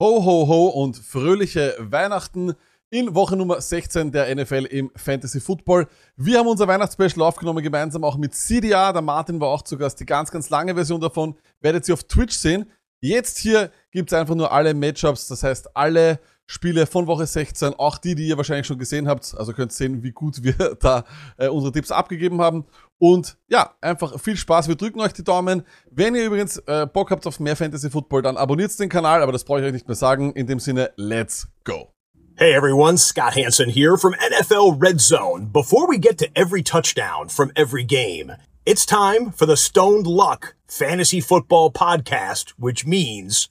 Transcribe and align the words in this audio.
Ho, 0.00 0.24
ho, 0.24 0.46
ho 0.46 0.66
und 0.68 0.96
fröhliche 0.96 1.74
Weihnachten 1.80 2.54
in 2.88 3.16
Woche 3.16 3.36
Nummer 3.36 3.60
16 3.60 4.12
der 4.12 4.32
NFL 4.32 4.66
im 4.66 4.92
Fantasy 4.94 5.40
Football. 5.40 5.88
Wir 6.16 6.38
haben 6.38 6.46
unser 6.46 6.68
Weihnachtsspecial 6.68 7.26
aufgenommen, 7.26 7.64
gemeinsam 7.64 8.04
auch 8.04 8.16
mit 8.16 8.32
CDA. 8.32 8.92
Der 8.92 9.02
Martin 9.02 9.40
war 9.40 9.48
auch 9.48 9.62
zu 9.62 9.76
Gast. 9.76 9.98
Die 9.98 10.06
ganz, 10.06 10.30
ganz 10.30 10.50
lange 10.50 10.76
Version 10.76 11.00
davon 11.00 11.34
werdet 11.60 11.88
ihr 11.88 11.94
auf 11.94 12.04
Twitch 12.04 12.36
sehen. 12.36 12.70
Jetzt 13.00 13.38
hier 13.38 13.72
gibt's 13.90 14.12
einfach 14.12 14.36
nur 14.36 14.52
alle 14.52 14.72
Matchups, 14.72 15.26
das 15.26 15.42
heißt 15.42 15.76
alle 15.76 16.20
Spiele 16.46 16.86
von 16.86 17.08
Woche 17.08 17.26
16, 17.26 17.74
auch 17.74 17.98
die, 17.98 18.14
die 18.14 18.28
ihr 18.28 18.36
wahrscheinlich 18.36 18.68
schon 18.68 18.78
gesehen 18.78 19.08
habt. 19.08 19.34
Also 19.36 19.52
könnt 19.52 19.72
sehen, 19.72 20.04
wie 20.04 20.12
gut 20.12 20.44
wir 20.44 20.76
da 20.80 21.06
äh, 21.38 21.48
unsere 21.48 21.72
Tipps 21.72 21.90
abgegeben 21.90 22.40
haben. 22.40 22.66
Und 22.98 23.38
ja, 23.48 23.74
einfach 23.80 24.20
viel 24.20 24.36
Spaß. 24.36 24.68
Wir 24.68 24.74
drücken 24.74 25.00
euch 25.00 25.12
die 25.12 25.24
Daumen. 25.24 25.64
Wenn 25.90 26.14
ihr 26.14 26.26
übrigens 26.26 26.58
äh, 26.66 26.86
Bock 26.86 27.10
habt 27.10 27.26
auf 27.26 27.38
mehr 27.38 27.56
Fantasy 27.56 27.90
Football, 27.90 28.22
dann 28.22 28.36
abonniert 28.36 28.78
den 28.78 28.88
Kanal, 28.88 29.22
aber 29.22 29.32
das 29.32 29.44
brauche 29.44 29.60
ich 29.60 29.66
euch 29.66 29.72
nicht 29.72 29.86
mehr 29.86 29.94
sagen. 29.94 30.32
In 30.32 30.46
dem 30.46 30.58
Sinne, 30.58 30.92
let's 30.96 31.46
go. 31.64 31.92
Hey 32.36 32.54
everyone, 32.54 32.98
Scott 32.98 33.34
Hansen 33.34 33.68
here 33.68 33.98
from 33.98 34.14
NFL 34.14 34.80
Red 34.80 35.00
Zone. 35.00 35.46
Before 35.52 35.88
we 35.88 35.98
get 35.98 36.18
to 36.18 36.26
every 36.36 36.62
touchdown 36.62 37.28
from 37.28 37.50
every 37.56 37.84
game, 37.84 38.32
it's 38.64 38.86
time 38.86 39.32
for 39.32 39.46
the 39.46 39.56
Stoned 39.56 40.06
Luck 40.06 40.54
Fantasy 40.68 41.20
Football 41.20 41.72
Podcast, 41.72 42.52
which 42.56 42.86
means 42.86 43.48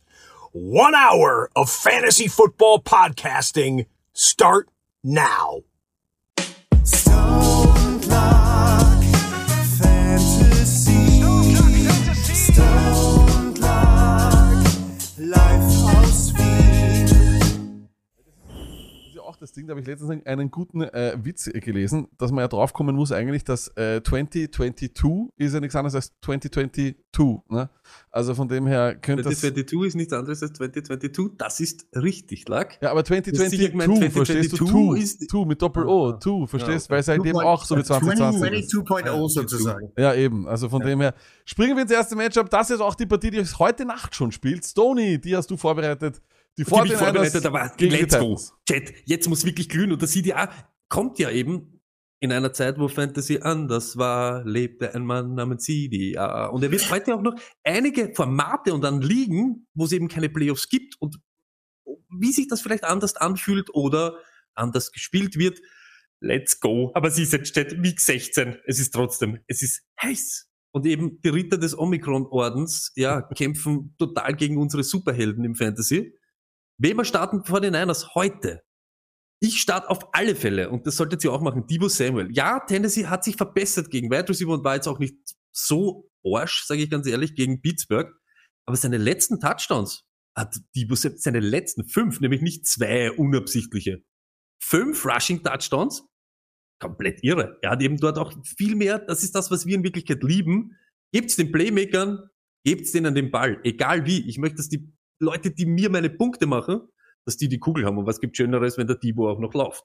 one 0.54 0.96
hour 0.96 1.50
of 1.54 1.70
fantasy 1.70 2.28
football 2.28 2.80
podcasting 2.82 3.88
start 4.14 4.70
now. 5.04 5.64
Ding, 19.58 19.68
da 19.68 19.72
habe 19.72 19.82
ich 19.82 19.88
letztens 19.88 20.26
einen 20.26 20.52
guten 20.52 20.82
äh, 20.82 21.18
Witz 21.22 21.48
äh, 21.48 21.60
gelesen, 21.60 22.08
dass 22.18 22.32
man 22.32 22.42
ja 22.44 22.48
draufkommen 22.48 22.96
muss 22.96 23.12
eigentlich, 23.12 23.44
dass 23.44 23.68
äh, 23.76 24.02
2022 24.04 25.34
ist 25.38 25.54
ja 25.54 25.60
nichts 25.60 25.76
anderes 25.76 25.96
als 25.96 26.14
2022. 26.24 26.96
Ne? 27.50 27.70
Also 28.12 28.36
von 28.36 28.48
dem 28.48 28.68
her 28.68 28.96
könnte 28.96 29.24
das... 29.24 29.40
2022 29.42 29.88
ist 29.88 29.96
nichts 29.96 30.14
anderes 30.14 30.42
als 30.44 30.54
2022. 30.54 31.38
Das 31.38 31.60
ist 31.60 31.88
richtig, 31.96 32.48
Lack. 32.48 32.78
Ja, 32.82 32.92
aber 32.92 33.04
sicher 33.04 33.24
2022, 33.24 33.72
gemeint, 33.72 34.14
verstehst 34.14 34.54
du? 34.54 34.58
2022 34.58 34.68
Two, 34.68 34.94
ist- 34.94 35.30
two 35.30 35.46
mit 35.46 35.62
Doppel-O, 35.62 36.10
Ah, 36.10 36.14
two, 36.14 36.46
verstehst? 36.48 36.86
okay. 36.88 36.96
Weil 36.96 37.04
seitdem 37.04 37.36
auch 37.38 37.66
so 37.66 37.78
wie 37.78 37.84
2020 37.84 38.60
ist. 38.60 38.74
22.0 38.74 39.30
sozusagen. 39.30 39.92
Ja, 39.98 40.14
eben. 40.14 40.48
Also 40.48 40.70
von 40.70 40.82
dem 40.84 41.02
her 41.02 41.14
springen 41.46 41.76
wir 41.76 41.82
ins 41.84 41.92
erste 41.92 42.16
Matchup. 42.16 42.50
Das 42.50 42.70
ist 42.70 42.80
auch 42.80 42.96
die 42.96 43.06
Partie, 43.06 43.32
die 43.32 43.44
heute 43.44 43.86
Nacht 43.86 44.14
schon 44.14 44.32
spielt. 44.32 44.64
Stoney, 44.66 45.20
die 45.20 45.36
hast 45.36 45.50
du 45.50 45.58
vorbereitet. 45.58 46.22
Die 46.58 46.64
Die 46.64 46.70
bin 46.70 46.86
ich 46.86 46.94
49ers 46.94 46.98
vorbereitet, 46.98 47.46
aber 47.46 47.72
let's 47.80 48.18
go. 48.18 48.40
Chat, 48.68 48.94
jetzt 49.06 49.28
muss 49.30 49.46
wirklich 49.46 49.70
glühen 49.70 49.92
und 49.92 50.02
das 50.02 50.12
CDA 50.12 50.52
kommt 50.90 51.20
ja 51.20 51.30
eben 51.30 51.78
in 52.20 52.32
einer 52.32 52.52
Zeit, 52.52 52.80
wo 52.80 52.88
Fantasy 52.88 53.40
anders 53.42 53.98
war, 53.98 54.44
lebte 54.44 54.96
ein 54.96 55.06
Mann 55.06 55.36
namens 55.36 55.66
CDA. 55.66 56.48
Und 56.48 56.64
er 56.64 56.72
wird 56.72 56.90
heute 56.90 57.16
auch 57.16 57.22
noch 57.22 57.36
einige 57.64 58.12
Formate 58.16 58.74
und 58.74 58.82
dann 58.82 59.02
Ligen, 59.02 59.68
wo 59.76 59.86
es 59.86 59.92
eben 59.92 60.08
keine 60.08 60.30
Playoffs 60.30 60.68
gibt 60.68 60.96
und 61.00 61.20
wie 62.10 62.32
sich 62.32 62.48
das 62.48 62.62
vielleicht 62.62 62.86
anders 62.86 63.16
anfühlt 63.16 63.74
oder 63.74 64.18
anders 64.56 64.92
gespielt 64.92 65.38
wird. 65.38 65.60
Let's 66.20 66.60
go. 66.60 66.92
Aber 66.96 67.12
sie 67.12 67.24
ist 67.24 67.34
jetzt 67.34 67.50
steht 67.50 67.84
Week 67.84 68.00
16. 68.00 68.58
Es 68.66 68.80
ist 68.80 68.94
trotzdem, 68.94 69.40
es 69.46 69.62
ist 69.62 69.84
heiß. 70.02 70.50
Und 70.72 70.86
eben 70.88 71.22
die 71.22 71.30
Ritter 71.30 71.58
des 71.58 71.78
Omikron-Ordens, 71.78 72.94
ja, 72.96 73.22
kämpfen 73.36 73.96
total 74.00 74.36
gegen 74.36 74.58
unsere 74.58 74.84
Superhelden 74.84 75.44
im 75.44 75.54
Fantasy. 75.54 76.18
Wem 76.80 77.04
starten 77.04 77.44
vor 77.44 77.60
den 77.60 77.74
Niners 77.74 78.14
heute? 78.14 78.62
Ich 79.40 79.62
starte 79.62 79.90
auf 79.90 80.14
alle 80.14 80.36
Fälle, 80.36 80.70
und 80.70 80.88
das 80.88 80.96
solltet 80.96 81.24
ihr 81.24 81.32
auch 81.32 81.42
machen, 81.42 81.68
Debo 81.68 81.90
Samuel. 81.90 82.30
Ja, 82.32 82.60
Tennessee 82.60 83.06
hat 83.06 83.24
sich 83.24 83.36
verbessert 83.36 83.90
gegen 83.90 84.10
Wide 84.10 84.30
Receiver 84.30 84.54
und 84.54 84.64
war 84.64 84.76
jetzt 84.76 84.88
auch 84.88 85.00
nicht 85.00 85.16
so 85.52 86.10
orsch, 86.24 86.66
sage 86.66 86.82
ich 86.82 86.90
ganz 86.90 87.08
ehrlich, 87.08 87.36
gegen 87.36 87.62
Pittsburgh. 87.62 88.12
Aber 88.66 88.78
seine 88.78 88.98
letzten 88.98 89.40
Touchdowns 89.40 90.04
hat 90.36 90.56
Debo 90.76 90.96
Samuel, 90.96 91.20
seine 91.20 91.40
letzten 91.40 91.88
fünf, 91.88 92.20
nämlich 92.20 92.42
nicht 92.42 92.68
zwei 92.68 93.12
unabsichtliche. 93.12 94.04
Fünf 94.62 95.06
Rushing 95.06 95.44
Touchdowns, 95.44 96.04
komplett 96.80 97.24
irre. 97.24 97.58
Er 97.62 97.72
hat 97.72 97.82
eben 97.82 97.98
dort 97.98 98.18
auch 98.18 98.34
viel 98.44 98.76
mehr, 98.76 99.00
das 99.00 99.24
ist 99.24 99.36
das, 99.36 99.50
was 99.50 99.66
wir 99.66 99.76
in 99.76 99.84
Wirklichkeit 99.84 100.24
lieben. 100.24 100.76
Gebt's 101.12 101.36
den 101.36 101.52
Playmakern, 101.52 102.30
gebt's 102.66 102.92
denen 102.92 103.16
den 103.16 103.32
Ball, 103.32 103.60
egal 103.64 104.06
wie. 104.06 104.28
Ich 104.28 104.38
möchte, 104.38 104.58
dass 104.58 104.70
die 104.70 104.92
Leute, 105.20 105.52
die 105.52 105.66
mir 105.66 105.90
meine 105.90 106.10
Punkte 106.10 106.46
machen, 106.46 106.82
dass 107.26 107.38
die 107.38 107.50
die 107.50 107.60
Kugel 107.60 107.86
haben. 107.86 107.98
Und 107.98 108.06
was 108.06 108.20
gibt 108.20 108.38
Schöneres, 108.38 108.78
wenn 108.78 108.88
der 108.88 108.98
Debo 108.98 109.30
auch 109.30 109.40
noch 109.40 109.54
läuft? 109.54 109.84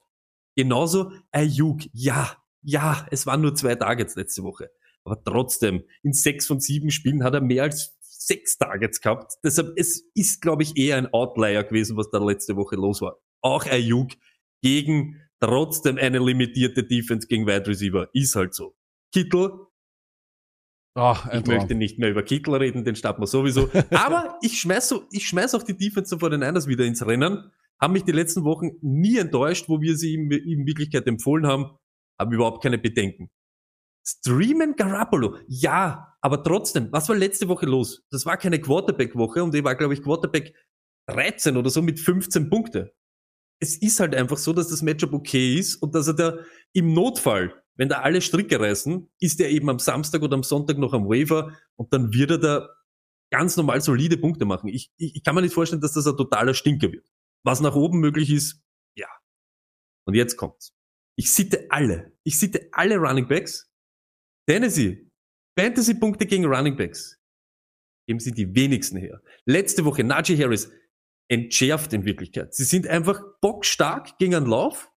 Genauso 0.55 1.11
Ayuk, 1.31 1.81
ja, 1.93 2.37
ja, 2.61 3.05
es 3.11 3.25
waren 3.25 3.41
nur 3.41 3.55
zwei 3.55 3.75
Targets 3.75 4.15
letzte 4.15 4.43
Woche. 4.43 4.69
Aber 5.03 5.21
trotzdem, 5.23 5.83
in 6.01 6.13
sechs 6.13 6.47
von 6.47 6.59
sieben 6.59 6.91
Spielen 6.91 7.23
hat 7.23 7.33
er 7.33 7.41
mehr 7.41 7.63
als 7.63 7.97
sechs 8.01 8.57
Targets 8.57 9.01
gehabt. 9.01 9.33
Deshalb, 9.43 9.73
es 9.75 10.09
ist, 10.13 10.41
glaube 10.41 10.63
ich, 10.63 10.77
eher 10.77 10.97
ein 10.97 11.13
Outlier 11.13 11.63
gewesen, 11.63 11.97
was 11.97 12.09
da 12.09 12.23
letzte 12.23 12.55
Woche 12.55 12.75
los 12.75 13.01
war. 13.01 13.17
Auch 13.41 13.65
Ayuk 13.65 14.11
gegen 14.61 15.19
trotzdem 15.41 15.97
eine 15.97 16.19
limitierte 16.19 16.83
Defense 16.83 17.27
gegen 17.27 17.45
Wide 17.45 17.67
Receiver. 17.67 18.07
Ist 18.13 18.35
halt 18.35 18.53
so. 18.53 18.77
Kittel, 19.11 19.51
Ein 20.95 21.41
ich 21.41 21.47
möchte 21.47 21.75
nicht 21.75 21.97
mehr 21.97 22.11
über 22.11 22.21
Kittel 22.21 22.53
reden, 22.55 22.83
den 22.83 22.95
starten 22.95 23.21
wir 23.21 23.27
sowieso. 23.27 23.69
Aber 23.89 24.37
ich 24.41 24.59
schmeiß, 24.59 24.89
so, 24.89 25.05
ich 25.11 25.27
schmeiß 25.27 25.55
auch 25.55 25.63
die 25.63 25.75
Defense 25.75 26.19
vor 26.19 26.29
den 26.29 26.41
Niners 26.41 26.67
wieder 26.67 26.85
ins 26.85 27.05
Rennen. 27.05 27.51
Haben 27.81 27.93
mich 27.93 28.03
die 28.03 28.11
letzten 28.11 28.43
Wochen 28.43 28.71
nie 28.81 29.17
enttäuscht, 29.17 29.67
wo 29.69 29.81
wir 29.81 29.97
sie 29.97 30.13
in, 30.13 30.29
in 30.31 30.65
Wirklichkeit 30.65 31.07
empfohlen 31.07 31.47
haben. 31.47 31.71
Haben 32.19 32.31
überhaupt 32.31 32.61
keine 32.61 32.77
Bedenken. 32.77 33.29
Streamen 34.05 34.75
Garoppolo. 34.75 35.37
Ja, 35.47 36.15
aber 36.21 36.43
trotzdem, 36.43 36.89
was 36.91 37.09
war 37.09 37.15
letzte 37.15 37.47
Woche 37.47 37.65
los? 37.65 38.05
Das 38.11 38.25
war 38.25 38.37
keine 38.37 38.59
Quarterback-Woche 38.59 39.43
und 39.43 39.55
ich 39.55 39.63
war, 39.63 39.75
glaube 39.75 39.93
ich, 39.93 40.03
Quarterback 40.03 40.53
13 41.07 41.57
oder 41.57 41.69
so 41.69 41.81
mit 41.81 41.99
15 41.99 42.49
Punkte. 42.49 42.93
Es 43.59 43.77
ist 43.77 43.99
halt 43.99 44.13
einfach 44.13 44.37
so, 44.37 44.53
dass 44.53 44.67
das 44.67 44.81
Matchup 44.81 45.13
okay 45.13 45.55
ist 45.57 45.75
und 45.77 45.95
dass 45.95 46.07
er 46.07 46.13
da 46.13 46.37
im 46.73 46.93
Notfall, 46.93 47.62
wenn 47.75 47.89
da 47.89 48.01
alle 48.01 48.21
Stricke 48.21 48.59
reißen, 48.59 49.09
ist 49.19 49.39
er 49.39 49.49
eben 49.49 49.69
am 49.69 49.79
Samstag 49.79 50.21
oder 50.21 50.35
am 50.35 50.43
Sonntag 50.43 50.77
noch 50.77 50.93
am 50.93 51.07
Waiver 51.07 51.57
und 51.75 51.91
dann 51.93 52.13
wird 52.13 52.31
er 52.31 52.37
da 52.37 52.69
ganz 53.31 53.57
normal 53.57 53.81
solide 53.81 54.17
Punkte 54.17 54.45
machen. 54.45 54.67
Ich, 54.67 54.91
ich, 54.97 55.15
ich 55.15 55.23
kann 55.23 55.33
mir 55.33 55.41
nicht 55.41 55.55
vorstellen, 55.55 55.81
dass 55.81 55.93
das 55.93 56.05
ein 56.05 56.17
totaler 56.17 56.53
Stinker 56.53 56.91
wird. 56.91 57.09
Was 57.43 57.61
nach 57.61 57.75
oben 57.75 57.99
möglich 57.99 58.29
ist, 58.29 58.61
ja. 58.95 59.07
Und 60.05 60.13
jetzt 60.13 60.37
kommt's. 60.37 60.73
Ich 61.15 61.31
sitte 61.31 61.67
alle. 61.69 62.15
Ich 62.23 62.39
sitte 62.39 62.69
alle 62.71 62.97
Running 62.97 63.27
Backs. 63.27 63.71
Tennessee. 64.47 65.09
Fantasy-Punkte 65.57 66.25
gegen 66.25 66.45
Running 66.45 66.75
Backs. 66.75 67.19
Geben 68.07 68.19
sie 68.19 68.33
die 68.33 68.53
wenigsten 68.55 68.97
her. 68.97 69.21
Letzte 69.45 69.85
Woche 69.85 70.03
Najee 70.03 70.37
Harris 70.37 70.71
entschärft 71.29 71.93
in 71.93 72.05
Wirklichkeit. 72.05 72.53
Sie 72.53 72.65
sind 72.65 72.87
einfach 72.87 73.21
bockstark 73.41 74.17
gegen 74.17 74.35
einen 74.35 74.45
Lauf. 74.45 74.91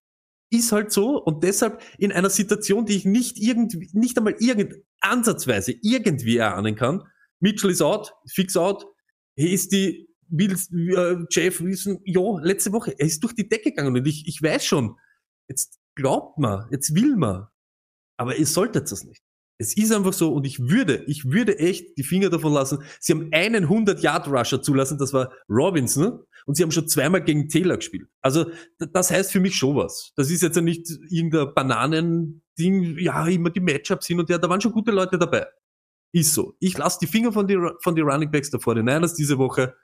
Ist 0.51 0.73
halt 0.73 0.93
so. 0.93 1.23
Und 1.23 1.43
deshalb 1.43 1.83
in 1.99 2.13
einer 2.13 2.31
Situation, 2.31 2.87
die 2.87 2.97
ich 2.97 3.05
nicht 3.05 3.39
irgendwie, 3.39 3.91
nicht 3.93 4.17
einmal 4.17 4.37
irgend, 4.39 4.75
ansatzweise 5.01 5.75
irgendwie 5.83 6.37
erahnen 6.37 6.75
kann. 6.75 7.03
Mitchell 7.41 7.71
ist 7.71 7.83
out, 7.83 8.13
fix 8.29 8.57
out. 8.57 8.87
Hier 9.37 9.51
ist 9.51 9.73
die 9.73 10.09
Wills, 10.29 10.71
äh, 10.73 11.17
Jeff 11.31 11.61
Wilson, 11.61 12.01
ja, 12.05 12.39
letzte 12.41 12.73
Woche, 12.73 12.95
er 12.99 13.07
ist 13.07 13.23
durch 13.23 13.35
die 13.35 13.49
Decke 13.49 13.71
gegangen 13.71 13.97
und 13.97 14.07
ich, 14.07 14.27
ich 14.27 14.43
weiß 14.43 14.65
schon, 14.65 14.97
jetzt 15.49 15.79
glaubt 15.95 16.39
man, 16.39 16.67
jetzt 16.71 16.95
will 16.95 17.17
man, 17.17 17.47
aber 18.17 18.37
ihr 18.37 18.47
solltet 18.47 18.91
das 18.91 19.05
nicht. 19.05 19.23
Es 19.59 19.77
ist 19.77 19.93
einfach 19.93 20.13
so 20.13 20.33
und 20.33 20.47
ich 20.47 20.69
würde, 20.69 21.05
ich 21.07 21.25
würde 21.25 21.59
echt 21.59 21.97
die 21.97 22.03
Finger 22.03 22.29
davon 22.29 22.53
lassen. 22.53 22.79
Sie 23.01 23.13
haben 23.13 23.29
einen 23.33 23.67
100-Yard-Rusher 23.67 24.61
zulassen, 24.61 24.99
das 24.99 25.13
war 25.13 25.33
Robinson 25.49 26.21
und 26.45 26.57
sie 26.57 26.63
haben 26.63 26.71
schon 26.71 26.89
zweimal 26.89 27.23
gegen 27.23 27.49
Taylor 27.49 27.77
gespielt. 27.77 28.09
Also 28.21 28.51
das 28.79 29.11
heißt 29.11 29.33
für 29.33 29.41
mich 29.41 29.57
schon 29.57 29.77
was. 29.77 30.13
Das 30.17 30.31
ist 30.31 30.43
jetzt 30.43 30.57
ja 30.57 30.63
nicht 30.63 30.91
irgendein 31.09 31.55
Bananen-Ding, 31.55 32.99
ja, 32.99 33.27
immer 33.27 33.51
die 33.51 33.61
Matchups 33.61 34.07
hin 34.07 34.21
und 34.21 34.29
her, 34.29 34.39
da 34.39 34.49
waren 34.49 34.61
schon 34.61 34.73
gute 34.73 34.91
Leute 34.91 35.19
dabei. 35.19 35.47
Ist 36.13 36.35
so. 36.35 36.55
Ich 36.61 36.77
lasse 36.79 36.99
die 37.01 37.07
Finger 37.07 37.33
von 37.33 37.47
den 37.47 37.71
von 37.83 37.95
die 37.95 38.03
Running 38.03 38.31
Backs 38.31 38.51
der 38.51 38.61
49ers 38.61 39.17
diese 39.17 39.39
Woche. 39.39 39.75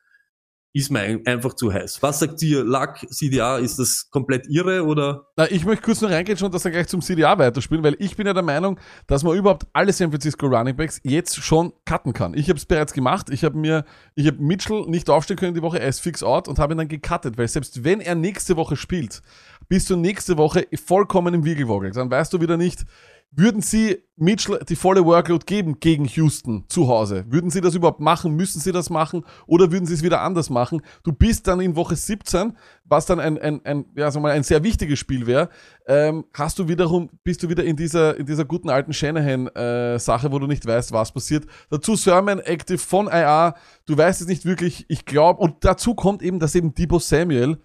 Ist 0.75 0.91
mir 0.91 1.01
ein- 1.01 1.27
einfach 1.27 1.53
zu 1.53 1.71
heiß. 1.71 2.03
Was 2.03 2.21
sagt 2.21 2.41
ihr, 2.43 2.65
Luck, 2.65 2.97
CDA, 3.11 3.59
ist 3.59 3.79
das 3.79 4.09
komplett 4.11 4.47
irre 4.49 4.85
oder? 4.87 5.27
Na, 5.37 5.51
ich 5.51 5.67
möchte 5.67 5.85
kurz 5.85 6.01
noch 6.01 6.09
reingehen 6.11 6.39
und 6.43 6.55
das 6.55 6.63
dann 6.63 6.73
gleich 6.73 6.89
zum 6.89 7.03
CDA 7.03 7.39
weiterspielen, 7.39 7.85
weil 7.85 7.95
ich 7.99 8.17
bin 8.17 8.27
ja 8.27 8.33
der 8.33 8.43
Meinung, 8.43 8.81
dass 9.07 9.23
man 9.23 9.37
überhaupt 9.37 9.67
alle 9.75 9.93
San 9.93 10.11
Francisco 10.11 10.47
Running 10.47 10.75
Backs 10.75 10.99
jetzt 11.05 11.37
schon 11.37 11.75
cutten 11.85 12.15
kann. 12.15 12.33
Ich 12.33 12.49
habe 12.49 12.57
es 12.59 12.65
bereits 12.65 12.95
gemacht. 12.95 13.29
Ich 13.29 13.45
habe 13.45 13.59
mir, 13.59 13.85
ich 14.15 14.27
habe 14.27 14.39
Mitchell 14.43 14.87
nicht 14.87 15.11
aufstehen 15.11 15.37
können 15.37 15.53
die 15.55 15.61
Woche, 15.63 15.79
er 15.79 15.89
ist 15.89 16.01
fix 16.01 16.23
out 16.23 16.49
und 16.49 16.59
habe 16.59 16.73
ihn 16.73 16.79
dann 16.79 16.89
gecuttet, 16.89 17.37
weil 17.37 17.49
selbst 17.49 17.85
wenn 17.85 18.01
er 18.01 18.15
nächste 18.15 18.57
Woche 18.57 18.77
spielt, 18.77 19.21
bist 19.69 19.91
du 19.91 19.97
nächste 19.97 20.39
Woche 20.39 20.67
vollkommen 20.87 21.35
im 21.35 21.45
Wiegelwogel. 21.45 21.91
Dann 21.93 22.11
weißt 22.11 22.33
du 22.33 22.41
wieder 22.41 22.57
nicht, 22.57 22.85
Würden 23.35 23.63
Sie 23.63 23.97
Mitchell 24.17 24.61
die 24.69 24.77
volle 24.77 25.07
Workload 25.07 25.47
geben 25.47 25.81
gegen 25.81 26.05
Houston 26.05 26.67
zu 26.69 26.87
Hause? 26.87 27.25
Würden 27.31 27.49
Sie 27.49 27.63
das 27.63 27.75
überhaupt 27.75 27.99
machen? 27.99 28.37
Müssen 28.37 28.61
Sie 28.61 28.73
das 28.73 28.91
machen? 28.91 29.25
Oder 29.47 29.73
würden 29.73 29.87
Sie 29.87 29.95
es 29.95 30.03
wieder 30.03 30.21
anders 30.21 30.51
machen? 30.51 30.83
Du 31.03 31.13
bist 31.13 31.47
dann 31.47 31.59
in 31.61 31.75
Woche 31.75 31.97
17, 31.97 32.55
was 32.85 33.07
dann 33.07 33.21
ein, 33.21 33.39
ein, 33.39 33.65
ein, 33.65 33.87
ja, 33.97 34.11
sagen 34.11 34.23
mal, 34.23 34.33
ein 34.33 34.43
sehr 34.43 34.63
wichtiges 34.63 34.99
Spiel 34.99 35.27
wäre. 35.27 35.49
Ähm, 35.87 36.27
hast 36.35 36.59
du 36.59 36.69
wiederum, 36.69 37.09
bist 37.25 37.43
du 37.43 37.49
wieder 37.49 37.65
in 37.65 37.75
dieser, 37.75 38.19
in 38.19 38.27
dieser 38.27 38.45
guten 38.45 38.69
alten 38.69 38.93
Shanahan-Sache, 38.93 40.31
wo 40.31 40.39
du 40.39 40.47
nicht 40.47 40.67
weißt, 40.67 40.93
was 40.93 41.11
passiert. 41.11 41.47
Dazu 41.71 41.97
Sermon 41.97 42.39
Active 42.39 42.77
von 42.77 43.07
IA. 43.07 43.55
Du 43.87 43.97
weißt 43.97 44.21
es 44.21 44.27
nicht 44.27 44.45
wirklich. 44.45 44.85
Ich 44.89 45.07
glaube, 45.07 45.41
und 45.41 45.65
dazu 45.65 45.95
kommt 45.95 46.21
eben, 46.21 46.39
dass 46.39 46.55
eben 46.55 46.75
Debo 46.75 46.99
Samuel 46.99 47.63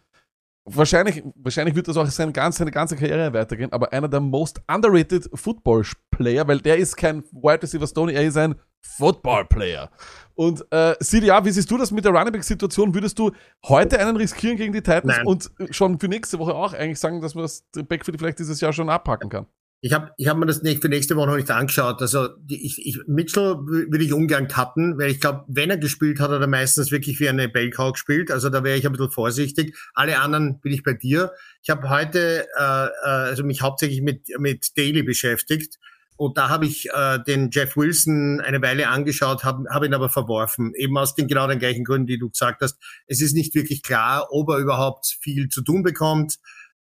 wahrscheinlich, 0.68 1.24
wahrscheinlich 1.36 1.76
wird 1.76 1.88
das 1.88 1.98
auch 1.98 2.06
seine 2.08 2.32
ganze, 2.32 2.60
seine 2.60 2.72
ganze 2.72 2.96
Karriere 2.96 3.34
weitergehen, 3.34 3.72
aber 3.72 3.92
einer 3.94 4.08
der 4.08 4.20
most 4.20 4.62
underrated 4.68 5.30
Football 5.34 5.86
Player, 6.12 6.48
weil 6.48 6.60
der 6.60 6.78
ist 6.78 6.96
kein 6.96 7.24
Wide 7.32 7.64
Receiver 7.64 7.88
Stoney, 7.88 8.14
er 8.14 8.24
ist 8.24 8.38
ein 8.38 8.56
Football 8.82 9.46
Player. 9.46 9.90
Und 10.36 10.66
äh, 10.72 10.96
CDA, 11.00 11.44
wie 11.44 11.52
siehst 11.52 11.70
du 11.72 11.78
das 11.78 11.92
mit 11.92 12.06
der 12.06 12.12
Running 12.12 12.32
Back 12.32 12.44
Situation? 12.44 12.94
Würdest 12.94 13.18
du 13.18 13.32
heute 13.66 14.00
einen 14.00 14.16
riskieren 14.18 14.58
gegen 14.58 14.72
die 14.72 14.82
Titans 14.82 15.18
Nein. 15.18 15.26
und 15.26 15.52
schon 15.72 16.00
für 16.00 16.08
nächste 16.08 16.38
Woche 16.40 16.54
auch 16.54 16.74
eigentlich 16.74 17.00
sagen, 17.00 17.22
dass 17.22 17.34
man 17.34 17.44
das 17.44 17.66
Backfield 17.88 18.20
vielleicht 18.20 18.40
dieses 18.40 18.62
Jahr 18.62 18.74
schon 18.74 18.90
abpacken 18.90 19.30
kann? 19.30 19.48
Ich 19.82 19.94
habe 19.94 20.12
ich 20.18 20.28
hab 20.28 20.38
mir 20.38 20.48
das 20.48 20.60
für 20.60 20.90
nächste 20.90 21.16
Woche 21.16 21.28
noch 21.28 21.36
nicht 21.36 21.52
angeschaut. 21.52 22.02
Also 22.02 22.30
ich, 22.50 22.84
ich, 22.84 23.00
Mitchell 23.06 23.54
wü- 23.54 23.92
würde 23.92 24.04
ich 24.04 24.12
ungern 24.12 24.48
cutten, 24.48 24.98
weil 24.98 25.12
ich 25.12 25.22
glaube, 25.22 25.46
wenn 25.48 25.70
er 25.70 25.78
gespielt 25.78 26.20
hat, 26.20 26.32
hat 26.32 26.42
er 26.42 26.48
meistens 26.48 26.92
wirklich 26.92 27.20
wie 27.20 27.30
eine 27.30 27.48
Bellcow 27.48 27.92
gespielt. 27.94 28.32
Also 28.32 28.50
da 28.50 28.64
wäre 28.64 28.78
ich 28.78 28.88
ein 28.88 28.92
bisschen 28.92 29.12
vorsichtig. 29.12 29.78
Alle 29.94 30.20
anderen 30.20 30.60
bin 30.62 30.74
ich 30.74 30.82
bei 30.82 30.94
dir. 30.94 31.32
Ich 31.62 31.70
habe 31.70 31.90
heute 31.90 32.48
äh, 32.58 32.86
äh, 32.86 32.90
also 33.04 33.44
mich 33.44 33.62
hauptsächlich 33.62 34.02
mit, 34.02 34.28
mit 34.40 34.76
Daily 34.78 35.04
beschäftigt. 35.04 35.78
Und 36.16 36.40
da 36.40 36.50
habe 36.50 36.66
ich 36.66 36.90
äh, 36.90 37.20
den 37.28 37.52
Jeff 37.52 37.78
Wilson 37.78 38.42
eine 38.42 38.60
Weile 38.64 38.88
angeschaut, 38.88 39.44
habe 39.44 39.66
hab 39.70 39.84
ihn 39.84 39.94
aber 39.94 40.10
verworfen. 40.10 40.74
Eben 40.76 40.98
aus 40.98 41.14
den 41.14 41.28
genau 41.28 41.46
den 41.48 41.60
gleichen 41.60 41.84
Gründen, 41.84 42.08
die 42.08 42.18
du 42.18 42.32
gesagt 42.32 42.62
hast. 42.64 42.80
Es 43.06 43.22
ist 43.22 43.36
nicht 43.36 43.54
wirklich 43.54 43.84
klar, 43.84 44.30
ob 44.32 44.50
er 44.50 44.58
überhaupt 44.58 45.06
viel 45.22 45.50
zu 45.50 45.62
tun 45.62 45.84
bekommt. 45.84 46.38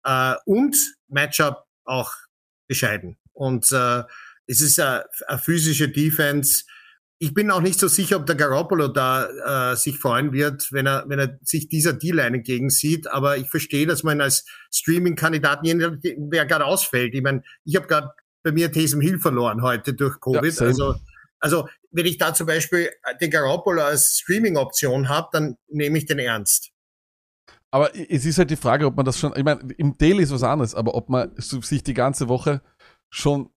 Äh, 0.04 0.34
und 0.46 0.76
Matchup 1.08 1.66
auch 1.86 2.12
bescheiden. 2.70 3.18
Und 3.34 3.70
äh, 3.74 4.04
es 4.48 4.62
ist 4.62 4.80
eine, 4.80 5.04
eine 5.28 5.40
physische 5.40 5.90
Defense. 5.90 6.64
Ich 7.18 7.34
bin 7.34 7.52
auch 7.52 7.60
nicht 7.60 7.78
so 7.78 7.90
sicher, 7.90 8.16
ob 8.16 8.26
der 8.26 8.36
Garoppolo 8.36 8.88
da 8.88 9.72
äh, 9.72 9.76
sich 9.76 9.98
freuen 9.98 10.32
wird, 10.32 10.72
wenn 10.72 10.88
er, 10.88 11.04
wenn 11.08 11.20
er 11.20 11.38
sich 11.42 11.68
dieser 11.68 11.92
D-Line 11.92 12.38
entgegensieht. 12.38 13.08
Aber 13.08 13.38
ich 13.38 13.50
verstehe, 13.50 13.86
dass 13.86 14.04
man 14.04 14.22
als 14.22 14.46
Streaming-Kandidaten, 14.72 16.00
wer 16.32 16.46
gerade 16.46 16.66
ausfällt, 16.66 17.14
ich 17.14 17.22
meine, 17.22 17.44
ich 17.66 17.76
habe 17.76 17.88
gerade 17.88 18.12
bei 18.42 18.54
mir 18.54 18.72
Taysom 18.72 19.02
Hill 19.02 19.20
verloren 19.20 19.62
heute 19.62 19.94
durch 19.94 20.22
Covid. 20.22 20.54
same. 20.54 20.70
also, 20.70 20.96
also 21.40 21.68
wenn 21.92 22.06
ich 22.06 22.18
da 22.18 22.34
zum 22.34 22.48
Beispiel 22.48 22.90
den 23.20 23.32
Garoppolo 23.32 23.82
als 23.82 24.20
Streaming-Option 24.20 25.10
habe, 25.10 25.28
dann 25.34 25.58
nehme 25.68 25.98
ich 25.98 26.06
den 26.06 26.20
ernst. 26.20 26.72
Aber 27.72 27.92
es 27.96 28.26
ist 28.26 28.38
halt 28.40 28.50
die 28.50 28.56
Frage, 28.56 28.86
ob 28.88 28.96
man 28.96 29.06
das 29.06 29.20
schon, 29.20 29.34
ich 29.36 29.44
meine, 29.44 29.62
im 29.78 29.98
Daily 29.98 30.24
ist 30.24 30.32
was 30.34 30.44
anderes, 30.44 30.74
aber 30.76 30.96
ob 30.96 31.10
man 31.10 31.32
sich 31.38 31.84
die 31.84 31.94
ganze 31.94 32.28
Woche 32.28 32.62
schon 33.12 33.50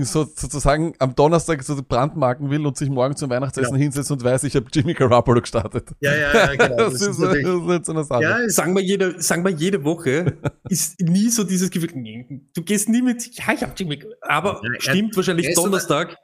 so, 0.00 0.24
sozusagen 0.24 0.94
am 0.98 1.14
Donnerstag 1.14 1.62
so 1.62 1.76
brandmarken 1.80 2.50
will 2.50 2.66
und 2.66 2.76
sich 2.76 2.88
morgen 2.90 3.14
zum 3.16 3.30
Weihnachtsessen 3.30 3.76
Ja. 3.76 3.80
hinsetzt 3.82 4.10
und 4.10 4.22
weiß, 4.24 4.42
ich 4.42 4.56
habe 4.56 4.66
Jimmy 4.74 4.94
Garoppolo 4.94 5.40
gestartet. 5.40 5.90
Ja, 6.00 6.12
ja, 6.12 6.32
ja, 6.34 6.54
genau. 6.56 6.76
das, 6.90 6.94
ist, 6.94 7.06
das 7.06 7.18
natürlich- 7.18 7.46
ist 7.46 7.68
jetzt 7.68 7.86
so 7.86 7.92
eine 7.92 8.02
Sache. 8.04 8.22
ja, 8.24 8.48
Sagen 8.48 8.74
wir 8.74 8.82
jede, 8.82 9.20
sagen 9.22 9.44
wir 9.44 9.52
jede 9.52 9.84
Woche 9.84 10.38
ist 10.68 11.00
nie 11.00 11.28
so 11.28 11.44
dieses 11.44 11.70
Gefühl, 11.70 11.90
du 12.54 12.62
gehst 12.64 12.88
nie 12.88 13.00
mit, 13.02 13.26
ja, 13.36 13.52
ich 13.54 13.62
hab 13.62 13.78
Jimmy, 13.78 14.02
aber 14.22 14.60
Ja, 14.64 14.70
stimmt 14.80 15.16
wahrscheinlich 15.16 15.48
ist 15.50 15.56
aber- 15.58 15.68
Donnerstag 15.68 16.16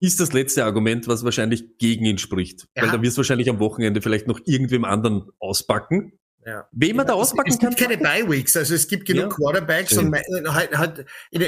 ist 0.00 0.20
das 0.20 0.32
letzte 0.32 0.64
Argument, 0.64 1.08
was 1.08 1.24
wahrscheinlich 1.24 1.78
gegen 1.78 2.04
ihn 2.04 2.18
spricht. 2.18 2.66
Ja. 2.76 2.84
Weil 2.84 2.90
da 2.92 3.02
wirst 3.02 3.16
du 3.16 3.20
wahrscheinlich 3.20 3.48
am 3.50 3.58
Wochenende 3.58 4.00
vielleicht 4.00 4.28
noch 4.28 4.40
irgendwem 4.44 4.84
anderen 4.84 5.28
auspacken. 5.40 6.12
Ja. 6.46 6.68
Wem 6.72 6.96
man 6.96 7.06
da 7.06 7.12
Es- 7.14 7.18
auspacken 7.20 7.50
es 7.50 7.58
kann. 7.58 7.70
gibt 7.74 7.80
keine 7.80 7.98
Bye-Weeks, 7.98 8.56
also 8.56 8.74
es 8.74 8.86
gibt 8.88 9.06
genug 9.06 9.24
Ja. 9.24 9.28
Quarterbacks 9.36 9.96
und 9.96 10.10
me- 10.10 10.22
halt, 10.48 10.76
halt, 10.76 11.06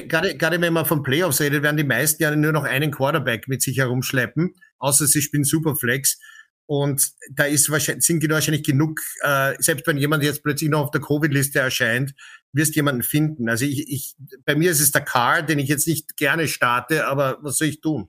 gerade, 0.08 0.36
gerade 0.36 0.60
wenn 0.60 0.72
man 0.72 0.86
von 0.86 1.02
Playoffs 1.02 1.40
redet, 1.40 1.62
werden 1.62 1.76
die 1.76 1.84
meisten 1.84 2.22
ja 2.22 2.34
nur 2.34 2.52
noch 2.52 2.64
einen 2.64 2.90
Quarterback 2.90 3.48
mit 3.48 3.62
sich 3.62 3.78
herumschleppen, 3.78 4.54
außer 4.78 5.06
sie 5.06 5.22
spielen 5.22 5.44
Superflex. 5.44 6.18
Und 6.66 7.10
da 7.30 7.44
ist 7.44 7.68
wahrscheinlich, 7.70 8.06
sind 8.06 8.26
wahrscheinlich 8.30 8.62
genug, 8.64 8.98
äh, 9.20 9.54
selbst 9.58 9.86
wenn 9.86 9.98
jemand 9.98 10.22
jetzt 10.24 10.42
plötzlich 10.42 10.70
noch 10.70 10.84
auf 10.84 10.90
der 10.92 11.02
Covid-Liste 11.02 11.58
erscheint, 11.58 12.14
wirst 12.54 12.74
jemanden 12.74 13.02
finden. 13.02 13.50
Also 13.50 13.66
ich, 13.66 13.86
ich, 13.92 14.14
bei 14.46 14.54
mir 14.54 14.70
ist 14.70 14.80
es 14.80 14.90
der 14.90 15.02
Car, 15.02 15.42
den 15.42 15.58
ich 15.58 15.68
jetzt 15.68 15.86
nicht 15.86 16.16
gerne 16.16 16.48
starte, 16.48 17.06
aber 17.06 17.36
was 17.42 17.58
soll 17.58 17.68
ich 17.68 17.82
tun? 17.82 18.08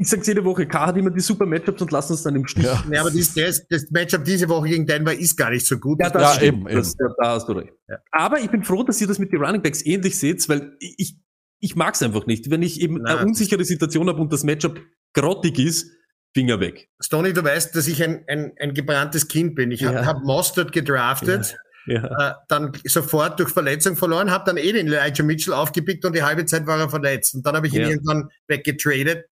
Ich 0.00 0.08
sag's 0.08 0.28
jede 0.28 0.44
Woche, 0.44 0.64
K 0.66 0.86
hat 0.86 0.96
immer 0.96 1.10
die 1.10 1.18
super 1.20 1.44
Matchups 1.44 1.82
und 1.82 1.90
lass 1.90 2.08
uns 2.10 2.22
dann 2.22 2.36
im 2.36 2.46
Stich. 2.46 2.64
Ja. 2.64 2.84
Ja, 2.90 3.00
aber 3.00 3.10
das, 3.10 3.34
das, 3.34 3.66
das 3.68 3.90
Matchup 3.90 4.24
diese 4.24 4.48
Woche 4.48 4.68
gegen 4.68 4.86
Denver 4.86 5.12
ist 5.12 5.36
gar 5.36 5.50
nicht 5.50 5.66
so 5.66 5.76
gut. 5.76 5.98
Ja, 6.00 6.08
das 6.08 6.22
Ja, 6.22 6.28
stimmt. 6.34 6.68
eben, 6.70 6.76
Das, 6.76 6.94
da, 6.96 7.06
da 7.20 7.30
hast 7.32 7.48
du 7.48 7.52
recht. 7.54 7.72
Aber 8.12 8.38
ich 8.38 8.48
bin 8.48 8.62
froh, 8.62 8.84
dass 8.84 9.00
ihr 9.00 9.08
das 9.08 9.18
mit 9.18 9.32
den 9.32 9.42
Running 9.44 9.60
Backs 9.60 9.84
ähnlich 9.84 10.16
seht, 10.16 10.48
weil 10.48 10.76
ich, 10.78 11.16
ich 11.60 11.74
mag's 11.74 12.00
einfach 12.02 12.26
nicht. 12.26 12.48
Wenn 12.48 12.62
ich 12.62 12.80
eben 12.80 13.02
Nein. 13.02 13.16
eine 13.18 13.26
unsichere 13.26 13.64
Situation 13.64 14.08
habe 14.08 14.20
und 14.20 14.32
das 14.32 14.44
Matchup 14.44 14.80
grottig 15.14 15.58
ist, 15.58 15.90
Finger 16.32 16.60
weg. 16.60 16.88
Stoney, 17.02 17.32
du 17.32 17.42
weißt, 17.42 17.74
dass 17.74 17.88
ich 17.88 18.00
ein, 18.02 18.22
ein, 18.28 18.52
ein 18.60 18.74
gebranntes 18.74 19.26
Kind 19.26 19.56
bin. 19.56 19.72
Ich 19.72 19.80
Ja. 19.80 19.92
habe 19.94 20.06
hab 20.06 20.22
Mostert 20.24 20.70
gedraftet, 20.70 21.56
Ja. 21.86 22.04
äh, 22.30 22.34
dann 22.48 22.70
sofort 22.84 23.40
durch 23.40 23.48
Verletzung 23.48 23.96
verloren, 23.96 24.30
habe 24.30 24.44
dann 24.46 24.58
eh 24.58 24.70
den 24.70 24.86
Elijah 24.86 25.24
Mitchell 25.24 25.54
aufgepickt 25.54 26.04
und 26.04 26.14
die 26.14 26.22
halbe 26.22 26.44
Zeit 26.44 26.66
war 26.66 26.78
er 26.78 26.88
verletzt. 26.88 27.34
Und 27.34 27.44
dann 27.46 27.56
habe 27.56 27.66
ich 27.66 27.72
ihn 27.74 27.80
Ja. 27.80 27.88
irgendwann 27.88 28.28
weggetradet. 28.46 29.24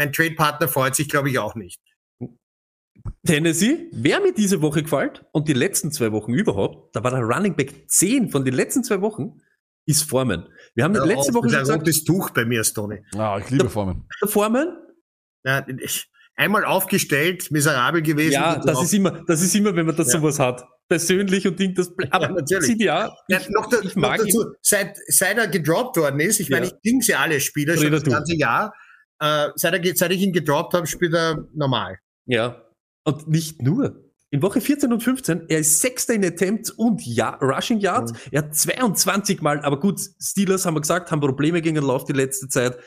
Mein 0.00 0.14
Trade-Partner 0.14 0.66
freut 0.66 0.94
sich, 0.96 1.10
glaube 1.10 1.28
ich, 1.28 1.38
auch 1.38 1.54
nicht. 1.56 1.78
Tennessee, 3.26 3.90
wer 3.92 4.20
mir 4.22 4.32
diese 4.32 4.62
Woche 4.62 4.82
gefällt 4.82 5.26
und 5.32 5.46
die 5.46 5.52
letzten 5.52 5.92
zwei 5.92 6.10
Wochen 6.12 6.32
überhaupt, 6.32 6.96
da 6.96 7.04
war 7.04 7.10
der 7.10 7.20
Running 7.20 7.54
Back 7.54 7.84
10 7.90 8.30
von 8.30 8.46
den 8.46 8.54
letzten 8.54 8.82
zwei 8.82 9.02
Wochen, 9.02 9.42
ist 9.86 10.04
Foreman. 10.08 10.48
Wir 10.74 10.84
haben 10.84 10.94
Ja, 10.94 11.04
letzte 11.04 11.34
Woche 11.34 11.50
schon 11.50 11.56
ein 11.58 11.62
gesagt, 11.64 11.80
rotes 11.82 12.04
Tuch 12.04 12.30
bei 12.30 12.46
mir, 12.46 12.64
Stoney. 12.64 13.02
Ah, 13.14 13.38
ich 13.42 13.50
liebe 13.50 13.68
Formen. 13.68 14.06
der 14.22 14.28
Foreman, 14.28 14.74
Ja, 15.44 15.66
ich, 15.68 16.08
einmal 16.34 16.64
aufgestellt, 16.64 17.50
miserabel 17.50 18.00
gewesen. 18.00 18.32
ja, 18.32 18.56
das 18.58 18.82
ist 18.82 18.94
immer, 18.94 19.22
das 19.26 19.42
ist 19.42 19.54
immer, 19.54 19.76
wenn 19.76 19.84
man 19.84 19.96
das 19.96 20.10
Ja. 20.14 20.18
sowas 20.18 20.38
hat. 20.38 20.64
Persönlich 20.88 21.46
und 21.46 21.58
Ding, 21.60 21.74
das, 21.74 21.92
aber 22.10 22.24
Ja, 22.26 22.32
natürlich. 22.32 22.66
CDA, 22.70 23.14
ja, 23.28 23.38
ich, 23.38 23.48
noch, 23.50 23.68
da, 23.68 23.78
ich 23.80 23.94
noch 23.96 24.08
mag 24.08 24.20
ihn. 24.20 24.26
dazu, 24.26 24.46
seit, 24.62 24.96
seit 25.08 25.36
er 25.36 25.46
gedroppt 25.48 25.98
worden 25.98 26.20
ist, 26.20 26.40
ich 26.40 26.48
Ja. 26.48 26.56
meine, 26.56 26.66
ich 26.68 26.72
dings 26.84 27.06
ja 27.06 27.18
alle 27.20 27.38
Spieler 27.38 27.74
schon 27.74 27.84
Rede 27.84 27.96
das 27.96 28.02
du. 28.04 28.10
ganze 28.10 28.34
Jahr, 28.34 28.72
äh, 29.20 29.48
seit, 29.54 29.74
er, 29.74 29.96
seit 29.96 30.12
ich 30.12 30.22
ihn 30.22 30.32
gedroppt 30.32 30.74
habe, 30.74 30.86
spielt 30.86 31.14
er 31.14 31.46
normal. 31.54 31.98
Ja. 32.26 32.62
Und 33.04 33.28
nicht 33.28 33.62
nur. 33.62 34.10
In 34.32 34.42
Woche 34.42 34.60
14 34.60 34.92
und 34.92 35.02
15, 35.02 35.46
er 35.48 35.58
ist 35.58 35.80
Sechster 35.80 36.14
in 36.14 36.24
Attempts 36.24 36.70
und 36.70 37.04
ja, 37.04 37.30
Rushing 37.40 37.80
Yards. 37.80 38.12
Er 38.30 38.42
hat 38.42 38.54
22 38.54 39.42
Mal, 39.42 39.60
aber 39.60 39.80
gut, 39.80 40.00
Steelers 40.20 40.64
haben 40.64 40.74
wir 40.74 40.80
gesagt, 40.80 41.10
haben 41.10 41.20
Probleme 41.20 41.60
gegen 41.60 41.74
den 41.74 41.84
Lauf 41.84 42.04
die 42.04 42.12
letzte 42.12 42.48
Zeit. 42.48 42.78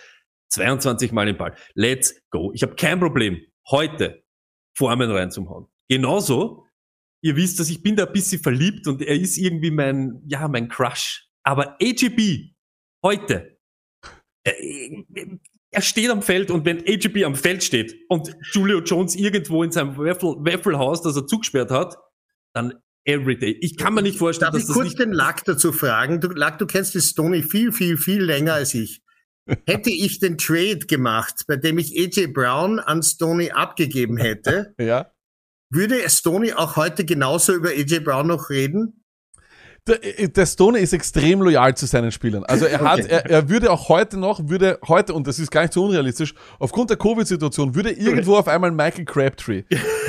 22 0.51 1.11
Mal 1.11 1.25
den 1.25 1.37
Ball. 1.37 1.53
Let's 1.73 2.15
go. 2.29 2.51
Ich 2.53 2.63
habe 2.63 2.75
kein 2.75 2.99
Problem, 2.99 3.41
heute 3.69 4.23
Formen 4.77 5.11
reinzuhauen. 5.11 5.67
Genauso, 5.89 6.65
ihr 7.21 7.35
wisst, 7.35 7.59
dass 7.59 7.69
ich 7.69 7.83
bin 7.83 7.97
da 7.97 8.05
ein 8.05 8.13
bisschen 8.13 8.41
verliebt 8.41 8.87
und 8.87 9.01
er 9.01 9.15
ist 9.15 9.37
irgendwie 9.37 9.71
mein, 9.71 10.21
ja, 10.25 10.47
mein 10.47 10.69
Crush. 10.69 11.27
Aber 11.43 11.77
AGB, 11.81 12.53
heute, 13.03 13.57
äh, 14.45 15.05
er 15.73 15.81
steht 15.81 16.09
am 16.09 16.21
Feld 16.21 16.51
und 16.51 16.65
wenn 16.65 16.79
AGB 16.87 17.25
am 17.25 17.35
Feld 17.35 17.63
steht 17.63 17.95
und 18.09 18.35
Julio 18.53 18.79
Jones 18.79 19.15
irgendwo 19.15 19.63
in 19.63 19.71
seinem 19.71 19.97
Waffle, 19.97 20.35
Wafflehaus, 20.39 21.01
das 21.01 21.15
er 21.15 21.27
zugesperrt 21.27 21.71
hat, 21.71 21.97
dann 22.53 22.75
everyday. 23.05 23.57
Ich 23.61 23.77
kann 23.77 23.93
mir 23.93 24.01
nicht 24.01 24.17
vorstellen, 24.17 24.51
Darf 24.53 24.61
dass 24.61 24.63
ich 24.63 24.67
das 24.67 24.75
kurz 24.75 24.87
nicht... 24.89 24.99
den 24.99 25.11
Lack 25.11 25.43
dazu 25.45 25.71
fragen? 25.73 26.21
Du, 26.21 26.29
Lack, 26.29 26.59
du 26.59 26.65
kennst 26.67 26.93
die 26.93 27.01
Stoney 27.01 27.43
viel, 27.43 27.71
viel, 27.71 27.97
viel 27.97 28.23
länger 28.23 28.53
als 28.53 28.73
ich. 28.73 29.01
Hätte 29.65 29.89
ich 29.91 30.19
den 30.19 30.37
Trade 30.37 30.79
gemacht, 30.87 31.43
bei 31.47 31.57
dem 31.57 31.77
ich 31.77 31.97
AJ 31.99 32.27
Brown 32.27 32.79
an 32.79 33.03
Stoney 33.03 33.51
abgegeben 33.51 34.17
hätte, 34.17 34.73
Ja. 34.79 35.11
würde 35.69 36.07
Stoney 36.09 36.53
auch 36.53 36.75
heute 36.77 37.03
genauso 37.03 37.53
über 37.53 37.69
AJ 37.69 37.99
Brown 38.01 38.27
noch 38.27 38.49
reden? 38.49 39.02
Der, 39.85 40.27
der 40.29 40.45
Stone 40.45 40.79
ist 40.79 40.93
extrem 40.93 41.41
loyal 41.41 41.75
zu 41.75 41.85
seinen 41.87 42.11
Spielern. 42.11 42.45
Also 42.45 42.65
er 42.65 42.79
hat, 42.79 42.99
Okay. 43.03 43.07
er, 43.09 43.29
er 43.29 43.49
würde 43.49 43.69
auch 43.69 43.89
heute 43.89 44.17
noch, 44.17 44.47
würde 44.47 44.79
heute, 44.87 45.13
und 45.13 45.27
das 45.27 45.39
ist 45.39 45.51
gar 45.51 45.63
nicht 45.63 45.73
so 45.73 45.83
unrealistisch, 45.83 46.33
aufgrund 46.57 46.89
der 46.89 46.97
Covid-Situation 46.97 47.75
würde 47.75 47.91
irgendwo 47.91 48.37
auf 48.37 48.47
einmal 48.47 48.71
Michael 48.71 49.03
Crabtree 49.03 49.63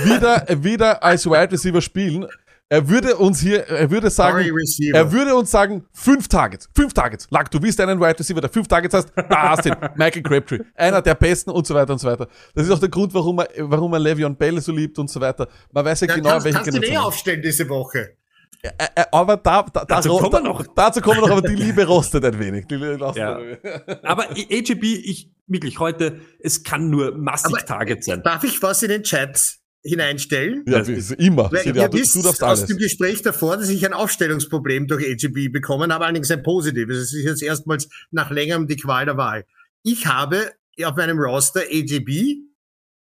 wieder, 0.05 0.47
wieder 0.63 1.03
als 1.03 1.27
Wide 1.27 1.51
Receiver 1.51 1.81
spielen. 1.81 2.25
Er 2.69 2.89
würde 2.89 3.17
uns 3.17 3.41
hier, 3.41 3.67
er 3.69 3.91
würde 3.91 4.11
sagen, 4.11 4.49
er 4.93 5.13
würde 5.13 5.35
uns 5.35 5.51
sagen, 5.51 5.85
fünf 5.93 6.29
Targets, 6.29 6.69
fünf 6.75 6.95
Targets. 6.95 7.27
Lack, 7.31 7.51
du 7.51 7.59
bist 7.61 7.79
einen 7.81 8.01
Wide 8.01 8.19
Receiver, 8.19 8.41
der 8.41 8.51
fünf 8.51 8.69
Targets 8.69 8.95
hast, 8.95 9.09
da 9.17 9.51
hast 9.51 9.65
du 9.65 9.71
ihn. 9.71 9.77
Michael 9.97 10.23
Crabtree. 10.23 10.61
Einer 10.75 11.03
der 11.03 11.15
besten 11.15 11.51
und 11.51 11.67
so 11.67 11.75
weiter 11.75 11.93
und 11.93 11.99
so 11.99 12.09
weiter. 12.09 12.27
Das 12.55 12.65
ist 12.65 12.71
auch 12.73 12.79
der 12.79 12.89
Grund, 12.89 13.13
warum 13.13 13.41
er, 13.41 13.49
warum 13.59 13.93
er 13.93 13.99
Le'Veon 14.01 14.35
Bell 14.37 14.61
so 14.61 14.73
liebt 14.73 14.99
und 14.99 15.11
so 15.11 15.21
weiter. 15.21 15.49
Man 15.73 15.85
weiß 15.85 16.01
ja, 16.01 16.09
Ja, 16.09 16.15
genau, 16.15 16.29
kannst, 16.31 16.45
welche 16.47 16.57
kannst 16.59 16.69
du 16.69 16.73
den 16.73 16.83
eh 16.83 16.87
Generation. 16.87 17.07
aufstellen 17.09 17.43
diese 17.43 17.69
Woche? 17.69 18.17
Äh, 18.63 18.71
äh, 18.97 19.05
aber 19.13 19.37
da, 19.37 19.63
da, 19.73 19.85
Dazu 19.85 20.09
da, 20.11 20.19
kommen 20.21 20.33
wir 20.33 20.41
noch. 20.41 20.67
dazu 20.75 21.01
kommen 21.01 21.19
wir 21.21 21.29
noch, 21.29 21.37
aber 21.39 21.49
die 21.49 21.55
Liebe 21.63 21.85
rostet 21.85 22.25
ein 22.25 22.39
wenig. 22.39 22.67
Die 22.67 22.75
Liebe 22.77 22.99
rostet 22.99 23.23
Ja. 23.23 23.39
Aber 24.03 24.31
AGB, 24.31 24.83
ich 25.05 25.31
wirklich 25.47 25.79
heute, 25.79 26.21
es 26.41 26.63
kann 26.63 26.89
nur 26.91 27.17
massig 27.17 27.47
Aber- 27.55 27.65
Target 27.65 28.05
sein. 28.05 28.23
Darf 28.23 28.45
ich 28.45 28.63
was 28.63 28.83
in 28.83 28.89
den 28.91 29.03
Chat 29.03 29.57
hineinstellen? 29.83 30.65
Ja, 30.67 30.87
wie- 30.87 31.15
immer. 31.23 31.53
Weil 31.53 31.63
Silvia, 31.65 31.89
du, 31.89 31.99
wisst 31.99 32.15
du 32.17 32.23
darfst 32.23 32.43
aus 32.43 32.59
alles. 32.61 32.69
dem 32.71 32.79
Gespräch 32.79 33.21
davor, 33.23 33.57
dass 33.59 33.69
ich 33.69 33.85
ein 33.85 33.93
Aufstellungsproblem 33.93 34.87
durch 34.87 35.05
AGB 35.05 35.49
bekommen 35.49 35.93
habe, 35.93 36.05
allerdings 36.07 36.31
ein 36.31 36.43
positives. 36.43 36.97
Es 36.99 37.13
ist 37.13 37.25
jetzt 37.25 37.43
erstmals 37.43 37.89
nach 38.11 38.31
längerem 38.31 38.67
die 38.67 38.77
Qual 38.77 39.05
der 39.05 39.17
Wahl. 39.19 39.45
Ich 39.83 40.07
habe 40.07 40.53
auf 40.83 40.97
meinem 40.97 41.19
Roster 41.19 41.61
AGB, 41.71 42.37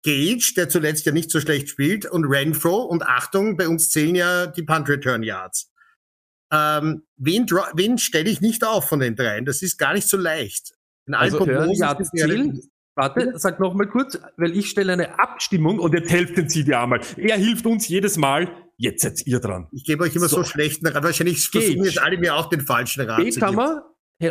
Gage, 0.03 0.53
der 0.55 0.69
zuletzt 0.69 1.05
ja 1.05 1.11
nicht 1.11 1.29
so 1.29 1.39
schlecht 1.39 1.69
spielt, 1.69 2.05
und 2.05 2.25
Renfro 2.25 2.83
und 2.83 3.03
Achtung, 3.03 3.57
bei 3.57 3.67
uns 3.67 3.89
zählen 3.89 4.15
ja 4.15 4.47
die 4.47 4.63
Punt-Return-Yards. 4.63 5.71
Ähm, 6.51 7.03
wen 7.17 7.45
wen 7.45 7.97
stelle 7.97 8.29
ich 8.29 8.41
nicht 8.41 8.63
auf 8.63 8.87
von 8.89 8.99
den 8.99 9.15
dreien? 9.15 9.45
Das 9.45 9.61
ist 9.61 9.77
gar 9.77 9.93
nicht 9.93 10.07
so 10.07 10.17
leicht. 10.17 10.73
In 11.05 11.13
allen 11.13 11.33
Also, 11.33 11.37
Prognosen 11.37 11.75
ja, 11.83 11.97
zählen. 12.01 12.59
Warte, 12.95 13.33
sag 13.35 13.59
noch 13.59 13.73
mal 13.75 13.87
kurz, 13.87 14.19
weil 14.35 14.57
ich 14.57 14.69
stelle 14.69 14.93
eine 14.93 15.19
Abstimmung 15.19 15.79
und 15.79 15.93
jetzt 15.93 16.09
helft 16.11 16.37
den 16.37 16.49
CDA 16.49 16.85
mal. 16.85 16.99
Er 17.17 17.37
hilft 17.37 17.65
uns 17.65 17.87
jedes 17.87 18.17
Mal. 18.17 18.51
Jetzt 18.77 19.03
seid 19.03 19.25
ihr 19.25 19.39
dran. 19.39 19.67
Ich 19.71 19.83
gebe 19.85 20.03
euch 20.03 20.15
immer 20.15 20.27
so, 20.27 20.37
So. 20.37 20.43
schlechten 20.43 20.87
Rat. 20.87 21.03
Wahrscheinlich 21.03 21.47
versuchen 21.49 21.83
jetzt 21.85 21.99
alle 21.99 22.17
mir 22.17 22.35
auch 22.35 22.49
den 22.49 22.61
falschen 22.61 23.01
Rat 23.01 23.19
Gage 23.19 23.31
zu 23.31 23.41
haben 23.41 23.57
wir, 23.57 23.85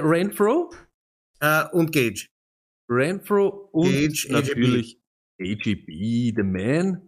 Renfro, 0.04 0.70
Äh, 1.40 1.64
und 1.72 1.92
Gage. 1.92 2.26
Renfro 2.90 3.68
und 3.72 3.90
Gage, 3.92 4.26
natürlich 4.30 4.98
AGB, 5.40 6.35
the 6.37 6.42
man. 6.42 7.02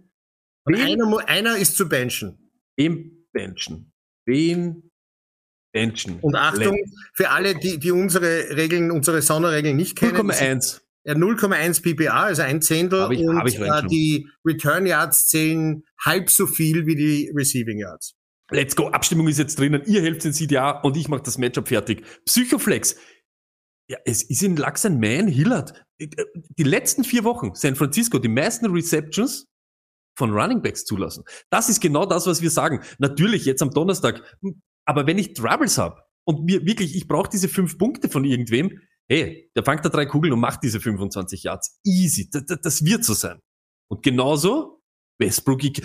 Einer, 0.65 1.29
einer 1.29 1.57
ist 1.57 1.77
zu 1.77 1.89
benchen. 1.89 2.51
wen 2.77 3.27
benchen? 3.33 3.93
Wen 4.27 4.91
benchen? 5.73 6.19
Und 6.21 6.37
Achtung, 6.37 6.79
für 7.15 7.31
alle, 7.31 7.55
die, 7.55 7.79
die 7.79 7.91
unsere 7.91 8.57
Regeln, 8.57 8.91
unsere 8.91 9.23
Sonderregeln 9.23 9.77
nicht 9.77 9.97
kennen, 9.97 10.31
0,1. 10.31 10.81
ja, 11.05 11.15
0,1 11.15 11.83
PPA, 11.83 12.25
also 12.25 12.43
ein 12.43 12.63
Zehntel, 12.63 13.03
Hab 13.03 13.13
ich- 13.13 13.21
und 13.21 13.39
hab 13.39 13.49
ich 13.49 13.59
äh, 13.59 13.83
die 13.89 14.29
Return 14.47 14.87
Yards 14.87 15.29
zählen 15.29 15.83
halb 16.05 16.31
so 16.31 16.47
viel 16.47 16.87
wie 16.87 16.97
die 16.97 17.33
Receiving 17.35 17.79
Yards. 17.79 18.15
Let's 18.53 18.75
go. 18.75 18.89
Abstimmung 18.89 19.29
ist 19.29 19.39
jetzt 19.39 19.59
drinnen. 19.59 19.83
Ihr 19.87 20.03
helft 20.03 20.25
den 20.25 20.33
CDA 20.33 20.71
und 20.81 20.97
ich 20.97 21.09
mache 21.09 21.23
das 21.23 21.39
Matchup 21.39 21.69
fertig. 21.69 22.05
Psychoflex. 22.25 22.97
Ja, 23.91 23.99
es 24.05 24.23
ist 24.23 24.41
in 24.45 24.55
Lachs 24.55 24.87
ein 24.87 25.01
Man, 25.01 25.27
Hillard. 25.27 25.85
Die 25.99 26.63
letzten 26.63 27.03
vier 27.03 27.25
Wochen, 27.25 27.57
San 27.57 27.75
Francisco, 27.75 28.21
die 28.21 28.29
meisten 28.29 28.67
Receptions 28.67 29.49
von 30.17 30.31
Running 30.31 30.63
Backs 30.63 30.85
zulassen. 30.85 31.25
Das 31.51 31.69
ist 31.69 31.81
genau 31.81 32.07
das, 32.07 32.25
was 32.29 32.41
wir 32.41 32.51
sagen. 32.51 32.85
Natürlich 33.01 33.47
jetzt 33.47 33.63
am 33.63 33.73
Donnerstag. 33.73 34.23
Aber 34.85 35.09
wenn 35.09 35.19
ich 35.19 35.35
Troubles 35.35 35.77
habe 35.77 36.05
und 36.25 36.45
mir 36.45 36.65
wirklich, 36.65 36.95
ich 36.95 37.09
brauche 37.09 37.31
diese 37.31 37.49
fünf 37.49 37.79
Punkte 37.79 38.09
von 38.09 38.25
irgendwem, 38.25 38.79
hey, 39.09 39.51
der 39.57 39.65
fangt 39.65 39.85
da 39.85 39.89
drei 39.89 40.07
Kugeln 40.07 40.35
und 40.35 40.41
macht 40.41 40.63
diese 40.63 40.79
25 40.79 41.43
Yards. 41.43 41.81
Easy. 41.85 42.31
Das, 42.31 42.45
das, 42.47 42.61
das 42.61 42.85
wird 42.85 43.05
so 43.05 43.15
sein. 43.15 43.41
Und 43.89 44.05
genauso 44.05 44.85
Westbrook, 45.19 45.65
ich, 45.65 45.83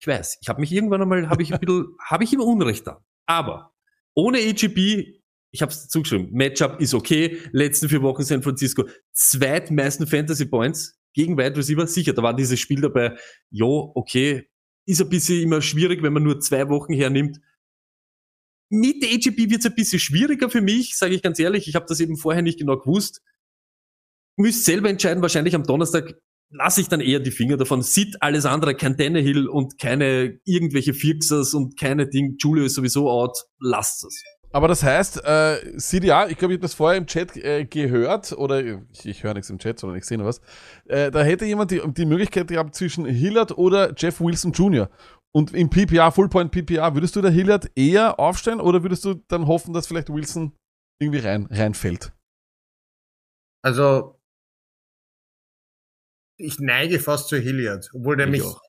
ich 0.00 0.06
weiß, 0.06 0.38
ich 0.40 0.48
habe 0.48 0.60
mich 0.60 0.72
irgendwann 0.72 1.02
einmal, 1.02 1.28
habe 1.28 1.44
ich 1.44 1.54
ein 1.54 1.60
bisschen, 1.60 1.94
habe 2.10 2.24
ich 2.24 2.32
ihm 2.32 2.40
Unrecht 2.40 2.88
da. 2.88 3.04
Aber 3.26 3.72
ohne 4.16 4.38
AGB, 4.38 5.15
ich 5.56 5.62
habe 5.62 5.72
es 5.72 5.88
zugeschrieben, 5.88 6.28
Matchup 6.32 6.82
ist 6.82 6.92
okay. 6.92 7.38
Letzten 7.50 7.88
vier 7.88 8.02
Wochen 8.02 8.22
San 8.22 8.42
Francisco, 8.42 8.86
zweitmeisten 9.12 10.06
Fantasy 10.06 10.44
Points 10.44 10.98
gegen 11.14 11.38
Wide 11.38 11.56
Receiver. 11.56 11.86
Sicher, 11.86 12.12
da 12.12 12.22
war 12.22 12.36
dieses 12.36 12.60
Spiel 12.60 12.82
dabei. 12.82 13.16
Jo, 13.50 13.90
okay, 13.94 14.50
ist 14.84 15.00
ein 15.00 15.08
bisschen 15.08 15.42
immer 15.42 15.62
schwierig, 15.62 16.02
wenn 16.02 16.12
man 16.12 16.24
nur 16.24 16.40
zwei 16.40 16.68
Wochen 16.68 16.92
hernimmt. 16.92 17.40
Mit 18.68 19.02
AGB 19.02 19.48
wird 19.48 19.60
es 19.60 19.66
ein 19.66 19.74
bisschen 19.74 19.98
schwieriger 19.98 20.50
für 20.50 20.60
mich, 20.60 20.98
sage 20.98 21.14
ich 21.14 21.22
ganz 21.22 21.38
ehrlich. 21.38 21.68
Ich 21.68 21.74
habe 21.74 21.86
das 21.88 22.00
eben 22.00 22.18
vorher 22.18 22.42
nicht 22.42 22.58
genau 22.58 22.76
gewusst. 22.76 23.22
Müsst 24.36 24.66
selber 24.66 24.90
entscheiden, 24.90 25.22
wahrscheinlich 25.22 25.54
am 25.54 25.64
Donnerstag 25.64 26.20
lasse 26.50 26.82
ich 26.82 26.88
dann 26.88 27.00
eher 27.00 27.20
die 27.20 27.30
Finger 27.30 27.56
davon. 27.56 27.80
Sieht 27.80 28.20
alles 28.20 28.44
andere, 28.44 28.74
kein 28.74 28.98
Tannehill 28.98 29.48
und 29.48 29.78
keine 29.78 30.38
irgendwelche 30.44 30.92
Fixers 30.92 31.54
und 31.54 31.78
keine 31.78 32.06
Ding. 32.08 32.36
Julio 32.38 32.66
ist 32.66 32.74
sowieso 32.74 33.10
out. 33.10 33.38
Lasst 33.58 34.04
es. 34.04 34.22
Aber 34.56 34.68
das 34.68 34.82
heißt, 34.82 35.22
äh, 35.22 35.76
CDA, 35.76 36.28
ich 36.28 36.38
glaube, 36.38 36.54
ich 36.54 36.56
habe 36.56 36.62
das 36.62 36.72
vorher 36.72 36.96
im 36.96 37.06
Chat 37.06 37.36
äh, 37.36 37.66
gehört, 37.66 38.32
oder 38.32 38.64
ich, 38.64 39.04
ich 39.04 39.22
höre 39.22 39.34
nichts 39.34 39.50
im 39.50 39.58
Chat, 39.58 39.78
sondern 39.78 39.98
ich 39.98 40.06
sehe 40.06 40.16
nur 40.16 40.28
was. 40.28 40.40
Äh, 40.86 41.10
da 41.10 41.22
hätte 41.22 41.44
jemand 41.44 41.72
die, 41.72 41.82
die 41.86 42.06
Möglichkeit 42.06 42.48
gehabt 42.48 42.74
zwischen 42.74 43.04
Hillard 43.04 43.58
oder 43.58 43.92
Jeff 43.94 44.18
Wilson 44.18 44.52
Jr. 44.52 44.88
Und 45.30 45.52
im 45.52 45.68
PPA, 45.68 46.10
Fullpoint 46.10 46.52
PPA, 46.52 46.94
würdest 46.94 47.14
du 47.16 47.20
der 47.20 47.32
Hillard 47.32 47.70
eher 47.74 48.18
aufstellen 48.18 48.62
oder 48.62 48.82
würdest 48.82 49.04
du 49.04 49.22
dann 49.28 49.46
hoffen, 49.46 49.74
dass 49.74 49.88
vielleicht 49.88 50.08
Wilson 50.08 50.56
irgendwie 51.02 51.18
rein, 51.18 51.48
reinfällt? 51.50 52.14
Also, 53.62 54.18
ich 56.38 56.58
neige 56.60 56.98
fast 56.98 57.28
zu 57.28 57.36
Hilliard, 57.36 57.90
obwohl 57.92 58.16
der 58.16 58.28
Ich 58.28 58.32
mich, 58.32 58.42
auch. 58.42 58.62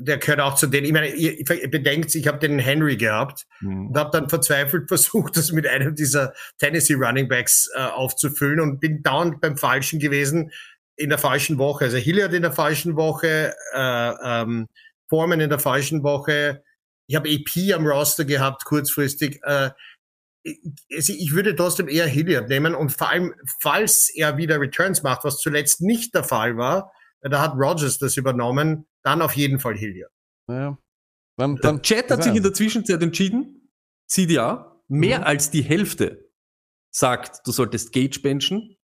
Der 0.00 0.18
gehört 0.18 0.40
auch 0.40 0.54
zu 0.54 0.66
denen. 0.66 0.86
Ich 0.86 0.92
meine, 0.92 1.08
ihr, 1.08 1.38
ihr 1.38 1.70
bedenkt, 1.70 2.14
ich 2.14 2.26
habe 2.26 2.38
den 2.38 2.58
Henry 2.58 2.96
gehabt 2.96 3.46
Hm. 3.60 3.88
und 3.88 3.98
habe 3.98 4.10
dann 4.12 4.28
verzweifelt 4.28 4.88
versucht, 4.88 5.36
das 5.36 5.52
mit 5.52 5.66
einem 5.66 5.94
dieser 5.94 6.32
Tennessee 6.58 6.94
Running 6.94 7.28
Backs 7.28 7.70
äh, 7.74 7.80
aufzufüllen 7.80 8.60
und 8.60 8.80
bin 8.80 9.02
dauernd 9.02 9.40
beim 9.40 9.56
Falschen 9.56 9.98
gewesen 9.98 10.50
in 10.96 11.08
der 11.08 11.18
falschen 11.18 11.58
Woche. 11.58 11.84
Also 11.84 11.96
Hilliard 11.96 12.34
in 12.34 12.42
der 12.42 12.52
falschen 12.52 12.96
Woche, 12.96 13.54
äh, 13.74 14.12
ähm, 14.22 14.68
Foreman 15.08 15.40
in 15.40 15.50
der 15.50 15.58
falschen 15.58 16.02
Woche. 16.02 16.62
Ich 17.06 17.16
habe 17.16 17.28
EP 17.28 17.74
am 17.74 17.86
Roster 17.86 18.24
gehabt, 18.24 18.64
kurzfristig. 18.64 19.40
Äh, 19.42 19.70
ich, 20.42 20.58
also 20.94 21.12
ich 21.12 21.32
würde 21.32 21.54
trotzdem 21.54 21.88
eher 21.88 22.06
Hilliard 22.06 22.48
nehmen 22.48 22.74
und 22.74 22.90
vor 22.92 23.10
allem, 23.10 23.34
falls 23.60 24.10
er 24.14 24.36
wieder 24.36 24.60
Returns 24.60 25.02
macht, 25.02 25.24
was 25.24 25.38
zuletzt 25.38 25.80
nicht 25.80 26.14
der 26.14 26.24
Fall 26.24 26.56
war, 26.56 26.92
da 27.22 27.42
hat 27.42 27.54
Rogers 27.54 27.98
das 27.98 28.16
übernommen, 28.16 28.86
dann 29.02 29.22
auf 29.22 29.32
jeden 29.34 29.58
Fall 29.60 29.76
Hilliard. 29.76 30.12
Naja. 30.48 30.78
Dann, 31.38 31.56
Der 31.56 31.62
dann, 31.62 31.82
Chat 31.82 32.10
hat 32.10 32.22
sich 32.22 32.34
in 32.34 32.42
der 32.42 32.52
Zwischenzeit 32.52 33.02
entschieden, 33.02 33.70
CDA, 34.06 34.82
mehr 34.88 35.20
Mhm. 35.20 35.24
als 35.24 35.50
die 35.50 35.62
Hälfte 35.62 36.28
sagt, 36.92 37.46
du 37.46 37.52
solltest 37.52 37.92
Gage 37.92 38.20
benchen, 38.20 38.76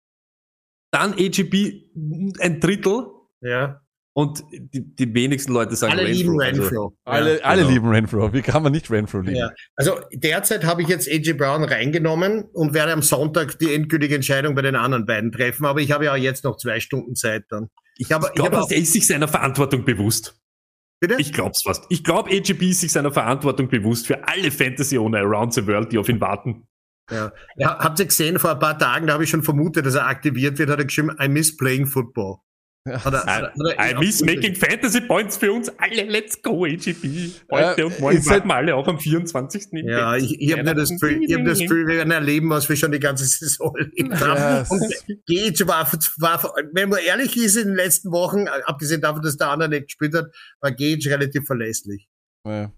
dann 0.92 1.14
AGB 1.14 1.90
ein 2.38 2.60
Drittel 2.60 3.06
Ja. 3.40 3.80
und 4.12 4.44
die, 4.52 4.94
die 4.94 5.14
wenigsten 5.14 5.52
Leute 5.52 5.74
sagen 5.74 5.94
Alle 5.94 6.04
lieben 6.04 6.40
Also, 6.40 6.62
Renfro. 6.62 6.96
alle, 7.04 7.38
Ja. 7.38 7.44
alle 7.44 7.62
genau. 7.62 7.72
lieben 7.74 7.88
Renfro. 7.88 8.32
Wie 8.32 8.42
kann 8.42 8.62
man 8.62 8.70
nicht 8.72 8.88
Renfro 8.90 9.18
lieben? 9.20 9.36
Ja. 9.36 9.50
Also 9.74 9.98
derzeit 10.12 10.64
habe 10.64 10.82
ich 10.82 10.88
jetzt 10.88 11.08
AJ 11.08 11.32
Brown 11.32 11.64
reingenommen 11.64 12.44
und 12.52 12.74
werde 12.74 12.92
am 12.92 13.02
Sonntag 13.02 13.58
die 13.58 13.74
endgültige 13.74 14.14
Entscheidung 14.14 14.54
bei 14.54 14.62
den 14.62 14.76
anderen 14.76 15.06
beiden 15.06 15.32
treffen. 15.32 15.64
Aber 15.64 15.80
ich 15.80 15.90
habe 15.90 16.04
ja 16.04 16.14
jetzt 16.14 16.44
noch 16.44 16.56
zwei 16.58 16.78
Stunden 16.78 17.16
Zeit 17.16 17.46
dann. 17.48 17.70
Ich, 17.96 18.12
habe- 18.12 18.26
ich 18.28 18.34
glaube, 18.34 18.56
er 18.56 18.76
ist 18.76 18.92
sich 18.92 19.06
seiner 19.06 19.28
Verantwortung 19.28 19.84
bewusst. 19.84 20.38
Bitte? 21.00 21.16
Ich 21.18 21.32
glaub's 21.32 21.62
fast. 21.62 21.84
Ich 21.90 22.02
glaube, 22.04 22.30
AGB 22.30 22.70
ist 22.70 22.80
sich 22.80 22.92
seiner 22.92 23.12
Verantwortung 23.12 23.68
bewusst 23.68 24.06
für 24.06 24.26
alle 24.26 24.50
Fantasy-Owner 24.50 25.18
around 25.18 25.52
the 25.52 25.66
world, 25.66 25.92
die 25.92 25.98
auf 25.98 26.08
ihn 26.08 26.20
warten. 26.20 26.66
ja. 27.10 27.32
Ja, 27.56 27.78
habt 27.78 27.98
ihr 27.98 28.06
gesehen, 28.06 28.38
vor 28.38 28.52
ein 28.52 28.58
paar 28.58 28.78
Tagen, 28.78 29.06
da 29.06 29.14
habe 29.14 29.24
ich 29.24 29.30
schon 29.30 29.42
vermutet, 29.42 29.84
dass 29.84 29.94
er 29.96 30.06
aktiviert 30.06 30.58
wird, 30.58 30.70
hat 30.70 30.78
er 30.78 30.84
geschrieben, 30.86 31.14
I 31.20 31.28
miss 31.28 31.56
playing 31.56 31.86
football. 31.86 32.38
Hat 32.86 33.14
er, 33.14 33.24
I, 33.24 33.28
hat 33.28 33.52
er- 33.78 33.90
I 33.92 33.94
miss 33.98 34.20
making 34.20 34.54
Fantasy 34.54 35.00
Points 35.00 35.38
für 35.38 35.50
uns 35.52 35.70
alle. 35.78 36.02
Let's 36.04 36.40
go, 36.42 36.66
AGB. 36.66 37.30
Heute 37.50 37.80
Äh, 37.80 37.84
und 37.84 37.98
morgen 37.98 38.16
halt- 38.18 38.26
warten 38.26 38.48
wir 38.48 38.54
alle 38.56 38.74
auch 38.76 38.86
am 38.86 38.98
24. 39.00 39.68
im 39.72 39.88
Ja, 39.88 40.16
ich, 40.16 40.38
ich 40.38 40.52
habe 40.52 40.64
nur 40.64 40.74
das 40.74 40.90
Gefühl, 40.90 41.20
ich 41.26 41.34
hab 41.34 41.44
das 41.46 41.60
Gefühl, 41.60 41.86
wir 41.86 41.96
werden 41.96 42.10
erleben, 42.10 42.50
was 42.50 42.68
wir 42.68 42.76
schon 42.76 42.92
die 42.92 43.00
ganze 43.00 43.24
Saison 43.24 43.74
erlebt 43.76 44.20
haben. 44.20 44.66
Und 44.68 44.82
Gage 45.26 45.66
war, 45.66 45.90
war, 46.18 46.54
wenn 46.72 46.90
man 46.90 46.98
ehrlich 47.00 47.34
ist, 47.38 47.56
in 47.56 47.68
den 47.68 47.76
letzten 47.76 48.10
Wochen, 48.12 48.48
abgesehen 48.48 49.00
davon, 49.00 49.22
dass 49.22 49.38
der 49.38 49.48
andere 49.48 49.70
nicht 49.70 49.86
gespielt 49.86 50.14
hat, 50.14 50.26
war 50.60 50.70
Gage 50.70 51.08
relativ 51.08 51.46
verlässlich. 51.46 52.06
Ja. 52.46 52.70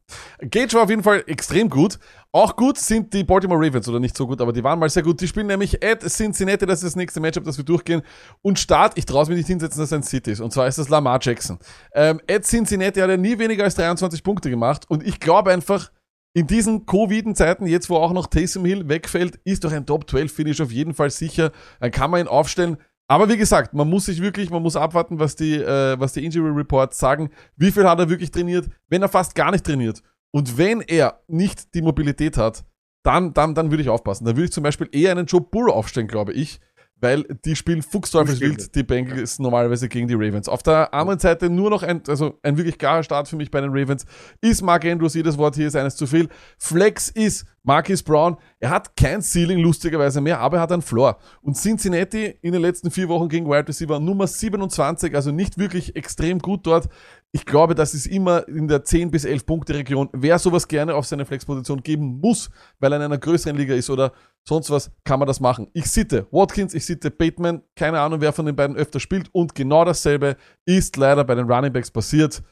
Gage 0.42 0.74
war 0.74 0.84
auf 0.84 0.90
jeden 0.90 1.02
Fall 1.02 1.24
extrem 1.26 1.68
gut. 1.68 1.98
Auch 2.30 2.54
gut 2.54 2.78
sind 2.78 3.12
die 3.12 3.24
Baltimore 3.24 3.64
Ravens, 3.64 3.88
oder 3.88 3.98
nicht 3.98 4.16
so 4.16 4.26
gut, 4.26 4.40
aber 4.40 4.52
die 4.52 4.62
waren 4.62 4.78
mal 4.78 4.88
sehr 4.88 5.02
gut. 5.02 5.20
Die 5.20 5.26
spielen 5.26 5.48
nämlich 5.48 5.82
at 5.82 6.02
Cincinnati, 6.02 6.66
das 6.66 6.80
ist 6.82 6.90
das 6.90 6.96
nächste 6.96 7.18
Matchup, 7.18 7.44
das 7.44 7.56
wir 7.56 7.64
durchgehen. 7.64 8.02
Und 8.42 8.58
Start, 8.58 8.96
ich 8.96 9.06
traue 9.06 9.22
es 9.22 9.28
mir 9.28 9.34
nicht 9.34 9.48
hinsetzen, 9.48 9.80
dass 9.80 9.90
es 9.90 9.92
ein 9.92 10.02
City 10.02 10.32
ist. 10.32 10.40
Und 10.40 10.52
zwar 10.52 10.68
ist 10.68 10.78
das 10.78 10.88
Lamar 10.88 11.18
Jackson. 11.20 11.58
Ähm, 11.94 12.20
at 12.30 12.44
Cincinnati 12.44 13.00
hat 13.00 13.10
er 13.10 13.16
nie 13.16 13.38
weniger 13.38 13.64
als 13.64 13.74
23 13.74 14.22
Punkte 14.22 14.50
gemacht. 14.50 14.84
Und 14.88 15.02
ich 15.04 15.18
glaube 15.18 15.50
einfach, 15.50 15.90
in 16.34 16.46
diesen 16.46 16.84
Covid-Zeiten, 16.84 17.66
jetzt 17.66 17.88
wo 17.88 17.96
auch 17.96 18.12
noch 18.12 18.26
Taysom 18.26 18.66
Hill 18.66 18.88
wegfällt, 18.88 19.40
ist 19.44 19.64
doch 19.64 19.72
ein 19.72 19.86
Top-12-Finish 19.86 20.60
auf 20.60 20.70
jeden 20.70 20.92
Fall 20.92 21.10
sicher. 21.10 21.50
Dann 21.80 21.90
kann 21.90 22.10
man 22.10 22.20
ihn 22.20 22.28
aufstellen. 22.28 22.76
Aber 23.08 23.28
wie 23.28 23.36
gesagt, 23.36 23.72
man 23.72 23.88
muss 23.88 24.06
sich 24.06 24.20
wirklich, 24.20 24.50
man 24.50 24.62
muss 24.62 24.74
abwarten, 24.74 25.20
was 25.20 25.36
die, 25.36 25.54
äh, 25.54 25.98
was 25.98 26.12
die 26.12 26.24
Injury 26.24 26.50
Reports 26.50 26.98
sagen. 26.98 27.30
Wie 27.56 27.70
viel 27.70 27.88
hat 27.88 28.00
er 28.00 28.08
wirklich 28.08 28.32
trainiert? 28.32 28.68
Wenn 28.88 29.02
er 29.02 29.08
fast 29.08 29.34
gar 29.34 29.52
nicht 29.52 29.64
trainiert 29.64 30.02
und 30.32 30.58
wenn 30.58 30.80
er 30.80 31.20
nicht 31.28 31.74
die 31.74 31.82
Mobilität 31.82 32.36
hat, 32.36 32.64
dann, 33.04 33.32
dann, 33.32 33.54
dann 33.54 33.70
würde 33.70 33.82
ich 33.82 33.88
aufpassen. 33.88 34.24
Dann 34.24 34.36
würde 34.36 34.46
ich 34.46 34.52
zum 34.52 34.64
Beispiel 34.64 34.88
eher 34.90 35.12
einen 35.12 35.26
Joe 35.26 35.40
Burrow 35.40 35.72
aufstellen, 35.72 36.08
glaube 36.08 36.32
ich. 36.32 36.58
Weil 36.98 37.24
die 37.44 37.54
spielen 37.54 37.82
fuchsteufelswild, 37.82 38.74
die 38.74 38.82
Bengals 38.82 39.38
normalerweise 39.38 39.88
gegen 39.88 40.08
die 40.08 40.14
Ravens. 40.14 40.48
Auf 40.48 40.62
der 40.62 40.94
anderen 40.94 41.18
Seite 41.18 41.50
nur 41.50 41.68
noch 41.68 41.82
ein, 41.82 42.02
also 42.08 42.38
ein 42.42 42.56
wirklich 42.56 42.78
klarer 42.78 43.02
Start 43.02 43.28
für 43.28 43.36
mich 43.36 43.50
bei 43.50 43.60
den 43.60 43.70
Ravens 43.70 44.06
ist 44.40 44.62
Mark 44.62 44.84
Andrews, 44.84 45.14
jedes 45.14 45.36
Wort 45.36 45.56
hier 45.56 45.66
ist 45.66 45.76
eines 45.76 45.96
zu 45.96 46.06
viel. 46.06 46.28
Flex 46.58 47.08
ist 47.08 47.44
Marcus 47.62 48.02
Brown, 48.02 48.36
er 48.60 48.70
hat 48.70 48.96
kein 48.96 49.20
Ceiling 49.20 49.58
lustigerweise 49.58 50.20
mehr, 50.20 50.40
aber 50.40 50.58
er 50.58 50.62
hat 50.62 50.72
einen 50.72 50.82
Floor. 50.82 51.18
Und 51.42 51.56
Cincinnati 51.56 52.38
in 52.40 52.52
den 52.52 52.62
letzten 52.62 52.90
vier 52.90 53.08
Wochen 53.08 53.28
gegen 53.28 53.46
Wide 53.46 53.68
Receiver 53.68 54.00
Nummer 54.00 54.26
27, 54.26 55.14
also 55.14 55.32
nicht 55.32 55.58
wirklich 55.58 55.96
extrem 55.96 56.38
gut 56.38 56.66
dort. 56.66 56.88
Ich 57.36 57.44
glaube, 57.44 57.74
das 57.74 57.92
ist 57.92 58.06
immer 58.06 58.48
in 58.48 58.66
der 58.66 58.82
10 58.82 59.10
bis 59.10 59.26
11 59.26 59.44
Punkte 59.44 59.74
Region. 59.74 60.08
Wer 60.14 60.38
sowas 60.38 60.66
gerne 60.68 60.94
auf 60.94 61.04
seine 61.04 61.26
Flexposition 61.26 61.82
geben 61.82 62.18
muss, 62.18 62.48
weil 62.80 62.90
er 62.92 62.96
in 62.96 63.02
einer 63.02 63.18
größeren 63.18 63.54
Liga 63.54 63.74
ist 63.74 63.90
oder 63.90 64.12
sonst 64.42 64.70
was, 64.70 64.90
kann 65.04 65.18
man 65.18 65.28
das 65.28 65.38
machen. 65.38 65.68
Ich 65.74 65.84
sitte 65.90 66.26
Watkins, 66.30 66.72
ich 66.72 66.86
sitte 66.86 67.10
Bateman, 67.10 67.60
keine 67.74 68.00
Ahnung, 68.00 68.22
wer 68.22 68.32
von 68.32 68.46
den 68.46 68.56
beiden 68.56 68.74
öfter 68.74 69.00
spielt 69.00 69.28
und 69.34 69.54
genau 69.54 69.84
dasselbe 69.84 70.38
ist 70.64 70.96
leider 70.96 71.24
bei 71.24 71.34
den 71.34 71.46
Running 71.46 71.74
Backs 71.74 71.90
passiert. 71.90 72.42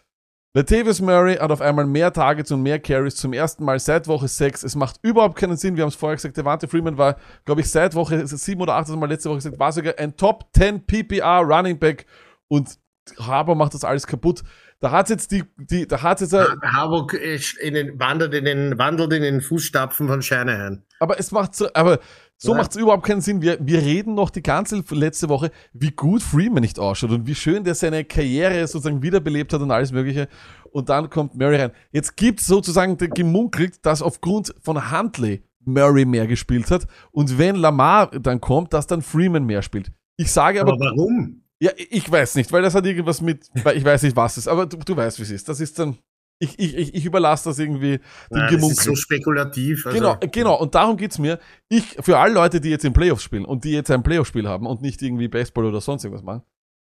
Latavius 0.52 1.00
Murray 1.00 1.36
hat 1.36 1.50
auf 1.50 1.62
einmal 1.62 1.86
mehr 1.86 2.12
Targets 2.12 2.52
und 2.52 2.62
mehr 2.62 2.78
Carries 2.78 3.16
zum 3.16 3.32
ersten 3.32 3.64
Mal 3.64 3.78
seit 3.78 4.06
Woche 4.06 4.28
6. 4.28 4.64
Es 4.64 4.76
macht 4.76 4.98
überhaupt 5.00 5.36
keinen 5.36 5.56
Sinn. 5.56 5.76
Wir 5.76 5.84
haben 5.84 5.88
es 5.88 5.94
vorher 5.94 6.16
gesagt, 6.16 6.36
Devante 6.36 6.68
Freeman 6.68 6.98
war, 6.98 7.16
glaube 7.46 7.62
ich, 7.62 7.70
seit 7.70 7.94
Woche 7.94 8.26
7 8.26 8.60
oder 8.60 8.74
8, 8.74 8.90
das 8.90 8.96
Mal 8.96 9.08
letzte 9.08 9.30
Woche 9.30 9.38
gesagt, 9.38 9.58
war 9.58 9.72
sogar 9.72 9.94
ein 9.96 10.14
Top 10.14 10.44
10 10.54 10.84
PPR 10.84 11.40
Running 11.40 11.78
Back 11.78 12.04
und 12.48 12.78
Harbour 13.18 13.54
macht 13.54 13.74
das 13.74 13.84
alles 13.84 14.06
kaputt. 14.06 14.42
Da 14.84 14.90
hat 14.90 15.08
jetzt 15.08 15.30
die, 15.30 15.44
die, 15.56 15.88
da 15.88 16.02
hat 16.02 16.20
jetzt, 16.20 16.34
Ha- 16.34 16.56
Harburg 16.62 17.14
in 17.62 17.72
den, 17.72 17.98
wandert 17.98 18.34
in 18.34 18.44
den, 18.44 18.76
wandelt 18.78 19.14
in 19.14 19.22
den 19.22 19.40
Fußstapfen 19.40 20.08
von 20.08 20.20
Shanahan. 20.20 20.82
aber 21.00 21.18
es 21.18 21.32
macht 21.32 21.54
so, 21.54 21.68
aber 21.72 22.00
so 22.36 22.52
Ja. 22.52 22.58
macht 22.58 22.72
es 22.72 22.76
überhaupt 22.76 23.06
keinen 23.06 23.22
Sinn. 23.22 23.40
Wir, 23.40 23.56
wir 23.62 23.78
reden 23.80 24.14
noch 24.14 24.28
die 24.28 24.42
ganze 24.42 24.84
letzte 24.90 25.30
Woche, 25.30 25.50
wie 25.72 25.90
gut 25.90 26.22
Freeman 26.22 26.60
nicht 26.60 26.78
ausschaut 26.78 27.12
und 27.12 27.26
wie 27.26 27.34
schön 27.34 27.64
der 27.64 27.74
seine 27.74 28.04
Karriere 28.04 28.66
sozusagen 28.66 29.02
wiederbelebt 29.02 29.54
hat 29.54 29.62
und 29.62 29.70
alles 29.70 29.90
Mögliche. 29.90 30.28
Und 30.70 30.90
dann 30.90 31.08
kommt 31.08 31.34
Murray 31.34 31.56
rein. 31.62 31.70
Jetzt 31.90 32.16
gibt 32.18 32.40
es 32.40 32.46
sozusagen 32.46 32.98
den 32.98 33.08
gemunkelt, 33.10 33.86
dass 33.86 34.02
aufgrund 34.02 34.54
von 34.60 34.92
Huntley 34.92 35.44
Murray 35.64 36.04
mehr 36.04 36.26
gespielt 36.26 36.70
hat 36.70 36.86
und 37.10 37.38
wenn 37.38 37.56
Lamar 37.56 38.08
dann 38.10 38.38
kommt, 38.38 38.74
dass 38.74 38.86
dann 38.86 39.00
Freeman 39.00 39.46
mehr 39.46 39.62
spielt. 39.62 39.90
Ich 40.18 40.30
sage 40.30 40.60
aber, 40.60 40.72
Aber 40.74 40.84
warum? 40.84 41.40
Ja, 41.64 41.70
ich 41.76 42.10
weiß 42.10 42.34
nicht, 42.34 42.52
weil 42.52 42.60
das 42.60 42.74
hat 42.74 42.84
irgendwas 42.84 43.22
mit, 43.22 43.48
ich 43.54 43.84
weiß 43.84 44.02
nicht, 44.02 44.14
was 44.14 44.32
es 44.32 44.38
ist, 44.44 44.48
aber 44.48 44.66
du, 44.66 44.76
du 44.76 44.94
weißt, 44.94 45.18
wie 45.18 45.22
es 45.22 45.30
ist. 45.30 45.48
Das 45.48 45.60
ist 45.60 45.78
dann, 45.78 45.96
ich, 46.38 46.58
ich, 46.58 46.94
ich, 46.94 47.06
überlasse 47.06 47.48
das 47.48 47.58
irgendwie 47.58 47.96
dem 47.96 48.02
Nein, 48.28 48.42
das 48.42 48.52
ist 48.52 48.58
Gemunkel. 48.60 48.84
so 48.84 48.94
spekulativ. 48.94 49.86
Also, 49.86 49.98
Genau, 49.98 50.18
genau. 50.30 50.60
Und 50.60 50.74
darum 50.74 50.98
geht's 50.98 51.18
mir. 51.18 51.38
Ich, 51.70 51.96
für 52.00 52.18
alle 52.18 52.34
Leute, 52.34 52.60
die 52.60 52.68
jetzt 52.68 52.84
in 52.84 52.92
Playoffs 52.92 53.22
spielen 53.22 53.46
und 53.46 53.64
die 53.64 53.70
jetzt 53.70 53.90
ein 53.90 54.02
Playoff-Spiel 54.02 54.46
haben 54.46 54.66
und 54.66 54.82
nicht 54.82 55.00
irgendwie 55.00 55.28
Baseball 55.28 55.64
oder 55.64 55.80
sonst 55.80 56.04
irgendwas 56.04 56.22
machen. 56.22 56.42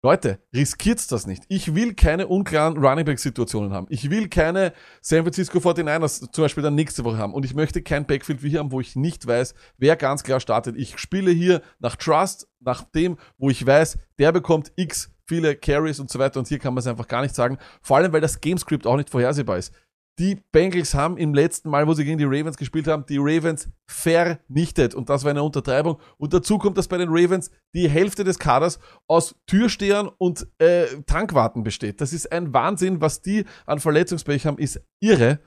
Leute, 0.05 0.39
riskiert's 0.53 1.07
das 1.07 1.27
nicht. 1.27 1.45
Ich 1.49 1.75
will 1.75 1.95
keine 1.95 2.27
unklaren 2.27 2.77
Running 2.77 3.07
Back-Situationen 3.07 3.73
haben. 3.73 3.87
Ich 3.89 4.11
will 4.11 4.29
keine 4.29 4.75
San 5.01 5.23
Francisco 5.23 5.61
49ers 5.61 6.31
zum 6.31 6.45
Beispiel 6.45 6.63
dann 6.63 6.75
nächste 6.75 7.05
Woche 7.05 7.17
haben. 7.17 7.33
Und 7.33 7.47
ich 7.47 7.55
möchte 7.55 7.81
kein 7.81 8.07
Backfield 8.07 8.43
wie 8.43 8.51
hier 8.51 8.59
haben, 8.59 8.71
wo 8.71 8.83
ich 8.83 8.97
nicht 8.97 9.27
weiß, 9.27 9.55
wer 9.79 9.97
ganz 9.97 10.23
klar 10.23 10.41
startet. 10.41 10.77
Ich 10.77 10.99
spiele 10.99 11.31
hier 11.31 11.63
nach 11.79 11.97
Trust, 11.97 12.49
nach 12.61 12.83
dem, 12.83 13.17
wo 13.39 13.49
ich 13.49 13.65
weiß, 13.65 13.97
der 14.19 14.31
bekommt 14.31 14.73
X 14.77 15.11
viele 15.27 15.57
Carries 15.57 16.01
und 16.01 16.11
so 16.11 16.19
weiter. 16.19 16.39
Und 16.39 16.49
hier 16.49 16.59
kann 16.59 16.75
man 16.75 16.81
es 16.81 16.87
einfach 16.87 17.09
gar 17.09 17.23
nicht 17.23 17.35
sagen. 17.35 17.57
Vor 17.81 17.97
allem, 17.97 18.13
weil 18.13 18.21
das 18.21 18.43
Gamescript 18.43 18.87
auch 18.87 18.99
nicht 18.99 19.09
vorhersehbar 19.09 19.57
ist. 19.57 19.73
Die 20.21 20.41
Bengals 20.53 20.95
haben 20.95 21.17
im 21.17 21.35
letzten 21.35 21.69
Mal, 21.69 21.89
wo 21.89 21.95
sie 21.95 22.05
gegen 22.05 22.19
die 22.19 22.25
Ravens 22.25 22.57
gespielt 22.57 22.87
haben, 22.87 23.05
die 23.07 23.19
Ravens 23.19 23.69
vernichtet. 23.89 24.95
Und 24.95 25.09
das 25.09 25.25
war 25.25 25.31
eine 25.31 25.43
Untertreibung. 25.43 25.99
Und 26.19 26.33
dazu 26.33 26.57
kommt, 26.59 26.79
dass 26.79 26.87
bei 26.87 26.99
den 26.99 27.09
Ravens 27.11 27.51
die 27.75 27.89
Hälfte 27.89 28.23
des 28.23 28.39
Kaders 28.39 28.79
aus 29.09 29.35
Türstehern 29.47 30.09
und 30.19 30.47
äh, 30.59 30.87
Tankwarten 31.07 31.65
besteht. 31.65 32.01
Das 32.01 32.13
ist 32.13 32.31
ein 32.31 32.55
Wahnsinn, 32.55 33.01
was 33.01 33.23
die 33.23 33.45
an 33.67 33.81
Verletzungspech 33.81 34.47
haben, 34.47 34.59
ist 34.59 34.81
irre. 35.01 35.41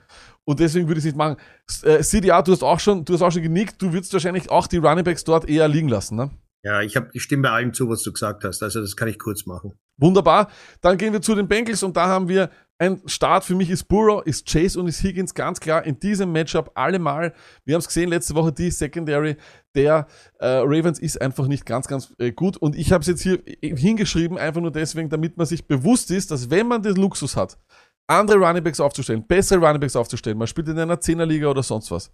Und 0.44 0.60
deswegen 0.60 0.86
würde 0.86 0.98
ich 0.98 1.06
es 1.06 1.12
nicht 1.12 1.16
machen. 1.16 1.36
Äh, 1.82 2.02
CDA, 2.02 2.42
du 2.42 2.52
hast 2.52 2.62
auch 2.62 2.80
schon, 2.80 3.06
du 3.06 3.14
hast 3.14 3.22
auch 3.22 3.32
schon 3.32 3.42
genickt. 3.42 3.80
Du 3.80 3.94
würdest 3.94 4.12
wahrscheinlich 4.12 4.50
auch 4.50 4.66
die 4.66 4.78
Runningbacks 4.78 5.24
dort 5.24 5.48
eher 5.48 5.66
liegen 5.68 5.88
lassen, 5.88 6.16
ne? 6.16 6.30
Ja, 6.62 6.82
ich, 6.82 6.96
hab, 6.96 7.14
ich 7.14 7.22
stimme 7.22 7.44
bei 7.44 7.50
allem 7.50 7.72
zu, 7.72 7.88
was 7.88 8.02
du 8.02 8.12
gesagt 8.12 8.44
hast. 8.44 8.62
Also 8.62 8.82
das 8.82 8.96
kann 8.96 9.08
ich 9.08 9.18
kurz 9.18 9.46
machen. 9.46 9.78
Wunderbar. 9.98 10.48
Dann 10.80 10.96
gehen 10.96 11.12
wir 11.12 11.20
zu 11.20 11.34
den 11.34 11.48
Bengals 11.48 11.82
und 11.82 11.96
da 11.96 12.06
haben 12.06 12.28
wir 12.28 12.50
ein 12.80 13.02
Start 13.06 13.44
für 13.44 13.56
mich 13.56 13.70
ist 13.70 13.84
Burrow, 13.88 14.24
ist 14.24 14.46
Chase 14.46 14.78
und 14.78 14.86
ist 14.86 15.02
Higgins 15.02 15.34
ganz 15.34 15.58
klar 15.58 15.84
in 15.84 15.98
diesem 15.98 16.30
Matchup 16.30 16.70
allemal. 16.74 17.34
Wir 17.64 17.74
haben 17.74 17.80
es 17.80 17.88
gesehen 17.88 18.08
letzte 18.08 18.36
Woche, 18.36 18.52
die 18.52 18.70
Secondary 18.70 19.36
der 19.74 20.06
äh, 20.38 20.46
Ravens 20.46 21.00
ist 21.00 21.20
einfach 21.20 21.48
nicht 21.48 21.66
ganz, 21.66 21.88
ganz 21.88 22.14
äh, 22.18 22.30
gut. 22.30 22.56
Und 22.56 22.76
ich 22.76 22.92
habe 22.92 23.02
es 23.02 23.08
jetzt 23.08 23.22
hier 23.22 23.42
hingeschrieben, 23.60 24.38
einfach 24.38 24.60
nur 24.60 24.70
deswegen, 24.70 25.08
damit 25.08 25.36
man 25.36 25.46
sich 25.46 25.66
bewusst 25.66 26.10
ist, 26.12 26.30
dass 26.30 26.50
wenn 26.50 26.68
man 26.68 26.82
den 26.82 26.94
Luxus 26.94 27.36
hat, 27.36 27.58
andere 28.06 28.38
Runningbacks 28.38 28.80
aufzustellen, 28.80 29.26
bessere 29.26 29.58
Runningbacks 29.58 29.96
aufzustellen, 29.96 30.38
man 30.38 30.46
spielt 30.46 30.68
in 30.68 30.78
einer 30.78 30.96
10er-Liga 30.96 31.48
oder 31.48 31.62
sonst 31.62 31.90
was. 31.90 32.12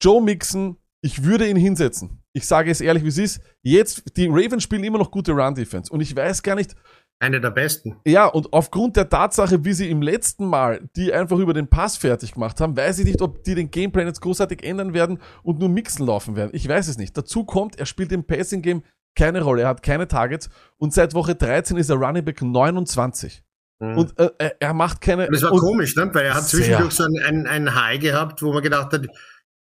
Joe 0.00 0.22
Mixon, 0.22 0.76
ich 1.02 1.22
würde 1.22 1.48
ihn 1.48 1.56
hinsetzen. 1.56 2.22
Ich 2.32 2.46
sage 2.46 2.70
es 2.70 2.80
ehrlich, 2.80 3.04
wie 3.04 3.08
es 3.08 3.18
ist. 3.18 3.40
Jetzt, 3.62 4.16
die 4.16 4.26
Ravens 4.26 4.62
spielen 4.62 4.84
immer 4.84 4.98
noch 4.98 5.10
gute 5.10 5.32
Run-Defense. 5.32 5.92
Und 5.92 6.00
ich 6.00 6.16
weiß 6.16 6.42
gar 6.42 6.54
nicht, 6.54 6.74
Einer 7.20 7.40
der 7.40 7.50
besten. 7.50 7.96
ja, 8.04 8.26
und 8.26 8.52
aufgrund 8.52 8.96
der 8.96 9.08
Tatsache, 9.08 9.64
wie 9.64 9.72
sie 9.72 9.88
im 9.88 10.02
letzten 10.02 10.46
Mal 10.46 10.88
die 10.96 11.12
einfach 11.12 11.38
über 11.38 11.54
den 11.54 11.68
Pass 11.68 11.96
fertig 11.96 12.32
gemacht 12.34 12.60
haben, 12.60 12.76
weiß 12.76 12.98
ich 12.98 13.04
nicht, 13.06 13.22
ob 13.22 13.44
die 13.44 13.54
den 13.54 13.70
Gameplan 13.70 14.06
jetzt 14.06 14.20
großartig 14.20 14.62
ändern 14.62 14.92
werden 14.92 15.20
und 15.42 15.58
nur 15.60 15.68
Mixen 15.68 16.06
laufen 16.06 16.36
werden. 16.36 16.50
Ich 16.52 16.68
weiß 16.68 16.88
es 16.88 16.98
nicht. 16.98 17.16
Dazu 17.16 17.44
kommt, 17.44 17.78
er 17.78 17.86
spielt 17.86 18.12
im 18.12 18.24
Passing 18.26 18.62
Game 18.62 18.82
keine 19.16 19.42
Rolle, 19.42 19.62
er 19.62 19.68
hat 19.68 19.82
keine 19.82 20.08
Targets 20.08 20.50
und 20.76 20.92
seit 20.92 21.14
Woche 21.14 21.34
13 21.34 21.76
ist 21.76 21.88
er 21.88 21.96
Running 21.96 22.24
Back 22.24 22.42
29. 22.42 23.42
Mhm. 23.80 23.98
Und 23.98 24.18
äh, 24.18 24.50
er- 24.58 24.74
macht 24.74 25.00
keine. 25.00 25.28
Das 25.28 25.42
war 25.42 25.50
komisch, 25.50 25.96
ne? 25.96 26.10
weil 26.12 26.26
er 26.26 26.34
hat 26.34 26.44
Sehr. 26.44 26.60
zwischendurch 26.60 26.92
so 26.94 27.04
ein, 27.04 27.46
ein, 27.46 27.74
High 27.74 28.00
gehabt, 28.00 28.42
wo 28.42 28.52
man 28.52 28.62
gedacht 28.62 28.92
hat, 28.92 29.06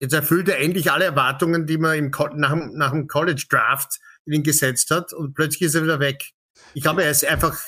jetzt 0.00 0.12
erfüllt 0.12 0.48
er 0.48 0.60
endlich 0.60 0.92
alle 0.92 1.06
Erwartungen, 1.06 1.66
die 1.66 1.78
man 1.78 1.96
im, 1.96 2.10
nach, 2.34 2.54
nach 2.72 2.90
dem 2.92 3.06
College 3.06 3.46
Draft 3.48 3.98
in 4.26 4.34
ihn 4.34 4.42
gesetzt 4.42 4.90
hat 4.90 5.12
und 5.12 5.34
plötzlich 5.34 5.62
ist 5.62 5.74
er 5.74 5.82
wieder 5.82 6.00
weg. 6.00 6.30
Ich 6.74 6.82
glaube, 6.82 7.04
er 7.04 7.10
ist 7.10 7.24
einfach 7.24 7.58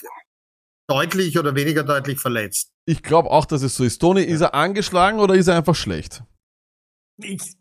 deutlich 0.89 1.39
oder 1.39 1.55
weniger 1.55 1.85
deutlich 1.85 2.19
verletzt. 2.19 2.71
Ich 2.87 3.03
glaube 3.03 3.31
auch, 3.31 3.47
dass 3.47 3.63
es 3.63 3.77
so 3.77 3.85
ist. 3.85 3.99
Tony, 3.99 4.23
ist 4.23 4.41
er 4.41 4.55
angeschlagen 4.55 5.21
oder 5.21 5.35
ist 5.35 5.47
er 5.47 5.57
einfach 5.57 5.77
schlecht? 5.77 6.23
Ich, 7.23 7.55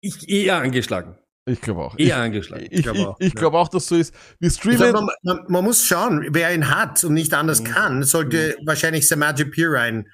ich 0.00 0.28
eher 0.28 0.56
angeschlagen. 0.56 1.16
Ich 1.48 1.60
glaube 1.60 1.82
auch. 1.82 1.96
Eher 1.96 2.06
ich 2.06 2.14
angeschlagen. 2.14 2.66
ich, 2.70 2.82
glaube 2.82 2.98
ich, 2.98 3.06
auch, 3.06 3.16
ich 3.20 3.34
ja. 3.34 3.38
glaube 3.38 3.58
auch, 3.58 3.68
dass 3.68 3.86
so 3.86 3.94
ist. 3.94 4.12
Wir 4.40 4.50
streamen. 4.50 4.78
glaub, 4.90 4.94
man, 5.04 5.14
man, 5.22 5.44
man 5.48 5.64
muss 5.64 5.86
schauen, 5.86 6.26
wer 6.30 6.52
ihn 6.52 6.68
hat 6.68 7.04
und 7.04 7.14
nicht 7.14 7.32
anders 7.34 7.60
Mhm. 7.60 7.64
kann, 7.66 8.02
sollte 8.02 8.56
wahrscheinlich 8.64 9.06
Samaje 9.06 9.46
Pirine 9.46 10.06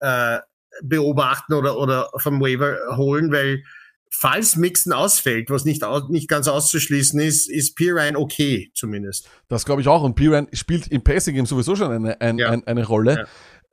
äh, 0.00 0.38
beobachten 0.82 1.52
oder, 1.52 1.76
oder 1.78 2.10
vom 2.16 2.40
Waiver 2.40 2.78
holen, 2.96 3.30
weil 3.32 3.62
falls 4.10 4.56
Mixen 4.56 4.92
ausfällt, 4.92 5.50
was 5.50 5.64
nicht, 5.64 5.84
aus, 5.84 6.08
nicht 6.08 6.28
ganz 6.28 6.48
auszuschließen 6.48 7.18
ist, 7.20 7.48
ist 7.48 7.74
Pirine 7.76 8.18
okay 8.18 8.70
zumindest. 8.74 9.28
Das 9.48 9.64
glaube 9.64 9.80
ich 9.82 9.88
auch. 9.88 10.02
Und 10.02 10.14
Piran 10.14 10.48
spielt 10.52 10.88
im 10.88 11.02
Passing 11.02 11.34
Game 11.34 11.46
sowieso 11.46 11.76
schon 11.76 11.90
eine, 11.90 12.20
ein, 12.20 12.38
Ja. 12.38 12.50
ein, 12.50 12.66
eine 12.66 12.86
Rolle. 12.86 13.26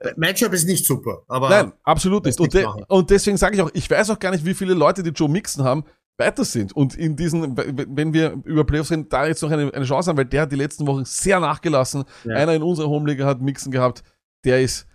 Ja. 0.04 0.12
Matchup 0.18 0.54
ist 0.54 0.66
nicht 0.66 0.86
super, 0.86 1.24
aber 1.28 1.50
Nein, 1.50 1.74
absolut 1.84 2.26
nicht. 2.26 2.40
Und, 2.40 2.54
de 2.54 2.64
machen. 2.64 2.84
und 2.88 3.10
deswegen 3.10 3.38
sage 3.38 3.56
ich 3.56 3.62
auch, 3.62 3.72
ich 3.74 3.90
weiß 3.90 4.10
auch 4.10 4.20
gar 4.20 4.32
nicht, 4.32 4.46
wie 4.46 4.54
viele 4.54 4.74
Leute, 4.74 5.04
die 5.04 5.12
Joe 5.12 5.30
Mixon 5.30 5.64
haben, 5.64 5.86
weiter 6.18 6.46
sind. 6.46 6.74
Und 6.76 6.96
in 6.96 7.16
diesen, 7.16 7.56
wenn 7.58 8.14
wir 8.14 8.38
über 8.44 8.66
Playoffs 8.66 8.92
reden, 8.92 9.08
da 9.10 9.26
jetzt 9.26 9.42
noch 9.42 9.52
eine, 9.52 9.74
eine 9.74 9.86
Chance 9.86 10.10
haben, 10.10 10.18
weil 10.18 10.26
der 10.26 10.42
hat 10.44 10.52
die 10.52 10.58
letzten 10.58 10.86
Wochen 10.88 11.06
sehr 11.06 11.40
nachgelassen. 11.40 12.04
Ja. 12.26 12.36
Einer 12.36 12.54
in 12.54 12.62
unserer 12.64 12.90
Homeliga 12.90 13.26
hat 13.26 13.42
Mixon 13.42 13.72
gehabt, 13.72 14.04
der 14.44 14.62
ist 14.62 14.86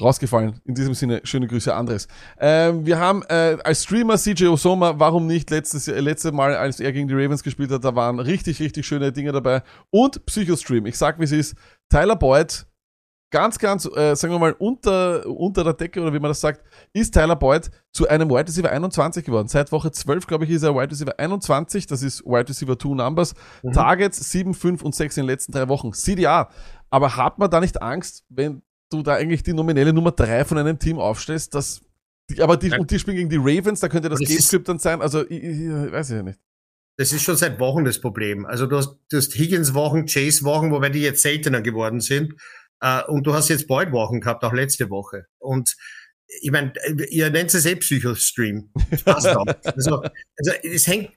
rausgefallen. 0.00 0.60
In 0.64 0.74
diesem 0.74 0.94
Sinne, 0.94 1.20
schöne 1.24 1.46
Grüße, 1.46 1.74
Andres. 1.74 2.08
Ähm, 2.38 2.84
wir 2.84 2.98
haben 2.98 3.22
äh, 3.28 3.56
als 3.64 3.84
Streamer 3.84 4.16
CJ 4.16 4.46
Osoma, 4.46 4.98
warum 4.98 5.26
nicht, 5.26 5.50
letztes, 5.50 5.88
äh, 5.88 6.00
letzte 6.00 6.32
Mal, 6.32 6.54
als 6.54 6.80
er 6.80 6.92
gegen 6.92 7.08
die 7.08 7.14
Ravens 7.14 7.42
gespielt 7.42 7.70
hat, 7.70 7.84
da 7.84 7.94
waren 7.94 8.20
richtig, 8.20 8.60
richtig 8.60 8.86
schöne 8.86 9.12
Dinge 9.12 9.32
dabei. 9.32 9.62
Und 9.90 10.24
Psychostream. 10.26 10.86
Ich 10.86 10.98
sag, 10.98 11.18
wie 11.18 11.24
es 11.24 11.32
ist. 11.32 11.56
Tyler 11.88 12.16
Boyd, 12.16 12.66
ganz, 13.30 13.58
ganz, 13.58 13.86
äh, 13.86 14.14
sagen 14.14 14.34
wir 14.34 14.38
mal, 14.38 14.52
unter, 14.52 15.26
unter 15.26 15.64
der 15.64 15.72
Decke 15.72 16.00
oder 16.00 16.12
wie 16.12 16.18
man 16.18 16.30
das 16.30 16.40
sagt, 16.40 16.62
ist 16.92 17.14
Tyler 17.14 17.36
Boyd 17.36 17.70
zu 17.92 18.08
einem 18.08 18.28
Wide 18.28 18.48
Receiver 18.48 18.70
21 18.70 19.24
geworden. 19.24 19.48
Seit 19.48 19.72
Woche 19.72 19.90
12, 19.90 20.26
glaube 20.26 20.44
ich, 20.44 20.50
ist 20.50 20.62
er 20.62 20.74
Wide 20.74 20.90
Receiver 20.90 21.18
21. 21.18 21.86
Das 21.86 22.02
ist 22.02 22.24
Wide 22.24 22.48
Receiver 22.48 22.78
2 22.78 22.88
Numbers. 22.90 23.34
Mhm. 23.62 23.72
Targets 23.72 24.30
7, 24.30 24.52
5 24.52 24.82
und 24.82 24.94
6 24.94 25.16
in 25.16 25.22
den 25.22 25.28
letzten 25.28 25.52
drei 25.52 25.68
Wochen. 25.68 25.92
CDA. 25.92 26.50
Aber 26.90 27.16
hat 27.16 27.38
man 27.38 27.50
da 27.50 27.60
nicht 27.60 27.82
Angst, 27.82 28.24
wenn 28.28 28.62
du 28.90 29.02
da 29.02 29.14
eigentlich 29.14 29.42
die 29.42 29.52
nominelle 29.52 29.92
Nummer 29.92 30.12
3 30.12 30.44
von 30.44 30.58
einem 30.58 30.78
Team 30.78 30.98
aufstellst, 30.98 31.54
dass 31.54 31.80
die, 32.30 32.42
aber 32.42 32.56
die, 32.56 32.68
Ja. 32.68 32.78
und 32.78 32.90
die 32.90 32.98
spielen 32.98 33.16
gegen 33.16 33.30
die 33.30 33.36
Ravens, 33.36 33.80
da 33.80 33.88
könnte 33.88 34.08
das 34.08 34.18
Das 34.20 34.28
Gamescript 34.28 34.68
dann 34.68 34.78
sein. 34.78 35.00
Also, 35.00 35.22
ich, 35.28 35.42
ich, 35.42 35.68
weiß 35.68 36.10
ich 36.10 36.16
ja 36.16 36.22
nicht. 36.22 36.38
das 36.98 37.12
ist 37.12 37.22
schon 37.22 37.36
seit 37.36 37.60
Wochen 37.60 37.84
das 37.84 38.00
Problem. 38.00 38.46
Also 38.46 38.66
du 38.66 38.76
hast, 38.78 38.96
du 39.10 39.16
hast 39.16 39.34
Higgins-Wochen, 39.34 40.06
Chase-Wochen, 40.06 40.70
wobei 40.70 40.88
die 40.88 41.00
jetzt 41.02 41.22
seltener 41.22 41.60
geworden 41.62 42.00
sind. 42.00 42.34
Äh, 42.80 43.02
und 43.04 43.26
du 43.26 43.32
hast 43.34 43.48
jetzt 43.48 43.66
Boyd-Wochen 43.68 44.20
gehabt, 44.20 44.42
auch 44.44 44.52
letzte 44.52 44.90
Woche. 44.90 45.26
Und 45.38 45.76
ich 46.42 46.50
meine, 46.50 46.72
ihr 47.10 47.30
nennt 47.30 47.54
es 47.54 47.64
eh 47.66 47.76
Psycho-Stream. 47.76 48.70
Das. 49.04 49.24
Also, 49.26 50.02
also 50.36 50.52
es 50.64 50.86
hängt, 50.88 51.10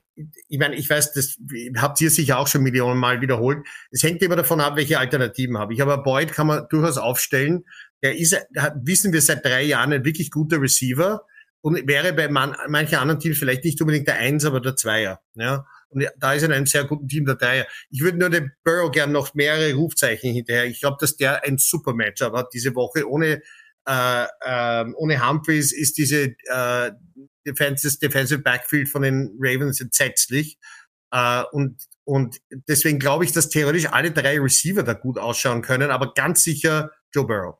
ich 0.48 0.60
meine, 0.60 0.76
ich 0.76 0.90
weiß, 0.90 1.14
das 1.14 1.38
habt 1.78 2.02
ihr 2.02 2.12
sicher 2.12 2.40
auch 2.40 2.48
schon 2.48 2.64
Millionen 2.64 3.00
Mal 3.00 3.22
wiederholt. 3.22 3.66
Es 3.92 4.04
hängt 4.04 4.22
immer 4.22 4.36
davon 4.36 4.62
ab, 4.62 4.76
welche 4.76 5.00
Alternativen 5.00 5.58
habe 5.58 5.74
ich. 5.74 5.82
Aber 5.82 6.04
Boyd 6.04 6.34
kann 6.34 6.48
man 6.48 6.68
durchaus 6.70 6.98
aufstellen. 6.98 7.64
Der 8.04 8.18
ist, 8.18 8.34
wissen 8.82 9.14
wir 9.14 9.22
seit 9.22 9.46
drei 9.46 9.64
Jahren, 9.64 9.94
ein 9.94 10.06
wirklich 10.06 10.32
guter 10.32 10.62
Receiver 10.62 11.22
und 11.62 11.88
wäre 11.88 12.14
bei 12.14 12.30
man, 12.30 12.56
manchen 12.68 12.98
anderen 12.98 13.20
Teams 13.20 13.38
vielleicht 13.38 13.64
nicht 13.66 13.80
unbedingt 13.82 14.08
der 14.08 14.16
Eins, 14.16 14.46
aber 14.46 14.62
der 14.62 14.76
Zweier. 14.76 15.22
Ja. 15.36 15.66
Und 15.90 16.08
da 16.18 16.34
ist 16.34 16.44
er 16.44 16.50
in 16.50 16.54
einem 16.54 16.66
sehr 16.68 16.86
guten 16.86 17.08
Team 17.08 17.26
der 17.26 17.36
Dreier. 17.36 17.66
Ich 17.90 18.02
würde 18.02 18.20
nur 18.20 18.30
dem 18.30 18.52
Burrow 18.64 18.92
gern 18.92 19.12
noch 19.12 19.34
mehrere 19.34 19.74
Rufzeichen 19.74 20.32
hinterher. 20.34 20.66
Ich 20.66 20.82
glaube, 20.82 20.98
dass 21.00 21.18
der 21.18 21.44
ein 21.44 21.58
super 21.58 21.94
Matchup 21.94 22.34
hat 22.36 22.54
diese 22.54 22.76
Woche. 22.76 23.10
Ohne, 23.10 23.42
äh, 23.88 24.26
äh, 24.42 24.86
ohne 24.96 25.28
Humphreys 25.28 25.74
ist 25.74 25.98
diese 25.98 26.36
äh, 26.46 26.92
Defensive, 27.50 27.98
Defensive 28.00 28.42
Backfield 28.42 28.90
von 28.90 29.02
den 29.02 29.38
Ravens 29.40 29.82
entsetzlich. 29.82 30.58
Äh, 31.12 31.44
und, 31.52 31.82
und 32.04 32.38
deswegen 32.68 33.00
glaube 33.00 33.26
ich, 33.26 33.32
dass 33.32 33.50
theoretisch 33.50 33.88
alle 33.88 34.12
drei 34.12 34.40
Receiver 34.40 34.84
da 34.84 34.94
gut 34.94 35.18
ausschauen 35.18 35.62
können, 35.62 35.92
aber 35.92 36.14
ganz 36.14 36.44
sicher 36.44 36.92
Joe 37.14 37.26
Burrow. 37.26 37.58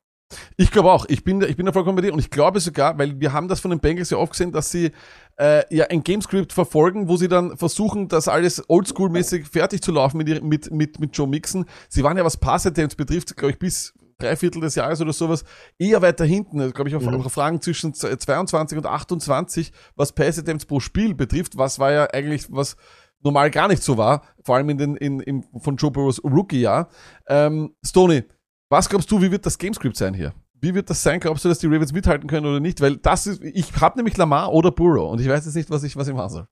Ich 0.56 0.70
glaube 0.70 0.92
auch. 0.92 1.06
Ich 1.08 1.24
bin, 1.24 1.42
ich 1.42 1.56
bin 1.56 1.66
da 1.66 1.72
vollkommen 1.72 1.96
bei 1.96 2.02
dir 2.02 2.12
und 2.12 2.20
ich 2.20 2.30
glaube 2.30 2.60
sogar, 2.60 2.96
weil 2.98 3.18
wir 3.18 3.32
haben 3.32 3.48
das 3.48 3.60
von 3.60 3.70
den 3.70 3.80
Bengals 3.80 4.10
ja 4.10 4.18
oft 4.18 4.32
gesehen, 4.32 4.52
dass 4.52 4.70
sie 4.70 4.92
äh, 5.38 5.64
ja 5.74 5.86
ein 5.86 6.04
Gamescript 6.04 6.52
verfolgen, 6.52 7.08
wo 7.08 7.16
sie 7.16 7.28
dann 7.28 7.56
versuchen, 7.56 8.06
das 8.08 8.28
alles 8.28 8.62
oldschool-mäßig 8.68 9.46
fertig 9.50 9.82
zu 9.82 9.90
laufen 9.90 10.18
mit, 10.18 10.42
mit, 10.42 10.70
mit, 10.70 11.00
mit 11.00 11.16
Joe 11.16 11.26
Mixon. 11.26 11.64
Sie 11.88 12.04
waren 12.04 12.16
ja, 12.16 12.24
was 12.24 12.36
Pass-Attempts 12.36 12.94
betrifft, 12.94 13.36
glaube 13.36 13.52
ich, 13.52 13.58
bis 13.58 13.92
drei 14.20 14.36
Viertel 14.36 14.60
des 14.60 14.74
Jahres 14.74 15.00
oder 15.00 15.12
sowas, 15.12 15.44
eher 15.78 16.02
weiter 16.02 16.24
hinten, 16.24 16.72
glaube 16.72 16.88
ich, 16.88 16.96
auf, 16.96 17.06
auf 17.06 17.32
Fragen 17.32 17.60
zwischen 17.60 17.94
22 17.94 18.78
und 18.78 18.86
28, 18.86 19.72
was 19.96 20.12
Pass-Attempts 20.12 20.66
pro 20.66 20.80
Spiel 20.80 21.14
betrifft, 21.14 21.56
was 21.56 21.78
war 21.78 21.92
ja 21.92 22.04
eigentlich, 22.10 22.52
was 22.52 22.76
normal 23.22 23.50
gar 23.50 23.68
nicht 23.68 23.82
so 23.82 23.96
war, 23.96 24.22
vor 24.44 24.56
allem 24.56 24.70
in 24.70 24.78
den, 24.78 24.96
in, 24.96 25.20
in, 25.20 25.44
von 25.58 25.76
Joe 25.76 25.90
Burrows 25.90 26.22
Rookie-Jahr. 26.24 26.88
Ähm, 27.28 27.74
Stoney, 27.84 28.24
was 28.68 28.88
glaubst 28.88 29.10
du, 29.10 29.20
wie 29.20 29.30
wird 29.30 29.46
das 29.46 29.58
Gamescript 29.58 29.96
sein 29.96 30.14
hier? 30.14 30.32
Wie 30.60 30.74
wird 30.74 30.90
das 30.90 31.02
sein? 31.02 31.20
Glaubst 31.20 31.44
du, 31.44 31.48
dass 31.48 31.58
die 31.58 31.66
Ravens 31.66 31.92
mithalten 31.92 32.28
können 32.28 32.46
oder 32.46 32.60
nicht? 32.60 32.80
Weil 32.80 32.98
das 32.98 33.26
ist, 33.26 33.42
ich 33.42 33.72
habe 33.80 33.98
nämlich 33.98 34.16
Lamar 34.16 34.52
oder 34.52 34.70
Burrow 34.70 35.10
und 35.10 35.20
ich 35.20 35.28
weiß 35.28 35.44
jetzt 35.44 35.54
nicht, 35.54 35.70
was 35.70 35.82
ich, 35.82 35.96
was 35.96 36.08
ich 36.08 36.14
machen 36.14 36.30
soll. 36.30 36.48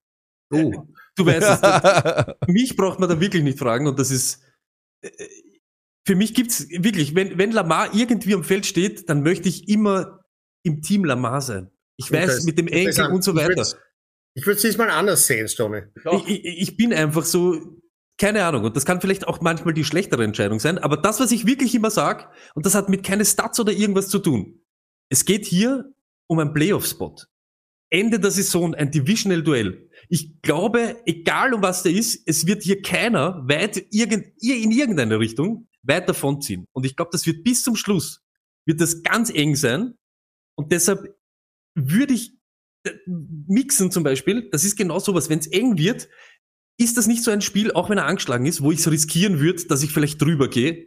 Oh. 0.50 0.72
Du 1.14 1.26
weißt 1.26 1.62
es. 1.62 2.35
mich 2.48 2.76
braucht 2.76 3.00
man 3.00 3.09
da 3.09 3.20
wirklich 3.20 3.42
nicht 3.42 3.59
fragen 3.59 3.87
und 3.87 3.98
das 3.98 4.11
ist, 4.11 4.42
äh, 5.02 5.11
für 6.09 6.16
mich 6.16 6.33
gibt's 6.33 6.66
wirklich, 6.71 7.14
wenn, 7.14 7.37
wenn 7.37 7.53
Lamar 7.53 7.94
irgendwie 7.94 8.33
am 8.33 8.42
Feld 8.42 8.64
steht, 8.64 9.11
dann 9.11 9.23
möchte 9.23 9.51
ich 9.51 9.68
immer 9.68 10.25
im 10.62 10.81
Team 10.81 11.05
Lamar 11.05 11.42
sein. 11.42 11.71
Ich 11.99 12.11
weiß, 12.11 12.44
mit 12.44 12.57
dem 12.57 12.66
Enkel 12.66 13.12
und 13.12 13.23
so 13.23 13.37
weiter. 13.37 13.66
Ich 14.33 14.47
würde 14.47 14.57
es 14.57 14.62
diesmal 14.62 14.88
anders 14.88 15.27
sehen, 15.27 15.49
Stoney. 15.49 15.83
Ich, 16.12 16.29
ich, 16.29 16.44
ich 16.62 16.77
bin 16.79 16.94
einfach 16.94 17.27
so, 17.27 17.61
keine 18.16 18.42
Ahnung, 18.42 18.64
und 18.64 18.75
das 18.75 18.87
kann 18.87 19.03
vielleicht 19.03 19.29
auch 19.29 19.42
manchmal 19.42 19.75
die 19.75 19.85
schlechtere 19.85 20.25
Entscheidung 20.25 20.61
sein, 20.61 20.79
aber 20.79 20.97
das, 20.97 21.21
was 21.21 21.31
ich 21.31 21.44
wirklich 21.44 21.75
immer 21.75 21.90
sag, 21.90 22.33
und 22.55 22.64
das 22.64 22.75
hat 22.75 22.88
mit 22.88 23.05
keine 23.05 23.27
Stats 23.27 23.61
oder 23.61 23.73
irgendwas 23.73 24.09
zu 24.09 24.18
tun. 24.18 24.62
Es 25.11 25.27
geht 25.27 25.44
hier 25.44 25.92
um 26.27 26.38
ein 26.38 26.55
Playoff-Spot. 26.55 27.16
Ende 27.90 28.18
der 28.18 28.31
Saison, 28.31 28.75
ein 28.75 28.90
Divisional-Duell. 28.90 29.90
Ich 30.09 30.40
glaube, 30.40 31.03
egal 31.05 31.53
um 31.53 31.61
was 31.61 31.83
der 31.83 31.92
ist, 31.92 32.23
es 32.25 32.47
wird 32.47 32.62
hier 32.62 32.81
keiner 32.81 33.42
weit 33.47 33.85
irgend, 33.90 34.33
in 34.40 34.71
irgendeine 34.71 35.18
Richtung 35.18 35.67
weit 35.83 36.09
davonziehen. 36.09 36.67
Und 36.73 36.85
ich 36.87 36.97
glaube, 36.97 37.11
das 37.12 37.27
wird 37.27 37.45
bis 37.45 37.62
zum 37.62 37.77
Schluss, 37.77 38.23
wird 38.67 38.81
das 38.81 39.03
ganz 39.03 39.31
eng 39.31 39.57
sein. 39.57 39.95
Und 40.57 40.73
deshalb 40.73 41.17
würde 41.75 42.14
ich 42.14 42.33
äh, 42.85 42.93
mixen 43.07 43.91
zum 43.91 44.03
Beispiel, 44.03 44.49
das 44.51 44.64
ist 44.64 44.77
genau 44.77 44.99
sowas, 44.99 45.29
wenn 45.31 45.38
es 45.38 45.47
eng 45.47 45.79
wird, 45.79 46.09
ist 46.81 46.97
das 46.97 47.07
nicht 47.07 47.25
so 47.25 47.31
ein 47.31 47.41
Spiel, 47.41 47.73
auch 47.73 47.91
wenn 47.91 47.99
er 47.99 48.07
angeschlagen 48.07 48.47
ist, 48.47 48.62
wo 48.62 48.71
ich 48.71 48.79
es 48.81 48.91
riskieren 48.91 49.41
würde, 49.41 49.64
dass 49.67 49.83
ich 49.83 49.93
vielleicht 49.93 50.21
drüber 50.23 50.49
gehe? 50.49 50.87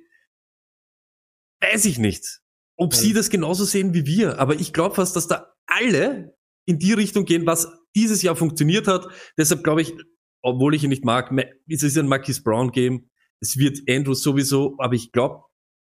Weiß 1.61 1.85
ich 1.85 1.99
nicht. 1.99 2.39
Ob 2.77 2.93
sie 2.95 3.13
das 3.13 3.29
genauso 3.29 3.65
sehen 3.65 3.93
wie 3.93 4.05
wir. 4.05 4.39
Aber 4.39 4.55
ich 4.59 4.73
glaube 4.73 4.95
fast, 4.95 5.15
dass 5.15 5.27
da 5.27 5.53
alle 5.67 6.35
in 6.65 6.79
die 6.79 6.93
Richtung 6.93 7.25
gehen, 7.25 7.45
was 7.45 7.67
dieses 7.95 8.21
Jahr 8.23 8.35
funktioniert 8.35 8.87
hat. 8.87 9.07
Deshalb 9.37 9.63
glaube 9.63 9.81
ich, 9.83 9.93
obwohl 10.41 10.73
ich 10.73 10.83
ihn 10.83 10.89
nicht 10.89 11.05
mag, 11.05 11.31
ma- 11.31 11.43
es 11.67 11.83
ist 11.83 11.97
ein 11.97 12.07
Marquis 12.07 12.41
Brown 12.41 12.71
Game. 12.71 13.10
Es 13.41 13.57
wird 13.57 13.79
Andrews 13.89 14.21
sowieso, 14.23 14.75
aber 14.77 14.93
ich 14.93 15.11
glaube, 15.11 15.43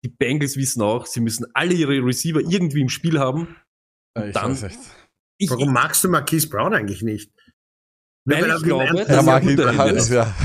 die 0.03 0.09
Bengals 0.09 0.57
wissen 0.57 0.81
auch, 0.81 1.05
sie 1.05 1.19
müssen 1.21 1.45
alle 1.53 1.73
ihre 1.73 2.03
Receiver 2.05 2.39
irgendwie 2.39 2.81
im 2.81 2.89
Spiel 2.89 3.19
haben. 3.19 3.55
Ich 4.25 4.33
dann- 4.33 4.51
weiß 4.51 4.63
echt. 4.63 4.79
Ich, 5.37 5.49
Warum 5.49 5.73
magst 5.73 6.03
du 6.03 6.09
Marquise 6.09 6.47
Brown 6.49 6.73
eigentlich 6.73 7.01
nicht? 7.01 7.31
Nur 8.25 8.37
Weil 8.37 8.49
er 8.49 8.57
ich 8.57 8.63
glaube, 8.63 8.85
dass 8.93 9.07
Ja, 9.07 9.15
er 9.15 9.23
mag 9.23 9.43
halt, 9.77 9.95
ist. 9.95 10.09
ja. 10.09 10.35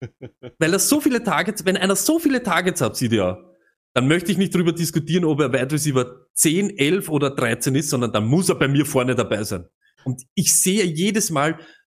Weil 0.58 0.72
er 0.72 0.78
so 0.78 1.00
viele 1.02 1.22
Targets, 1.22 1.64
wenn 1.66 1.76
einer 1.76 1.96
so 1.96 2.18
viele 2.18 2.42
Targets 2.42 2.80
hat, 2.80 2.96
sieht 2.96 3.12
er, 3.12 3.54
dann 3.94 4.08
möchte 4.08 4.32
ich 4.32 4.38
nicht 4.38 4.54
drüber 4.54 4.72
diskutieren, 4.72 5.26
ob 5.26 5.40
er 5.40 5.52
Wide 5.52 5.70
Receiver 5.72 6.26
10, 6.32 6.70
11 6.78 7.10
oder 7.10 7.30
13 7.30 7.74
ist, 7.74 7.90
sondern 7.90 8.10
dann 8.12 8.26
muss 8.26 8.48
er 8.48 8.54
bei 8.54 8.68
mir 8.68 8.86
vorne 8.86 9.14
dabei 9.14 9.44
sein. 9.44 9.68
Und 10.04 10.22
ich 10.34 10.54
sehe 10.56 10.84
jedes 10.84 11.30
Mal, 11.30 11.58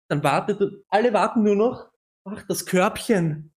dann 0.09 0.23
wartet, 0.23 0.59
alle 0.89 1.13
warten 1.13 1.43
nur 1.43 1.55
noch, 1.55 1.91
ach, 2.27 2.43
das 2.47 2.65
Körbchen. 2.65 3.52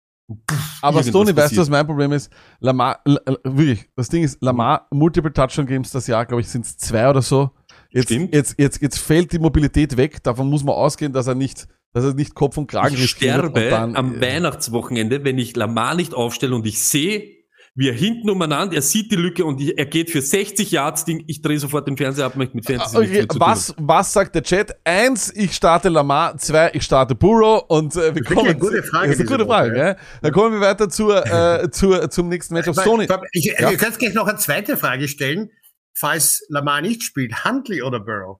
Aber 0.82 1.04
Stoney, 1.04 1.36
weißt 1.36 1.56
du, 1.56 1.62
was 1.62 1.70
mein 1.70 1.86
Problem 1.86 2.12
ist? 2.14 2.32
Lamar, 2.60 3.02
wirklich, 3.44 3.86
das 3.96 4.10
Ding 4.10 4.24
ist, 4.24 4.42
Lamar, 4.42 4.88
Multiple 4.92 5.32
Touchdown 5.32 5.66
Games 5.66 5.92
das 5.92 6.08
Jahr, 6.08 6.26
glaube 6.26 6.42
ich, 6.42 6.50
sind 6.50 6.66
es 6.66 6.78
zwei 6.78 7.10
oder 7.10 7.22
so. 7.22 7.52
Jetzt, 7.90 8.06
Stimmt. 8.06 8.34
jetzt, 8.34 8.56
jetzt, 8.58 8.82
jetzt 8.82 8.98
fällt 9.00 9.32
die 9.34 9.40
Mobilität 9.40 9.98
weg. 9.98 10.24
Davon 10.24 10.50
muss 10.50 10.64
man 10.64 10.76
ausgehen, 10.76 11.14
dass 11.14 11.28
er 11.28 11.36
nicht, 11.36 11.68
dass 11.94 12.04
er 12.06 12.14
nicht 12.14 12.34
Kopf 12.34 12.58
und 12.58 12.68
Kragen 12.68 12.96
Ich 12.96 13.10
sterbe 13.10 13.70
dann, 13.70 13.96
am 13.96 14.16
äh, 14.16 14.22
Weihnachtswochenende, 14.22 15.24
wenn 15.24 15.38
ich 15.38 15.56
Lamar 15.56 15.96
nicht 15.96 16.14
aufstelle 16.14 16.56
und 16.56 16.66
ich 16.66 16.82
sehe, 16.82 17.33
wie 17.76 17.90
er 17.90 17.96
hinten 17.96 18.30
umeinander, 18.30 18.76
er 18.76 18.82
sieht 18.84 19.12
die 19.12 19.16
Lücke 19.16 19.44
und 19.46 19.60
ich, 19.60 19.78
er 19.78 19.86
geht 19.88 20.12
für 20.12 20.22
60 20.22 20.70
Yards, 20.70 21.06
Ding, 21.06 21.24
ich 21.28 21.42
drehe 21.42 21.58
sofort 21.58 21.88
den 21.88 21.98
Fernseher 21.98 22.26
ab, 22.28 22.36
möchte 22.36 22.56
mit 22.56 22.66
Fantasy 22.68 22.98
nichts 23.00 23.10
Okay, 23.12 23.18
mehr 23.20 23.30
zu 23.30 23.40
tun 23.40 23.48
was, 23.48 23.76
was 23.80 24.14
sagt 24.14 24.36
der 24.36 24.44
Chat? 24.44 24.76
Eins, 24.84 25.32
ich 25.36 25.54
starte 25.56 25.90
Lamar. 25.90 26.38
Zwei, 26.38 26.70
ich 26.74 26.84
starte 26.84 27.16
Burrow. 27.16 27.64
Und 27.70 27.96
äh, 27.96 28.00
wir 28.00 28.16
Wirklich 28.16 28.38
kommen. 28.38 28.50
eine 28.52 28.60
gute 28.60 28.84
Frage 28.84 29.08
Das 29.08 29.16
ist 29.16 29.22
eine 29.22 29.30
gute 29.38 29.46
Frage, 29.48 29.72
Woche, 29.72 29.76
gell? 29.80 29.96
Dann 30.22 30.32
kommen 30.32 30.54
wir 30.54 30.62
weiter 30.62 30.88
zur, 30.90 31.26
äh, 31.26 31.72
zur, 31.72 32.10
zum 32.12 32.30
nächsten 32.30 32.54
Matchup. 32.54 32.78
Weil- 32.78 32.84
Stoney. 32.84 33.08
Ich, 33.32 33.46
Ja. 33.46 33.72
Ihr 33.72 33.78
könnt 33.78 33.98
gleich 33.98 34.14
noch 34.14 34.28
eine 34.28 34.38
zweite 34.38 34.78
Frage 34.78 35.08
stellen. 35.08 35.50
Falls 35.98 36.46
Lamar 36.50 36.82
nicht 36.82 37.02
spielt, 37.04 37.44
Huntley 37.46 37.82
oder 37.82 38.00
Burrow? 38.00 38.38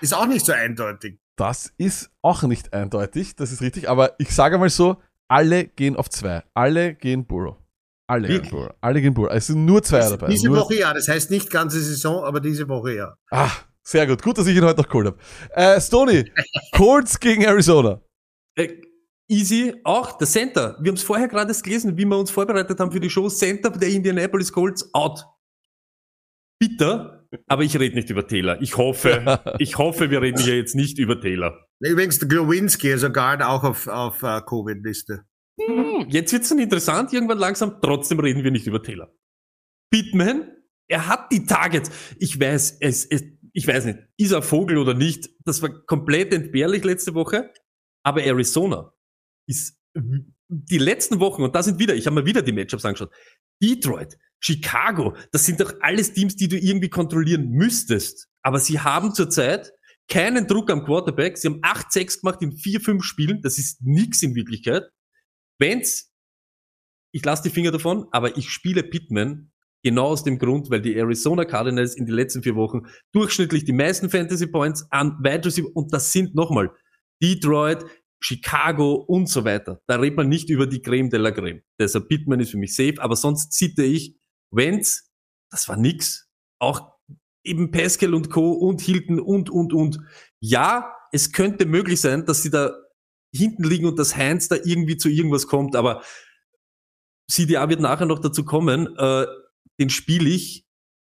Ist 0.00 0.14
auch 0.14 0.26
nicht 0.26 0.46
so 0.46 0.52
eindeutig. 0.52 1.18
Das 1.36 1.72
ist 1.76 2.10
auch 2.22 2.42
nicht 2.44 2.72
eindeutig, 2.72 3.36
das 3.36 3.52
ist 3.52 3.62
richtig, 3.62 3.88
aber 3.88 4.14
ich 4.18 4.30
sage 4.34 4.58
mal 4.58 4.68
so, 4.70 4.96
alle 5.28 5.64
gehen 5.66 5.94
auf 5.96 6.08
zwei. 6.10 6.42
Alle 6.54 6.94
gehen 6.94 7.26
Burrow. 7.26 7.56
Alle 8.08 8.26
gehen 8.26 8.36
Wirklich? 8.36 8.50
Burrow. 8.52 8.74
Alle 8.80 9.00
gehen 9.02 9.14
Burrow. 9.14 9.30
Es 9.32 9.46
sind 9.48 9.64
nur 9.66 9.82
zwei 9.82 10.00
dabei. 10.00 10.28
Diese 10.28 10.46
nur, 10.48 10.56
Woche 10.56 10.76
ja, 10.76 10.94
das 10.94 11.08
heißt 11.08 11.30
nicht 11.30 11.50
ganze 11.50 11.80
Saison, 11.80 12.24
aber 12.24 12.40
diese 12.40 12.66
Woche 12.68 12.94
ja. 12.94 13.14
Ah, 13.30 13.50
sehr 13.82 14.06
gut. 14.06 14.22
Gut, 14.22 14.38
dass 14.38 14.46
ich 14.46 14.56
ihn 14.56 14.64
heute 14.64 14.80
noch 14.80 14.88
geholt 14.88 15.08
habe. 15.08 15.18
Äh, 15.50 15.80
Stoney, 15.80 16.32
Colts 16.72 17.20
gegen 17.20 17.42
Arizona. 17.42 18.00
Äh, 18.56 18.80
easy, 19.28 19.74
auch 19.84 20.16
der 20.16 20.26
Center. 20.26 20.78
Wir 20.80 20.90
haben 20.90 20.96
es 20.96 21.02
vorher 21.02 21.28
gerade 21.28 21.52
gelesen, 21.52 21.98
wie 21.98 22.06
wir 22.06 22.16
uns 22.16 22.30
vorbereitet 22.30 22.80
haben 22.80 22.90
für 22.90 23.00
die 23.00 23.10
Show. 23.10 23.28
Center 23.28 23.70
der 23.70 23.90
Indianapolis 23.90 24.50
Colts 24.50 24.88
out. 24.94 25.24
Bitter, 26.58 27.26
aber 27.46 27.62
ich 27.62 27.78
rede 27.78 27.94
nicht 27.94 28.08
über 28.08 28.26
Taylor. 28.26 28.60
Ich 28.62 28.76
hoffe, 28.78 29.40
ich 29.58 29.76
hoffe, 29.76 30.10
wir 30.10 30.22
reden 30.22 30.40
hier 30.40 30.56
jetzt 30.56 30.74
nicht 30.74 30.98
über 30.98 31.20
Taylor. 31.20 31.66
Übrigens, 31.80 32.18
der 32.18 32.28
Glowinski, 32.28 32.90
also 32.90 33.10
Guard, 33.10 33.42
auch 33.42 33.64
auf, 33.64 33.86
auf 33.86 34.22
uh, 34.22 34.40
Covid-Liste. 34.40 35.24
Hm, 35.60 36.06
Jetzt 36.08 36.32
wird's 36.32 36.48
dann 36.48 36.58
interessant, 36.58 37.12
irgendwann 37.12 37.38
langsam. 37.38 37.80
Trotzdem 37.82 38.20
reden 38.20 38.44
wir 38.44 38.50
nicht 38.50 38.66
über 38.66 38.82
Taylor. 38.82 39.12
Pittman, 39.90 40.50
er 40.88 41.06
hat 41.06 41.32
die 41.32 41.46
Targets. 41.46 41.90
Ich 42.18 42.38
weiß, 42.38 42.78
es, 42.80 43.04
es, 43.04 43.24
ich 43.52 43.66
weiß 43.66 43.86
nicht, 43.86 43.98
ist 44.16 44.32
er 44.32 44.42
Vogel 44.42 44.78
oder 44.78 44.94
nicht. 44.94 45.30
Das 45.44 45.62
war 45.62 45.70
komplett 45.86 46.32
entbehrlich 46.32 46.84
letzte 46.84 47.14
Woche. 47.14 47.52
Aber 48.04 48.22
Arizona 48.22 48.92
ist 49.46 49.76
die 50.48 50.78
letzten 50.78 51.20
Wochen, 51.20 51.42
und 51.42 51.54
da 51.54 51.62
sind 51.62 51.78
wieder, 51.78 51.94
ich 51.94 52.06
habe 52.06 52.20
mir 52.20 52.26
wieder 52.26 52.42
die 52.42 52.52
Matchups 52.52 52.84
angeschaut. 52.84 53.12
Detroit, 53.62 54.16
Chicago, 54.40 55.16
das 55.32 55.44
sind 55.44 55.60
doch 55.60 55.74
alles 55.80 56.12
Teams, 56.12 56.36
die 56.36 56.48
du 56.48 56.56
irgendwie 56.56 56.88
kontrollieren 56.88 57.50
müsstest. 57.50 58.28
Aber 58.42 58.60
sie 58.60 58.80
haben 58.80 59.12
zurzeit 59.12 59.72
keinen 60.08 60.46
Druck 60.46 60.70
am 60.70 60.84
Quarterback. 60.84 61.36
Sie 61.36 61.48
haben 61.48 61.60
8-6 61.60 62.20
gemacht 62.20 62.40
in 62.40 62.52
4-5 62.52 63.02
Spielen. 63.02 63.42
Das 63.42 63.58
ist 63.58 63.82
nix 63.82 64.22
in 64.22 64.34
Wirklichkeit. 64.34 64.84
Wenn's, 65.58 66.12
ich 67.12 67.24
lasse 67.24 67.42
die 67.44 67.50
Finger 67.50 67.70
davon, 67.70 68.06
aber 68.12 68.36
ich 68.36 68.50
spiele 68.50 68.82
Pittman 68.82 69.50
genau 69.82 70.06
aus 70.08 70.24
dem 70.24 70.38
Grund, 70.38 70.70
weil 70.70 70.82
die 70.82 70.96
Arizona 70.96 71.44
Cardinals 71.44 71.96
in 71.96 72.06
den 72.06 72.14
letzten 72.14 72.42
vier 72.42 72.56
Wochen 72.56 72.82
durchschnittlich 73.12 73.64
die 73.64 73.72
meisten 73.72 74.10
Fantasy 74.10 74.46
Points 74.46 74.86
an 74.90 75.18
Wide 75.22 75.44
Receiver, 75.44 75.68
und 75.74 75.92
das 75.92 76.12
sind 76.12 76.34
nochmal 76.34 76.70
Detroit, 77.22 77.84
Chicago 78.20 78.94
und 78.94 79.28
so 79.28 79.44
weiter. 79.44 79.80
Da 79.86 79.96
redet 79.96 80.16
man 80.16 80.28
nicht 80.28 80.50
über 80.50 80.66
die 80.66 80.82
Creme 80.82 81.08
de 81.08 81.20
la 81.20 81.30
Creme. 81.30 81.62
Deshalb 81.78 82.08
Pittman 82.08 82.40
ist 82.40 82.50
für 82.50 82.56
mich 82.56 82.74
safe, 82.74 82.96
aber 82.98 83.16
sonst 83.16 83.52
zitte 83.52 83.84
ich, 83.84 84.16
wenn's, 84.50 85.10
das 85.50 85.68
war 85.68 85.76
nix. 85.76 86.28
Auch 86.60 86.92
eben 87.44 87.70
Pascal 87.70 88.14
und 88.14 88.30
Co. 88.30 88.52
und 88.52 88.80
Hilton 88.80 89.20
und, 89.20 89.50
und, 89.50 89.72
und. 89.72 90.00
Ja, 90.40 90.92
es 91.12 91.32
könnte 91.32 91.64
möglich 91.66 92.00
sein, 92.00 92.26
dass 92.26 92.42
sie 92.42 92.50
da 92.50 92.72
hinten 93.34 93.64
liegen 93.64 93.86
und 93.86 93.98
dass 93.98 94.16
Heinz 94.16 94.48
da 94.48 94.56
irgendwie 94.56 94.96
zu 94.96 95.08
irgendwas 95.08 95.46
kommt, 95.46 95.76
aber 95.76 96.02
CDA 97.30 97.68
wird 97.68 97.80
nachher 97.80 98.06
noch 98.06 98.20
dazu 98.20 98.44
kommen, 98.44 98.96
äh, 98.96 99.26
den 99.78 99.90
spiele 99.90 100.28
ich, 100.30 100.64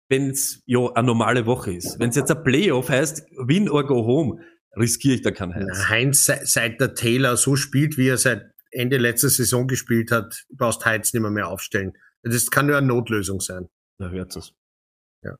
wenn 0.09 0.29
es 0.31 0.61
ja 0.65 0.91
eine 0.93 1.05
normale 1.05 1.45
Woche 1.45 1.73
ist. 1.73 1.99
Wenn 1.99 2.09
es 2.09 2.15
jetzt 2.15 2.31
ein 2.31 2.43
Playoff 2.43 2.89
heißt, 2.89 3.23
win 3.37 3.69
or 3.69 3.85
go 3.85 4.05
home, 4.05 4.43
riskiere 4.75 5.15
ich 5.15 5.21
da 5.21 5.31
keinen 5.31 5.55
Heinz. 5.55 5.87
Heinz, 5.89 6.25
se- 6.25 6.41
seit 6.43 6.79
der 6.81 6.93
Taylor 6.95 7.37
so 7.37 7.55
spielt, 7.55 7.97
wie 7.97 8.07
er 8.09 8.17
seit 8.17 8.51
Ende 8.71 8.97
letzter 8.97 9.29
Saison 9.29 9.67
gespielt 9.67 10.11
hat, 10.11 10.45
brauchst 10.51 10.85
Heinz 10.85 11.13
nicht 11.13 11.21
mehr, 11.21 11.31
mehr 11.31 11.47
aufstellen. 11.47 11.93
Das 12.23 12.51
kann 12.51 12.67
nur 12.67 12.77
eine 12.77 12.87
Notlösung 12.87 13.39
sein. 13.39 13.69
Da 13.97 14.09
hört 14.09 14.35
es. 14.35 14.53
Ja. 15.23 15.35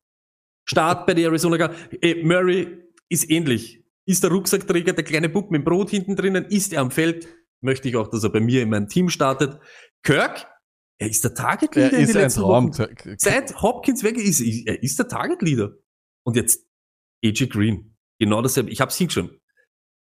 Start 0.68 1.06
bei 1.06 1.14
der 1.14 1.26
Arizona 1.26 1.58
Card. 1.58 1.76
Äh, 2.02 2.22
Murray 2.24 2.78
ist 3.08 3.28
ähnlich. 3.30 3.79
Ist 4.06 4.22
der 4.22 4.30
Rucksackträger, 4.30 4.92
der 4.92 5.04
kleine 5.04 5.28
Bub 5.28 5.50
mit 5.50 5.60
dem 5.60 5.64
Brot 5.64 5.90
hinten 5.90 6.16
drinnen, 6.16 6.44
ist 6.46 6.72
er 6.72 6.80
am 6.80 6.90
Feld, 6.90 7.28
möchte 7.62 7.88
ich 7.88 7.96
auch, 7.96 8.08
dass 8.08 8.24
er 8.24 8.30
bei 8.30 8.40
mir 8.40 8.62
in 8.62 8.70
meinem 8.70 8.88
Team 8.88 9.08
startet. 9.08 9.58
Kirk, 10.02 10.46
er 10.98 11.08
ist 11.08 11.22
der 11.24 11.34
Target 11.34 11.76
Er 11.76 11.84
Leader 11.86 11.96
in 11.98 12.02
ist 12.04 12.08
den 12.10 12.16
ein 12.16 12.22
letzten. 12.24 12.42
Wochen. 12.42 13.16
Seit 13.18 13.62
Hopkins 13.62 14.02
weg 14.02 14.16
ist, 14.16 14.40
er 14.40 14.82
ist 14.82 14.98
der 14.98 15.08
Target 15.08 15.42
Leader. 15.42 15.72
Und 16.24 16.36
jetzt 16.36 16.66
AJ 17.24 17.46
Green. 17.48 17.96
Genau 18.18 18.42
dasselbe. 18.42 18.70
Ich 18.70 18.80
hab's 18.80 18.96
hingeschrieben. 18.96 19.38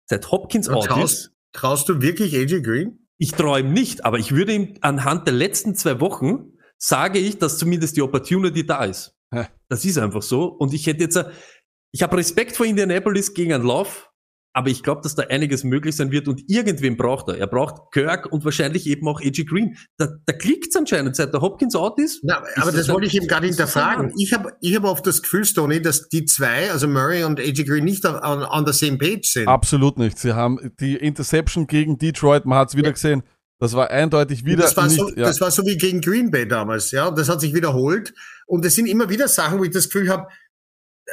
Seit 0.09 0.31
Hopkins 0.31 0.67
Und 0.67 0.75
out 0.75 0.85
traust, 0.85 1.13
ist, 1.13 1.33
traust 1.53 1.89
du 1.89 2.01
wirklich 2.01 2.35
AJ 2.35 2.61
Green? 2.61 3.07
ich 3.21 3.31
traue 3.33 3.59
ihm 3.59 3.73
nicht, 3.73 4.05
aber 4.05 4.17
ich 4.17 4.31
würde 4.31 4.53
ihm 4.53 4.75
anhand 4.81 5.27
der 5.27 5.33
letzten 5.33 5.75
zwei 5.75 5.99
Wochen 5.99 6.53
sage 6.77 7.19
ich, 7.19 7.37
dass 7.37 7.57
zumindest 7.57 7.97
die 7.97 8.01
Opportunity 8.01 8.65
da 8.65 8.85
ist. 8.85 9.13
Hä? 9.33 9.47
Das 9.67 9.83
ist 9.85 9.97
einfach 9.97 10.21
so. 10.23 10.45
Und 10.45 10.73
ich 10.73 10.87
hätte 10.87 11.03
jetzt, 11.03 11.19
ich 11.91 12.03
habe 12.03 12.17
Respekt 12.17 12.55
vor 12.55 12.65
Indianapolis 12.65 13.33
gegen 13.33 13.53
einen 13.53 13.65
Lauf, 13.65 14.09
aber 14.53 14.69
ich 14.69 14.81
glaube, 14.81 15.01
dass 15.01 15.15
da 15.15 15.23
einiges 15.23 15.63
möglich 15.63 15.95
sein 15.95 16.11
wird 16.11 16.27
und 16.27 16.41
irgendwen 16.47 16.97
braucht 16.97 17.29
er. 17.29 17.37
Er 17.37 17.47
braucht 17.47 17.91
Kirk 17.91 18.31
und 18.31 18.43
wahrscheinlich 18.43 18.87
eben 18.87 19.07
auch 19.07 19.21
AJ 19.21 19.45
Green. 19.45 19.77
Da, 19.97 20.09
da 20.25 20.33
klickt's 20.33 20.75
anscheinend, 20.75 21.15
seit 21.15 21.33
der 21.33 21.41
Hopkins 21.41 21.75
out 21.75 21.99
ist. 21.99 22.21
Na, 22.23 22.43
aber 22.55 22.69
Ist 22.69 22.79
das 22.79 22.89
wollte 22.89 23.07
ich 23.07 23.15
eben 23.15 23.27
gerade 23.27 23.47
ist 23.47 23.59
das 23.59 23.73
hinterfragen. 23.73 24.11
Ich 24.17 24.33
habe 24.33 24.53
ich 24.59 24.75
hab 24.75 24.83
oft 24.85 25.05
das 25.05 25.21
Gefühl, 25.21 25.45
Stoney, 25.45 25.81
dass 25.81 26.09
die 26.09 26.25
zwei, 26.25 26.71
also 26.71 26.87
Murray 26.87 27.23
und 27.23 27.39
AJ 27.39 27.63
Green, 27.65 27.85
nicht 27.85 28.05
on, 28.05 28.43
on, 28.43 28.65
the 28.65 28.73
same 28.73 28.97
page 28.97 29.31
sind. 29.31 29.47
Absolut 29.47 29.99
nicht. 29.99 30.17
Sie 30.17 30.33
haben 30.33 30.73
die 30.79 30.95
Interception 30.95 31.67
gegen 31.67 31.97
Detroit, 31.97 32.45
man 32.45 32.57
hat 32.57 32.69
es 32.69 32.75
wieder 32.75 32.91
gesehen. 32.91 33.23
Das 33.59 33.73
war 33.73 33.91
eindeutig 33.91 34.45
wieder 34.45 34.63
das, 34.63 34.77
war 34.77 34.87
nicht. 34.87 34.97
so, 34.97 35.09
ja. 35.09 35.23
das 35.23 35.41
war 35.41 35.51
so 35.51 35.65
wie 35.65 35.77
gegen 35.77 36.01
Green 36.01 36.31
Bay 36.31 36.47
damals, 36.47 36.91
ja. 36.91 37.11
Das 37.11 37.29
hat 37.29 37.41
sich 37.41 37.53
wiederholt. 37.53 38.13
Und 38.47 38.65
es 38.65 38.75
sind 38.75 38.87
immer 38.87 39.09
wieder 39.09 39.27
Sachen, 39.27 39.59
wo 39.59 39.63
ich 39.63 39.71
das 39.71 39.89
Gefühl 39.89 40.09
habe, 40.09 40.27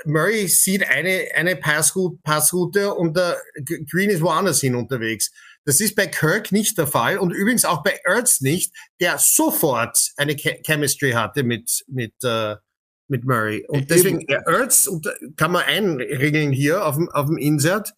Murray 0.05 0.49
sieht 0.49 0.89
eine, 0.89 1.29
eine 1.35 1.57
Passroute, 1.57 2.19
Passroute 2.23 2.95
und 2.95 3.17
der 3.17 3.37
Green 3.91 4.11
ist 4.11 4.23
woanders 4.23 4.61
hin 4.61 4.75
unterwegs. 4.75 5.31
Das 5.65 5.81
ist 5.81 5.97
bei 5.97 6.07
Kirk 6.07 6.53
nicht 6.53 6.79
der 6.79 6.87
Fall 6.87 7.19
und 7.19 7.33
übrigens 7.33 7.65
auch 7.65 7.83
bei 7.83 7.99
Ertz 8.05 8.41
nicht, 8.41 8.73
der 9.01 9.19
sofort 9.19 10.13
eine 10.17 10.35
Che- 10.37 10.61
Chemistry 10.65 11.13
hatte 11.13 11.43
mit, 11.43 11.85
mit, 11.89 12.15
äh, 12.23 12.57
mit 13.09 13.25
Murray. 13.25 13.65
Und 13.69 13.79
Eben. 13.79 13.87
deswegen, 13.89 14.21
ja, 14.29 14.41
Ertz 14.47 14.87
und, 14.87 15.09
kann 15.37 15.51
man 15.53 15.65
einregeln 15.65 16.53
hier 16.53 16.87
auf 16.87 16.97
dem, 16.97 17.09
auf 17.09 17.27
dem 17.27 17.37
Insert. 17.39 17.93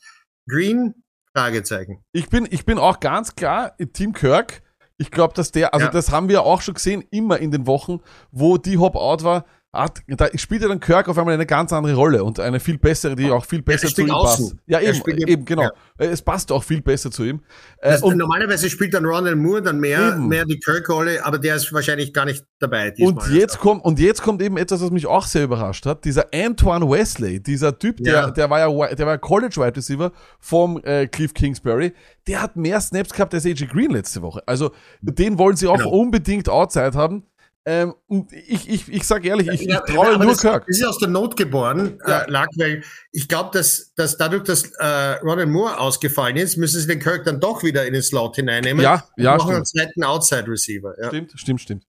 Green, 0.48 0.94
Fragezeichen. 1.36 2.02
Ich 2.12 2.28
bin, 2.30 2.48
ich 2.50 2.64
bin 2.64 2.78
auch 2.78 3.00
ganz 3.00 3.34
klar 3.36 3.76
Team 3.92 4.12
Kirk. 4.14 4.62
Ich 4.96 5.10
glaube, 5.10 5.34
dass 5.34 5.52
der, 5.52 5.74
also 5.74 5.86
Ja. 5.86 5.92
das 5.92 6.10
haben 6.10 6.28
wir 6.28 6.42
auch 6.42 6.62
schon 6.62 6.74
gesehen, 6.74 7.04
immer 7.10 7.38
in 7.38 7.50
den 7.50 7.66
Wochen, 7.66 8.00
wo 8.32 8.56
die 8.56 8.78
Hop 8.78 8.96
out 8.96 9.22
war, 9.24 9.44
hat, 9.70 10.00
da 10.08 10.28
spielt 10.34 10.62
ja 10.62 10.68
dann 10.68 10.80
Kirk 10.80 11.08
auf 11.08 11.18
einmal 11.18 11.34
eine 11.34 11.44
ganz 11.44 11.74
andere 11.74 11.94
Rolle 11.94 12.24
und 12.24 12.40
eine 12.40 12.58
viel 12.58 12.78
bessere, 12.78 13.14
die 13.14 13.30
auch 13.30 13.44
viel 13.44 13.60
besser 13.60 13.88
zu 13.88 14.00
ihm 14.00 14.10
außen. 14.10 14.46
passt. 14.50 14.56
Ja, 14.66 14.80
eben, 14.80 14.94
spielt 14.94 15.28
eben- 15.28 15.44
genau. 15.44 15.64
ja. 15.64 15.70
Es 15.98 16.22
passt 16.22 16.50
auch 16.52 16.64
viel 16.64 16.80
besser 16.80 17.10
zu 17.10 17.24
ihm. 17.24 17.42
Das, 17.82 18.02
und 18.02 18.16
normalerweise 18.16 18.70
spielt 18.70 18.94
dann 18.94 19.04
Ronald 19.04 19.36
Moore 19.36 19.60
dann 19.60 19.78
mehr, 19.78 20.14
Eben. 20.14 20.26
mehr 20.28 20.46
die 20.46 20.58
Kirk-Rolle, 20.58 21.22
aber 21.24 21.38
der 21.38 21.56
ist 21.56 21.70
wahrscheinlich 21.72 22.14
gar 22.14 22.24
nicht 22.24 22.44
dabei. 22.60 22.88
Und 22.98 22.98
diesmal. 23.18 23.32
jetzt 23.34 23.58
kommt, 23.58 23.84
und 23.84 23.98
jetzt 24.00 24.22
kommt 24.22 24.40
eben 24.40 24.56
etwas, 24.56 24.80
was 24.80 24.90
mich 24.90 25.06
auch 25.06 25.26
sehr 25.26 25.44
überrascht 25.44 25.84
hat. 25.84 26.04
Dieser 26.06 26.26
Antoine 26.32 26.88
Wesley, 26.88 27.38
dieser 27.42 27.78
Typ, 27.78 27.98
der, 27.98 28.12
Ja. 28.14 28.30
der 28.30 28.48
war 28.48 28.58
ja, 28.60 28.94
der 28.94 29.06
war 29.06 29.18
College 29.18 29.56
Wide 29.56 29.76
Receiver 29.76 30.12
vom 30.40 30.82
äh, 30.82 31.06
Cliff 31.08 31.34
Kingsbury. 31.34 31.92
Der 32.26 32.40
hat 32.40 32.56
mehr 32.56 32.80
Snaps 32.80 33.12
gehabt 33.12 33.34
als 33.34 33.44
AJ 33.44 33.66
Green 33.66 33.90
letzte 33.90 34.22
Woche. 34.22 34.42
Also, 34.46 34.72
den 35.02 35.38
wollen 35.38 35.56
sie 35.56 35.66
auch 35.66 35.76
Genau. 35.76 35.90
unbedingt 35.90 36.48
outside 36.48 36.92
haben. 36.94 37.24
Ähm, 37.66 37.94
und 38.06 38.32
ich, 38.32 38.68
ich, 38.68 38.88
ich 38.88 39.04
sag 39.04 39.24
ehrlich, 39.26 39.48
ich, 39.48 39.60
Ja, 39.62 39.82
ich 39.86 39.94
traue 39.94 40.16
nur 40.16 40.26
das, 40.28 40.40
Kirk. 40.40 40.64
Das 40.66 40.78
ist 40.78 40.84
aus 40.86 40.98
der 40.98 41.08
Not 41.08 41.36
geboren, 41.36 41.98
Ja. 42.06 42.20
äh, 42.22 42.30
lag, 42.30 42.46
weil 42.56 42.82
ich 43.12 43.28
glaube, 43.28 43.50
dass, 43.52 43.92
dass 43.94 44.16
dadurch, 44.16 44.44
dass 44.44 44.70
äh, 44.78 44.86
Ronald 45.22 45.50
Moore 45.50 45.78
ausgefallen 45.78 46.36
ist, 46.36 46.56
müssen 46.56 46.80
sie 46.80 46.86
den 46.86 46.98
Kirk 47.00 47.24
dann 47.24 47.40
doch 47.40 47.62
wieder 47.62 47.84
in 47.86 47.92
den 47.92 48.02
Slot 48.02 48.36
hineinnehmen. 48.36 48.82
Ja, 48.82 49.04
und 49.16 49.22
ja, 49.24 49.36
machen 49.36 49.54
einen 49.56 49.66
stimmt. 49.66 49.84
zweiten 49.86 50.04
Outside-Receiver. 50.04 50.94
Ja. 51.00 51.08
Stimmt, 51.08 51.32
stimmt, 51.36 51.60
stimmt. 51.60 51.84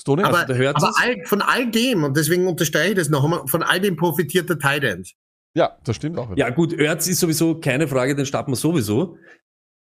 Stoney? 0.00 0.22
Aber, 0.22 0.38
Also, 0.38 0.52
da 0.54 0.58
hört 0.58 0.76
aber 0.76 0.92
all, 1.02 1.16
von 1.26 1.42
all 1.42 1.70
dem, 1.70 2.04
und 2.04 2.16
deswegen 2.16 2.46
unterstreiche 2.46 2.90
ich 2.90 2.96
das 2.96 3.10
noch 3.10 3.22
einmal, 3.22 3.46
von 3.46 3.62
all 3.62 3.80
dem 3.80 3.96
profitiert 3.96 4.48
der 4.48 4.58
Tight 4.58 4.84
End. 4.84 5.12
ja, 5.54 5.76
das 5.84 5.96
stimmt 5.96 6.18
auch. 6.18 6.30
wieder. 6.30 6.38
Ja 6.38 6.48
gut, 6.48 6.72
Erz 6.72 7.06
ist 7.08 7.20
sowieso 7.20 7.60
keine 7.60 7.86
Frage, 7.88 8.14
den 8.16 8.24
starten 8.24 8.52
wir 8.52 8.56
sowieso. 8.56 9.18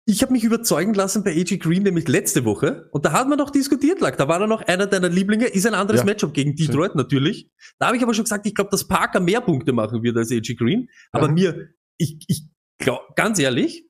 Ich 0.09 0.23
habe 0.23 0.33
mich 0.33 0.45
überzeugen 0.45 0.95
lassen 0.95 1.25
bei 1.25 1.33
AJ 1.33 1.59
Green 1.59 1.83
nämlich 1.83 2.07
letzte 2.07 2.45
Woche 2.45 2.89
und 2.93 3.05
da 3.05 3.11
hat 3.11 3.29
man 3.29 3.39
noch 3.39 3.51
diskutiert, 3.51 4.01
lag. 4.01 4.15
Da 4.17 4.29
war 4.29 4.41
er 4.41 4.47
noch 4.47 4.63
einer 4.63 4.87
deiner 4.87 5.09
Lieblinge, 5.09 5.47
ist 5.47 5.67
ein 5.67 5.75
anderes 5.75 6.03
Ja. 6.03 6.05
Matchup 6.05 6.33
gegen 6.33 6.55
Detroit 6.55 6.95
natürlich. 6.95 7.51
Da 7.81 7.89
habe 7.89 7.97
ich 7.97 8.05
aber 8.05 8.15
schon 8.15 8.23
gesagt, 8.23 8.47
ich 8.47 8.55
glaube, 8.55 8.71
dass 8.71 8.87
Parker 8.87 9.19
mehr 9.19 9.41
Punkte 9.41 9.73
machen 9.73 10.05
wird 10.05 10.17
als 10.17 10.31
AJ 10.31 10.55
Green. 10.55 10.89
Aber 11.11 11.27
Ja. 11.27 11.33
mir, 11.33 11.69
ich, 11.99 12.19
ich 12.29 12.45
glaub, 12.79 13.17
ganz 13.17 13.41
ehrlich, 13.41 13.85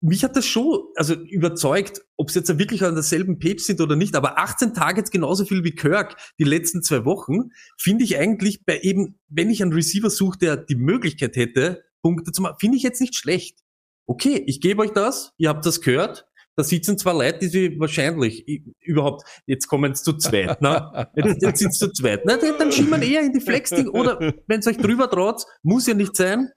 mich 0.00 0.24
hat 0.24 0.36
das 0.36 0.46
schon 0.46 0.84
also 0.94 1.14
überzeugt, 1.14 2.00
ob 2.16 2.30
sie 2.30 2.38
jetzt 2.38 2.58
wirklich 2.58 2.82
an 2.82 2.94
derselben 2.94 3.38
Page 3.38 3.60
sind 3.60 3.82
oder 3.82 3.94
nicht, 3.94 4.16
aber 4.16 4.38
18 4.38 4.72
Targets 4.72 5.10
genauso 5.10 5.44
viel 5.44 5.64
wie 5.64 5.72
Kirk 5.72 6.16
die 6.38 6.44
letzten 6.44 6.82
zwei 6.82 7.04
Wochen, 7.04 7.50
finde 7.76 8.04
ich 8.04 8.16
eigentlich 8.16 8.64
bei 8.64 8.80
eben, 8.80 9.18
wenn 9.28 9.50
ich 9.50 9.60
einen 9.60 9.74
Receiver 9.74 10.08
suche, 10.08 10.38
der 10.38 10.56
die 10.56 10.76
Möglichkeit 10.76 11.36
hätte, 11.36 11.82
Punkte 12.00 12.32
zu 12.32 12.40
machen, 12.40 12.56
finde 12.58 12.78
ich 12.78 12.82
jetzt 12.84 13.00
nicht 13.02 13.16
schlecht. 13.16 13.58
Okay, 14.08 14.42
ich 14.46 14.60
gebe 14.60 14.82
euch 14.82 14.92
das, 14.92 15.32
ihr 15.36 15.50
habt 15.50 15.66
das 15.66 15.80
gehört, 15.80 16.26
da 16.56 16.64
sitzen 16.64 16.98
zwei 16.98 17.12
Leute, 17.12 17.38
die 17.40 17.48
sie 17.48 17.78
wahrscheinlich 17.78 18.44
überhaupt, 18.80 19.22
jetzt 19.46 19.68
kommen 19.68 19.94
sie 19.94 20.02
zu 20.02 20.14
zweit, 20.14 20.60
ne? 20.60 21.08
Jetzt, 21.14 21.42
jetzt 21.42 21.58
sind 21.58 21.72
sie 21.72 21.78
zu 21.78 21.92
zweit. 21.92 22.24
Na, 22.24 22.36
dann 22.36 22.72
schieben 22.72 22.90
wir 22.90 23.02
eher 23.06 23.20
in 23.20 23.32
die 23.32 23.40
Flex-Ding 23.40 23.88
oder 23.88 24.18
wenn 24.46 24.60
es 24.60 24.66
euch 24.66 24.78
drüber 24.78 25.08
traut, 25.10 25.44
muss 25.62 25.86
ja 25.86 25.94
nicht 25.94 26.16
sein. 26.16 26.50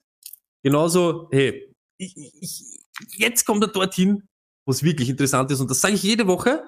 Genauso, 0.64 1.28
hey, 1.32 1.72
ich, 1.98 2.16
ich, 2.18 2.64
jetzt 3.18 3.46
kommt 3.46 3.64
er 3.64 3.68
dorthin, 3.68 4.24
wo 4.66 4.72
es 4.72 4.82
wirklich 4.82 5.10
interessant 5.10 5.52
ist. 5.52 5.60
Und 5.60 5.70
das 5.70 5.82
sage 5.82 5.94
ich 5.94 6.04
jede 6.04 6.28
Woche. 6.28 6.64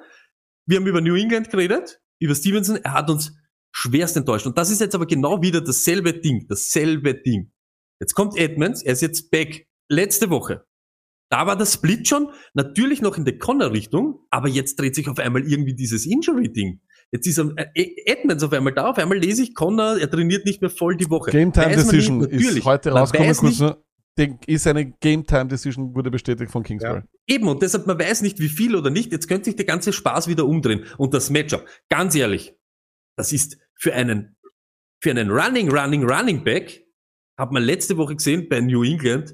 Wir 0.67 0.77
haben 0.77 0.87
über 0.87 1.01
New 1.01 1.15
England 1.15 1.49
geredet, 1.49 2.01
über 2.19 2.35
Stevenson. 2.35 2.75
Er 2.77 2.93
hat 2.93 3.09
uns 3.09 3.33
schwerst 3.71 4.17
enttäuscht. 4.17 4.45
Und 4.45 4.57
das 4.57 4.69
ist 4.69 4.81
jetzt 4.81 4.95
aber 4.95 5.07
genau 5.07 5.41
wieder 5.41 5.61
dasselbe 5.61 6.13
Ding, 6.13 6.45
dasselbe 6.47 7.15
Ding. 7.15 7.51
Jetzt 7.99 8.13
kommt 8.13 8.37
Edmonds, 8.37 8.83
er 8.83 8.93
ist 8.93 9.01
jetzt 9.01 9.31
back. 9.31 9.67
Letzte 9.89 10.29
Woche. 10.29 10.65
Da 11.33 11.47
war 11.47 11.57
der 11.57 11.65
Split 11.65 12.07
schon 12.07 12.29
natürlich 12.53 13.01
noch 13.01 13.17
in 13.17 13.25
der 13.25 13.39
Connor-Richtung, 13.39 14.19
aber 14.29 14.49
jetzt 14.49 14.79
dreht 14.79 14.93
sich 14.93 15.09
auf 15.09 15.17
einmal 15.17 15.41
irgendwie 15.41 15.73
dieses 15.73 16.05
Injury-Ding. 16.05 16.79
Jetzt 17.11 17.25
ist 17.25 17.39
er, 17.39 17.55
äh, 17.73 17.87
Edmonds 18.05 18.43
auf 18.43 18.53
einmal 18.53 18.71
da, 18.71 18.91
auf 18.91 18.99
einmal 18.99 19.17
lese 19.17 19.41
ich 19.41 19.55
Connor, 19.55 19.97
er 19.97 20.11
trainiert 20.11 20.45
nicht 20.45 20.61
mehr 20.61 20.69
voll 20.69 20.95
die 20.95 21.09
Woche. 21.09 21.31
Game 21.31 21.51
Time 21.51 21.75
Weiß 21.75 21.87
Decision 21.87 22.19
nicht, 22.19 22.33
ist 22.33 22.63
heute 22.65 22.91
rausgekommen, 22.91 23.35
kurz 23.35 23.59
nur. 23.59 23.83
Ist 24.45 24.67
eine 24.67 24.91
Game 24.91 25.25
Time 25.25 25.47
Decision, 25.47 25.95
wurde 25.95 26.11
bestätigt 26.11 26.51
von 26.51 26.61
Kingsbury. 26.61 27.01
Eben, 27.25 27.47
und 27.47 27.63
deshalb, 27.63 27.87
man 27.87 27.97
weiß 27.97 28.21
nicht, 28.21 28.37
wie 28.39 28.49
viel 28.49 28.75
oder 28.75 28.91
nicht. 28.91 29.11
Jetzt 29.11 29.27
könnte 29.27 29.45
sich 29.45 29.55
der 29.55 29.65
ganze 29.65 29.91
Spaß 29.91 30.27
wieder 30.27 30.45
umdrehen. 30.45 30.85
Und 30.99 31.15
das 31.15 31.31
Matchup, 31.31 31.65
ganz 31.89 32.13
ehrlich, 32.13 32.53
das 33.17 33.33
ist 33.33 33.57
für 33.73 33.95
einen, 33.95 34.37
für 35.01 35.09
einen 35.09 35.31
Running, 35.31 35.71
Running, 35.71 36.07
Running 36.07 36.43
Back, 36.43 36.85
hat 37.39 37.51
man 37.51 37.63
letzte 37.63 37.97
Woche 37.97 38.17
gesehen 38.17 38.47
bei 38.49 38.61
New 38.61 38.83
England, 38.83 39.33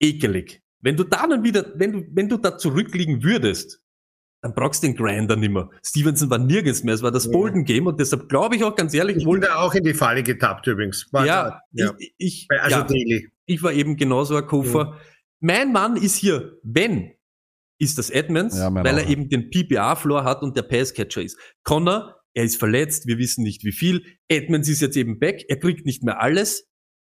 ekelig. 0.00 0.62
Wenn 0.82 0.96
du 0.96 1.04
da 1.04 1.26
dann 1.26 1.42
wieder, 1.44 1.72
wenn 1.76 1.92
du, 1.92 2.04
wenn 2.12 2.28
du 2.28 2.36
da 2.38 2.56
zurückliegen 2.58 3.22
würdest, 3.22 3.82
dann 4.42 4.54
brauchst 4.54 4.82
du 4.82 4.86
den 4.86 4.96
Grinder 4.96 5.36
nimmer. 5.36 5.70
Stevenson 5.84 6.30
war 6.30 6.38
nirgends 6.38 6.82
mehr. 6.82 6.94
Es 6.94 7.02
war 7.02 7.10
das 7.10 7.26
Ja. 7.26 7.32
Bolden 7.32 7.64
Game 7.64 7.86
und 7.86 8.00
deshalb 8.00 8.28
glaube 8.30 8.56
ich 8.56 8.64
auch 8.64 8.74
ganz 8.74 8.94
ehrlich, 8.94 9.18
Ich 9.18 9.40
da 9.40 9.56
auch 9.56 9.74
in 9.74 9.84
die 9.84 9.92
Falle 9.92 10.22
getappt 10.22 10.66
übrigens. 10.66 11.06
War 11.12 11.26
ja, 11.26 11.60
ja. 11.72 11.92
ich, 11.98 12.14
ich, 12.16 12.46
Bei- 12.48 12.60
also 12.60 12.76
ja. 12.78 12.82
Daily. 12.84 13.28
Ich 13.44 13.62
war 13.62 13.72
eben 13.72 13.96
genauso 13.96 14.36
ein 14.36 14.46
Koffer. 14.46 14.98
Mein 15.40 15.72
Mann 15.72 15.96
ist 15.96 16.16
hier, 16.16 16.58
wenn, 16.62 17.12
ist 17.78 17.98
das 17.98 18.08
Edmonds, 18.08 18.56
Ja, 18.56 18.72
weil 18.74 18.86
auch, 18.86 18.98
er 18.98 19.04
ja. 19.04 19.10
eben 19.10 19.28
den 19.28 19.50
PPA-Floor 19.50 20.24
hat 20.24 20.42
und 20.42 20.56
der 20.56 20.62
Passcatcher 20.62 21.22
ist. 21.22 21.38
Connor, 21.64 22.16
er 22.32 22.44
ist 22.44 22.56
verletzt, 22.56 23.06
wir 23.06 23.18
wissen 23.18 23.42
nicht 23.42 23.64
wie 23.64 23.72
viel. 23.72 24.04
Edmonds 24.28 24.68
ist 24.68 24.80
jetzt 24.80 24.96
eben 24.96 25.18
back, 25.18 25.44
er 25.48 25.58
kriegt 25.58 25.84
nicht 25.84 26.02
mehr 26.02 26.20
alles. 26.22 26.66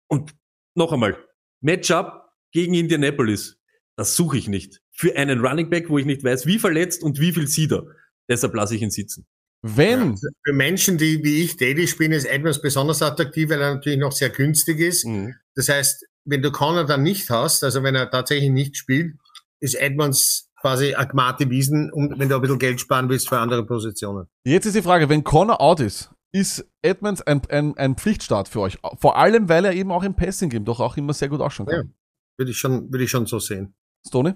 Und 0.09 0.33
noch 0.75 0.93
einmal, 0.93 1.17
Matchup 1.61 2.21
gegen 2.53 2.73
Indianapolis, 2.73 3.56
das 3.97 4.15
suche 4.15 4.37
ich 4.37 4.47
nicht. 4.47 4.79
Für 4.91 5.15
einen 5.15 5.45
Running 5.45 5.69
Back, 5.69 5.89
wo 5.89 5.97
ich 5.97 6.05
nicht 6.05 6.23
weiß, 6.23 6.45
wie 6.45 6.59
verletzt 6.59 7.03
und 7.03 7.19
wie 7.19 7.33
viel 7.33 7.47
sieht 7.47 7.71
er. 7.71 7.83
Deshalb 8.29 8.53
lasse 8.53 8.75
ich 8.75 8.81
ihn 8.81 8.91
sitzen. 8.91 9.25
Wenn, 9.63 10.17
Für 10.17 10.53
Menschen, 10.53 10.97
die 10.97 11.23
wie 11.23 11.43
ich 11.43 11.57
Daily 11.57 11.87
spielen, 11.87 12.11
ist 12.11 12.25
Edmonds 12.25 12.61
besonders 12.61 13.01
attraktiv, 13.01 13.49
weil 13.49 13.61
er 13.61 13.75
natürlich 13.75 13.99
noch 13.99 14.11
sehr 14.11 14.29
günstig 14.29 14.79
ist. 14.79 15.05
Das 15.55 15.67
heißt, 15.67 16.05
wenn 16.25 16.41
du 16.41 16.51
Connor 16.51 16.85
dann 16.85 17.03
nicht 17.03 17.29
hast, 17.29 17.63
also 17.63 17.81
wenn 17.83 17.95
er 17.95 18.09
tatsächlich 18.09 18.51
nicht 18.51 18.77
spielt, 18.77 19.15
ist 19.59 19.75
Edmonds 19.75 20.51
quasi 20.61 20.93
Agmate 20.93 21.49
Wiesen, 21.49 21.91
und 21.91 22.19
wenn 22.19 22.29
du 22.29 22.35
ein 22.35 22.41
bisschen 22.41 22.59
Geld 22.59 22.79
sparen 22.79 23.09
willst 23.09 23.29
für 23.29 23.39
andere 23.39 23.65
Positionen. 23.65 24.27
Jetzt 24.43 24.65
ist 24.65 24.75
die 24.75 24.81
Frage, 24.81 25.09
wenn 25.09 25.23
Connor 25.23 25.59
out 25.59 25.79
ist, 25.79 26.11
ist 26.31 26.65
Edmonds 26.81 27.21
ein, 27.21 27.41
ein, 27.49 27.77
ein 27.77 27.95
Pflichtstart 27.95 28.47
für 28.47 28.61
euch. 28.61 28.77
Vor 28.99 29.17
allem, 29.17 29.49
weil 29.49 29.65
er 29.65 29.73
eben 29.73 29.91
auch 29.91 30.03
im 30.03 30.15
Passing 30.15 30.49
Game 30.49 30.65
doch 30.65 30.79
auch 30.79 30.97
immer 30.97 31.13
sehr 31.13 31.29
gut 31.29 31.41
ausschauen 31.41 31.67
kann. 31.67 31.93
Würde 32.37 32.51
ich 32.51 32.57
schon, 32.57 32.91
würde 32.91 33.03
ich 33.03 33.09
schon 33.09 33.25
so 33.25 33.39
sehen. 33.39 33.73
Stoney? 34.07 34.33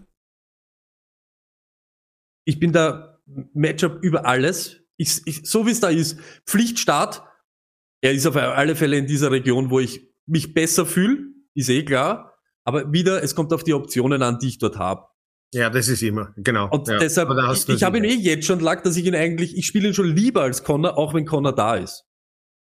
Ich 2.46 2.60
bin 2.60 2.72
da 2.72 3.20
Matchup 3.54 4.04
über 4.04 4.26
alles. 4.26 4.78
Ich, 4.98 5.22
ich, 5.26 5.42
so 5.46 5.66
wie 5.66 5.72
es 5.72 5.80
da 5.80 5.90
ist, 5.90 6.20
Pflichtstart. 6.46 7.24
Er 8.02 8.14
ist 8.14 8.26
auf 8.26 8.36
alle 8.36 8.76
Fälle 8.76 8.98
in 8.98 9.08
dieser 9.08 9.32
Region, 9.32 9.70
wo 9.70 9.80
ich 9.80 10.12
mich 10.26 10.54
besser 10.54 10.86
fühle, 10.86 11.28
ist 11.54 11.70
eh 11.70 11.84
klar. 11.84 12.38
Aber 12.64 12.92
wieder, 12.92 13.24
es 13.24 13.36
kommt 13.36 13.54
auf 13.54 13.64
die 13.64 13.74
Optionen 13.74 14.22
an, 14.22 14.40
die 14.40 14.50
ich 14.50 14.60
dort 14.60 14.78
habe. 14.78 15.08
Ja, 15.54 15.70
das 15.70 15.88
ist 15.90 16.02
immer, 16.02 16.34
genau. 16.38 16.70
Und 16.70 16.88
ja. 16.88 16.98
deshalb, 16.98 17.30
ich, 17.54 17.68
ich 17.68 17.84
habe 17.84 17.98
ihn 17.98 18.06
eh 18.06 18.14
jetzt 18.14 18.46
schon 18.46 18.62
lag, 18.62 18.84
dass 18.84 18.96
ich 18.96 19.06
ihn 19.06 19.16
eigentlich, 19.16 19.58
ich 19.58 19.66
spiele 19.66 19.90
ihn 19.90 19.94
schon 19.94 20.16
lieber 20.16 20.44
als 20.44 20.64
Connor, 20.64 20.98
auch 20.98 21.14
wenn 21.14 21.26
Connor 21.26 21.54
da 21.54 21.76
ist. 21.76 22.06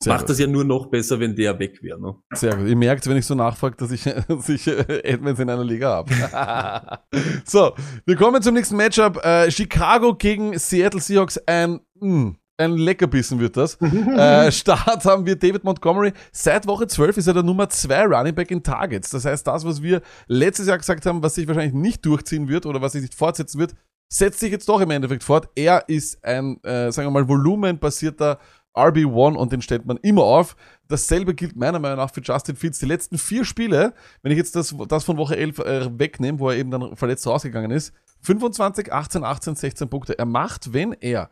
Sehr 0.04 0.14
Macht 0.14 0.22
gut. 0.22 0.30
das 0.32 0.40
ja 0.40 0.48
nur 0.48 0.64
noch 0.64 0.88
besser, 0.88 1.20
wenn 1.20 1.36
der 1.36 1.60
weg 1.60 1.84
wäre. 1.84 2.02
Ne? 2.02 2.16
Sehr 2.34 2.56
gut. 2.56 2.68
Ihr 2.68 2.76
merkt, 2.76 3.08
wenn 3.08 3.18
ich 3.18 3.26
so 3.26 3.36
nachfrage, 3.36 3.76
dass 3.78 3.92
ich, 3.92 4.04
dass 4.28 4.50
ich 4.50 4.68
äh, 4.68 5.04
Edmonds 5.04 5.40
in 5.40 5.50
einer 5.50 5.64
Liga 5.64 6.04
habe. 6.04 7.00
so, 7.46 7.74
wir 8.06 8.16
kommen 8.16 8.42
zum 8.42 8.56
nächsten 8.56 8.78
Matchup. 8.78 9.24
Äh, 9.24 9.52
Chicago 9.52 10.16
gegen 10.16 10.58
Seattle 10.58 11.00
Seahawks. 11.00 11.38
Ein, 11.46 11.82
mh, 12.00 12.34
ein 12.58 12.78
Leckerbissen 12.78 13.40
wird 13.40 13.58
das. 13.58 13.76
äh, 13.82 14.52
Start 14.52 15.06
haben 15.06 15.28
wir 15.28 15.36
David 15.36 15.64
Montgomery. 15.64 16.14
Seit 16.32 16.66
Woche 16.66 16.88
12 16.88 17.18
ist 17.18 17.28
er 17.28 17.36
der 17.36 17.44
Nummer 17.44 17.70
2 17.70 18.06
Running 18.06 18.34
Back 18.34 18.50
in 18.50 18.64
Targets. 18.64 19.12
Das 19.12 19.26
heißt, 19.26 19.46
das, 19.46 19.66
was 19.66 19.84
wir 19.84 20.02
letztes 20.28 20.68
Jahr 20.68 20.80
gesagt 20.80 21.06
haben, 21.06 21.22
was 21.22 21.36
sich 21.36 21.48
wahrscheinlich 21.48 21.74
nicht 21.76 22.04
durchziehen 22.06 22.48
wird 22.48 22.66
oder 22.66 22.82
was 22.82 22.94
sich 22.94 23.04
nicht 23.04 23.14
fortsetzen 23.14 23.60
wird, 23.60 23.76
setzt 24.12 24.40
sich 24.40 24.52
jetzt 24.52 24.68
doch 24.68 24.82
im 24.82 24.92
Endeffekt 24.92 25.24
fort. 25.24 25.50
Er 25.56 25.88
ist 25.88 26.24
ein, 26.24 26.62
äh, 26.64 26.92
sagen 26.92 27.08
wir 27.08 27.12
mal, 27.12 27.28
volumenbasierter 27.28 28.40
RB1 28.76 29.36
und 29.36 29.52
den 29.52 29.62
stellt 29.62 29.86
man 29.86 29.98
immer 29.98 30.24
auf. 30.24 30.56
Dasselbe 30.88 31.34
gilt 31.34 31.56
meiner 31.56 31.80
Meinung 31.80 31.98
nach 31.98 32.14
für 32.14 32.22
Justin 32.22 32.56
Fields. 32.56 32.80
Die 32.80 32.86
letzten 32.86 33.18
vier 33.18 33.46
Spiele, 33.46 33.94
wenn 34.22 34.32
ich 34.32 34.38
jetzt 34.38 34.56
das, 34.56 34.76
das 34.88 35.04
von 35.04 35.18
Woche 35.18 35.38
11 35.38 35.60
äh, 35.60 36.00
wegnehme, 36.00 36.40
wo 36.40 36.50
er 36.50 36.58
eben 36.58 36.72
dann 36.72 36.96
verletzt 36.96 37.28
rausgegangen 37.28 37.72
ist, 37.72 37.94
25, 38.22 38.92
18, 38.92 39.24
18, 39.24 39.56
16 39.56 39.90
Punkte. 39.90 40.18
Er 40.18 40.26
macht, 40.26 40.74
wenn 40.74 40.94
er, 40.94 41.30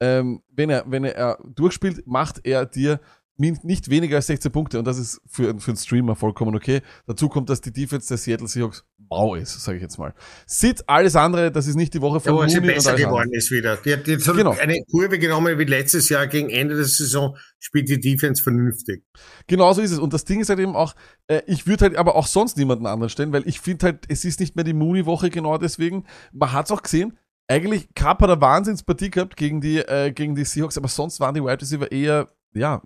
ähm, 0.00 0.42
wenn 0.50 0.70
er, 0.70 0.84
wenn 0.86 1.04
er 1.04 1.38
durchspielt, 1.44 2.06
macht 2.06 2.44
er 2.44 2.66
dir 2.66 3.00
nicht 3.50 3.90
weniger 3.90 4.16
als 4.16 4.28
16 4.28 4.50
Punkte 4.52 4.78
und 4.78 4.86
das 4.86 4.98
ist 4.98 5.20
für, 5.26 5.58
für 5.58 5.70
einen 5.72 5.76
Streamer 5.76 6.14
vollkommen 6.16 6.54
okay. 6.54 6.80
Dazu 7.06 7.28
kommt, 7.28 7.50
dass 7.50 7.60
die 7.60 7.72
Defense 7.72 8.08
der 8.08 8.16
Seattle 8.16 8.46
Seahawks 8.48 8.84
mau 9.10 9.34
ist, 9.34 9.60
sage 9.62 9.76
ich 9.78 9.82
jetzt 9.82 9.98
mal. 9.98 10.14
Sid, 10.46 10.84
alles 10.86 11.16
andere, 11.16 11.50
das 11.50 11.66
ist 11.66 11.74
nicht 11.74 11.92
die 11.92 12.00
Woche 12.00 12.20
von 12.20 12.34
Ja, 12.36 12.48
sie 12.48 12.56
Mooney 12.60 12.68
und 12.70 12.74
besser 12.76 12.90
alles 12.90 13.04
andere. 13.04 13.08
geworden 13.20 13.34
ist 13.34 13.50
wieder. 13.50 13.76
Die 13.76 13.92
hat 13.92 14.06
jetzt 14.06 14.24
Genau. 14.32 14.52
eine 14.52 14.82
Kurve 14.90 15.18
genommen 15.18 15.58
wie 15.58 15.64
letztes 15.64 16.08
Jahr 16.08 16.26
gegen 16.28 16.48
Ende 16.48 16.76
der 16.76 16.84
Saison, 16.84 17.36
spielt 17.58 17.88
die 17.88 18.00
Defense 18.00 18.42
vernünftig. 18.42 19.02
Genau 19.48 19.72
so 19.72 19.82
ist 19.82 19.90
es. 19.90 19.98
Und 19.98 20.12
das 20.14 20.24
Ding 20.24 20.40
ist 20.40 20.48
halt 20.48 20.60
eben 20.60 20.76
auch, 20.76 20.94
äh, 21.26 21.42
ich 21.46 21.66
würde 21.66 21.86
halt 21.86 21.96
aber 21.96 22.14
auch 22.14 22.26
sonst 22.26 22.56
niemanden 22.56 22.86
anderen 22.86 23.10
stellen, 23.10 23.32
weil 23.32 23.46
ich 23.46 23.60
finde 23.60 23.86
halt, 23.86 24.04
es 24.08 24.24
ist 24.24 24.40
nicht 24.40 24.56
mehr 24.56 24.64
die 24.64 24.72
Mooney-Woche 24.72 25.30
genau 25.30 25.58
deswegen. 25.58 26.04
Man 26.32 26.52
hat 26.52 26.66
es 26.66 26.70
auch 26.72 26.82
gesehen, 26.82 27.18
eigentlich 27.48 27.92
Cup 27.94 28.22
hat 28.22 28.30
eine 28.30 28.40
Wahnsinnspartie 28.40 29.10
gehabt 29.10 29.36
gegen 29.36 29.60
die, 29.60 29.78
äh, 29.78 30.12
gegen 30.12 30.34
die 30.34 30.44
Seahawks, 30.44 30.78
aber 30.78 30.88
sonst 30.88 31.20
waren 31.20 31.34
die 31.34 31.42
Wide 31.42 31.60
Receiver 31.60 31.90
eher, 31.92 32.28
ja, 32.54 32.80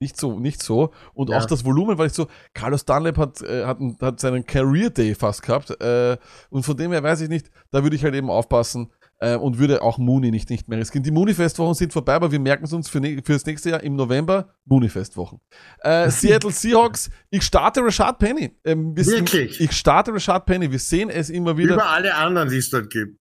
nicht 0.00 0.16
so, 0.18 0.40
nicht 0.40 0.62
so. 0.62 0.90
Und 1.12 1.28
Ja. 1.28 1.38
auch 1.38 1.44
das 1.44 1.64
Volumen, 1.64 1.98
weil 1.98 2.06
ich 2.06 2.14
so, 2.14 2.26
Carlos 2.54 2.84
Dunlap 2.86 3.18
hat, 3.18 3.42
äh, 3.42 3.64
hat, 3.66 3.78
hat 4.00 4.18
seinen 4.18 4.44
Career 4.46 4.88
Day 4.90 5.14
fast 5.14 5.42
gehabt. 5.42 5.70
Äh, 5.80 6.16
und 6.48 6.64
von 6.64 6.76
dem 6.76 6.90
her 6.92 7.02
weiß 7.02 7.20
ich 7.20 7.28
nicht, 7.28 7.50
da 7.70 7.82
würde 7.82 7.96
ich 7.96 8.02
halt 8.02 8.14
eben 8.14 8.30
aufpassen 8.30 8.90
äh, 9.18 9.36
und 9.36 9.58
würde 9.58 9.82
auch 9.82 9.98
Mooney 9.98 10.30
nicht, 10.30 10.48
nicht 10.48 10.68
mehr 10.68 10.78
riskieren. 10.78 11.02
Die 11.04 11.10
Mooney-Festwochen 11.10 11.74
sind 11.74 11.92
vorbei, 11.92 12.14
aber 12.14 12.32
wir 12.32 12.40
merken 12.40 12.64
es 12.64 12.72
uns 12.72 12.88
für, 12.88 12.98
ne 12.98 13.20
für 13.22 13.34
das 13.34 13.44
nächste 13.44 13.68
Jahr 13.68 13.82
im 13.82 13.94
November 13.94 14.54
Mooney-Festwochen. 14.64 15.38
Seattle 16.08 16.50
Seahawks, 16.50 17.10
ich 17.28 17.42
starte 17.42 17.82
Rashad 17.84 18.18
Penny. 18.18 18.56
Ähm, 18.64 18.96
Wirklich? 18.96 19.60
Ich 19.60 19.72
starte 19.72 20.14
Rashad 20.14 20.46
Penny. 20.46 20.70
Wir 20.72 20.78
sehen 20.78 21.10
es 21.10 21.28
immer 21.28 21.58
wieder. 21.58 21.74
Über 21.74 21.90
alle 21.90 22.14
anderen, 22.14 22.48
die 22.48 22.56
es 22.56 22.70
dort 22.70 22.88
gibt. 22.88 23.19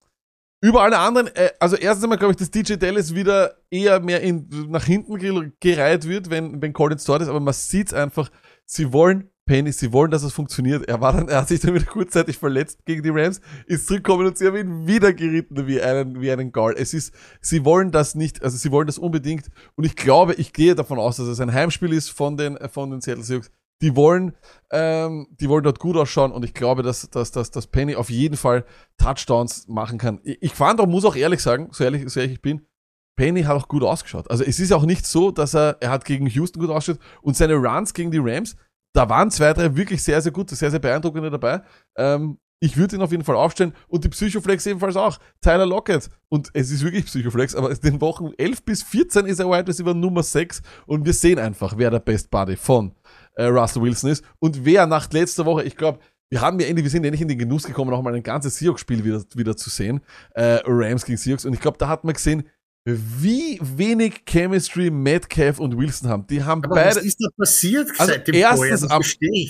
Über 0.62 0.82
alle 0.82 0.98
anderen, 0.98 1.28
äh, 1.36 1.52
also 1.60 1.76
erstens 1.78 2.04
einmal 2.04 2.17
glaube 2.17 2.32
ich, 2.34 2.38
dass 2.38 2.52
DJ 2.52 2.74
Dallas 2.76 3.15
wieder 3.15 3.56
eher 3.69 4.00
mehr 4.02 4.22
in, 4.22 4.50
nach 4.69 4.84
hinten 4.84 5.17
ge- 5.17 5.52
gereiht 5.60 6.06
wird, 6.08 6.30
wenn, 6.30 6.62
wenn 6.62 6.74
Collins 6.74 7.06
dort 7.06 7.22
ist, 7.22 7.30
aber 7.30 7.39
man 7.39 7.54
sieht 7.54 7.93
einfach, 7.93 8.30
sie 8.65 8.91
wollen 8.91 9.30
Penny, 9.45 9.72
sie 9.72 9.91
wollen, 9.93 10.12
dass 10.12 10.22
es 10.22 10.32
funktioniert. 10.34 10.88
Er 10.88 11.02
war 11.02 11.13
dann, 11.13 11.28
er 11.28 11.41
hat 11.41 11.48
sich 11.48 11.60
dann 11.60 11.74
wieder 11.74 11.86
kurzzeitig 11.86 12.38
verletzt 12.38 12.86
gegen 12.86 13.02
die 13.02 13.10
Rams, 13.10 13.41
ist 13.65 13.88
zurückgekommen 13.88 14.28
und 14.28 14.38
sie 14.38 14.45
haben 14.45 14.58
ihn 14.58 14.86
wieder 14.86 15.12
geritten 15.13 15.65
wie 15.65 15.82
einen, 15.82 16.22
wie 16.22 16.30
einen 16.32 16.52
Gall. 16.52 16.76
Es 16.78 16.93
ist, 16.93 17.15
sie 17.41 17.65
wollen 17.65 17.91
das 17.91 18.13
nicht, 18.13 18.43
also 18.43 18.58
sie 18.58 18.69
wollen 18.72 18.86
das 18.86 19.00
unbedingt 19.00 19.48
und 19.76 19.86
ich 19.86 19.95
glaube, 19.95 20.36
ich 20.36 20.54
gehe 20.54 20.76
davon 20.76 21.00
aus, 21.00 21.17
dass 21.17 21.28
es 21.28 21.39
ein 21.39 21.52
Heimspiel 21.54 21.93
ist 21.93 22.10
von 22.10 22.38
den, 22.38 22.60
von 22.69 22.91
den 22.91 23.02
Seattle 23.02 23.24
Seahawks. 23.24 23.50
Die 23.82 23.96
wollen, 23.96 24.36
ähm, 24.72 25.28
die 25.39 25.48
wollen 25.48 25.63
dort 25.63 25.80
gut 25.80 25.96
ausschauen 25.96 26.32
und 26.32 26.44
ich 26.44 26.54
glaube, 26.54 26.84
dass, 26.84 27.10
dass, 27.10 27.32
dass, 27.32 27.52
dass 27.52 27.68
Penny 27.68 27.96
auf 27.96 28.10
jeden 28.10 28.36
Fall 28.36 28.65
Touchdowns 28.98 29.68
machen 29.68 29.98
kann. 29.98 30.20
Ich, 30.24 30.38
ich 30.42 30.54
fand 30.54 30.82
auch, 30.82 30.88
muss 30.88 31.06
auch 31.06 31.15
ehrlich 31.15 31.42
sagen, 31.42 31.70
so 31.72 31.84
ehrlich, 31.84 32.10
so 32.10 32.20
ehrlich 32.20 32.36
ich 32.36 32.42
bin, 32.42 32.65
Penny 33.15 33.44
hat 33.44 33.56
auch 33.56 33.68
gut 33.68 33.84
ausgeschaut. 33.84 34.30
Also 34.30 34.44
es 34.44 34.60
ist 34.60 34.72
auch 34.72 34.86
nicht 34.86 35.06
so, 35.06 35.32
dass 35.32 35.54
er, 35.54 35.78
er 35.82 35.92
hat 35.92 36.06
gegen 36.06 36.28
Houston 36.28 36.62
gut 36.62 36.70
ausgeschaut 36.70 37.02
und 37.22 37.36
seine 37.36 37.56
Runs 37.56 37.94
gegen 37.94 38.12
die 38.12 38.20
Rams, 38.22 38.56
da 38.94 39.10
waren 39.10 39.30
zwei, 39.30 39.54
drei 39.54 39.76
wirklich 39.76 40.02
sehr, 40.02 40.22
sehr 40.22 40.32
gute, 40.32 40.56
sehr, 40.56 40.72
sehr 40.72 40.80
beeindruckende 40.80 41.30
dabei. 41.30 41.62
Ähm, 41.98 42.38
ich 42.62 42.76
würde 42.76 42.98
ihn 42.98 43.02
auf 43.02 43.12
jeden 43.12 43.24
Fall 43.24 43.36
aufstellen 43.36 43.74
und 43.88 44.04
die 44.04 44.10
Psychoflex 44.10 44.65
ebenfalls 44.65 44.98
auch. 44.98 45.18
Tyler 45.42 45.65
Lockett. 45.65 46.10
Und 46.28 46.50
es 46.54 46.72
ist 46.72 46.84
wirklich 46.84 47.06
Psychoflex, 47.06 47.56
aber 47.56 47.72
in 47.72 47.80
den 47.80 48.02
Wochen 48.02 48.32
11 48.38 48.63
bis 48.63 48.84
14 48.84 49.26
ist 49.26 49.39
er 49.39 49.50
Wide 49.50 49.68
Receiver 49.68 49.94
Nummer 49.94 50.24
6 50.24 50.62
und 50.86 51.06
wir 51.06 51.13
sehen 51.13 51.39
einfach, 51.39 51.76
wer 51.78 51.89
der 51.89 52.00
Best 52.00 52.30
Buddy 52.30 52.58
von 52.58 52.94
äh, 53.36 53.46
Russell 53.46 53.82
Wilson 53.82 54.10
ist 54.12 54.24
und 54.39 54.65
wer 54.65 54.86
nach 54.86 55.12
letzter 55.12 55.46
Woche, 55.46 55.63
ich 55.63 55.76
glaube, 55.76 56.00
wir 56.32 56.42
haben 56.42 56.60
ja 56.60 56.68
endlich, 56.68 56.84
wir 56.84 56.92
sind 56.92 57.04
endlich 57.04 57.22
in 57.22 57.28
den 57.28 57.39
Genuss 57.39 57.63
gekommen, 57.63 57.89
noch 57.89 58.02
mal 58.04 58.13
ein 58.13 58.22
ganzes 58.24 58.58
Seahawks-Spiel 58.58 59.04
wieder, 59.04 59.24
wieder 59.36 59.58
zu 59.58 59.70
sehen. 59.72 60.02
Äh, 60.36 60.60
Rams 60.63 61.04
gegen 61.04 61.18
Seahawks. 61.18 61.44
Und 61.46 61.54
ich 61.54 61.60
glaube, 61.60 61.80
da 61.80 61.88
hat 61.88 62.04
man 62.04 62.13
gesehen, 62.13 62.44
wie 62.86 63.60
wenig 63.62 64.24
Chemistry 64.28 64.92
Metcalf 64.92 65.60
und 65.60 65.78
Wilson 65.78 66.10
haben. 66.10 66.28
Die 66.28 66.44
haben 66.44 66.63
Aber 66.63 66.76
beide. 66.76 66.98
was 66.98 67.04
ist 67.04 67.18
da 67.20 67.30
passiert 67.36 67.89
Also 67.98 68.13
seit 68.13 68.28
dem 68.28 68.36
erstens 68.36 68.89
am-. 68.89 69.02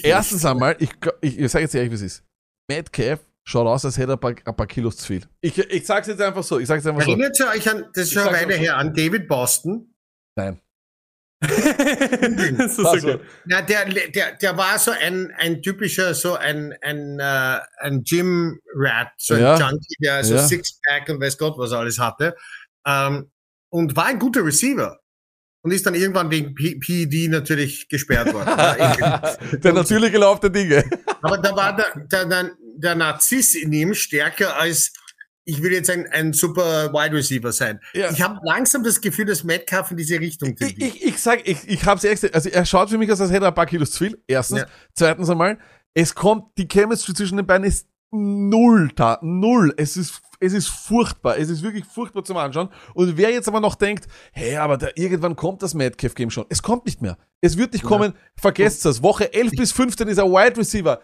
Erstens 0.04 0.46
einmal, 0.46 0.76
ich, 0.80 0.90
ich, 1.22 1.40
ich 1.40 1.52
sage 1.52 1.64
jetzt 1.66 1.76
ehrlich, 1.76 1.92
wie 1.92 1.96
es 1.96 2.02
ist. 2.02 2.24
Metcalf 2.70 3.20
schaut 3.44 3.68
aus, 3.68 3.84
als 3.84 3.98
hätte 3.98 4.14
er 4.14 4.16
ein 4.16 4.20
paar, 4.20 4.34
ein 4.46 4.56
paar 4.56 4.68
Kilos 4.68 4.98
zu 4.98 5.08
viel. 5.08 5.24
Ich, 5.42 5.58
ich 5.58 5.86
sag's 5.86 6.08
jetzt 6.08 6.22
einfach 6.22 6.44
so. 6.44 6.60
Ich 6.60 6.68
sag's 6.68 6.86
einfach 6.86 7.02
so. 7.02 7.12
Erinnert 7.12 7.38
ihr 7.40 7.48
euch 7.48 7.70
an, 7.70 7.86
das 7.94 8.04
ist 8.06 8.14
schon 8.14 8.24
eine 8.24 8.38
Weile 8.38 8.54
auch 8.54 8.58
so. 8.58 8.64
her, 8.64 8.78
an 8.78 8.94
David 8.94 9.28
Boston? 9.28 9.94
Nein. 10.38 10.60
das 12.58 12.78
ist 12.78 12.86
Also, 12.86 13.12
gut. 13.14 13.22
Na, 13.46 13.62
der, 13.62 13.86
der, 13.86 14.36
der 14.36 14.58
war 14.58 14.78
so 14.78 14.92
ein, 14.92 15.34
ein 15.38 15.62
typischer, 15.62 16.14
so 16.14 16.36
ein, 16.36 16.76
ein, 16.82 17.20
äh, 17.20 17.60
ein 17.80 18.04
Gym-Rat, 18.04 19.12
so 19.18 19.36
ein 19.36 19.42
Ja. 19.42 19.58
Junkie, 19.58 19.96
der 20.04 20.24
so 20.24 20.36
Ja. 20.36 20.48
Sixpack 20.48 21.08
und 21.10 21.22
weiß 21.22 21.38
Gott 21.38 21.58
was 21.58 21.72
alles 21.72 21.98
hatte. 21.98 22.36
Ähm, 22.86 23.32
und 23.70 23.96
war 23.96 24.06
ein 24.08 24.20
guter 24.20 24.44
Receiver. 24.46 25.00
Und 25.62 25.72
ist 25.72 25.86
dann 25.86 25.96
irgendwann 25.96 26.32
wegen 26.32 26.56
PED 26.56 27.30
natürlich 27.30 27.90
gesperrt 27.90 28.34
worden. 28.34 28.48
Der 29.62 29.74
natürliche 29.74 30.18
Lauf 30.18 30.40
der 30.40 30.52
Dinge. 30.52 30.86
Aber 31.22 31.38
da 31.38 31.54
war 31.54 31.76
der, 31.76 32.08
der, 32.10 32.26
der, 32.26 32.52
der 32.78 32.96
Narziss 32.96 33.56
in 33.56 33.74
ihm 33.74 33.94
stärker 33.94 34.56
als 34.58 34.94
ich 35.50 35.64
will 35.64 35.72
jetzt 35.72 35.90
ein, 35.90 36.06
ein 36.12 36.34
super 36.34 36.94
Wide 36.94 37.16
Receiver 37.16 37.52
sein. 37.52 37.80
Ja. 37.94 38.12
Ich 38.12 38.22
habe 38.22 38.40
langsam 38.44 38.84
das 38.84 39.02
Gefühl, 39.02 39.26
dass 39.26 39.44
Metcalf 39.44 39.90
in 39.90 39.98
diese 39.98 40.20
Richtung 40.20 40.50
Ich, 40.50 40.56
tendiert. 40.56 40.96
ich, 40.96 41.06
ich 41.06 41.18
sag, 41.20 41.48
ich, 41.48 41.68
ich 41.68 41.86
hab's 41.86 42.04
ehrlich 42.04 42.22
gesagt, 42.22 42.36
also 42.36 42.50
er 42.50 42.66
schaut 42.66 42.90
für 42.90 42.98
mich 42.98 43.12
aus, 43.12 43.20
als 43.20 43.32
hätte 43.32 43.46
er 43.46 43.50
ein 43.50 43.56
paar 43.56 43.66
Kilos 43.66 43.92
zu 43.92 44.06
viel. 44.06 44.22
Erstens. 44.28 44.60
Ja. 44.60 44.66
Zweitens 44.94 45.30
einmal, 45.30 45.58
es 45.96 46.14
kommt, 46.14 46.58
die 46.58 46.68
Chemistry 46.68 47.14
zwischen 47.16 47.38
den 47.38 47.48
beiden 47.48 47.66
ist 47.66 47.88
null 48.12 48.92
da. 48.96 49.18
Null. 49.22 49.74
Es 49.78 49.98
ist, 49.98 50.22
es 50.40 50.54
ist 50.54 50.68
furchtbar. 50.68 51.38
Es 51.38 51.50
ist 51.50 51.64
wirklich 51.64 51.86
furchtbar 51.86 52.24
zum 52.24 52.38
Anschauen. 52.38 52.70
Und 52.94 53.18
wer 53.18 53.32
jetzt 53.32 53.48
aber 53.48 53.60
noch 53.60 53.76
denkt, 53.76 54.08
hey, 54.32 54.58
aber 54.58 54.78
da, 54.78 54.90
irgendwann 54.96 55.36
kommt 55.36 55.64
das 55.64 55.74
Metcalf 55.74 56.14
Game 56.14 56.30
schon. 56.30 56.46
Es 56.50 56.62
kommt 56.62 56.86
nicht 56.86 57.02
mehr. 57.02 57.18
Es 57.42 57.58
wird 57.58 57.74
nicht 57.74 57.84
kommen. 57.84 58.14
Vergesst 58.36 58.86
das. 58.86 59.02
Woche 59.02 59.34
11 59.34 59.52
bis 59.52 59.72
15 59.72 60.08
ist 60.08 60.18
er 60.18 60.26
Wide 60.26 60.58
Receiver. 60.58 61.02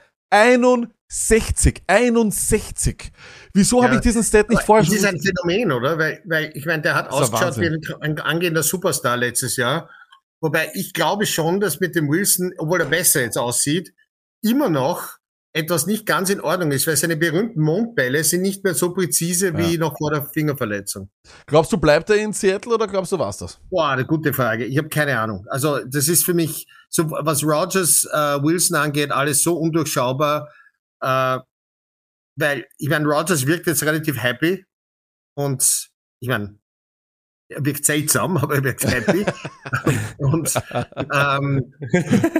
61. 1.07 1.81
61. 1.87 3.11
Wieso 3.53 3.81
habe 3.83 3.93
Ja. 3.93 3.99
ich 3.99 4.03
diesen 4.03 4.23
Stat 4.23 4.49
nicht 4.49 4.63
vorher 4.63 4.83
Es 4.85 4.91
ist 4.93 5.05
schon? 5.05 5.15
ein 5.15 5.21
Phänomen, 5.21 5.71
oder? 5.71 5.97
Weil, 5.97 6.21
weil 6.25 6.51
ich 6.55 6.65
meine, 6.65 6.81
der 6.81 6.95
hat 6.95 7.07
Das 7.07 7.15
ist 7.15 7.33
ausgeschaut 7.33 7.57
wie 7.59 7.95
ein 8.01 8.19
angehender 8.19 8.63
Superstar 8.63 9.17
letztes 9.17 9.55
Jahr. 9.57 9.89
Wobei 10.41 10.71
ich 10.73 10.93
glaube 10.93 11.25
schon, 11.25 11.59
dass 11.59 11.79
mit 11.79 11.95
dem 11.95 12.09
Wilson, 12.09 12.53
obwohl 12.57 12.81
er 12.81 12.87
besser 12.87 13.21
jetzt 13.21 13.37
aussieht, 13.37 13.93
immer 14.43 14.69
noch 14.69 15.17
etwas 15.55 15.87
nicht 15.87 16.05
ganz 16.05 16.29
in 16.29 16.41
Ordnung 16.41 16.73
ist, 16.73 16.85
weil 16.85 16.97
seine 16.97 17.15
berühmten 17.15 17.61
Mondbälle 17.61 18.25
sind 18.25 18.41
nicht 18.41 18.65
mehr 18.65 18.75
so 18.75 18.93
präzise 18.93 19.57
wie 19.57 19.77
noch 19.77 19.97
vor 19.97 20.11
der 20.11 20.25
Fingerverletzung. 20.25 21.09
Glaubst 21.45 21.71
du, 21.71 21.77
bleibt 21.77 22.09
er 22.09 22.17
in 22.17 22.33
Seattle 22.33 22.73
oder 22.73 22.87
glaubst 22.87 23.13
du, 23.13 23.19
war's 23.19 23.37
das? 23.37 23.61
Boah, 23.69 23.91
eine 23.91 24.05
gute 24.05 24.33
Frage. 24.33 24.65
Ich 24.65 24.77
habe 24.77 24.89
keine 24.89 25.17
Ahnung. 25.17 25.47
Also 25.49 25.79
das 25.85 26.09
ist 26.09 26.25
für 26.25 26.33
mich, 26.33 26.67
so 26.89 27.09
was 27.09 27.41
Rogers, 27.41 28.03
äh, 28.03 28.43
Wilson 28.43 28.75
angeht, 28.75 29.11
alles 29.11 29.43
so 29.43 29.57
undurchschaubar. 29.57 30.51
Äh, 31.01 31.39
weil, 32.37 32.65
ich 32.77 32.89
meine, 32.89 33.07
Rogers 33.07 33.47
wirkt 33.47 33.67
jetzt 33.67 33.83
relativ 33.83 34.21
happy 34.21 34.65
und 35.37 35.89
ich 36.19 36.27
meine, 36.27 36.59
er 37.49 37.65
wirkt 37.65 37.85
seltsam, 37.85 38.37
aber 38.37 38.55
er 38.55 38.63
wirkt 38.63 38.85
happy. 38.85 39.25
und, 40.17 40.53
ähm, 41.13 41.73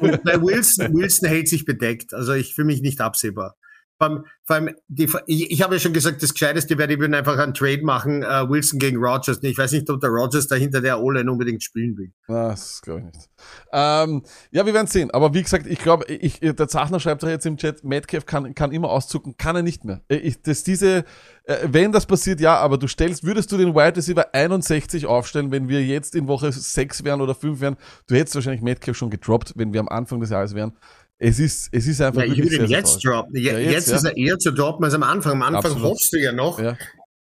und 0.01 0.23
bei 0.23 0.41
Wilson, 0.41 0.93
Wilson 0.93 1.29
hält 1.29 1.47
sich 1.47 1.65
bedeckt. 1.65 2.13
Also 2.13 2.33
ich 2.33 2.55
fühle 2.55 2.67
mich 2.67 2.81
nicht 2.81 3.01
absehbar. 3.01 3.55
Vor 3.97 4.09
allem, 4.09 4.25
vor 4.43 4.55
allem 4.57 4.75
die, 4.89 5.09
ich, 5.27 5.51
ich 5.51 5.61
habe 5.61 5.75
ja 5.75 5.79
schon 5.79 5.93
gesagt, 5.93 6.21
das 6.21 6.33
Gescheiteste 6.33 6.77
wäre, 6.77 6.89
die 6.89 6.99
würden 6.99 7.13
einfach 7.13 7.37
einen 7.37 7.53
Trade 7.53 7.81
machen, 7.83 8.23
äh, 8.23 8.49
Wilson 8.49 8.77
gegen 8.77 8.97
Rogers. 8.97 9.39
Ich 9.41 9.57
weiß 9.57 9.71
nicht, 9.71 9.89
ob 9.89 10.01
der 10.01 10.09
Rogers 10.09 10.47
da 10.47 10.55
hinter 10.55 10.81
der 10.81 10.99
O-Line 11.01 11.31
unbedingt 11.31 11.63
spielen 11.63 11.95
will. 11.97 12.11
Das 12.27 12.81
glaube 12.81 12.99
ich 12.99 13.05
nicht. 13.05 13.29
Ähm, 13.71 14.23
ja, 14.51 14.65
wir 14.65 14.73
werden 14.73 14.87
sehen. 14.87 15.11
Aber 15.11 15.33
wie 15.33 15.43
gesagt, 15.43 15.65
ich 15.65 15.79
glaube, 15.79 16.05
der 16.07 16.67
Zachner 16.67 16.99
schreibt 16.99 17.23
doch 17.23 17.29
jetzt 17.29 17.45
im 17.45 17.55
Chat, 17.55 17.85
Metcalf 17.85 18.25
kann, 18.25 18.53
kann 18.53 18.73
immer 18.73 18.89
auszucken, 18.89 19.37
kann 19.37 19.55
er 19.55 19.63
nicht 19.63 19.85
mehr. 19.85 20.01
Äh, 20.09 20.17
Ich, 20.17 20.41
das 20.41 20.63
diese, 20.63 21.05
äh, 21.47 21.67
wenn 21.67 21.91
das 21.91 22.05
passiert, 22.05 22.39
ja, 22.39 22.57
aber 22.57 22.77
du 22.77 22.87
stellst, 22.87 23.23
würdest 23.23 23.51
du 23.51 23.57
den 23.57 23.75
Wide 23.75 23.97
Receiver 23.97 24.33
61 24.33 25.05
aufstellen, 25.05 25.51
wenn 25.51 25.67
wir 25.67 25.83
jetzt 25.83 26.15
in 26.15 26.27
Woche 26.27 26.51
6 26.51 27.03
wären 27.03 27.21
oder 27.21 27.35
5 27.35 27.59
wären, 27.61 27.77
du 28.07 28.15
hättest 28.15 28.35
wahrscheinlich 28.35 28.61
Metcalf 28.61 28.97
schon 28.97 29.09
gedroppt, 29.09 29.53
wenn 29.55 29.73
wir 29.73 29.79
am 29.79 29.89
Anfang 29.89 30.19
des 30.19 30.31
Jahres 30.31 30.55
wären. 30.55 30.73
Es 31.17 31.39
ist, 31.39 31.69
es 31.71 31.87
ist 31.87 32.01
einfach 32.01 32.23
Ja, 32.23 32.33
ich 32.33 32.43
würde 32.43 32.57
ihn 32.57 32.65
jetzt 32.65 33.05
droppen. 33.05 33.37
Ja, 33.37 33.57
jetzt 33.57 33.71
jetzt, 33.71 33.91
ist 33.91 34.03
ja. 34.03 34.09
er 34.09 34.17
eher 34.17 34.37
zu 34.37 34.51
droppen 34.51 34.83
als 34.83 34.93
am 34.93 35.03
Anfang. 35.03 35.33
Am 35.33 35.43
Anfang 35.43 35.71
Absolut. 35.71 35.83
hoffst 35.91 36.11
du 36.11 36.19
ja 36.19 36.31
noch, 36.31 36.59
Ja. 36.59 36.77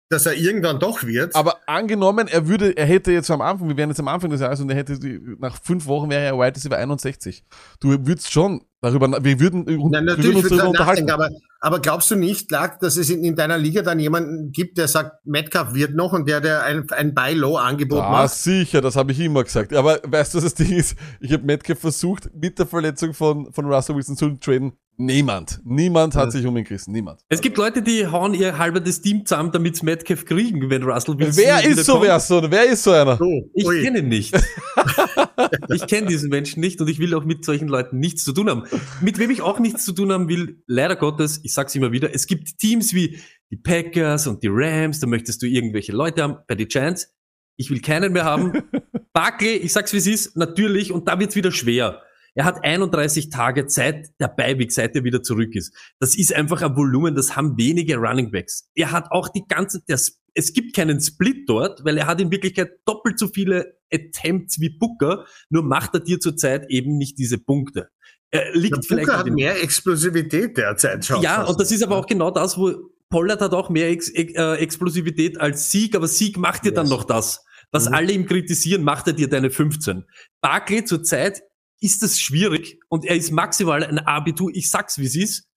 Dass 0.10 0.26
er 0.26 0.34
irgendwann 0.36 0.80
doch 0.80 1.04
wird. 1.04 1.36
Aber 1.36 1.58
angenommen, 1.66 2.28
er 2.28 2.48
würde, 2.48 2.78
er 2.78 2.86
hätte 2.86 3.12
jetzt 3.12 3.32
am 3.32 3.42
Anfang, 3.42 3.68
wir 3.70 3.78
wären 3.78 3.90
jetzt 3.90 4.00
am 4.00 4.08
Anfang 4.08 4.30
des 4.30 4.42
Jahres 4.42 4.60
und 4.60 4.70
er 4.70 4.76
hätte 4.76 4.98
nach 5.40 5.58
fünf 5.64 5.86
Wochen 5.88 6.10
wäre 6.10 6.24
er 6.24 6.38
Wide 6.38 6.56
Receiver 6.56 6.78
61. 6.78 7.44
Du 7.80 7.90
würdest 7.90 8.32
schon 8.32 8.64
darüber, 8.82 9.24
wir 9.24 9.40
würden, 9.40 9.66
wir 9.66 9.78
Nein, 9.78 10.06
würden 10.06 10.06
natürlich 10.06 10.36
uns 10.36 10.44
würde 10.44 10.58
darüber 10.58 10.64
ich 10.64 10.70
unterhalten. 10.70 11.06
nachdenken, 11.06 11.12
aber, 11.12 11.30
aber 11.62 11.80
glaubst 11.82 12.12
du 12.12 12.16
nicht, 12.16 12.50
Clark, 12.50 12.80
dass 12.82 12.98
es 12.98 13.10
in, 13.10 13.24
in 13.24 13.36
deiner 13.36 13.58
Liga 13.58 13.82
dann 13.82 13.98
jemanden 14.00 14.52
gibt, 14.52 14.78
der 14.78 14.88
sagt, 14.88 15.26
Metcalf 15.26 15.74
wird 15.74 15.96
noch 15.96 16.14
und 16.14 16.28
der, 16.28 16.42
der 16.42 16.64
ein, 16.64 16.88
ein 16.92 17.14
Buy-Low-Angebot 17.16 18.02
Ah, 18.02 18.12
macht? 18.12 18.34
sicher, 18.36 18.82
das 18.82 18.96
habe 18.98 19.14
ich 19.14 19.20
immer 19.22 19.44
gesagt. 19.44 19.74
Aber 19.74 20.00
weißt 20.06 20.34
du, 20.34 20.38
was 20.38 20.44
das 20.44 20.54
Ding 20.56 20.74
ist? 20.74 20.96
Ich 21.22 21.32
habe 21.32 21.44
Metcalf 21.44 21.80
versucht, 21.80 22.30
mit 22.36 22.60
der 22.60 22.68
Verletzung 22.68 23.14
von, 23.14 23.52
von 23.54 23.66
Russell 23.66 23.96
Wilson 23.96 24.18
zu 24.18 24.30
traden. 24.36 24.74
Niemand. 24.98 25.60
Niemand 25.64 26.16
hat 26.16 26.32
sich 26.32 26.46
um 26.46 26.56
ihn 26.56 26.64
gerissen. 26.64 26.92
Niemand. 26.92 27.22
Es 27.28 27.42
gibt 27.42 27.58
Leute, 27.58 27.82
die 27.82 28.06
hauen 28.06 28.36
ihr 28.36 28.58
halbes 28.58 29.02
Team 29.02 29.26
zusammen, 29.26 29.52
damit 29.52 29.78
sie 29.78 29.86
Metcalf 29.86 30.24
kriegen, 30.26 30.70
wenn 30.70 30.84
Russell 30.84 31.18
Wilson 31.18 31.44
Wer 31.44 31.66
ist 31.66 31.86
so, 31.86 32.02
wer 32.02 32.20
so? 32.20 32.42
Wer 32.50 32.66
ist 32.66 32.84
so 32.84 32.92
einer? 32.92 33.20
Oh, 33.20 33.50
Ich 33.56 33.66
kenne 33.66 34.00
ihn 34.00 34.08
nicht. 34.08 34.36
ich 35.74 35.88
kenne 35.88 36.08
diesen 36.08 36.30
Menschen 36.30 36.60
nicht 36.60 36.80
und 36.80 36.88
ich 36.90 37.00
will 37.00 37.16
auch 37.16 37.26
mit 37.26 37.44
solchen 37.44 37.68
Leuten 37.68 37.98
nichts 38.00 38.24
zu 38.24 38.34
tun 38.34 38.50
haben. 38.50 38.64
Mit 39.02 39.18
wem 39.18 39.32
ich 39.32 39.42
auch 39.42 39.60
nichts 39.60 39.84
zu 39.84 39.94
tun 39.94 40.12
haben 40.12 40.30
will, 40.30 40.62
leider 40.68 40.96
Gottes, 40.96 41.40
ich 41.44 41.54
sag's 41.54 41.74
immer 41.74 41.92
wieder, 41.92 42.14
es 42.14 42.28
gibt 42.28 42.60
Teams 42.60 42.94
wie 42.94 43.20
die 43.50 43.58
Packers 43.58 44.28
und 44.28 44.44
die 44.44 44.50
Rams, 44.52 45.00
da 45.00 45.08
möchtest 45.08 45.42
du 45.42 45.48
irgendwelche 45.48 45.92
Leute 45.92 46.22
haben, 46.22 46.38
bei 46.48 46.56
den 46.56 46.68
Giants. 46.68 47.12
Ich 47.56 47.70
will 47.70 47.82
keinen 47.82 48.14
mehr 48.14 48.26
haben. 48.26 48.64
Barkley, 49.14 49.56
ich 49.58 49.74
sag's 49.74 49.94
wie 49.94 49.98
es 49.98 50.08
ist, 50.08 50.38
natürlich, 50.38 50.92
und 50.92 51.08
da 51.08 51.20
wird's 51.20 51.36
wieder 51.36 51.52
schwer. 51.52 52.02
Er 52.36 52.46
hat 52.46 52.64
31 52.64 53.30
Tage 53.30 53.68
Zeit 53.68 54.08
der 54.20 54.28
Beiweg, 54.28 54.72
seit 54.72 54.96
er 54.96 55.04
wieder 55.04 55.22
zurück 55.22 55.56
ist. 55.56 55.76
Das 56.00 56.16
ist 56.16 56.34
einfach 56.34 56.62
ein 56.64 56.76
Volumen, 56.76 57.14
das 57.16 57.36
haben 57.36 57.58
wenige 57.58 57.98
Running 57.98 58.32
Backs. 58.32 58.70
Er 58.76 58.92
hat 58.92 59.12
auch 59.12 59.30
die 59.30 59.44
ganze, 59.48 59.82
der, 59.88 60.00
es 60.34 60.54
gibt 60.54 60.76
keinen 60.76 61.00
Split 61.00 61.48
dort, 61.48 61.86
weil 61.86 61.98
er 61.98 62.08
hat 62.08 62.20
in 62.22 62.32
Wirklichkeit 62.32 62.72
doppelt 62.86 63.20
so 63.20 63.28
viele 63.28 63.78
Attempts 63.92 64.60
wie 64.60 64.70
Booker, 64.70 65.26
nur 65.50 65.64
macht 65.64 65.94
er 65.94 66.00
dir 66.00 66.20
zurzeit 66.20 66.66
eben 66.70 66.98
nicht 66.98 67.20
diese 67.20 67.38
Punkte. 67.38 67.90
Er 68.32 68.52
liegt 68.56 68.78
Der 68.78 68.84
vielleicht 68.84 69.06
Booker 69.08 69.20
hat 69.20 69.28
mehr 69.28 69.62
Explosivität 69.62 70.58
derzeit 70.58 71.06
schon. 71.06 71.22
ja, 71.22 71.44
und 71.44 71.60
das 71.60 71.72
ist 71.72 71.84
aber 71.84 71.98
auch 71.98 72.08
genau 72.08 72.32
das, 72.32 72.58
wo 72.58 72.74
Pollard 73.12 73.42
hat 73.42 73.54
auch 73.54 73.70
mehr 73.70 73.90
Ex 73.92 74.10
äh, 74.10 74.56
Explosivität 74.56 75.40
als 75.40 75.70
Sieg, 75.70 75.96
aber 75.96 76.08
Sieg 76.08 76.38
macht 76.38 76.66
dir 76.66 76.72
dann 76.74 76.86
Yes. 76.88 76.92
noch 76.92 77.04
das. 77.04 77.46
Was 77.72 77.88
Mhm. 77.90 77.94
alle 77.94 78.12
ihm 78.12 78.26
kritisieren, 78.26 78.82
macht 78.84 79.06
er 79.06 79.14
dir 79.14 79.30
deine 79.30 79.52
15. 79.52 80.06
Barkley 80.42 80.84
zurzeit 80.84 81.44
ist 81.84 82.02
es 82.02 82.20
schwierig 82.20 82.80
und 82.90 83.06
er 83.06 83.16
ist 83.16 83.32
maximal 83.32 83.84
ein 83.84 84.00
RB2. 84.00 84.52
Ich 84.54 84.70
sag's, 84.70 84.98
wie 84.98 85.06
es 85.06 85.16
ist. 85.16 85.50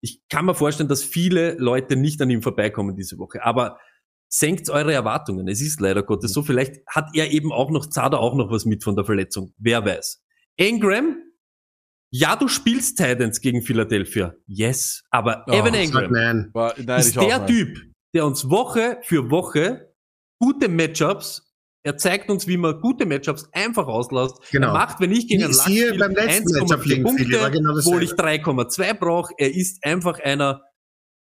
Ich 0.00 0.20
kann 0.28 0.46
mir 0.46 0.54
vorstellen, 0.54 0.88
dass 0.88 1.02
viele 1.02 1.54
Leute 1.58 1.96
nicht 1.96 2.20
an 2.20 2.30
ihm 2.30 2.42
vorbeikommen 2.42 2.96
diese 2.96 3.18
Woche, 3.18 3.44
aber 3.44 3.78
senkt 4.28 4.68
eure 4.70 4.92
Erwartungen. 4.92 5.46
Es 5.46 5.60
ist 5.60 5.80
leider 5.80 6.02
Gottes 6.02 6.32
so. 6.32 6.42
Vielleicht 6.42 6.86
hat 6.86 7.10
er 7.14 7.30
eben 7.30 7.52
auch 7.52 7.70
noch, 7.70 7.86
zahlt 7.86 8.14
er 8.14 8.20
auch 8.20 8.34
noch 8.34 8.50
was 8.50 8.64
mit 8.64 8.82
von 8.82 8.96
der 8.96 9.04
Verletzung. 9.04 9.54
Wer 9.58 9.84
weiß. 9.84 10.22
Engram, 10.56 11.16
ja, 12.10 12.36
du 12.36 12.48
spielst 12.48 12.96
Titans 12.96 13.40
gegen 13.40 13.62
Philadelphia. 13.62 14.34
Yes. 14.46 15.02
Aber 15.10 15.44
Oh, 15.48 15.52
Evan 15.52 15.74
Engram 15.74 16.10
nein. 16.10 16.52
Ist 16.98 17.16
der 17.16 17.38
nein. 17.38 17.46
Typ, 17.46 17.78
der 18.14 18.24
uns 18.24 18.48
Woche 18.48 18.98
für 19.02 19.30
Woche 19.30 19.92
gute 20.38 20.68
Matchups, 20.68 21.53
er 21.84 21.96
zeigt 21.98 22.30
uns, 22.30 22.46
wie 22.48 22.56
man 22.56 22.80
gute 22.80 23.06
Matchups 23.06 23.48
einfach 23.52 23.86
auslässt. 23.86 24.34
Genau. 24.50 24.68
Er 24.68 24.72
macht, 24.72 25.00
wenn 25.00 25.12
ich 25.12 25.28
gegen 25.28 25.44
einen 25.44 25.52
Siehe 25.52 25.88
spiele, 25.88 25.98
beim 26.08 26.14
letzten 26.16 26.52
Matchup 26.58 26.80
1,4 26.80 26.88
gegen 26.88 27.08
Philly, 27.16 27.32
war 27.34 27.40
Punkte, 27.42 27.58
genau 27.58 27.78
obwohl 27.78 28.02
ich 28.02 28.10
3,2 28.12 28.94
brauche. 28.94 29.34
Er 29.38 29.54
ist 29.54 29.84
einfach 29.84 30.18
einer, 30.20 30.62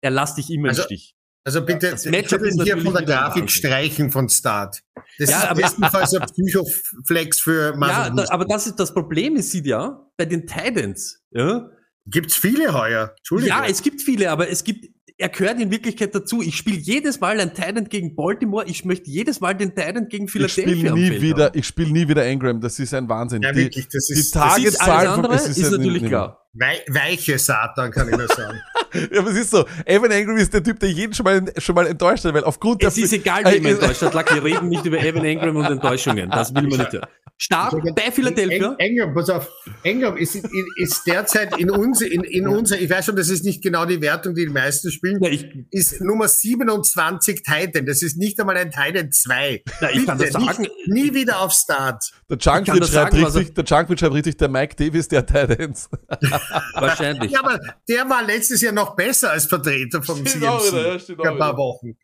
er 0.02 0.10
lässt 0.10 0.38
dich 0.38 0.50
immer 0.50 0.68
Also, 0.70 0.82
im 0.82 0.86
Stich. 0.86 1.14
Also 1.44 1.64
bitte, 1.64 1.90
das 1.90 2.04
ich 2.06 2.10
Matchup 2.10 2.42
ihn 2.44 2.60
hier 2.62 2.78
von 2.78 2.92
der 2.92 3.04
Grafik 3.04 3.48
streichen 3.50 4.10
von 4.10 4.28
Start. 4.28 4.80
Das 5.18 5.30
Ja, 5.30 5.38
ist 5.42 5.44
aber- 5.50 5.60
bestenfalls 5.62 6.14
ein 6.14 6.26
Psychoflex 6.34 7.38
für 7.40 7.70
Ja, 7.70 7.76
Marvin 7.76 8.16
da, 8.16 8.24
aber 8.30 8.46
das 8.46 8.66
ist 8.66 8.80
das 8.80 8.92
Problem, 8.92 9.36
ist 9.36 9.50
sieht 9.52 9.66
ja, 9.66 10.04
bei 10.16 10.24
den 10.24 10.46
Titans, 10.46 11.22
ja, 11.30 11.70
Gibt's 12.08 12.36
viele 12.36 12.72
heuer? 12.72 13.14
Entschuldigung. 13.18 13.56
Ja, 13.58 13.66
es 13.66 13.82
gibt 13.82 14.00
viele, 14.00 14.30
aber 14.30 14.48
es 14.48 14.62
gibt, 14.62 14.86
er 15.18 15.28
gehört 15.30 15.60
in 15.60 15.70
Wirklichkeit 15.70 16.14
dazu. 16.14 16.42
Ich 16.42 16.56
spiele 16.56 16.76
jedes 16.76 17.20
Mal 17.20 17.40
ein 17.40 17.54
Titan 17.54 17.88
gegen 17.88 18.14
Baltimore. 18.14 18.66
Ich 18.68 18.84
möchte 18.84 19.10
jedes 19.10 19.40
Mal 19.40 19.54
den 19.54 19.74
Titan 19.74 20.08
gegen 20.08 20.26
Ich 20.26 20.30
Philadelphia 20.32 20.72
spiele 20.74 20.90
am 20.90 20.98
nie 20.98 21.08
Feld 21.08 21.22
wieder, 21.22 21.44
haben. 21.46 21.58
ich 21.58 21.66
spiele 21.66 21.90
nie 21.90 22.06
wieder 22.08 22.24
Engram. 22.26 22.60
Das 22.60 22.78
ist 22.78 22.92
ein 22.92 23.08
Wahnsinn. 23.08 23.42
ja, 23.42 23.52
die, 23.52 23.60
wirklich, 23.64 23.88
das 23.88 24.06
die 24.06 24.12
ist 24.14 24.30
Tage- 24.32 24.64
Das 24.64 24.72
ist 24.74 24.78
Tageszahl 24.78 24.96
alles 25.06 25.10
andere, 25.16 25.34
ist 25.36 25.58
ist, 25.58 25.70
natürlich 25.70 26.04
klar. 26.04 26.46
wei 26.52 26.80
weiche 26.88 27.38
Satan, 27.38 27.90
kann 27.90 28.08
ich 28.10 28.16
nur 28.16 28.28
sagen. 28.28 28.58
Ja, 29.12 29.20
aber 29.20 29.30
es 29.30 29.36
ist 29.36 29.50
so. 29.50 29.64
Evan 29.84 30.10
Engram 30.10 30.36
ist 30.36 30.52
der 30.52 30.62
Typ, 30.62 30.80
der 30.80 30.90
jeden 30.90 31.14
schon 31.14 31.24
mal, 31.24 31.42
schon 31.58 31.74
mal 31.74 31.86
enttäuscht 31.86 32.24
hat, 32.24 32.34
weil 32.34 32.44
aufgrund 32.44 32.82
Es 32.82 32.94
der. 32.94 33.04
ist 33.04 33.12
egal, 33.12 33.44
wie 33.44 33.60
man 33.60 33.72
in 33.72 33.80
Deutschland 33.80 34.14
lag. 34.14 34.34
Wir 34.34 34.42
reden 34.42 34.68
nicht 34.68 34.84
über 34.84 34.98
Evan 34.98 35.24
Engram 35.24 35.56
und 35.56 35.64
Enttäuschungen. 35.64 36.30
Das 36.30 36.54
will 36.54 36.62
man 36.68 36.78
nicht 36.78 36.92
hören. 36.92 37.06
Start 37.38 37.74
bei 37.94 38.10
Philadelphia. 38.10 38.74
Eng, 38.78 38.96
Engam, 38.96 39.14
pass 39.14 39.28
auf. 39.28 39.50
Engam 39.82 40.16
ist, 40.16 40.40
ist, 40.78 41.06
derzeit 41.06 41.58
in 41.58 41.70
uns, 41.70 42.00
in, 42.00 42.24
in 42.24 42.48
unser, 42.48 42.80
ich 42.80 42.88
weiß 42.88 43.04
schon, 43.04 43.16
das 43.16 43.28
ist 43.28 43.44
nicht 43.44 43.62
genau 43.62 43.84
die 43.84 44.00
Wertung, 44.00 44.34
die 44.34 44.46
die 44.46 44.52
meisten 44.52 44.90
spielen, 44.90 45.22
Ja, 45.22 45.28
ich, 45.28 45.46
ist 45.70 46.00
Nummer 46.00 46.28
27 46.28 47.42
Titan. 47.42 47.84
Das 47.84 48.00
ist 48.00 48.16
nicht 48.16 48.40
einmal 48.40 48.56
ein 48.56 48.70
Titan 48.70 49.12
2. 49.12 49.62
Na, 49.82 49.90
ich 49.90 50.06
kann 50.06 50.18
das 50.18 50.32
Bitte, 50.32 50.44
sagen. 50.46 50.62
Nicht, 50.62 50.72
nie 50.86 51.12
wieder 51.12 51.40
auf 51.40 51.52
Start. 51.52 52.10
Der 52.30 52.38
das 52.38 52.90
schreibt 52.90 53.14
richtig, 53.14 53.54
der 53.54 53.66
schreibt 53.66 53.90
richtig, 53.90 54.38
der 54.38 54.48
Mike 54.48 54.74
Davis, 54.74 55.06
der 55.08 55.26
Titans. 55.26 55.90
wahrscheinlich. 56.74 57.32
Ja, 57.32 57.40
aber 57.40 57.60
der 57.86 58.08
war 58.08 58.24
letztes 58.24 58.62
Jahr 58.62 58.72
noch 58.72 58.85
besser 58.94 59.30
als 59.32 59.46
Vertreter 59.46 60.02
vom 60.02 60.16
Stimmt 60.24 60.44
CMC. 60.44 60.46
auch 60.48 60.66
wieder, 60.66 60.96
ja, 60.96 60.96
auch 60.96 61.08
ein 61.32 61.38
paar 61.38 61.52
wieder. 61.52 61.56
Wochen. 61.56 61.96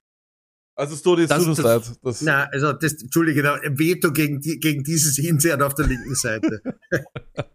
Also 0.74 0.94
es 0.94 1.02
Das- 1.02 1.38
tut 1.38 1.48
uns 1.48 1.56
das- 1.58 1.64
leid. 1.64 1.82
Das, 2.02 2.22
Na, 2.22 2.44
also 2.50 2.72
das, 2.72 2.94
Entschuldige, 2.94 3.42
da- 3.42 3.60
Veto 3.62 4.10
gegen, 4.10 4.40
gegen 4.40 4.82
dieses 4.82 5.18
Insert 5.18 5.62
auf 5.62 5.74
der 5.74 5.86
linken 5.86 6.14
Seite. 6.14 6.62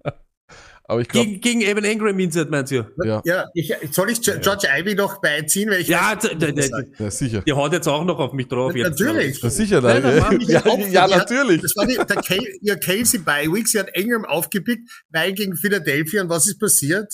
aber 0.89 1.01
ich 1.01 1.07
glaube, 1.09 1.28
Gegen, 1.28 1.41
gegen 1.41 1.61
Evan 1.61 1.84
Engram 1.84 2.17
Insert, 2.19 2.49
meinst 2.49 2.71
du? 2.71 2.86
ja, 3.03 3.21
Ja, 3.25 3.45
ich, 3.55 3.73
soll 3.91 4.11
ich 4.11 4.21
George 4.21 4.67
Ivy 4.71 4.95
noch 4.95 5.19
beiziehen? 5.19 5.69
Weil 5.69 5.82
ich 5.82 5.88
Ja, 5.89 6.15
weiß, 6.15 6.30
der, 6.38 6.51
der, 6.53 6.86
ja, 6.99 7.11
sicher. 7.11 7.41
der 7.41 7.55
haut 7.55 7.73
jetzt 7.73 7.88
auch 7.88 8.05
noch 8.05 8.19
auf 8.19 8.34
mich 8.34 8.47
drauf. 8.47 8.73
Jetzt. 8.75 8.99
Natürlich. 8.99 9.41
Ja, 9.41 9.49
sicher, 9.49 9.82
Nein, 9.82 10.03
Mann, 10.19 10.39
ja, 10.47 10.61
ja, 10.65 10.78
die 10.86 10.97
hat- 10.97 11.09
natürlich. 11.30 11.61
Das 11.63 11.75
war 11.75 11.86
die, 11.88 11.95
der 11.95 12.21
Kel, 12.21 12.57
ihr 12.61 12.78
Kelsey 12.78 13.19
bei 13.19 13.47
Week, 13.47 13.67
sie 13.67 13.80
hat 13.80 13.89
Ingram 13.95 14.25
aufgepickt, 14.25 14.88
weil 15.09 15.34
gegen 15.34 15.55
Philadelphia. 15.57 16.21
Und 16.21 16.30
was 16.30 16.47
ist 16.47 16.59
passiert? 16.59 17.11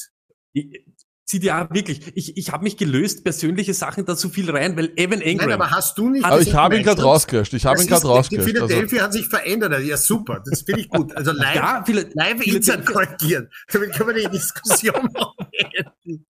Ich- 0.52 0.83
Sieht 1.26 1.44
ja 1.44 1.70
wirklich, 1.72 2.16
ich, 2.16 2.36
ich 2.36 2.52
habe 2.52 2.64
mich 2.64 2.76
gelöst, 2.76 3.24
persönliche 3.24 3.74
Sachen 3.74 4.06
da 4.06 4.16
so 4.16 4.28
viel 4.28 4.52
rein, 4.52 4.76
weil 4.76 4.92
Evan 4.98 5.22
Engram. 5.22 5.50
Nein, 5.50 5.62
aber 5.62 5.72
hast 5.72 5.98
du 5.98 6.10
nicht. 6.10 6.26
Aber 6.26 6.42
ich 6.42 6.54
habe 6.54 6.78
ihn 6.78 6.84
gerade 6.84 7.02
rausgelöscht. 7.02 7.54
Ich 7.54 7.66
habe 7.66 7.82
ihn 7.82 7.88
gerade 7.88 8.02
Die 8.02 8.08
rausgelöscht. 8.08 8.56
Also, 8.56 8.68
Philadelphia 8.68 9.04
hat 9.04 9.14
sich 9.14 9.28
verändert. 9.28 9.82
Ja, 9.84 9.96
super. 9.96 10.44
Das 10.46 10.64
finde 10.64 10.82
ich 10.82 10.90
gut. 10.90 11.16
Also 11.16 11.32
live, 11.32 11.56
ja, 11.56 11.84
live 12.14 12.42
Insert 12.46 12.86
korrigieren. 12.86 13.50
Damit 13.72 13.94
können 13.94 14.16
wir 14.16 14.30
die 14.30 14.32
Diskussion 14.32 15.10
noch 15.14 15.36
beenden. 15.38 16.26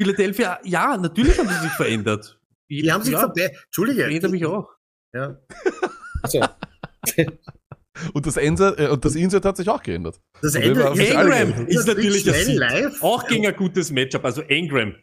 Philadelphia, 0.00 0.60
ja, 0.64 0.96
natürlich 0.96 1.38
haben 1.38 1.48
sie 1.48 1.60
sich 1.60 1.72
verändert. 1.72 2.38
Die 2.70 2.92
haben 2.92 3.02
sich 3.02 3.12
ja, 3.12 3.20
verbessert. 3.20 3.56
Entschuldige. 3.66 4.04
verändert 4.04 4.30
mich 4.30 4.46
auch. 4.46 4.68
Ja. 5.12 5.36
Also, 6.22 6.40
und 8.12 8.26
das 8.26 8.36
Insert, 8.36 8.78
äh, 8.78 8.88
und 8.88 9.04
das 9.04 9.14
Insert 9.14 9.44
hat 9.44 9.56
sich 9.56 9.68
auch 9.68 9.82
geändert. 9.82 10.20
das 10.40 10.52
Von 10.52 10.62
dem 10.62 10.70
Ende 10.70 10.80
her 10.80 10.88
haben 10.90 10.96
sich 10.96 11.16
alle 11.16 11.34
Engram 11.34 11.54
geändert. 11.54 11.74
ist 11.74 11.86
natürlich 11.86 12.24
Sieg. 12.24 12.58
live. 12.58 13.02
Auch 13.02 13.26
gegen 13.26 13.46
ein 13.46 13.56
gutes 13.56 13.90
Matchup. 13.90 14.24
Also 14.24 14.42
Engram, 14.42 14.94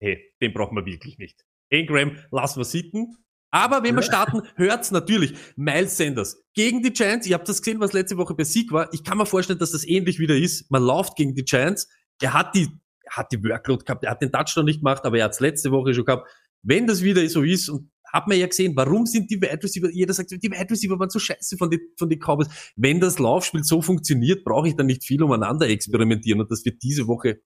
hey, 0.00 0.32
den 0.40 0.52
brauchen 0.52 0.76
wir 0.76 0.86
wirklich 0.86 1.18
nicht. 1.18 1.44
Engram, 1.70 2.18
lassen 2.30 2.60
wir 2.60 2.64
sitten. 2.64 3.16
Aber 3.50 3.84
wenn 3.84 3.94
wir 3.94 4.02
starten, 4.02 4.42
hört's 4.56 4.90
natürlich. 4.90 5.34
Miles 5.54 5.96
Sanders 5.96 6.42
gegen 6.54 6.82
die 6.82 6.92
Giants. 6.92 7.26
Ihr 7.26 7.34
habt 7.34 7.48
das 7.48 7.62
gesehen, 7.62 7.78
was 7.78 7.92
letzte 7.92 8.16
Woche 8.16 8.34
bei 8.34 8.42
Sieg 8.42 8.72
war. 8.72 8.92
Ich 8.92 9.04
kann 9.04 9.16
mir 9.16 9.26
vorstellen, 9.26 9.60
dass 9.60 9.70
das 9.70 9.86
ähnlich 9.86 10.18
wieder 10.18 10.34
ist. 10.36 10.70
Man 10.72 10.82
läuft 10.82 11.14
gegen 11.14 11.34
die 11.36 11.44
Giants. 11.44 11.88
Er 12.20 12.32
hat 12.32 12.54
die 12.56 12.68
er 13.04 13.16
hat 13.16 13.32
die 13.32 13.42
Workload 13.42 13.84
gehabt, 13.84 14.04
er 14.04 14.10
hat 14.12 14.22
den 14.22 14.32
Touchdown 14.32 14.64
nicht 14.64 14.80
gemacht, 14.80 15.04
aber 15.04 15.18
er 15.18 15.24
hat 15.24 15.32
es 15.32 15.40
letzte 15.40 15.70
Woche 15.70 15.94
schon 15.94 16.04
gehabt. 16.04 16.28
Wenn 16.62 16.86
das 16.86 17.02
wieder 17.02 17.26
so 17.28 17.42
ist 17.42 17.68
und 17.68 17.90
hat 18.14 18.28
man 18.28 18.38
ja 18.38 18.46
gesehen, 18.46 18.72
warum 18.76 19.06
sind 19.06 19.30
die 19.30 19.40
Wide 19.42 19.58
Receiver, 19.62 19.90
jeder 19.90 20.14
sagt, 20.14 20.30
die 20.30 20.50
Wide 20.50 20.70
Receiver 20.70 20.98
waren 20.98 21.10
so 21.10 21.18
scheiße 21.18 21.56
von 21.58 21.68
den, 21.70 21.80
von 21.98 22.08
den 22.08 22.18
Cowboys. 22.20 22.48
Wenn 22.76 23.00
das 23.00 23.18
Laufspiel 23.18 23.64
so 23.64 23.82
funktioniert, 23.82 24.44
brauche 24.44 24.68
ich 24.68 24.76
dann 24.76 24.86
nicht 24.86 25.04
viel 25.04 25.22
umeinander 25.22 25.68
experimentieren 25.68 26.40
und 26.40 26.50
das 26.50 26.64
wird 26.64 26.82
diese 26.82 27.06
Woche 27.08 27.40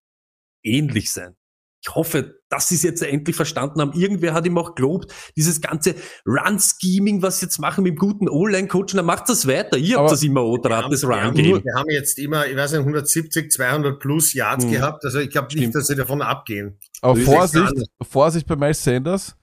ähnlich 0.63 1.13
sein. 1.13 1.35
Ich 1.81 1.95
hoffe, 1.95 2.41
dass 2.49 2.69
sie 2.69 2.75
es 2.75 2.83
jetzt 2.83 3.03
endlich 3.05 3.37
verstanden 3.37 3.81
haben. 3.81 3.93
Irgendwer 3.93 4.35
hat 4.35 4.45
ihm 4.45 4.59
auch 4.59 4.75
gelobt, 4.75 5.15
dieses 5.37 5.61
ganze 5.61 5.95
Run-Scheming, 6.27 7.23
was 7.23 7.39
sie 7.39 7.47
jetzt 7.47 7.59
machen 7.61 7.85
mit 7.85 7.93
dem 7.93 7.99
guten 7.99 8.29
O-Line-Coach, 8.29 8.95
dann 8.95 9.07
macht 9.07 9.29
das 9.29 9.47
weiter. 9.47 9.79
Ihr 9.79 9.97
Aber 9.97 10.07
habt 10.07 10.13
das 10.13 10.23
immer 10.25 10.43
Odraht, 10.45 10.93
das 10.93 11.03
Wir 11.05 11.09
haben, 11.23 11.37
Run-Game. 11.37 11.65
wir 11.65 11.75
haben 11.75 11.89
jetzt 11.91 12.19
immer, 12.19 12.47
ich 12.49 12.57
weiß 12.57 12.73
nicht, 12.73 12.81
170, 12.81 13.53
200 13.53 14.01
plus 14.01 14.35
Yards 14.35 14.65
Mhm. 14.65 14.73
gehabt. 14.73 15.05
Also 15.05 15.21
ich 15.21 15.31
glaube 15.31 15.55
nicht, 15.57 15.73
dass 15.73 15.87
sie 15.87 15.95
davon 15.95 16.21
abgehen. 16.21 16.79
Aber 17.01 17.15
Das 17.15 17.25
Vorsicht. 17.25 17.73
Vorsicht 18.03 18.47
bei 18.49 18.57
Miles 18.57 18.83
Sanders. 18.83 19.37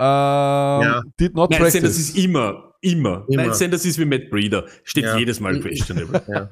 Ähm, 0.00 1.12
Did 1.20 1.34
not 1.34 1.50
Miles 1.50 1.60
practice. 1.60 1.72
Sanders 1.74 1.98
ist 1.98 2.16
immer, 2.16 2.74
immer. 2.80 3.26
Immer. 3.28 3.42
Miles 3.44 3.58
Sanders 3.58 3.84
ist 3.84 3.98
wie 3.98 4.04
Matt 4.06 4.30
Breeder. 4.30 4.66
Steht 4.84 5.04
Ja. 5.04 5.16
jedes 5.18 5.40
Mal 5.40 5.60
questionable. 5.60 6.22
Ja. 6.26 6.48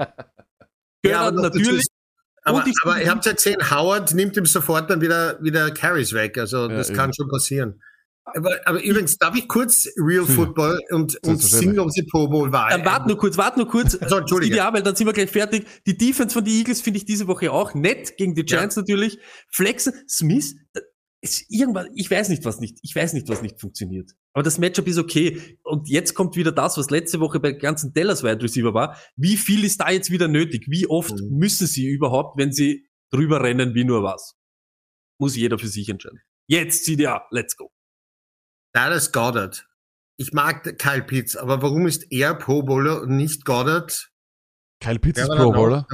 Gehört 1.03 1.21
aber 1.21 1.43
natürlich. 1.43 1.87
Aber, 2.45 2.65
aber 2.83 3.03
ihr 3.03 3.11
habt 3.11 3.27
ja 3.27 3.33
gesehen, 3.33 3.57
Howard 3.71 4.15
nimmt 4.15 4.37
ihm 4.37 4.47
sofort 4.47 4.89
dann 4.91 5.01
wieder, 5.01 5.39
wieder 5.43 5.71
Carries 5.71 6.13
weg. 6.13 6.39
Also 6.39 6.69
Ja, 6.69 6.77
das 6.77 6.93
kann 6.93 7.13
schon 7.13 7.29
passieren. 7.29 7.81
Aber, 8.35 8.51
aber 8.67 8.83
übrigens, 8.85 9.17
darf 9.17 9.35
ich 9.37 9.49
kurz 9.49 9.89
Real 9.97 10.27
Hm. 10.27 10.35
Football 10.35 10.79
und, 10.91 11.15
und 11.27 11.39
Selbstverständlich. 11.41 11.93
Single 11.93 12.11
Pro 12.11 12.29
Bowl 12.29 12.53
war? 12.53 12.71
Äh, 12.71 12.85
wart 12.85 13.07
nur 13.07 13.17
kurz, 13.17 13.39
wart 13.39 13.57
nur 13.57 13.67
kurz. 13.69 13.99
So, 14.09 14.19
Entschuldige. 14.19 14.57
Ja, 14.57 14.73
weil 14.73 14.83
dann 14.83 14.95
sind 14.97 15.07
wir 15.07 15.15
gleich 15.15 15.31
fertig. 15.31 15.67
Die 15.87 15.97
Defense 15.97 16.35
von 16.35 16.45
den 16.45 16.53
Eagles 16.55 16.83
finde 16.83 16.99
ich 16.99 17.07
diese 17.07 17.27
Woche 17.27 17.51
auch 17.53 17.75
nett 17.75 18.17
gegen 18.19 18.35
die 18.35 18.45
Giants 18.45 18.77
natürlich. 18.77 19.19
Flexen, 19.51 19.95
Smith, 20.09 20.57
ist 21.21 21.51
irgendwas, 21.51 21.87
ich 21.95 22.11
weiß 22.11 22.29
nicht, 22.29 22.45
was 22.45 22.61
nicht, 22.61 22.79
ich 22.83 22.95
weiß 22.95 23.13
nicht, 23.13 23.29
was 23.29 23.43
nicht 23.43 23.61
funktioniert. 23.61 24.13
Aber 24.33 24.43
das 24.45 24.59
Matchup 24.59 24.87
ist 24.87 24.99
okay. 24.99 25.59
Und 25.65 25.89
jetzt 25.89 26.15
kommt 26.15 26.37
wieder 26.37 26.53
das, 26.53 26.79
was 26.79 26.91
letzte 26.91 27.19
Woche 27.21 27.41
bei 27.41 27.53
ganzen 27.53 27.93
Dallas 27.93 28.23
Wide 28.23 28.43
Receiver 28.43 28.73
war. 28.73 28.97
Wie 29.17 29.37
viel 29.37 29.65
ist 29.65 29.81
da 29.81 29.91
jetzt 29.91 30.11
wieder 30.11 30.29
nötig? 30.29 30.67
Wie 30.69 30.87
oft 30.87 31.15
Mhm. 31.15 31.39
müssen 31.39 31.67
sie 31.67 31.89
überhaupt, 31.89 32.39
wenn 32.39 32.53
sie 32.53 32.89
drüber 33.11 33.43
rennen, 33.43 33.75
wie 33.75 33.85
nur 33.85 34.03
was? 34.05 34.37
Muss 35.21 35.35
jeder 35.35 35.59
für 35.59 35.67
sich 35.67 35.89
entscheiden. 35.89 36.21
Jetzt 36.47 36.85
CDA, 36.85 37.27
let's 37.31 37.57
go. 37.57 37.73
Dallas 38.73 39.11
Goddard. 39.11 39.67
Ich 40.19 40.33
mag 40.33 40.79
Kyle 40.79 41.03
Pitts, 41.03 41.37
aber 41.37 41.63
warum 41.63 41.87
ist 41.87 42.11
er 42.13 42.35
Pro 42.35 42.63
Bowler 42.63 43.03
und 43.03 43.17
nicht 43.17 43.45
Goddard? 43.45 44.11
Kyle 44.81 44.99
Pitts 44.99 45.21
ist 45.21 45.29
Pro 45.29 45.51
Bowler. 45.53 45.87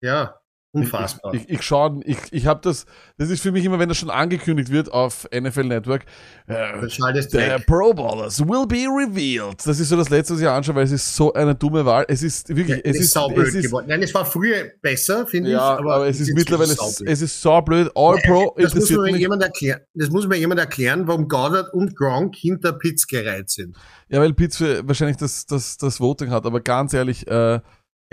Ja, 0.00 0.38
unfassbar. 0.74 1.32
Ich, 1.34 1.44
ich, 1.44 1.50
ich 1.50 1.62
schaue, 1.62 2.00
ich, 2.04 2.18
ich 2.30 2.46
habe 2.46 2.60
das, 2.62 2.86
das 3.16 3.30
ist 3.30 3.42
für 3.42 3.52
mich 3.52 3.64
immer, 3.64 3.78
wenn 3.78 3.88
das 3.88 3.98
schon 3.98 4.10
angekündigt 4.10 4.70
wird 4.70 4.92
auf 4.92 5.28
NFL 5.32 5.64
Network, 5.64 6.04
äh, 6.46 6.54
weg. 6.82 7.66
Pro 7.66 7.94
Bowlers 7.94 8.40
will 8.40 8.66
be 8.66 8.86
revealed. 8.86 9.64
Das 9.64 9.78
ist 9.78 9.88
so 9.88 9.96
das 9.96 10.10
letzte, 10.10 10.34
was 10.34 10.40
ich 10.40 10.48
anschaue, 10.48 10.74
weil 10.74 10.84
es 10.84 10.92
ist 10.92 11.14
so 11.14 11.32
eine 11.32 11.54
dumme 11.54 11.84
Wahl. 11.84 12.04
Es 12.08 12.22
ist 12.22 12.48
wirklich, 12.48 12.80
es 12.84 12.96
Es 12.96 13.06
ist 13.06 13.16
es 13.16 13.54
ist 13.54 13.66
geworden. 13.66 13.86
Nein, 13.88 14.02
es 14.02 14.12
war 14.12 14.24
früher 14.24 14.72
besser, 14.82 15.26
finde 15.26 15.50
ich. 15.50 15.54
ja, 15.54 15.78
aber, 15.78 16.06
es 16.08 16.20
ist 16.20 16.34
mittlerweile, 16.34 16.72
es, 16.72 17.00
es 17.00 17.22
ist 17.22 17.40
saublöd. 17.40 17.90
All 17.94 18.18
Pro 18.18 18.54
das 18.56 18.74
muss, 18.74 18.90
interessiert 18.90 19.00
mir 19.00 19.12
mich. 19.12 19.20
jemand 19.20 19.42
erklären, 19.42 19.80
das 19.94 20.10
muss 20.10 20.26
mir 20.26 20.36
jemand 20.36 20.60
erklären, 20.60 21.06
warum 21.06 21.28
Goddard 21.28 21.72
und 21.72 21.96
Gronk 21.96 22.34
hinter 22.36 22.72
Pitts 22.72 23.06
gereiht 23.06 23.50
sind. 23.50 23.76
Ja, 24.08 24.20
weil 24.20 24.34
Pitts 24.34 24.60
wahrscheinlich 24.60 25.16
das, 25.16 25.46
das, 25.46 25.76
das 25.76 26.00
Voting 26.00 26.30
hat, 26.30 26.46
aber 26.46 26.60
ganz 26.60 26.92
ehrlich, 26.92 27.26
äh, 27.26 27.60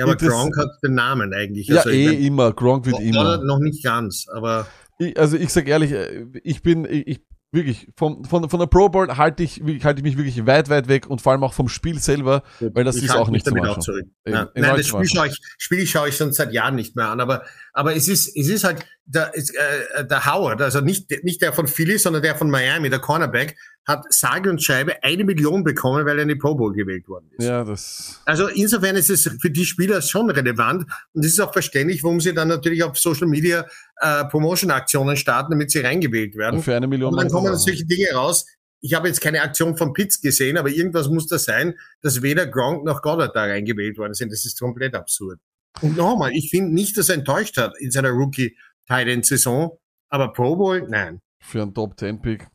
Ja, 0.01 0.05
aber 0.05 0.15
Gronk 0.15 0.57
hat 0.57 0.69
den 0.83 0.95
Namen 0.95 1.33
eigentlich. 1.33 1.67
ja, 1.67 1.77
Also, 1.77 1.89
ich 1.89 1.97
eh 1.99 2.07
mein, 2.07 2.21
immer. 2.21 2.53
Gronk 2.53 2.85
wird 2.85 2.99
immer. 2.99 3.43
noch 3.43 3.59
nicht 3.59 3.83
ganz, 3.83 4.27
aber 4.33 4.67
Ich, 4.97 5.17
also 5.19 5.37
ich 5.37 5.49
sag 5.51 5.67
ehrlich, 5.67 5.91
äh, 5.91 6.25
ich 6.43 6.61
bin, 6.61 6.85
ich, 6.85 7.07
ich 7.07 7.21
wirklich, 7.51 7.87
vom, 7.95 8.23
von, 8.23 8.49
von 8.49 8.59
der 8.59 8.67
Pro 8.67 8.87
Bowl 8.89 9.17
halte 9.17 9.43
ich, 9.43 9.61
halte 9.83 9.99
ich 9.99 10.03
mich 10.03 10.17
wirklich 10.17 10.45
weit, 10.45 10.69
weit 10.69 10.87
weg 10.87 11.09
und 11.09 11.21
vor 11.21 11.33
allem 11.33 11.43
auch 11.43 11.53
vom 11.53 11.67
Spiel 11.67 11.99
selber, 11.99 12.43
weil 12.59 12.83
das 12.83 12.95
ich 12.95 13.03
ist 13.03 13.15
auch 13.15 13.29
nicht 13.29 13.45
Ja. 13.45 14.49
in 14.53 14.61
Nein, 14.61 14.77
das 14.77 14.87
Spiel 14.87 15.05
schaue 15.07 15.27
ich, 15.27 15.37
Spiel 15.57 15.85
schaue 15.85 16.09
ich 16.09 16.15
schon 16.15 16.31
seit 16.31 16.53
Jahren 16.53 16.75
nicht 16.75 16.95
mehr 16.95 17.09
an, 17.09 17.19
aber, 17.19 17.43
aber 17.73 17.95
es 17.95 18.07
ist, 18.07 18.35
es 18.35 18.49
ist 18.49 18.63
halt, 18.63 18.85
der, 19.05 19.33
ist, 19.33 19.55
äh, 19.55 20.05
der 20.05 20.25
Howard, 20.25 20.61
also 20.61 20.81
nicht, 20.81 21.09
nicht 21.23 21.41
der 21.41 21.53
von 21.53 21.67
Philly, 21.67 21.97
sondern 21.97 22.21
der 22.21 22.35
von 22.35 22.49
Miami, 22.49 22.89
der 22.89 22.99
Cornerback, 22.99 23.57
hat 23.85 24.05
sage 24.13 24.49
und 24.49 24.61
schreibe 24.63 25.03
eine 25.03 25.23
Million 25.23 25.63
bekommen, 25.63 26.05
weil 26.05 26.17
er 26.17 26.23
in 26.23 26.29
die 26.29 26.35
Pro 26.35 26.55
Bowl 26.55 26.73
gewählt 26.73 27.07
worden 27.07 27.29
ist. 27.37 27.45
Ja, 27.45 27.63
das, 27.63 28.21
Also 28.25 28.47
insofern 28.47 28.95
ist 28.95 29.09
es 29.09 29.29
für 29.39 29.49
die 29.49 29.65
Spieler 29.65 30.01
schon 30.01 30.29
relevant 30.29 30.85
und 31.13 31.25
es 31.25 31.33
ist 31.33 31.39
auch 31.39 31.53
verständlich, 31.53 32.03
warum 32.03 32.19
sie 32.19 32.33
dann 32.33 32.47
natürlich 32.47 32.83
auf 32.83 32.97
Social 32.97 33.27
Media 33.27 33.65
äh, 33.97 34.25
Promotion-Aktionen 34.25 35.17
starten, 35.17 35.51
damit 35.51 35.71
sie 35.71 35.79
reingewählt 35.79 36.35
werden. 36.35 36.61
für 36.61 36.75
eine 36.75 36.87
Million. 36.87 37.13
Und 37.13 37.19
dann 37.19 37.29
kommen 37.29 37.55
solche 37.57 37.85
Dinge 37.85 38.11
raus. 38.13 38.45
Ich 38.83 38.93
habe 38.95 39.07
jetzt 39.07 39.21
keine 39.21 39.41
Aktion 39.41 39.77
von 39.77 39.93
Pitts 39.93 40.21
gesehen, 40.21 40.57
aber 40.57 40.69
irgendwas 40.69 41.07
muss 41.07 41.27
da 41.27 41.37
sein, 41.37 41.75
dass 42.01 42.21
weder 42.23 42.47
Gronk 42.47 42.83
noch 42.83 43.01
Goddard 43.01 43.35
da 43.35 43.43
reingewählt 43.43 43.97
worden 43.97 44.13
sind. 44.13 44.31
Das 44.31 44.43
ist 44.45 44.59
komplett 44.59 44.95
absurd. 44.95 45.39
Und 45.81 45.95
nochmal, 45.95 46.33
ich 46.33 46.49
finde 46.49 46.73
nicht, 46.73 46.97
dass 46.97 47.09
er 47.09 47.15
enttäuscht 47.15 47.57
hat 47.57 47.73
in 47.79 47.91
seiner 47.91 48.09
rookie 48.09 48.57
tight 48.87 49.25
saison 49.25 49.77
aber 50.11 50.33
Pro 50.33 50.55
Bowl, 50.55 50.85
nein. 50.87 51.21
Für 51.41 51.61
einen 51.61 51.73
Top 51.73 51.97
10 51.97 52.21
Pick. 52.21 52.47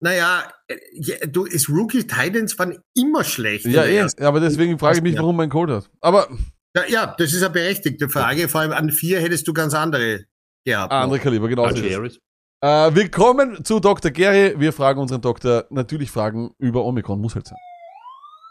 Naja, 0.00 0.52
äh, 0.68 0.76
ja, 0.92 1.26
du, 1.26 1.44
ist 1.44 1.68
Rookie 1.68 2.06
Titans 2.06 2.58
waren 2.58 2.78
immer 2.94 3.24
schlecht. 3.24 3.64
Ja, 3.64 3.84
eh, 3.84 4.06
aber 4.20 4.40
deswegen 4.40 4.78
frage 4.78 4.98
ich 4.98 5.02
mich, 5.02 5.16
warum 5.16 5.36
man 5.36 5.48
Code 5.48 5.76
hat. 5.76 5.90
Aber 6.00 6.28
Ja, 6.76 6.84
ja, 6.86 7.14
das 7.18 7.32
ist 7.32 7.42
eine 7.42 7.52
berechtigte 7.52 8.08
Frage. 8.08 8.48
Vor 8.48 8.60
allem 8.60 8.72
an 8.72 8.90
vier 8.90 9.20
hättest 9.20 9.48
du 9.48 9.52
ganz 9.52 9.74
andere 9.74 10.26
gehabt. 10.64 10.92
ah, 10.92 11.02
andere. 11.02 11.18
Kaliber, 11.18 11.48
genau. 11.48 11.66
Äh, 11.66 12.94
wir 12.94 13.10
kommen 13.10 13.64
zu 13.64 13.80
Dr. 13.80 14.10
Gary. 14.10 14.54
Wir 14.58 14.72
fragen 14.72 15.00
unseren 15.00 15.20
Doktor 15.20 15.66
natürlich 15.70 16.10
Fragen 16.10 16.50
über 16.58 16.84
Omikron. 16.84 17.20
Muss 17.20 17.34
halt 17.34 17.46
sein. 17.46 17.58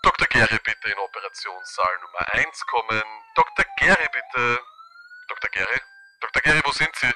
Dr. 0.08 0.26
Gary 0.30 0.58
bitte 0.64 0.88
in 0.88 0.98
Operationssaal 1.00 1.96
Nummer 2.02 2.34
1 2.34 2.66
kommen. 2.68 3.04
Dr. 3.36 3.66
Gary 3.78 4.08
bitte. 4.14 4.60
Dr. 5.28 5.50
Gary? 5.52 5.82
Dr. 6.22 6.42
Gary, 6.42 6.62
wo 6.64 6.72
sind 6.72 6.92
Sie? 6.96 7.12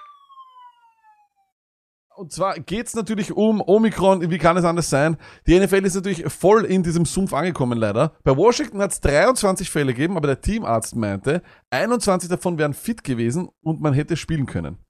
Und 2.18 2.34
zwar 2.34 2.60
geht's 2.60 2.94
natürlich 2.94 3.32
um 3.32 3.62
Omikron. 3.62 4.30
Wie 4.30 4.38
kann 4.38 4.58
es 4.58 4.66
anders 4.66 4.90
sein? 4.90 5.16
Die 5.48 5.58
NFL 5.58 5.86
ist 5.86 5.96
natürlich 5.96 6.30
voll 6.34 6.66
in 6.66 6.84
diesem 6.84 7.06
Sumpf 7.06 7.32
angekommen, 7.32 7.80
leider. 7.80 8.18
Bei 8.26 8.36
Washington 8.36 8.82
hat 8.82 8.92
es 8.92 9.00
23 9.00 9.70
Fälle 9.70 9.94
gegeben, 9.94 10.18
aber 10.18 10.28
der 10.28 10.42
Teamarzt 10.42 10.98
meinte, 10.98 11.44
21 11.70 12.30
davon 12.30 12.58
wären 12.58 12.74
fit 12.74 13.06
gewesen 13.06 13.48
und 13.62 13.80
man 13.80 13.94
hätte 13.94 14.18
spielen 14.18 14.48
können. 14.48 14.84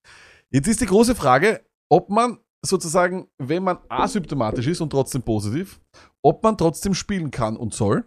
Jetzt 0.50 0.68
ist 0.68 0.82
die 0.82 0.88
große 0.88 1.14
Frage, 1.14 1.64
ob 1.88 2.10
man 2.10 2.40
sozusagen, 2.64 3.30
wenn 3.38 3.64
man 3.64 3.78
asymptomatisch 3.90 4.66
ist 4.66 4.82
und 4.82 4.90
trotzdem 4.90 5.22
positiv, 5.22 5.80
ob 6.22 6.44
man 6.44 6.58
trotzdem 6.58 6.94
spielen 6.94 7.32
kann 7.32 7.58
und 7.58 7.74
soll. 7.74 8.06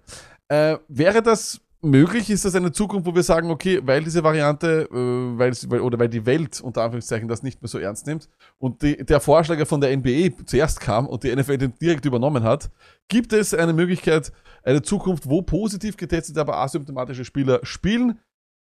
Äh, 0.48 0.78
wäre 0.88 1.22
das 1.22 1.60
möglich? 1.84 2.30
Ist 2.30 2.44
das 2.44 2.54
eine 2.54 2.72
Zukunft, 2.72 3.06
wo 3.06 3.14
wir 3.14 3.22
sagen, 3.22 3.50
okay, 3.50 3.80
weil 3.84 4.02
diese 4.02 4.24
Variante, 4.24 4.88
äh, 4.90 5.38
weil, 5.38 5.52
weil, 5.68 5.80
oder 5.80 5.98
weil 5.98 6.08
die 6.08 6.26
Welt 6.26 6.60
unter 6.60 6.82
Anführungszeichen 6.82 7.28
das 7.28 7.42
nicht 7.42 7.62
mehr 7.62 7.68
so 7.68 7.78
ernst 7.78 8.06
nimmt 8.06 8.28
und 8.58 8.82
die, 8.82 8.96
der 8.96 9.20
Vorschlag 9.20 9.64
von 9.66 9.80
der 9.80 9.96
NBA 9.96 10.44
zuerst 10.46 10.80
kam 10.80 11.06
und 11.06 11.22
die 11.22 11.34
NFL 11.34 11.58
den 11.58 11.74
direkt 11.80 12.04
übernommen 12.04 12.42
hat, 12.42 12.70
gibt 13.08 13.32
es 13.32 13.54
eine 13.54 13.72
Möglichkeit, 13.72 14.32
eine 14.62 14.82
Zukunft, 14.82 15.28
wo 15.28 15.42
positiv 15.42 15.96
getestete, 15.96 16.40
aber 16.40 16.56
asymptomatische 16.58 17.24
Spieler 17.24 17.60
spielen? 17.62 18.18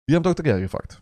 Wir 0.07 0.15
haben 0.15 0.23
Dr. 0.23 0.43
Gary 0.43 0.61
gefragt. 0.61 1.01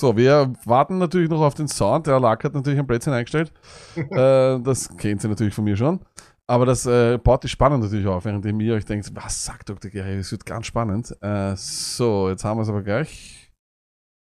So, 0.00 0.16
wir 0.16 0.54
warten 0.64 0.96
natürlich 0.96 1.28
noch 1.28 1.42
auf 1.42 1.52
den 1.52 1.68
Sound. 1.68 2.06
Der 2.06 2.18
Lack 2.18 2.42
hat 2.44 2.54
natürlich 2.54 2.78
ein 2.78 2.86
Plätzchen 2.86 3.12
eingestellt. 3.12 3.52
äh, 3.96 4.58
das 4.58 4.88
kennt 4.96 5.22
ihr 5.22 5.28
natürlich 5.28 5.52
von 5.52 5.64
mir 5.64 5.76
schon. 5.76 6.00
Aber 6.46 6.64
das 6.64 6.86
äh, 6.86 7.18
baut 7.18 7.44
die 7.44 7.48
Spannung 7.48 7.80
natürlich 7.80 8.06
auf, 8.06 8.24
während 8.24 8.46
ihr 8.46 8.74
euch 8.74 8.86
denkt, 8.86 9.14
was 9.14 9.44
sagt 9.44 9.68
Dr. 9.68 9.90
Gary? 9.90 10.16
Es 10.16 10.32
wird 10.32 10.46
ganz 10.46 10.64
spannend. 10.64 11.14
Äh, 11.20 11.54
so, 11.54 12.30
jetzt 12.30 12.46
haben 12.46 12.56
wir 12.56 12.62
es 12.62 12.70
aber 12.70 12.82
gleich. 12.82 13.52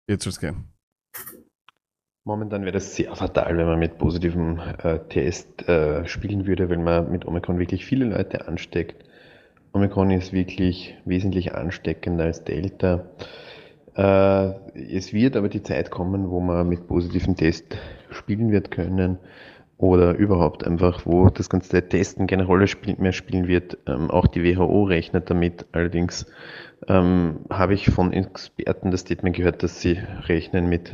Jetzt 0.07 0.27
wird's 0.27 0.39
gehen. 0.39 0.71
Momentan 2.27 2.61
wäre 2.65 2.73
das 2.73 2.95
sehr 2.95 3.17
fatal, 3.17 3.57
wenn 3.57 3.67
man 3.67 3.79
mit 3.79 3.97
positivem 3.97 4.59
äh, 4.59 4.99
Test 5.09 5.67
äh, 5.67 6.07
spielen 6.07 6.47
würde, 6.47 6.69
weil 6.69 6.77
man 6.77 7.11
mit 7.11 7.25
Omikron 7.25 7.59
wirklich 7.59 7.87
viele 7.87 8.05
Leute 8.05 8.47
ansteckt. 8.49 9.03
Omikron 9.73 10.11
ist 10.11 10.35
wirklich 10.35 10.95
wesentlich 11.07 11.55
ansteckender 11.55 12.25
als 12.25 12.45
Delta. 12.45 13.07
Äh, 13.97 14.53
es 14.75 15.13
wird 15.13 15.37
aber 15.37 15.49
die 15.49 15.63
Zeit 15.63 15.91
kommen, 15.91 16.31
wo 16.31 16.41
man 16.41 16.69
mit 16.69 16.87
positivem 16.87 17.37
Test 17.37 17.77
spielen 18.11 18.51
wird 18.51 18.71
können 18.71 19.19
oder 19.77 20.15
überhaupt 20.15 20.65
einfach, 20.65 21.05
wo 21.05 21.29
das 21.29 21.49
ganze 21.49 21.89
Testen 21.89 22.27
keine 22.27 22.45
Rolle 22.45 22.67
mehr 22.99 23.13
spielen 23.13 23.49
wird. 23.49 23.79
Ähm, 23.87 24.11
auch 24.11 24.27
die 24.27 24.43
WHO 24.43 24.85
rechnet 24.85 25.31
damit. 25.31 25.67
Allerdings 25.73 26.27
ähm, 26.89 27.41
habe 27.51 27.75
ich 27.75 27.91
von 27.91 28.13
Experten 28.13 28.91
das 28.91 29.01
Statement 29.01 29.37
gehört, 29.37 29.63
dass 29.63 29.81
sie 29.81 29.99
rechnen 30.27 30.69
mit 30.69 30.93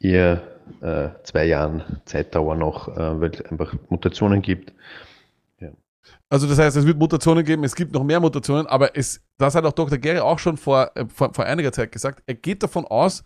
eher 0.00 0.42
äh, 0.80 1.08
zwei 1.22 1.44
Jahren 1.46 1.82
Zeitdauer 2.04 2.56
noch, 2.56 2.88
äh, 2.88 3.20
weil 3.20 3.30
es 3.30 3.42
einfach 3.42 3.74
Mutationen 3.88 4.42
gibt. 4.42 4.72
Also 6.28 6.46
das 6.46 6.58
heißt, 6.58 6.76
es 6.76 6.86
wird 6.86 6.98
Mutationen 6.98 7.44
geben, 7.44 7.64
es 7.64 7.74
gibt 7.74 7.92
noch 7.92 8.04
mehr 8.04 8.20
Mutationen, 8.20 8.66
aber 8.66 8.96
es, 8.96 9.22
das 9.38 9.54
hat 9.54 9.64
auch 9.64 9.72
Dr. 9.72 9.98
Gary 9.98 10.18
auch 10.18 10.38
schon 10.38 10.56
vor, 10.56 10.90
äh, 10.96 11.06
vor, 11.06 11.32
vor 11.32 11.44
einiger 11.44 11.72
Zeit 11.72 11.92
gesagt, 11.92 12.22
er 12.26 12.34
geht 12.34 12.62
davon 12.62 12.84
aus, 12.86 13.24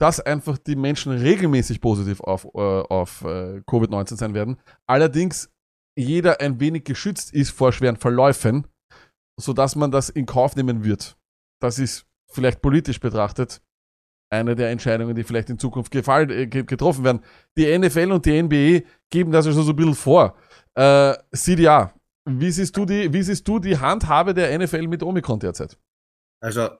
dass 0.00 0.20
einfach 0.20 0.58
die 0.58 0.76
Menschen 0.76 1.12
regelmäßig 1.12 1.80
positiv 1.80 2.20
auf, 2.20 2.44
äh, 2.54 2.58
auf 2.58 3.22
äh, 3.22 3.60
Covid-19 3.66 4.16
sein 4.16 4.34
werden. 4.34 4.56
Allerdings 4.88 5.50
jeder 5.96 6.40
ein 6.40 6.58
wenig 6.60 6.84
geschützt 6.84 7.32
ist 7.32 7.50
vor 7.50 7.72
schweren 7.72 7.96
Verläufen, 7.96 8.66
sodass 9.40 9.76
man 9.76 9.90
das 9.90 10.08
in 10.08 10.26
Kauf 10.26 10.56
nehmen 10.56 10.84
wird. 10.84 11.16
Das 11.62 11.78
ist 11.78 12.06
vielleicht 12.30 12.60
politisch 12.60 13.00
betrachtet 13.00 13.60
eine 14.32 14.56
der 14.56 14.70
Entscheidungen, 14.70 15.14
die 15.14 15.22
vielleicht 15.22 15.50
in 15.50 15.58
Zukunft 15.60 15.92
gefallen, 15.92 16.30
äh, 16.30 16.46
ge- 16.48 16.64
getroffen 16.64 17.04
werden. 17.04 17.20
Die 17.56 17.66
NFL 17.78 18.10
und 18.10 18.26
die 18.26 18.42
NBA 18.42 18.84
geben 19.10 19.30
das 19.30 19.46
also 19.46 19.62
so 19.62 19.70
ein 19.72 19.76
bisschen 19.76 19.94
vor. 19.94 20.36
Äh, 20.74 21.14
CDA, 21.32 21.94
wie 22.26 22.50
siehst, 22.50 22.76
du 22.76 22.84
die, 22.86 23.12
wie 23.12 23.22
siehst 23.22 23.46
du 23.46 23.58
die 23.58 23.78
Handhabe 23.78 24.34
der 24.34 24.56
NFL 24.58 24.86
mit 24.88 25.02
Omikron 25.02 25.40
derzeit? 25.40 25.78
Also 26.42 26.70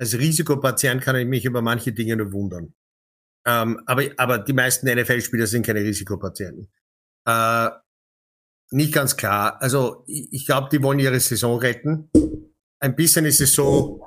als 0.00 0.18
Risikopatient 0.18 1.02
kann 1.02 1.16
ich 1.16 1.26
mich 1.26 1.44
über 1.44 1.62
manche 1.62 1.92
Dinge 1.92 2.16
nur 2.16 2.32
wundern. 2.32 2.74
Ähm, 3.46 3.80
aber, 3.86 4.04
aber 4.16 4.38
die 4.38 4.52
meisten 4.52 4.86
NFL-Spieler 4.86 5.46
sind 5.46 5.64
keine 5.64 5.80
Risikopatienten. 5.80 6.70
Äh, 7.26 7.70
nicht 8.72 8.92
ganz 8.92 9.16
klar. 9.16 9.60
Also 9.60 10.04
ich, 10.06 10.32
ich 10.32 10.46
glaube, 10.46 10.68
die 10.70 10.82
wollen 10.82 10.98
ihre 10.98 11.20
Saison 11.20 11.58
retten. 11.58 12.10
Ein 12.82 12.96
bisschen 12.96 13.24
ist 13.26 13.40
es 13.40 13.54
so, 13.54 14.06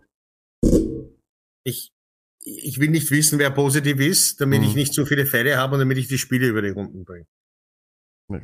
ich, 1.66 1.92
ich 2.46 2.80
will 2.80 2.90
nicht 2.90 3.10
wissen, 3.12 3.40
wer 3.40 3.52
positiv 3.52 4.00
ist, 4.00 4.42
damit 4.42 4.62
Mhm. 4.62 4.68
ich 4.68 4.76
nicht 4.76 4.94
so 4.94 5.06
viele 5.06 5.26
Fälle 5.26 5.58
habe 5.58 5.76
und 5.76 5.80
damit 5.80 5.98
ich 5.98 6.08
die 6.08 6.18
Spiele 6.18 6.48
über 6.48 6.62
die 6.62 6.70
Runden 6.70 7.06
bringe. 7.06 7.26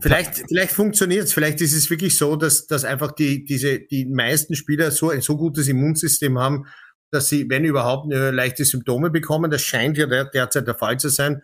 Vielleicht, 0.01 0.43
vielleicht 0.47 0.71
funktioniert 0.71 1.25
es. 1.25 1.33
Vielleicht 1.33 1.61
ist 1.61 1.73
es 1.73 1.89
wirklich 1.89 2.17
so, 2.17 2.35
dass, 2.35 2.67
dass 2.67 2.85
einfach 2.85 3.11
die, 3.11 3.45
diese, 3.45 3.79
die 3.79 4.05
meisten 4.05 4.55
Spieler 4.55 4.91
so 4.91 5.09
ein 5.09 5.21
so 5.21 5.37
gutes 5.37 5.67
Immunsystem 5.67 6.37
haben, 6.37 6.65
dass 7.11 7.29
sie, 7.29 7.49
wenn 7.49 7.65
überhaupt, 7.65 8.07
nur 8.07 8.31
leichte 8.31 8.65
Symptome 8.65 9.09
bekommen. 9.09 9.49
Das 9.49 9.61
scheint 9.61 9.97
ja 9.97 10.05
der, 10.05 10.25
derzeit 10.25 10.67
der 10.67 10.75
Fall 10.75 10.99
zu 10.99 11.09
sein. 11.09 11.41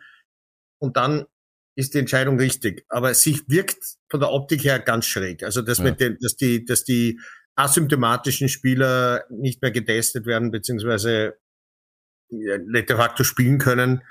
Und 0.80 0.98
dann 0.98 1.26
ist 1.76 1.94
die 1.94 2.00
Entscheidung 2.00 2.38
richtig. 2.40 2.86
Aber 2.90 3.14
sie 3.14 3.42
wirkt 3.48 3.78
von 4.10 4.20
der 4.20 4.32
Optik 4.32 4.64
her 4.64 4.80
ganz 4.80 5.06
schräg. 5.06 5.44
Also, 5.44 5.62
dass, 5.62 5.80
Ja. 5.80 5.86
mit 5.86 6.00
den, 6.00 6.18
dass, 6.20 6.36
die, 6.36 6.66
dass 6.66 6.84
die 6.84 7.20
asymptomatischen 7.56 8.50
Spieler 8.50 9.26
nicht 9.30 9.62
mehr 9.62 9.72
getestet 9.72 10.26
werden, 10.26 10.52
beziehungsweise 10.52 11.38
ja, 12.30 12.58
de 12.58 12.96
facto 12.96 13.24
spielen 13.24 13.60
können, 13.60 14.02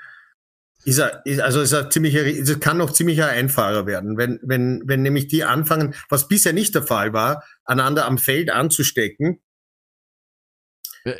ist 0.85 0.99
er, 0.99 1.25
ist, 1.25 1.41
also 1.41 1.61
ist 1.61 1.73
er 1.73 1.89
ziemlicher, 1.89 2.25
es 2.25 2.59
kann 2.59 2.77
noch 2.77 2.91
ziemlicher 2.91 3.27
Einfahrer 3.27 3.87
werden, 3.87 4.17
wenn, 4.17 4.39
wenn, 4.43 4.83
wenn 4.85 5.01
nämlich 5.01 5.27
die 5.27 5.43
anfangen, 5.43 5.95
was 6.09 6.27
bisher 6.27 6.53
nicht 6.53 6.75
der 6.75 6.83
Fall 6.83 7.11
war, 7.11 7.43
einander 7.65 8.05
am 8.05 8.19
Feld 8.19 8.51
anzustecken, 8.51 9.41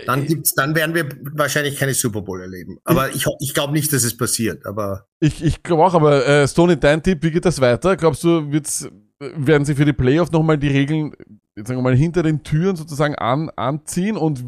dann 0.05 0.25
gibt's, 0.25 0.53
dann 0.55 0.75
werden 0.75 0.95
wir 0.95 1.09
wahrscheinlich 1.33 1.77
keine 1.77 1.93
Super 1.93 2.21
Bowl 2.21 2.41
erleben. 2.41 2.79
Aber 2.85 3.09
ich, 3.09 3.25
ich 3.39 3.53
glaube 3.53 3.73
nicht, 3.73 3.93
dass 3.93 4.03
es 4.03 4.17
passiert, 4.17 4.65
aber 4.65 5.07
Ich, 5.19 5.43
ich 5.43 5.61
glaube 5.61 5.83
auch, 5.83 5.93
aber 5.93 6.25
äh, 6.25 6.47
Stoney, 6.47 6.79
dein 6.79 7.03
Tipp, 7.03 7.19
wie 7.21 7.31
geht 7.31 7.45
das 7.45 7.61
weiter? 7.61 7.95
Glaubst 7.95 8.23
du, 8.23 8.51
wird's, 8.51 8.89
werden 9.19 9.63
sie 9.65 9.75
für 9.75 9.85
die 9.85 9.93
Playoff 9.93 10.31
nochmal 10.31 10.57
die 10.57 10.69
Regeln, 10.69 11.13
jetzt 11.55 11.67
sagen 11.67 11.79
wir 11.79 11.83
mal, 11.83 11.95
hinter 11.95 12.23
den 12.23 12.41
Türen 12.43 12.75
sozusagen 12.75 13.15
an, 13.15 13.51
anziehen 13.55 14.17
und 14.17 14.43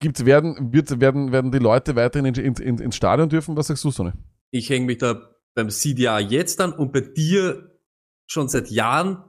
gibt's, 0.00 0.24
werden, 0.24 0.72
wird, 0.72 1.00
werden, 1.00 1.30
werden 1.30 1.52
die 1.52 1.58
Leute 1.58 1.94
weiterhin 1.94 2.26
ins, 2.26 2.38
ins, 2.38 2.60
ins 2.60 2.80
ins 2.80 2.96
Stadion 2.96 3.28
dürfen? 3.28 3.56
Was 3.56 3.68
sagst 3.68 3.84
du, 3.84 3.92
Stoney? 3.92 4.12
Ich 4.50 4.70
hänge 4.70 4.86
mich 4.86 4.98
da 4.98 5.30
beim 5.54 5.70
CDA 5.70 6.18
jetzt 6.18 6.60
an 6.60 6.72
und 6.72 6.92
bei 6.92 7.00
dir 7.00 7.78
schon 8.26 8.48
seit 8.48 8.70
Jahren. 8.70 9.24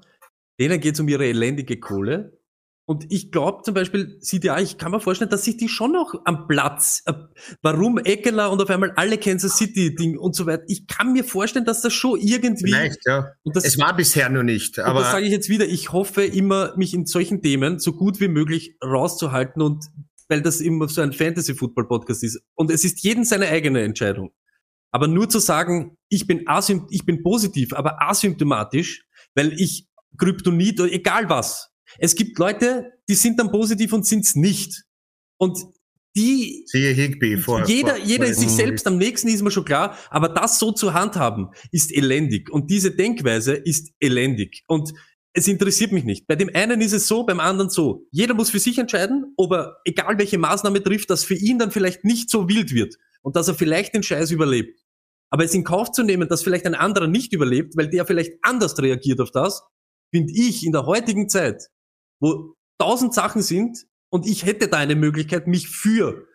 Denen 0.59 0.80
geht 0.80 0.95
es 0.95 0.99
um 0.99 1.07
ihre 1.07 1.26
elendige 1.26 1.80
Kohle. 1.80 2.41
Und 2.86 3.05
ich 3.09 3.32
glaube 3.32 3.61
zum 3.63 3.74
Beispiel, 3.74 4.19
CDA, 4.19 4.59
ich 4.59 4.78
kann 4.78 4.91
mir 4.91 4.99
vorstellen, 4.99 5.30
dass 5.30 5.45
sich 5.45 5.55
die 5.55 5.69
schon 5.69 5.93
noch 5.93 6.13
am 6.26 6.47
Platz, 6.47 7.03
äh, 7.05 7.13
warum 7.61 7.97
Eckler 7.99 8.51
und 8.51 8.61
auf 8.61 8.69
einmal 8.69 8.91
alle 8.97 9.17
Kansas 9.17 9.57
City 9.57 9.95
Ding 9.95 10.17
und 10.17 10.36
so 10.36 10.45
weiter. 10.45 10.63
Ich 10.67 10.88
kann 10.88 11.13
mir 11.13 11.24
vorstellen, 11.24 11.63
dass 11.63 11.82
das 11.82 11.93
schon 11.93 12.19
irgendwie, 12.19 12.72
vielleicht, 12.72 13.05
ja. 13.05 13.32
und 13.43 13.55
das, 13.55 13.63
Es 13.63 13.80
war 13.80 13.95
bisher 13.95 14.30
nur 14.30 14.43
nicht, 14.43 14.78
aber 14.80 15.01
das 15.01 15.11
sage 15.11 15.26
ich 15.26 15.32
jetzt 15.32 15.47
wieder, 15.47 15.65
ich 15.65 15.93
hoffe 15.93 16.24
immer, 16.24 16.76
mich 16.76 16.93
in 16.93 17.05
solchen 17.05 17.41
Themen 17.41 17.80
so 17.80 17.93
gut 17.93 18.19
wie 18.19 18.28
möglich 18.28 18.76
rauszuhalten 18.84 19.61
und 19.61 19.86
weil 20.28 20.41
das 20.41 20.59
immer 20.59 20.89
so 20.89 21.01
ein 21.01 21.13
Fantasy-Football-Podcast 21.13 22.24
ist. 22.24 22.41
Und 22.55 22.72
es 22.72 22.84
ist 22.84 23.03
jeden 23.03 23.24
seine 23.24 23.47
eigene 23.47 23.84
Entscheidung. 23.84 24.32
Aber 24.92 25.08
nur 25.08 25.30
zu 25.30 25.39
sagen, 25.39 25.98
ich 26.10 26.28
bin 26.28 26.48
asympt 26.48 26.88
ich 26.92 27.06
bin 27.06 27.24
positiv, 27.24 27.74
aber 27.74 28.02
asymptomatisch, 28.02 29.06
weil 29.36 29.54
ich 29.60 29.88
Kryptonit 30.18 30.80
oder 30.80 30.92
egal 30.92 31.30
was. 31.30 31.70
Es 31.98 32.16
gibt 32.16 32.38
Leute, 32.38 32.92
die 33.10 33.16
sind 33.16 33.39
dann 33.39 33.52
positiv 33.52 33.94
und 33.94 34.06
sind's 34.06 34.36
nicht. 34.36 34.84
Und 35.38 35.58
die 36.16 36.64
siehe 36.68 36.92
Higby 36.92 37.38
vor. 37.38 37.66
jeder, 37.66 37.96
vor, 37.96 38.06
jeder 38.06 38.26
ist 38.26 38.42
sich 38.42 38.50
selbst 38.50 38.86
am 38.86 38.98
nächsten, 38.98 39.30
ist 39.30 39.42
mir 39.42 39.52
schon 39.52 39.66
klar. 39.66 39.98
Aber 40.10 40.30
das 40.30 40.60
so 40.60 40.72
zu 40.72 40.94
handhaben, 40.94 41.48
ist 41.72 41.94
elendig. 41.94 42.50
Und 42.50 42.70
diese 42.70 42.92
Denkweise 42.92 43.54
ist 43.54 43.94
elendig. 44.00 44.64
Und 44.68 44.92
es 45.34 45.48
interessiert 45.48 45.94
mich 45.94 46.04
nicht. 46.04 46.28
Bei 46.28 46.36
dem 46.36 46.50
einen 46.54 46.82
ist 46.82 46.92
es 46.92 47.08
so, 47.08 47.24
beim 47.24 47.39
anderen 47.39 47.70
so. 47.70 48.06
Jeder 48.12 48.34
muss 48.34 48.50
für 48.50 48.60
sich 48.60 48.78
entscheiden, 48.78 49.34
ob 49.38 49.54
er, 49.54 49.78
egal 49.86 50.18
welche 50.18 50.38
Maßnahme 50.38 50.84
trifft, 50.84 51.10
dass 51.10 51.24
für 51.24 51.36
ihn 51.36 51.58
dann 51.58 51.72
vielleicht 51.72 52.04
nicht 52.04 52.30
so 52.30 52.50
wild 52.50 52.74
wird. 52.74 52.96
Und 53.22 53.38
dass 53.38 53.48
er 53.48 53.56
vielleicht 53.56 53.94
den 53.96 54.04
Scheiß 54.04 54.32
überlebt. 54.32 54.80
Aber 55.32 55.45
es 55.45 55.53
in 55.53 55.63
Kauf 55.63 55.91
zu 55.91 56.03
nehmen, 56.03 56.27
dass 56.27 56.43
vielleicht 56.43 56.65
ein 56.65 56.75
anderer 56.75 57.07
nicht 57.07 57.34
überlebt, 57.34 57.77
weil 57.77 57.89
der 57.89 58.05
vielleicht 58.05 58.34
anders 58.41 58.77
reagiert 58.82 59.21
auf 59.21 59.32
das, 59.32 59.63
finde 60.13 60.34
ich 60.36 60.65
in 60.65 60.73
der 60.73 60.86
heutigen 60.86 61.29
Zeit, 61.29 61.69
wo 62.19 62.55
tausend 62.79 63.13
Sachen 63.13 63.41
sind 63.41 63.86
und 64.11 64.27
ich 64.27 64.45
hätte 64.45 64.67
da 64.67 64.77
eine 64.77 64.95
Möglichkeit, 64.95 65.47
mich 65.47 65.69
für 65.69 66.27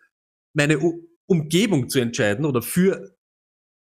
meine 0.55 0.79
Umgebung 1.27 1.89
zu 1.89 1.99
entscheiden 1.99 2.45
oder 2.45 2.61
für, 2.61 3.15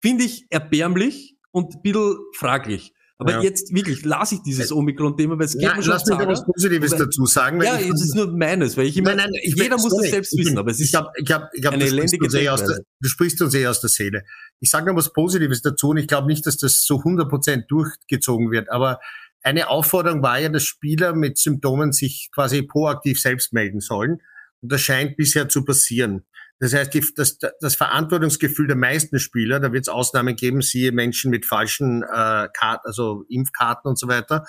finde 0.03 0.25
ich 0.25 0.47
erbärmlich 0.49 1.37
und 1.51 1.75
ein 1.75 1.81
bisschen 1.81 2.17
fraglich. 2.33 2.93
Aber 3.17 3.31
Ja. 3.31 3.41
jetzt 3.41 3.73
wirklich 3.73 4.03
lasse 4.03 4.35
ich 4.35 4.41
dieses 4.41 4.73
Omikron-Thema, 4.73 5.37
weil 5.39 5.45
es 5.45 5.53
geht 5.53 5.61
Ja, 5.61 5.75
mir 5.75 5.81
schon 5.83 5.93
lass 5.93 6.05
mich 6.05 6.17
da 6.17 6.27
was 6.27 6.45
Positives 6.45 6.91
Aber- 6.93 7.05
dazu 7.05 7.25
sagen. 7.25 7.59
weil 7.59 7.65
Ja, 7.67 7.79
ich- 7.79 7.89
es 7.89 8.01
ist 8.03 8.15
nur 8.15 8.27
meines, 8.35 8.75
weil 8.75 8.87
ich 8.87 8.97
immer, 8.97 9.11
Nein, 9.15 9.29
nein, 9.31 9.39
ich 9.41 9.55
jeder 9.55 9.77
muss 9.77 9.95
das 9.95 10.09
selbst 10.09 10.33
ich 10.33 10.37
bin- 10.37 10.45
wissen, 10.47 10.57
aber 10.57 10.71
es 10.71 10.79
ich 10.79 10.83
ist, 10.83 10.87
ich 11.17 11.25
glaube, 11.25 11.47
ich 11.53 11.61
glaube, 11.61 11.75
eine 11.75 11.83
du, 11.85 11.89
sprichst 11.91 12.13
elendige 12.13 12.25
uns 12.25 12.33
eh 12.33 12.49
aus 12.49 12.59
der, 12.59 12.67
Denkweise. 12.67 12.85
du 13.01 13.07
sprichst 13.09 13.41
uns 13.41 13.53
eh 13.53 13.67
aus 13.67 13.79
der 13.81 13.89
Seele. 13.89 14.23
Ich 14.59 14.69
sage 14.69 14.87
noch 14.91 14.97
was 14.97 15.13
Positives 15.13 15.61
dazu 15.61 15.89
und 15.89 15.97
ich 15.97 16.07
glaube 16.07 16.27
nicht, 16.27 16.45
dass 16.45 16.57
das 16.57 16.83
so 16.83 17.03
100% 17.05 17.65
durchgezogen 17.69 18.51
wird, 18.51 18.69
aber 18.69 18.99
eine 19.43 19.69
Aufforderung 19.69 20.21
war 20.21 20.39
ja, 20.39 20.49
dass 20.49 20.63
Spieler 20.63 21.15
mit 21.15 21.37
Symptomen 21.37 21.93
sich 21.93 22.29
quasi 22.33 22.63
proaktiv 22.63 23.21
selbst 23.21 23.53
melden 23.53 23.79
sollen. 23.79 24.17
Und 24.61 24.71
das 24.71 24.81
scheint 24.81 25.15
bisher 25.15 25.47
zu 25.47 25.63
passieren. 25.63 26.25
Das 26.59 26.73
heißt, 26.73 26.93
die, 26.93 27.05
das, 27.15 27.37
das 27.37 27.75
Verantwortungsgefühl 27.75 28.67
der 28.67 28.77
meisten 28.77 29.19
Spieler, 29.19 29.59
da 29.59 29.73
wird 29.73 29.83
es 29.83 29.89
Ausnahmen 29.89 30.35
geben, 30.35 30.61
siehe 30.61 30.91
Menschen 30.91 31.31
mit 31.31 31.45
falschen 31.45 32.03
äh, 32.03 32.47
Karten, 32.53 32.85
also 32.85 33.25
Impfkarten 33.27 33.89
und 33.89 33.99
so 33.99 34.07
weiter, 34.07 34.45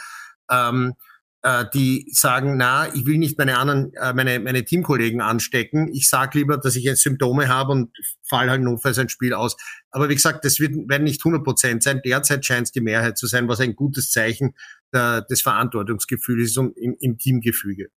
ähm, 0.51 0.95
äh, 1.43 1.65
die 1.75 2.09
sagen, 2.13 2.57
na, 2.57 2.93
ich 2.95 3.07
will 3.07 3.19
nicht 3.19 3.39
meine 3.39 3.59
anderen, 3.59 3.93
äh, 3.95 4.13
meine, 4.13 4.41
meine 4.41 4.65
Teamkollegen 4.65 5.21
anstecken. 5.21 5.89
Ich 5.93 6.09
sage 6.09 6.39
lieber, 6.39 6.59
dass 6.59 6.77
ich 6.77 6.85
jetzt 6.85 7.03
Symptome 7.03 7.49
habe 7.49 7.73
und 7.73 7.97
fall 8.29 8.51
halt 8.51 8.63
notfalls 8.63 8.99
ein 8.99 9.09
Spiel 9.09 9.35
aus. 9.35 9.57
Aber 9.91 10.09
wie 10.09 10.15
gesagt, 10.15 10.45
das 10.45 10.61
wird, 10.61 10.75
werden 10.89 11.05
nicht 11.05 11.21
100 11.21 11.45
Prozent 11.45 11.83
sein. 11.83 12.01
Derzeit 12.05 12.45
scheint 12.45 12.67
es 12.67 12.73
die 12.73 12.81
Mehrheit 12.81 13.19
zu 13.19 13.27
sein, 13.27 13.49
was 13.49 13.61
ein 13.61 13.77
gutes 13.77 14.11
Zeichen 14.11 14.55
der, 14.93 15.23
des 15.23 15.43
Verantwortungsgefühls 15.43 16.51
ist 16.51 16.59
und 16.59 16.77
im, 16.77 16.97
im 17.01 17.19
Teamgefüge. 17.19 17.91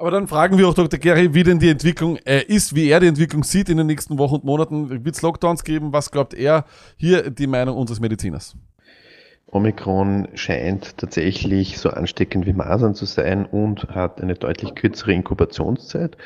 Aber 0.00 0.12
dann 0.12 0.28
fragen 0.28 0.56
wir 0.58 0.68
auch 0.68 0.74
Dr. 0.74 1.00
Gary, 1.00 1.34
wie 1.34 1.42
denn 1.42 1.58
die 1.58 1.70
Entwicklung 1.70 2.18
äh, 2.18 2.44
ist, 2.44 2.76
wie 2.76 2.88
er 2.88 3.00
die 3.00 3.08
Entwicklung 3.08 3.42
sieht 3.42 3.68
in 3.68 3.78
den 3.78 3.88
nächsten 3.88 4.16
Wochen 4.16 4.36
und 4.36 4.44
Monaten. 4.44 5.04
Wird 5.04 5.16
es 5.16 5.22
Lockdowns 5.22 5.64
geben? 5.64 5.92
Was 5.92 6.12
glaubt 6.12 6.34
er? 6.34 6.66
Hier 6.96 7.30
die 7.30 7.48
Meinung 7.48 7.76
unseres 7.76 7.98
Mediziners. 7.98 8.54
Omikron 9.50 10.28
scheint 10.34 10.98
tatsächlich 10.98 11.78
so 11.78 11.90
ansteckend 11.90 12.46
wie 12.46 12.52
Masern 12.52 12.94
zu 12.94 13.06
sein 13.06 13.44
und 13.44 13.88
hat 13.88 14.20
eine 14.20 14.34
deutlich 14.34 14.76
kürzere 14.76 15.14
Inkubationszeit. 15.14 16.16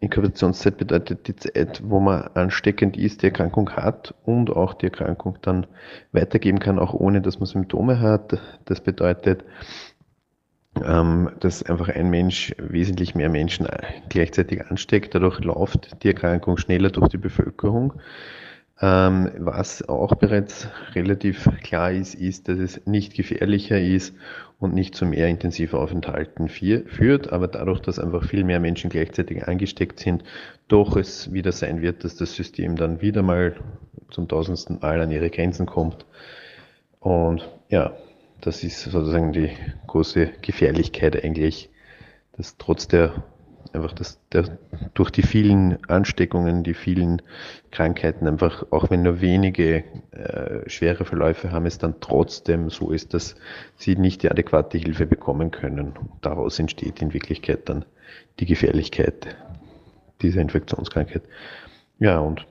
Inkubationszeit 0.00 0.78
bedeutet 0.78 1.26
die 1.28 1.36
Zeit, 1.36 1.82
wo 1.84 2.00
man 2.00 2.30
ansteckend 2.34 2.96
ist, 2.96 3.20
die 3.20 3.26
Erkrankung 3.26 3.68
hat 3.70 4.14
und 4.24 4.48
auch 4.48 4.72
die 4.72 4.86
Erkrankung 4.86 5.36
dann 5.42 5.66
weitergeben 6.12 6.60
kann, 6.60 6.78
auch 6.78 6.94
ohne 6.94 7.20
dass 7.20 7.40
man 7.40 7.46
Symptome 7.46 8.00
hat. 8.00 8.40
Das 8.64 8.80
bedeutet, 8.80 9.44
ähm, 10.84 11.30
dass 11.40 11.62
einfach 11.62 11.88
ein 11.88 12.10
Mensch 12.10 12.54
wesentlich 12.58 13.14
mehr 13.14 13.28
Menschen 13.28 13.66
gleichzeitig 14.08 14.66
ansteckt. 14.66 15.14
Dadurch 15.14 15.40
läuft 15.40 16.02
die 16.02 16.08
Erkrankung 16.08 16.56
schneller 16.56 16.90
durch 16.90 17.08
die 17.08 17.18
Bevölkerung. 17.18 17.94
Ähm, 18.80 19.30
was 19.38 19.88
auch 19.88 20.14
bereits 20.14 20.68
relativ 20.94 21.48
klar 21.62 21.90
ist, 21.90 22.14
ist, 22.14 22.48
dass 22.48 22.58
es 22.58 22.86
nicht 22.86 23.14
gefährlicher 23.14 23.80
ist 23.80 24.14
und 24.60 24.72
nicht 24.72 24.94
zu 24.94 25.04
mehr 25.04 25.26
intensiver 25.26 25.80
Aufenthalten 25.80 26.48
vier, 26.48 26.84
führt, 26.86 27.32
aber 27.32 27.48
dadurch, 27.48 27.80
dass 27.80 27.98
einfach 27.98 28.24
viel 28.24 28.44
mehr 28.44 28.60
Menschen 28.60 28.90
gleichzeitig 28.90 29.48
angesteckt 29.48 29.98
sind, 29.98 30.22
doch 30.68 30.96
es 30.96 31.32
wieder 31.32 31.50
sein 31.50 31.82
wird, 31.82 32.04
dass 32.04 32.14
das 32.16 32.34
System 32.34 32.76
dann 32.76 33.00
wieder 33.00 33.22
mal 33.22 33.56
zum 34.10 34.28
tausendsten 34.28 34.78
Mal 34.80 35.00
an 35.00 35.10
ihre 35.10 35.30
Grenzen 35.30 35.66
kommt. 35.66 36.06
Und 37.00 37.48
ja, 37.68 37.94
das 38.40 38.62
ist 38.64 38.82
sozusagen 38.82 39.32
die 39.32 39.50
große 39.86 40.30
Gefährlichkeit 40.42 41.22
eigentlich, 41.22 41.70
dass 42.36 42.56
trotz 42.56 42.88
der 42.88 43.24
einfach 43.72 43.92
das, 43.92 44.18
der, 44.32 44.58
durch 44.94 45.10
die 45.10 45.22
vielen 45.22 45.84
Ansteckungen, 45.88 46.62
die 46.62 46.74
vielen 46.74 47.22
Krankheiten 47.70 48.26
einfach, 48.26 48.66
auch 48.70 48.90
wenn 48.90 49.02
nur 49.02 49.20
wenige 49.20 49.84
äh, 50.12 50.68
schwere 50.68 51.04
Verläufe 51.04 51.52
haben, 51.52 51.66
es 51.66 51.78
dann 51.78 52.00
trotzdem 52.00 52.70
so 52.70 52.90
ist, 52.90 53.14
dass 53.14 53.36
sie 53.76 53.96
nicht 53.96 54.22
die 54.22 54.30
adäquate 54.30 54.78
Hilfe 54.78 55.06
bekommen 55.06 55.50
können. 55.50 55.94
Daraus 56.20 56.58
entsteht 56.58 57.02
in 57.02 57.12
Wirklichkeit 57.12 57.68
dann 57.68 57.84
die 58.40 58.46
Gefährlichkeit 58.46 59.36
dieser 60.22 60.40
Infektionskrankheit. 60.40 61.22
Ja, 61.98 62.18
und 62.18 62.46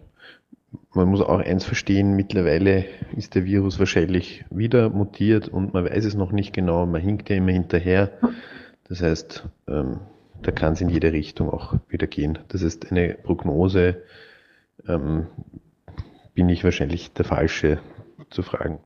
man 0.94 1.08
muss 1.08 1.22
auch 1.22 1.40
eins 1.40 1.64
verstehen, 1.64 2.16
mittlerweile 2.16 2.86
ist 3.16 3.36
der 3.36 3.46
Virus 3.46 3.80
wahrscheinlich 3.80 4.46
wieder 4.50 4.90
mutiert 4.90 5.48
und 5.48 5.74
man 5.74 5.86
weiß 5.86 6.06
es 6.06 6.16
noch 6.16 6.32
nicht 6.32 6.54
genau, 6.54 6.86
man 6.86 7.02
hinkt 7.02 7.30
ja 7.30 7.36
immer 7.36 7.52
hinterher. 7.52 8.12
Das 8.88 9.02
heißt, 9.02 9.48
ähm, 9.68 10.00
da 10.42 10.52
kann 10.52 10.74
es 10.74 10.82
in 10.82 10.90
jede 10.90 11.12
Richtung 11.12 11.50
auch 11.50 11.76
wieder 11.90 12.08
gehen. 12.08 12.40
Das 12.48 12.62
ist 12.62 12.92
eine 12.92 13.16
Prognose, 13.16 14.04
ähm, 14.88 15.28
bin 16.34 16.50
ich 16.50 16.64
wahrscheinlich 16.64 17.14
der 17.14 17.26
Falsche 17.26 17.80
zu 18.30 18.44
fragen. 18.44 18.80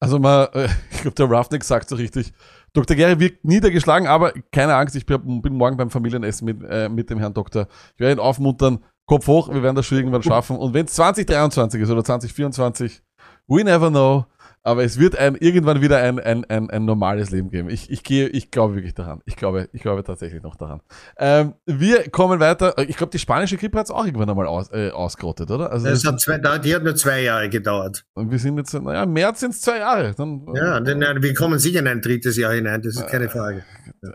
Also 0.00 0.18
mal, 0.18 0.50
äh, 0.52 0.68
ich 0.90 1.02
glaube, 1.02 1.14
der 1.14 1.26
Roughneck 1.26 1.64
sagt 1.64 1.88
so 1.88 1.96
richtig. 1.96 2.32
Dr. 2.72 2.96
Gary 2.96 3.18
wirkt 3.18 3.44
niedergeschlagen, 3.44 4.06
aber 4.06 4.32
keine 4.52 4.74
Angst, 4.74 4.96
ich 4.96 5.06
bin 5.06 5.40
bin 5.40 5.54
morgen 5.54 5.78
beim 5.78 5.90
Familienessen 5.90 6.44
mit, 6.44 6.58
äh, 6.68 6.88
mit 6.88 7.08
dem 7.08 7.18
Herrn 7.18 7.32
Doktor. 7.32 7.68
Ich 7.94 8.00
werde 8.00 8.14
ihn 8.14 8.18
aufmuntern, 8.18 8.84
Kopf 9.06 9.26
hoch, 9.28 9.48
wir 9.52 9.62
werden 9.62 9.76
das 9.76 9.86
schon 9.86 9.98
irgendwann 9.98 10.22
schaffen. 10.22 10.56
Und 10.56 10.74
wenn 10.74 10.86
es 10.86 10.94
2023 10.94 11.80
ist 11.80 11.90
oder 11.90 12.02
2024, 12.04 13.02
we 13.46 13.62
never 13.64 13.88
know. 13.90 14.26
Aber 14.62 14.82
es 14.82 14.98
wird 14.98 15.16
ein, 15.16 15.36
irgendwann 15.36 15.80
wieder 15.80 15.98
ein, 15.98 16.18
ein, 16.18 16.44
ein, 16.46 16.68
ein 16.70 16.84
normales 16.84 17.30
Leben 17.30 17.50
geben. 17.50 17.70
Ich, 17.70 17.88
ich 17.88 18.02
gehe, 18.02 18.26
ich 18.26 18.50
glaube 18.50 18.74
wirklich 18.74 18.94
daran. 18.94 19.20
Ich 19.24 19.36
glaube, 19.36 19.68
ich 19.72 19.80
glaube 19.80 20.02
tatsächlich 20.02 20.42
noch 20.42 20.56
daran. 20.56 20.80
Ähm, 21.18 21.54
wir 21.66 22.10
kommen 22.10 22.40
weiter. 22.40 22.74
Ich 22.78 22.96
glaube, 22.96 23.12
die 23.12 23.20
spanische 23.20 23.56
Grippe 23.58 23.78
hat 23.78 23.86
es 23.86 23.92
auch 23.92 24.04
irgendwann 24.04 24.28
einmal 24.28 24.48
aus, 24.48 24.68
äh, 24.72 24.90
ausgerottet, 24.90 25.52
oder? 25.52 25.70
Also 25.70 25.86
Das 25.86 26.02
das, 26.02 26.12
hat 26.12 26.20
zwei, 26.20 26.38
die 26.58 26.74
hat 26.74 26.82
nur 26.82 26.96
zwei 26.96 27.22
Jahre 27.22 27.48
gedauert. 27.48 28.04
und 28.14 28.32
wir 28.32 28.40
sind 28.40 28.58
jetzt, 28.58 28.74
naja, 28.74 29.04
im 29.04 29.12
März 29.12 29.38
sind 29.38 29.52
es 29.52 29.60
zwei 29.60 29.78
Jahre. 29.78 30.14
Dann, 30.16 30.44
Ja, 30.52 30.80
denn, 30.80 31.00
äh, 31.00 31.22
wir 31.22 31.34
kommen 31.34 31.60
sicher 31.60 31.78
in 31.78 31.86
ein 31.86 32.00
drittes 32.00 32.36
Jahr 32.36 32.52
hinein, 32.52 32.82
das 32.82 32.96
ist 32.96 33.06
keine 33.06 33.28
Frage. 33.28 33.62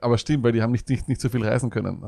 Aber 0.02 0.18
stimmt, 0.18 0.44
weil 0.44 0.52
die 0.52 0.62
haben 0.62 0.74
nicht, 0.74 0.89
nicht, 0.89 1.08
nicht 1.08 1.22
so 1.22 1.30
viel 1.30 1.46
reisen 1.46 1.70
können. 1.70 2.04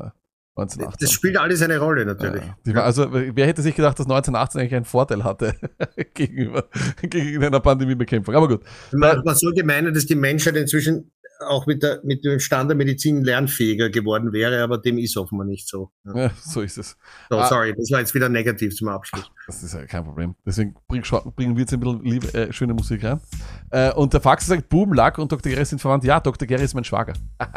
Äh, 0.55 0.61
1918. 0.61 0.97
Das 1.05 1.11
spielt 1.11 1.37
alles 1.37 1.61
eine 1.61 1.79
Rolle 1.79 2.05
natürlich. 2.05 2.43
Ja, 2.65 2.83
also, 2.83 3.07
wer 3.11 3.47
hätte 3.47 3.61
sich 3.61 3.75
gedacht, 3.75 3.97
dass 3.97 4.05
1918 4.05 4.61
eigentlich 4.61 4.75
einen 4.75 4.85
Vorteil 4.85 5.23
hatte 5.23 5.55
gegenüber 6.13 6.65
gegen 7.01 7.43
einer 7.43 7.59
Pandemiebekämpfung? 7.59 8.35
Aber 8.35 8.47
gut. 8.47 8.61
Man, 8.91 9.21
man 9.23 9.35
sollte 9.35 9.63
meinen, 9.63 9.93
dass 9.93 10.05
die 10.05 10.15
Menschheit 10.15 10.55
inzwischen 10.55 11.11
auch 11.47 11.65
mit, 11.65 11.83
der, 11.83 11.99
mit 12.03 12.23
dem 12.23 12.39
Stand 12.39 12.69
der 12.69 12.77
Medizin 12.77 13.23
lernfähiger 13.23 13.89
geworden 13.89 14.31
wäre, 14.31 14.61
aber 14.63 14.77
dem 14.77 14.97
ist 14.97 15.17
offenbar 15.17 15.45
nicht 15.45 15.67
so. 15.67 15.91
Ja. 16.05 16.15
Ja, 16.25 16.31
so 16.39 16.61
ist 16.61 16.77
es. 16.77 16.95
So, 17.29 17.37
Ah. 17.37 17.47
sorry, 17.47 17.73
das 17.75 17.91
war 17.91 17.99
jetzt 17.99 18.13
wieder 18.13 18.29
negativ 18.29 18.75
zum 18.75 18.87
Abschluss. 18.87 19.29
Das 19.47 19.61
ist 19.61 19.73
ja 19.73 19.85
kein 19.85 20.05
Problem. 20.05 20.35
Deswegen 20.45 20.75
bring, 20.87 21.01
bringen 21.35 21.55
wir 21.55 21.61
jetzt 21.61 21.73
ein 21.73 21.79
bisschen 21.81 22.03
liebe, 22.03 22.33
äh, 22.33 22.53
schöne 22.53 22.73
Musik 22.73 23.03
rein. 23.03 23.19
Äh, 23.71 23.91
und 23.93 24.13
der 24.13 24.21
Fax 24.21 24.45
sagt, 24.45 24.69
Boom, 24.69 24.93
Lack 24.93 25.17
und 25.17 25.31
Dr. 25.31 25.51
Gary 25.51 25.65
sind 25.65 25.79
verwandt. 25.81 26.05
Ja, 26.05 26.19
Dr. 26.21 26.47
Gary 26.47 26.63
ist 26.63 26.75
mein 26.75 26.83
Schwager. 26.85 27.13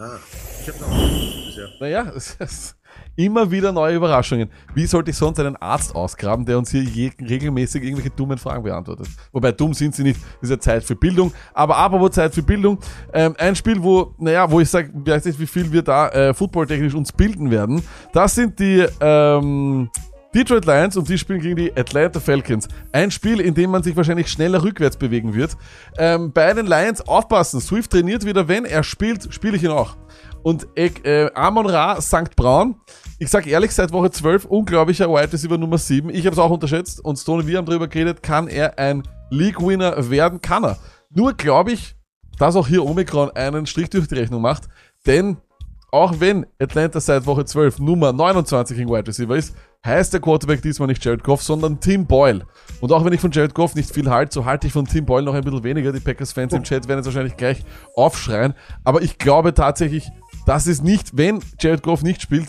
Ah, 0.00 0.20
ich 0.62 0.68
habe 0.68 0.78
noch 0.78 1.56
ja. 1.56 1.64
Naja, 1.80 2.12
es 2.16 2.36
ist 2.38 2.76
immer 3.16 3.50
wieder 3.50 3.72
neue 3.72 3.96
Überraschungen. 3.96 4.48
Wie 4.72 4.86
sollte 4.86 5.10
ich 5.10 5.16
sonst 5.16 5.40
einen 5.40 5.56
Arzt 5.56 5.92
ausgraben, 5.92 6.46
der 6.46 6.56
uns 6.56 6.70
hier 6.70 7.12
regelmäßig 7.20 7.82
irgendwelche 7.82 8.10
dummen 8.10 8.38
Fragen 8.38 8.62
beantwortet? 8.62 9.08
Wobei 9.32 9.50
dumm 9.50 9.74
sind 9.74 9.96
sie 9.96 10.04
nicht, 10.04 10.20
ist 10.40 10.50
ja 10.50 10.60
Zeit 10.60 10.84
für 10.84 10.94
Bildung. 10.94 11.32
Aber 11.52 11.76
apropos 11.78 12.12
Zeit 12.12 12.32
für 12.32 12.44
Bildung, 12.44 12.78
ähm, 13.12 13.34
ein 13.38 13.56
Spiel, 13.56 13.82
wo, 13.82 14.14
naja, 14.18 14.48
wo 14.48 14.60
ich 14.60 14.70
sage, 14.70 14.88
weiß 14.94 15.24
nicht, 15.24 15.40
wie 15.40 15.48
viel 15.48 15.72
wir 15.72 15.82
da 15.82 16.08
äh, 16.10 16.32
footballtechnisch 16.32 16.94
uns 16.94 17.10
bilden 17.10 17.50
werden. 17.50 17.82
Das 18.12 18.36
sind 18.36 18.60
die 18.60 18.86
ähm, 19.00 19.90
Detroit 20.34 20.66
Lions 20.66 20.96
und 20.96 21.08
die 21.08 21.16
spielen 21.16 21.40
gegen 21.40 21.56
die 21.56 21.72
Atlanta 21.74 22.20
Falcons. 22.20 22.68
Ein 22.92 23.10
Spiel, 23.10 23.40
in 23.40 23.54
dem 23.54 23.70
man 23.70 23.82
sich 23.82 23.96
wahrscheinlich 23.96 24.28
schneller 24.28 24.62
rückwärts 24.62 24.96
bewegen 24.96 25.34
wird. 25.34 25.56
Ähm, 25.96 26.32
bei 26.32 26.52
den 26.52 26.66
Lions 26.66 27.00
aufpassen. 27.06 27.60
Swift 27.60 27.90
trainiert 27.90 28.24
wieder, 28.24 28.46
wenn 28.46 28.64
er 28.64 28.82
spielt, 28.82 29.32
spiele 29.32 29.56
ich 29.56 29.64
ihn 29.64 29.70
auch. 29.70 29.96
Und 30.42 30.66
äh, 30.76 31.30
Amon 31.34 31.66
Ra, 31.66 32.00
St. 32.00 32.36
Braun. 32.36 32.76
Ich 33.18 33.30
sag 33.30 33.46
ehrlich, 33.46 33.72
seit 33.72 33.90
Woche 33.92 34.10
12 34.10 34.44
unglaublicher 34.44 35.08
Wide 35.08 35.32
Receiver 35.32 35.58
Nummer 35.58 35.78
7. 35.78 36.10
Ich 36.10 36.26
habe 36.26 36.34
es 36.34 36.38
auch 36.38 36.50
unterschätzt 36.50 37.04
und 37.04 37.16
Stone, 37.16 37.46
wir 37.46 37.58
haben 37.58 37.66
darüber 37.66 37.88
geredet, 37.88 38.22
kann 38.22 38.48
er 38.48 38.78
ein 38.78 39.02
League-Winner 39.30 40.10
werden? 40.10 40.40
Kann 40.40 40.64
er. 40.64 40.78
Nur 41.10 41.32
glaube 41.34 41.72
ich, 41.72 41.96
dass 42.38 42.54
auch 42.54 42.68
hier 42.68 42.84
Omikron 42.84 43.30
einen 43.30 43.66
Strich 43.66 43.90
durch 43.90 44.06
die 44.06 44.14
Rechnung 44.14 44.42
macht, 44.42 44.68
denn 45.06 45.38
auch 45.90 46.20
wenn 46.20 46.46
Atlanta 46.58 47.00
seit 47.00 47.26
Woche 47.26 47.44
12 47.44 47.78
Nummer 47.78 48.12
29 48.12 48.78
in 48.78 48.88
Wide 48.88 49.06
Receiver 49.06 49.36
ist, 49.36 49.54
heißt 49.86 50.12
der 50.12 50.20
Quarterback 50.20 50.62
diesmal 50.62 50.88
nicht 50.88 51.04
Jared 51.04 51.22
Goff, 51.22 51.42
sondern 51.42 51.80
Tim 51.80 52.06
Boyle. 52.06 52.46
Und 52.80 52.92
auch 52.92 53.04
wenn 53.04 53.12
ich 53.12 53.20
von 53.20 53.30
Jared 53.30 53.54
Goff 53.54 53.74
nicht 53.74 53.92
viel 53.92 54.10
halte, 54.10 54.34
so 54.34 54.44
halte 54.44 54.66
ich 54.66 54.72
von 54.72 54.86
Tim 54.86 55.06
Boyle 55.06 55.24
noch 55.24 55.34
ein 55.34 55.42
bisschen 55.42 55.64
weniger. 55.64 55.92
Die 55.92 56.00
Packers-Fans 56.00 56.52
im 56.52 56.62
Chat 56.62 56.88
werden 56.88 56.98
jetzt 56.98 57.06
wahrscheinlich 57.06 57.36
gleich 57.36 57.64
aufschreien. 57.94 58.54
Aber 58.84 59.02
ich 59.02 59.18
glaube 59.18 59.54
tatsächlich, 59.54 60.08
das 60.46 60.66
ist 60.66 60.82
nicht, 60.82 61.16
wenn 61.16 61.40
Jared 61.60 61.82
Goff 61.82 62.02
nicht 62.02 62.22
spielt, 62.22 62.48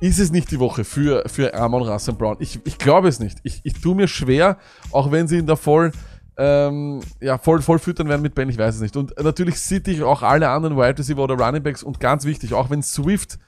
ist 0.00 0.18
es 0.18 0.30
nicht 0.30 0.50
die 0.50 0.58
Woche 0.58 0.84
für, 0.84 1.24
für 1.26 1.54
Amon 1.54 1.82
Russell 1.82 2.14
Brown. 2.14 2.36
Ich, 2.40 2.60
ich 2.64 2.78
glaube 2.78 3.08
es 3.08 3.20
nicht. 3.20 3.38
Ich, 3.44 3.60
ich 3.64 3.80
tue 3.80 3.94
mir 3.94 4.08
schwer, 4.08 4.58
auch 4.90 5.10
wenn 5.10 5.26
sie 5.26 5.38
ihn 5.38 5.46
da 5.46 5.56
voll, 5.56 5.92
ähm, 6.36 7.00
ja, 7.20 7.38
voll, 7.38 7.62
voll 7.62 7.78
füttern 7.78 8.08
werden 8.08 8.20
mit 8.20 8.34
Ben, 8.34 8.50
ich 8.50 8.58
weiß 8.58 8.74
es 8.74 8.80
nicht. 8.82 8.96
Und 8.96 9.14
natürlich 9.22 9.58
sitte 9.58 9.90
ich 9.90 10.02
auch 10.02 10.22
alle 10.22 10.50
anderen 10.50 10.76
Wide 10.76 10.98
Receiver 10.98 11.22
oder 11.22 11.36
Running 11.36 11.62
Backs 11.62 11.82
und 11.82 11.98
ganz 11.98 12.24
wichtig, 12.26 12.52
auch 12.52 12.68
wenn 12.68 12.82
Swift 12.82 13.38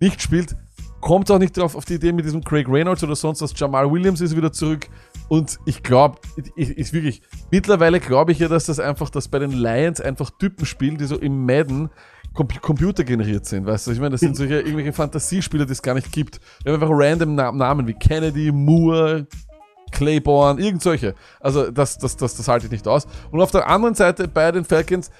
nicht 0.00 0.22
spielt, 0.22 0.56
kommt 1.00 1.30
auch 1.30 1.38
nicht 1.38 1.56
drauf 1.56 1.74
auf 1.74 1.84
die 1.84 1.94
Idee 1.94 2.12
mit 2.12 2.24
diesem 2.24 2.42
Craig 2.42 2.68
Reynolds 2.68 3.02
oder 3.02 3.16
sonst 3.16 3.40
was. 3.42 3.52
Jamal 3.56 3.90
Williams 3.90 4.20
ist 4.20 4.36
wieder 4.36 4.52
zurück. 4.52 4.88
Und 5.28 5.58
ich 5.66 5.82
glaube, 5.82 6.18
ich 6.56 6.92
wirklich, 6.92 7.22
mittlerweile 7.50 8.00
glaube 8.00 8.32
ich 8.32 8.38
ja, 8.38 8.48
dass 8.48 8.66
das 8.66 8.80
einfach, 8.80 9.10
dass 9.10 9.28
bei 9.28 9.38
den 9.38 9.52
Lions 9.52 10.00
einfach 10.00 10.30
Typen 10.30 10.64
spielen, 10.64 10.96
die 10.96 11.04
so 11.04 11.16
im 11.16 11.44
Madden 11.44 11.90
Com 12.34 12.46
Computer 12.60 13.04
generiert 13.04 13.46
sind, 13.46 13.66
weißt 13.66 13.86
du? 13.86 13.92
Ich 13.92 13.98
meine, 13.98 14.10
das 14.10 14.20
sind 14.20 14.36
solche 14.36 14.60
irgendwelche 14.60 14.92
Fantasiespieler, 14.92 15.66
die 15.66 15.72
es 15.72 15.82
gar 15.82 15.94
nicht 15.94 16.12
gibt. 16.12 16.40
Wir 16.62 16.72
haben 16.72 16.82
einfach 16.82 16.94
random 16.94 17.34
Na 17.34 17.50
Namen 17.50 17.86
wie 17.86 17.94
Kennedy, 17.94 18.52
Moore, 18.52 19.26
Claiborne, 19.90 20.60
irgend 20.60 20.82
solche. 20.82 21.14
Also 21.40 21.70
das, 21.70 21.98
das, 21.98 22.16
das, 22.16 22.36
das 22.36 22.46
halte 22.46 22.66
ich 22.66 22.72
nicht 22.72 22.86
aus. 22.86 23.06
Und 23.30 23.40
auf 23.40 23.50
der 23.50 23.66
anderen 23.68 23.94
Seite 23.94 24.28
bei 24.28 24.52
den 24.52 24.64
Falcons, 24.64 25.10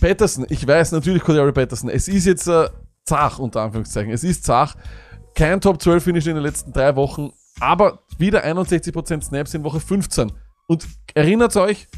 Patterson, 0.00 0.46
ich 0.48 0.66
weiß 0.66 0.92
natürlich 0.92 1.22
Cordero 1.22 1.52
Patterson, 1.52 1.88
es 1.90 2.08
ist 2.08 2.26
jetzt 2.26 2.46
äh, 2.48 2.68
zach, 3.06 3.38
unter 3.38 3.62
Anführungszeichen. 3.62 4.12
Es 4.12 4.24
ist 4.24 4.44
zach. 4.44 4.74
Kein 5.34 5.60
Top 5.60 5.80
12 5.82 6.04
Finish 6.04 6.26
in 6.26 6.34
den 6.34 6.44
letzten 6.44 6.72
drei 6.72 6.94
Wochen, 6.96 7.32
aber 7.60 8.00
wieder 8.18 8.44
61% 8.44 9.22
Snaps 9.22 9.54
in 9.54 9.64
Woche 9.64 9.80
15. 9.80 10.32
Und 10.66 10.86
erinnert 11.14 11.56
euch, 11.56 11.88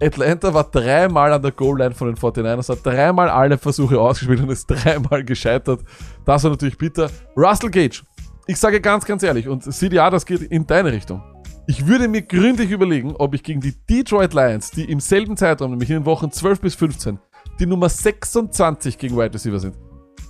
Atlanta 0.00 0.52
war 0.52 0.64
dreimal 0.64 1.32
an 1.32 1.42
der 1.42 1.52
Goal-Line 1.52 1.94
von 1.94 2.08
den 2.08 2.16
49ers, 2.16 2.68
hat 2.68 2.84
dreimal 2.84 3.28
alle 3.28 3.56
Versuche 3.58 3.98
ausgespielt 3.98 4.40
und 4.40 4.50
ist 4.50 4.66
dreimal 4.66 5.24
gescheitert. 5.24 5.80
Das 6.24 6.44
war 6.44 6.50
natürlich 6.50 6.78
bitter. 6.78 7.10
Russell 7.36 7.70
Gage, 7.70 8.02
ich 8.46 8.58
sage 8.58 8.80
ganz, 8.80 9.04
ganz 9.04 9.22
ehrlich, 9.22 9.48
und 9.48 9.62
CDA, 9.62 10.10
das 10.10 10.26
geht 10.26 10.42
in 10.42 10.66
deine 10.66 10.92
Richtung. 10.92 11.22
Ich 11.66 11.86
würde 11.86 12.06
mir 12.06 12.22
gründlich 12.22 12.70
überlegen, 12.70 13.16
ob 13.16 13.34
ich 13.34 13.42
gegen 13.42 13.60
die 13.60 13.74
Detroit 13.90 14.34
Lions, 14.34 14.70
die 14.70 14.84
im 14.84 15.00
selben 15.00 15.36
Zeitraum, 15.36 15.70
nämlich 15.70 15.90
in 15.90 15.96
den 15.96 16.06
Wochen 16.06 16.30
12 16.30 16.60
bis 16.60 16.74
15, 16.76 17.18
die 17.58 17.66
Nummer 17.66 17.88
26 17.88 18.98
gegen 18.98 19.16
Wide 19.16 19.34
Receiver 19.34 19.58
sind. 19.58 19.85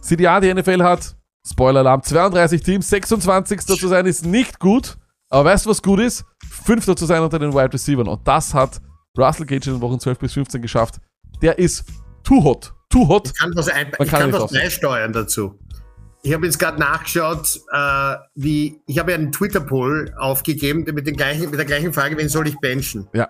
CDA, 0.07 0.41
die 0.41 0.53
NFL 0.53 0.83
hat, 0.83 1.17
Spoiler-Alarm, 1.47 2.03
32 2.03 2.63
Teams, 2.63 2.89
26. 2.89 3.61
zu 3.61 3.89
sein 3.89 4.07
ist 4.07 4.25
nicht 4.25 4.59
gut, 4.59 4.97
aber 5.29 5.51
weißt 5.51 5.67
du, 5.67 5.71
was 5.71 5.83
gut 5.83 6.01
ist? 6.01 6.25
Fünfter 6.49 6.97
zu 6.97 7.07
sein 7.07 7.23
unter 7.23 7.39
den 7.39 7.53
Wide 7.53 7.73
Receivers. 7.73 8.09
Und 8.09 8.27
das 8.27 8.55
hat 8.55 8.81
Russell 9.19 9.47
Gage 9.47 9.71
in 9.71 9.77
den 9.77 9.81
Wochen 9.81 9.99
12 9.99 10.19
bis 10.19 10.33
15 10.33 10.63
geschafft. 10.63 10.97
Der 11.43 11.59
ist 11.59 11.85
too 12.23 12.43
hot. 12.43 12.73
Too 12.89 13.09
hot. 13.09 13.29
Ich 13.29 13.39
kann 13.39 13.53
was, 13.55 13.69
ein, 13.69 13.91
Man 13.99 14.07
ich 14.07 14.13
kann 14.13 14.33
was 14.33 14.53
beisteuern 14.53 15.13
dazu. 15.13 15.59
Ich 16.23 16.33
habe 16.33 16.47
jetzt 16.47 16.59
gerade 16.59 16.79
nachgeschaut, 16.79 17.61
äh, 17.73 18.15
wie 18.35 18.81
ich 18.87 18.99
habe 18.99 19.13
ja 19.13 19.19
einen 19.19 19.33
Twitter-Poll 19.33 20.15
aufgegeben 20.19 20.85
mit, 20.85 21.07
den 21.07 21.17
gleichen, 21.17 21.51
mit 21.51 21.59
der 21.59 21.67
gleichen 21.67 21.93
Frage, 21.93 22.17
wen 22.17 22.29
soll 22.29 22.49
ich 22.49 22.59
benchen? 22.59 23.09
Ja. 23.13 23.29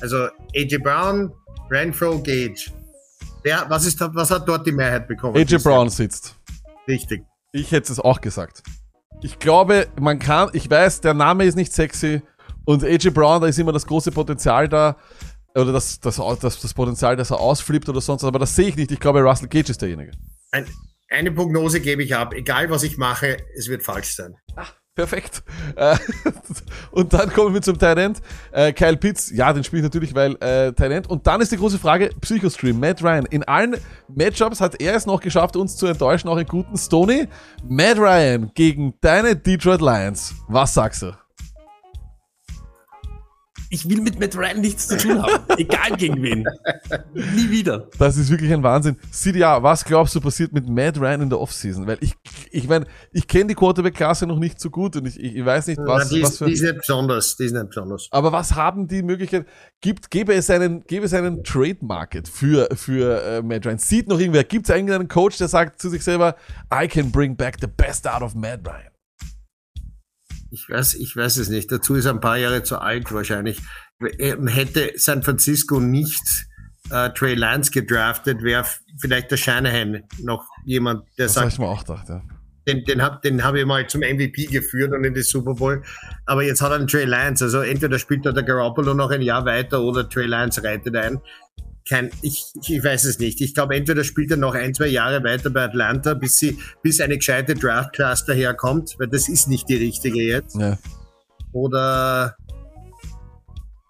Also 0.00 0.28
AJ 0.56 0.78
Brown, 0.78 1.32
Renfro, 1.70 2.22
Gage. 2.22 2.72
Wer, 3.42 3.66
was, 3.68 3.86
ist, 3.86 4.00
was 4.00 4.30
hat 4.30 4.48
dort 4.48 4.66
die 4.66 4.72
Mehrheit 4.72 5.08
bekommen? 5.08 5.36
AJ 5.36 5.58
Brown 5.58 5.88
sitzt. 5.88 6.36
Richtig. 6.86 7.24
Ich 7.52 7.72
hätte 7.72 7.92
es 7.92 8.00
auch 8.00 8.20
gesagt. 8.20 8.62
Ich 9.22 9.38
glaube, 9.38 9.88
man 10.00 10.18
kann, 10.18 10.50
ich 10.52 10.68
weiß, 10.70 11.00
der 11.00 11.14
Name 11.14 11.44
ist 11.44 11.54
nicht 11.54 11.72
sexy 11.72 12.22
und 12.64 12.84
AJ 12.84 13.10
Brown, 13.10 13.40
da 13.40 13.48
ist 13.48 13.58
immer 13.58 13.72
das 13.72 13.86
große 13.86 14.10
Potenzial 14.12 14.68
da, 14.68 14.96
oder 15.54 15.72
das, 15.72 16.00
das, 16.00 16.16
das, 16.16 16.60
das 16.60 16.74
Potenzial, 16.74 17.16
dass 17.16 17.30
er 17.30 17.40
ausflippt 17.40 17.88
oder 17.88 18.00
sonst 18.00 18.22
was, 18.22 18.28
aber 18.28 18.38
das 18.38 18.56
sehe 18.56 18.68
ich 18.68 18.76
nicht. 18.76 18.90
Ich 18.90 19.00
glaube, 19.00 19.20
Russell 19.20 19.48
Gage 19.48 19.70
ist 19.70 19.82
derjenige. 19.82 20.12
Ein, 20.50 20.66
eine 21.10 21.30
Prognose 21.30 21.80
gebe 21.80 22.02
ich 22.02 22.16
ab. 22.16 22.32
Egal 22.32 22.70
was 22.70 22.82
ich 22.82 22.96
mache, 22.96 23.36
es 23.56 23.68
wird 23.68 23.82
falsch 23.82 24.14
sein. 24.14 24.34
Perfekt. 24.94 25.42
Äh, 25.74 25.96
und 26.90 27.14
dann 27.14 27.32
kommen 27.32 27.54
wir 27.54 27.62
zum 27.62 27.78
Talent. 27.78 28.20
Äh, 28.50 28.72
Kyle 28.72 28.98
Pitts, 28.98 29.30
ja, 29.30 29.50
den 29.52 29.64
spiele 29.64 29.80
ich 29.80 29.84
natürlich, 29.84 30.14
weil 30.14 30.36
äh, 30.40 30.72
Talent. 30.72 31.08
Und 31.08 31.26
dann 31.26 31.40
ist 31.40 31.50
die 31.50 31.56
große 31.56 31.78
Frage, 31.78 32.10
Psychostream, 32.20 32.78
Matt 32.78 33.02
Ryan. 33.02 33.24
In 33.26 33.42
allen 33.44 33.76
Matchups 34.08 34.60
hat 34.60 34.80
er 34.82 34.94
es 34.94 35.06
noch 35.06 35.20
geschafft, 35.20 35.56
uns 35.56 35.76
zu 35.76 35.86
enttäuschen, 35.86 36.28
auch 36.28 36.36
in 36.36 36.46
guten 36.46 36.76
Stoney. 36.76 37.26
Matt 37.66 37.98
Ryan 37.98 38.50
gegen 38.54 38.92
deine 39.00 39.34
Detroit 39.34 39.80
Lions. 39.80 40.34
Was 40.48 40.74
sagst 40.74 41.02
du? 41.02 41.21
Ich 43.72 43.88
will 43.88 44.02
mit 44.02 44.20
Matt 44.20 44.36
Ryan 44.36 44.60
nichts 44.60 44.86
zu 44.86 44.98
tun 44.98 45.22
haben. 45.22 45.44
Egal 45.56 45.96
gegen 45.96 46.22
wen. 46.22 46.44
Nie 47.14 47.48
wieder. 47.48 47.88
Das 47.98 48.18
ist 48.18 48.30
wirklich 48.30 48.52
ein 48.52 48.62
Wahnsinn. 48.62 48.98
CDA, 49.10 49.62
was 49.62 49.86
glaubst 49.86 50.14
du 50.14 50.20
passiert 50.20 50.52
mit 50.52 50.68
Matt 50.68 51.00
Ryan 51.00 51.22
in 51.22 51.30
der 51.30 51.40
Offseason? 51.40 51.86
Weil 51.86 51.96
ich, 52.02 52.12
ich 52.50 52.68
meine, 52.68 52.84
ich 53.12 53.26
kenne 53.26 53.46
die 53.46 53.54
Quarterback-Klasse 53.54 54.26
noch 54.26 54.38
nicht 54.38 54.60
so 54.60 54.68
gut 54.68 54.96
und 54.96 55.06
ich, 55.06 55.18
ich, 55.18 55.36
ich 55.36 55.44
weiß 55.46 55.68
nicht, 55.68 55.78
was, 55.78 56.10
Na, 56.10 56.16
die, 56.16 56.22
was 56.22 56.32
ist, 56.32 56.38
für... 56.38 56.44
die 56.44 56.52
ist 56.52 56.60
nicht 56.60 56.76
besonders, 56.76 57.36
die 57.36 57.44
ist 57.46 57.52
nicht 57.52 57.68
besonders. 57.68 58.08
Aber 58.10 58.30
was 58.30 58.54
haben 58.54 58.88
die 58.88 59.02
Möglichkeit? 59.02 59.46
Gibt, 59.80 60.10
gäbe 60.10 60.34
es 60.34 60.50
einen, 60.50 60.82
gäbe 60.82 61.06
es 61.06 61.14
einen 61.14 61.42
Trade 61.42 61.78
Market 61.80 62.28
für, 62.28 62.68
für 62.74 63.22
äh, 63.24 63.42
Matt 63.42 63.64
Ryan? 63.64 63.78
Sieht 63.78 64.06
noch 64.06 64.20
irgendwer? 64.20 64.44
Gibt 64.44 64.68
es 64.68 64.70
eigentlich 64.70 64.94
einen 64.94 65.08
Coach, 65.08 65.38
der 65.38 65.48
sagt 65.48 65.80
zu 65.80 65.88
sich 65.88 66.04
selber, 66.04 66.36
I 66.70 66.86
can 66.86 67.10
bring 67.10 67.34
back 67.34 67.56
the 67.58 67.68
best 67.68 68.06
out 68.06 68.20
of 68.20 68.34
Matt 68.34 68.60
Ryan? 68.66 68.91
Ich 70.52 70.68
weiß, 70.68 70.94
ich 70.94 71.16
weiß 71.16 71.38
es 71.38 71.48
nicht. 71.48 71.72
Dazu 71.72 71.94
ist 71.94 72.04
er 72.04 72.12
ein 72.12 72.20
paar 72.20 72.36
Jahre 72.36 72.62
zu 72.62 72.78
alt 72.78 73.10
wahrscheinlich. 73.10 73.58
Ähm, 74.18 74.46
Hätte 74.46 74.92
San 74.96 75.22
Francisco 75.22 75.80
nicht 75.80 76.22
äh, 76.90 77.08
Trey 77.10 77.34
Lance 77.34 77.70
gedraftet, 77.70 78.42
wäre 78.42 78.66
vielleicht 79.00 79.30
der 79.30 79.38
Shanahan 79.38 80.02
noch 80.20 80.46
jemand, 80.66 81.04
der 81.16 81.26
Das 81.26 81.34
sagt, 81.34 81.52
ich 81.54 81.58
mir 81.58 81.68
auch 81.68 81.84
gedacht, 81.84 82.06
ja. 82.10 82.22
den, 82.68 82.84
den 82.84 83.00
habe 83.00 83.18
den 83.24 83.42
hab 83.42 83.54
ich 83.54 83.64
mal 83.64 83.86
zum 83.86 84.02
MVP 84.02 84.46
geführt 84.46 84.92
und 84.92 85.04
in 85.04 85.14
die 85.14 85.22
Super 85.22 85.54
Bowl. 85.54 85.82
Aber 86.26 86.42
jetzt 86.42 86.60
hat 86.60 86.70
er 86.70 86.76
einen 86.76 86.86
Trey 86.86 87.06
Lance. 87.06 87.44
Also 87.44 87.60
entweder 87.60 87.98
spielt 87.98 88.26
er 88.26 88.34
der 88.34 88.42
Garoppolo 88.42 88.92
noch 88.92 89.10
ein 89.10 89.22
Jahr 89.22 89.46
weiter 89.46 89.80
oder 89.80 90.06
Trey 90.06 90.26
Lance 90.26 90.62
reitet 90.62 90.94
ein. 90.96 91.18
Kein, 91.88 92.10
ich, 92.22 92.52
ich 92.66 92.84
weiß 92.84 93.04
es 93.04 93.18
nicht. 93.18 93.40
Ich 93.40 93.54
glaube, 93.54 93.74
entweder 93.74 94.04
spielt 94.04 94.30
er 94.30 94.36
noch 94.36 94.54
ein, 94.54 94.72
zwei 94.72 94.86
Jahre 94.86 95.22
weiter 95.24 95.50
bei 95.50 95.64
Atlanta, 95.64 96.14
bis 96.14 96.36
sie, 96.36 96.58
bis 96.82 97.00
eine 97.00 97.16
gescheite 97.16 97.54
Draft-Class 97.54 98.24
daherkommt, 98.24 98.96
weil 98.98 99.08
das 99.08 99.28
ist 99.28 99.48
nicht 99.48 99.68
die 99.68 99.76
richtige 99.76 100.22
jetzt. 100.22 100.56
ja. 100.56 100.78
Oder 101.52 102.36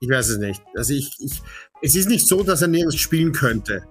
ich 0.00 0.08
weiß 0.08 0.30
es 0.30 0.38
nicht. 0.38 0.62
Also 0.76 0.94
ich, 0.94 1.14
ich, 1.20 1.40
es 1.80 1.94
ist 1.94 2.08
nicht 2.08 2.26
so, 2.26 2.42
dass 2.42 2.62
er 2.62 2.68
nirgends 2.68 2.96
spielen 2.96 3.32
könnte. 3.32 3.82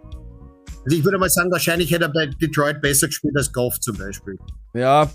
Also 0.84 0.98
ich 0.98 1.04
würde 1.04 1.18
mal 1.18 1.30
sagen, 1.30 1.52
wahrscheinlich 1.52 1.92
hätte 1.92 2.06
er 2.06 2.12
bei 2.12 2.26
Detroit 2.26 2.82
besser 2.82 3.08
gespielt 3.08 3.36
als 3.38 3.54
Goff 3.54 3.80
zum 3.80 3.98
Beispiel. 3.98 4.38
Ja, 4.74 5.10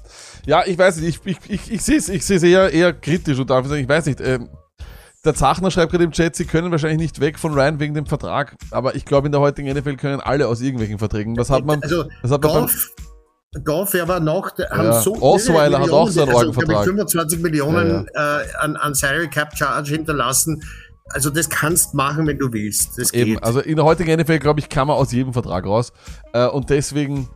ja, 0.46 0.64
ich 0.66 0.78
weiß 0.78 0.98
nicht, 1.00 1.20
ich, 1.24 1.36
ich, 1.36 1.50
ich, 1.50 1.72
ich 1.72 1.82
sehe 1.82 1.96
es 1.98 2.08
ich 2.08 2.24
seh's 2.24 2.42
eher, 2.42 2.72
eher 2.72 2.92
kritisch 2.92 3.38
und 3.38 3.50
darf 3.50 3.66
sagen, 3.66 3.82
ich 3.82 3.88
weiß 3.88 4.06
nicht. 4.06 4.20
Ähm, 4.20 4.48
der 5.26 5.34
Zachner 5.34 5.70
schreibt 5.70 5.92
gerade 5.92 6.04
im 6.04 6.12
Chat, 6.12 6.36
sie 6.36 6.44
können 6.44 6.70
wahrscheinlich 6.70 6.98
nicht 7.00 7.20
weg 7.20 7.38
von 7.38 7.52
Ryan 7.52 7.80
wegen 7.80 7.94
dem 7.94 8.06
Vertrag, 8.06 8.56
aber 8.70 8.94
ich 8.94 9.04
glaube, 9.04 9.26
in 9.26 9.32
der 9.32 9.40
heutigen 9.40 9.70
NFL 9.72 9.96
können 9.96 10.20
alle 10.20 10.48
aus 10.48 10.60
irgendwelchen 10.60 10.98
Verträgen. 10.98 11.36
Was 11.36 11.50
hat 11.50 11.64
man? 11.66 11.82
Also 11.82 12.04
was 12.22 12.30
hat 12.30 12.42
man 12.42 12.52
beim, 12.52 12.62
Goff, 12.62 12.94
Goff, 13.64 13.94
er 13.94 14.08
war 14.08 14.20
noch, 14.20 14.50
haben 14.70 14.84
Ja, 14.86 15.00
so 15.00 15.20
Osweiler 15.20 15.80
hat 15.80 15.90
auch 15.90 16.08
so 16.08 16.22
einen 16.22 16.30
also, 16.30 16.46
Orgenvertrag. 16.48 16.84
25 16.84 17.40
Millionen 17.40 18.08
Äh, 18.14 18.18
an, 18.58 18.76
an 18.76 18.94
Salary 18.94 19.28
Cap 19.28 19.56
Charge 19.56 19.92
hinterlassen. 19.92 20.62
Also 21.10 21.30
das 21.30 21.48
kannst 21.48 21.94
machen, 21.94 22.26
wenn 22.26 22.38
du 22.38 22.52
willst. 22.52 22.98
Das 22.98 23.12
Eben, 23.12 23.34
geht. 23.34 23.44
also 23.44 23.60
in 23.60 23.76
der 23.76 23.84
heutigen 23.84 24.20
NFL, 24.20 24.40
glaube 24.40 24.60
ich, 24.60 24.68
kann 24.68 24.88
man 24.88 24.96
aus 24.96 25.12
jedem 25.12 25.32
Vertrag 25.32 25.64
raus. 25.64 25.92
Äh, 26.32 26.46
und 26.46 26.68
deswegen, 26.70 27.28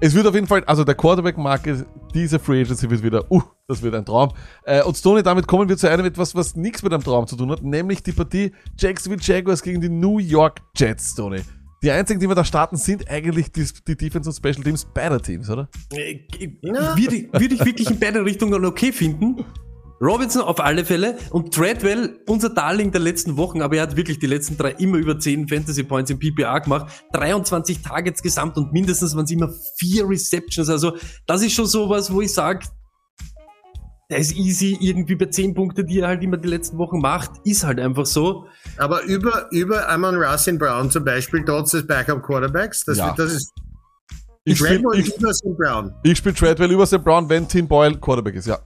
es 0.00 0.14
wird 0.14 0.26
auf 0.26 0.34
jeden 0.34 0.46
Fall, 0.46 0.64
also 0.64 0.84
der 0.84 0.94
Quarterback-Marke, 0.94 1.86
diese 2.14 2.38
Free 2.38 2.62
Agency 2.62 2.88
wird 2.88 3.02
wieder, 3.02 3.30
uh, 3.30 3.42
das 3.66 3.82
wird 3.82 3.94
ein 3.94 4.04
Traum. 4.04 4.32
Äh, 4.64 4.82
und 4.82 4.96
Stoney, 4.96 5.22
damit 5.22 5.46
kommen 5.46 5.68
wir 5.68 5.76
zu 5.76 5.90
einem 5.90 6.06
etwas, 6.06 6.34
was 6.34 6.56
nichts 6.56 6.82
mit 6.82 6.92
einem 6.92 7.02
Traum 7.02 7.26
zu 7.26 7.36
tun 7.36 7.50
hat, 7.50 7.62
nämlich 7.62 8.02
die 8.02 8.12
Partie 8.12 8.52
Jacksonville 8.78 9.22
Jaguars 9.22 9.62
gegen 9.62 9.80
die 9.80 9.88
New 9.88 10.18
York 10.18 10.60
Jets, 10.76 11.12
Stoney. 11.12 11.42
Die 11.82 11.90
einzigen, 11.90 12.18
die 12.18 12.28
wir 12.28 12.34
da 12.34 12.44
starten, 12.44 12.76
sind 12.76 13.08
eigentlich 13.08 13.52
die, 13.52 13.64
die 13.86 13.96
Defense 13.96 14.28
und 14.28 14.34
Special 14.34 14.64
Teams 14.64 14.84
beider 14.84 15.20
Teams, 15.20 15.48
oder? 15.48 15.68
Äh, 15.92 16.20
Würde 16.62 17.28
würde 17.32 17.54
ich 17.54 17.64
wirklich 17.64 17.90
in 17.90 18.00
beide 18.00 18.24
Richtungen 18.24 18.64
okay 18.64 18.92
finden. 18.92 19.44
Robinson 20.00 20.42
auf 20.42 20.60
alle 20.60 20.84
Fälle 20.84 21.16
und 21.30 21.52
Treadwell, 21.52 22.20
unser 22.26 22.50
Darling 22.50 22.92
der 22.92 23.00
letzten 23.00 23.36
Wochen, 23.36 23.62
aber 23.62 23.76
er 23.76 23.82
hat 23.82 23.96
wirklich 23.96 24.18
die 24.18 24.26
letzten 24.26 24.56
drei 24.56 24.70
immer 24.72 24.96
über 24.96 25.18
10 25.18 25.48
Fantasy 25.48 25.82
Points 25.82 26.10
im 26.10 26.18
PPA 26.18 26.60
gemacht, 26.60 26.86
23 27.12 27.82
Targets 27.82 28.22
gesamt 28.22 28.56
und 28.56 28.72
mindestens 28.72 29.16
waren 29.16 29.24
es 29.24 29.30
immer 29.30 29.52
vier 29.76 30.08
Receptions. 30.08 30.68
Also 30.68 30.96
das 31.26 31.42
ist 31.42 31.52
schon 31.52 31.66
sowas, 31.66 32.12
wo 32.12 32.20
ich 32.20 32.32
sage, 32.32 32.66
der 34.10 34.18
ist 34.18 34.34
easy 34.36 34.78
irgendwie 34.80 35.16
bei 35.16 35.26
10 35.26 35.54
Punkte, 35.54 35.84
die 35.84 36.00
er 36.00 36.08
halt 36.08 36.22
immer 36.22 36.38
die 36.38 36.48
letzten 36.48 36.78
Wochen 36.78 37.00
macht, 37.00 37.32
ist 37.44 37.64
halt 37.64 37.78
einfach 37.78 38.06
so. 38.06 38.46
Aber 38.78 39.02
über, 39.02 39.48
über 39.50 39.88
Amon 39.88 40.16
Russell 40.16 40.56
Brown 40.56 40.90
zum 40.90 41.04
Beispiel, 41.04 41.44
trotz 41.44 41.72
des 41.72 41.86
Backup 41.86 42.22
Quarterbacks, 42.22 42.84
das, 42.84 42.98
Ja. 42.98 43.12
das 43.14 43.32
ist 43.32 43.52
Ich 44.44 44.56
spiele 44.58 44.80
Treadwell 44.80 45.00
ich, 45.00 45.14
über 45.14 45.34
St. 45.34 45.58
Brown. 45.58 45.94
ich 46.04 46.16
spiel 46.16 46.32
Treadwell 46.32 46.70
über 46.70 46.86
Sam 46.86 47.02
Brown, 47.04 47.28
wenn 47.28 47.46
Tim 47.46 47.68
Boyle 47.68 47.98
Quarterback 47.98 48.36
ist, 48.36 48.46
ja. 48.46 48.58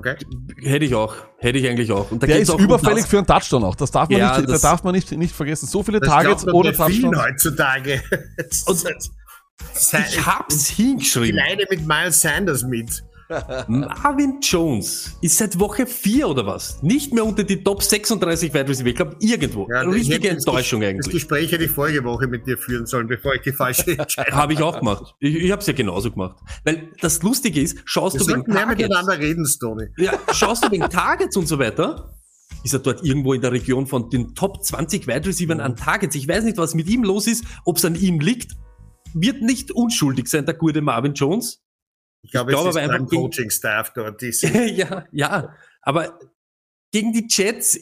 Okay? 0.00 0.16
Hätte 0.62 0.84
ich 0.86 0.94
auch, 0.94 1.14
hätte 1.38 1.58
ich 1.58 1.68
eigentlich 1.68 1.92
auch. 1.92 2.10
Und 2.10 2.22
da 2.22 2.26
Der 2.26 2.38
ist 2.40 2.50
auch 2.50 2.58
überfällig 2.58 3.04
für 3.06 3.18
einen 3.18 3.26
Touchdown 3.26 3.64
auch. 3.64 3.74
Das 3.76 3.90
darf 3.90 4.08
man, 4.08 4.18
Ja, 4.18 4.38
nicht, 4.38 4.48
das- 4.50 4.62
darf 4.62 4.82
man 4.82 4.94
nicht, 4.94 5.10
nicht 5.12 5.34
vergessen. 5.34 5.66
So 5.66 5.82
viele 5.82 6.00
Targets 6.00 6.46
ohne 6.48 6.72
Touchdown. 6.72 7.16
heutzutage. 7.20 8.02
Und 8.66 8.84
ich 10.08 10.26
hab's 10.26 10.68
hingeschrieben. 10.68 11.36
Leide 11.36 11.66
mit 11.70 11.86
Miles 11.86 12.20
Sanders 12.20 12.62
mit. 12.64 13.02
Marvin 13.68 14.38
Jones 14.40 15.16
ist 15.22 15.38
seit 15.38 15.58
Woche 15.58 15.86
4 15.86 16.28
oder 16.28 16.46
was? 16.46 16.82
Nicht 16.82 17.14
mehr 17.14 17.24
unter 17.24 17.44
die 17.44 17.62
Top 17.62 17.82
36 17.82 18.52
Wide 18.52 18.68
Receiver. 18.68 18.88
Ich 18.88 18.96
glaube, 18.96 19.16
irgendwo. 19.20 19.68
Ja, 19.70 19.82
ich 19.82 19.94
Richtige 19.94 20.28
das 20.34 20.38
Enttäuschung 20.38 20.80
Das 20.80 20.90
eigentlich. 20.90 21.12
Gespräch 21.14 21.52
hätte 21.52 21.64
ich 21.64 21.70
vorige 21.70 22.02
Woche 22.04 22.26
mit 22.26 22.46
dir 22.46 22.58
führen 22.58 22.86
sollen, 22.86 23.06
bevor 23.06 23.34
ich 23.34 23.42
die 23.42 23.52
falsche 23.52 23.90
Entscheidung 23.98 24.34
Habe 24.34 24.52
ich 24.52 24.62
auch 24.62 24.78
gemacht. 24.78 25.14
Ich, 25.20 25.34
ich 25.34 25.50
habe 25.50 25.60
es 25.60 25.66
ja 25.66 25.72
genauso 25.72 26.10
gemacht. 26.10 26.36
Weil 26.64 26.90
das 27.00 27.22
Lustige 27.22 27.60
ist, 27.60 27.78
schaust 27.84 28.16
Wir 28.16 28.26
du 28.26 28.28
wegen 28.28 28.52
mehr 28.52 28.64
Targets, 28.64 28.88
miteinander 28.88 29.18
reden, 29.18 29.46
Stoney. 29.46 29.86
ja, 29.98 30.12
schaust 30.32 30.64
du 30.64 30.70
wegen 30.70 30.88
Targets 30.90 31.36
und 31.36 31.46
so 31.46 31.58
weiter, 31.58 32.14
ist 32.64 32.72
er 32.74 32.80
dort 32.80 33.04
irgendwo 33.04 33.32
in 33.32 33.40
der 33.40 33.52
Region 33.52 33.86
von 33.86 34.10
den 34.10 34.34
Top 34.34 34.64
20 34.64 35.06
Wide 35.06 35.26
Receivers 35.26 35.60
an 35.60 35.76
Targets. 35.76 36.14
Ich 36.16 36.26
weiß 36.28 36.44
nicht, 36.44 36.58
was 36.58 36.74
mit 36.74 36.88
ihm 36.88 37.04
los 37.04 37.26
ist, 37.26 37.44
ob 37.64 37.76
es 37.76 37.84
an 37.84 37.94
ihm 37.94 38.20
liegt. 38.20 38.52
Wird 39.14 39.42
nicht 39.42 39.72
unschuldig 39.72 40.28
sein, 40.28 40.46
der 40.46 40.54
gute 40.54 40.82
Marvin 40.82 41.14
Jones. 41.14 41.62
Ich 42.22 42.30
glaube, 42.32 42.52
Ich 42.52 42.56
glaube 42.56 42.70
es 42.70 42.76
ist 42.76 42.82
aber 42.82 42.92
einfach 42.94 43.08
Coaching-Staff 43.10 43.92
dort. 43.94 44.20
Die 44.22 44.32
sind- 44.32 44.76
ja, 44.76 45.06
ja. 45.12 45.54
Aber 45.82 46.18
gegen 46.92 47.12
die 47.12 47.26
Jets 47.28 47.78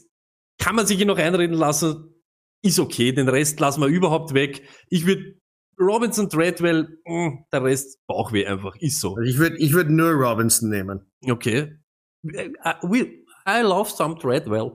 kann 0.59 0.77
man 0.77 0.87
sich 0.87 0.97
hier 0.97 1.07
noch 1.07 1.19
einreden 1.19 1.57
lassen. 1.57 2.15
Ist 2.63 2.79
okay. 2.79 3.13
Den 3.13 3.29
Rest 3.29 3.61
lassen 3.61 3.81
wir 3.81 3.89
überhaupt 3.89 4.35
weg. 4.35 4.63
Ich 4.89 5.07
würde 5.07 5.37
Robinson, 5.81 6.29
Treadwell, 6.29 6.99
mh, 7.05 7.45
der 7.53 7.63
Rest 7.65 8.01
Bauchweh 8.09 8.47
einfach. 8.47 8.75
Ist 8.77 9.01
so. 9.01 9.11
Also 9.17 9.23
ich 9.23 9.39
würde 9.39 9.57
ich 9.59 9.73
würd 9.73 9.91
nur 9.91 10.11
Robinson 10.11 10.69
nehmen. 10.69 11.09
Okay. 11.29 11.77
I, 12.25 12.51
we- 12.83 13.25
I 13.47 13.63
love 13.63 13.89
some 13.91 14.19
Treadwell. 14.19 14.73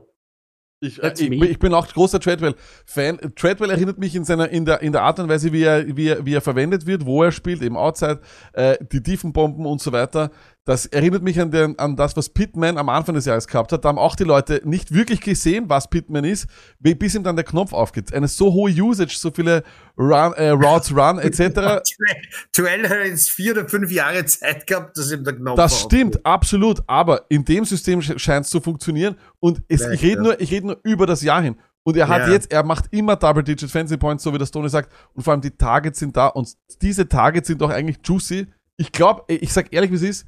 Ich, 0.83 1.01
ich, 1.01 1.31
ich 1.31 1.59
bin 1.59 1.73
auch 1.73 1.87
großer 1.87 2.19
Treadwell-Fan. 2.19 3.19
Treadwell 3.35 3.69
erinnert 3.69 3.99
mich 3.99 4.15
in 4.15 4.25
seiner, 4.25 4.49
in 4.49 4.65
der, 4.65 4.81
in 4.81 4.91
der 4.91 5.03
Art 5.03 5.17
und 5.17 5.29
Weise, 5.29 5.53
wie 5.53 5.63
er, 5.63 5.95
wie 5.95 6.09
er, 6.09 6.25
wie 6.25 6.33
er 6.33 6.41
verwendet 6.41 6.85
wird, 6.85 7.05
wo 7.05 7.23
er 7.23 7.31
spielt, 7.31 7.61
eben 7.61 7.77
Outside, 7.77 8.19
äh, 8.51 8.77
die 8.91 9.01
Tiefenbomben 9.01 9.65
und 9.65 9.81
so 9.81 9.93
weiter. 9.93 10.29
Das 10.65 10.85
erinnert 10.85 11.23
mich 11.23 11.41
an, 11.41 11.51
den, 11.51 11.77
an 11.77 11.97
das, 11.97 12.15
was 12.15 12.29
Pittman 12.29 12.77
am 12.77 12.87
Anfang 12.87 13.15
des 13.15 13.25
Jahres 13.25 13.47
gehabt 13.47 13.73
hat. 13.73 13.83
Da 13.83 13.89
haben 13.89 13.97
auch 13.97 14.15
die 14.15 14.23
Leute 14.23 14.61
nicht 14.63 14.93
wirklich 14.93 15.19
gesehen, 15.19 15.65
was 15.67 15.89
Pittman 15.89 16.23
ist, 16.23 16.47
bis 16.79 17.15
ihm 17.15 17.23
dann 17.23 17.35
der 17.35 17.43
Knopf 17.43 17.73
aufgeht. 17.73 18.13
Eine 18.13 18.29
so 18.29 18.53
hohe 18.53 18.71
Usage, 18.71 19.15
so 19.17 19.29
viele 19.31 19.63
Run, 19.97 20.31
äh, 20.33 20.49
Routes 20.51 20.95
Run, 20.95 21.19
etc. 21.19 21.81
Joel 22.55 22.87
hat 22.89 23.05
jetzt 23.05 23.29
vier 23.31 23.51
oder 23.53 23.67
fünf 23.67 23.91
Jahre 23.91 24.23
Zeit 24.25 24.65
gehabt, 24.65 24.97
dass 24.97 25.11
ihm 25.11 25.23
der 25.25 25.35
Knopf 25.35 25.57
Das 25.57 25.73
aufgeht. 25.73 25.85
stimmt, 25.99 26.25
absolut. 26.25 26.81
Aber 26.87 27.25
in 27.29 27.43
dem 27.43 27.65
System 27.65 28.01
scheint 28.01 28.45
es 28.45 28.51
zu 28.51 28.61
funktionieren. 28.61 29.17
Und 29.41 29.61
es, 29.67 29.81
Ja, 29.81 29.91
ich 29.91 30.01
rede 30.01 30.15
ja. 30.15 30.21
nur, 30.21 30.39
ich 30.41 30.51
rede 30.51 30.67
nur 30.67 30.79
über 30.83 31.05
das 31.05 31.21
Jahr 31.21 31.41
hin. 31.41 31.57
Und 31.83 31.97
er 31.97 32.07
hat 32.07 32.27
Ja. 32.27 32.33
jetzt, 32.33 32.49
er 32.53 32.63
macht 32.63 32.85
immer 32.91 33.17
Double-Digit 33.17 33.69
Fancy 33.69 33.97
Points, 33.97 34.23
so 34.23 34.33
wie 34.33 34.37
das 34.37 34.49
Tony 34.51 34.69
sagt. 34.69 34.93
Und 35.13 35.23
vor 35.23 35.33
allem 35.33 35.41
die 35.41 35.51
Targets 35.51 35.99
sind 35.99 36.15
da. 36.15 36.27
Und 36.27 36.53
diese 36.81 37.07
Targets 37.09 37.47
sind 37.49 37.59
doch 37.61 37.69
eigentlich 37.69 37.97
juicy. 38.01 38.47
Ich 38.77 38.93
glaube, 38.93 39.23
ich 39.27 39.51
sag 39.51 39.73
ehrlich, 39.73 39.91
wie 39.91 39.95
es 39.95 40.01
ist, 40.03 40.25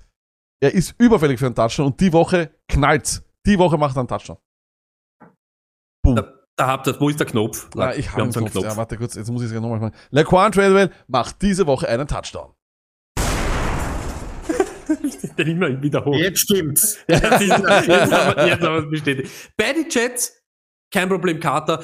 er 0.61 0.73
ist 0.73 0.95
überfällig 0.99 1.39
für 1.39 1.47
einen 1.47 1.55
Touchdown. 1.55 1.87
Und 1.87 1.99
die 1.99 2.13
Woche 2.13 2.51
knallt's. 2.67 3.23
Die 3.45 3.59
Woche 3.59 3.77
macht 3.77 3.95
er 3.95 3.99
einen 3.99 4.07
Touchdown. 4.07 4.37
Boom. 6.03 6.15
Da, 6.15 6.33
da 6.55 6.67
habt 6.67 6.87
ihr, 6.87 6.99
wo 6.99 7.09
ist 7.09 7.19
der 7.19 7.27
Knopf? 7.27 7.69
Ja, 7.75 7.91
ich 7.91 8.05
Wir 8.05 8.11
habe 8.11 8.13
haben 8.13 8.21
einen 8.23 8.31
so 8.31 8.39
einen 8.39 8.49
Knopf. 8.49 8.63
Ja, 8.63 8.77
warte 8.77 8.97
kurz, 8.97 9.15
jetzt 9.15 9.29
muss 9.29 9.41
ich 9.41 9.47
es 9.47 9.53
ja 9.53 9.59
nochmal 9.59 9.79
machen. 9.79 9.95
Laquan 10.11 10.51
Treadwell 10.51 10.91
macht 11.07 11.41
diese 11.41 11.67
Woche 11.67 11.87
einen 11.87 12.07
Touchdown. 12.07 12.53
Den 15.37 15.47
immer 15.47 15.81
wiederholt. 15.81 16.19
Jetzt 16.19 16.39
stimmt's. 16.39 16.97
Jetzt, 17.07 17.23
ist, 17.41 17.41
jetzt, 17.41 17.51
haben 17.51 18.37
wir, 18.37 18.47
jetzt 18.47 18.61
haben 18.61 18.75
wir 18.75 18.83
es 18.83 18.89
bestätigt. 18.89 19.31
Bei 19.57 19.73
den 19.73 19.89
Jets, 19.89 20.41
kein 20.91 21.09
Problem, 21.09 21.39
Carter. 21.39 21.83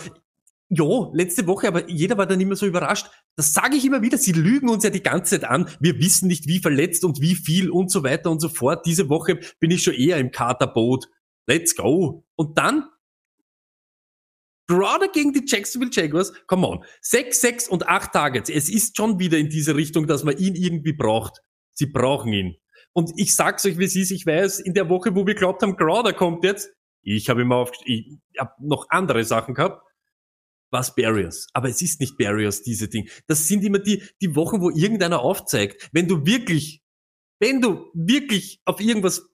Ja, 0.74 1.09
letzte 1.13 1.47
Woche, 1.47 1.67
aber 1.67 1.89
jeder 1.89 2.17
war 2.17 2.26
dann 2.26 2.39
immer 2.39 2.55
so 2.55 2.65
überrascht. 2.65 3.07
Das 3.36 3.53
sage 3.53 3.76
ich 3.76 3.84
immer 3.84 4.01
wieder, 4.01 4.17
sie 4.17 4.32
lügen 4.32 4.69
uns 4.69 4.86
ja 4.86 4.89
die 4.89 5.03
ganze 5.03 5.39
Zeit 5.39 5.49
an. 5.49 5.69
Wir 5.82 5.99
wissen 5.99 6.30
nicht, 6.30 6.47
wie 6.47 6.59
verletzt 6.59 7.03
und 7.03 7.19
wie 7.19 7.36
viel 7.36 7.69
und 7.69 7.91
so 7.91 8.03
weiter 8.03 8.32
und 8.32 8.39
so 8.39 8.47
fort. 8.47 8.86
Diese 8.86 9.09
Woche 9.09 9.38
bin 9.59 9.69
ich 9.69 9.84
schon 9.84 9.95
eher 9.95 10.17
im 10.17 10.32
Katerboot. 10.32 11.09
Let's 11.45 11.76
go. 11.76 12.26
Und 12.36 12.57
dann 12.57 12.86
Gerade 14.67 15.09
gegen 15.09 15.34
die 15.34 15.43
Jacksonville 15.45 15.91
Jaguars, 15.91 16.32
come 16.47 16.65
on. 16.65 16.86
Sechs, 17.01 17.41
sechs 17.41 17.67
und 17.67 17.89
acht 17.89 18.13
Targets. 18.13 18.49
Es 18.49 18.69
ist 18.69 18.95
schon 18.95 19.19
wieder 19.19 19.38
in 19.38 19.49
diese 19.49 19.76
Richtung, 19.76 20.07
dass 20.07 20.24
man 20.24 20.38
ihn 20.38 20.55
irgendwie 20.55 20.93
braucht. 20.93 21.41
Sie 21.74 21.88
brauchen 21.88 22.32
ihn. 22.32 22.55
Und 22.93 23.11
ich 23.17 23.36
sag's 23.36 23.65
euch, 23.65 23.78
wie 23.78 23.84
es 23.84 23.97
ist. 23.97 24.11
Ich 24.11 24.26
weiß, 24.26 24.61
in 24.61 24.74
der 24.74 24.88
Woche, 24.88 25.13
wo 25.13 25.28
wir 25.28 25.36
glaubt 25.36 25.61
haben, 25.61 25.76
Crowder 25.76 26.13
kommt 26.13 26.45
jetzt, 26.45 26.69
ich 27.01 27.30
habe 27.30 27.41
immer 27.41 27.57
auf, 27.57 27.72
ich 27.84 28.19
habe 28.39 28.53
noch 28.59 28.86
andere 28.89 29.26
Sachen 29.26 29.55
gehabt, 29.55 29.84
was 30.72 30.95
Barriers. 30.95 31.47
Aber 31.53 31.69
es 31.69 31.82
ist 31.82 31.99
nicht 31.99 32.17
Barriers, 32.17 32.63
diese 32.63 32.88
Dinge. 32.88 33.09
Das 33.28 33.47
sind 33.47 33.63
immer 33.63 33.80
die, 33.80 34.03
die 34.22 34.36
Wochen, 34.36 34.61
wo 34.61 34.69
irgendeiner 34.69 35.19
aufzeigt. 35.22 35.89
Wenn 35.91 36.07
du 36.07 36.26
wirklich, 36.26 36.82
wenn 37.39 37.61
du 37.61 37.91
wirklich 37.93 38.61
auf 38.65 38.80
irgendwas 38.80 39.28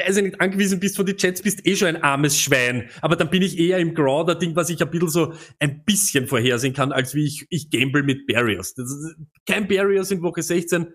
also 0.00 0.20
nicht 0.20 0.40
angewiesen 0.40 0.78
bist 0.78 0.94
von 0.96 1.06
die 1.06 1.16
Jets, 1.18 1.42
bist 1.42 1.66
eh 1.66 1.74
schon 1.74 1.88
ein 1.88 2.02
armes 2.04 2.38
Schwein. 2.38 2.88
Aber 3.00 3.16
dann 3.16 3.30
bin 3.30 3.42
ich 3.42 3.58
eher 3.58 3.78
im 3.78 3.94
Crowder-Ding, 3.94 4.54
was 4.54 4.70
ich 4.70 4.80
ein 4.80 4.90
bisschen 4.90 5.08
so 5.08 5.32
ein 5.58 5.84
bisschen 5.84 6.28
vorhersehen 6.28 6.72
kann, 6.72 6.92
als 6.92 7.14
wie 7.16 7.24
ich, 7.26 7.46
ich 7.50 7.68
gamble 7.70 8.04
mit 8.04 8.26
Barriers. 8.28 8.74
Das 8.74 8.88
ist 8.90 9.16
kein 9.44 9.66
Barriers 9.66 10.12
in 10.12 10.22
Woche 10.22 10.42
16. 10.42 10.92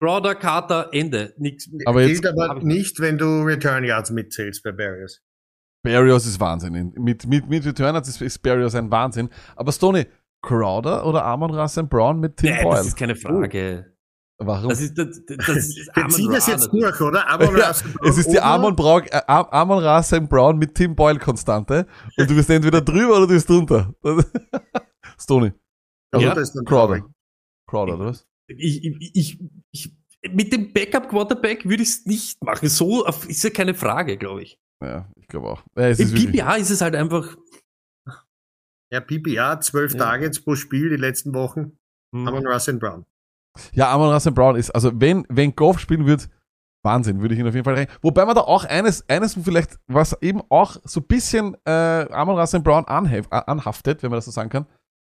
Crowder, 0.00 0.34
Carter, 0.34 0.88
Ende. 0.92 1.32
Nix. 1.38 1.70
Aber 1.84 2.02
jetzt- 2.02 2.22
Gilt 2.22 2.34
aber 2.38 2.60
nicht, 2.64 2.98
wenn 2.98 3.18
du 3.18 3.42
Return 3.42 3.84
Yards 3.84 4.10
mitzählst 4.10 4.64
bei 4.64 4.72
Barriers. 4.72 5.22
Barrios 5.84 6.26
ist 6.26 6.40
Wahnsinn. 6.40 6.92
Mit, 6.96 7.24
mit, 7.26 7.48
mit 7.48 7.64
Returners 7.64 8.08
ist, 8.08 8.20
ist 8.20 8.42
Barrios 8.42 8.74
ein 8.74 8.90
Wahnsinn. 8.90 9.28
Aber 9.54 9.70
Stoney, 9.70 10.06
Crowder 10.42 11.06
oder 11.06 11.24
Amon 11.24 11.54
Russell 11.54 11.84
Brown 11.84 12.18
mit 12.18 12.36
Tim 12.36 12.50
Nee, 12.50 12.62
Boyle? 12.64 12.78
das 12.78 12.86
ist 12.88 12.96
keine 12.96 13.14
Frage. 13.14 13.94
Warum? 14.38 14.68
Das 14.70 14.80
ist, 14.80 14.98
das, 14.98 15.20
das 15.26 15.48
ist 15.56 15.76
Wir 15.76 15.96
Amon 15.96 16.10
ziehen 16.10 16.30
das 16.32 16.46
jetzt 16.48 16.72
durch, 16.72 17.00
oder? 17.00 17.28
Aber 17.28 17.56
ja, 17.56 17.70
es 17.70 18.18
ist 18.18 18.32
die 18.32 18.40
Amon, 18.40 18.74
Braun, 18.74 19.02
äh, 19.04 19.20
Am- 19.28 19.46
Amon 19.46 19.84
Russell 19.84 20.22
Brown 20.22 20.58
mit 20.58 20.74
Tim 20.74 20.96
Boyle 20.96 21.20
Konstante. 21.20 21.86
Und 22.16 22.28
du 22.28 22.34
bist 22.34 22.50
entweder 22.50 22.80
drüber 22.80 23.18
oder 23.18 23.26
du 23.28 23.34
bist 23.34 23.48
drunter. 23.48 23.94
Stoney. 25.20 25.52
Also 26.10 26.26
Ja, 26.26 26.34
Crowder. 26.64 27.06
Crowder, 27.68 27.94
oder 27.94 28.06
was? 28.06 28.26
Ich, 28.48 28.84
ich, 28.84 29.10
ich, 29.14 29.38
ich, 29.70 29.96
mit 30.32 30.52
dem 30.52 30.72
Backup-Quarterback 30.72 31.64
würde 31.64 31.82
ich 31.82 31.88
es 31.90 32.06
nicht 32.06 32.42
machen. 32.42 32.68
So 32.68 33.06
ist 33.28 33.42
ja 33.44 33.50
keine 33.50 33.74
Frage, 33.74 34.16
glaube 34.18 34.42
ich. 34.42 34.58
Ja, 34.82 35.08
ich 35.16 35.26
glaube 35.28 35.48
auch. 35.48 35.62
Ja, 35.76 35.88
es 35.88 35.98
Im 36.00 36.14
ist 36.14 36.32
PPA 36.32 36.54
ist 36.56 36.70
es 36.70 36.80
halt 36.80 36.94
einfach. 36.94 37.36
Ja, 38.92 39.00
PPA, 39.00 39.60
zwölf 39.60 39.92
Ja. 39.94 39.98
Targets 39.98 40.40
pro 40.40 40.54
Spiel 40.54 40.90
die 40.90 40.96
letzten 40.96 41.34
Wochen. 41.34 41.78
hm. 42.14 42.28
Amon 42.28 42.46
Russell 42.46 42.78
Brown. 42.78 43.04
ja, 43.72 43.92
Amon 43.92 44.10
Russell 44.12 44.32
Brown 44.32 44.56
ist, 44.56 44.70
also 44.70 44.90
wenn, 45.00 45.26
wenn 45.28 45.54
Golf 45.56 45.78
spielen 45.78 46.06
wird, 46.06 46.28
Wahnsinn, 46.84 47.20
würde 47.22 47.34
ich 47.34 47.40
ihn 47.40 47.46
auf 47.48 47.54
jeden 47.54 47.64
Fall 47.64 47.74
rein. 47.74 47.86
Wobei 48.02 48.26
man 48.26 48.34
da 48.34 48.42
auch 48.42 48.64
eines, 48.64 49.08
eines 49.08 49.34
vielleicht, 49.42 49.78
was 49.86 50.20
eben 50.20 50.42
auch 50.50 50.76
so 50.84 51.00
ein 51.00 51.06
bisschen 51.06 51.56
äh, 51.64 51.70
Amon 52.10 52.38
Russell 52.38 52.60
Brown 52.60 52.84
anhef, 52.84 53.26
anhaftet, 53.30 54.02
wenn 54.02 54.10
man 54.10 54.18
das 54.18 54.26
so 54.26 54.30
sagen 54.30 54.50
kann, 54.50 54.66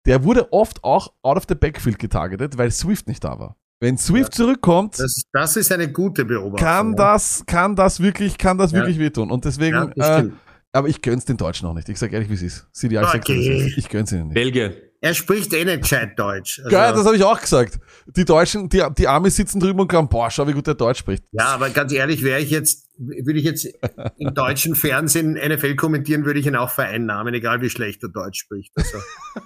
der 0.07 0.23
wurde 0.25 0.53
oft 0.53 0.85
auch 0.85 1.15
out 1.23 1.39
of 1.39 1.45
the 1.49 1.55
backfield 1.55 1.99
getargetet, 1.99 2.59
weil 2.59 2.71
Swift 2.71 3.09
nicht 3.09 3.25
da 3.25 3.39
war. 3.39 3.57
Wenn 3.85 3.99
Swift 3.99 4.35
zurückkommt, 4.35 4.99
Das, 4.99 5.23
das 5.31 5.57
ist 5.57 5.71
eine 5.71 5.93
gute 5.93 6.25
Beobachtung. 6.25 6.67
kann 6.67 6.91
ja. 6.93 6.97
das, 6.97 7.45
kann 7.47 7.77
das 7.77 8.01
wirklich, 8.01 8.39
kann 8.39 8.57
das 8.57 8.73
Ja. 8.73 8.79
wirklich 8.79 8.99
wehtun. 8.99 9.31
Und 9.31 9.45
deswegen, 9.45 9.93
Ja, 9.97 10.21
äh, 10.21 10.31
aber 10.73 10.89
ich 10.89 11.03
gönn's 11.03 11.27
den 11.27 11.37
Deutschen 11.37 11.69
auch 11.69 11.75
nicht. 11.75 11.89
Ich 11.91 11.99
sag 11.99 12.11
ehrlich, 12.13 12.31
wie 12.31 12.35
es 12.35 12.43
ist. 12.43 12.67
CDI, 12.73 12.99
Okay. 13.05 13.67
ist. 13.69 13.77
ich 13.77 13.89
gönn's 13.91 14.11
ihnen 14.11 14.29
nicht. 14.29 14.35
Belgien. 14.35 14.73
Er 15.03 15.13
spricht 15.13 15.53
eh 15.53 15.67
nicht 15.67 15.83
gescheit 15.83 16.19
Deutsch. 16.19 16.61
Also, 16.65 16.71
Geil, 16.71 16.93
das 16.95 17.05
habe 17.05 17.15
ich 17.15 17.23
auch 17.23 17.39
gesagt. 17.39 17.79
Die 18.07 18.25
Deutschen, 18.25 18.71
die, 18.71 18.83
die 18.97 19.07
Amis 19.07 19.37
sitzen 19.37 19.61
drüben 19.61 19.79
und 19.81 19.89
glauben, 19.89 20.09
boah, 20.09 20.31
schau, 20.31 20.49
wie 20.49 20.55
gut 20.55 20.67
der 20.67 20.75
Deutsch 20.77 21.01
spricht. 21.01 21.23
ja, 21.33 21.49
aber 21.49 21.69
ganz 21.69 21.93
ehrlich, 21.93 22.23
wäre 22.25 22.41
ich 22.41 22.49
jetzt, 22.49 22.89
würde 22.97 23.39
ich 23.39 23.45
jetzt 23.45 23.69
im 24.17 24.33
deutschen 24.33 24.75
Fernsehen 24.75 25.35
NFL 25.35 25.75
kommentieren, 25.77 26.25
würde 26.25 26.41
ich 26.41 26.47
ihn 26.47 26.57
auch 26.57 26.71
vereinnahmen, 26.71 27.35
egal 27.35 27.61
wie 27.61 27.69
schlecht 27.69 28.03
er 28.03 28.09
Deutsch 28.09 28.39
spricht. 28.41 28.73
Also, 28.77 28.97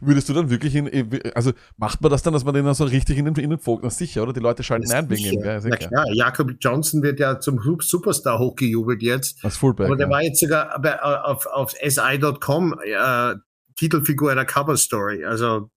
Würdest 0.00 0.28
du 0.28 0.32
dann 0.32 0.50
wirklich 0.50 0.74
in, 0.74 1.20
also 1.34 1.52
macht 1.76 2.00
man 2.00 2.10
das 2.10 2.22
dann, 2.22 2.32
dass 2.32 2.44
man 2.44 2.54
den 2.54 2.64
dann 2.64 2.74
so 2.74 2.84
richtig 2.84 3.18
in 3.18 3.26
den, 3.26 3.34
in 3.34 3.50
den 3.50 3.60
na 3.82 3.90
sicher, 3.90 4.22
oder? 4.22 4.32
Die 4.32 4.40
Leute 4.40 4.62
schalten 4.62 4.90
ein 4.90 5.10
wegen 5.10 5.24
ihm, 5.24 5.44
ja, 5.44 5.60
Na 5.62 5.76
klar, 5.76 6.06
Jakob 6.12 6.52
Johnson 6.60 7.02
wird 7.02 7.20
ja 7.20 7.40
zum 7.40 7.58
Sup- 7.58 7.82
Superstar 7.82 8.38
hochgejubelt 8.38 9.02
jetzt. 9.02 9.44
Als 9.44 9.56
Fullback. 9.56 9.86
Aber 9.86 9.96
der 9.96 10.06
ja. 10.06 10.12
war 10.12 10.22
jetzt 10.22 10.40
sogar 10.40 10.80
bei, 10.80 11.00
auf, 11.00 11.46
auf 11.46 11.72
SI.com 11.72 12.74
äh, 12.84 13.34
Titelfigur 13.76 14.32
einer 14.32 14.44
Cover 14.44 14.76
Story. 14.76 15.24
Also 15.24 15.70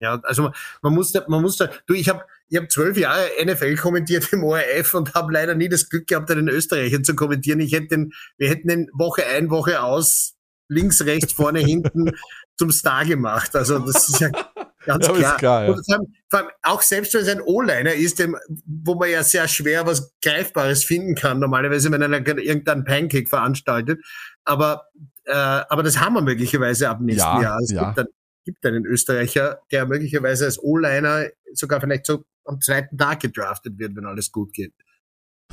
ja, 0.00 0.20
also 0.24 0.42
man, 0.42 0.52
man 0.82 0.94
muss 0.94 1.12
da, 1.12 1.24
man 1.28 1.42
muss 1.42 1.56
da, 1.56 1.70
du, 1.86 1.94
ich 1.94 2.08
habe 2.08 2.24
ich 2.48 2.58
hab 2.58 2.70
zwölf 2.70 2.98
Jahre 2.98 3.28
NFL 3.44 3.76
kommentiert 3.76 4.32
im 4.32 4.42
ORF 4.42 4.94
und 4.94 5.14
habe 5.14 5.32
leider 5.32 5.54
nie 5.54 5.68
das 5.68 5.88
Glück 5.88 6.08
gehabt, 6.08 6.30
einen 6.30 6.48
Österreicher 6.48 7.02
zu 7.02 7.14
kommentieren. 7.14 7.60
Ich 7.60 7.72
hätte 7.72 7.88
den, 7.88 8.12
wir 8.36 8.48
hätten 8.48 8.68
den 8.68 8.90
Woche 8.92 9.24
ein, 9.24 9.48
Woche 9.48 9.80
aus, 9.80 10.34
links, 10.68 11.04
rechts, 11.06 11.32
vorne, 11.32 11.60
hinten 11.60 12.10
zum 12.62 12.70
Star 12.70 13.04
gemacht. 13.04 13.54
Also 13.56 13.78
das 13.80 14.08
ist 14.08 14.20
ja 14.20 14.30
ganz 14.86 15.06
Ja, 15.08 15.12
klar. 15.14 15.36
klar, 15.36 15.64
ja. 15.64 15.70
Und 15.72 15.84
vor 16.30 16.38
allem, 16.38 16.48
auch 16.62 16.80
selbst 16.82 17.12
wenn 17.14 17.22
es 17.22 17.28
ein 17.28 17.40
O-Liner 17.40 17.92
ist, 17.94 18.18
dem, 18.20 18.36
wo 18.64 18.94
man 18.94 19.10
ja 19.10 19.22
sehr 19.24 19.48
schwer 19.48 19.84
was 19.84 20.14
Greifbares 20.24 20.84
finden 20.84 21.16
kann, 21.16 21.40
normalerweise, 21.40 21.90
wenn 21.90 22.02
einer 22.02 22.24
irgendein 22.26 22.84
Pancake 22.84 23.28
veranstaltet. 23.28 24.00
Aber, 24.44 24.82
äh, 25.24 25.32
aber 25.32 25.82
das 25.82 25.98
haben 25.98 26.14
wir 26.14 26.22
möglicherweise 26.22 26.88
ab 26.88 27.00
nächsten 27.00 27.20
Ja, 27.20 27.42
Jahr. 27.42 27.58
Es 27.60 27.70
gibt, 27.70 27.98
einen, 27.98 28.08
gibt 28.44 28.66
einen 28.66 28.86
Österreicher, 28.86 29.58
der 29.72 29.86
möglicherweise 29.86 30.44
als 30.44 30.62
O-Liner 30.62 31.26
sogar 31.52 31.80
vielleicht 31.80 32.06
so 32.06 32.24
am 32.44 32.60
zweiten 32.60 32.96
Tag 32.96 33.20
gedraftet 33.20 33.78
wird, 33.78 33.96
wenn 33.96 34.06
alles 34.06 34.30
gut 34.30 34.52
geht. 34.52 34.72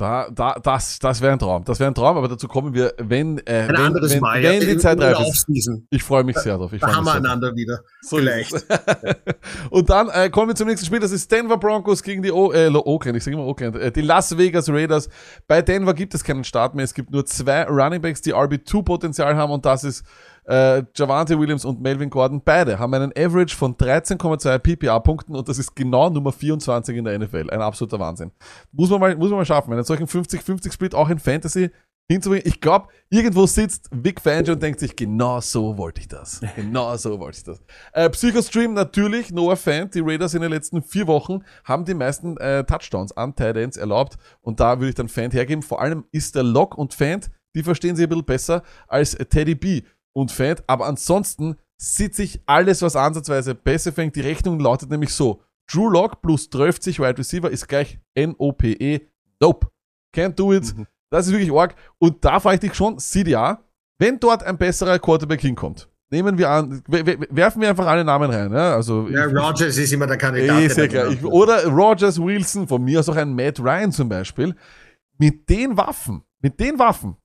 Da, 0.00 0.30
da, 0.34 0.54
das, 0.54 0.98
das 0.98 1.20
wäre 1.20 1.34
ein 1.34 1.38
Traum. 1.38 1.62
Das 1.62 1.78
wäre 1.78 1.90
ein 1.90 1.94
Traum, 1.94 2.16
aber 2.16 2.26
dazu 2.26 2.48
kommen 2.48 2.72
wir, 2.72 2.94
wenn, 2.96 3.36
äh, 3.46 3.66
Ein 3.68 3.94
wenn, 3.94 4.10
wenn, 4.10 4.20
Mal. 4.20 4.42
wenn 4.42 4.62
ja, 4.62 4.66
die 4.66 4.78
Zeit 4.78 4.98
reif 4.98 5.18
ist. 5.20 5.70
Ich 5.90 6.02
freue 6.02 6.24
mich 6.24 6.38
sehr 6.38 6.56
drauf. 6.56 6.72
Ich 6.72 6.80
Da 6.80 6.94
haben 6.94 7.04
mich 7.04 7.12
wir 7.12 7.16
einander 7.18 7.54
wieder. 7.54 7.80
So 8.00 8.16
Vielleicht. 8.16 8.54
Und 9.70 9.90
dann 9.90 10.08
äh, 10.08 10.30
kommen 10.30 10.48
wir 10.48 10.54
zum 10.54 10.68
nächsten 10.68 10.86
Spiel. 10.86 11.00
Das 11.00 11.12
ist 11.12 11.30
Denver 11.30 11.58
Broncos 11.58 12.02
gegen 12.02 12.22
die 12.22 12.32
o 12.32 12.50
äh, 12.50 12.68
Oakland. 12.68 13.18
Ich 13.18 13.24
sage 13.24 13.36
immer 13.36 13.44
Oakland. 13.44 13.76
Äh, 13.76 13.92
die 13.92 14.00
Las 14.00 14.38
Vegas 14.38 14.70
Raiders. 14.70 15.10
Bei 15.46 15.60
Denver 15.60 15.92
gibt 15.92 16.14
es 16.14 16.24
keinen 16.24 16.44
Start 16.44 16.74
mehr. 16.74 16.86
Es 16.86 16.94
gibt 16.94 17.10
nur 17.10 17.26
zwei 17.26 17.64
Running 17.64 18.00
Backs, 18.00 18.22
die 18.22 18.34
RB2-Potenzial 18.34 19.36
haben. 19.36 19.52
Und 19.52 19.66
das 19.66 19.84
ist 19.84 20.02
äh, 20.44 20.82
Javante 20.94 21.38
Williams 21.38 21.64
und 21.64 21.80
Melvin 21.80 22.10
Gordon. 22.10 22.42
Beide 22.44 22.78
haben 22.78 22.94
einen 22.94 23.12
Average 23.16 23.56
von 23.56 23.74
13,2 23.74 24.58
PPA-Punkten. 24.58 25.34
Und 25.34 25.48
das 25.48 25.58
ist 25.58 25.74
genau 25.74 26.10
Nummer 26.10 26.32
24 26.32 26.96
in 26.96 27.04
der 27.04 27.18
NFL. 27.18 27.50
Ein 27.50 27.60
absoluter 27.60 27.98
Wahnsinn. 27.98 28.32
Muss 28.72 28.90
man 28.90 29.00
mal, 29.00 29.16
muss 29.16 29.30
man 29.30 29.38
mal 29.38 29.44
schaffen. 29.44 29.72
Einen 29.72 29.84
solchen 29.84 30.06
50-50-Split 30.06 30.94
auch 30.94 31.08
in 31.08 31.18
Fantasy 31.18 31.70
hinzubringen. 32.10 32.46
Ich 32.46 32.60
glaube, 32.60 32.88
irgendwo 33.08 33.46
sitzt 33.46 33.88
Vic 33.92 34.20
Fangio 34.20 34.54
und 34.54 34.62
denkt 34.62 34.80
sich, 34.80 34.96
genau 34.96 35.40
so 35.40 35.78
wollte 35.78 36.00
ich 36.00 36.08
das. 36.08 36.40
Genau 36.56 36.96
so 36.96 37.18
wollte 37.20 37.38
ich 37.38 37.44
das. 37.44 37.62
Äh, 37.92 38.10
Psychostream 38.10 38.74
natürlich, 38.74 39.30
Noah 39.30 39.56
Fant. 39.56 39.94
Die 39.94 40.00
Raiders 40.00 40.34
in 40.34 40.42
den 40.42 40.50
letzten 40.50 40.82
vier 40.82 41.06
Wochen 41.06 41.44
haben 41.64 41.84
die 41.84 41.94
meisten 41.94 42.36
äh, 42.38 42.64
Touchdowns 42.64 43.16
an 43.16 43.34
Ends 43.36 43.76
erlaubt. 43.76 44.18
Und 44.40 44.60
da 44.60 44.78
würde 44.78 44.88
ich 44.88 44.94
dann 44.96 45.08
Fant 45.08 45.32
hergeben. 45.32 45.62
Vor 45.62 45.80
allem 45.80 46.04
ist 46.10 46.34
der 46.34 46.42
Lock 46.42 46.76
und 46.76 46.94
Fant, 46.94 47.30
die 47.54 47.62
verstehen 47.62 47.96
sich 47.96 48.06
ein 48.06 48.08
bisschen 48.08 48.24
besser 48.24 48.62
als 48.88 49.12
Teddy 49.12 49.54
B 49.54 49.82
und 50.12 50.32
Fant. 50.32 50.62
Aber 50.66 50.86
ansonsten 50.86 51.56
sitze 51.76 52.22
ich 52.22 52.40
alles, 52.46 52.82
was 52.82 52.96
ansatzweise 52.96 53.54
besser 53.54 53.92
fängt. 53.92 54.16
Die 54.16 54.20
Rechnung 54.20 54.60
lautet 54.60 54.90
nämlich 54.90 55.14
so. 55.14 55.42
Drew 55.70 55.88
Lock 55.88 56.20
plus 56.22 56.50
12 56.50 56.78
Wide 56.98 57.18
Receiver 57.18 57.50
ist 57.50 57.68
gleich 57.68 57.98
N-O-P-E. 58.14 59.00
Nope. 59.40 59.68
Can't 60.14 60.34
do 60.34 60.52
it. 60.52 60.74
Das 61.10 61.26
ist 61.26 61.32
wirklich 61.32 61.52
arg. 61.52 61.74
Und 61.98 62.24
da 62.24 62.40
frage 62.40 62.54
ich 62.56 62.60
dich 62.60 62.74
schon, 62.74 62.98
CDA, 62.98 63.62
wenn 63.98 64.18
dort 64.18 64.42
ein 64.42 64.58
besserer 64.58 64.98
Quarterback 64.98 65.40
hinkommt, 65.40 65.88
nehmen 66.10 66.36
wir 66.38 66.50
an, 66.50 66.82
we- 66.88 67.06
we- 67.06 67.26
werfen 67.30 67.62
wir 67.62 67.68
einfach 67.70 67.86
alle 67.86 68.04
Namen 68.04 68.30
rein. 68.30 68.52
Ja? 68.52 68.74
Also 68.74 69.08
Ja, 69.08 69.26
ich- 69.28 69.34
Rogers 69.34 69.76
ist 69.78 69.92
immer 69.92 70.06
der 70.08 70.18
Kandidat. 70.18 70.58
Eh, 70.58 70.66
der 70.66 70.70
sehr 70.74 70.88
da 70.88 70.92
klar. 70.92 71.12
Ich, 71.12 71.24
oder 71.24 71.64
Rogers, 71.66 72.20
Wilson, 72.20 72.66
von 72.66 72.82
mir 72.82 72.98
aus 73.00 73.08
auch 73.08 73.16
ein 73.16 73.32
Matt 73.34 73.60
Ryan 73.60 73.92
zum 73.92 74.08
Beispiel. 74.08 74.54
Mit 75.18 75.48
den 75.48 75.76
Waffen, 75.76 76.22
mit 76.40 76.58
den 76.58 76.78
Waffen 76.78 77.16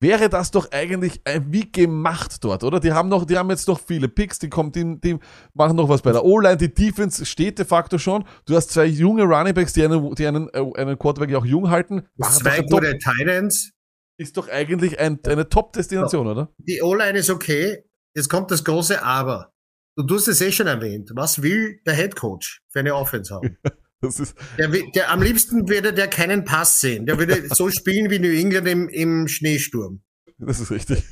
wäre 0.00 0.28
das 0.28 0.50
doch 0.50 0.70
eigentlich 0.70 1.20
äh, 1.24 1.40
wie 1.48 1.70
gemacht 1.70 2.42
dort, 2.42 2.64
oder? 2.64 2.80
Die 2.80 2.92
haben 2.92 3.08
noch, 3.08 3.24
die 3.24 3.38
haben 3.38 3.50
jetzt 3.50 3.68
noch 3.68 3.80
viele 3.80 4.08
Picks, 4.08 4.38
die 4.38 4.48
kommen, 4.48 4.72
die, 4.72 5.00
die 5.00 5.18
machen 5.54 5.76
noch 5.76 5.88
was 5.88 6.02
bei 6.02 6.12
der 6.12 6.24
O-Line, 6.24 6.56
die 6.56 6.72
Defense 6.72 7.24
steht 7.24 7.58
de 7.58 7.64
facto 7.64 7.98
schon. 7.98 8.24
Du 8.44 8.54
hast 8.54 8.70
zwei 8.70 8.86
junge 8.86 9.24
Runningbacks, 9.24 9.72
die 9.72 9.84
einen, 9.84 10.14
die 10.14 10.26
einen, 10.26 10.48
äh, 10.52 10.80
einen 10.80 10.98
Quarterback 10.98 11.30
ja 11.30 11.38
auch 11.38 11.46
jung 11.46 11.70
halten. 11.70 12.02
Zwei 12.20 12.60
gute 12.62 12.98
Titans. 12.98 13.70
ist 14.18 14.36
doch 14.36 14.48
eigentlich 14.48 14.98
ein, 14.98 15.18
eine 15.26 15.48
Top-Destination, 15.48 16.26
oder? 16.26 16.52
Die 16.58 16.82
O-Line 16.82 17.18
ist 17.18 17.30
okay. 17.30 17.84
Jetzt 18.14 18.28
kommt 18.28 18.50
das 18.50 18.64
große 18.64 19.02
Aber. 19.02 19.52
Du 19.96 20.16
hast 20.16 20.28
es 20.28 20.40
eh 20.40 20.50
schon 20.50 20.66
erwähnt. 20.66 21.10
Was 21.14 21.40
will 21.40 21.80
der 21.86 21.94
Head 21.94 22.16
Coach 22.16 22.62
für 22.68 22.80
eine 22.80 22.94
Offense 22.94 23.34
haben? 23.34 23.56
Das 24.04 24.20
ist, 24.20 24.36
Der, 24.58 24.68
der, 24.68 25.10
am 25.10 25.22
liebsten 25.22 25.68
würde 25.68 25.92
der 25.92 26.08
keinen 26.08 26.44
Pass 26.44 26.80
sehen. 26.80 27.06
Der 27.06 27.18
würde 27.18 27.48
so 27.54 27.70
spielen 27.70 28.10
wie 28.10 28.18
New 28.18 28.28
England 28.28 28.68
im, 28.68 28.88
im 28.88 29.28
Schneesturm. 29.28 30.02
das 30.38 30.60
ist 30.60 30.70
richtig. 30.70 31.02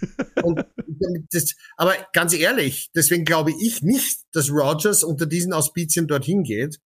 Das, 1.30 1.54
aber 1.76 1.94
ganz 2.12 2.34
ehrlich, 2.34 2.90
deswegen 2.94 3.24
glaube 3.24 3.52
ich 3.60 3.82
nicht, 3.82 4.20
dass 4.32 4.50
Rogers 4.50 5.04
unter 5.04 5.26
diesen 5.26 5.52
Auspizien 5.52 6.06
dorthin 6.06 6.42
geht, 6.42 6.78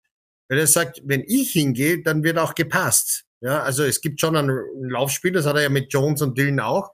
weil 0.48 0.58
er 0.58 0.66
sagt, 0.66 1.00
wenn 1.04 1.24
ich 1.26 1.52
hingehe, 1.52 2.02
dann 2.02 2.22
wird 2.22 2.38
auch 2.38 2.54
gepasst. 2.54 3.24
Ja, 3.40 3.62
also 3.62 3.84
es 3.84 4.00
gibt 4.00 4.20
schon 4.20 4.36
ein 4.36 4.50
Laufspiel, 4.80 5.32
das 5.32 5.46
hat 5.46 5.56
er 5.56 5.62
ja 5.62 5.68
mit 5.68 5.92
Jones 5.92 6.22
und 6.22 6.38
Dylan 6.38 6.60
auch, 6.60 6.90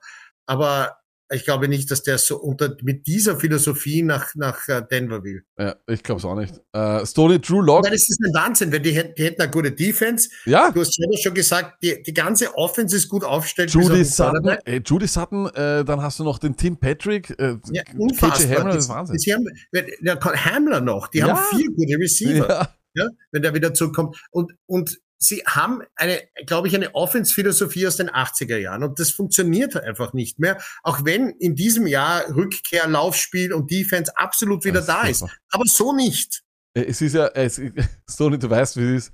aber 0.46 0.96
ich 1.32 1.44
glaube 1.44 1.68
nicht, 1.68 1.90
dass 1.90 2.02
der 2.02 2.18
so 2.18 2.36
unter 2.38 2.76
mit 2.82 3.06
dieser 3.06 3.38
Philosophie 3.38 4.02
nach 4.02 4.34
nach 4.34 4.68
äh, 4.68 4.82
Denver 4.90 5.22
will. 5.24 5.42
Ja, 5.58 5.76
ich 5.86 6.02
glaube 6.02 6.18
es 6.20 6.24
auch 6.24 6.34
nicht. 6.36 6.54
Äh, 6.72 7.04
Stoney 7.06 7.40
Drew 7.40 7.60
Lock. 7.60 7.84
Weil 7.84 7.90
das 7.92 8.08
ist 8.08 8.20
ein 8.24 8.32
Wahnsinn, 8.34 8.72
weil 8.72 8.80
die, 8.80 8.92
hätten- 8.92 9.14
die 9.16 9.24
hätten 9.24 9.40
eine 9.42 9.50
gute 9.50 9.72
Defense. 9.72 10.28
Ja, 10.44 10.70
Du 10.70 10.80
hast 10.80 10.94
selber 10.94 11.16
schon 11.18 11.34
gesagt, 11.34 11.82
die, 11.82 12.02
die 12.02 12.14
ganze 12.14 12.54
Offense 12.56 12.96
ist 12.96 13.08
gut 13.08 13.24
aufgestellt. 13.24 13.70
Judy 13.72 14.04
Sutton, 14.04 14.48
äh, 14.64 14.80
Judy 14.84 15.06
Sutton, 15.06 15.46
äh, 15.54 15.84
dann 15.84 16.00
hast 16.02 16.18
du 16.18 16.24
noch 16.24 16.38
den 16.38 16.56
Tim 16.56 16.76
Patrick, 16.76 17.30
äh, 17.38 17.56
Ja, 17.72 17.82
KJ 17.82 17.96
unfassbar. 17.98 18.58
Hamler, 18.58 18.74
das 18.74 18.84
ist 18.84 18.88
Wahnsinn. 18.90 19.18
Sie 19.18 19.32
haben, 19.34 19.44
der 19.72 20.20
Hamler 20.20 20.80
noch, 20.80 21.08
die 21.08 21.18
Ja. 21.18 21.28
haben 21.28 21.56
vier 21.58 21.68
gute 21.70 21.98
Receiver, 21.98 22.48
Ja. 22.48 23.04
ja, 23.04 23.08
wenn 23.30 23.42
der 23.42 23.54
wieder 23.54 23.72
zurückkommt. 23.74 24.16
Und, 24.30 24.52
und 24.66 24.98
sie 25.22 25.42
haben 25.46 25.82
eine, 25.96 26.22
glaube 26.46 26.68
ich, 26.68 26.74
eine 26.74 26.94
Offense-Philosophie 26.94 27.86
aus 27.86 27.96
den 27.96 28.10
80er 28.10 28.56
Jahren. 28.56 28.82
Und 28.84 28.98
das 28.98 29.10
funktioniert 29.10 29.76
einfach 29.76 30.12
nicht 30.12 30.38
mehr. 30.38 30.58
Auch 30.82 31.04
wenn 31.04 31.30
in 31.30 31.54
diesem 31.54 31.86
Jahr 31.86 32.24
Rückkehr, 32.34 32.86
Laufspiel 32.88 33.52
und 33.52 33.70
Defense 33.70 34.12
absolut 34.16 34.64
wieder 34.64 34.80
Das 34.80 34.86
da 34.86 35.02
ist. 35.02 35.24
Aber 35.50 35.64
so 35.66 35.92
nicht. 35.92 36.42
Äh, 36.74 36.84
Es 36.84 37.00
ist 37.00 37.14
ja, 37.14 37.28
es, 37.28 37.60
Stoney, 38.10 38.38
du 38.38 38.50
weißt, 38.50 38.76
wie 38.76 38.96
es 38.96 39.06
ist. 39.06 39.12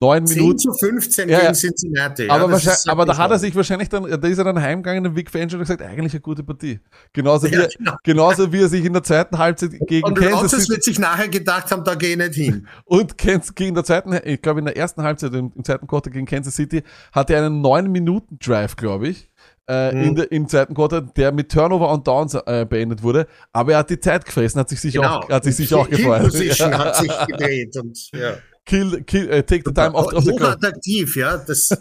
Neun 0.00 0.26
10 0.26 0.38
Minuten. 0.38 0.58
zu 0.58 0.72
15 0.72 1.28
Ja, 1.28 1.40
gegen 1.40 1.54
Cincinnati. 1.54 2.28
Aber, 2.28 2.58
ja, 2.58 2.74
aber 2.88 3.06
da 3.06 3.16
hat 3.16 3.30
er 3.30 3.38
sich 3.38 3.54
wahrscheinlich 3.54 3.88
dann, 3.88 4.02
da 4.20 4.28
ist 4.28 4.38
er 4.38 4.44
dann 4.44 4.60
heimgegangen, 4.60 5.04
der 5.04 5.14
Vic 5.16 5.30
Fangio, 5.30 5.44
und 5.56 5.60
hat 5.68 5.78
gesagt, 5.78 5.82
eigentlich 5.82 6.12
eine 6.12 6.20
gute 6.20 6.42
Partie. 6.42 6.80
Genauso 7.12 7.46
wie, 7.50 7.54
Ja, 7.54 7.62
er, 7.62 7.68
genau. 7.68 7.92
genauso 8.02 8.52
wie 8.52 8.60
er 8.62 8.68
sich 8.68 8.84
in 8.84 8.92
der 8.92 9.02
zweiten 9.02 9.38
Halbzeit 9.38 9.70
gegen 9.86 10.04
Und 10.06 10.14
Kansas 10.18 10.50
City 10.50 10.68
wird 10.72 10.82
sich 10.84 10.98
nachher 10.98 11.28
gedacht 11.28 11.70
haben, 11.70 11.84
da 11.84 11.94
gehe 11.94 12.10
ich 12.10 12.16
nicht 12.16 12.34
hin. 12.34 12.66
und 12.84 13.16
Kansas, 13.16 13.54
gegen 13.54 13.74
der 13.74 13.84
zweiten, 13.84 14.18
ich 14.24 14.42
glaube 14.42 14.58
in 14.60 14.66
der 14.66 14.76
ersten 14.76 15.02
Halbzeit, 15.02 15.32
im, 15.32 15.52
im 15.54 15.64
zweiten 15.64 15.86
Quarter 15.86 16.10
gegen 16.10 16.26
Kansas 16.26 16.54
City, 16.56 16.82
hatte 17.12 17.34
er 17.34 17.46
einen 17.46 17.62
9-Minuten-Drive, 17.64 18.76
glaube 18.76 19.08
ich, 19.08 19.30
äh, 19.68 19.92
Mhm. 19.94 20.02
in 20.02 20.14
der, 20.16 20.32
im 20.32 20.48
zweiten 20.48 20.74
Quarter, 20.74 21.00
der 21.02 21.32
mit 21.32 21.50
Turnover 21.50 21.90
und 21.90 22.06
Downs 22.06 22.34
äh, 22.34 22.66
beendet 22.68 23.02
wurde. 23.02 23.26
Aber 23.52 23.72
er 23.72 23.78
hat 23.78 23.90
die 23.90 23.98
Zeit 24.00 24.24
gefressen, 24.26 24.60
hat 24.60 24.68
sich 24.68 24.80
sicher 24.80 25.00
auch, 25.10 25.28
hat 25.30 25.44
sich 25.44 25.56
sicher 25.56 25.78
auch 25.78 25.88
gefreut. 25.88 26.22
Position 26.24 26.76
hat 26.78 26.96
sich 26.96 27.10
gedreht 27.28 27.74
und 27.78 27.96
ja. 28.12 28.34
Kill, 28.66 29.02
kill, 29.04 29.28
äh, 29.30 29.42
take 29.44 29.62
the 29.64 29.72
time 29.72 29.94
off, 29.94 30.12
off 30.12 30.24
the 30.24 30.32
clock. 30.32 30.56
Hochattraktiv, 30.56 31.16
ja. 31.16 31.36
Das, 31.36 31.68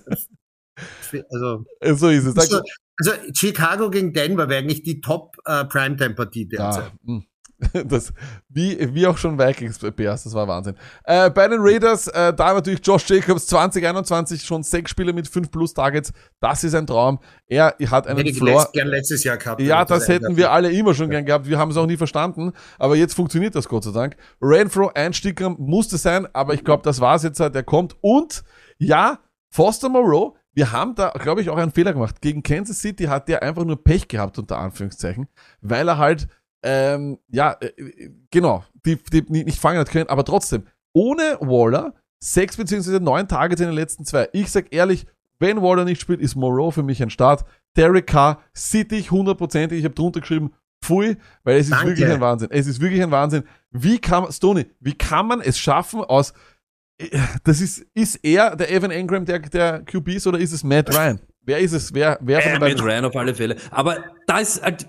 also, 1.32 1.66
So 1.96 2.10
ist 2.10 2.26
es. 2.26 2.38
also, 2.38 2.62
also 2.98 3.12
Chicago 3.34 3.90
gegen 3.90 4.14
Denver 4.14 4.50
wäre 4.50 4.60
eigentlich 4.60 4.84
die 4.84 5.00
Top 5.02 5.36
äh, 5.46 5.66
Primetime-Partie 5.66 6.48
derzeit. 6.48 6.92
Ja, 7.06 7.14
mh. 7.14 7.22
das, 7.86 8.14
wie, 8.50 8.94
wie 8.94 9.08
auch 9.08 9.18
schon 9.18 9.38
Vikings 9.38 9.80
Bears, 9.80 10.24
das 10.24 10.34
war 10.34 10.48
Wahnsinn. 10.48 10.76
Äh, 11.04 11.30
bei 11.30 11.48
den 11.48 11.60
Raiders, 11.62 12.08
äh, 12.08 12.34
da 12.34 12.54
natürlich 12.54 12.86
Josh 12.86 13.10
Jacobs 13.10 13.48
2021 13.48 14.44
schon 14.44 14.64
sechs 14.64 14.92
Spiele 14.92 15.14
mit 15.14 15.28
fünf 15.28 15.52
plus 15.52 15.74
Targets. 15.74 16.12
Das 16.40 16.64
ist 16.64 16.76
ein 16.76 16.88
Traum. 16.88 17.20
Er 17.48 17.76
hat 17.88 18.08
einen 18.08 18.18
Hätte 18.18 18.30
ich 18.30 18.38
Floor. 18.38 18.70
gern 18.74 18.88
letztes 18.88 19.24
Jahr 19.24 19.38
gehabt. 19.38 19.62
Ja, 19.62 19.80
wenn 19.80 19.88
das 19.88 20.08
hätten 20.08 20.38
wir 20.38 20.52
alle 20.52 20.72
immer 20.72 20.94
schon 20.94 21.10
gern 21.10 21.26
gehabt. 21.26 21.48
Wir 21.48 21.58
haben 21.58 21.72
es 21.72 21.78
auch 21.78 21.88
nie 21.88 21.98
verstanden. 21.98 22.52
Aber 22.80 22.96
jetzt 22.96 23.14
funktioniert 23.14 23.56
das 23.56 23.68
Gott 23.68 23.84
sei 23.84 23.92
Dank. 23.92 24.16
Renfro, 24.42 24.92
Einsticker 24.94 25.50
musste 25.50 25.98
sein, 25.98 26.28
aber 26.34 26.54
ich 26.54 26.64
glaube, 26.64 26.84
das 26.84 27.00
war's 27.00 27.24
jetzt. 27.24 27.40
Der 27.40 27.64
kommt. 27.64 27.96
Und 28.02 28.44
ja, 28.78 29.20
Foster 29.50 29.90
Moreau, 29.90 30.36
wir 30.54 30.72
haben 30.72 30.96
da, 30.96 31.10
glaube 31.10 31.42
ich, 31.42 31.50
auch 31.50 31.58
einen 31.58 31.72
Fehler 31.72 31.94
gemacht. 31.94 32.22
Gegen 32.22 32.44
Kansas 32.44 32.80
City 32.80 33.06
hat 33.06 33.28
der 33.28 33.44
einfach 33.44 33.66
nur 33.66 33.84
Pech 33.84 34.08
gehabt, 34.08 34.38
unter 34.38 34.60
Anführungszeichen, 34.60 35.28
weil 35.62 35.88
er 35.88 35.98
halt, 35.98 36.28
ähm, 36.64 37.20
ja, 37.30 37.56
äh, 37.60 37.72
genau, 38.32 38.64
die, 38.86 38.98
die 38.98 39.44
nicht 39.44 39.60
fangen 39.60 39.80
hat 39.80 39.90
können, 39.90 40.10
aber 40.10 40.24
trotzdem, 40.26 40.64
ohne 40.94 41.38
Waller, 41.40 41.94
sechs 42.20 42.58
beziehungsweise 42.58 43.00
neun 43.00 43.28
Targets 43.28 43.62
in 43.62 43.68
den 43.68 43.76
letzten 43.76 44.06
zwei. 44.06 44.30
Ich 44.34 44.50
sag 44.52 44.74
ehrlich, 44.74 45.06
wenn 45.40 45.62
Waller 45.62 45.84
nicht 45.86 46.00
spielt, 46.02 46.22
ist 46.22 46.36
Moreau 46.36 46.72
für 46.72 46.84
mich 46.84 47.02
ein 47.04 47.10
Start. 47.10 47.44
Derek 47.76 48.08
Carr, 48.08 48.42
City 48.56 49.02
hundertprozentig, 49.04 49.80
ich 49.80 49.86
habe 49.86 49.96
drunter 49.96 50.22
geschrieben, 50.22 50.54
pfui, 50.84 51.18
weil 51.44 51.58
es 51.58 51.66
ist 51.68 51.72
Danke. 51.74 51.88
wirklich 51.88 52.10
ein 52.10 52.22
Wahnsinn. 52.22 52.50
Es 52.52 52.68
ist 52.68 52.80
wirklich 52.80 53.02
ein 53.02 53.12
Wahnsinn. 53.12 53.44
Wie 53.72 54.00
kann 54.00 54.24
man, 54.24 54.32
Stoney, 54.32 54.68
wie 54.80 54.94
kann 54.94 55.28
man 55.28 55.42
es 55.42 55.58
schaffen 55.58 56.02
aus, 56.02 56.34
das 57.44 57.60
ist, 57.60 57.86
ist 57.94 58.16
er 58.24 58.56
der 58.56 58.72
Evan 58.72 58.92
Engram 58.92 59.26
der, 59.26 59.40
der 59.40 59.82
QBs 59.84 60.28
oder 60.28 60.40
ist 60.40 60.52
es 60.54 60.64
Matt 60.64 60.96
Ryan? 60.96 61.20
Wer 61.42 61.60
ist 61.60 61.74
es? 61.74 61.94
Wer, 61.94 62.18
wer 62.22 62.42
von 62.42 62.52
Äh, 62.54 62.60
beiden? 62.60 62.80
Ryan 62.80 63.06
auf 63.06 63.16
alle 63.16 63.34
Fälle. 63.36 63.58
Aber 63.72 63.98
da 64.28 64.40
ist 64.40 64.62
halt, 64.64 64.88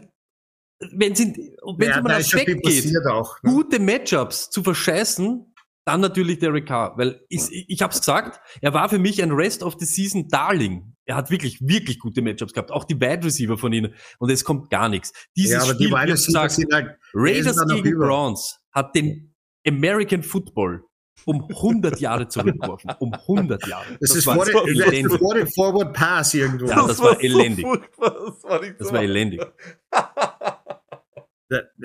wenn 0.92 1.14
sie, 1.14 1.26
wenn 1.76 1.88
es 1.88 1.94
ja, 1.94 2.00
um 2.00 2.04
da 2.06 2.14
einen 2.14 2.20
Aspekt 2.22 2.46
geht, 2.46 2.62
passiert 2.62 3.06
auch. 3.06 3.42
Ne? 3.42 3.50
gute 3.52 3.78
Matchups 3.80 4.50
zu 4.50 4.62
verscheißen, 4.62 5.54
dann 5.86 6.00
natürlich 6.00 6.38
Derek 6.38 6.66
Carr, 6.66 6.96
weil 6.96 7.20
ich, 7.28 7.42
ich 7.68 7.82
habe 7.82 7.92
es 7.92 7.98
gesagt, 8.00 8.40
er 8.62 8.72
war 8.72 8.88
für 8.88 8.98
mich 8.98 9.22
ein 9.22 9.32
Rest 9.32 9.62
of 9.62 9.76
the 9.78 9.84
Season 9.84 10.28
Darling. 10.28 10.94
Er 11.04 11.16
hat 11.16 11.30
wirklich, 11.30 11.60
wirklich 11.60 11.98
gute 11.98 12.22
Matchups 12.22 12.54
gehabt, 12.54 12.70
auch 12.70 12.84
die 12.84 12.98
Wide 12.98 13.24
Receiver 13.24 13.58
von 13.58 13.72
ihnen 13.72 13.94
und 14.18 14.30
es 14.30 14.44
kommt 14.44 14.70
gar 14.70 14.88
nichts. 14.88 15.12
Dieses 15.36 15.52
Ja, 15.52 15.62
aber 15.62 15.74
die 15.74 15.84
Spiel, 15.84 15.88
wie 15.90 16.00
Wide 16.00 16.06
ich 16.06 16.12
Receiver 16.12 16.48
sind 16.48 16.72
halt, 16.72 16.96
Raiders 17.12 17.66
gegen 17.68 17.86
über. 17.88 18.06
Browns 18.06 18.58
hat 18.72 18.94
den 18.94 19.34
American 19.66 20.22
Football 20.22 20.82
um 21.26 21.46
100 21.48 22.00
Jahre 22.00 22.28
zurückgeworfen. 22.28 22.90
Um 22.98 23.12
100 23.12 23.66
Jahre. 23.66 23.84
das, 24.00 24.14
ist 24.14 24.26
war 24.26 24.36
vor, 24.36 24.46
so 24.46 24.52
das 24.52 24.68
elendig. 24.68 25.18
vor 25.18 25.34
dem 25.34 25.46
Forward 25.48 25.92
Pass 25.94 26.34
irgendwo. 26.34 26.66
Ja, 26.66 26.86
das 26.86 26.98
war 27.00 27.22
elendig. 27.22 27.64
furchtbar, 27.64 28.10
das 28.26 28.44
war 28.44 28.60
Das 28.60 28.88
so. 28.88 28.94
war 28.94 29.02
elendig. 29.02 29.40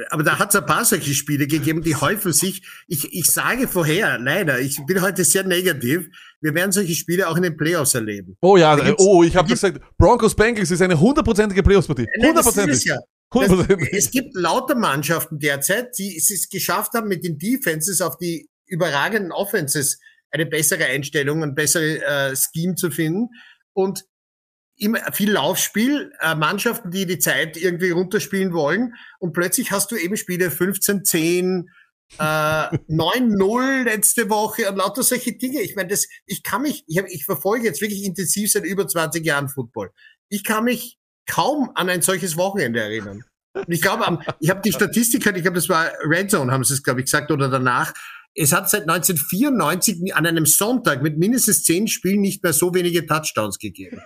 Aber 0.09 0.23
da 0.23 0.39
hat 0.39 0.49
es 0.49 0.55
ein 0.55 0.65
paar 0.65 0.85
solche 0.85 1.13
Spiele 1.13 1.45
gegeben, 1.45 1.81
die 1.81 1.95
häufen 1.95 2.31
sich. 2.31 2.65
Ich, 2.87 3.13
ich 3.13 3.25
sage 3.25 3.67
vorher, 3.67 4.17
leider, 4.17 4.59
ich 4.59 4.79
bin 4.87 5.01
heute 5.01 5.23
sehr 5.23 5.43
negativ. 5.43 6.07
Wir 6.41 6.53
werden 6.55 6.71
solche 6.71 6.95
Spiele 6.95 7.27
auch 7.27 7.35
in 7.35 7.43
den 7.43 7.57
Playoffs 7.57 7.93
erleben. 7.93 8.37
Oh 8.41 8.57
ja, 8.57 8.77
äh, 8.77 8.95
oh, 8.97 9.23
ich 9.23 9.35
habe 9.35 9.49
gesagt, 9.49 9.81
Broncos 9.97 10.35
Bengals 10.35 10.71
ist 10.71 10.81
eine 10.81 10.99
hundertprozentige 10.99 11.61
Playoffs-Partie. 11.61 12.07
Es 12.11 12.25
Hundertprozentig. 12.25 12.85
ja. 12.85 12.97
Es 13.91 14.09
gibt 14.09 14.33
lauter 14.33 14.75
Mannschaften 14.75 15.37
derzeit, 15.37 15.97
die 15.99 16.17
es 16.17 16.31
es 16.31 16.49
geschafft 16.49 16.93
haben, 16.93 17.07
mit 17.07 17.23
den 17.23 17.37
Defenses 17.37 18.01
auf 18.01 18.17
die 18.17 18.49
überragenden 18.65 19.31
Offenses 19.31 19.99
eine 20.31 20.45
bessere 20.45 20.85
Einstellung, 20.85 21.43
ein 21.43 21.53
besseres 21.53 22.01
äh, 22.01 22.35
Scheme 22.35 22.75
zu 22.75 22.89
finden. 22.89 23.29
Und 23.73 24.05
immer 24.79 24.99
viel 25.13 25.31
Laufspiel, 25.31 26.11
äh, 26.19 26.35
Mannschaften, 26.35 26.89
die 26.91 27.05
die 27.05 27.19
Zeit 27.19 27.57
irgendwie 27.57 27.91
runterspielen 27.91 28.53
wollen. 28.53 28.95
Und 29.19 29.33
plötzlich 29.33 29.71
hast 29.71 29.91
du 29.91 29.95
eben 29.95 30.17
Spiele 30.17 30.49
15-10, 30.49 31.65
äh, 32.17 32.21
9-0 32.21 33.83
letzte 33.83 34.29
Woche 34.29 34.69
und 34.69 34.77
lauter 34.77 35.03
solche 35.03 35.33
Dinge. 35.33 35.61
Ich 35.61 35.75
meine, 35.75 35.89
das, 35.89 36.07
ich 36.25 36.43
kann 36.43 36.63
mich, 36.63 36.83
ich, 36.87 36.97
hab, 36.97 37.07
ich 37.07 37.25
verfolge 37.25 37.65
jetzt 37.65 37.81
wirklich 37.81 38.03
intensiv 38.03 38.51
seit 38.51 38.65
über 38.65 38.87
20 38.87 39.25
Jahren 39.25 39.49
Football. 39.49 39.91
Ich 40.29 40.43
kann 40.43 40.63
mich 40.63 40.97
kaum 41.27 41.71
an 41.75 41.89
ein 41.89 42.01
solches 42.01 42.37
Wochenende 42.37 42.79
erinnern. 42.79 43.23
Und 43.53 43.71
ich 43.71 43.81
glaube, 43.81 44.19
ich 44.39 44.49
habe 44.49 44.61
die 44.61 44.71
Statistik, 44.71 45.25
halt, 45.25 45.35
ich 45.35 45.43
glaube, 45.43 45.55
das 45.55 45.69
war 45.69 45.91
Red 46.03 46.31
Zone, 46.31 46.51
haben 46.51 46.63
sie 46.63 46.73
es, 46.73 46.83
glaube 46.83 47.01
ich, 47.01 47.05
gesagt, 47.05 47.31
oder 47.31 47.49
danach. 47.49 47.93
Es 48.35 48.53
hat 48.53 48.69
seit 48.69 48.83
1994 48.83 50.15
an 50.15 50.25
einem 50.25 50.45
Sonntag 50.45 51.01
mit 51.01 51.17
mindestens 51.17 51.63
zehn 51.63 51.87
Spielen 51.87 52.21
nicht 52.21 52.43
mehr 52.43 52.53
so 52.53 52.73
wenige 52.73 53.05
Touchdowns 53.05 53.57
gegeben. 53.57 54.01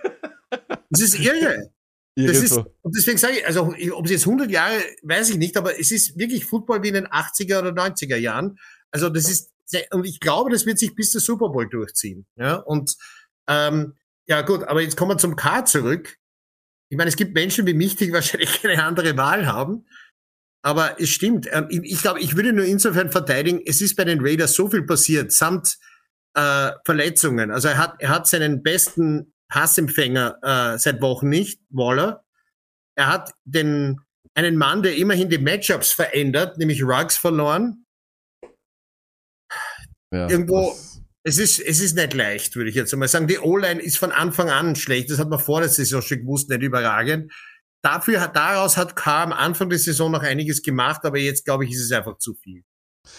Das 0.90 1.00
ist 1.00 1.18
irre. 1.18 1.70
Das 2.16 2.38
ist, 2.38 2.56
und 2.56 2.96
deswegen 2.96 3.18
sage 3.18 3.38
ich, 3.38 3.46
also 3.46 3.74
ob 3.92 4.04
es 4.04 4.10
jetzt 4.10 4.26
100 4.26 4.48
Jahre, 4.48 4.76
weiß 5.02 5.30
ich 5.30 5.36
nicht, 5.36 5.56
aber 5.56 5.78
es 5.80 5.90
ist 5.90 6.16
wirklich 6.16 6.44
Football 6.44 6.82
wie 6.84 6.88
in 6.88 6.94
den 6.94 7.08
80er 7.08 7.58
oder 7.58 7.70
90er 7.70 8.16
Jahren. 8.16 8.56
Also 8.92 9.08
das 9.08 9.28
ist, 9.28 9.50
und 9.90 10.04
ich 10.04 10.20
glaube, 10.20 10.50
das 10.50 10.64
wird 10.64 10.78
sich 10.78 10.94
bis 10.94 11.10
zur 11.10 11.20
Super 11.20 11.48
Bowl 11.48 11.68
durchziehen. 11.68 12.26
Ja, 12.36 12.56
und 12.56 12.96
ähm, 13.48 13.94
ja 14.26 14.42
gut, 14.42 14.62
aber 14.64 14.80
jetzt 14.80 14.96
kommen 14.96 15.12
wir 15.12 15.18
zum 15.18 15.34
K 15.34 15.64
zurück. 15.64 16.16
Ich 16.88 16.96
meine, 16.96 17.08
es 17.08 17.16
gibt 17.16 17.34
Menschen 17.34 17.66
wie 17.66 17.74
mich, 17.74 17.96
die 17.96 18.12
wahrscheinlich 18.12 18.62
keine 18.62 18.82
andere 18.84 19.16
Wahl 19.16 19.46
haben. 19.46 19.86
Aber 20.62 21.00
es 21.00 21.10
stimmt. 21.10 21.48
Ähm, 21.50 21.66
ich 21.68 21.80
ich 21.82 22.00
glaube, 22.00 22.20
ich 22.20 22.36
würde 22.36 22.52
nur 22.52 22.64
insofern 22.64 23.10
verteidigen, 23.10 23.60
es 23.66 23.80
ist 23.80 23.96
bei 23.96 24.04
den 24.04 24.20
Raiders 24.22 24.54
so 24.54 24.70
viel 24.70 24.84
passiert, 24.84 25.32
samt 25.32 25.78
äh, 26.34 26.70
Verletzungen. 26.84 27.50
Also 27.50 27.68
er 27.68 27.78
hat, 27.78 27.96
er 27.98 28.08
hat 28.10 28.26
seinen 28.28 28.62
besten 28.62 29.33
Passempfänger 29.48 30.38
äh, 30.74 30.78
seit 30.78 31.00
Wochen 31.00 31.28
nicht, 31.28 31.60
Waller. 31.70 32.24
Er 32.96 33.08
hat 33.08 33.32
den, 33.44 34.00
einen 34.34 34.56
Mann, 34.56 34.82
der 34.82 34.96
immerhin 34.96 35.28
die 35.28 35.38
Matchups 35.38 35.92
verändert, 35.92 36.58
nämlich 36.58 36.82
Ruggs 36.82 37.16
verloren. 37.16 37.84
Ja, 40.12 40.28
irgendwo- 40.28 40.76
Es 41.26 41.38
ist, 41.38 41.58
es 41.58 41.80
ist 41.80 41.96
nicht 41.96 42.12
leicht, 42.14 42.54
würde 42.54 42.68
ich 42.68 42.76
jetzt 42.76 42.92
einmal 42.92 43.08
sagen. 43.08 43.26
Die 43.26 43.38
O-Line 43.38 43.80
ist 43.80 43.96
von 43.96 44.12
Anfang 44.12 44.50
an 44.50 44.76
schlecht. 44.76 45.10
Das 45.10 45.18
hat 45.18 45.28
man 45.30 45.38
vor 45.38 45.60
der 45.60 45.70
Saison 45.70 46.02
schon 46.02 46.18
gewusst, 46.20 46.50
nicht 46.50 46.62
überragend. 46.62 47.32
Dafür 47.82 48.20
hat, 48.20 48.36
daraus 48.36 48.76
hat 48.76 48.94
K 48.96 49.22
am 49.24 49.32
Anfang 49.32 49.68
der 49.70 49.78
Saison 49.78 50.10
noch 50.12 50.22
einiges 50.22 50.62
gemacht, 50.62 51.00
aber 51.04 51.18
jetzt, 51.18 51.44
glaube 51.44 51.64
ich, 51.64 51.72
ist 51.72 51.80
es 51.82 51.92
einfach 51.92 52.18
zu 52.18 52.34
viel. 52.34 52.62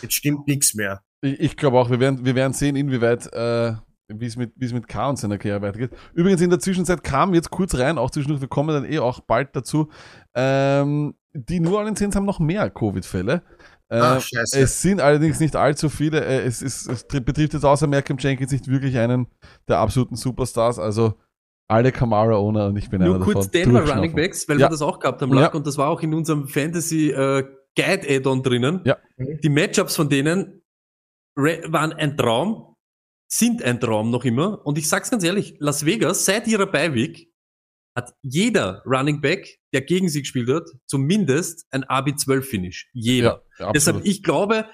Jetzt 0.02 0.14
stimmt 0.14 0.47
nichts 0.47 0.73
mehr. 0.76 1.03
Ich, 1.22 1.39
ich 1.39 1.57
glaube 1.57 1.80
auch, 1.80 1.89
wir 1.89 1.99
werden, 1.99 2.26
wir 2.26 2.35
werden 2.35 2.53
sehen, 2.53 2.76
inwieweit, 2.76 3.31
äh, 3.34 3.73
wie 4.07 4.26
es 4.26 4.36
mit, 4.38 4.53
wie 4.56 4.65
es 4.65 4.73
mit 4.73 4.88
K 4.88 5.10
und 5.10 5.18
seiner 5.18 5.38
Karriere 5.38 5.61
weitergeht. 5.61 5.91
Übrigens 6.14 6.41
in 6.41 6.49
der 6.49 6.60
Zwischenzeit 6.60 7.03
kam 7.03 7.34
jetzt 7.34 7.49
kurz 7.49 7.76
rein, 7.76 7.98
auch 7.98 8.11
zwischendurch, 8.11 8.41
wir 8.41 8.48
kommen 8.48 8.69
dann 8.69 8.86
eh 8.91 8.99
auch 8.99 9.19
bald 9.22 9.56
dazu. 9.56 9.90
Ähm, 10.36 11.15
die 11.34 11.60
New 11.60 11.76
Orleans 11.76 11.99
Saints 11.99 12.15
haben 12.15 12.26
noch 12.26 12.40
mehr 12.40 12.69
Covid-Fälle. 12.69 13.41
Äh, 13.90 14.18
es 14.53 14.82
sind 14.82 14.99
allerdings 15.02 15.40
nicht 15.40 15.56
allzu 15.56 15.90
viele. 15.90 16.23
Äh, 16.26 16.41
es, 16.45 16.61
ist, 16.61 16.88
es 16.88 17.07
tri- 17.07 17.19
betrifft 17.19 17.53
jetzt 17.53 17.65
außer 17.65 17.88
Malcolm 17.88 18.18
Jenkins 18.19 18.52
nicht 18.52 18.68
wirklich 18.68 18.98
einen 18.98 19.27
der 19.68 19.77
absoluten 19.80 20.15
Superstars. 20.15 20.80
Also 20.80 21.15
alle 21.68 21.91
Kamara-Owner 21.91 22.68
und 22.68 22.77
ich 22.77 22.90
bin 22.90 23.02
Nur 23.03 23.15
einer 23.15 23.23
kurz 23.26 23.49
davon. 23.49 23.73
Denver. 23.73 23.94
Running 23.95 24.15
Backs, 24.15 24.48
weil 24.48 24.60
Ja. 24.60 24.68
wir 24.68 24.69
das 24.72 24.82
auch 24.82 24.99
gehabt 24.99 25.22
haben, 25.22 25.34
Ja. 25.34 25.41
Lack, 25.41 25.56
und 25.56 25.65
das 25.68 25.77
war 25.77 25.90
auch 25.90 26.02
in 26.02 26.14
unserem 26.14 26.48
Fantasy 26.48 27.10
äh, 27.10 27.44
Guide 27.76 28.07
Add-on 28.10 28.41
drinnen. 28.44 28.82
Ja. 28.86 28.98
Die 29.18 29.49
Matchups 29.49 29.95
von 29.95 30.10
denen 30.10 30.61
re- 31.38 31.64
waren 31.68 31.91
ein 31.94 32.15
Traum, 32.18 32.74
sind 33.27 33.64
ein 33.64 33.80
Traum 33.80 34.11
noch 34.11 34.26
immer. 34.26 34.65
Und 34.65 34.77
ich 34.77 34.88
sag's 34.88 35.11
ganz 35.11 35.23
ehrlich, 35.23 35.56
Las 35.60 35.85
Vegas 35.85 36.26
seit 36.26 36.47
ihrer 36.47 36.68
Beiweek 36.68 37.31
hat 37.95 38.14
jeder 38.22 38.84
Running 38.85 39.22
Back, 39.22 39.60
der 39.73 39.81
gegen 39.81 40.10
sie 40.10 40.22
gespielt 40.22 40.49
hat, 40.49 40.69
zumindest 40.85 41.65
ein 41.72 41.85
AB12-Finish. 41.85 42.89
Jeder. 42.93 43.43
Ja, 43.57 43.72
Deshalb, 43.72 44.06
ich 44.06 44.22
glaube, 44.22 44.65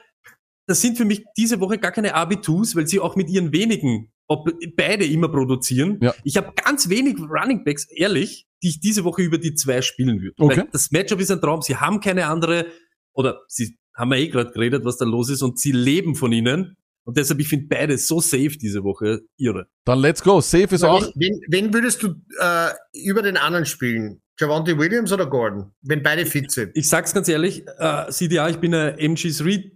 das 0.68 0.82
sind 0.82 0.98
für 0.98 1.06
mich 1.06 1.24
diese 1.38 1.60
Woche 1.60 1.78
gar 1.78 1.92
keine 1.92 2.16
AB2s, 2.16 2.76
weil 2.76 2.88
sie 2.88 3.00
auch 3.00 3.16
mit 3.16 3.30
ihren 3.30 3.52
wenigen 3.52 4.12
ob 4.32 4.50
beide 4.78 5.06
immer 5.06 5.28
produzieren. 5.28 6.00
Ja. 6.02 6.16
Ich 6.24 6.38
habe 6.38 6.54
ganz 6.56 6.88
wenig 6.88 7.18
Running 7.20 7.66
Backs, 7.66 7.86
ehrlich, 7.92 8.48
die 8.64 8.70
ich 8.70 8.80
diese 8.80 9.04
Woche 9.04 9.24
über 9.24 9.38
die 9.38 9.56
zwei 9.56 9.82
spielen 9.82 10.22
würde. 10.22 10.36
Okay. 10.38 10.58
Weil 10.58 10.70
das 10.72 10.90
Matchup 10.92 11.20
ist 11.20 11.32
ein 11.32 11.42
Traum. 11.42 11.62
Sie 11.62 11.76
haben 11.76 12.00
keine 12.00 12.28
andere, 12.28 12.68
oder 13.12 13.42
sie 13.50 13.78
haben 13.94 14.14
ja 14.14 14.20
eh 14.20 14.30
gerade 14.30 14.52
geredet, 14.52 14.86
was 14.86 14.96
da 14.96 15.04
los 15.04 15.30
ist, 15.30 15.42
und 15.42 15.60
sie 15.60 15.74
leben 15.74 16.16
von 16.16 16.32
ihnen. 16.32 16.78
Und 17.04 17.18
deshalb, 17.18 17.40
ich 17.40 17.48
finde 17.48 17.68
beide 17.68 17.98
so 17.98 18.20
safe 18.20 18.58
diese 18.58 18.84
Woche 18.84 19.22
irre. 19.38 19.68
Dann 19.86 20.00
let's 20.00 20.22
go. 20.22 20.40
Safe 20.40 20.76
ist 20.76 20.82
Na, 20.82 20.90
auch. 20.90 21.02
wen, 21.16 21.40
wen, 21.48 21.66
wen 21.66 21.74
würdest 21.74 22.04
du 22.04 22.16
äh, 22.40 22.70
über 22.94 23.22
den 23.22 23.38
anderen 23.38 23.66
spielen? 23.66 24.22
Javante 24.40 24.78
Williams 24.78 25.12
oder 25.12 25.28
Gordon? 25.28 25.72
Wenn 25.82 26.04
beide 26.04 26.26
fit 26.26 26.52
sind. 26.52 26.72
Ich 26.76 26.88
sag's 26.88 27.14
ganz 27.14 27.28
ehrlich, 27.28 27.64
äh, 27.80 28.10
CDA, 28.10 28.50
ich 28.50 28.58
bin 28.58 28.74
ein 28.74 28.96
MG3 28.98 29.72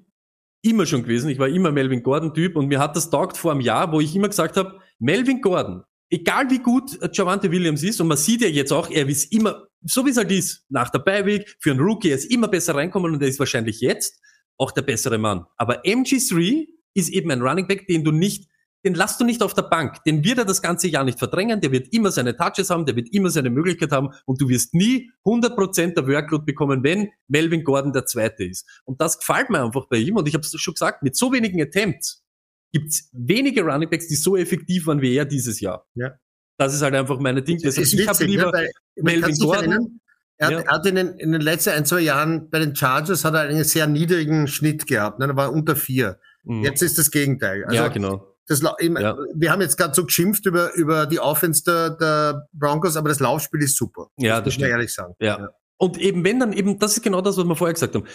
immer 0.62 0.86
schon 0.86 1.04
gewesen. 1.04 1.30
Ich 1.30 1.40
war 1.40 1.48
immer 1.48 1.72
Melvin 1.72 2.04
Gordon-Typ 2.04 2.56
und 2.56 2.68
mir 2.68 2.80
hat 2.80 2.96
das 2.96 3.10
taugt 3.10 3.38
vor 3.38 3.52
einem 3.52 3.62
Jahr, 3.62 3.92
wo 3.92 4.02
ich 4.02 4.16
immer 4.16 4.30
gesagt 4.30 4.58
habe, 4.58 4.80
Melvin 5.00 5.42
Gordon, 5.42 5.84
egal 6.10 6.50
wie 6.50 6.60
gut 6.60 7.00
äh, 7.02 7.10
Javante 7.12 7.52
Williams 7.52 7.84
ist, 7.84 8.02
und 8.02 8.08
man 8.08 8.18
sieht 8.18 8.42
ja 8.42 8.48
jetzt 8.48 8.72
auch, 8.72 8.90
er 8.90 9.08
ist 9.08 9.32
immer, 9.32 9.68
so 9.82 10.06
wie 10.06 10.10
es 10.10 10.18
halt 10.18 10.32
ist, 10.32 10.66
nach 10.70 10.90
der 10.90 11.00
Beiweg, 11.00 11.56
für 11.60 11.72
einen 11.72 11.80
Rookie, 11.80 12.10
er 12.10 12.16
ist 12.16 12.32
immer 12.32 12.48
besser 12.48 12.76
reinkommen 12.76 13.14
und 13.14 13.22
er 13.22 13.28
ist 13.28 13.40
wahrscheinlich 13.40 13.82
jetzt 13.82 14.20
auch 14.58 14.72
der 14.72 14.82
bessere 14.82 15.18
Mann. 15.18 15.46
Aber 15.58 15.84
MG3 15.84 16.68
ist 16.96 17.10
eben 17.10 17.30
ein 17.30 17.42
Running 17.42 17.68
Back, 17.68 17.88
den 17.88 18.04
du 18.04 18.12
nicht, 18.12 18.50
den 18.84 18.94
lasst 18.96 19.20
du 19.20 19.26
nicht 19.26 19.42
auf 19.42 19.54
der 19.54 19.64
Bank. 19.64 20.04
Den 20.04 20.24
wird 20.24 20.38
er 20.38 20.46
das 20.46 20.62
ganze 20.62 20.88
Jahr 20.88 21.04
nicht 21.04 21.20
verdrängen. 21.20 21.60
Der 21.62 21.72
wird 21.72 21.92
immer 21.94 22.12
seine 22.12 22.36
Touches 22.36 22.70
haben, 22.70 22.86
der 22.86 22.96
wird 22.96 23.10
immer 23.14 23.30
seine 23.30 23.50
Möglichkeit 23.50 23.92
haben 23.92 24.10
und 24.26 24.42
du 24.42 24.50
wirst 24.50 24.74
nie 24.74 25.12
100% 25.26 25.94
der 25.96 26.08
Workload 26.08 26.46
bekommen, 26.46 26.84
wenn 26.84 27.10
Melvin 27.28 27.64
Gordon 27.64 27.94
der 27.94 28.06
Zweite 28.06 28.44
ist. 28.44 28.68
Und 28.86 29.02
das 29.02 29.20
gefällt 29.20 29.50
mir 29.50 29.64
einfach 29.64 29.88
bei 29.88 29.98
ihm 29.98 30.18
und 30.18 30.28
ich 30.28 30.34
habe 30.34 30.44
es 30.44 30.54
schon 30.60 30.74
gesagt, 30.74 31.04
mit 31.04 31.16
so 31.16 31.32
wenigen 31.32 31.62
Attempts 31.62 32.24
gibt's 32.72 33.10
wenige 33.14 33.64
Running 33.64 33.90
Backs, 33.90 34.08
die 34.08 34.16
so 34.16 34.36
effektiv 34.36 34.88
waren 34.88 35.02
wie 35.02 35.16
er 35.16 35.26
dieses 35.26 35.60
Jahr. 35.62 35.88
Ja. 35.96 36.14
Das 36.58 36.74
ist 36.74 36.82
halt 36.82 36.94
einfach 36.94 37.20
meine 37.20 37.42
Ding. 37.42 37.58
Ist 37.58 37.78
ich 37.78 38.08
habe 38.08 38.24
lieber 38.26 38.52
ne? 38.52 38.70
man 38.98 39.06
Melvin 39.06 39.36
Gordon. 39.38 40.00
Er 40.38 40.48
hat, 40.48 40.66
Ja. 40.66 40.68
hat 40.68 40.86
in, 40.86 40.96
den, 40.96 41.08
in 41.18 41.32
den 41.32 41.42
letzten 41.42 41.70
ein, 41.72 41.86
zwei 41.86 42.02
Jahren 42.02 42.50
bei 42.50 42.60
den 42.60 42.76
Chargers 42.76 43.24
hat 43.24 43.34
er 43.34 43.42
einen 43.42 43.64
sehr 43.64 43.88
niedrigen 43.88 44.48
Schnitt 44.48 44.86
gehabt. 44.86 45.20
Ne? 45.20 45.28
Er 45.28 45.36
war 45.36 45.52
unter 45.52 45.76
vier. 45.76 46.20
Mhm. 46.46 46.64
Jetzt 46.64 46.82
ist 46.82 46.98
das 46.98 47.12
Gegenteil. 47.12 47.64
Also 47.66 47.76
ja, 47.76 47.88
genau. 47.90 48.36
das, 48.48 48.62
ich 48.80 48.90
mein, 48.90 49.04
Ja. 49.04 49.18
Wir 49.34 49.52
haben 49.52 49.62
jetzt 49.62 49.78
gerade 49.78 49.94
so 49.94 50.06
geschimpft 50.06 50.46
über, 50.46 50.74
über 50.76 51.06
die 51.06 51.20
Offense 51.20 51.64
der, 51.64 51.90
der 51.92 52.48
Broncos, 52.54 52.96
aber 52.96 53.10
das 53.10 53.20
Laufspiel 53.20 53.62
ist 53.62 53.78
super. 53.78 54.08
Ja, 54.18 54.36
das 54.42 54.46
muss 54.46 54.46
man 54.46 54.52
stimmt. 54.52 54.72
ehrlich 54.72 54.94
sagen. 54.94 55.14
Ja. 55.20 55.50
Und 55.78 55.98
eben 55.98 56.24
wenn 56.24 56.40
dann 56.40 56.54
eben, 56.54 56.80
das 56.80 56.96
ist 56.98 57.04
genau 57.04 57.22
das, 57.22 57.38
was 57.38 57.46
wir 57.46 57.56
vorher 57.56 57.74
gesagt 57.74 57.96
haben. 57.96 58.06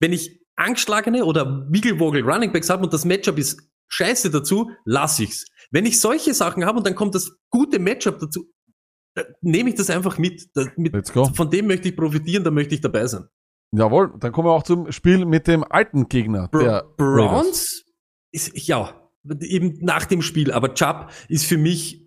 Wenn 0.00 0.12
ich 0.12 0.40
angeschlagene 0.56 1.24
oder 1.24 1.66
Wigglewoggle 1.70 2.22
Running 2.22 2.52
Backs 2.52 2.70
habe 2.70 2.84
und 2.84 2.92
das 2.92 3.04
Matchup 3.04 3.38
ist 3.38 3.60
scheiße 3.88 4.30
dazu, 4.30 4.70
lass 4.84 5.18
ich's. 5.18 5.46
Wenn 5.70 5.86
ich 5.86 6.00
solche 6.00 6.34
Sachen 6.34 6.64
habe 6.64 6.78
und 6.78 6.86
dann 6.86 6.94
kommt 6.94 7.14
das 7.14 7.30
gute 7.50 7.78
Matchup 7.78 8.18
dazu, 8.18 8.46
dann 9.14 9.26
nehme 9.40 9.70
ich 9.70 9.76
das 9.76 9.90
einfach 9.90 10.18
mit. 10.18 10.48
Da, 10.54 10.66
mit 10.76 10.92
Let's 10.94 11.12
go. 11.12 11.24
von 11.34 11.50
dem 11.50 11.66
möchte 11.66 11.88
ich 11.88 11.96
profitieren, 11.96 12.44
da 12.44 12.50
möchte 12.50 12.74
ich 12.74 12.80
dabei 12.80 13.06
sein. 13.06 13.28
Jawohl, 13.72 14.14
dann 14.18 14.32
kommen 14.32 14.48
wir 14.48 14.52
auch 14.52 14.62
zum 14.62 14.90
Spiel 14.92 15.26
mit 15.26 15.46
dem 15.46 15.62
alten 15.64 16.08
Gegner. 16.08 16.48
Br 16.48 16.58
der. 16.58 16.84
Browns 16.96 17.84
ist, 18.32 18.52
ja, 18.66 19.10
eben 19.40 19.78
nach 19.80 20.06
dem 20.06 20.22
Spiel, 20.22 20.52
aber 20.52 20.74
Chubb 20.74 21.10
ist 21.28 21.44
für 21.46 21.58
mich, 21.58 22.06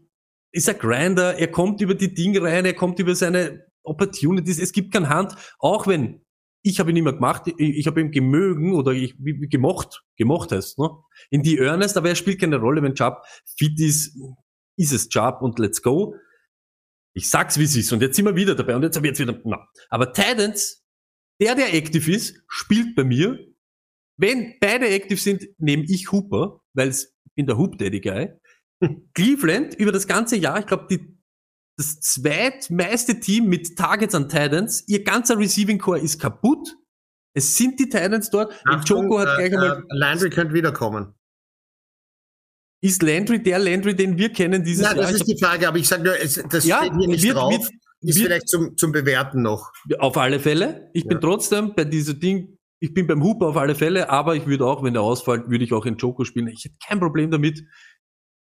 ist 0.51 0.69
ein 0.69 0.79
Grinder, 0.79 1.37
er 1.37 1.49
kommt 1.49 1.81
über 1.81 1.93
die 1.93 2.13
Dinge 2.13 2.41
rein, 2.41 2.65
er 2.65 2.73
kommt 2.73 2.99
über 2.99 3.15
seine 3.15 3.65
Opportunities, 3.83 4.59
es 4.59 4.71
gibt 4.71 4.91
keine 4.91 5.09
Hand, 5.09 5.35
auch 5.59 5.87
wenn, 5.87 6.25
ich 6.63 6.79
habe 6.79 6.91
ihn 6.91 6.97
immer 6.97 7.13
gemacht, 7.13 7.43
ich, 7.45 7.59
ich 7.59 7.87
habe 7.87 8.01
ihn 8.01 8.11
gemögen 8.11 8.75
oder 8.75 8.91
ich, 8.91 9.15
gemocht, 9.17 10.03
gemocht 10.17 10.51
heißt, 10.51 10.79
ne? 10.79 10.89
In 11.29 11.43
die 11.43 11.59
Earnest, 11.59 11.97
aber 11.97 12.09
er 12.09 12.15
spielt 12.15 12.39
keine 12.39 12.57
Rolle, 12.57 12.81
wenn 12.81 12.95
Chubb 12.95 13.23
fit 13.57 13.79
ist, 13.79 14.17
ist 14.77 14.93
es 14.93 15.09
Chubb 15.09 15.41
und 15.41 15.59
let's 15.59 15.81
go. 15.81 16.15
Ich 17.13 17.29
sag's, 17.29 17.59
wie 17.59 17.63
es 17.63 17.75
ist, 17.75 17.91
und 17.91 18.01
jetzt 18.01 18.15
sind 18.15 18.25
wir 18.25 18.35
wieder 18.35 18.55
dabei, 18.55 18.75
und 18.75 18.83
jetzt 18.83 18.95
habe 18.95 19.07
ich 19.07 19.11
jetzt 19.11 19.19
wieder, 19.19 19.39
na. 19.43 19.67
Aber 19.89 20.13
Titans, 20.13 20.80
der, 21.41 21.55
der 21.55 21.73
aktiv 21.73 22.07
ist, 22.07 22.41
spielt 22.47 22.95
bei 22.95 23.03
mir, 23.03 23.39
wenn 24.17 24.53
beide 24.59 24.87
active 24.87 25.19
sind, 25.19 25.47
nehme 25.57 25.83
ich 25.87 26.11
Hooper, 26.11 26.61
weil 26.73 26.89
ich 26.89 27.07
bin 27.35 27.47
der 27.47 27.57
Hoop 27.57 27.77
Daddy 27.77 27.99
Guy. 27.99 28.29
Cleveland 29.13 29.73
über 29.75 29.91
das 29.91 30.07
ganze 30.07 30.35
Jahr, 30.37 30.59
ich 30.59 30.65
glaube, 30.67 30.87
die 30.89 31.17
das 31.77 31.99
zweitmeiste 32.01 33.19
Team 33.19 33.47
mit 33.47 33.75
Targets 33.77 34.13
an 34.13 34.29
Titans, 34.29 34.83
ihr 34.87 35.03
ganzer 35.03 35.37
Receiving 35.39 35.79
Core 35.79 35.99
ist 35.99 36.19
kaputt. 36.19 36.75
Es 37.35 37.57
sind 37.57 37.79
die 37.79 37.85
Titans 37.89 38.29
dort. 38.29 38.53
Und 38.69 38.87
Joko 38.87 39.17
hat 39.19 39.39
äh, 39.39 39.49
gleich 39.49 39.53
einmal, 39.63 39.79
äh, 39.79 39.83
Landry 39.97 40.29
könnte 40.29 40.53
wiederkommen. 40.53 41.15
ist 42.83 43.01
Landry 43.01 43.41
der 43.41 43.57
Landry, 43.59 43.95
den 43.95 44.17
wir 44.17 44.31
kennen 44.31 44.63
dieses 44.63 44.83
Nein, 44.83 44.97
das 44.97 45.05
Jahr? 45.11 45.15
ist 45.15 45.25
die 45.27 45.37
Frage, 45.39 45.67
aber 45.67 45.77
ich 45.77 45.87
sage 45.87 46.03
nur, 46.03 46.19
es, 46.19 46.35
das 46.49 46.65
Ja, 46.65 46.79
steht 46.79 46.93
hier 46.99 47.07
nicht 47.07 47.23
wird- 47.23 47.35
drauf. 47.37 47.51
wird- 47.53 47.71
ist 48.01 48.17
wird- 48.17 48.27
vielleicht 48.27 48.49
zum, 48.49 48.75
zum 48.77 48.91
Bewerten 48.91 49.41
noch. 49.41 49.71
Auf 49.99 50.17
alle 50.17 50.39
Fälle. 50.39 50.89
Ich 50.93 51.03
bin 51.03 51.17
Ja. 51.17 51.19
trotzdem 51.21 51.73
bei 51.75 51.83
diesem 51.85 52.19
Ding, 52.19 52.57
ich 52.79 52.93
bin 52.93 53.07
beim 53.07 53.23
Hooper 53.23 53.47
auf 53.47 53.57
alle 53.57 53.75
Fälle, 53.75 54.09
aber 54.09 54.35
ich 54.35 54.47
würde 54.47 54.65
auch, 54.65 54.83
wenn 54.83 54.95
er 54.95 55.01
ausfällt, 55.01 55.49
würde 55.49 55.63
ich 55.63 55.73
auch 55.73 55.85
in 55.85 55.97
Joko 55.97 56.23
spielen. 56.25 56.47
Ich 56.47 56.65
hätte 56.65 56.75
kein 56.85 56.99
Problem 56.99 57.29
damit. 57.31 57.63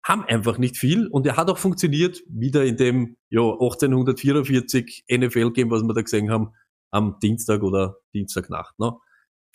Haben 0.04 0.24
einfach 0.24 0.58
nicht 0.58 0.76
viel 0.76 1.08
und 1.08 1.26
er 1.26 1.36
hat 1.36 1.50
auch 1.50 1.58
funktioniert, 1.58 2.22
wieder 2.28 2.64
in 2.64 2.76
dem 2.76 3.16
ja, 3.28 3.40
1844 3.40 5.04
NFL-Game, 5.10 5.70
was 5.70 5.82
wir 5.82 5.94
da 5.94 6.02
gesehen 6.02 6.30
haben, 6.30 6.52
am 6.92 7.18
Dienstag 7.20 7.62
oder 7.62 7.96
Dienstagnacht. 8.14 8.78
Ne? 8.78 8.92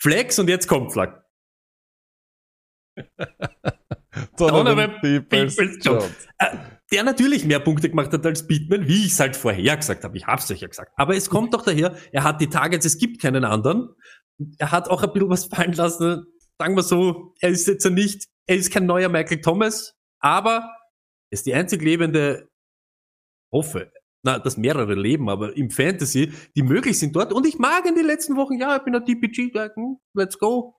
Flex 0.00 0.38
und 0.38 0.48
jetzt 0.48 0.66
kommt 0.68 0.92
Flag. 0.92 1.22
Donovan 4.36 5.00
Peoples 5.00 5.56
Peoples-Jones. 5.56 5.84
Jones. 5.84 6.28
Äh, 6.38 6.56
der 6.92 7.02
natürlich 7.02 7.44
mehr 7.44 7.58
Punkte 7.58 7.88
gemacht 7.88 8.12
hat 8.12 8.24
als 8.26 8.46
Pittman, 8.46 8.86
wie 8.86 9.06
ich 9.06 9.12
es 9.12 9.20
halt 9.20 9.34
vorher 9.34 9.76
gesagt 9.76 10.04
habe. 10.04 10.16
Ich 10.16 10.26
hab's 10.26 10.50
euch 10.50 10.60
ja 10.60 10.68
gesagt. 10.68 10.92
Aber 10.96 11.16
es 11.16 11.30
kommt 11.30 11.54
doch 11.54 11.64
daher, 11.64 11.96
er 12.12 12.22
hat 12.22 12.40
die 12.40 12.48
Targets, 12.48 12.84
es 12.84 12.98
gibt 12.98 13.20
keinen 13.20 13.44
anderen. 13.44 13.88
Er 14.58 14.70
hat 14.70 14.88
auch 14.88 15.02
ein 15.02 15.12
bisschen 15.12 15.30
was 15.30 15.46
fallen 15.46 15.72
lassen. 15.72 16.26
Sagen 16.58 16.76
wir 16.76 16.82
so, 16.82 17.34
er 17.40 17.50
ist 17.50 17.66
jetzt 17.66 17.84
ja 17.84 17.90
nicht, 17.90 18.28
er 18.46 18.56
ist 18.56 18.70
kein 18.70 18.86
neuer 18.86 19.08
Michael 19.08 19.40
Thomas, 19.40 19.94
aber 20.20 20.70
er 21.30 21.32
ist 21.32 21.46
die 21.46 21.54
einzig 21.54 21.82
lebende, 21.82 22.50
hoffe, 23.50 23.90
na, 24.22 24.38
dass 24.38 24.56
mehrere 24.56 24.94
leben, 24.94 25.28
aber 25.28 25.56
im 25.56 25.70
Fantasy, 25.70 26.32
die 26.54 26.62
möglich 26.62 26.98
sind 26.98 27.16
dort. 27.16 27.32
Und 27.32 27.46
ich 27.46 27.58
mag 27.58 27.86
in 27.86 27.94
den 27.94 28.06
letzten 28.06 28.36
Wochen, 28.36 28.58
ja, 28.58 28.76
ich 28.76 28.82
bin 28.82 28.94
ein 28.94 29.04
TPG, 29.04 29.50
da, 29.52 29.68
hm, 29.74 29.96
let's 30.14 30.38
go. 30.38 30.76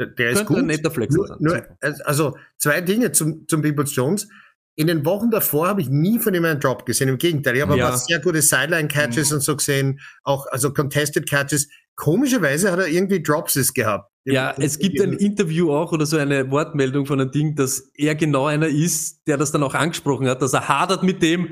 Der, 0.00 0.06
der 0.06 0.30
ist 0.30 0.46
gut. 0.46 0.58
ein 0.58 0.66
netter 0.66 0.90
Flex 0.90 1.14
Nur, 1.14 1.36
nur, 1.38 1.62
also 1.80 2.36
zwei 2.58 2.80
Dinge 2.80 3.12
zum, 3.12 3.46
zum 3.46 3.62
Peoples 3.62 3.94
Jones. 3.94 4.28
In 4.76 4.86
den 4.86 5.04
Wochen 5.04 5.30
davor 5.30 5.68
habe 5.68 5.82
ich 5.82 5.88
nie 5.90 6.18
von 6.18 6.32
ihm 6.34 6.44
einen 6.44 6.58
Drop 6.60 6.86
gesehen. 6.86 7.08
Im 7.08 7.18
Gegenteil, 7.18 7.56
ich 7.56 7.62
habe 7.62 7.76
Ja. 7.76 7.88
aber 7.88 7.96
sehr 7.98 8.20
gute 8.20 8.40
Sideline-Catches 8.40 9.30
Mhm. 9.30 9.36
und 9.36 9.40
so 9.42 9.56
gesehen, 9.56 10.00
auch 10.24 10.46
also 10.46 10.72
Contested 10.72 11.28
Catches. 11.28 11.68
Komischerweise 11.94 12.72
hat 12.72 12.78
er 12.78 12.88
irgendwie 12.88 13.22
Dropses 13.22 13.74
gehabt. 13.74 14.10
Ja, 14.24 14.54
es 14.58 14.78
gibt 14.78 15.00
ein 15.00 15.12
Interview 15.14 15.72
auch 15.72 15.92
oder 15.92 16.06
so 16.06 16.16
eine 16.16 16.50
Wortmeldung 16.50 17.04
von 17.06 17.20
einem 17.20 17.30
Ding, 17.32 17.54
dass 17.54 17.90
er 17.94 18.14
genau 18.14 18.46
einer 18.46 18.68
ist, 18.68 19.20
der 19.26 19.36
das 19.36 19.52
dann 19.52 19.62
auch 19.62 19.74
angesprochen 19.74 20.26
hat, 20.28 20.40
dass 20.40 20.52
er 20.54 20.68
hadert 20.68 21.02
mit 21.02 21.22
dem, 21.22 21.48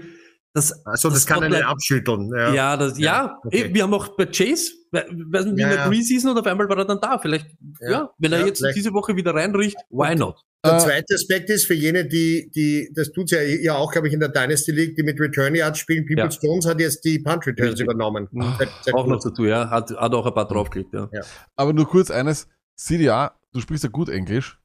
dass 0.55 0.85
Also 0.87 1.11
das, 1.11 1.27
kann 1.27 1.43
er 1.43 1.49
nicht 1.51 1.65
abschütteln. 1.65 2.31
Ja. 2.35 2.55
Ja, 2.55 2.77
das, 2.77 2.99
ja, 2.99 3.05
Ja, 3.05 3.39
okay. 3.45 3.63
eh, 3.71 3.75
wir 3.75 3.83
haben 3.83 3.93
auch 3.93 4.17
bei 4.17 4.27
Chase, 4.27 4.73
weiß 4.93 5.45
nicht, 5.47 5.57
wie 5.57 5.61
Ja, 5.61 5.67
in 5.69 5.75
der 5.75 5.79
ja. 5.85 5.89
Preseason 5.89 6.31
oder 6.33 6.41
auf 6.41 6.47
einmal 6.47 6.69
war 6.69 6.79
er 6.79 6.85
dann 6.85 7.01
da. 7.01 7.19
Vielleicht, 7.19 7.47
ja, 7.81 7.91
Ja, 7.91 8.11
wenn 8.19 8.33
er 8.33 8.41
ja, 8.41 8.47
jetzt 8.47 8.59
vielleicht. 8.59 8.77
diese 8.77 8.93
Woche 8.93 9.15
wieder 9.17 9.35
reinricht, 9.35 9.77
why 9.91 10.15
not? 10.15 10.43
Der 10.65 10.75
Äh, 10.75 10.79
zweite 10.79 11.15
Aspekt 11.15 11.49
ist 11.49 11.65
für 11.67 11.75
jene, 11.75 12.07
die, 12.07 12.51
die, 12.55 12.91
das 12.95 13.13
tut 13.13 13.31
ja, 13.31 13.41
ja 13.41 13.77
auch, 13.77 13.93
glaube 13.93 14.09
ich, 14.09 14.15
in 14.15 14.21
der 14.21 14.29
Dynasty 14.29 14.73
League, 14.73 14.95
die 14.97 15.03
mit 15.03 15.19
Return 15.21 15.55
Yards 15.55 15.79
spielen. 15.79 16.05
Peoples 16.07 16.39
Jones 16.43 16.67
hat 16.67 16.81
jetzt 16.81 17.03
die 17.05 17.19
Punt 17.19 17.47
Returns 17.47 17.81
übernommen. 17.81 18.29
Seit- 18.59 18.69
seit 18.83 18.95
Auch 18.95 19.07
noch 19.07 19.15
kurzem. 19.15 19.31
dazu, 19.31 19.45
ja, 19.47 19.71
hat, 19.71 19.91
hat 19.91 20.13
auch 20.15 20.27
ein 20.27 20.35
paar 20.35 20.47
draufgelegt, 20.49 20.93
ja. 20.93 21.09
Aber 21.57 21.73
nur 21.73 21.89
kurz 21.89 22.11
eines. 22.11 22.47
CDA, 22.77 23.39
du 23.53 23.61
sprichst 23.61 23.85
ja 23.85 23.91
gut 23.91 24.09
Englisch. 24.09 24.59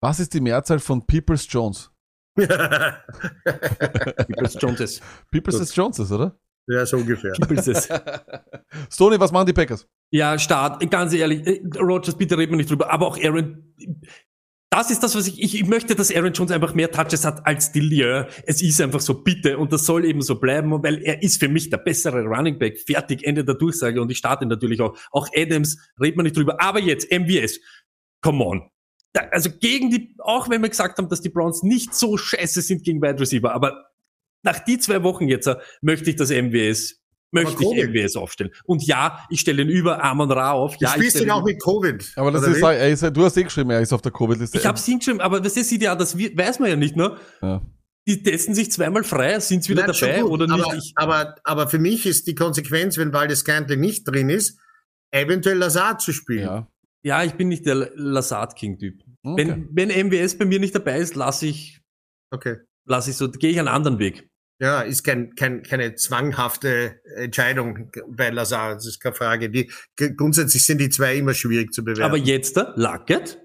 Was 0.00 0.20
ist 0.20 0.34
die 0.34 0.40
Mehrzahl 0.40 0.78
von 0.78 1.04
Peoples 1.06 1.46
Jones? 1.50 1.90
Peoples 3.44 4.56
Joneses. 4.60 5.00
Peoples 5.30 5.56
Gut. 5.56 5.62
ist 5.62 5.76
Joneses, 5.76 6.12
oder? 6.12 6.38
Ja, 6.68 6.84
so 6.84 6.96
ungefähr. 6.96 7.32
Stoney, 8.90 9.20
was 9.20 9.30
machen 9.30 9.46
die 9.46 9.52
Packers? 9.52 9.86
Ja, 10.10 10.38
Start, 10.38 10.88
ganz 10.90 11.12
ehrlich, 11.12 11.46
äh, 11.46 11.62
Rogers, 11.78 12.16
bitte 12.16 12.36
reden 12.36 12.52
wir 12.52 12.56
nicht 12.56 12.70
drüber, 12.70 12.90
aber 12.90 13.06
auch 13.06 13.18
Aaron, 13.22 13.74
das 14.70 14.90
ist 14.90 15.02
das, 15.02 15.14
was 15.14 15.28
ich, 15.28 15.40
ich, 15.40 15.54
ich 15.54 15.66
möchte, 15.66 15.94
dass 15.94 16.14
Aaron 16.14 16.32
Jones 16.32 16.50
einfach 16.50 16.74
mehr 16.74 16.90
Touches 16.90 17.24
hat 17.24 17.46
als 17.46 17.70
Dillier. 17.70 18.28
Es 18.46 18.60
ist 18.62 18.80
einfach 18.80 19.00
so, 19.00 19.22
bitte, 19.22 19.58
und 19.58 19.72
das 19.72 19.86
soll 19.86 20.04
eben 20.04 20.22
so 20.22 20.40
bleiben, 20.40 20.82
weil 20.82 21.02
er 21.02 21.22
ist 21.22 21.38
für 21.38 21.48
mich 21.48 21.70
der 21.70 21.78
bessere 21.78 22.24
Running 22.24 22.58
Back. 22.58 22.80
Fertig, 22.80 23.24
Ende 23.24 23.44
der 23.44 23.54
Durchsage, 23.54 24.02
und 24.02 24.10
ich 24.10 24.18
starte 24.18 24.44
natürlich 24.44 24.80
auch. 24.80 24.96
Auch 25.12 25.28
Adams, 25.34 25.78
reden 26.00 26.18
wir 26.18 26.24
nicht 26.24 26.36
drüber, 26.36 26.60
aber 26.60 26.80
jetzt, 26.80 27.10
MVS, 27.12 27.60
come 28.20 28.44
on. 28.44 28.70
Da, 29.12 29.22
also 29.30 29.50
gegen 29.50 29.90
die, 29.90 30.14
auch 30.18 30.50
wenn 30.50 30.60
wir 30.62 30.68
gesagt 30.68 30.98
haben, 30.98 31.08
dass 31.08 31.22
die 31.22 31.30
Browns 31.30 31.62
nicht 31.62 31.94
so 31.94 32.16
scheiße 32.16 32.60
sind 32.60 32.82
gegen 32.82 33.00
Wide 33.00 33.20
Receiver, 33.20 33.54
aber 33.54 33.86
nach 34.46 34.60
die 34.60 34.78
zwei 34.78 35.02
Wochen 35.02 35.28
jetzt 35.28 35.46
äh, 35.46 35.56
möchte 35.82 36.08
ich 36.08 36.16
das 36.16 36.30
MWS, 36.30 37.02
möchte 37.32 37.62
ich. 37.62 37.88
MWS 37.88 38.16
aufstellen. 38.16 38.50
Und 38.64 38.82
ja, 38.86 39.26
ich 39.28 39.40
stelle 39.40 39.62
ihn 39.62 39.68
über 39.68 40.02
Amon 40.02 40.30
Ra 40.30 40.52
auf. 40.52 40.78
Du 40.78 40.84
Ja, 40.84 40.90
ich 40.90 40.94
spielst 40.94 41.20
ihn 41.20 41.30
auch 41.30 41.44
mit 41.44 41.62
Covid. 41.62 42.12
Aber 42.16 42.30
das 42.30 42.46
ist, 42.46 42.62
er 42.62 42.88
ist, 42.88 43.02
du 43.02 43.24
hast 43.24 43.36
eh 43.36 43.42
geschrieben, 43.42 43.70
er 43.70 43.80
ist 43.80 43.92
auf 43.92 44.00
der 44.00 44.12
Covid-Liste. 44.12 44.56
ich 44.56 44.64
hab's 44.64 44.86
hingeschrieben, 44.86 45.20
aber 45.20 45.40
das 45.40 45.56
ist 45.56 45.70
ja, 45.70 45.94
das 45.94 46.16
weiß 46.16 46.58
man 46.60 46.70
ja 46.70 46.76
nicht, 46.76 46.96
ne? 46.96 47.16
Ja. 47.42 47.60
Die 48.08 48.22
testen 48.22 48.54
sich 48.54 48.70
zweimal 48.70 49.02
frei, 49.02 49.40
sind's 49.40 49.68
wieder 49.68 49.84
Nein, 49.84 49.96
dabei 50.00 50.20
gut, 50.20 50.30
oder 50.30 50.46
nicht? 50.46 50.64
Aber, 50.64 50.76
Ich, 50.76 50.92
aber, 50.94 51.34
aber 51.42 51.68
für 51.68 51.80
mich 51.80 52.06
ist 52.06 52.28
die 52.28 52.36
Konsequenz, 52.36 52.96
wenn 52.98 53.12
Waldes 53.12 53.40
Scantling 53.40 53.80
nicht 53.80 54.04
drin 54.06 54.28
ist, 54.30 54.60
eventuell 55.10 55.58
Lazard 55.58 56.00
zu 56.00 56.12
spielen. 56.12 56.44
ja. 56.44 56.68
ja, 57.02 57.24
ich 57.24 57.32
bin 57.34 57.48
nicht 57.48 57.66
der 57.66 57.90
Lazard 57.96 58.54
King-Typ. 58.54 59.02
Okay. 59.24 59.48
Wenn, 59.72 59.90
wenn 59.90 60.06
MWS 60.08 60.38
bei 60.38 60.44
mir 60.44 60.60
nicht 60.60 60.72
dabei 60.74 60.98
ist, 61.00 61.16
lasse 61.16 61.46
ich, 61.46 61.80
Okay. 62.30 62.58
lasse 62.86 63.10
ich 63.10 63.16
so, 63.16 63.28
gehe 63.28 63.50
ich 63.50 63.58
einen 63.58 63.66
anderen 63.66 63.98
Weg. 63.98 64.28
Ja, 64.58 64.80
ist 64.80 65.04
kein, 65.04 65.34
kein, 65.34 65.62
keine 65.62 65.94
zwanghafte 65.96 67.00
Entscheidung 67.16 67.90
bei 68.08 68.30
Lazard, 68.30 68.76
das 68.76 68.86
ist 68.86 69.00
keine 69.00 69.14
Frage. 69.14 69.50
Die, 69.50 69.70
grundsätzlich 70.16 70.64
sind 70.64 70.78
die 70.78 70.88
zwei 70.88 71.16
immer 71.16 71.34
schwierig 71.34 71.72
zu 71.72 71.84
bewerten. 71.84 72.02
Aber 72.02 72.16
jetzt, 72.16 72.56
Luckett, 72.76 73.38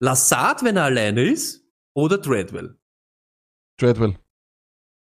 Lazard, 0.00 0.64
wenn 0.64 0.76
er 0.76 0.84
alleine 0.84 1.22
ist, 1.24 1.62
oder 1.94 2.20
Treadwell. 2.22 2.78
Treadwell. 3.78 4.16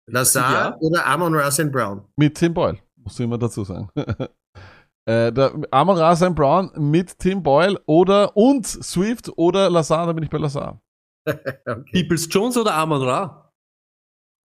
Lazard 0.08 0.74
Ja. 0.74 0.76
oder 0.80 1.06
Amon 1.06 1.34
Russell 1.34 1.70
Brown. 1.70 2.08
Mit 2.16 2.36
Tim 2.36 2.52
Boyle, 2.52 2.78
musst 2.96 3.18
du 3.18 3.22
immer 3.22 3.38
dazu 3.38 3.62
sagen. 3.62 3.88
äh, 5.06 5.32
der 5.32 5.54
Amon 5.70 5.96
Ra 5.96 6.16
St. 6.16 6.34
Brown 6.34 6.72
mit 6.76 7.16
Tim 7.18 7.42
Boyle 7.42 7.80
oder 7.86 8.36
und 8.36 8.66
Swift 8.66 9.30
oder 9.36 9.70
Lazar, 9.70 10.06
da 10.06 10.12
bin 10.12 10.24
ich 10.24 10.30
bei 10.30 10.38
Lazar. 10.38 10.82
Okay. 11.26 12.02
Peoples 12.02 12.26
Jones 12.30 12.56
oder 12.56 12.74
Amon 12.74 13.02
Ra? 13.02 13.39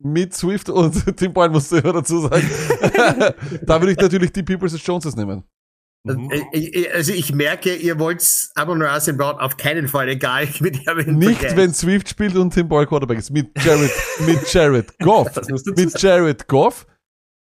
Mit 0.03 0.35
Swift 0.35 0.69
und 0.71 0.93
Tim 1.17 1.33
Boyle 1.33 1.51
musst 1.51 1.71
du 1.73 1.77
immer 1.77 1.93
dazu 1.93 2.21
sagen. 2.21 2.49
da 3.63 3.81
würde 3.81 3.93
ich 3.93 3.99
natürlich 3.99 4.33
die 4.33 4.43
Peoples 4.43 4.75
Joneses 4.85 5.15
nehmen. 5.17 5.45
Mhm. 6.05 6.31
Äh, 6.31 6.59
äh, 6.59 6.91
Also 6.93 7.13
ich 7.13 7.35
merke, 7.35 7.75
ihr 7.75 7.99
wollt 7.99 8.23
Amon 8.55 8.81
Russell 8.81 9.15
Brown 9.15 9.39
auf 9.39 9.57
keinen 9.59 9.87
Fall, 9.89 10.09
egal 10.09 10.49
mit 10.61 10.79
Nicht, 11.09 11.57
wenn 11.57 11.75
Swift 11.75 12.09
spielt 12.09 12.35
und 12.37 12.55
Tim 12.55 12.69
Boyle 12.69 12.87
Quarterback 12.87 13.19
ist. 13.19 13.31
Mit 13.31 13.49
Jared, 13.63 13.91
mit 14.27 14.53
Jared 14.53 14.99
Goff. 15.01 15.31
Das 15.33 15.49
musst 15.51 15.67
du 15.67 15.73
dazu 15.73 15.85
mit 15.85 16.01
Jared 16.03 16.49
Goff. 16.49 16.87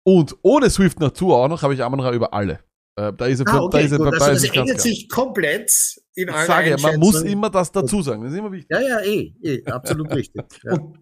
Und 0.04 0.36
ohne 0.42 0.68
Swift 0.68 1.00
dazu 1.00 1.32
auch 1.32 1.48
noch 1.48 1.62
habe 1.62 1.74
ich 1.74 1.82
Amon 1.82 2.00
Ra 2.00 2.12
über 2.12 2.32
alle. 2.34 2.60
Äh, 2.96 3.12
da 3.14 3.26
ist 3.26 3.40
er, 3.40 3.48
Ah, 3.48 3.52
da 3.52 3.60
okay, 3.62 3.84
ist 3.84 3.92
er, 3.92 3.98
gut. 3.98 4.06
da 4.08 4.10
Also 4.24 4.32
das 4.32 4.44
er 4.44 4.60
ändert 4.60 4.80
sich 4.80 5.08
komplett 5.08 5.70
in 6.14 6.28
Ich 6.28 6.34
eurer 6.34 6.44
sage, 6.46 6.76
man 6.82 6.98
muss 6.98 7.22
immer 7.22 7.48
das 7.48 7.72
dazu 7.72 8.02
sagen. 8.02 8.22
Das 8.24 8.32
ist 8.32 8.38
immer 8.38 8.52
wichtig. 8.52 8.68
Ja, 8.70 8.80
ja, 8.80 9.00
eh, 9.00 9.32
eh, 9.42 9.64
absolut 9.66 10.10
richtig. 10.14 10.42
Ja. 10.64 10.72
Und 10.72 10.96
da- 10.96 10.99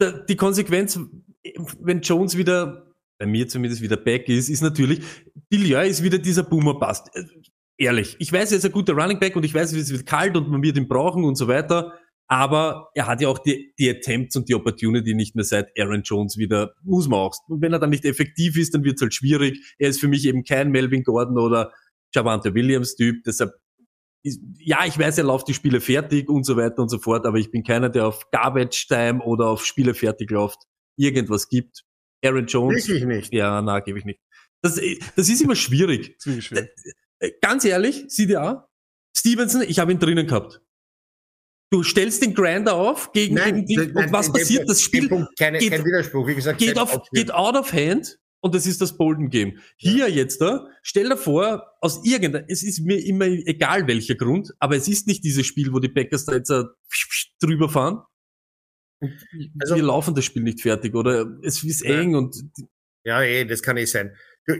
die 0.00 0.36
Konsequenz, 0.36 0.98
wenn 1.80 2.00
Jones 2.00 2.36
wieder, 2.36 2.94
bei 3.18 3.26
mir 3.26 3.48
zumindest 3.48 3.82
wieder 3.82 3.96
back 3.96 4.28
ist, 4.28 4.48
ist 4.48 4.62
natürlich, 4.62 5.00
Dillier 5.52 5.84
ist 5.84 6.02
wieder 6.02 6.18
dieser 6.18 6.44
Boomer-Bust. 6.44 7.10
Äh, 7.14 7.24
Ehrlich, 7.80 8.16
ich 8.18 8.32
weiß, 8.32 8.50
er 8.50 8.58
ist 8.58 8.64
ein 8.64 8.72
guter 8.72 8.92
Running 8.94 9.20
Back 9.20 9.36
und 9.36 9.44
ich 9.44 9.54
weiß, 9.54 9.72
es 9.72 9.92
wird 9.92 10.04
kalt 10.04 10.36
und 10.36 10.50
man 10.50 10.62
wird 10.62 10.76
ihn 10.76 10.88
brauchen 10.88 11.22
und 11.22 11.36
so 11.36 11.46
weiter. 11.46 11.92
Aber 12.26 12.90
er 12.94 13.06
hat 13.06 13.20
ja 13.20 13.28
auch 13.28 13.38
die, 13.38 13.72
die 13.78 13.88
Attempts 13.88 14.34
und 14.34 14.48
die 14.48 14.54
Opportunity 14.56 15.14
nicht 15.14 15.36
mehr 15.36 15.44
seit 15.44 15.70
Aaron 15.78 16.02
Jones 16.02 16.36
wieder, 16.36 16.74
muss 16.82 17.08
man 17.08 17.20
auch. 17.20 17.36
Und 17.46 17.62
wenn 17.62 17.72
er 17.72 17.78
dann 17.78 17.90
nicht 17.90 18.04
effektiv 18.04 18.58
ist, 18.58 18.74
dann 18.74 18.82
wird 18.82 18.96
es 18.96 19.02
halt 19.02 19.14
schwierig. 19.14 19.74
Er 19.78 19.90
ist 19.90 20.00
für 20.00 20.08
mich 20.08 20.26
eben 20.26 20.42
kein 20.42 20.72
Melvin 20.72 21.04
Gordon 21.04 21.38
oder 21.38 21.72
Javante 22.12 22.52
Williams 22.52 22.96
Typ. 22.96 23.22
Deshalb 23.24 23.52
ja, 24.58 24.84
ich 24.86 24.98
weiß, 24.98 25.18
er 25.18 25.24
läuft 25.24 25.48
die 25.48 25.54
Spiele 25.54 25.80
fertig 25.80 26.28
und 26.28 26.44
so 26.44 26.56
weiter 26.56 26.82
und 26.82 26.88
so 26.88 26.98
fort, 26.98 27.26
aber 27.26 27.38
ich 27.38 27.50
bin 27.50 27.62
keiner, 27.62 27.88
der 27.88 28.06
auf 28.06 28.30
Garbage 28.30 28.86
Time 28.88 29.20
oder 29.22 29.48
auf 29.48 29.64
Spiele 29.64 29.94
fertig 29.94 30.30
läuft, 30.30 30.58
irgendwas 30.96 31.48
gibt. 31.48 31.84
Aaron 32.24 32.46
Jones, 32.46 32.88
Wirklich 32.88 33.04
nicht. 33.04 33.32
ja, 33.32 33.62
na, 33.62 33.80
gebe 33.80 33.98
ich 33.98 34.04
nicht. 34.04 34.20
Das, 34.62 34.80
das 35.16 35.28
ist 35.28 35.40
immer 35.40 35.54
schwierig. 35.54 36.16
Wirklich 36.24 36.46
schwierig. 36.46 36.68
Äh, 37.20 37.30
Ganz 37.40 37.64
ehrlich, 37.64 38.08
CDA, 38.08 38.68
Stevenson, 39.16 39.62
ich 39.62 39.78
habe 39.78 39.92
ihn 39.92 39.98
drinnen 39.98 40.26
gehabt. 40.26 40.60
Du 41.70 41.82
stellst 41.82 42.22
den 42.22 42.34
Grinder 42.34 42.74
auf 42.74 43.12
gegen, 43.12 43.36
gegen 43.36 43.66
die, 43.66 43.76
nein, 43.76 43.94
und 43.94 44.12
was 44.12 44.26
dem 44.26 44.32
passiert? 44.32 44.60
Punkt- 44.60 44.70
Das 44.70 44.82
Spiel 44.82 45.00
dem 45.02 45.08
Punkt 45.10 45.38
keine, 45.38 45.58
geht- 45.58 45.70
kein 45.70 45.84
Widerspruch, 45.84 46.26
wie 46.26 46.34
gesagt. 46.34 46.58
geht, 46.58 46.78
auf, 46.78 46.98
geht 47.12 47.32
out 47.32 47.56
of 47.56 47.72
hand 47.72 48.18
und 48.40 48.54
das 48.54 48.66
ist 48.66 48.80
das 48.80 48.96
Bolden 48.96 49.30
Game. 49.30 49.58
Hier 49.76 50.08
jetzt 50.10 50.40
da, 50.40 50.66
stell 50.82 51.08
dir 51.08 51.16
vor, 51.16 51.64
aus 51.80 52.04
irgendeinem, 52.04 52.44
es 52.48 52.62
ist 52.62 52.80
mir 52.80 53.04
immer 53.04 53.26
egal 53.26 53.86
welcher 53.86 54.14
Grund, 54.14 54.52
aber 54.58 54.76
es 54.76 54.88
ist 54.88 55.06
nicht 55.06 55.24
dieses 55.24 55.46
Spiel, 55.46 55.72
wo 55.72 55.78
die 55.80 55.88
Packers 55.88 56.24
da 56.24 56.34
jetzt 56.34 56.50
äh, 56.50 56.64
drüber 57.40 57.68
fahren. 57.68 58.02
Also- 59.60 59.76
wir 59.76 59.82
laufen 59.82 60.14
das 60.14 60.24
Spiel 60.24 60.42
nicht 60.42 60.60
fertig 60.60 60.94
oder 60.94 61.38
es 61.42 61.62
ist 61.62 61.84
Ja. 61.84 62.00
eng 62.00 62.14
und 62.14 62.34
Ja, 63.04 63.22
eh, 63.22 63.44
das 63.44 63.62
kann 63.62 63.76
eh 63.76 63.84
sein. 63.86 64.14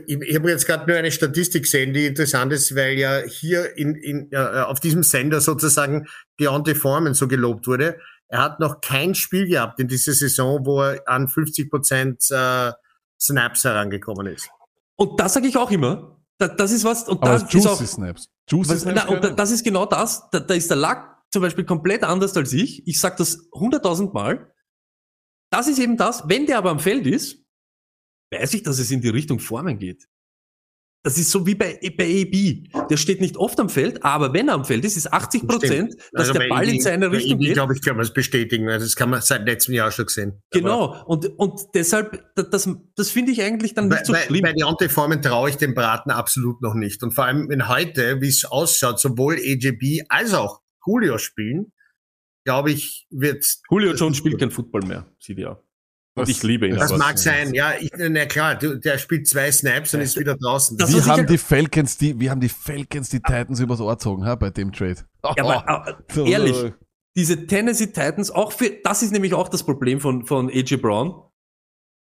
Ich, 0.07 0.17
ich 0.21 0.35
habe 0.35 0.49
jetzt 0.49 0.65
gerade 0.65 0.87
nur 0.89 0.97
eine 0.97 1.11
Statistik 1.11 1.63
gesehen, 1.63 1.93
die 1.93 2.05
interessant 2.05 2.53
ist, 2.53 2.75
weil 2.75 2.97
ja 2.97 3.21
hier 3.27 3.75
in, 3.77 3.95
in, 3.95 4.31
äh, 4.31 4.37
auf 4.37 4.79
diesem 4.79 5.03
Sender 5.03 5.41
sozusagen 5.41 6.07
Deontay 6.39 6.73
Foreman 6.75 7.13
so 7.13 7.27
gelobt 7.27 7.67
wurde. 7.67 7.99
Er 8.27 8.41
hat 8.43 8.59
noch 8.59 8.81
kein 8.81 9.13
Spiel 9.15 9.47
gehabt 9.47 9.79
in 9.79 9.87
dieser 9.87 10.13
Saison, 10.13 10.65
wo 10.65 10.81
er 10.81 11.07
an 11.07 11.27
50 11.27 11.69
Prozent 11.69 12.23
äh, 12.31 12.71
Snaps 13.21 13.63
herangekommen 13.63 14.27
ist. 14.27 14.49
und 14.95 15.19
das 15.19 15.33
sage 15.33 15.47
ich 15.47 15.57
auch 15.57 15.71
immer. 15.71 16.17
Da, 16.37 16.47
das 16.47 16.71
ist 16.71 16.83
was 16.85 17.07
und 17.07 17.21
Aber 17.21 17.33
das 17.33 17.43
es 17.43 17.47
ist 17.49 17.53
Juicy 17.53 17.67
auch 17.67 17.85
Snaps. 17.87 18.29
Juicy 18.49 18.69
Was, 18.71 18.81
Snaps. 18.81 19.01
na, 19.07 19.09
und 19.13 19.39
das 19.39 19.51
ist 19.51 19.63
genau 19.63 19.85
das. 19.85 20.29
Da, 20.31 20.39
da 20.39 20.53
ist 20.53 20.69
der 20.69 20.77
Lack 20.77 21.21
zum 21.31 21.41
Beispiel 21.41 21.65
komplett 21.65 22.03
anders 22.03 22.35
als 22.35 22.53
ich. 22.53 22.87
Ich 22.87 22.99
sag 22.99 23.17
das 23.17 23.47
hunderttausend 23.53 24.13
Mal. 24.13 24.51
Das 25.51 25.67
ist 25.67 25.79
eben 25.79 25.97
das. 25.97 26.27
Wenn 26.27 26.45
der 26.45 26.57
aber 26.57 26.71
am 26.71 26.79
Feld 26.79 27.05
ist, 27.05 27.43
weiß 28.31 28.53
ich, 28.55 28.63
dass 28.63 28.79
es 28.79 28.89
in 28.91 29.01
die 29.01 29.09
Richtung 29.09 29.39
Formen 29.39 29.77
geht. 29.79 30.08
Das 31.09 31.17
ist 31.17 31.31
so 31.31 31.47
wie 31.47 31.55
bei, 31.55 31.79
bei 31.97 32.21
AB. 32.21 32.87
Der 32.89 32.97
steht 32.97 33.19
nicht 33.19 33.35
oft 33.35 33.59
am 33.59 33.67
Feld, 33.67 34.03
aber 34.03 34.31
wenn 34.31 34.47
er 34.47 34.53
am 34.53 34.63
Feld 34.63 34.85
ist, 34.85 34.95
ist 34.95 35.11
80 35.11 35.47
Prozent, 35.47 35.95
dass 36.11 36.29
Also 36.29 36.33
der 36.33 36.39
bei 36.41 36.49
Ball 36.49 36.63
in 36.65 36.75
Edi- 36.75 36.81
seine 36.81 37.09
bei 37.09 37.17
Richtung 37.17 37.37
Edi, 37.39 37.45
geht. 37.47 37.53
glaube 37.55 37.73
ich, 37.73 37.81
kann 37.81 37.95
man 37.95 38.05
es 38.05 38.13
bestätigen. 38.13 38.69
Also 38.69 38.85
das 38.85 38.95
kann 38.95 39.09
man 39.09 39.19
seit 39.21 39.43
letztem 39.47 39.73
Jahr 39.73 39.89
schon 39.91 40.05
gesehen. 40.05 40.43
Aber 40.53 40.59
Genau. 40.61 41.03
Und, 41.07 41.25
und 41.39 41.61
deshalb, 41.73 42.23
da- 42.35 42.43
das, 42.43 42.69
das 42.95 43.09
finde 43.09 43.31
ich 43.31 43.41
eigentlich 43.41 43.73
dann 43.73 43.89
Bei, 43.89 43.95
nicht 43.95 44.05
so 44.05 44.13
bei, 44.13 44.19
schlimm. 44.21 44.41
bei 44.43 44.53
Deontay 44.53 44.87
Foreman 44.87 45.21
traue 45.23 45.49
ich 45.49 45.55
dem 45.57 45.73
Braten 45.73 46.11
absolut 46.11 46.61
noch 46.61 46.75
nicht. 46.75 47.01
Und 47.01 47.11
vor 47.15 47.25
allem, 47.25 47.49
wenn 47.49 47.67
heute, 47.67 48.21
wie 48.21 48.27
es 48.27 48.45
ausschaut, 48.45 48.99
sowohl 48.99 49.35
AJB 49.37 50.03
als 50.09 50.35
auch 50.35 50.61
Julio 50.85 51.17
spielen, 51.17 51.71
glaube 52.45 52.71
ich, 52.71 53.07
wird 53.09 53.45
Julio 53.71 53.93
Jones 53.93 54.17
spielt 54.17 54.37
kein 54.39 54.51
Football 54.51 54.81
mehr, 54.85 55.05
CDA. 55.19 55.59
Und 56.19 56.27
Das- 56.29 56.37
ich 56.37 56.43
liebe 56.43 56.67
ihn. 56.67 56.75
Das 56.75 56.89
aber- 56.91 56.97
mag 56.99 57.17
sein, 57.17 57.53
ja, 57.53 57.73
ich, 57.79 57.91
na 57.97 58.25
klar, 58.25 58.55
du, 58.55 58.75
der 58.79 58.97
spielt 58.97 59.27
zwei 59.27 59.51
Snaps 59.51 59.93
und 59.93 60.01
ist 60.01 60.17
wieder 60.19 60.35
draußen. 60.35 60.77
Das- 60.77 60.93
ich 60.93 61.05
haben 61.07 61.25
die 61.27 61.37
Falcons 61.37 61.97
die, 61.97 62.19
wie 62.19 62.29
haben 62.29 62.41
die 62.41 62.49
Falcons 62.49 63.09
die 63.09 63.19
Titans 63.19 63.59
übers 63.59 63.79
Ohr 63.79 63.93
gezogen, 63.95 64.25
ha, 64.25 64.35
bei 64.35 64.49
dem 64.49 64.71
Trade? 64.71 64.97
Ja, 65.23 65.31
aber, 65.65 65.97
Oh. 66.17 66.25
ehrlich, 66.25 66.73
diese 67.17 67.47
Tennessee 67.47 67.87
Titans, 67.87 68.31
auch 68.31 68.51
für, 68.51 68.69
das 68.83 69.01
ist 69.03 69.11
nämlich 69.11 69.33
auch 69.33 69.49
das 69.49 69.63
Problem 69.63 69.99
von, 69.99 70.25
von 70.25 70.49
AJ 70.49 70.77
Brown. 70.77 71.23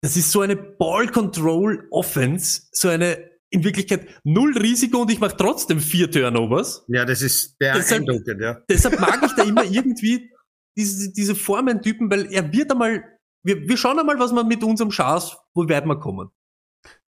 Das 0.02 0.16
ist 0.16 0.30
so 0.30 0.40
eine 0.42 0.56
Ball 0.56 1.08
Control 1.08 1.86
Offense, 1.90 2.62
so 2.72 2.88
eine, 2.88 3.30
in 3.50 3.64
Wirklichkeit 3.64 4.06
null 4.24 4.56
Risiko 4.58 5.02
und 5.02 5.10
ich 5.10 5.20
mache 5.20 5.36
trotzdem 5.36 5.80
vier 5.80 6.10
Turnovers. 6.10 6.84
ja, 6.88 7.04
das 7.04 7.22
ist 7.22 7.56
der 7.60 7.74
Deshalb- 7.76 8.00
Eindruck, 8.08 8.22
ja. 8.40 8.58
Deshalb 8.68 9.00
mag 9.00 9.20
ich 9.24 9.32
da 9.32 9.44
immer 9.44 9.64
irgendwie 9.64 10.30
diese, 10.76 11.12
diese 11.12 11.34
Formentypen, 11.34 12.10
weil 12.10 12.30
er 12.32 12.52
wird 12.52 12.70
einmal, 12.72 13.02
wir, 13.46 13.68
wir 13.68 13.76
schauen 13.76 13.98
einmal, 13.98 14.18
was 14.18 14.32
wir 14.32 14.44
mit 14.44 14.62
unserem 14.64 14.90
Chance, 14.90 15.36
wo 15.54 15.68
weit 15.68 15.86
wir 15.86 15.98
kommen. 15.98 16.30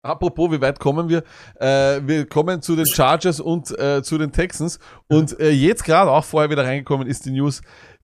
Apropos, 0.04 0.52
wie 0.52 0.62
weit 0.62 0.80
kommen 0.80 1.10
wir? 1.10 1.24
Äh, 1.60 2.02
wir 2.08 2.26
kommen 2.26 2.62
zu 2.62 2.76
den 2.76 2.88
Chargers 2.88 3.40
und 3.40 3.78
äh, 3.78 4.02
zu 4.02 4.18
den 4.18 4.32
Texans. 4.32 4.80
Und 5.08 5.40
äh, 5.40 5.52
jetzt 5.52 5.84
gerade 5.84 6.10
auch 6.10 6.26
vorher 6.26 6.50
wieder 6.50 6.66
reingekommen 6.66 7.08
ist 7.08 7.26
die 7.26 7.32
News. 7.32 7.62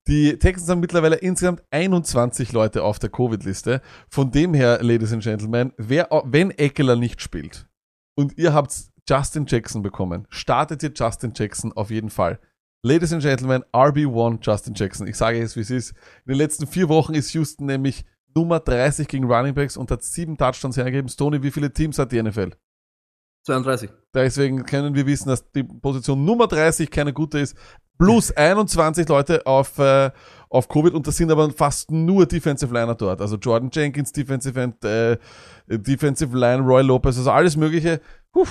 Die 0.08 0.38
Texans 0.38 0.70
haben 0.70 0.80
mittlerweile 0.80 1.16
insgesamt 1.16 1.64
21 1.72 2.52
Leute 2.52 2.84
auf 2.84 3.00
der 3.00 3.10
Covid-Liste. 3.10 3.82
Von 4.10 4.30
dem 4.30 4.54
her, 4.54 4.80
Ladies 4.84 5.12
and 5.12 5.24
Gentlemen, 5.24 5.74
wer, 5.78 6.08
wenn 6.26 6.52
Eckler 6.52 6.96
nicht 6.96 7.22
spielt 7.22 7.68
und 8.16 8.38
ihr 8.38 8.54
habt 8.54 8.74
Justin 9.10 9.46
Jackson 9.48 9.82
bekommen, 9.82 10.28
startet 10.30 10.84
ihr 10.84 10.92
Justin 10.94 11.34
Jackson 11.36 11.74
auf 11.74 11.90
jeden 11.90 12.10
Fall. 12.10 12.40
Ladies 12.84 13.12
and 13.12 13.24
Gentlemen, 13.24 13.64
RB1 13.74 14.38
Justin 14.42 14.76
Jackson. 14.76 15.08
Ich 15.08 15.18
sage 15.18 15.40
jetzt, 15.40 15.56
wie 15.56 15.62
es 15.62 15.72
ist. 15.72 15.92
In 16.26 16.34
den 16.34 16.38
letzten 16.38 16.68
vier 16.68 16.88
Wochen 16.90 17.16
ist 17.16 17.34
Houston 17.34 17.66
nämlich 17.66 18.06
Nummer 18.38 18.60
30 18.60 19.08
gegen 19.08 19.26
Running 19.26 19.56
Backs 19.56 19.78
und 19.78 19.90
hat 19.90 20.04
sieben 20.04 20.38
Touchdowns 20.38 20.78
hergegeben. 20.78 21.10
Stoney, 21.10 21.42
wie 21.42 21.50
viele 21.50 21.74
Teams 21.74 21.98
hat 21.98 22.12
die 22.12 22.22
NFL? 22.22 22.52
32. 23.48 23.90
Deswegen 24.14 24.64
können 24.64 24.94
wir 24.94 25.08
wissen, 25.08 25.30
dass 25.30 25.52
die 25.52 25.64
Position 25.64 26.24
Nummer 26.24 26.46
30 26.48 26.92
keine 26.92 27.14
gute 27.14 27.40
ist. 27.40 27.58
Plus 27.98 28.32
21 28.32 29.08
Leute 29.10 29.44
auf, 29.48 29.80
äh, 29.80 30.12
auf 30.50 30.68
Covid 30.70 30.94
und 30.94 31.08
das 31.08 31.18
sind 31.18 31.32
aber 31.32 31.50
fast 31.50 31.90
nur 31.90 32.28
Defensive 32.28 32.72
Liner 32.72 32.94
dort. 32.94 33.22
Also 33.22 33.38
Jordan 33.38 33.72
Jenkins, 33.74 34.12
Defensive 34.12 34.62
End, 34.62 34.84
äh, 34.86 35.18
Defensive 35.68 36.38
Line, 36.38 36.62
Roy 36.62 36.84
Lopez, 36.84 37.18
also 37.18 37.32
alles 37.32 37.58
Mögliche. 37.58 38.00
Puh. 38.32 38.46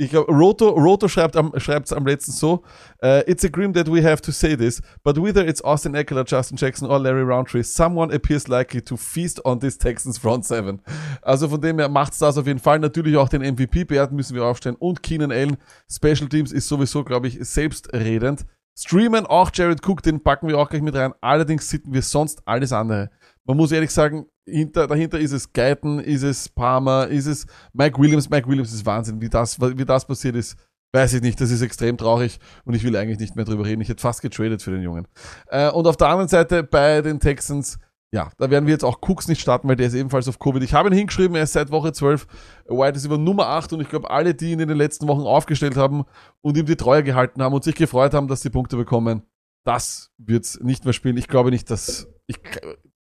Ich 0.00 0.08
glaube, 0.08 0.32
Roto, 0.32 0.70
Roto 0.70 1.08
schreibt 1.08 1.36
am, 1.36 1.52
schreibt's 1.58 1.92
am 1.92 2.06
letzten 2.06 2.32
so, 2.32 2.62
uh, 3.02 3.20
It's 3.26 3.44
a 3.44 3.48
grim 3.48 3.74
that 3.74 3.86
we 3.86 4.02
have 4.02 4.22
to 4.22 4.32
say 4.32 4.56
this, 4.56 4.80
but 5.04 5.18
whether 5.18 5.46
it's 5.46 5.62
Austin 5.62 5.94
Eckler, 5.94 6.24
Justin 6.26 6.56
Jackson 6.56 6.88
or 6.88 6.98
Larry 6.98 7.22
Roundtree, 7.22 7.62
someone 7.62 8.10
appears 8.10 8.48
likely 8.48 8.80
to 8.80 8.96
feast 8.96 9.44
on 9.44 9.60
this 9.60 9.76
Texans 9.76 10.16
front 10.16 10.46
seven. 10.46 10.80
Also 11.20 11.48
von 11.48 11.60
dem 11.60 11.78
her 11.78 11.90
macht's 11.90 12.18
das 12.18 12.38
auf 12.38 12.46
jeden 12.46 12.60
Fall. 12.60 12.78
Natürlich 12.78 13.14
auch 13.18 13.28
den 13.28 13.42
MVP-Bert 13.42 14.10
müssen 14.10 14.34
wir 14.34 14.42
aufstellen 14.42 14.76
und 14.76 15.02
Keenan 15.02 15.32
Allen. 15.32 15.58
Special 15.86 16.30
Teams 16.30 16.50
ist 16.50 16.66
sowieso, 16.66 17.04
glaube 17.04 17.28
ich, 17.28 17.36
selbstredend. 17.42 18.46
Streamen 18.74 19.26
auch 19.26 19.50
Jared 19.52 19.86
Cook, 19.86 20.02
den 20.02 20.22
packen 20.22 20.48
wir 20.48 20.56
auch 20.56 20.70
gleich 20.70 20.80
mit 20.80 20.94
rein. 20.94 21.12
Allerdings 21.20 21.68
sitten 21.68 21.92
wir 21.92 22.00
sonst 22.00 22.40
alles 22.46 22.72
andere. 22.72 23.10
Man 23.44 23.58
muss 23.58 23.70
ehrlich 23.70 23.90
sagen, 23.90 24.29
hinter, 24.46 24.86
dahinter 24.86 25.18
ist 25.18 25.32
es 25.32 25.52
Guyton, 25.52 26.00
ist 26.00 26.22
es 26.22 26.48
Palmer, 26.48 27.08
ist 27.08 27.26
es 27.26 27.46
Mike 27.72 27.98
Williams. 28.00 28.28
Mike 28.30 28.48
Williams 28.48 28.72
ist 28.72 28.84
Wahnsinn. 28.86 29.20
Wie 29.20 29.28
das, 29.28 29.60
wie 29.60 29.84
das 29.84 30.06
passiert 30.06 30.36
ist, 30.36 30.56
weiß 30.92 31.14
ich 31.14 31.22
nicht. 31.22 31.40
Das 31.40 31.50
ist 31.50 31.62
extrem 31.62 31.96
traurig 31.96 32.38
und 32.64 32.74
ich 32.74 32.84
will 32.84 32.96
eigentlich 32.96 33.18
nicht 33.18 33.36
mehr 33.36 33.44
drüber 33.44 33.64
reden. 33.64 33.80
Ich 33.80 33.88
hätte 33.88 34.02
fast 34.02 34.22
getradet 34.22 34.62
für 34.62 34.70
den 34.70 34.82
Jungen. 34.82 35.06
Äh, 35.48 35.70
und 35.70 35.86
auf 35.86 35.96
der 35.96 36.08
anderen 36.08 36.28
Seite 36.28 36.62
bei 36.62 37.02
den 37.02 37.20
Texans, 37.20 37.78
ja, 38.12 38.30
da 38.38 38.50
werden 38.50 38.66
wir 38.66 38.72
jetzt 38.72 38.84
auch 38.84 39.00
Cooks 39.02 39.28
nicht 39.28 39.40
starten, 39.40 39.68
weil 39.68 39.76
der 39.76 39.86
ist 39.86 39.94
ebenfalls 39.94 40.26
auf 40.26 40.38
Covid. 40.40 40.62
Ich 40.64 40.74
habe 40.74 40.88
ihn 40.88 40.94
hingeschrieben, 40.94 41.36
er 41.36 41.44
ist 41.44 41.52
seit 41.52 41.70
Woche 41.70 41.92
12 41.92 42.26
Wide 42.68 42.94
Receiver 42.94 43.18
Nummer 43.18 43.46
8 43.46 43.72
und 43.72 43.80
ich 43.80 43.88
glaube, 43.88 44.10
alle, 44.10 44.34
die 44.34 44.50
ihn 44.50 44.60
in 44.60 44.68
den 44.68 44.76
letzten 44.76 45.06
Wochen 45.06 45.22
aufgestellt 45.22 45.76
haben 45.76 46.04
und 46.40 46.56
ihm 46.56 46.66
die 46.66 46.76
Treue 46.76 47.04
gehalten 47.04 47.40
haben 47.40 47.54
und 47.54 47.62
sich 47.62 47.76
gefreut 47.76 48.12
haben, 48.12 48.26
dass 48.26 48.42
sie 48.42 48.50
Punkte 48.50 48.76
bekommen, 48.76 49.22
das 49.64 50.10
wird 50.18 50.58
nicht 50.62 50.84
mehr 50.84 50.94
spielen. 50.94 51.16
Ich 51.18 51.28
glaube 51.28 51.50
nicht, 51.50 51.70
dass 51.70 52.08
ich, 52.26 52.40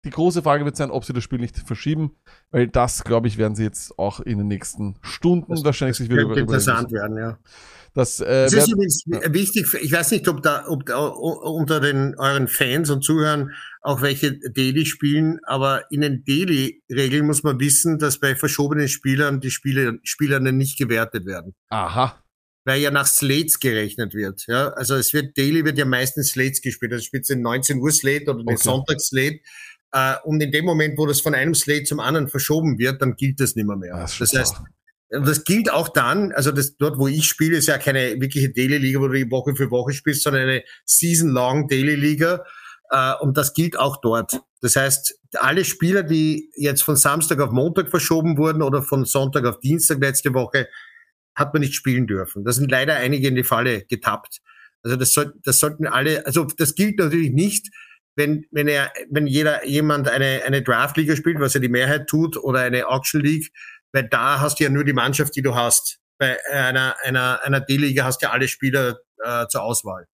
die 0.05 0.09
große 0.11 0.41
Frage 0.43 0.63
wird 0.63 0.77
sein, 0.77 0.91
ob 0.91 1.03
sie 1.03 1.13
das 1.13 1.23
Spiel 1.23 1.39
nicht 1.39 1.57
verschieben, 1.57 2.15
weil 2.51 2.67
das, 2.67 3.03
glaube 3.03 3.27
ich, 3.27 3.37
werden 3.37 3.55
sie 3.55 3.63
jetzt 3.63 3.97
auch 3.99 4.19
in 4.21 4.37
den 4.37 4.47
nächsten 4.47 4.95
Stunden 5.01 5.51
Das- 5.53 5.63
wahrscheinlich 5.65 5.97
sich 5.97 6.09
wieder 6.09 6.21
überlegen 6.21 6.47
interessant 6.47 6.91
werden, 6.91 7.17
ja. 7.17 7.37
Das, 7.93 8.19
äh, 8.19 8.43
Es 8.45 8.53
ist 8.53 8.67
übrigens 8.69 9.03
wichtig, 9.07 9.73
ich 9.81 9.91
weiß 9.91 10.11
nicht, 10.11 10.27
ob 10.27 10.43
da, 10.43 10.65
ob 10.67 10.85
da 10.85 10.97
unter 10.97 11.79
den 11.79 12.13
euren 12.17 12.49
Fans 12.49 12.89
und 12.89 13.03
Zuhörern 13.05 13.51
auch 13.81 14.01
welche 14.01 14.37
Daily 14.37 14.85
spielen, 14.85 15.39
aber 15.45 15.89
in 15.91 16.01
den 16.01 16.23
Daily-Regeln 16.25 17.25
muss 17.25 17.43
man 17.43 17.57
wissen, 17.59 17.97
dass 17.97 18.19
bei 18.19 18.35
verschobenen 18.35 18.89
Spielern 18.89 19.39
die 19.39 19.49
Spiele, 19.51 19.99
Spieler 20.03 20.39
nicht 20.41 20.77
gewertet 20.77 21.25
werden. 21.25 21.53
aha. 21.69 22.21
Weil 22.67 22.81
ja 22.81 22.89
nach 22.89 23.05
Slates 23.05 23.59
gerechnet 23.59 24.15
wird. 24.15 24.43
Ja, 24.47 24.69
also 24.69 24.95
es 24.95 25.13
wird 25.13 25.37
Daily 25.37 25.63
wird 25.63 25.77
ja 25.77 25.85
meistens 25.85 26.29
Slates 26.29 26.63
gespielt. 26.63 26.93
Also 26.93 27.03
spielt 27.05 27.29
ein 27.29 27.41
19 27.41 27.77
Uhr 27.77 27.91
Slate 27.91 28.31
oder 28.31 28.39
Okay. 28.41 28.55
Sonntags-Slate. 28.57 29.35
Äh, 29.35 29.39
und 30.23 30.41
in 30.41 30.51
dem 30.51 30.65
Moment, 30.65 30.97
wo 30.97 31.05
das 31.05 31.21
von 31.21 31.33
einem 31.33 31.55
Slate 31.55 31.83
zum 31.83 31.99
anderen 31.99 32.27
verschoben 32.27 32.77
wird, 32.77 33.01
dann 33.01 33.15
gilt 33.15 33.39
das 33.39 33.55
nicht 33.55 33.65
mehr. 33.65 33.77
mehr. 33.77 33.95
Das 33.97 34.17
Das 34.17 34.33
heißt, 34.33 34.55
und 35.11 35.27
das 35.27 35.43
gilt 35.43 35.71
auch 35.71 35.89
dann, 35.89 36.31
also 36.33 36.51
das, 36.51 36.77
dort, 36.77 36.97
wo 36.97 37.07
ich 37.07 37.25
spiele, 37.25 37.57
ist 37.57 37.67
ja 37.67 37.77
keine 37.77 38.19
wirkliche 38.19 38.51
Daily-Liga, 38.51 38.99
wo 38.99 39.07
du 39.07 39.13
die 39.13 39.31
Woche 39.31 39.55
für 39.55 39.71
Woche 39.71 39.93
spielst, 39.93 40.23
sondern 40.23 40.43
eine 40.43 40.63
Season-long 40.85 41.67
Daily-Liga. 41.67 42.43
Äh, 42.89 43.13
und 43.21 43.37
das 43.37 43.53
gilt 43.53 43.77
auch 43.79 43.97
dort. 44.01 44.41
Das 44.61 44.75
heißt, 44.75 45.17
alle 45.35 45.63
Spieler, 45.63 46.03
die 46.03 46.51
jetzt 46.55 46.81
von 46.83 46.95
Samstag 46.95 47.39
auf 47.39 47.51
Montag 47.51 47.89
verschoben 47.89 48.37
wurden 48.37 48.61
oder 48.61 48.81
von 48.81 49.05
Sonntag 49.05 49.45
auf 49.45 49.59
Dienstag 49.59 49.99
letzte 49.99 50.33
Woche, 50.33 50.67
hat 51.35 51.53
man 51.53 51.61
nicht 51.61 51.75
spielen 51.75 52.07
dürfen. 52.07 52.43
Da 52.43 52.51
sind 52.51 52.71
leider 52.71 52.95
einige 52.95 53.27
in 53.27 53.35
die 53.35 53.43
Falle 53.43 53.85
getappt. 53.85 54.41
Also 54.83 54.97
das, 54.97 55.13
soll, 55.13 55.33
das 55.43 55.59
sollten 55.59 55.87
alle, 55.87 56.25
also 56.25 56.45
das 56.57 56.75
gilt 56.75 56.99
natürlich 56.99 57.31
nicht, 57.31 57.69
wenn, 58.15 58.45
wenn 58.51 58.67
er, 58.67 58.91
wenn 59.09 59.27
jeder, 59.27 59.65
jemand 59.65 60.07
eine, 60.07 60.41
eine 60.45 60.61
Draft-Liga 60.61 61.15
spielt, 61.15 61.39
was 61.39 61.53
ja 61.53 61.59
die 61.59 61.69
Mehrheit 61.69 62.07
tut, 62.07 62.37
oder 62.37 62.59
eine 62.59 62.87
Auction 62.87 63.21
League, 63.21 63.51
weil 63.91 64.07
da 64.09 64.39
hast 64.39 64.59
du 64.59 64.63
ja 64.63 64.69
nur 64.69 64.83
die 64.83 64.93
Mannschaft, 64.93 65.35
die 65.35 65.41
du 65.41 65.55
hast. 65.55 65.99
Bei 66.17 66.37
einer, 66.51 66.95
einer, 67.03 67.41
einer 67.43 67.59
D-Liga 67.59 68.05
hast 68.05 68.21
du 68.21 68.27
ja 68.27 68.31
alle 68.31 68.47
Spieler 68.47 68.97
äh, 69.23 69.47
zur 69.47 69.63
Auswahl. 69.63 70.07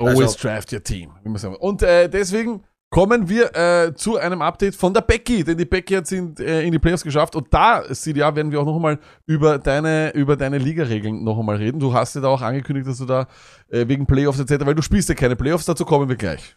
Always 0.00 0.20
Also- 0.20 0.48
draft 0.48 0.72
your 0.72 0.82
team. 0.82 1.12
Wie 1.22 1.28
man 1.28 1.38
sagen 1.38 1.54
will. 1.54 1.60
Und 1.60 1.82
äh, 1.82 2.08
deswegen 2.08 2.64
kommen 2.90 3.28
wir 3.28 3.54
äh, 3.54 3.94
zu 3.94 4.16
einem 4.16 4.42
Update 4.42 4.74
von 4.74 4.92
der 4.92 5.02
Becky, 5.02 5.44
denn 5.44 5.56
die 5.56 5.64
Becky 5.64 5.94
hat 5.94 6.04
es 6.04 6.12
in, 6.12 6.34
äh, 6.38 6.62
in 6.62 6.72
die 6.72 6.78
Playoffs 6.78 7.04
geschafft 7.04 7.36
und 7.36 7.46
da, 7.52 7.84
CDA, 7.92 8.34
werden 8.34 8.50
wir 8.50 8.60
auch 8.60 8.64
noch 8.64 8.76
einmal 8.76 8.98
über 9.26 9.58
deine, 9.58 10.10
über 10.14 10.36
deine 10.36 10.58
Ligaregeln 10.58 11.22
noch 11.22 11.38
einmal 11.38 11.56
reden. 11.56 11.78
Du 11.78 11.94
hast 11.94 12.14
ja 12.16 12.20
da 12.20 12.28
auch 12.28 12.42
angekündigt, 12.42 12.88
dass 12.88 12.98
du 12.98 13.06
da 13.06 13.28
äh, 13.68 13.86
wegen 13.86 14.06
Playoffs 14.06 14.40
etc., 14.40 14.66
weil 14.66 14.74
du 14.74 14.82
spielst 14.82 15.08
ja 15.08 15.14
keine 15.14 15.36
Playoffs, 15.36 15.66
dazu 15.66 15.84
kommen 15.84 16.08
wir 16.08 16.16
gleich. 16.16 16.56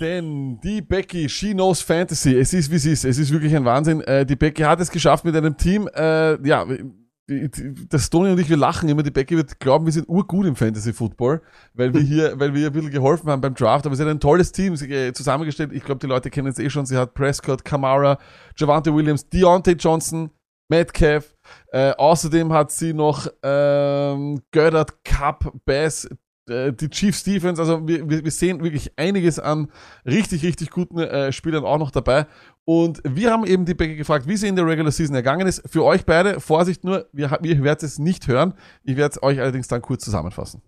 Denn 0.00 0.60
die 0.60 0.82
Becky, 0.82 1.28
she 1.28 1.52
knows 1.52 1.80
Fantasy. 1.80 2.36
Es 2.36 2.52
ist, 2.52 2.70
wie 2.70 2.76
es 2.76 2.86
ist. 2.86 3.04
Es 3.04 3.18
ist 3.18 3.30
wirklich 3.30 3.54
ein 3.54 3.64
Wahnsinn. 3.64 4.00
Äh, 4.02 4.26
die 4.26 4.36
Becky 4.36 4.62
hat 4.62 4.80
es 4.80 4.90
geschafft 4.90 5.24
mit 5.24 5.36
einem 5.36 5.56
Team, 5.56 5.88
äh, 5.94 6.46
ja, 6.46 6.66
das 7.26 8.10
Toni 8.10 8.30
und 8.30 8.38
ich, 8.38 8.50
wir 8.50 8.56
lachen 8.56 8.88
immer. 8.88 9.02
Die 9.02 9.10
Becky 9.10 9.36
wird 9.36 9.58
glauben, 9.58 9.86
wir 9.86 9.92
sind 9.92 10.08
urgut 10.08 10.46
im 10.46 10.56
Fantasy 10.56 10.92
Football, 10.92 11.40
weil 11.72 11.94
wir 11.94 12.02
hier, 12.02 12.38
weil 12.38 12.52
wir 12.52 12.62
ihr 12.62 12.66
ein 12.66 12.72
bisschen 12.72 12.90
geholfen 12.90 13.30
haben 13.30 13.40
beim 13.40 13.54
Draft. 13.54 13.86
Aber 13.86 13.96
sie 13.96 14.02
hat 14.02 14.10
ein 14.10 14.20
tolles 14.20 14.52
Team 14.52 14.74
äh, 14.74 15.12
zusammengestellt. 15.12 15.72
Ich 15.72 15.84
glaube, 15.84 16.00
die 16.00 16.06
Leute 16.06 16.28
kennen 16.28 16.48
es 16.48 16.58
eh 16.58 16.68
schon. 16.68 16.84
Sie 16.84 16.96
hat 16.96 17.14
Prescott, 17.14 17.64
Kamara, 17.64 18.18
Javante 18.56 18.94
Williams, 18.94 19.28
Deontay 19.28 19.72
Johnson, 19.72 20.30
Metcalf. 20.68 21.34
Äh, 21.72 21.92
außerdem 21.92 22.52
hat 22.52 22.70
sie 22.70 22.92
noch 22.92 23.26
ähm, 23.42 24.42
Goddard, 24.52 25.02
Cup, 25.04 25.50
Bass, 25.64 26.06
die 26.48 26.90
Chiefs 26.90 27.24
Defense. 27.24 27.60
Also 27.60 27.86
wir, 27.86 28.08
wir 28.08 28.30
sehen 28.30 28.62
wirklich 28.62 28.92
einiges 28.96 29.38
an 29.38 29.70
richtig, 30.04 30.42
richtig 30.42 30.70
guten 30.70 30.98
äh, 30.98 31.32
Spielern 31.32 31.64
auch 31.64 31.78
noch 31.78 31.90
dabei. 31.90 32.26
Und 32.64 33.02
wir 33.04 33.30
haben 33.30 33.46
eben 33.46 33.64
die 33.64 33.74
Becky 33.74 33.96
gefragt, 33.96 34.26
wie 34.26 34.36
sie 34.36 34.48
in 34.48 34.56
der 34.56 34.66
Regular 34.66 34.90
Season 34.90 35.14
ergangen 35.14 35.46
ist. 35.46 35.62
Für 35.70 35.84
euch 35.84 36.04
beide, 36.04 36.40
Vorsicht 36.40 36.84
nur, 36.84 37.06
wir, 37.12 37.38
ihr 37.42 37.62
werdet 37.62 37.82
es 37.82 37.98
nicht 37.98 38.26
hören. 38.26 38.54
Ich 38.84 38.96
werde 38.96 39.16
es 39.16 39.22
euch 39.22 39.40
allerdings 39.40 39.68
dann 39.68 39.82
kurz 39.82 40.04
zusammenfassen. 40.04 40.62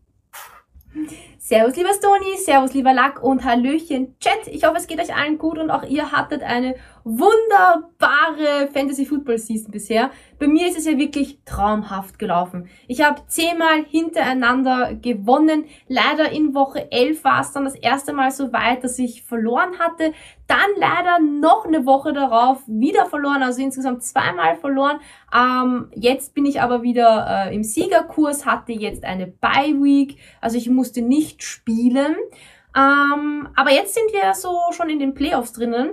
Servus 1.38 1.76
lieber 1.76 1.90
Stoni, 1.94 2.38
Servus 2.44 2.74
lieber 2.74 2.92
Lack 2.92 3.22
und 3.22 3.44
Hallöchen 3.44 4.18
Chat. 4.18 4.48
Ich 4.48 4.64
hoffe 4.64 4.78
es 4.78 4.86
geht 4.86 4.98
euch 4.98 5.14
allen 5.14 5.38
gut 5.38 5.58
und 5.58 5.70
auch 5.70 5.84
ihr 5.84 6.10
hattet 6.10 6.42
eine 6.42 6.74
wunderbare 7.06 8.68
Fantasy 8.72 9.06
Football 9.06 9.38
Season 9.38 9.70
bisher. 9.70 10.10
Bei 10.40 10.48
mir 10.48 10.66
ist 10.66 10.76
es 10.76 10.86
ja 10.86 10.98
wirklich 10.98 11.38
traumhaft 11.44 12.18
gelaufen. 12.18 12.68
Ich 12.88 13.00
habe 13.00 13.22
zehnmal 13.28 13.84
hintereinander 13.84 14.96
gewonnen. 14.96 15.66
Leider 15.86 16.32
in 16.32 16.52
Woche 16.52 16.90
11 16.90 17.22
war 17.22 17.42
es 17.42 17.52
dann 17.52 17.64
das 17.64 17.76
erste 17.76 18.12
Mal 18.12 18.32
so 18.32 18.52
weit, 18.52 18.82
dass 18.82 18.98
ich 18.98 19.22
verloren 19.22 19.78
hatte. 19.78 20.14
Dann 20.48 20.58
leider 20.78 21.20
noch 21.20 21.64
eine 21.64 21.86
Woche 21.86 22.12
darauf 22.12 22.58
wieder 22.66 23.06
verloren, 23.06 23.44
also 23.44 23.62
insgesamt 23.62 24.02
zweimal 24.02 24.56
verloren. 24.56 24.98
Ähm, 25.32 25.90
jetzt 25.94 26.34
bin 26.34 26.44
ich 26.44 26.60
aber 26.60 26.82
wieder 26.82 27.46
äh, 27.46 27.54
im 27.54 27.62
Siegerkurs, 27.62 28.46
hatte 28.46 28.72
jetzt 28.72 29.04
eine 29.04 29.28
Bye 29.28 29.80
Week, 29.80 30.18
also 30.40 30.58
ich 30.58 30.68
musste 30.68 31.02
nicht 31.02 31.44
spielen. 31.44 32.16
Ähm, 32.76 33.48
aber 33.54 33.70
jetzt 33.70 33.94
sind 33.94 34.12
wir 34.12 34.34
so 34.34 34.58
schon 34.72 34.90
in 34.90 34.98
den 34.98 35.14
Playoffs 35.14 35.52
drinnen. 35.52 35.90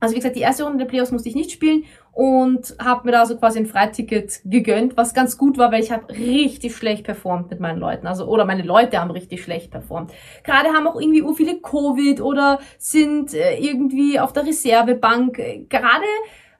Also 0.00 0.14
wie 0.14 0.18
gesagt, 0.18 0.36
die 0.36 0.40
erste 0.40 0.62
Runde 0.62 0.78
der 0.78 0.84
Playoffs 0.84 1.10
musste 1.10 1.28
ich 1.28 1.34
nicht 1.34 1.50
spielen 1.50 1.84
und 2.12 2.76
habe 2.78 3.06
mir 3.06 3.12
da 3.12 3.26
so 3.26 3.36
quasi 3.36 3.58
ein 3.58 3.66
Freiticket 3.66 4.40
gegönnt, 4.44 4.96
was 4.96 5.12
ganz 5.12 5.36
gut 5.36 5.58
war, 5.58 5.72
weil 5.72 5.82
ich 5.82 5.90
habe 5.90 6.12
richtig 6.12 6.76
schlecht 6.76 7.04
performt 7.04 7.50
mit 7.50 7.58
meinen 7.58 7.78
Leuten. 7.78 8.06
Also 8.06 8.26
oder 8.26 8.44
meine 8.44 8.62
Leute 8.62 9.00
haben 9.00 9.10
richtig 9.10 9.42
schlecht 9.42 9.72
performt. 9.72 10.12
Gerade 10.44 10.68
haben 10.68 10.86
auch 10.86 11.00
irgendwie 11.00 11.22
ur 11.22 11.34
viele 11.34 11.60
Covid 11.60 12.20
oder 12.20 12.60
sind 12.78 13.34
äh, 13.34 13.58
irgendwie 13.58 14.20
auf 14.20 14.32
der 14.32 14.46
Reservebank. 14.46 15.36
Gerade 15.68 16.06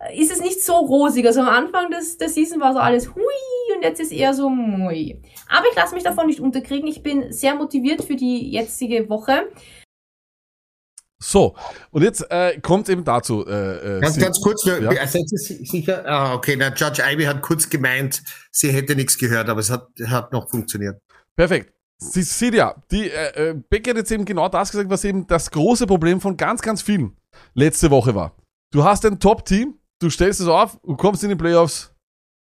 äh, 0.00 0.20
ist 0.20 0.32
es 0.32 0.40
nicht 0.40 0.62
so 0.64 0.74
rosig. 0.74 1.26
Also 1.26 1.40
am 1.40 1.48
Anfang 1.48 1.90
des, 1.90 2.18
der 2.18 2.28
Season 2.28 2.60
war 2.60 2.72
so 2.72 2.80
alles 2.80 3.14
hui 3.14 3.76
und 3.76 3.82
jetzt 3.82 4.00
ist 4.00 4.12
eher 4.12 4.34
so 4.34 4.48
mui. 4.48 5.20
Aber 5.48 5.66
ich 5.70 5.76
lasse 5.76 5.94
mich 5.94 6.04
davon 6.04 6.26
nicht 6.26 6.40
unterkriegen. 6.40 6.88
Ich 6.88 7.02
bin 7.02 7.32
sehr 7.32 7.54
motiviert 7.54 8.02
für 8.02 8.16
die 8.16 8.50
jetzige 8.50 9.08
Woche. 9.08 9.48
So, 11.20 11.56
und 11.90 12.02
jetzt 12.02 12.30
äh, 12.30 12.60
kommt 12.60 12.88
eben 12.88 13.02
dazu. 13.04 13.44
Äh, 13.46 13.96
äh, 13.98 14.00
Ganz, 14.00 14.14
Sie- 14.14 14.20
ganz 14.20 14.40
kurz, 14.40 14.64
nur, 14.64 14.80
Ja. 14.80 15.06
si- 15.06 15.26
sicher? 15.66 16.04
Ah, 16.06 16.34
okay, 16.34 16.56
der 16.56 16.72
Judge 16.74 17.02
Ivy 17.04 17.24
hat 17.24 17.42
kurz 17.42 17.68
gemeint, 17.68 18.22
sie 18.52 18.70
hätte 18.70 18.94
nichts 18.94 19.18
gehört, 19.18 19.48
aber 19.48 19.58
es 19.60 19.68
hat, 19.70 19.88
hat 20.06 20.32
noch 20.32 20.48
funktioniert. 20.48 21.00
Perfekt. 21.34 21.72
Sie 22.00 22.22
sieht 22.22 22.54
ja, 22.54 22.76
die 22.92 23.10
äh, 23.10 23.50
äh, 23.50 23.54
Becky 23.68 23.90
hat 23.90 23.96
jetzt 23.96 24.12
eben 24.12 24.24
genau 24.24 24.48
das 24.48 24.70
gesagt, 24.70 24.88
was 24.90 25.02
eben 25.04 25.26
das 25.26 25.50
große 25.50 25.88
Problem 25.88 26.20
von 26.20 26.36
ganz, 26.36 26.62
ganz 26.62 26.82
vielen 26.82 27.16
letzte 27.54 27.90
Woche 27.90 28.14
war. 28.14 28.36
Du 28.70 28.84
hast 28.84 29.04
ein 29.04 29.18
Top-Team, 29.18 29.74
du 29.98 30.08
stellst 30.10 30.40
es 30.40 30.46
auf, 30.46 30.78
du 30.84 30.96
kommst 30.96 31.24
in 31.24 31.30
die 31.30 31.34
Playoffs 31.34 31.92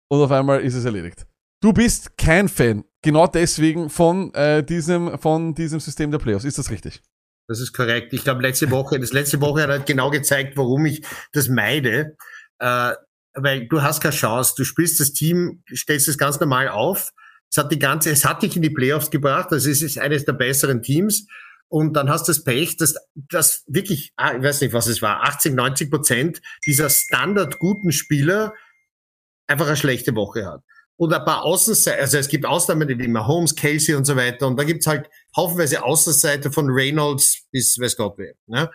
und 0.10 0.20
auf 0.22 0.32
einmal 0.32 0.60
ist 0.60 0.74
es 0.76 0.84
erledigt. 0.84 1.26
Du 1.62 1.72
bist 1.72 2.18
kein 2.18 2.50
Fan, 2.50 2.84
genau 3.02 3.28
deswegen 3.28 3.90
von, 3.90 4.34
äh, 4.34 4.62
diesem, 4.64 5.18
von 5.18 5.54
diesem 5.56 5.80
System 5.80 6.12
der 6.12 6.18
Playoffs. 6.20 6.44
Ist 6.44 6.58
das 6.58 6.70
richtig? 6.70 7.02
Das 7.50 7.60
ist 7.60 7.74
korrekt. 7.74 8.14
Ich 8.14 8.24
glaube, 8.24 8.44
letzte 8.44 8.70
Woche, 8.70 9.00
das 9.00 9.12
letzte 9.12 9.42
Woche 9.42 9.64
hat 9.64 9.70
halt 9.70 9.88
genau 9.88 10.12
gezeigt, 10.12 10.56
warum 10.56 10.86
ich 10.86 11.02
das 11.34 11.50
meide. 11.50 12.16
Äh, 12.60 12.94
weil 13.34 13.68
du 13.68 13.82
hast 13.82 14.02
keine 14.02 14.14
Chance. 14.14 14.54
Du 14.56 14.64
spielst 14.64 15.00
das 15.00 15.14
Team, 15.14 15.64
stellst 15.74 16.08
es 16.08 16.20
ganz 16.20 16.40
normal 16.40 16.70
auf. 16.70 17.12
Es 17.50 17.58
hat 17.58 17.72
die 17.72 17.80
ganze, 17.80 18.12
es 18.12 18.24
hat 18.24 18.44
dich 18.44 18.56
in 18.56 18.62
die 18.62 18.70
Playoffs 18.70 19.10
gebracht. 19.10 19.52
Also 19.52 19.68
es 19.72 19.82
ist 19.82 19.98
eines 19.98 20.26
der 20.26 20.34
besseren 20.34 20.84
Teams. 20.84 21.26
Und 21.70 21.94
dann 21.94 22.08
hast 22.08 22.28
du 22.28 22.34
das 22.34 22.44
Pech, 22.44 22.78
dass, 22.78 22.94
dass 23.16 23.64
wirklich, 23.66 24.14
ah, 24.16 24.36
ich 24.36 24.44
weiß 24.44 24.62
nicht, 24.62 24.74
was 24.74 24.86
es 24.86 25.02
war, 25.02 25.24
80, 25.24 25.56
90 25.56 25.90
Prozent 25.90 26.42
dieser 26.68 26.92
standard 26.92 27.58
guten 27.58 27.92
Spieler 27.92 28.54
einfach 29.48 29.66
eine 29.66 29.76
schlechte 29.76 30.14
Woche 30.14 30.46
hat. 30.46 30.62
Und 31.00 31.14
ein 31.14 31.24
paar 31.24 31.44
Außenseiter, 31.44 32.02
also 32.02 32.18
es 32.18 32.28
gibt 32.28 32.46
Ausnahmen 32.46 32.90
wie 32.90 33.08
Mahomes, 33.08 33.56
Casey 33.56 33.96
und 33.96 34.04
so 34.04 34.18
weiter. 34.18 34.46
Und 34.48 34.58
da 34.58 34.66
gibt's 34.66 34.86
halt 34.86 35.10
haufenweise 35.34 35.82
Außenseiter 35.82 36.52
von 36.52 36.70
Reynolds 36.70 37.48
bis 37.52 37.80
weiß 37.80 37.96
Gott 37.96 38.16
wer. 38.18 38.34
Ne? 38.48 38.70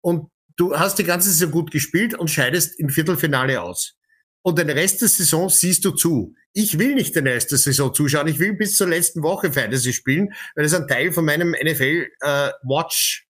Und 0.00 0.30
du 0.54 0.78
hast 0.78 1.00
die 1.00 1.04
ganze 1.04 1.28
Saison 1.28 1.50
gut 1.50 1.72
gespielt 1.72 2.14
und 2.14 2.30
scheidest 2.30 2.78
im 2.78 2.88
Viertelfinale 2.88 3.60
aus. 3.60 3.96
Und 4.42 4.60
den 4.60 4.70
Rest 4.70 5.00
der 5.00 5.08
Saison 5.08 5.48
siehst 5.48 5.84
du 5.84 5.90
zu. 5.90 6.36
Ich 6.52 6.78
will 6.78 6.94
nicht 6.94 7.16
den 7.16 7.26
Rest 7.26 7.50
der 7.50 7.58
Saison 7.58 7.92
zuschauen. 7.92 8.28
Ich 8.28 8.38
will 8.38 8.52
bis 8.52 8.76
zur 8.76 8.86
letzten 8.86 9.24
Woche 9.24 9.52
Fantasy 9.52 9.92
spielen, 9.92 10.32
weil 10.54 10.62
das 10.62 10.74
ein 10.74 10.86
Teil 10.86 11.10
von 11.10 11.24
meinem 11.24 11.50
NFL 11.50 12.06
äh, 12.20 12.50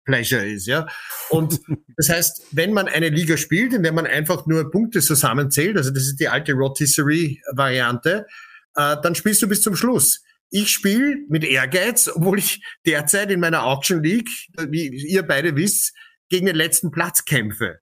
Pleasure 0.07 0.47
ist, 0.47 0.67
ja. 0.67 0.87
Und 1.29 1.61
das 1.97 2.09
heißt, 2.09 2.47
wenn 2.53 2.73
man 2.73 2.89
eine 2.89 3.11
Liga 3.11 3.37
spielt, 3.37 3.75
in 3.75 3.83
der 3.83 3.93
man 3.93 4.07
einfach 4.07 4.47
nur 4.47 4.71
Punkte 4.71 5.01
zusammenzählt, 5.01 5.77
also 5.77 5.91
das 5.91 6.05
ist 6.05 6.19
die 6.19 6.29
alte 6.29 6.55
Rotisserie-Variante, 6.55 8.27
äh, 8.77 8.97
dann 9.03 9.15
spielst 9.15 9.43
du 9.43 9.49
bis 9.49 9.61
zum 9.61 9.77
Schluss. 9.77 10.23
Ich 10.49 10.71
spiele 10.71 11.17
mit 11.29 11.45
Ehrgeiz, 11.45 12.09
obwohl 12.09 12.39
ich 12.39 12.63
derzeit 12.87 13.31
in 13.31 13.41
meiner 13.41 13.65
Auction 13.65 14.03
League, 14.03 14.31
wie 14.69 14.87
ihr 14.87 15.25
beide 15.25 15.57
wisst, 15.57 15.93
gegen 16.29 16.47
den 16.47 16.57
letzten 16.57 16.91
Platz 16.91 17.25
kämpfe. 17.25 17.81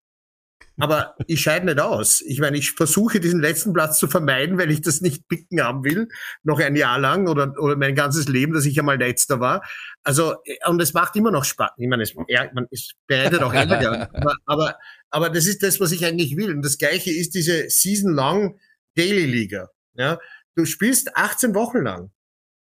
Aber 0.76 1.14
ich 1.26 1.40
scheide 1.40 1.66
nicht 1.66 1.78
aus. 1.78 2.20
Ich 2.20 2.40
meine, 2.40 2.56
ich 2.56 2.72
versuche 2.72 3.20
diesen 3.20 3.40
letzten 3.40 3.72
Platz 3.72 3.98
zu 3.98 4.08
vermeiden, 4.08 4.58
weil 4.58 4.70
ich 4.70 4.80
das 4.80 5.00
nicht 5.00 5.28
picken 5.28 5.62
haben 5.62 5.84
will, 5.84 6.08
noch 6.42 6.58
ein 6.58 6.74
Jahr 6.74 6.98
lang 6.98 7.28
oder, 7.28 7.54
oder 7.60 7.76
mein 7.76 7.94
ganzes 7.94 8.26
Leben, 8.28 8.52
dass 8.54 8.64
ich 8.64 8.78
einmal 8.78 8.98
letzter 8.98 9.38
war. 9.38 9.62
Also, 10.02 10.34
und 10.66 10.82
es 10.82 10.92
macht 10.92 11.14
immer 11.16 11.30
noch 11.30 11.44
Spaß. 11.44 11.70
Ich 11.78 11.88
meine, 11.88 12.02
es, 12.02 12.14
ja, 12.28 12.50
man, 12.54 12.66
es 12.70 12.92
bereitet 13.06 13.42
auch 13.42 13.52
Ärger. 13.52 14.10
aber, 14.14 14.34
aber, 14.46 14.78
aber 15.10 15.30
das 15.30 15.46
ist 15.46 15.62
das, 15.62 15.80
was 15.80 15.92
ich 15.92 16.04
eigentlich 16.04 16.36
will. 16.36 16.50
Und 16.50 16.62
das 16.62 16.78
Gleiche 16.78 17.12
ist 17.12 17.34
diese 17.34 17.68
Season-long 17.68 18.58
Daily 18.96 19.26
Liga. 19.26 19.68
Ja, 19.94 20.18
du 20.56 20.64
spielst 20.64 21.16
18 21.16 21.54
Wochen 21.54 21.78
lang 21.78 22.10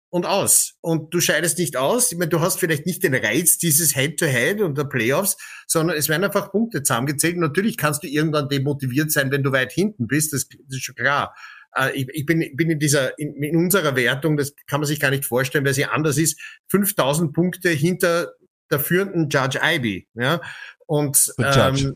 und 0.10 0.26
aus. 0.26 0.76
Und 0.82 1.14
du 1.14 1.22
scheidest 1.22 1.58
nicht 1.60 1.78
aus. 1.78 2.12
Ich 2.12 2.18
meine, 2.18 2.30
du 2.30 2.40
hast 2.40 2.60
vielleicht 2.60 2.86
nicht 2.86 3.04
den 3.04 3.14
Reiz 3.14 3.58
dieses 3.58 3.96
Head-to-Head 3.96 4.62
und 4.62 4.78
der 4.78 4.86
Playoffs, 4.86 5.38
sondern 5.68 5.98
es 5.98 6.10
werden 6.10 6.24
einfach 6.24 6.52
Punkte 6.52 6.84
zusammengezählt. 6.84 7.38
Natürlich 7.38 7.78
kannst 7.78 8.04
du 8.04 8.08
irgendwann 8.08 8.50
demotiviert 8.50 9.12
sein, 9.12 9.32
wenn 9.32 9.44
du 9.44 9.52
weit 9.52 9.72
hinten 9.72 10.08
bist. 10.08 10.34
Das, 10.34 10.48
das 10.48 10.78
ist 10.78 10.84
schon 10.84 10.96
klar. 10.96 11.36
Äh, 11.76 11.92
ich, 11.94 12.08
ich 12.12 12.26
bin, 12.26 12.44
bin 12.56 12.72
in 12.72 12.80
dieser, 12.80 13.18
in, 13.20 13.42
in 13.44 13.56
unserer 13.56 13.96
Wertung, 13.96 14.38
das 14.38 14.56
kann 14.68 14.80
man 14.80 14.88
sich 14.88 15.00
gar 15.00 15.12
nicht 15.12 15.26
vorstellen, 15.26 15.66
weil 15.66 15.74
sie 15.74 15.86
anders 15.86 16.18
ist, 16.18 16.40
5000 16.70 17.34
Punkte 17.34 17.70
hinter 17.70 18.34
der 18.72 18.80
führenden 18.80 19.30
Judge 19.30 19.60
Ivy. 19.62 20.08
Ja? 20.16 20.42
Und 20.88 21.34
ähm, 21.38 21.96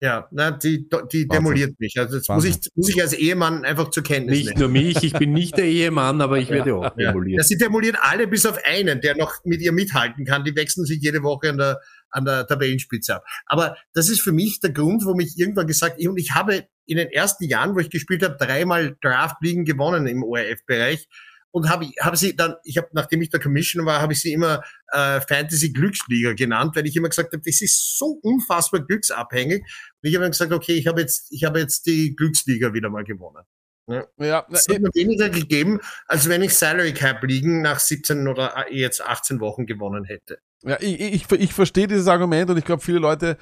ja, 0.00 0.28
na, 0.30 0.52
die, 0.52 0.88
die 1.12 1.26
demoliert 1.26 1.78
mich. 1.80 1.94
Also 1.98 2.18
das 2.18 2.28
muss 2.28 2.44
ich, 2.44 2.56
muss 2.76 2.88
ich 2.88 3.02
als 3.02 3.12
Ehemann 3.14 3.64
einfach 3.64 3.90
zur 3.90 4.02
Kenntnis 4.04 4.38
Nicht 4.38 4.46
nehmen. 4.50 4.60
nur 4.60 4.68
mich, 4.68 5.02
ich 5.02 5.12
bin 5.12 5.32
nicht 5.32 5.56
der 5.56 5.64
Ehemann, 5.64 6.20
aber 6.20 6.38
ich 6.38 6.50
werde 6.50 6.74
auch 6.76 6.96
Ja. 6.96 7.10
demoliert. 7.12 7.38
Ja, 7.38 7.44
sie 7.44 7.56
demoliert 7.58 7.96
alle 8.00 8.28
bis 8.28 8.46
auf 8.46 8.58
einen, 8.64 9.00
der 9.00 9.16
noch 9.16 9.34
mit 9.44 9.60
ihr 9.60 9.72
mithalten 9.72 10.24
kann. 10.24 10.44
Die 10.44 10.54
wechseln 10.54 10.84
sich 10.84 11.00
jede 11.02 11.22
Woche 11.24 11.50
an 11.50 11.58
der, 11.58 11.80
an 12.10 12.24
der 12.24 12.46
Tabellenspitze 12.46 13.16
ab. 13.16 13.24
Aber 13.46 13.76
das 13.92 14.08
ist 14.08 14.20
für 14.20 14.32
mich 14.32 14.60
der 14.60 14.70
Grund, 14.70 15.04
warum 15.04 15.18
ich 15.20 15.36
irgendwann 15.36 15.66
gesagt 15.66 15.94
habe, 15.98 16.10
und 16.10 16.18
ich 16.18 16.30
habe 16.32 16.64
in 16.86 16.96
den 16.96 17.08
ersten 17.10 17.44
Jahren, 17.44 17.74
wo 17.74 17.80
ich 17.80 17.90
gespielt 17.90 18.22
habe, 18.22 18.36
dreimal 18.38 18.96
Draft-Ligen 19.02 19.64
gewonnen 19.64 20.06
im 20.06 20.22
ORF-Bereich. 20.22 21.08
Und 21.50 21.70
habe 21.70 21.86
habe 22.00 22.16
sie 22.16 22.36
dann, 22.36 22.56
ich 22.64 22.76
habe, 22.76 22.88
nachdem 22.92 23.22
ich 23.22 23.30
der 23.30 23.40
Commissioner 23.40 23.86
war, 23.86 24.00
habe 24.00 24.12
ich 24.12 24.20
sie 24.20 24.32
immer 24.32 24.62
äh, 24.92 25.20
Fantasy 25.20 25.72
Glücksliga 25.72 26.34
genannt, 26.34 26.76
weil 26.76 26.86
ich 26.86 26.94
immer 26.96 27.08
gesagt 27.08 27.32
habe, 27.32 27.42
das 27.44 27.60
ist 27.60 27.98
so 27.98 28.18
unfassbar 28.22 28.80
glücksabhängig. 28.80 29.62
Und 29.62 30.08
ich 30.08 30.14
habe 30.14 30.24
dann 30.24 30.32
gesagt, 30.32 30.52
okay, 30.52 30.74
ich 30.74 30.86
habe 30.86 31.00
jetzt, 31.00 31.32
ich 31.32 31.44
habe 31.44 31.58
jetzt 31.60 31.86
die 31.86 32.14
Glücksliga 32.14 32.74
wieder 32.74 32.90
mal 32.90 33.04
gewonnen. 33.04 33.44
Ja, 33.88 34.44
Es 34.50 34.68
hat 34.68 34.80
mir 34.80 34.90
weniger 34.94 35.30
gegeben, 35.30 35.80
als 36.06 36.28
wenn 36.28 36.42
ich 36.42 36.54
Salary 36.54 36.92
Cap 36.92 37.22
liegen 37.22 37.62
nach 37.62 37.78
17 37.80 38.28
oder 38.28 38.66
äh, 38.68 38.78
jetzt 38.78 39.02
18 39.02 39.40
Wochen 39.40 39.64
gewonnen 39.64 40.04
hätte. 40.04 40.38
Ja, 40.62 40.76
ich, 40.80 41.00
ich, 41.00 41.32
ich 41.32 41.54
verstehe 41.54 41.86
dieses 41.86 42.08
Argument 42.08 42.50
und 42.50 42.58
ich 42.58 42.64
glaube, 42.64 42.82
viele 42.82 42.98
Leute, 42.98 43.38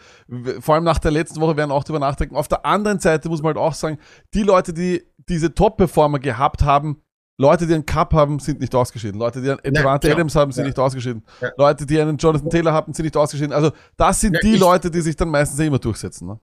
vor 0.61 0.75
allem 0.75 0.85
nach 0.85 0.99
der 0.99 1.11
letzten 1.11 1.41
Woche, 1.41 1.57
werden 1.57 1.73
auch 1.73 1.83
darüber 1.83 1.99
nachdenken. 1.99 2.37
Auf 2.37 2.47
der 2.47 2.65
anderen 2.65 3.01
Seite 3.01 3.29
muss 3.29 3.43
man 3.43 3.55
halt 3.55 3.57
auch 3.57 3.75
sagen, 3.75 3.99
die 4.35 4.43
Leute, 4.43 4.73
die 4.73 5.03
diese 5.29 5.53
Top-Performer 5.53 6.21
gehabt 6.21 6.63
haben, 6.63 7.03
Leute, 7.39 7.67
die 7.67 7.75
einen 7.75 7.85
Cup 7.85 8.15
haben, 8.15 8.39
sind 8.39 8.61
nicht 8.61 8.75
ausgeschieden. 8.75 9.19
Leute, 9.21 9.43
die 9.43 9.51
einen 9.51 9.61
Ja, 9.65 9.71
Devante. 9.71 10.11
Adams 10.11 10.35
haben, 10.35 10.53
sind 10.53 10.65
Ja. 10.65 10.69
nicht 10.69 10.79
ausgeschieden. 10.79 11.23
Ja. 11.41 11.51
Leute, 11.59 11.85
die 11.85 12.01
einen 12.01 12.17
Jonathan 12.17 12.49
Taylor 12.51 12.73
haben, 12.73 12.93
sind 12.95 13.05
nicht 13.05 13.17
ausgeschieden. 13.17 13.53
Also 13.53 13.73
das 13.97 14.21
sind 14.21 14.35
Ja, 14.35 14.41
die 14.41 14.55
ich- 14.55 14.61
Leute, 14.61 14.91
die 14.91 15.01
sich 15.03 15.17
dann 15.17 15.29
meistens 15.29 15.59
eh 15.61 15.67
immer 15.67 15.79
durchsetzen. 15.79 16.29
Ne? 16.29 16.41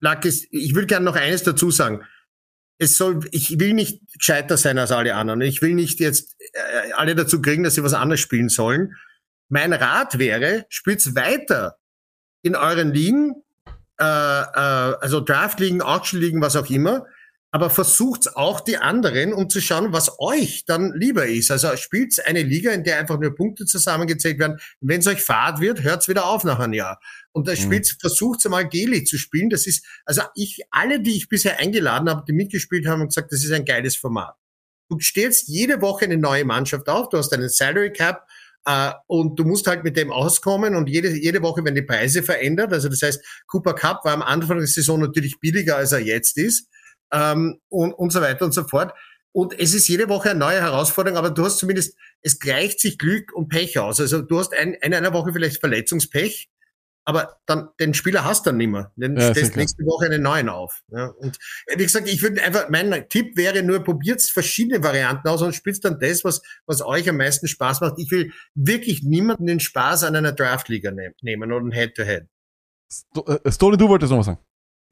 Lack 0.00 0.24
ist, 0.24 0.46
ich 0.50 0.74
will 0.74 0.86
gerne 0.86 1.04
noch 1.04 1.16
eines 1.16 1.44
dazu 1.44 1.70
sagen. 1.70 2.02
Es 2.78 2.96
soll, 2.98 3.20
ich 3.30 3.58
will 3.60 3.72
nicht 3.72 4.00
gescheiter 4.18 4.56
sein 4.56 4.76
als 4.78 4.90
alle 4.90 5.14
anderen. 5.14 5.40
Ich 5.42 5.62
will 5.62 5.74
nicht 5.74 6.00
jetzt 6.00 6.34
äh, 6.40 6.92
alle 6.96 7.14
dazu 7.14 7.40
kriegen, 7.40 7.62
dass 7.62 7.76
sie 7.76 7.84
was 7.84 7.94
anderes 7.94 8.20
spielen 8.20 8.48
sollen. 8.48 8.94
Mein 9.48 9.72
Rat 9.72 10.18
wäre, 10.18 10.66
spielt's 10.68 11.14
weiter 11.14 11.76
in 12.42 12.56
euren 12.56 12.92
Ligen, 12.92 13.34
äh, 14.00 14.04
äh, 14.04 14.96
also 15.00 15.20
Draft-Ligen, 15.20 15.80
Auction-Ligen, 15.82 16.40
was 16.42 16.56
auch 16.56 16.68
immer, 16.68 17.06
aber 17.54 17.68
versucht's 17.68 18.34
auch 18.34 18.60
die 18.60 18.78
anderen, 18.78 19.34
um 19.34 19.50
zu 19.50 19.60
schauen, 19.60 19.92
was 19.92 20.18
euch 20.18 20.64
dann 20.64 20.94
lieber 20.94 21.26
ist. 21.26 21.50
Also 21.50 21.76
spielt's 21.76 22.18
eine 22.18 22.42
Liga, 22.42 22.72
in 22.72 22.82
der 22.82 22.98
einfach 22.98 23.20
nur 23.20 23.34
Punkte 23.34 23.66
zusammengezählt 23.66 24.38
werden. 24.38 24.58
Wenn's 24.80 25.06
euch 25.06 25.22
fad 25.22 25.60
wird, 25.60 25.82
hört's 25.82 26.08
wieder 26.08 26.24
auf 26.24 26.44
nach 26.44 26.58
einem 26.58 26.72
Jahr. 26.72 26.98
Und 27.32 27.48
da 27.48 27.54
spielt, 27.54 27.94
versucht's 28.00 28.46
einmal 28.46 28.66
Geli 28.68 29.04
zu 29.04 29.18
spielen. 29.18 29.50
Das 29.50 29.66
ist, 29.66 29.84
also 30.06 30.22
ich, 30.34 30.62
alle, 30.70 31.00
die 31.00 31.14
ich 31.14 31.28
bisher 31.28 31.60
eingeladen 31.60 32.08
habe, 32.08 32.24
die 32.26 32.32
mitgespielt 32.32 32.86
haben, 32.86 33.00
haben 33.00 33.08
gesagt, 33.08 33.30
das 33.32 33.44
ist 33.44 33.52
ein 33.52 33.66
geiles 33.66 33.96
Format. 33.96 34.34
Du 34.88 34.98
stellst 34.98 35.48
jede 35.48 35.82
Woche 35.82 36.06
eine 36.06 36.16
neue 36.16 36.46
Mannschaft 36.46 36.88
auf, 36.88 37.10
du 37.10 37.18
hast 37.18 37.34
einen 37.34 37.50
Salary 37.50 37.92
Cap, 37.92 38.26
äh, 38.64 38.92
und 39.08 39.38
du 39.38 39.44
musst 39.44 39.66
halt 39.66 39.84
mit 39.84 39.98
dem 39.98 40.10
auskommen 40.10 40.74
und 40.74 40.88
jede, 40.88 41.10
jede 41.10 41.42
Woche 41.42 41.62
werden 41.64 41.74
die 41.74 41.82
Preise 41.82 42.22
verändert. 42.22 42.72
Also 42.72 42.88
das 42.88 43.02
heißt, 43.02 43.22
Cooper 43.46 43.74
Cup 43.74 44.04
war 44.04 44.14
am 44.14 44.22
Anfang 44.22 44.56
der 44.58 44.66
Saison 44.66 45.00
natürlich 45.00 45.38
billiger, 45.38 45.76
als 45.76 45.92
er 45.92 45.98
jetzt 45.98 46.38
ist 46.38 46.68
ähm, 47.12 47.60
und, 47.68 47.92
und 47.92 48.10
so 48.10 48.20
weiter 48.20 48.44
und 48.44 48.52
so 48.52 48.64
fort. 48.64 48.92
Und 49.32 49.58
es 49.58 49.72
ist 49.72 49.88
jede 49.88 50.08
Woche 50.08 50.30
eine 50.30 50.38
neue 50.38 50.60
Herausforderung, 50.60 51.16
aber 51.16 51.30
du 51.30 51.44
hast 51.44 51.58
zumindest, 51.58 51.96
es 52.20 52.38
gleicht 52.38 52.80
sich 52.80 52.98
Glück 52.98 53.32
und 53.32 53.48
Pech 53.48 53.78
aus. 53.78 53.98
Also 53.98 54.20
du 54.20 54.38
hast 54.38 54.54
ein, 54.54 54.74
in 54.74 54.92
einer 54.92 55.14
Woche 55.14 55.32
vielleicht 55.32 55.58
Verletzungspech, 55.58 56.50
aber 57.04 57.40
dann 57.46 57.70
den 57.80 57.94
Spieler 57.94 58.24
hast 58.24 58.44
du 58.44 58.50
dann 58.50 58.58
nicht 58.58 58.68
mehr. 58.68 58.92
Dann 58.96 59.16
Ja, 59.16 59.30
stellst 59.30 59.56
nächste 59.56 59.82
Woche 59.84 60.06
einen 60.06 60.22
neuen 60.22 60.48
auf. 60.50 60.82
Ja, 60.88 61.06
und 61.06 61.38
äh, 61.66 61.78
wie 61.78 61.84
gesagt, 61.84 62.08
ich 62.08 62.22
würde 62.22 62.42
einfach, 62.42 62.68
mein 62.68 63.08
Tipp 63.08 63.36
wäre 63.36 63.62
nur, 63.62 63.82
probiert 63.82 64.22
verschiedene 64.22 64.84
Varianten 64.84 65.26
aus 65.28 65.40
und 65.40 65.54
spielt 65.54 65.82
dann 65.84 65.98
das, 65.98 66.24
was, 66.24 66.42
was 66.66 66.82
euch 66.82 67.08
am 67.08 67.16
meisten 67.16 67.48
Spaß 67.48 67.80
macht. 67.80 67.94
Ich 67.96 68.10
will 68.10 68.32
wirklich 68.54 69.02
niemanden 69.02 69.46
den 69.46 69.60
Spaß 69.60 70.04
an 70.04 70.14
einer 70.14 70.32
Draftliga 70.32 70.90
ne 70.90 71.14
nehmen 71.22 71.50
oder 71.50 71.64
ein 71.64 71.72
Head-to-Head. 71.72 72.26
Sto 72.90 73.24
äh, 73.26 73.50
Stone, 73.50 73.78
du 73.78 73.88
wolltest 73.88 74.12
noch 74.12 74.18
was 74.18 74.26
sagen. 74.26 74.38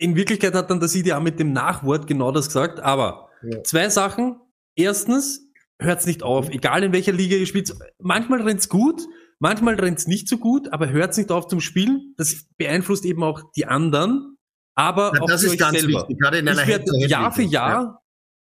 In 0.01 0.17
Wirklichkeit 0.17 0.55
hat 0.55 0.71
dann 0.71 0.81
der 0.81 0.89
CDA 0.89 1.21
mit 1.21 1.39
dem 1.39 1.53
Nachwort 1.53 2.07
genau 2.07 2.33
das 2.33 2.47
gesagt, 2.47 2.81
aber 2.81 3.29
Ja. 3.43 3.63
zwei 3.65 3.89
Sachen. 3.91 4.37
Erstens, 4.75 5.47
hört's 5.79 6.07
nicht 6.07 6.23
auf, 6.23 6.49
egal 6.51 6.83
in 6.83 6.93
welcher 6.93 7.13
Liga 7.13 7.37
ihr 7.37 7.47
spielt. 7.47 7.73
Manchmal 7.99 8.41
rennt's 8.43 8.69
gut, 8.71 9.03
manchmal 9.41 9.75
rennt's 9.75 10.07
nicht 10.07 10.27
so 10.27 10.39
gut, 10.39 10.73
aber 10.73 10.89
hört's 10.89 11.19
nicht 11.19 11.31
auf 11.31 11.49
zum 11.49 11.61
Spielen. 11.61 12.15
Das 12.17 12.47
beeinflusst 12.57 13.05
eben 13.05 13.23
auch 13.23 13.43
die 13.57 13.67
anderen, 13.67 14.39
aber 14.75 15.13
Ja, 15.15 15.21
auch 15.23 15.27
das 15.27 15.43
für 15.43 15.49
ist 15.49 15.59
ganz 15.59 15.79
selber. 15.81 16.01
wichtig, 16.01 16.19
gerade 16.19 16.39
in 16.39 16.49
einer 16.49 16.63
Ich 16.63 16.69
werde. 16.69 17.07
Jahr 17.07 17.31
für 17.33 17.43
Jahr, 17.43 18.03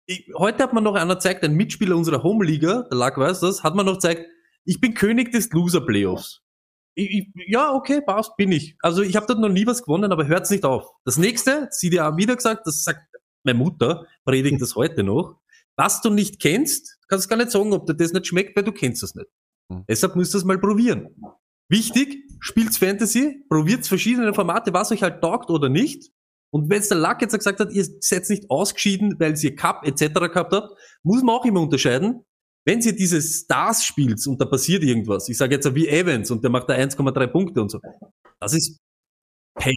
ich, 0.06 0.28
heute 0.36 0.62
hat 0.64 0.73
man 0.73 0.82
noch 0.82 0.94
einer 0.97 1.14
gezeigt, 1.14 1.44
ein 1.44 1.55
Mitspieler 1.55 1.97
unserer 1.97 2.23
Home-Liga, 2.24 2.86
der 2.90 2.98
Lack 2.98 3.18
weiß 3.18 3.39
das, 3.40 3.62
hat 3.62 3.74
man 3.77 3.86
noch 3.86 3.94
gezeigt, 3.94 4.27
ich 4.64 4.81
bin 4.81 4.94
König 4.94 5.31
des 5.31 5.51
Loser-Playoffs. 5.52 6.43
Ich, 6.98 7.28
ja, 7.47 7.74
okay, 7.74 8.01
passt, 8.01 8.36
bin 8.36 8.51
ich. 8.52 8.74
Also 8.81 9.02
ich 9.02 9.16
habe 9.16 9.27
dort 9.27 9.39
noch 9.39 9.51
nie 9.51 9.66
was 9.66 9.82
gewonnen, 9.82 10.10
aber 10.12 10.27
hört's 10.27 10.48
nicht 10.51 10.64
auf. 10.64 10.90
Das 11.05 11.18
nächste, 11.18 11.68
CDA 11.68 12.16
wieder 12.16 12.35
gesagt, 12.35 12.66
das 12.66 12.85
sagt 12.85 13.01
meine 13.44 13.59
Mutter, 13.59 14.06
predigt 14.24 14.62
das 14.62 14.74
heute 14.77 15.05
noch. 15.05 15.39
Was 15.77 16.01
du 16.01 16.09
nicht 16.09 16.40
kennst, 16.40 16.98
kannst 17.06 17.28
gar 17.28 17.36
nicht 17.36 17.51
sagen, 17.51 17.74
ob 17.74 17.86
dir 17.86 17.94
das 17.94 18.14
nicht 18.14 18.27
schmeckt, 18.27 18.56
weil 18.56 18.64
du 18.64 18.73
kennst 18.73 19.02
das 19.02 19.14
nicht. 19.14 19.28
Hm. 19.70 19.85
Deshalb 19.89 20.16
müsst 20.16 20.35
ihr 20.35 20.39
es 20.39 20.44
mal 20.44 20.59
probieren. 20.59 21.14
Wichtig, 21.68 22.24
spielt's 22.40 22.78
Fantasy, 22.78 23.44
probiert's 23.51 23.89
verschiedene 23.89 24.32
Formate, 24.32 24.73
was 24.73 24.90
euch 24.90 25.02
halt 25.02 25.20
taugt 25.20 25.51
oder 25.51 25.68
nicht. 25.68 26.10
Und 26.51 26.70
wenn 26.70 26.82
der 26.82 26.97
Luck 26.97 27.20
jetzt 27.20 27.36
gesagt 27.36 27.60
hat, 27.60 27.73
ihr 27.73 27.85
seid 28.01 28.31
nicht 28.31 28.51
ausgeschieden, 28.51 29.16
weil 29.18 29.36
ihr 29.39 29.55
Cup 29.55 29.86
etc. 29.86 30.14
gehabt 30.32 30.55
habt, 30.55 30.70
muss 31.02 31.23
man 31.23 31.35
auch 31.35 31.44
immer 31.44 31.60
unterscheiden. 31.60 32.24
Wenn 32.66 32.82
sie 32.82 32.94
diese 32.94 33.22
Stars 33.22 33.84
spielt 33.84 34.24
und 34.26 34.40
da 34.40 34.44
passiert 34.44 34.82
irgendwas, 34.82 35.28
ich 35.28 35.38
sage 35.38 35.55
jetzt 35.55 35.74
wie 35.74 35.88
Evans 35.88 36.30
und 36.30 36.43
der 36.43 36.51
macht 36.51 36.68
da 36.68 36.74
1,3 36.74 37.26
Punkte 37.28 37.62
und 37.62 37.70
so, 37.70 37.80
das 38.40 38.52
ist 38.52 38.78
Pech. 39.55 39.76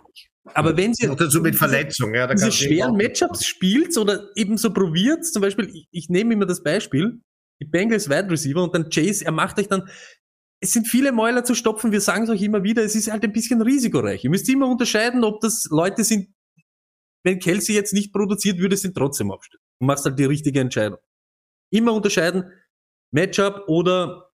Aber 0.54 0.76
wenn 0.76 0.94
sie 0.94 1.06
Noch 1.06 1.16
dazu 1.16 1.42
mit 1.42 1.56
Verletzung, 1.56 2.14
ja, 2.16 2.26
da 2.26 2.34
diese 2.34 2.52
schweren 2.52 2.98
Matchups 2.98 3.46
spielt 3.46 3.96
oder 3.98 4.30
eben 4.36 4.58
so 4.58 4.74
probiert, 4.74 5.24
zum 5.24 5.42
Beispiel, 5.42 5.70
ich, 5.70 5.88
ich 5.92 6.10
nehme 6.10 6.34
immer 6.34 6.48
das 6.48 6.64
Beispiel, 6.64 7.22
die 7.62 7.66
Bengals 7.66 8.10
Wide 8.10 8.32
Receiver 8.32 8.64
und 8.64 8.74
dann 8.74 8.90
Chase, 8.90 9.24
er 9.24 9.32
macht 9.32 9.60
euch 9.60 9.68
dann, 9.68 9.88
es 10.62 10.74
sind 10.74 10.88
viele 10.88 11.12
Mäuler 11.12 11.44
zu 11.44 11.54
stopfen, 11.54 11.92
wir 11.92 12.02
sagen 12.02 12.24
es 12.24 12.30
euch 12.30 12.42
immer 12.42 12.64
wieder, 12.64 12.84
es 12.84 12.96
ist 12.96 13.12
halt 13.12 13.24
ein 13.24 13.32
bisschen 13.32 13.62
risikoreich. 13.62 14.24
Ihr 14.24 14.30
müsst 14.30 14.50
immer 14.50 14.68
unterscheiden, 14.68 15.24
ob 15.24 15.40
das 15.42 15.68
Leute 15.70 16.04
sind, 16.04 16.34
wenn 17.24 17.40
Kelsey 17.40 17.76
jetzt 17.76 17.94
nicht 17.94 18.12
produziert 18.12 18.58
würde, 18.58 18.76
sind 18.76 18.96
trotzdem 18.96 19.32
aufstehen. 19.32 19.60
Du 19.80 19.86
machst 19.86 20.06
halt 20.06 20.18
die 20.18 20.26
richtige 20.26 20.60
Entscheidung. 20.60 21.00
Immer 21.72 21.94
unterscheiden, 21.94 22.52
Matchup 23.12 23.64
oder 23.68 24.30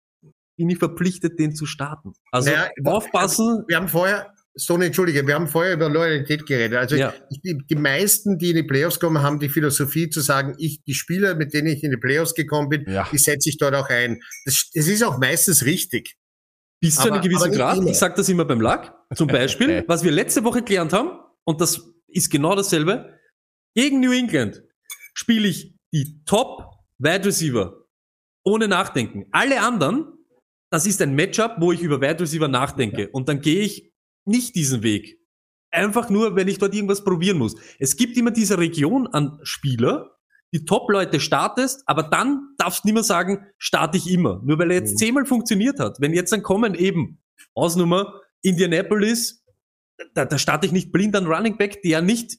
bin 0.58 0.70
ich 0.70 0.78
verpflichtet, 0.78 1.38
den 1.40 1.54
zu 1.56 1.66
starten. 1.66 2.14
Also 2.32 2.50
Naja, 2.50 2.70
aufpassen, 2.86 3.64
Wir 3.68 3.76
haben 3.78 3.88
vorher, 3.90 4.34
Sony, 4.56 4.86
entschuldige, 4.86 5.28
wir 5.28 5.36
haben 5.36 5.48
vorher 5.50 5.74
über 5.74 5.90
Loyalität 5.90 6.46
geredet. 6.46 6.78
Also 6.78 6.96
Ja. 6.96 7.14
ich, 7.30 7.42
die, 7.42 7.58
die 7.70 7.76
meisten, 7.76 8.38
die 8.38 8.52
in 8.52 8.56
die 8.56 8.64
Playoffs 8.64 9.00
kommen, 9.00 9.22
haben 9.22 9.40
die 9.40 9.50
Philosophie 9.50 10.10
zu 10.10 10.22
sagen, 10.22 10.56
ich, 10.58 10.82
die 10.84 10.94
Spieler, 10.94 11.36
mit 11.36 11.54
denen 11.54 11.68
ich 11.68 11.84
in 11.84 11.92
die 11.92 11.98
Playoffs 11.98 12.34
gekommen 12.36 12.70
bin, 12.70 12.86
Ja. 12.88 13.08
die 13.12 13.18
setze 13.18 13.50
ich 13.50 13.58
dort 13.58 13.76
auch 13.76 13.90
ein. 13.90 14.22
Das, 14.46 14.70
das 14.74 14.88
ist 14.88 15.04
auch 15.04 15.18
meistens 15.18 15.66
richtig. 15.66 16.16
Bis 16.82 16.96
zu 16.96 17.12
einem 17.12 17.22
gewissen 17.22 17.52
Grad. 17.52 17.78
immer. 17.78 17.90
Ich 17.90 17.98
sage 17.98 18.14
das 18.16 18.30
immer 18.30 18.46
beim 18.46 18.62
Lack. 18.62 18.94
Zum 19.16 19.28
Beispiel, 19.28 19.84
was 19.88 20.04
wir 20.04 20.12
letzte 20.12 20.44
Woche 20.46 20.62
gelernt 20.62 20.94
haben, 20.94 21.20
und 21.44 21.60
das 21.60 21.82
ist 22.08 22.30
genau 22.32 22.56
dasselbe, 22.56 23.18
gegen 23.76 24.00
New 24.00 24.12
England 24.14 24.62
spiele 25.14 25.48
ich 25.50 25.76
die 25.94 26.24
Top 26.26 26.64
Wide 26.98 27.26
Receiver 27.26 27.85
ohne 28.46 28.68
Nachdenken. 28.68 29.26
Alle 29.32 29.62
anderen, 29.62 30.14
das 30.72 30.86
ist 30.86 31.02
ein 31.02 31.16
Matchup, 31.16 31.56
wo 31.60 31.72
ich 31.72 31.82
über 31.82 32.00
Wide 32.00 32.20
Receiver 32.22 32.48
nachdenke. 32.48 33.10
Und 33.10 33.28
dann 33.28 33.42
gehe 33.42 33.62
ich 33.62 33.92
nicht 34.26 34.56
diesen 34.56 34.84
Weg. 34.84 35.20
Einfach 35.72 36.10
nur, 36.10 36.36
wenn 36.36 36.48
ich 36.48 36.58
dort 36.60 36.74
irgendwas 36.74 37.04
probieren 37.04 37.38
muss. 37.38 37.56
Es 37.80 37.98
gibt 37.98 38.16
immer 38.18 38.32
diese 38.32 38.58
Region 38.58 39.08
an 39.08 39.40
Spieler, 39.44 40.12
die 40.54 40.64
Top-Leute 40.64 41.20
startest, 41.20 41.84
aber 41.86 42.04
dann 42.04 42.54
darfst 42.58 42.84
du 42.84 42.88
nicht 42.88 42.94
mehr 42.94 43.04
sagen, 43.04 43.46
starte 43.58 43.98
ich 43.98 44.10
immer. 44.10 44.42
Nur 44.46 44.58
weil 44.58 44.72
er 44.72 44.78
jetzt 44.78 44.94
Mhm. 44.94 44.98
zehnmal 44.98 45.26
funktioniert 45.26 45.80
hat. 45.80 45.98
Wenn 46.00 46.14
jetzt 46.14 46.32
dann 46.32 46.44
kommen 46.44 46.76
eben, 46.76 47.22
Ausnummer, 47.56 48.22
Indianapolis, 48.42 49.44
da, 50.14 50.26
da 50.26 50.38
starte 50.38 50.66
ich 50.66 50.72
nicht 50.72 50.92
blind 50.92 51.16
an 51.16 51.26
Running 51.26 51.58
Back, 51.58 51.82
der 51.82 52.02
nicht 52.02 52.38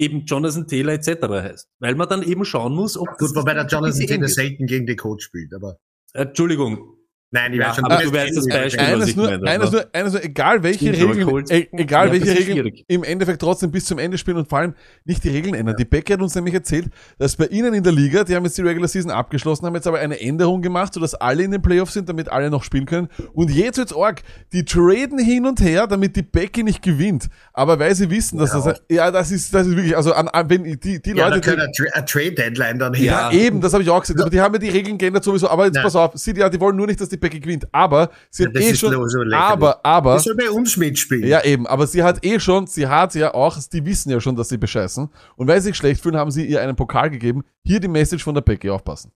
eben 0.00 0.24
Jonathan 0.24 0.66
Taylor 0.66 0.94
etc. 0.94 1.28
heißt. 1.28 1.68
Weil 1.78 1.94
man 1.94 2.08
dann 2.08 2.22
eben 2.22 2.44
schauen 2.44 2.74
muss, 2.74 2.96
ob 2.96 3.08
Gut, 3.18 3.34
wobei 3.34 3.54
der 3.54 3.66
Jonathan 3.66 4.06
Taylor 4.06 4.28
selten 4.28 4.66
gegen 4.66 4.86
die 4.86 4.96
Coach 4.96 5.24
spielt, 5.24 5.52
aber 5.54 5.76
Entschuldigung. 6.12 6.96
Nein, 7.30 7.52
ich 7.52 7.58
Ja, 7.60 7.68
weiß 7.68 7.76
schon. 7.76 7.84
aber 7.84 8.02
du 8.02 8.12
weißt 8.12 8.36
das 8.36 8.46
Beispiel, 8.48 8.80
was 8.82 8.92
Eines 8.92 9.08
ich 9.08 9.16
nur, 9.16 9.30
meine, 9.30 9.48
eines 9.50 9.70
nur, 9.72 9.86
eines 9.92 10.12
nur, 10.12 10.24
egal 10.24 10.62
welche 10.62 10.92
Regeln, 10.92 11.44
e- 11.48 11.68
egal 11.72 12.06
Ja, 12.08 12.12
welche 12.12 12.30
Regeln 12.30 12.58
schwierig. 12.58 12.84
im 12.88 13.04
Endeffekt 13.04 13.40
trotzdem 13.40 13.70
bis 13.70 13.84
zum 13.84 13.98
Ende 13.98 14.18
spielen 14.18 14.36
und 14.38 14.48
vor 14.48 14.58
allem 14.58 14.74
nicht 15.04 15.22
die 15.24 15.28
Regeln 15.28 15.54
ändern. 15.54 15.76
Die 15.78 15.84
Becky 15.84 16.12
hat 16.12 16.20
uns 16.20 16.34
nämlich 16.34 16.54
erzählt, 16.54 16.86
dass 17.18 17.36
bei 17.36 17.46
ihnen 17.46 17.72
in 17.74 17.82
der 17.82 17.92
Liga, 17.92 18.24
die 18.24 18.34
haben 18.34 18.44
jetzt 18.44 18.58
die 18.58 18.62
Regular 18.62 18.88
Season 18.88 19.10
abgeschlossen, 19.10 19.66
haben 19.66 19.74
jetzt 19.74 19.86
aber 19.86 19.98
eine 20.00 20.20
Änderung 20.20 20.62
gemacht, 20.62 20.94
sodass 20.94 21.14
alle 21.14 21.42
in 21.44 21.50
den 21.50 21.62
Playoffs 21.62 21.92
sind, 21.94 22.08
damit 22.08 22.28
alle 22.28 22.50
noch 22.50 22.64
spielen 22.64 22.86
können. 22.86 23.08
Und 23.32 23.50
jetzt 23.50 23.78
wird's 23.78 23.94
arg. 23.94 24.22
Die 24.52 24.64
traden 24.64 25.18
hin 25.18 25.46
und 25.46 25.60
her, 25.60 25.86
damit 25.86 26.16
die 26.16 26.22
Becky 26.22 26.62
nicht 26.64 26.82
gewinnt. 26.82 27.28
Aber 27.52 27.78
weil 27.78 27.94
sie 27.94 28.10
wissen, 28.10 28.38
dass 28.38 28.52
Ja. 28.52 28.60
das, 28.60 28.82
ja, 28.90 29.10
das 29.10 29.30
ist, 29.30 29.54
das 29.54 29.66
ist 29.66 29.76
wirklich, 29.76 29.96
also 29.96 30.12
an, 30.14 30.28
an 30.28 30.50
wenn 30.50 30.64
die, 30.64 31.00
die 31.00 31.10
ja, 31.10 31.28
Leute, 31.28 31.40
die, 31.40 31.48
können 31.48 31.60
eine, 31.62 31.72
Tra 31.72 31.84
eine 31.92 32.04
Trade-Deadline 32.04 32.78
dann 32.78 32.94
her. 32.94 33.04
ja, 33.06 33.32
eben, 33.32 33.60
das 33.60 33.72
habe 33.72 33.82
ich 33.82 33.90
auch 33.90 34.00
gesagt. 34.00 34.20
Aber 34.20 34.30
die 34.30 34.40
haben 34.40 34.52
ja 34.54 34.58
die 34.58 34.68
Regeln 34.70 34.98
geändert 34.98 35.22
sowieso. 35.24 35.48
Aber 35.48 35.66
jetzt 35.66 35.74
Nein. 35.74 35.84
pass 35.84 35.94
auf, 35.96 36.12
sie, 36.14 36.32
ja, 36.36 36.48
die 36.48 36.58
wollen 36.60 36.76
nur 36.76 36.86
nicht, 36.86 37.00
dass 37.00 37.08
die 37.08 37.19
Becky 37.20 37.40
gewinnt. 37.40 37.66
Aber 37.72 38.10
sie 38.30 38.44
Ja, 38.44 38.48
hat 38.48 38.56
das 38.56 38.64
eh 38.64 38.70
ist 38.70 38.80
schon, 38.80 39.32
aber, 39.32 39.84
aber, 39.84 40.16
Die 40.16 40.22
soll 40.22 40.36
bei 40.36 40.50
uns 40.50 40.76
mitspielen. 40.76 41.28
ja 41.28 41.44
eben, 41.44 41.66
aber 41.66 41.86
sie 41.86 42.02
hat 42.02 42.24
eh 42.24 42.40
schon, 42.40 42.66
sie 42.66 42.86
hat 42.86 43.14
ja 43.14 43.34
auch, 43.34 43.56
die 43.72 43.84
wissen 43.84 44.10
ja 44.10 44.20
schon, 44.20 44.34
dass 44.36 44.48
sie 44.48 44.58
bescheißen. 44.58 45.08
Und 45.36 45.46
weil 45.48 45.60
sie 45.60 45.68
sich 45.68 45.76
schlecht 45.76 46.02
fühlen, 46.02 46.16
haben 46.16 46.30
sie 46.30 46.46
ihr 46.46 46.60
einen 46.60 46.76
Pokal 46.76 47.10
gegeben. 47.10 47.44
Hier 47.64 47.80
die 47.80 47.88
Message 47.88 48.24
von 48.24 48.34
der 48.34 48.42
Becky, 48.42 48.70
aufpassen. 48.70 49.12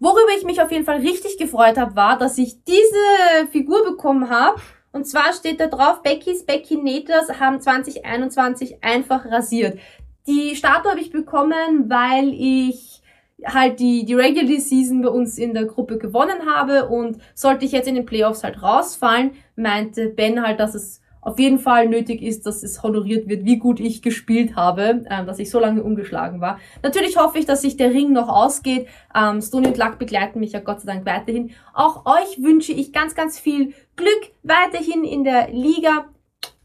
Worüber 0.00 0.30
ich 0.38 0.44
mich 0.44 0.62
auf 0.62 0.70
jeden 0.70 0.84
Fall 0.84 1.00
richtig 1.00 1.38
gefreut 1.38 1.76
habe, 1.76 1.96
war, 1.96 2.16
dass 2.18 2.38
ich 2.38 2.62
diese 2.64 3.48
Figur 3.50 3.84
bekommen 3.84 4.30
habe. 4.30 4.60
Und 4.92 5.06
zwar 5.06 5.32
steht 5.32 5.60
da 5.60 5.66
drauf, 5.66 6.02
Becky's 6.02 6.46
Becky 6.46 6.76
Naters 6.76 7.38
haben 7.40 7.60
2021 7.60 8.82
einfach 8.82 9.26
rasiert. 9.26 9.78
Die 10.26 10.54
Statue 10.56 10.90
habe 10.90 11.00
ich 11.00 11.10
bekommen, 11.10 11.88
weil 11.88 12.28
ich 12.32 12.97
halt 13.44 13.80
die, 13.80 14.04
die 14.04 14.14
Regular 14.14 14.60
Season 14.60 15.02
bei 15.02 15.08
uns 15.08 15.38
in 15.38 15.54
der 15.54 15.66
Gruppe 15.66 15.98
gewonnen 15.98 16.46
habe 16.46 16.88
und 16.88 17.18
sollte 17.34 17.64
ich 17.64 17.72
jetzt 17.72 17.88
in 17.88 17.94
den 17.94 18.06
Playoffs 18.06 18.42
halt 18.42 18.62
rausfallen, 18.62 19.32
meinte 19.56 20.08
Ben 20.08 20.42
halt, 20.42 20.60
dass 20.60 20.74
es 20.74 21.00
auf 21.20 21.38
jeden 21.38 21.58
Fall 21.58 21.88
nötig 21.88 22.22
ist, 22.22 22.46
dass 22.46 22.62
es 22.62 22.82
honoriert 22.82 23.28
wird, 23.28 23.44
wie 23.44 23.58
gut 23.58 23.80
ich 23.80 24.02
gespielt 24.02 24.56
habe, 24.56 25.04
ähm, 25.10 25.26
dass 25.26 25.38
ich 25.38 25.50
so 25.50 25.58
lange 25.58 25.82
ungeschlagen 25.82 26.40
war. 26.40 26.58
Natürlich 26.82 27.16
hoffe 27.16 27.38
ich, 27.38 27.44
dass 27.44 27.62
sich 27.62 27.76
der 27.76 27.90
Ring 27.90 28.12
noch 28.12 28.28
ausgeht. 28.28 28.88
Ähm, 29.14 29.42
Stony 29.42 29.66
und 29.68 29.76
Luck 29.76 29.98
begleiten 29.98 30.40
mich 30.40 30.52
ja 30.52 30.60
Gott 30.60 30.80
sei 30.80 30.92
Dank 30.92 31.06
weiterhin. 31.06 31.50
Auch 31.74 32.06
euch 32.06 32.42
wünsche 32.42 32.72
ich 32.72 32.92
ganz, 32.92 33.14
ganz 33.14 33.38
viel 33.38 33.74
Glück 33.96 34.32
weiterhin 34.42 35.04
in 35.04 35.24
der 35.24 35.50
Liga. 35.50 36.06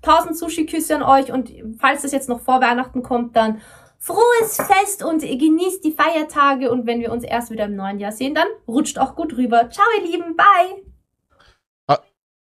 Tausend 0.02 0.38
Sushi-Küsse 0.38 0.98
an 0.98 1.04
euch 1.04 1.32
und 1.32 1.52
falls 1.80 2.02
das 2.02 2.12
jetzt 2.12 2.30
noch 2.30 2.41
vor 2.41 2.62
Weihnachten 2.62 3.04
kommt, 3.04 3.36
dann 3.36 3.62
frohes 4.03 4.57
Fest 4.57 5.01
und 5.01 5.21
genießt 5.21 5.84
die 5.85 5.93
Feiertage 5.93 6.69
und 6.69 6.85
wenn 6.85 6.99
wir 6.99 7.11
uns 7.11 7.23
erst 7.23 7.51
wieder 7.51 7.65
im 7.65 7.77
neuen 7.77 7.99
Jahr 7.99 8.11
sehen, 8.11 8.35
dann 8.35 8.47
rutscht 8.67 8.99
auch 8.99 9.15
gut 9.15 9.38
rüber. 9.38 9.69
Ciao 9.69 9.85
ihr 9.97 10.11
Lieben, 10.11 10.35
bye! 10.35 10.84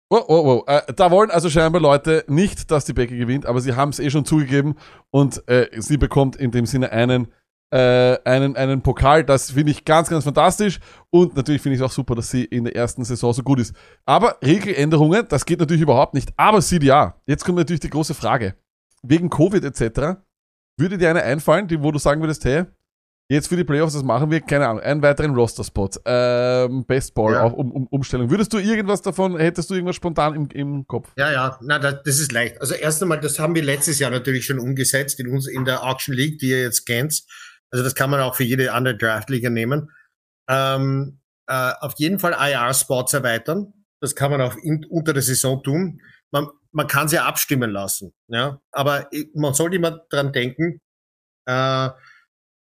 Oh, 0.08 0.22
oh, 0.28 0.64
oh. 0.64 0.64
Äh, 0.68 0.92
da 0.94 1.10
wollen 1.10 1.30
also 1.32 1.50
scheinbar 1.50 1.80
Leute 1.80 2.24
nicht, 2.28 2.70
dass 2.70 2.84
die 2.84 2.92
Becky 2.92 3.16
gewinnt, 3.16 3.44
aber 3.44 3.60
sie 3.60 3.74
haben 3.74 3.88
es 3.88 3.98
eh 3.98 4.08
schon 4.08 4.24
zugegeben 4.24 4.76
und 5.10 5.42
äh, 5.48 5.68
sie 5.78 5.96
bekommt 5.96 6.36
in 6.36 6.52
dem 6.52 6.64
Sinne 6.64 6.92
einen, 6.92 7.26
äh, 7.70 8.16
einen, 8.24 8.56
einen 8.56 8.82
Pokal. 8.82 9.24
Das 9.24 9.50
finde 9.50 9.72
ich 9.72 9.84
ganz, 9.84 10.08
ganz 10.08 10.22
fantastisch 10.22 10.78
und 11.10 11.34
natürlich 11.36 11.60
finde 11.60 11.74
ich 11.74 11.80
es 11.80 11.86
auch 11.86 11.92
super, 11.92 12.14
dass 12.14 12.30
sie 12.30 12.44
in 12.44 12.64
der 12.64 12.76
ersten 12.76 13.04
Saison 13.04 13.32
so 13.32 13.42
gut 13.42 13.58
ist. 13.58 13.74
Aber 14.04 14.36
Regeländerungen, 14.44 15.26
das 15.28 15.44
geht 15.44 15.58
natürlich 15.58 15.82
überhaupt 15.82 16.14
nicht. 16.14 16.32
Aber 16.36 16.60
CDA, 16.60 17.20
jetzt 17.26 17.44
kommt 17.44 17.58
natürlich 17.58 17.80
die 17.80 17.90
große 17.90 18.14
Frage. 18.14 18.54
Wegen 19.02 19.28
Covid 19.28 19.64
etc. 19.64 20.20
Würde 20.78 20.98
dir 20.98 21.10
eine 21.10 21.22
einfallen, 21.22 21.68
die, 21.68 21.82
wo 21.82 21.90
du 21.90 21.98
sagen 21.98 22.20
würdest, 22.20 22.44
hey, 22.44 22.64
jetzt 23.30 23.48
für 23.48 23.56
die 23.56 23.64
Playoffs, 23.64 23.94
das 23.94 24.02
machen 24.02 24.30
wir, 24.30 24.40
keine 24.40 24.68
Ahnung, 24.68 24.82
einen 24.82 25.02
weiteren 25.02 25.34
Roster-Spot, 25.34 25.90
ähm, 26.04 26.84
Best 26.86 27.14
Ball, 27.14 27.32
Ja. 27.32 27.44
um, 27.44 27.72
um, 27.72 27.86
Umstellung. 27.88 28.30
Würdest 28.30 28.52
du 28.52 28.58
irgendwas 28.58 29.02
davon, 29.02 29.38
hättest 29.38 29.70
du 29.70 29.74
irgendwas 29.74 29.96
spontan 29.96 30.34
im, 30.34 30.48
im 30.52 30.86
Kopf? 30.86 31.12
Ja, 31.16 31.32
ja, 31.32 31.58
na, 31.62 31.78
das, 31.78 32.02
das 32.04 32.18
ist 32.20 32.32
leicht. 32.32 32.60
Also 32.60 32.74
erst 32.74 33.02
einmal, 33.02 33.20
das 33.20 33.38
haben 33.38 33.54
wir 33.54 33.62
letztes 33.62 33.98
Jahr 33.98 34.10
natürlich 34.10 34.46
schon 34.46 34.58
umgesetzt 34.58 35.18
in 35.18 35.28
uns 35.28 35.48
in 35.48 35.64
der 35.64 35.82
Auction 35.82 36.14
League, 36.14 36.38
die 36.38 36.50
ihr 36.50 36.60
jetzt 36.62 36.84
kennt. 36.86 37.22
Also 37.70 37.82
das 37.82 37.94
kann 37.94 38.10
man 38.10 38.20
auch 38.20 38.34
für 38.36 38.44
jede 38.44 38.72
andere 38.72 38.96
Draftliga 38.96 39.50
nehmen. 39.50 39.90
Ähm, 40.48 41.20
äh, 41.48 41.72
auf 41.80 41.94
jeden 41.96 42.18
Fall 42.18 42.32
IR-Spots 42.38 43.14
erweitern. 43.14 43.72
Das 44.00 44.14
kann 44.14 44.30
man 44.30 44.40
auch 44.40 44.56
in, 44.56 44.84
unter 44.84 45.12
der 45.12 45.22
Saison 45.22 45.62
tun. 45.62 46.00
Man, 46.30 46.48
man 46.76 46.86
kann 46.88 47.08
sie 47.08 47.18
abstimmen 47.18 47.70
lassen. 47.70 48.12
Ja, 48.28 48.60
aber 48.70 49.08
man 49.34 49.54
sollte 49.54 49.76
immer 49.76 50.02
dran 50.10 50.32
denken. 50.32 50.82
Äh, 51.46 51.88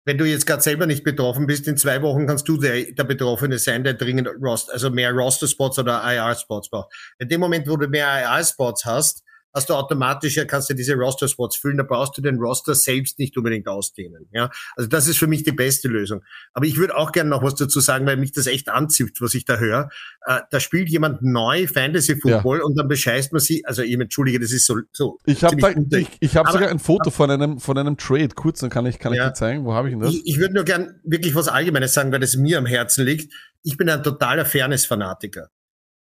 wenn 0.06 0.16
du 0.16 0.24
jetzt 0.24 0.46
gerade 0.46 0.62
selber 0.62 0.86
nicht 0.86 1.04
betroffen 1.04 1.46
bist, 1.46 1.68
in 1.68 1.76
zwei 1.76 2.00
Wochen 2.00 2.26
kannst 2.26 2.48
du 2.48 2.56
der, 2.56 2.92
der 2.92 3.04
Betroffene 3.04 3.58
sein, 3.58 3.84
der 3.84 3.94
dringend 3.94 4.28
Rost, 4.40 4.72
also 4.72 4.88
mehr 4.88 5.12
Roster-Spots 5.12 5.80
oder 5.80 6.02
IR-Spots 6.02 6.70
braucht. 6.70 6.94
In 7.18 7.28
dem 7.28 7.40
Moment, 7.40 7.68
wo 7.68 7.76
du 7.76 7.88
mehr 7.88 8.06
IR-Spots 8.22 8.86
hast, 8.86 9.22
hast 9.56 9.70
du 9.70 9.74
automatisch, 9.74 10.36
ja, 10.36 10.44
kannst 10.44 10.68
du 10.68 10.74
diese 10.74 10.94
Roster-Spots 10.94 11.56
füllen, 11.56 11.78
da 11.78 11.82
brauchst 11.82 12.16
du 12.18 12.20
den 12.22 12.38
Roster 12.38 12.74
selbst 12.74 13.18
nicht 13.18 13.36
unbedingt 13.38 13.66
ausdehnen. 13.66 14.28
Ja, 14.30 14.50
also 14.76 14.88
das 14.88 15.08
ist 15.08 15.18
für 15.18 15.26
mich 15.26 15.44
die 15.44 15.52
beste 15.52 15.88
Lösung. 15.88 16.22
Aber 16.52 16.66
ich 16.66 16.76
würde 16.76 16.94
auch 16.94 17.10
gerne 17.10 17.30
noch 17.30 17.42
was 17.42 17.54
dazu 17.54 17.80
sagen, 17.80 18.06
weil 18.06 18.18
mich 18.18 18.32
das 18.32 18.46
echt 18.46 18.68
anzieht, 18.68 19.18
was 19.20 19.34
ich 19.34 19.46
da 19.46 19.56
höre. 19.56 19.88
Äh, 20.26 20.40
da 20.50 20.60
spielt 20.60 20.90
jemand 20.90 21.22
neu 21.22 21.66
Fantasy-Football 21.66 22.60
und 22.60 22.78
dann 22.78 22.86
bescheißt 22.86 23.32
man 23.32 23.40
sie, 23.40 23.64
also 23.64 23.82
ich 23.82 23.94
entschuldige, 23.94 24.38
das 24.38 24.52
ist 24.52 24.66
so, 24.66 24.76
so 24.92 25.18
Ich 25.24 25.42
habe 25.42 25.56
ich, 25.56 26.08
ich 26.20 26.36
hab 26.36 26.50
sogar 26.50 26.68
ein 26.68 26.78
Foto 26.78 27.10
von 27.10 27.30
einem, 27.30 27.58
von 27.58 27.78
einem 27.78 27.96
Trade. 27.96 28.28
Kurz, 28.34 28.60
dann 28.60 28.68
kann 28.68 28.84
ich, 28.84 28.98
kann 28.98 29.14
ich 29.14 29.18
Ja. 29.18 29.28
dir 29.28 29.34
zeigen. 29.34 29.64
Wo 29.64 29.72
habe 29.72 29.88
ich 29.88 29.94
denn 29.94 30.00
das? 30.00 30.12
Ich, 30.12 30.26
ich 30.26 30.38
würde 30.38 30.54
nur 30.54 30.64
gern 30.64 31.00
wirklich 31.02 31.34
was 31.34 31.48
Allgemeines 31.48 31.94
sagen, 31.94 32.12
weil 32.12 32.20
das 32.20 32.36
mir 32.36 32.58
am 32.58 32.66
Herzen 32.66 33.06
liegt. 33.06 33.32
Ich 33.62 33.78
bin 33.78 33.88
ein 33.88 34.02
totaler 34.02 34.44
Fairness-Fanatiker. 34.44 35.48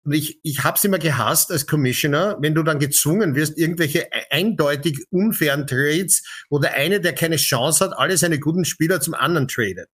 Und 0.03 0.14
ich, 0.14 0.40
ich 0.44 0.64
habe 0.64 0.78
es 0.78 0.84
immer 0.84 0.98
gehasst 0.98 1.52
als 1.52 1.68
Commissioner, 1.68 2.38
wenn 2.40 2.56
du 2.56 2.64
dann 2.64 2.80
gezwungen 2.80 3.36
wirst, 3.36 3.57
irgendwelche 3.57 3.99
e- 3.99 4.26
eindeutig 4.32 5.06
unfairen 5.11 5.68
Trades, 5.68 6.23
wo 6.49 6.57
der 6.57 6.73
eine, 6.73 6.99
der 6.99 7.14
keine 7.14 7.36
Chance 7.38 7.86
hat, 7.86 7.94
alle 7.94 8.18
seine 8.18 8.40
guten 8.40 8.65
Spieler 8.65 8.99
zum 8.99 9.14
anderen 9.14 9.48
tradet. 9.48 9.90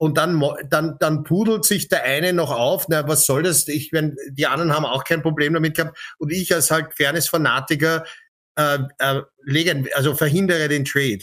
Und 0.00 0.16
dann, 0.16 0.42
dann, 0.70 0.96
dann 1.00 1.24
pudelt 1.24 1.64
sich 1.64 1.88
der 1.88 2.04
eine 2.04 2.32
noch 2.32 2.50
auf, 2.52 2.86
na, 2.88 3.06
was 3.08 3.26
soll 3.26 3.42
das? 3.42 3.66
Ich, 3.68 3.92
wenn, 3.92 4.16
die 4.30 4.46
anderen 4.46 4.72
haben 4.72 4.84
auch 4.84 5.04
kein 5.04 5.22
Problem 5.22 5.54
damit 5.54 5.76
gehabt. 5.76 5.98
Und 6.18 6.32
ich 6.32 6.54
als 6.54 6.70
halt 6.70 6.94
Fairness-Fanatiker, 6.94 8.04
äh, 8.56 8.78
äh, 8.98 9.22
lege, 9.44 9.84
also 9.94 10.14
verhindere 10.14 10.68
den 10.68 10.84
Trade. 10.84 11.20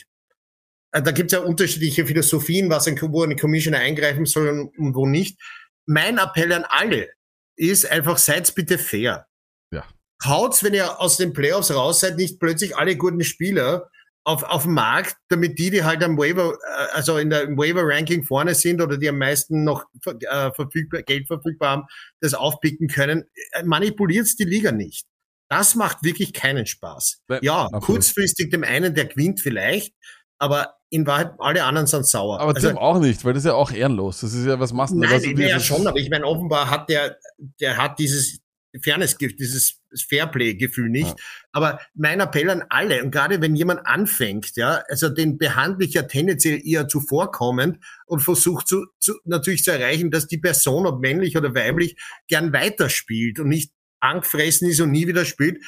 Äh, 0.91 1.01
Da 1.01 1.11
gibt 1.11 1.31
es 1.31 1.37
ja 1.37 1.43
unterschiedliche 1.43 2.05
Philosophien, 2.05 2.69
was 2.69 2.87
ein, 2.87 2.97
wo 3.01 3.23
eine 3.23 3.35
Commissioner 3.35 3.79
eingreifen 3.79 4.25
soll 4.25 4.47
und, 4.49 4.77
und 4.77 4.95
wo 4.95 5.05
nicht. 5.05 5.39
mein 5.85 6.17
Appell 6.17 6.51
an 6.53 6.65
alle 6.67 7.09
ist 7.55 7.89
einfach, 7.89 8.17
seid 8.17 8.53
bitte 8.55 8.77
fair. 8.77 9.27
Ja. 9.71 9.85
Haut's, 10.23 10.63
wenn 10.63 10.73
ihr 10.73 10.99
aus 10.99 11.17
den 11.17 11.33
Playoffs 11.33 11.71
raus 11.71 11.99
seid, 11.99 12.17
nicht 12.17 12.39
plötzlich 12.39 12.77
alle 12.77 12.95
guten 12.95 13.23
Spieler 13.23 13.89
auf, 14.25 14.43
auf 14.43 14.63
den 14.63 14.73
Markt, 14.73 15.17
damit 15.29 15.59
die, 15.59 15.69
die 15.69 15.83
halt 15.83 16.03
am 16.03 16.17
Waiver, 16.17 16.53
äh, 16.53 16.87
also 16.93 17.17
in 17.17 17.29
der 17.29 17.47
Waiver-Ranking 17.55 18.23
vorne 18.23 18.55
sind 18.55 18.81
oder 18.81 18.97
die 18.97 19.07
am 19.07 19.19
meisten 19.19 19.63
noch 19.63 19.85
äh, 20.05 20.51
verfügbar, 20.51 21.03
Geld 21.03 21.27
verfügbar 21.27 21.69
haben, 21.69 21.83
das 22.21 22.33
aufpicken 22.33 22.87
können, 22.87 23.25
äh, 23.51 23.63
manipuliert's 23.63 24.35
die 24.35 24.45
Liga 24.45 24.71
nicht. 24.71 25.05
Das 25.47 25.75
macht 25.75 26.03
wirklich 26.03 26.33
keinen 26.33 26.65
Spaß. 26.65 27.21
Ja, 27.41 27.67
kurzfristig 27.79 28.49
dem 28.49 28.63
einen, 28.63 28.95
der 28.95 29.05
gewinnt 29.05 29.41
vielleicht, 29.41 29.93
aber 30.39 30.75
in 30.89 31.05
Wahrheit 31.07 31.33
alle 31.39 31.63
anderen 31.63 31.87
sind 31.87 32.05
sauer. 32.05 32.39
Aber 32.39 32.55
Also- 32.55 32.67
Tim 32.67 32.77
auch 32.77 32.99
nicht, 32.99 33.23
weil 33.25 33.33
das 33.33 33.43
ist 33.43 33.47
ja 33.47 33.53
auch 33.53 33.71
ehrenlos. 33.71 34.21
Das 34.21 34.33
ist 34.33 34.45
ja, 34.45 34.59
was 34.59 34.71
machst 34.73 34.93
du 34.93 34.99
denn? 34.99 35.09
Nein, 35.09 35.13
Also, 35.19 35.29
nee, 35.29 35.49
ja 35.49 35.59
schon, 35.59 35.87
aber 35.87 35.97
ich 35.97 36.09
meine, 36.09 36.25
offenbar 36.25 36.69
hat 36.69 36.89
der, 36.89 37.17
der 37.59 37.77
hat 37.77 37.99
dieses 37.99 38.39
Fairness, 38.83 39.17
dieses 39.17 39.79
Fairplay-Gefühl 40.09 40.89
nicht. 40.89 41.07
Ja. 41.07 41.15
Aber 41.53 41.79
mein 41.93 42.19
Appell 42.19 42.49
an 42.49 42.63
alle, 42.69 43.03
und 43.03 43.11
gerade 43.11 43.41
wenn 43.41 43.55
jemand 43.55 43.85
anfängt, 43.87 44.55
ja, 44.57 44.83
also 44.89 45.07
den 45.09 45.37
behandle 45.37 45.85
ich 45.85 45.93
ja 45.93 46.03
tendenziell 46.03 46.61
eher 46.65 46.87
zuvorkommend 46.87 47.83
und 48.05 48.19
versuche 48.19 48.65
zu, 48.65 48.85
zu, 48.99 49.13
natürlich 49.23 49.63
zu 49.63 49.71
erreichen, 49.71 50.11
dass 50.11 50.27
die 50.27 50.37
Person, 50.39 50.85
ob 50.85 50.99
männlich 50.99 51.37
oder 51.37 51.55
weiblich, 51.55 51.95
gern 52.27 52.51
weiterspielt 52.51 53.39
und 53.39 53.47
nicht 53.47 53.71
angefressen 54.01 54.69
ist 54.69 54.81
und 54.81 54.91
nie 54.91 55.07
wieder 55.07 55.23
spielt, 55.25 55.63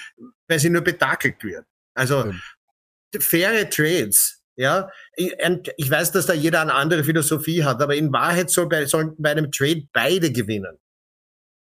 weil 0.48 0.60
sie 0.60 0.70
nur 0.70 0.82
betakelt 0.82 1.42
wird. 1.44 1.66
Also, 1.94 2.22
Stimmt. 2.22 3.24
faire 3.24 3.70
Trades, 3.70 4.37
ja. 4.58 4.90
Ich, 5.16 5.90
weiß, 5.90 6.12
dass 6.12 6.26
da 6.26 6.34
jeder 6.34 6.62
eine 6.62 6.74
andere 6.74 7.04
Philosophie 7.04 7.64
hat, 7.64 7.82
aber 7.82 7.96
in 7.96 8.12
Wahrheit 8.12 8.50
soll 8.50 8.68
bei, 8.68 8.86
sollen 8.86 9.16
bei 9.18 9.32
einem 9.32 9.52
Trade 9.52 9.84
beide 9.94 10.32
gewinnen. 10.32 10.78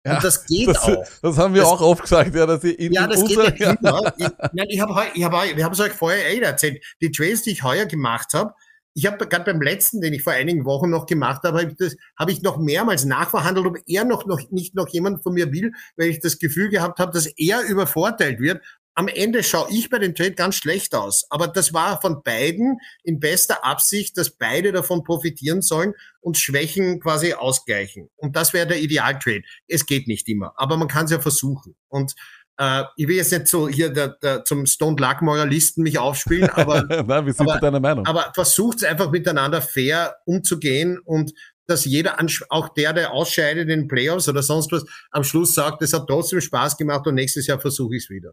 Ja, 0.05 0.17
und 0.17 0.25
das 0.25 0.47
geht 0.47 0.69
das, 0.69 0.79
auch. 0.83 1.05
das 1.23 1.39
haben 1.39 1.55
wir 1.55 1.63
Das- 1.63 1.71
auch 1.71 1.81
oft 1.81 2.03
gesagt, 2.03 2.35
ja, 2.35 2.45
dass 2.45 2.63
sie 2.63 2.73
in, 2.73 2.93
Ja, 2.93 3.07
das 3.07 3.25
geht 3.25 3.37
ja 3.59 3.73
immer. 3.73 4.13
Ich, 4.17 4.27
nein, 4.53 4.67
ich 4.69 4.81
habe 4.81 5.01
ich 5.15 5.23
hab, 5.25 5.33
wir 5.33 5.65
haben 5.65 5.73
es 5.73 5.81
euch 5.81 5.93
vorher 5.93 6.29
eh 6.33 6.41
erzählt. 6.41 6.83
Die 7.01 7.11
Trades, 7.13 7.43
die 7.43 7.51
ich 7.53 7.63
heuer 7.63 7.87
gemacht 7.87 8.35
habe, 8.35 8.53
ich 8.95 9.07
habe 9.07 9.27
gerade 9.27 9.45
beim 9.45 9.63
letzten, 9.63 10.01
den 10.01 10.13
ich 10.13 10.23
vor 10.23 10.33
einigen 10.35 10.65
Wochen 10.67 10.91
noch 10.91 11.07
gemacht 11.07 11.45
habe, 11.45 11.61
habe 11.63 11.77
ich, 11.79 11.97
habe 12.19 12.31
ich 12.33 12.43
noch 12.43 12.59
mehrmals 12.59 13.05
nachverhandelt, 13.05 13.65
ob 13.67 13.79
er 13.87 14.05
noch, 14.05 14.27
noch 14.27 14.41
nicht 14.51 14.75
noch 14.75 14.89
jemand 14.89 15.23
von 15.23 15.33
mir 15.35 15.51
will, 15.53 15.73
weil 15.97 16.09
ich 16.09 16.21
das 16.21 16.39
Gefühl 16.39 16.69
gehabt 16.69 16.99
habe, 16.99 17.13
dass 17.13 17.27
er 17.27 17.63
übervorteilt 17.63 18.39
wird. 18.41 18.61
Am 18.95 19.09
Ende 19.09 19.43
schaue 19.43 19.69
ich 19.71 19.89
bei 19.89 19.99
den 19.99 20.15
Trade 20.15 20.33
ganz 20.33 20.57
schlecht 20.57 20.95
aus. 20.95 21.25
Aber 21.31 21.49
das 21.49 21.73
war 21.73 22.01
von 22.01 22.23
beiden 22.23 22.79
in 23.03 23.21
bester 23.21 23.65
Absicht, 23.65 24.19
dass 24.19 24.31
beide 24.31 24.71
davon 24.73 25.03
profitieren 25.03 25.63
sollen 25.63 25.95
und 26.21 26.37
Schwächen 26.37 27.01
quasi 27.01 27.33
ausgleichen. 27.33 28.11
Und 28.17 28.37
das 28.37 28.53
wäre 28.53 28.67
der 28.67 28.81
Idealtrade. 28.81 29.43
Es 29.67 29.87
geht 29.87 30.09
nicht 30.09 30.29
immer, 30.29 30.53
aber 30.57 30.77
man 30.77 30.89
kann 30.89 31.07
es 31.07 31.11
ja 31.11 31.21
versuchen. 31.21 31.75
Und 31.89 32.15
äh, 32.59 32.85
ich 32.97 33.09
will 33.09 33.17
jetzt 33.17 33.33
nicht 33.33 33.49
so 33.49 33.67
hier 33.67 33.89
der, 33.89 34.09
der, 34.09 34.45
zum 34.45 34.67
Stone 34.67 34.97
Luck 35.01 35.23
Moralisten 35.23 35.83
mich 35.83 35.99
aufspielen, 35.99 36.51
aber 36.55 36.83
Nein, 36.83 37.25
wir 37.27 37.33
sind 37.33 37.49
aber- 37.51 37.61
deiner 37.61 37.81
Meinung. 37.81 38.05
aber 38.05 38.31
versucht 38.35 38.85
einfach 38.85 39.11
miteinander 39.11 39.63
fair 39.63 40.17
umzugehen 40.27 40.99
und 40.99 41.33
dass 41.67 41.85
jeder, 41.87 42.19
auch 42.51 42.69
der, 42.71 42.93
der 42.93 43.13
ausscheidet 43.13 43.63
in 43.63 43.69
den 43.69 43.89
Playoffs 43.89 44.29
oder 44.29 44.43
sonst 44.43 44.71
was, 44.73 44.85
am 45.13 45.25
Schluss 45.25 45.55
sagt, 45.55 45.81
es 45.81 45.95
hat 45.95 46.07
trotzdem 46.09 46.41
Spaß 46.43 46.77
gemacht 46.77 47.07
und 47.07 47.15
nächstes 47.15 47.47
Jahr 47.47 47.59
versuche 47.61 47.97
ich 47.97 48.03
es 48.05 48.11
wieder. 48.11 48.33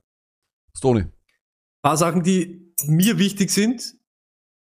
Stony. 0.80 1.06
paar 1.84 1.98
Sachen, 1.98 2.24
die 2.24 2.74
mir 2.86 3.18
wichtig 3.18 3.52
sind. 3.52 3.96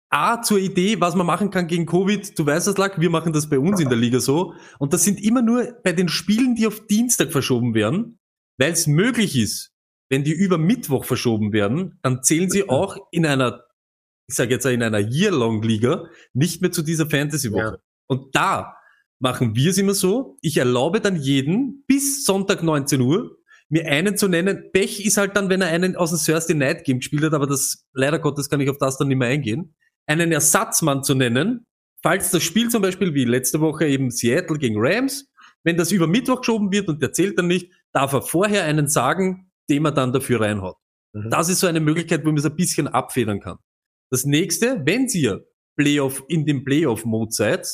A, 0.10 0.42
zur 0.42 0.58
Idee, 0.58 1.00
was 1.02 1.16
man 1.16 1.28
machen 1.28 1.52
kann 1.52 1.68
gegen 1.68 1.86
Covid. 1.86 2.38
Du 2.40 2.46
weißt 2.46 2.68
das, 2.68 2.78
Lack, 2.78 3.00
wir 3.00 3.10
machen 3.10 3.34
das 3.34 3.50
bei 3.50 3.60
uns 3.60 3.80
in 3.80 3.90
der 3.90 3.98
Liga 3.98 4.20
so. 4.20 4.54
Und 4.80 4.94
das 4.94 5.04
sind 5.04 5.22
immer 5.22 5.42
nur 5.42 5.74
bei 5.84 5.92
den 5.92 6.10
Spielen, 6.10 6.56
die 6.56 6.66
auf 6.66 6.88
Dienstag 6.88 7.32
verschoben 7.32 7.74
werden, 7.74 8.18
weil 8.58 8.72
es 8.72 8.88
möglich 8.88 9.38
ist, 9.38 9.74
wenn 10.10 10.24
die 10.24 10.32
über 10.32 10.58
Mittwoch 10.58 11.06
verschoben 11.06 11.52
werden, 11.52 12.00
dann 12.02 12.24
zählen 12.24 12.50
sie 12.50 12.70
auch 12.70 12.98
in 13.12 13.26
einer, 13.26 13.66
ich 14.28 14.36
sage 14.36 14.52
jetzt 14.52 14.66
in 14.66 14.82
einer 14.82 15.00
Year-Long-Liga 15.00 16.06
nicht 16.34 16.62
mehr 16.62 16.72
zu 16.72 16.82
dieser 16.82 17.10
Fantasy-Woche. 17.10 17.62
Ja. 17.62 17.78
Und 18.08 18.36
da 18.36 18.78
machen 19.20 19.56
wir 19.56 19.70
es 19.70 19.78
immer 19.78 19.94
so, 19.94 20.38
ich 20.42 20.58
erlaube 20.58 21.02
dann 21.02 21.18
jeden 21.18 21.84
bis 21.86 22.26
Sonntag 22.26 22.64
19 22.64 23.02
Uhr 23.02 23.37
mir 23.70 23.86
einen 23.88 24.18
zu 24.18 24.28
nennen. 24.28 24.70
Pech 24.72 25.06
ist 25.06 25.18
halt 25.18 25.36
dann, 25.36 25.50
wenn 25.50 25.62
er 25.62 25.68
einen 25.68 25.96
aus 25.96 26.12
dem 26.12 26.20
Thursday 26.20 26.56
Night 26.56 26.84
Game 26.86 27.00
gespielt 27.00 27.24
hat, 27.24 27.34
aber 27.34 27.48
das, 27.48 27.86
leider 27.94 28.20
Gottes 28.20 28.50
kann 28.50 28.62
ich 28.62 28.70
auf 28.70 28.78
das 28.78 28.98
dann 28.98 29.10
nicht 29.10 29.18
mehr 29.18 29.28
eingehen. 29.28 29.76
Einen 30.06 30.32
Ersatzmann 30.32 31.04
zu 31.04 31.16
nennen, 31.16 31.66
falls 32.02 32.32
das 32.32 32.44
Spiel 32.44 32.70
zum 32.70 32.82
Beispiel 32.82 33.14
wie 33.14 33.26
letzte 33.26 33.60
Woche 33.60 33.88
eben 33.88 34.10
Seattle 34.12 34.58
gegen 34.58 34.76
Rams, 34.78 35.30
wenn 35.64 35.76
das 35.76 35.92
über 35.92 36.08
Mittwoch 36.08 36.40
geschoben 36.40 36.72
wird 36.72 36.88
und 36.88 37.02
der 37.02 37.12
zählt 37.12 37.38
dann 37.38 37.48
nicht, 37.48 37.72
darf 37.92 38.14
er 38.14 38.22
vorher 38.22 38.64
einen 38.64 38.88
sagen, 38.88 39.52
den 39.70 39.86
er 39.86 39.92
dann 39.92 40.14
dafür 40.14 40.40
reinhaut. 40.40 40.78
Mhm. 41.14 41.30
Das 41.30 41.50
ist 41.50 41.60
so 41.60 41.68
eine 41.68 41.82
Möglichkeit, 41.82 42.24
wo 42.24 42.28
man 42.28 42.38
es 42.38 42.46
ein 42.46 42.56
bisschen 42.56 42.88
abfedern 42.88 43.42
kann. 43.42 43.58
Das 44.10 44.24
nächste, 44.24 44.82
wenn 44.86 45.08
ihr 45.08 45.46
Playoff 45.76 46.24
in 46.30 46.46
dem 46.46 46.64
Playoff-Mode 46.64 47.32
seid, 47.32 47.68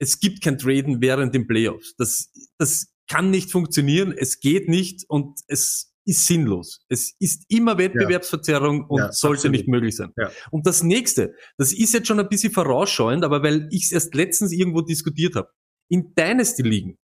es 0.00 0.18
gibt 0.18 0.42
kein 0.42 0.58
Traden 0.58 1.00
während 1.00 1.34
den 1.34 1.46
Playoffs. 1.46 1.94
Das, 1.96 2.32
das 2.58 2.89
kann 3.10 3.30
nicht 3.30 3.50
funktionieren, 3.50 4.14
es 4.16 4.40
geht 4.40 4.68
nicht 4.68 5.04
und 5.08 5.40
es 5.48 5.92
ist 6.06 6.26
sinnlos. 6.26 6.84
Es 6.88 7.14
ist 7.18 7.44
immer 7.48 7.76
Wettbewerbsverzerrung 7.76 8.84
und 8.86 8.98
Ja, 9.00 9.12
sollte 9.12 9.40
absolut. 9.48 9.56
nicht 9.56 9.68
möglich 9.68 9.96
sein. 9.96 10.12
Ja. 10.16 10.30
Und 10.50 10.66
das 10.66 10.82
nächste, 10.82 11.34
das 11.58 11.72
ist 11.72 11.92
jetzt 11.92 12.06
schon 12.08 12.20
ein 12.20 12.28
bisschen 12.28 12.52
vorausschauend, 12.52 13.24
aber 13.24 13.42
weil 13.42 13.68
ich 13.70 13.84
es 13.84 13.92
erst 13.92 14.14
letztens 14.14 14.52
irgendwo 14.52 14.80
diskutiert 14.80 15.34
habe. 15.34 15.50
In 15.90 16.14
Dynasty 16.14 16.62
ligen, 16.62 16.98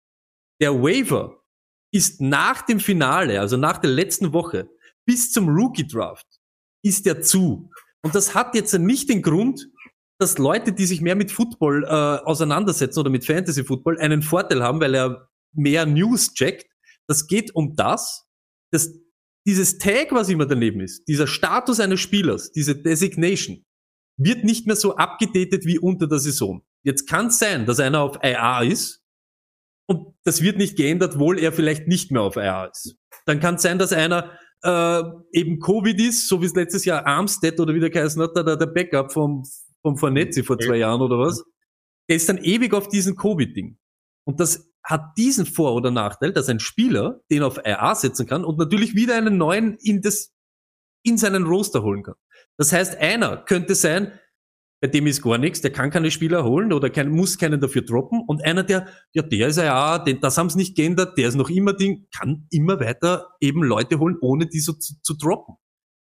der 0.60 0.74
Waiver 0.80 1.42
ist 1.92 2.20
nach 2.20 2.62
dem 2.62 2.80
Finale, 2.80 3.40
also 3.40 3.56
nach 3.56 3.78
der 3.78 3.90
letzten 3.90 4.32
Woche, 4.32 4.68
bis 5.06 5.32
zum 5.32 5.48
Rookie 5.48 5.86
Draft, 5.86 6.26
ist 6.84 7.04
der 7.06 7.20
zu. 7.20 7.70
Und 8.02 8.14
das 8.14 8.34
hat 8.34 8.54
jetzt 8.54 8.72
nicht 8.78 9.08
den 9.08 9.22
Grund, 9.22 9.68
dass 10.18 10.38
Leute, 10.38 10.72
die 10.72 10.86
sich 10.86 11.00
mehr 11.00 11.16
mit 11.16 11.30
Football 11.30 11.84
äh, 11.84 11.88
auseinandersetzen 11.88 13.00
oder 13.00 13.10
mit 13.10 13.24
Fantasy 13.24 13.64
Football, 13.64 13.98
einen 13.98 14.22
Vorteil 14.22 14.62
haben, 14.62 14.80
weil 14.80 14.94
er 14.94 15.28
mehr 15.52 15.86
News 15.86 16.34
checkt. 16.34 16.66
Das 17.06 17.26
geht 17.26 17.54
um 17.54 17.74
das, 17.76 18.26
dass 18.72 18.92
dieses 19.46 19.78
Tag, 19.78 20.10
was 20.10 20.28
immer 20.28 20.46
daneben 20.46 20.80
ist, 20.80 21.06
dieser 21.06 21.26
Status 21.26 21.78
eines 21.78 22.00
Spielers, 22.00 22.50
diese 22.50 22.74
Designation, 22.74 23.64
wird 24.18 24.44
nicht 24.44 24.66
mehr 24.66 24.76
so 24.76 24.96
abgedatet 24.96 25.66
wie 25.66 25.78
unter 25.78 26.08
der 26.08 26.18
Saison. 26.18 26.62
Jetzt 26.82 27.08
kann 27.08 27.26
es 27.26 27.38
sein, 27.38 27.66
dass 27.66 27.80
einer 27.80 28.00
auf 28.00 28.18
IA 28.22 28.62
ist 28.62 29.04
und 29.88 30.14
das 30.24 30.42
wird 30.42 30.58
nicht 30.58 30.76
geändert, 30.76 31.18
wohl 31.18 31.38
er 31.38 31.52
vielleicht 31.52 31.86
nicht 31.86 32.10
mehr 32.10 32.22
auf 32.22 32.36
IA 32.36 32.66
ist. 32.66 32.96
Dann 33.24 33.40
kann 33.40 33.56
es 33.56 33.62
sein, 33.62 33.78
dass 33.78 33.92
einer 33.92 34.36
äh, 34.62 35.02
eben 35.32 35.60
Covid 35.60 36.00
ist, 36.00 36.28
so 36.28 36.40
wie 36.42 36.46
es 36.46 36.54
letztes 36.54 36.84
Jahr 36.84 37.06
Armstead 37.06 37.60
oder 37.60 37.74
wie 37.74 37.80
der 37.80 37.90
geheißen 37.90 38.20
hat, 38.20 38.36
der, 38.36 38.56
der 38.56 38.66
Backup 38.66 39.12
vom, 39.12 39.44
vom 39.82 39.96
Fornetzi 39.96 40.42
vor 40.42 40.58
zwei 40.58 40.76
Jahren 40.76 41.00
oder 41.00 41.18
was. 41.18 41.44
Der 42.08 42.16
ist 42.16 42.28
dann 42.28 42.38
ewig 42.38 42.72
auf 42.72 42.88
diesem 42.88 43.16
Covid-Ding. 43.16 43.78
Und 44.24 44.40
das 44.40 44.72
hat 44.86 45.18
diesen 45.18 45.46
Vor- 45.46 45.74
oder 45.74 45.90
Nachteil, 45.90 46.32
dass 46.32 46.48
ein 46.48 46.60
Spieler 46.60 47.20
den 47.30 47.42
auf 47.42 47.58
IA 47.64 47.94
setzen 47.94 48.26
kann 48.26 48.44
und 48.44 48.56
natürlich 48.56 48.94
wieder 48.94 49.16
einen 49.16 49.36
neuen 49.36 49.76
in 49.80 50.00
das, 50.00 50.32
in 51.02 51.18
seinen 51.18 51.44
Roster 51.44 51.82
holen 51.82 52.04
kann. 52.04 52.14
Das 52.56 52.72
heißt, 52.72 52.96
einer 52.98 53.38
könnte 53.38 53.74
sein, 53.74 54.12
bei 54.80 54.88
dem 54.88 55.06
ist 55.06 55.22
gar 55.22 55.38
nichts, 55.38 55.60
der 55.60 55.72
kann 55.72 55.90
keine 55.90 56.10
Spieler 56.10 56.44
holen 56.44 56.72
oder 56.72 56.88
kein, 56.90 57.10
muss 57.10 57.36
keinen 57.36 57.60
dafür 57.60 57.82
droppen. 57.82 58.22
Und 58.26 58.44
einer, 58.44 58.62
der, 58.62 58.86
ja, 59.12 59.22
der 59.22 59.48
ist 59.48 59.56
ja, 59.56 59.98
den, 59.98 60.20
das 60.20 60.38
haben 60.38 60.50
sie 60.50 60.58
nicht 60.58 60.76
geändert, 60.76 61.18
der 61.18 61.28
ist 61.28 61.34
noch 61.34 61.50
immer 61.50 61.72
Ding, 61.72 62.06
kann 62.16 62.46
immer 62.50 62.78
weiter 62.78 63.28
eben 63.40 63.64
Leute 63.64 63.98
holen, 63.98 64.16
ohne 64.20 64.46
die 64.46 64.60
so 64.60 64.74
zu, 64.74 64.94
zu 65.02 65.14
droppen. 65.14 65.56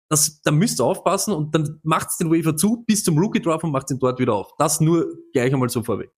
Das, 0.08 0.40
da 0.42 0.52
müsst 0.52 0.80
ihr 0.80 0.84
aufpassen 0.84 1.34
und 1.34 1.54
dann 1.54 1.80
macht's 1.82 2.18
den 2.18 2.30
Waiver 2.30 2.56
zu 2.56 2.84
bis 2.86 3.02
zum 3.02 3.18
Rookie 3.18 3.40
Draft 3.40 3.64
und 3.64 3.72
macht's 3.72 3.90
ihn 3.90 3.98
dort 3.98 4.20
wieder 4.20 4.34
auf. 4.34 4.52
Das 4.58 4.80
nur 4.80 5.06
gleich 5.32 5.52
einmal 5.52 5.68
so 5.70 5.82
vorweg. 5.82 6.10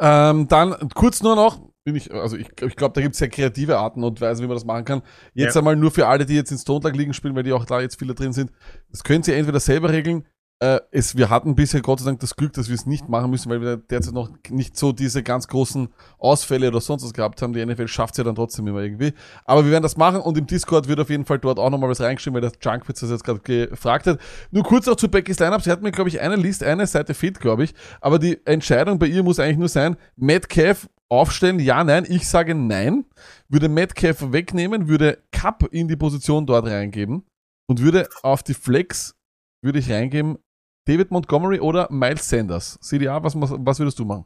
Ähm, 0.00 0.48
dann 0.48 0.88
kurz 0.94 1.22
nur 1.22 1.36
noch, 1.36 1.60
bin 1.84 1.94
ich, 1.96 2.12
also 2.12 2.36
ich, 2.36 2.48
ich 2.60 2.76
glaube, 2.76 2.94
da 2.94 3.00
gibt 3.00 3.12
es 3.14 3.18
sehr 3.18 3.28
kreative 3.28 3.78
Arten 3.78 4.02
und 4.04 4.20
Weisen, 4.20 4.42
wie 4.42 4.48
man 4.48 4.56
das 4.56 4.64
machen 4.64 4.84
kann. 4.84 5.02
Jetzt 5.34 5.54
Ja. 5.54 5.60
einmal 5.60 5.76
nur 5.76 5.90
für 5.90 6.08
alle, 6.08 6.26
die 6.26 6.34
jetzt 6.34 6.50
in 6.50 6.58
Stone 6.58 6.84
Lag 6.84 6.94
liegen 6.94 7.14
spielen, 7.14 7.34
weil 7.36 7.44
die 7.44 7.52
auch 7.52 7.64
da 7.64 7.80
jetzt 7.80 7.98
viele 7.98 8.14
drin 8.14 8.32
sind. 8.32 8.50
Das 8.90 9.04
können 9.04 9.22
sie 9.22 9.32
entweder 9.32 9.60
selber 9.60 9.90
regeln. 9.92 10.26
Äh, 10.58 10.80
es, 10.90 11.16
wir 11.16 11.28
hatten 11.28 11.54
bisher 11.54 11.82
Gott 11.82 12.00
sei 12.00 12.06
Dank 12.06 12.20
das 12.20 12.34
Glück, 12.34 12.54
dass 12.54 12.68
wir 12.68 12.74
es 12.74 12.86
nicht 12.86 13.10
machen 13.10 13.30
müssen, 13.30 13.50
weil 13.50 13.60
wir 13.60 13.76
derzeit 13.76 14.14
noch 14.14 14.30
nicht 14.48 14.74
so 14.74 14.92
diese 14.92 15.22
ganz 15.22 15.48
großen 15.48 15.88
Ausfälle 16.18 16.68
oder 16.68 16.80
sonst 16.80 17.04
was 17.04 17.12
gehabt 17.12 17.42
haben. 17.42 17.52
Die 17.52 17.64
NFL 17.64 17.88
schafft 17.88 18.14
es 18.14 18.18
ja 18.18 18.24
dann 18.24 18.36
trotzdem 18.36 18.66
immer 18.66 18.80
irgendwie. 18.80 19.12
Aber 19.44 19.66
wir 19.66 19.70
werden 19.70 19.82
das 19.82 19.98
machen 19.98 20.20
und 20.20 20.38
im 20.38 20.46
Discord 20.46 20.88
wird 20.88 20.98
auf 20.98 21.10
jeden 21.10 21.26
Fall 21.26 21.38
dort 21.38 21.58
auch 21.58 21.68
nochmal 21.68 21.90
was 21.90 22.00
reingeschrieben, 22.00 22.40
weil 22.40 22.48
der 22.48 22.58
Junkwitz 22.58 23.00
das 23.00 23.10
jetzt 23.10 23.24
gerade 23.24 23.40
gefragt 23.40 24.06
hat. 24.06 24.18
Nur 24.50 24.62
kurz 24.62 24.88
auch 24.88 24.96
zu 24.96 25.10
Beckys 25.10 25.38
Lineup. 25.38 25.60
Sie 25.60 25.70
hat 25.70 25.82
mir, 25.82 25.92
glaube 25.92 26.08
ich, 26.08 26.22
eine 26.22 26.36
List, 26.36 26.62
eine 26.62 26.86
Seite 26.86 27.12
fehlt, 27.12 27.38
glaube 27.38 27.64
ich. 27.64 27.74
Aber 28.00 28.18
die 28.18 28.38
Entscheidung 28.46 28.98
bei 28.98 29.08
ihr 29.08 29.22
muss 29.22 29.38
eigentlich 29.38 29.58
nur 29.58 29.68
sein, 29.68 29.96
Metcalf 30.16 30.88
aufstellen, 31.10 31.60
ja, 31.60 31.84
nein. 31.84 32.06
Ich 32.08 32.26
sage 32.26 32.54
nein. 32.54 33.04
Würde 33.50 33.68
Metcalf 33.68 34.32
wegnehmen, 34.32 34.88
würde 34.88 35.18
Cup 35.32 35.68
in 35.70 35.86
die 35.86 35.96
Position 35.96 36.46
dort 36.46 36.66
reingeben 36.66 37.26
und 37.66 37.82
würde 37.82 38.08
auf 38.22 38.42
die 38.42 38.54
Flex, 38.54 39.16
würde 39.62 39.80
ich 39.80 39.90
reingeben, 39.90 40.38
David 40.86 41.10
Montgomery 41.10 41.60
oder 41.60 41.88
Miles 41.90 42.28
Sanders. 42.28 42.78
CDA, 42.80 43.22
was, 43.22 43.34
was 43.36 43.78
würdest 43.78 43.98
du 43.98 44.04
machen? 44.04 44.24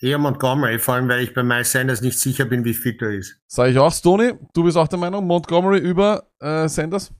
Eher 0.00 0.18
Montgomery, 0.18 0.78
vor 0.78 0.94
allem 0.94 1.08
weil 1.08 1.22
ich 1.22 1.34
bei 1.34 1.42
Miles 1.42 1.72
Sanders 1.72 2.00
nicht 2.00 2.18
sicher 2.18 2.44
bin, 2.44 2.64
wie 2.64 2.74
fit 2.74 3.00
er 3.00 3.10
ist. 3.10 3.40
Sag 3.46 3.70
ich 3.70 3.78
auch, 3.78 3.92
Stoney, 3.92 4.34
du 4.52 4.64
bist 4.64 4.76
auch 4.76 4.88
der 4.88 4.98
Meinung, 4.98 5.26
Montgomery 5.26 5.78
über 5.78 6.30
äh, 6.40 6.68
Sanders? 6.68 7.12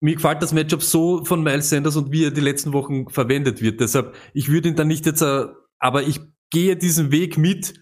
Mir 0.00 0.16
gefällt 0.16 0.42
das 0.42 0.52
Matchup 0.52 0.82
so 0.82 1.24
von 1.24 1.42
Miles 1.42 1.70
Sanders 1.70 1.96
und 1.96 2.12
wie 2.12 2.24
er 2.24 2.30
die 2.30 2.40
letzten 2.40 2.72
Wochen 2.72 3.08
verwendet 3.08 3.62
wird. 3.62 3.80
Deshalb, 3.80 4.14
ich 4.34 4.50
würde 4.50 4.68
ihn 4.68 4.76
dann 4.76 4.88
nicht 4.88 5.06
jetzt, 5.06 5.22
äh, 5.22 5.46
aber 5.78 6.02
ich 6.02 6.20
gehe 6.50 6.76
diesen 6.76 7.10
Weg 7.10 7.38
mit, 7.38 7.74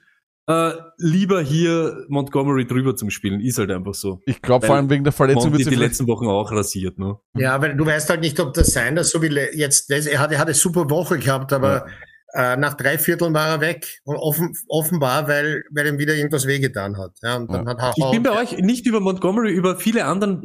äh, 0.48 0.72
lieber 0.98 1.40
hier 1.42 2.04
Montgomery 2.08 2.66
drüber 2.66 2.96
zum 2.96 3.10
Spielen. 3.10 3.40
Ist 3.40 3.58
halt 3.58 3.70
einfach 3.70 3.94
so. 3.94 4.20
Ich 4.26 4.42
glaube 4.42 4.66
vor 4.66 4.76
allem 4.76 4.90
wegen 4.90 5.04
der 5.04 5.12
Verletzung 5.12 5.52
wird 5.52 5.70
die 5.70 5.74
letzten 5.74 6.06
Wochen 6.08 6.26
auch 6.26 6.50
rasiert, 6.50 6.98
ne? 6.98 7.16
Ja, 7.34 7.60
weil 7.60 7.76
du 7.76 7.86
weißt 7.86 8.10
halt 8.10 8.20
nicht, 8.20 8.38
ob 8.40 8.54
das 8.54 8.68
sein, 8.72 8.96
dass 8.96 9.10
so 9.10 9.22
wie 9.22 9.28
jetzt, 9.28 9.90
er 9.90 10.18
hat, 10.18 10.32
er 10.32 10.38
hat 10.38 10.46
eine 10.48 10.54
super 10.54 10.90
Woche 10.90 11.18
gehabt, 11.18 11.52
aber 11.52 11.86
äh, 12.34 12.56
nach 12.56 12.74
drei 12.74 12.98
Vierteln 12.98 13.34
war 13.34 13.46
er 13.48 13.60
weg. 13.60 14.00
Und 14.04 14.16
offen, 14.16 14.54
offenbar, 14.68 15.28
weil, 15.28 15.62
weil 15.70 15.86
ihm 15.86 15.98
wieder 15.98 16.14
irgendwas 16.14 16.46
wehgetan 16.46 16.96
hat. 16.96 17.12
Ja, 17.22 17.36
und 17.36 17.52
dann 17.52 17.66
Ja. 17.66 17.76
hat 17.76 17.94
Ich 17.96 18.10
bin 18.10 18.22
bei 18.22 18.32
euch 18.32 18.56
nicht 18.58 18.86
über 18.86 19.00
Montgomery, 19.00 19.52
über 19.52 19.76
viele 19.76 20.06
anderen 20.06 20.42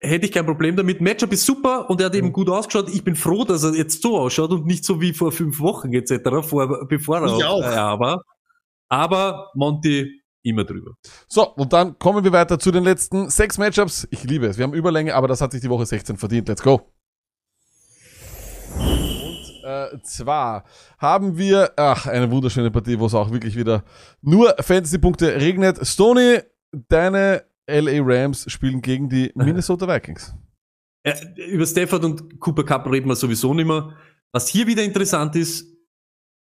hätte 0.00 0.26
ich 0.26 0.32
kein 0.32 0.46
Problem 0.46 0.76
damit. 0.76 1.00
Matchup 1.00 1.32
ist 1.32 1.44
super 1.44 1.88
und 1.90 2.00
er 2.00 2.06
hat 2.06 2.14
eben 2.14 2.32
gut 2.32 2.48
ausgeschaut. 2.48 2.88
Ich 2.92 3.04
bin 3.04 3.16
froh, 3.16 3.44
dass 3.44 3.64
er 3.64 3.74
jetzt 3.74 4.02
so 4.02 4.18
ausschaut 4.18 4.50
und 4.50 4.66
nicht 4.66 4.84
so 4.84 5.00
wie 5.00 5.12
vor 5.12 5.32
fünf 5.32 5.60
Wochen 5.60 5.92
etc., 5.92 6.46
vor, 6.46 6.86
bevor 6.88 7.24
Ich 7.24 7.42
er 7.42 7.50
auch. 7.50 7.62
ja, 7.62 7.98
war. 7.98 8.22
Aber 8.90 9.50
Monty 9.54 10.20
immer 10.42 10.64
drüber. 10.64 10.96
So, 11.28 11.48
und 11.54 11.72
dann 11.72 11.98
kommen 11.98 12.24
wir 12.24 12.32
weiter 12.32 12.58
zu 12.58 12.70
den 12.70 12.84
letzten 12.84 13.30
sechs 13.30 13.56
Matchups. 13.58 14.08
Ich 14.10 14.24
liebe 14.24 14.46
es. 14.46 14.58
Wir 14.58 14.64
haben 14.64 14.74
Überlänge, 14.74 15.14
aber 15.14 15.28
das 15.28 15.40
hat 15.40 15.52
sich 15.52 15.60
die 15.60 15.70
Woche 15.70 15.86
16 15.86 16.16
verdient. 16.16 16.48
Let's 16.48 16.62
go. 16.62 16.92
Und 18.78 19.62
äh, 19.64 20.02
zwar 20.02 20.64
haben 20.98 21.36
wir, 21.36 21.72
ach, 21.76 22.06
eine 22.06 22.30
wunderschöne 22.30 22.70
Partie, 22.70 22.98
wo 22.98 23.06
es 23.06 23.14
auch 23.14 23.30
wirklich 23.30 23.56
wieder 23.56 23.84
nur 24.22 24.54
Fantasy-Punkte 24.58 25.40
regnet. 25.40 25.86
Stoney, 25.86 26.40
deine 26.88 27.44
LA 27.68 28.00
Rams 28.02 28.50
spielen 28.50 28.80
gegen 28.82 29.08
die 29.08 29.30
Minnesota 29.36 29.86
Vikings. 29.86 30.34
Äh, 31.02 31.14
über 31.48 31.66
Stafford 31.66 32.04
und 32.04 32.40
Cooper 32.40 32.64
Cup 32.64 32.86
reden 32.90 33.08
wir 33.08 33.16
sowieso 33.16 33.54
nicht 33.54 33.66
mehr. 33.66 33.96
Was 34.32 34.48
hier 34.48 34.66
wieder 34.66 34.82
interessant 34.82 35.36
ist, 35.36 35.66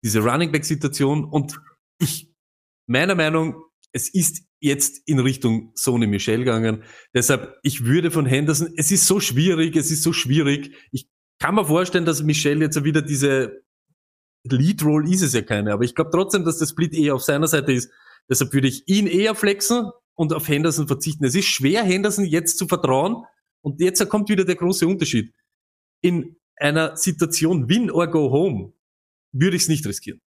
diese 0.03 0.19
Running 0.19 0.51
Back 0.51 0.65
Situation 0.65 1.26
und 1.26 1.59
ich, 1.99 2.28
meiner 2.90 3.16
Meinung, 3.16 3.64
es 3.91 4.14
ist 4.14 4.44
jetzt 4.60 5.07
in 5.07 5.20
Richtung 5.20 5.72
Sony 5.76 6.07
Michel 6.07 6.40
gegangen. 6.40 6.84
Deshalb, 7.14 7.57
ich 7.64 7.86
würde 7.86 8.11
von 8.11 8.26
Henderson, 8.26 8.74
es 8.76 8.91
ist 8.91 9.06
so 9.06 9.20
schwierig, 9.20 9.76
es 9.76 9.91
ist 9.91 10.03
so 10.03 10.14
schwierig. 10.14 10.76
Ich 10.91 11.07
kann 11.40 11.56
mir 11.56 11.66
vorstellen, 11.66 12.06
dass 12.06 12.24
Michel 12.24 12.61
jetzt 12.61 12.84
wieder 12.84 13.02
diese 13.02 13.64
Lead 14.44 14.84
Roll 14.84 15.10
ist 15.10 15.22
es 15.22 15.34
ja 15.34 15.41
keine, 15.41 15.74
aber 15.74 15.84
ich 15.84 15.95
glaube 15.95 16.11
trotzdem, 16.11 16.45
dass 16.45 16.57
der 16.57 16.66
Split 16.66 16.94
eher 16.94 17.16
auf 17.16 17.24
seiner 17.24 17.48
Seite 17.48 17.72
ist. 17.74 17.91
Deshalb 18.30 18.53
würde 18.53 18.68
ich 18.68 18.88
ihn 18.88 19.07
eher 19.07 19.36
flexen 19.36 19.90
und 20.16 20.34
auf 20.34 20.48
Henderson 20.48 20.88
verzichten. 20.88 21.26
Es 21.26 21.36
ist 21.36 21.48
schwer, 21.48 21.84
Henderson 21.84 22.26
jetzt 22.26 22.57
zu 22.57 22.68
vertrauen. 22.68 23.24
Und 23.61 23.82
jetzt 23.82 24.07
kommt 24.10 24.30
wieder 24.30 24.45
der 24.45 24.56
große 24.56 24.88
Unterschied. 24.88 25.34
In 26.02 26.38
einer 26.56 26.95
Situation 26.95 27.70
Win 27.70 27.91
or 27.91 28.07
Go 28.07 28.32
Home 28.32 28.74
würde 29.32 29.57
ich 29.57 29.64
es 29.64 29.70
nicht 29.70 29.86
riskieren. 29.86 30.22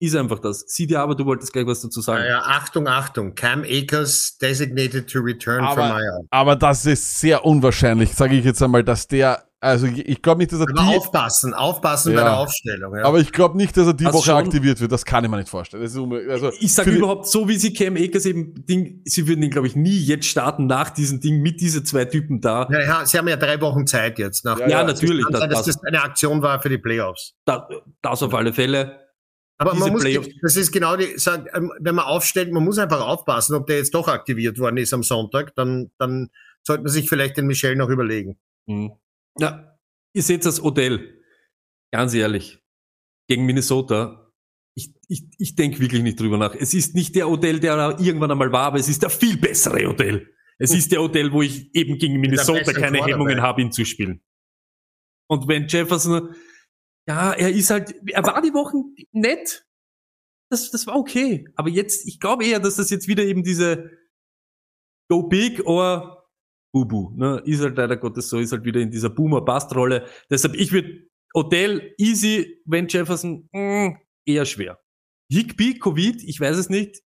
Ist 0.00 0.14
einfach 0.14 0.38
das. 0.38 0.64
Sieh 0.68 0.86
dir 0.86 1.00
aber, 1.00 1.16
du 1.16 1.24
wolltest 1.26 1.52
gleich 1.52 1.66
was 1.66 1.80
dazu 1.80 2.00
sagen. 2.00 2.22
Ja, 2.22 2.28
ja, 2.28 2.38
Achtung, 2.42 2.86
Achtung. 2.86 3.34
Cam 3.34 3.64
Akers 3.64 4.38
designated 4.38 5.10
to 5.10 5.18
return 5.18 5.58
from 5.58 5.78
Aber, 5.84 6.00
IR. 6.00 6.20
aber 6.30 6.54
das 6.56 6.86
ist 6.86 7.18
sehr 7.18 7.44
unwahrscheinlich, 7.44 8.14
sage 8.14 8.36
ich 8.36 8.44
jetzt 8.44 8.62
einmal, 8.62 8.84
dass 8.84 9.08
der, 9.08 9.42
also 9.60 9.86
ich, 9.88 10.06
ich 10.08 10.22
glaube 10.22 10.38
nicht, 10.38 10.52
dass 10.52 10.60
er 10.60 10.66
Aber 10.70 10.88
die, 10.88 10.96
aufpassen, 10.96 11.52
aufpassen 11.52 12.12
Ja. 12.12 12.18
bei 12.20 12.24
der 12.28 12.38
Aufstellung. 12.38 12.96
Ja. 12.96 13.04
aber 13.06 13.18
ich 13.18 13.32
glaube 13.32 13.56
nicht, 13.56 13.76
dass 13.76 13.88
er 13.88 13.94
die 13.94 14.06
Hast 14.06 14.14
Woche 14.14 14.26
schon- 14.26 14.36
aktiviert 14.36 14.80
wird. 14.80 14.92
Das 14.92 15.04
kann 15.04 15.24
ich 15.24 15.30
mir 15.30 15.38
nicht 15.38 15.48
vorstellen. 15.48 15.82
Das 15.82 15.96
also, 15.96 16.52
ich 16.60 16.72
sage 16.72 16.92
überhaupt 16.92 17.26
so, 17.26 17.48
wie 17.48 17.56
sie 17.56 17.72
Cam 17.72 17.96
Akers 17.96 18.24
eben 18.26 18.54
Ding, 18.66 19.00
sie 19.04 19.26
würden 19.26 19.42
ihn, 19.42 19.50
glaube 19.50 19.66
ich, 19.66 19.74
nie 19.74 19.98
jetzt 19.98 20.26
starten 20.26 20.66
nach 20.68 20.90
diesem 20.90 21.18
Ding 21.18 21.42
mit 21.42 21.60
diese 21.60 21.82
zwei 21.82 22.04
Typen 22.04 22.40
da. 22.40 22.68
ja, 22.70 22.80
ja, 22.82 23.04
sie 23.04 23.18
haben 23.18 23.26
ja 23.26 23.34
drei 23.36 23.60
Wochen 23.60 23.84
Zeit 23.84 24.20
jetzt. 24.20 24.44
Nach 24.44 24.60
Ja, 24.60 24.68
Ja, 24.68 24.78
ja, 24.82 24.84
natürlich. 24.84 25.24
Kann 25.24 25.32
sein, 25.40 25.50
Das, 25.50 25.58
dass 25.58 25.66
das, 25.66 25.74
das 25.78 25.84
eine 25.86 26.04
Aktion 26.04 26.40
war 26.40 26.62
für 26.62 26.68
die 26.68 26.78
Playoffs. 26.78 27.34
das, 27.46 27.62
das 28.00 28.22
auf 28.22 28.32
alle 28.32 28.52
Fälle. 28.52 29.07
Aber 29.60 29.74
man 29.74 29.92
muss, 29.92 30.02
Playoffs- 30.04 30.28
das 30.40 30.56
ist 30.56 30.70
genau 30.70 30.96
die, 30.96 31.04
ähm, 31.04 31.72
wenn 31.80 31.94
man 31.96 32.04
aufstellt, 32.04 32.52
man 32.52 32.64
muss 32.64 32.78
einfach 32.78 33.00
aufpassen, 33.00 33.54
ob 33.56 33.66
der 33.66 33.78
jetzt 33.78 33.92
doch 33.92 34.06
aktiviert 34.08 34.58
worden 34.58 34.76
ist 34.76 34.94
am 34.94 35.02
Sonntag, 35.02 35.54
dann, 35.56 35.90
dann 35.98 36.30
sollte 36.64 36.84
man 36.84 36.92
sich 36.92 37.08
vielleicht 37.08 37.36
den 37.36 37.46
Michel 37.46 37.74
noch 37.74 37.88
überlegen. 37.88 38.38
Mhm. 38.66 38.92
Ja, 39.38 39.76
ihr 40.14 40.22
seht 40.22 40.44
das 40.44 40.62
Odell. 40.62 41.20
Ganz 41.92 42.14
ehrlich. 42.14 42.62
Gegen 43.28 43.46
Minnesota. 43.46 44.30
Ich, 44.76 44.94
ich, 45.08 45.24
ich 45.38 45.56
denke 45.56 45.80
wirklich 45.80 46.02
nicht 46.02 46.20
drüber 46.20 46.38
nach. 46.38 46.54
Es 46.54 46.72
ist 46.72 46.94
nicht 46.94 47.16
der 47.16 47.28
Odell, 47.28 47.58
der 47.58 47.96
irgendwann 47.98 48.30
einmal 48.30 48.52
war, 48.52 48.66
aber 48.66 48.78
es 48.78 48.88
ist 48.88 49.02
der 49.02 49.10
viel 49.10 49.36
bessere 49.36 49.88
Odell. 49.88 50.32
Es 50.58 50.72
ist 50.72 50.92
der 50.92 51.02
Odell, 51.02 51.32
wo 51.32 51.42
ich 51.42 51.74
eben 51.74 51.98
gegen 51.98 52.20
Minnesota 52.20 52.72
keine. 52.72 53.04
Hemmungen 53.04 53.42
habe, 53.42 53.62
ihn 53.62 53.72
zu 53.72 53.84
spielen. 53.84 54.22
Und 55.28 55.48
wenn 55.48 55.66
Jefferson, 55.68 56.34
ja, 57.08 57.32
er 57.32 57.50
ist 57.50 57.70
halt, 57.70 57.94
er 58.06 58.22
war 58.22 58.42
die 58.42 58.52
Wochen 58.52 58.94
nett. 59.12 59.66
Das, 60.50 60.70
das 60.70 60.86
war 60.86 60.96
okay. 60.96 61.46
Aber 61.56 61.70
jetzt, 61.70 62.06
ich 62.06 62.20
glaube 62.20 62.44
eher, 62.44 62.60
dass 62.60 62.76
das 62.76 62.90
jetzt 62.90 63.08
wieder 63.08 63.24
eben 63.24 63.42
diese 63.42 63.90
Go 65.10 65.22
Big 65.22 65.66
or 65.66 66.28
Bubu, 66.74 67.12
ne, 67.16 67.42
ist 67.46 67.62
halt 67.62 67.78
leider 67.78 67.96
Gottes 67.96 68.28
so, 68.28 68.38
ist 68.38 68.52
halt 68.52 68.64
wieder 68.64 68.80
in 68.80 68.90
dieser 68.90 69.08
Boomer-Bust-Rolle. 69.08 70.06
Deshalb, 70.30 70.54
ich 70.54 70.70
würde 70.70 71.08
Odell 71.34 71.94
easy, 71.96 72.60
wenn 72.66 72.88
Jefferson 72.88 73.48
mh, 73.52 73.98
eher 74.26 74.44
schwer. 74.44 74.78
Higby, 75.30 75.78
Covid, 75.78 76.22
ich 76.22 76.38
weiß 76.38 76.58
es 76.58 76.68
nicht. 76.68 77.02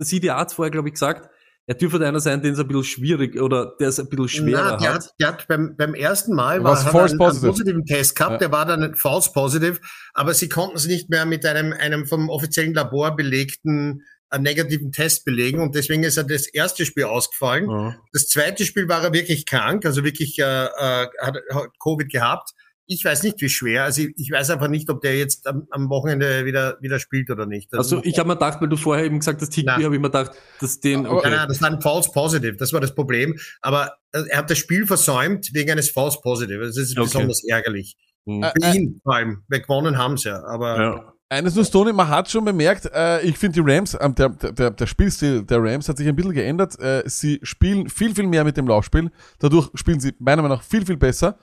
Der 0.00 0.06
CDA 0.06 0.38
hat 0.38 0.52
vorher, 0.52 0.70
glaube 0.70 0.88
ich, 0.88 0.94
gesagt, 0.94 1.28
er 1.66 1.74
dürfte 1.76 2.04
einer 2.06 2.20
sein, 2.20 2.42
den 2.42 2.54
es 2.54 2.58
ein 2.58 2.66
bisschen 2.66 2.84
schwierig 2.84 3.40
oder 3.40 3.74
der 3.78 3.88
es 3.88 4.00
ein 4.00 4.08
bisschen 4.08 4.28
schwerer 4.28 4.72
Na, 4.72 4.76
der, 4.76 4.94
hat. 4.94 5.04
hat, 5.04 5.14
der 5.20 5.28
hat 5.28 5.48
beim, 5.48 5.76
beim 5.76 5.94
ersten 5.94 6.34
Mal 6.34 6.62
Was 6.64 6.84
war, 6.84 6.86
hat 6.86 6.86
er 6.86 6.92
false 6.92 7.12
einen, 7.12 7.20
einen 7.20 7.28
positive. 7.30 7.50
positiven 7.52 7.84
Test 7.86 8.16
gehabt, 8.16 8.32
Ja. 8.32 8.38
der 8.38 8.52
war 8.52 8.66
dann 8.66 8.94
false 8.96 9.30
positive, 9.32 9.78
aber 10.14 10.34
sie 10.34 10.48
konnten 10.48 10.76
es 10.76 10.86
nicht 10.86 11.08
mehr 11.08 11.24
mit 11.24 11.46
einem, 11.46 11.72
einem 11.72 12.06
vom 12.06 12.28
offiziellen 12.30 12.74
Labor 12.74 13.14
belegten 13.14 14.02
äh, 14.30 14.38
negativen 14.38 14.90
Test 14.92 15.24
belegen 15.24 15.60
und 15.60 15.74
deswegen 15.74 16.02
ist 16.02 16.16
er 16.16 16.24
das 16.24 16.46
erste 16.46 16.84
Spiel 16.84 17.04
ausgefallen. 17.04 17.70
Ja. 17.70 17.96
Das 18.12 18.28
zweite 18.28 18.64
Spiel 18.64 18.88
war 18.88 19.04
er 19.04 19.12
wirklich 19.12 19.46
krank, 19.46 19.86
also 19.86 20.04
wirklich 20.04 20.38
äh, 20.38 20.42
äh, 20.42 21.06
hat, 21.20 21.36
hat 21.52 21.68
Covid 21.80 22.10
gehabt. 22.10 22.50
Ich 22.86 23.04
weiß 23.04 23.22
nicht, 23.22 23.40
wie 23.40 23.48
schwer. 23.48 23.84
Also 23.84 24.02
ich, 24.02 24.12
ich 24.16 24.30
weiß 24.30 24.50
einfach 24.50 24.68
nicht, 24.68 24.90
ob 24.90 25.00
der 25.00 25.16
jetzt 25.16 25.46
am, 25.46 25.66
am 25.70 25.88
Wochenende 25.88 26.44
wieder 26.44 26.76
wieder 26.80 26.98
spielt 26.98 27.30
oder 27.30 27.46
nicht. 27.46 27.72
Also 27.74 28.00
ich 28.04 28.18
habe 28.18 28.28
mir 28.28 28.34
gedacht, 28.34 28.60
weil 28.60 28.68
du 28.68 28.76
vorher 28.76 29.04
eben 29.04 29.18
gesagt 29.20 29.40
hast, 29.40 29.54
Higby, 29.54 29.82
habe 29.82 29.94
ich 29.94 30.00
mir 30.00 30.10
gedacht, 30.10 30.32
dass 30.60 30.80
den, 30.80 31.06
okay. 31.06 31.28
Nein, 31.28 31.38
nein, 31.38 31.48
das 31.48 31.62
war 31.62 31.70
ein 31.70 31.80
False 31.80 32.10
Positive, 32.12 32.56
das 32.56 32.72
war 32.72 32.80
das 32.80 32.94
Problem. 32.94 33.38
Aber 33.60 33.92
äh, 34.12 34.22
er 34.28 34.38
hat 34.38 34.50
das 34.50 34.58
Spiel 34.58 34.86
versäumt 34.86 35.50
wegen 35.54 35.70
eines 35.70 35.90
False 35.90 36.18
Positive. 36.22 36.64
Das 36.64 36.76
ist 36.76 36.92
Okay. 36.92 37.04
besonders 37.04 37.42
ärgerlich. 37.48 37.96
Hm. 38.26 38.42
Äh, 38.42 38.52
Für 38.60 38.66
äh, 38.66 38.76
ihn 38.76 39.00
vor 39.02 39.14
allem. 39.14 39.42
Wir 39.48 39.60
gewonnen 39.60 39.96
haben 39.98 40.16
sie 40.16 40.28
ja. 40.28 40.42
Aber 40.44 40.80
ja. 40.80 41.12
Eines 41.28 41.54
nur 41.54 41.64
Stoney, 41.64 41.94
man 41.94 42.08
hat 42.08 42.30
schon 42.30 42.44
bemerkt, 42.44 42.90
äh, 42.92 43.22
ich 43.22 43.38
finde 43.38 43.62
die 43.62 43.72
Rams, 43.72 43.96
ähm, 43.98 44.14
der, 44.14 44.28
der, 44.28 44.70
der 44.70 44.86
Spielstil 44.86 45.42
der 45.42 45.62
Rams 45.62 45.88
hat 45.88 45.96
sich 45.96 46.06
ein 46.06 46.14
bisschen 46.14 46.34
geändert. 46.34 46.78
Äh, 46.78 47.04
sie 47.06 47.40
spielen 47.42 47.88
viel, 47.88 48.14
viel 48.14 48.26
mehr 48.26 48.44
mit 48.44 48.58
dem 48.58 48.66
Laufspiel. 48.68 49.10
Dadurch 49.38 49.70
spielen 49.74 49.98
sie 49.98 50.12
meiner 50.18 50.42
Meinung 50.42 50.58
nach 50.58 50.62
viel, 50.64 50.84
viel 50.84 50.98
besser. 50.98 51.38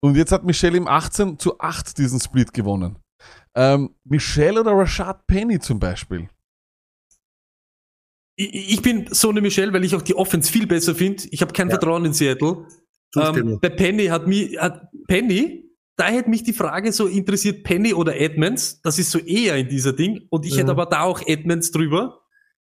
Und 0.00 0.16
jetzt 0.16 0.32
hat 0.32 0.44
Michelle 0.44 0.76
im 0.76 0.86
18 0.86 1.38
zu 1.38 1.58
8 1.58 1.98
diesen 1.98 2.20
Split 2.20 2.52
gewonnen. 2.52 2.96
Ähm, 3.54 3.94
Michelle 4.04 4.60
oder 4.60 4.72
Rashad 4.72 5.26
Penny 5.26 5.58
zum 5.58 5.78
Beispiel. 5.80 6.28
Ich, 8.36 8.74
ich 8.74 8.82
bin 8.82 9.08
so 9.10 9.30
eine 9.30 9.40
Michelle, 9.40 9.72
weil 9.72 9.84
ich 9.84 9.94
auch 9.96 10.02
die 10.02 10.14
Offense 10.14 10.50
viel 10.52 10.66
besser 10.66 10.94
finde. 10.94 11.24
Ich 11.30 11.40
habe 11.42 11.52
kein 11.52 11.68
Ja. 11.68 11.72
Vertrauen 11.74 12.04
in 12.04 12.12
Seattle. 12.12 12.66
Ähm, 13.16 13.58
bei 13.60 13.70
Penny 13.70 14.06
hat 14.06 14.26
mich, 14.26 14.56
hat 14.58 14.88
Penny, 15.08 15.64
da 15.96 16.06
hätte 16.06 16.30
mich 16.30 16.44
die 16.44 16.52
Frage 16.52 16.92
so 16.92 17.06
interessiert, 17.08 17.64
Penny 17.64 17.92
oder 17.94 18.16
Edmonds, 18.20 18.80
das 18.82 18.98
ist 19.00 19.10
so 19.10 19.18
eher 19.18 19.56
in 19.56 19.68
dieser 19.68 19.92
Ding. 19.92 20.26
Und 20.30 20.46
ich 20.46 20.54
Mhm. 20.54 20.58
hätte 20.58 20.70
aber 20.70 20.86
da 20.86 21.02
auch 21.02 21.20
Edmonds 21.26 21.70
drüber. 21.72 22.20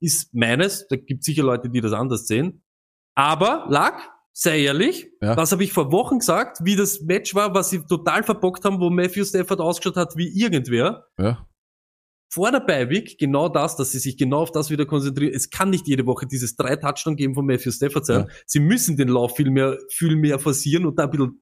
Ist 0.01 0.33
meines. 0.35 0.87
Da 0.89 0.97
gibt 0.97 1.23
sicher 1.23 1.41
Leute, 1.43 1.69
die 1.69 1.81
das 1.81 1.93
anders 1.93 2.27
sehen. 2.27 2.61
Aber, 3.15 3.65
Lack, 3.69 4.11
sei 4.37 4.63
ehrlich, 4.63 5.07
Ja. 5.21 5.37
was 5.37 5.51
habe 5.53 5.63
ich 5.63 5.71
vor 5.71 5.91
Wochen 5.91 6.19
gesagt, 6.19 6.57
wie 6.63 6.75
das 6.75 7.01
Match 7.01 7.33
war, 7.35 7.53
was 7.55 7.69
sie 7.69 7.85
total 7.85 8.21
verbockt 8.23 8.65
haben, 8.65 8.79
wo 8.81 8.89
Matthew 8.89 9.23
Stafford 9.23 9.61
ausgeschaut 9.61 9.95
hat 9.95 10.17
wie 10.17 10.27
irgendwer. 10.27 11.07
Ja. 11.17 11.47
Vor 12.33 12.51
der 12.51 12.59
Beiweek 12.59 13.17
genau 13.17 13.47
das, 13.47 13.77
dass 13.77 13.93
sie 13.93 13.99
sich 13.99 14.17
genau 14.17 14.41
auf 14.41 14.51
das 14.51 14.69
wieder 14.69 14.85
konzentrieren. 14.85 15.33
Es 15.33 15.49
kann 15.49 15.69
nicht 15.69 15.87
jede 15.87 16.05
Woche 16.05 16.25
dieses 16.27 16.57
drei 16.57 16.75
Touchdown 16.75 17.15
geben 17.15 17.33
von 17.33 17.45
Matthew 17.45 17.71
Stafford 17.71 18.05
sein. 18.05 18.21
Ja. 18.27 18.33
Sie 18.45 18.59
müssen 18.59 18.97
den 18.97 19.07
Lauf 19.07 19.37
viel 19.37 19.49
mehr, 19.49 19.77
viel 19.89 20.17
mehr 20.17 20.37
forcieren 20.37 20.85
und 20.85 20.99
da 20.99 21.05
ein 21.05 21.11
bisschen 21.11 21.41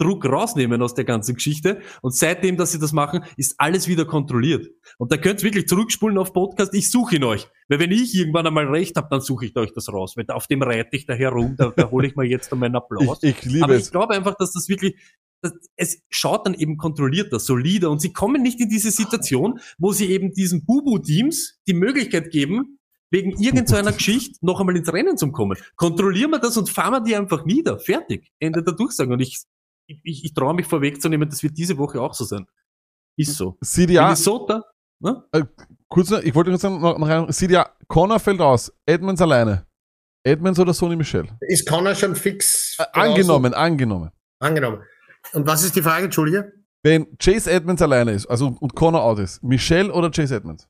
Druck 0.00 0.24
rausnehmen 0.24 0.82
aus 0.82 0.94
der 0.94 1.04
ganzen 1.04 1.34
Geschichte. 1.34 1.80
Und 2.02 2.14
seitdem, 2.14 2.56
dass 2.56 2.72
sie 2.72 2.78
das 2.78 2.92
machen, 2.92 3.22
ist 3.36 3.54
alles 3.58 3.86
wieder 3.86 4.04
kontrolliert. 4.04 4.68
Und 4.98 5.12
da 5.12 5.16
könnt 5.16 5.40
ihr 5.40 5.44
wirklich 5.44 5.68
zurückspulen 5.68 6.18
auf 6.18 6.32
Podcast. 6.32 6.74
Ich 6.74 6.90
suche 6.90 7.16
ihn 7.16 7.24
euch. 7.24 7.48
Weil 7.68 7.78
wenn 7.78 7.92
ich 7.92 8.14
irgendwann 8.14 8.46
einmal 8.46 8.66
recht 8.66 8.96
habe, 8.96 9.08
dann 9.10 9.20
suche 9.20 9.46
ich 9.46 9.56
euch 9.56 9.72
das 9.72 9.92
raus. 9.92 10.16
Weil 10.16 10.26
auf 10.30 10.46
dem 10.46 10.62
reite 10.62 10.96
ich 10.96 11.06
da 11.06 11.14
herum, 11.14 11.54
da, 11.56 11.72
da 11.76 11.90
hole 11.90 12.08
ich 12.08 12.16
mir 12.16 12.24
jetzt 12.24 12.52
meinen 12.54 12.76
Applaus. 12.76 13.20
Ich, 13.22 13.36
ich 13.36 13.44
liebe 13.44 13.64
Aber 13.64 13.76
ich 13.76 13.90
glaube 13.90 14.14
einfach, 14.14 14.34
dass 14.36 14.52
das 14.52 14.68
wirklich, 14.68 14.96
das, 15.42 15.52
es 15.76 16.02
schaut 16.08 16.46
dann 16.46 16.54
eben 16.54 16.76
kontrollierter, 16.76 17.38
solider 17.38 17.90
und 17.90 18.00
sie 18.00 18.12
kommen 18.12 18.42
nicht 18.42 18.60
in 18.60 18.68
diese 18.68 18.90
Situation, 18.90 19.60
wo 19.78 19.92
sie 19.92 20.06
eben 20.10 20.32
diesen 20.32 20.64
Bubu-Teams 20.64 21.60
die 21.66 21.74
Möglichkeit 21.74 22.30
geben, 22.30 22.78
wegen 23.10 23.32
irgendeiner 23.42 23.92
Geschichte 23.92 24.38
noch 24.40 24.60
einmal 24.60 24.76
ins 24.76 24.92
Rennen 24.92 25.16
zu 25.16 25.30
kommen. 25.32 25.58
Kontrollieren 25.76 26.30
wir 26.30 26.38
das 26.38 26.56
und 26.56 26.70
fahren 26.70 26.92
wir 26.92 27.00
die 27.00 27.16
einfach 27.16 27.44
nieder. 27.44 27.78
Fertig. 27.78 28.30
Ende 28.38 28.62
der 28.62 28.74
Durchsage. 28.74 29.12
Und 29.12 29.20
ich, 29.20 29.42
ich, 30.04 30.24
ich, 30.24 30.34
traue 30.34 30.54
mich 30.54 30.66
vorwegzunehmen, 30.66 31.28
das 31.28 31.42
wird 31.42 31.56
diese 31.56 31.76
Woche 31.76 32.00
auch 32.00 32.14
so 32.14 32.24
sein. 32.24 32.46
Ist 33.16 33.34
so. 33.36 33.58
CDA, 33.62 34.04
Minnesota, 34.04 34.64
ne? 35.00 35.24
kurz 35.88 36.10
noch, 36.10 36.20
ich 36.20 36.34
wollte 36.34 36.50
kurz 36.50 36.62
noch, 36.62 36.98
noch 36.98 37.08
rein, 37.08 37.30
CDA, 37.32 37.74
Connor 37.88 38.20
fällt 38.20 38.40
aus, 38.40 38.72
Edmonds 38.86 39.20
alleine. 39.20 39.66
Edmonds 40.22 40.58
oder 40.58 40.74
Sonny 40.74 40.96
Michel? 40.96 41.28
Ist 41.40 41.66
Connor 41.66 41.94
schon 41.94 42.14
fix? 42.14 42.76
Äh, 42.78 42.84
angenommen, 42.92 43.54
angenommen. 43.54 44.10
Angenommen. 44.38 44.82
Und 45.32 45.46
was 45.46 45.64
ist 45.64 45.76
die 45.76 45.82
Frage, 45.82 46.04
Entschuldige? 46.04 46.52
Wenn 46.82 47.16
Chase 47.18 47.50
Edmonds 47.50 47.82
alleine 47.82 48.12
ist, 48.12 48.26
also 48.26 48.56
und 48.60 48.74
Connor 48.74 49.02
out 49.02 49.18
ist, 49.18 49.42
Michel 49.42 49.90
oder 49.90 50.10
Chase 50.10 50.36
Edmonds? 50.36 50.68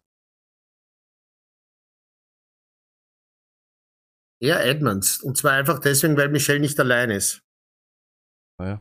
Ja, 4.43 4.59
Edmonds. 4.61 5.21
Und 5.21 5.37
zwar 5.37 5.53
einfach 5.53 5.79
deswegen, 5.79 6.17
weil 6.17 6.31
Michelle 6.31 6.61
nicht 6.61 6.79
allein 6.81 7.11
ist. 7.11 7.43
Naja. 8.59 8.81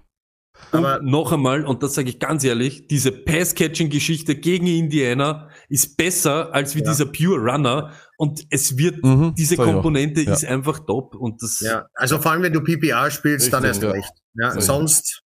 Aber 0.72 0.99
und 0.99 1.06
noch 1.07 1.31
einmal, 1.31 1.65
und 1.65 1.81
das 1.81 1.95
sage 1.95 2.10
ich 2.10 2.19
ganz 2.19 2.44
ehrlich, 2.44 2.88
diese 2.88 3.11
Pass-Catching-Geschichte 3.11 4.36
gegen 4.36 4.68
Indiana 4.68 5.49
ist 5.68 5.98
besser 5.98 6.53
als 6.53 6.76
wie 6.76 6.80
Ja. 6.84 6.91
dieser 6.91 7.06
Pure 7.07 7.38
Runner. 7.40 7.91
Und 8.18 8.45
es 8.49 8.77
wird, 8.77 9.03
Mhm, 9.03 9.34
diese. 9.36 9.56
Komponente 9.56 10.22
Ja. 10.22 10.34
ist 10.34 10.45
einfach 10.45 10.80
top. 10.86 11.15
Und 11.15 11.41
das, 11.41 11.60
ja, 11.61 11.88
also 11.95 12.19
vor 12.19 12.31
allem, 12.31 12.44
wenn 12.44 12.53
du 12.53 12.61
PPR 12.61 13.10
spielst, 13.10 13.52
dann 13.52 13.64
erst 13.64 13.81
Richtig, 13.84 14.03
ja. 14.36 14.48
recht. 14.48 14.56
Ja, 14.56 14.61
sonst, 14.61 15.23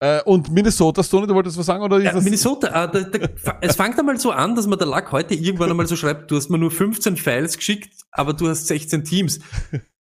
Äh, 0.00 0.22
und 0.22 0.48
Minnesota, 0.52 1.02
Stoney, 1.02 1.26
du 1.26 1.34
wolltest 1.34 1.58
was 1.58 1.66
sagen? 1.66 1.82
Oder 1.82 1.96
ist 1.98 2.04
Ja, 2.04 2.12
das 2.12 2.22
Minnesota, 2.22 2.68
äh, 2.68 2.88
da, 2.88 3.00
da, 3.00 3.58
es 3.60 3.74
fängt 3.74 3.98
einmal 3.98 4.16
so 4.16 4.30
an, 4.30 4.54
dass 4.54 4.64
man 4.68 4.78
der 4.78 4.86
Lack 4.86 5.10
heute 5.10 5.34
irgendwann 5.34 5.70
einmal 5.70 5.88
so 5.88 5.96
schreibt, 5.96 6.30
du 6.30 6.36
hast 6.36 6.50
mir 6.50 6.58
nur 6.58 6.70
15 6.70 7.16
Files 7.16 7.56
geschickt, 7.56 7.92
aber 8.12 8.32
du 8.32 8.48
hast 8.48 8.68
16 8.68 9.02
Teams. 9.02 9.40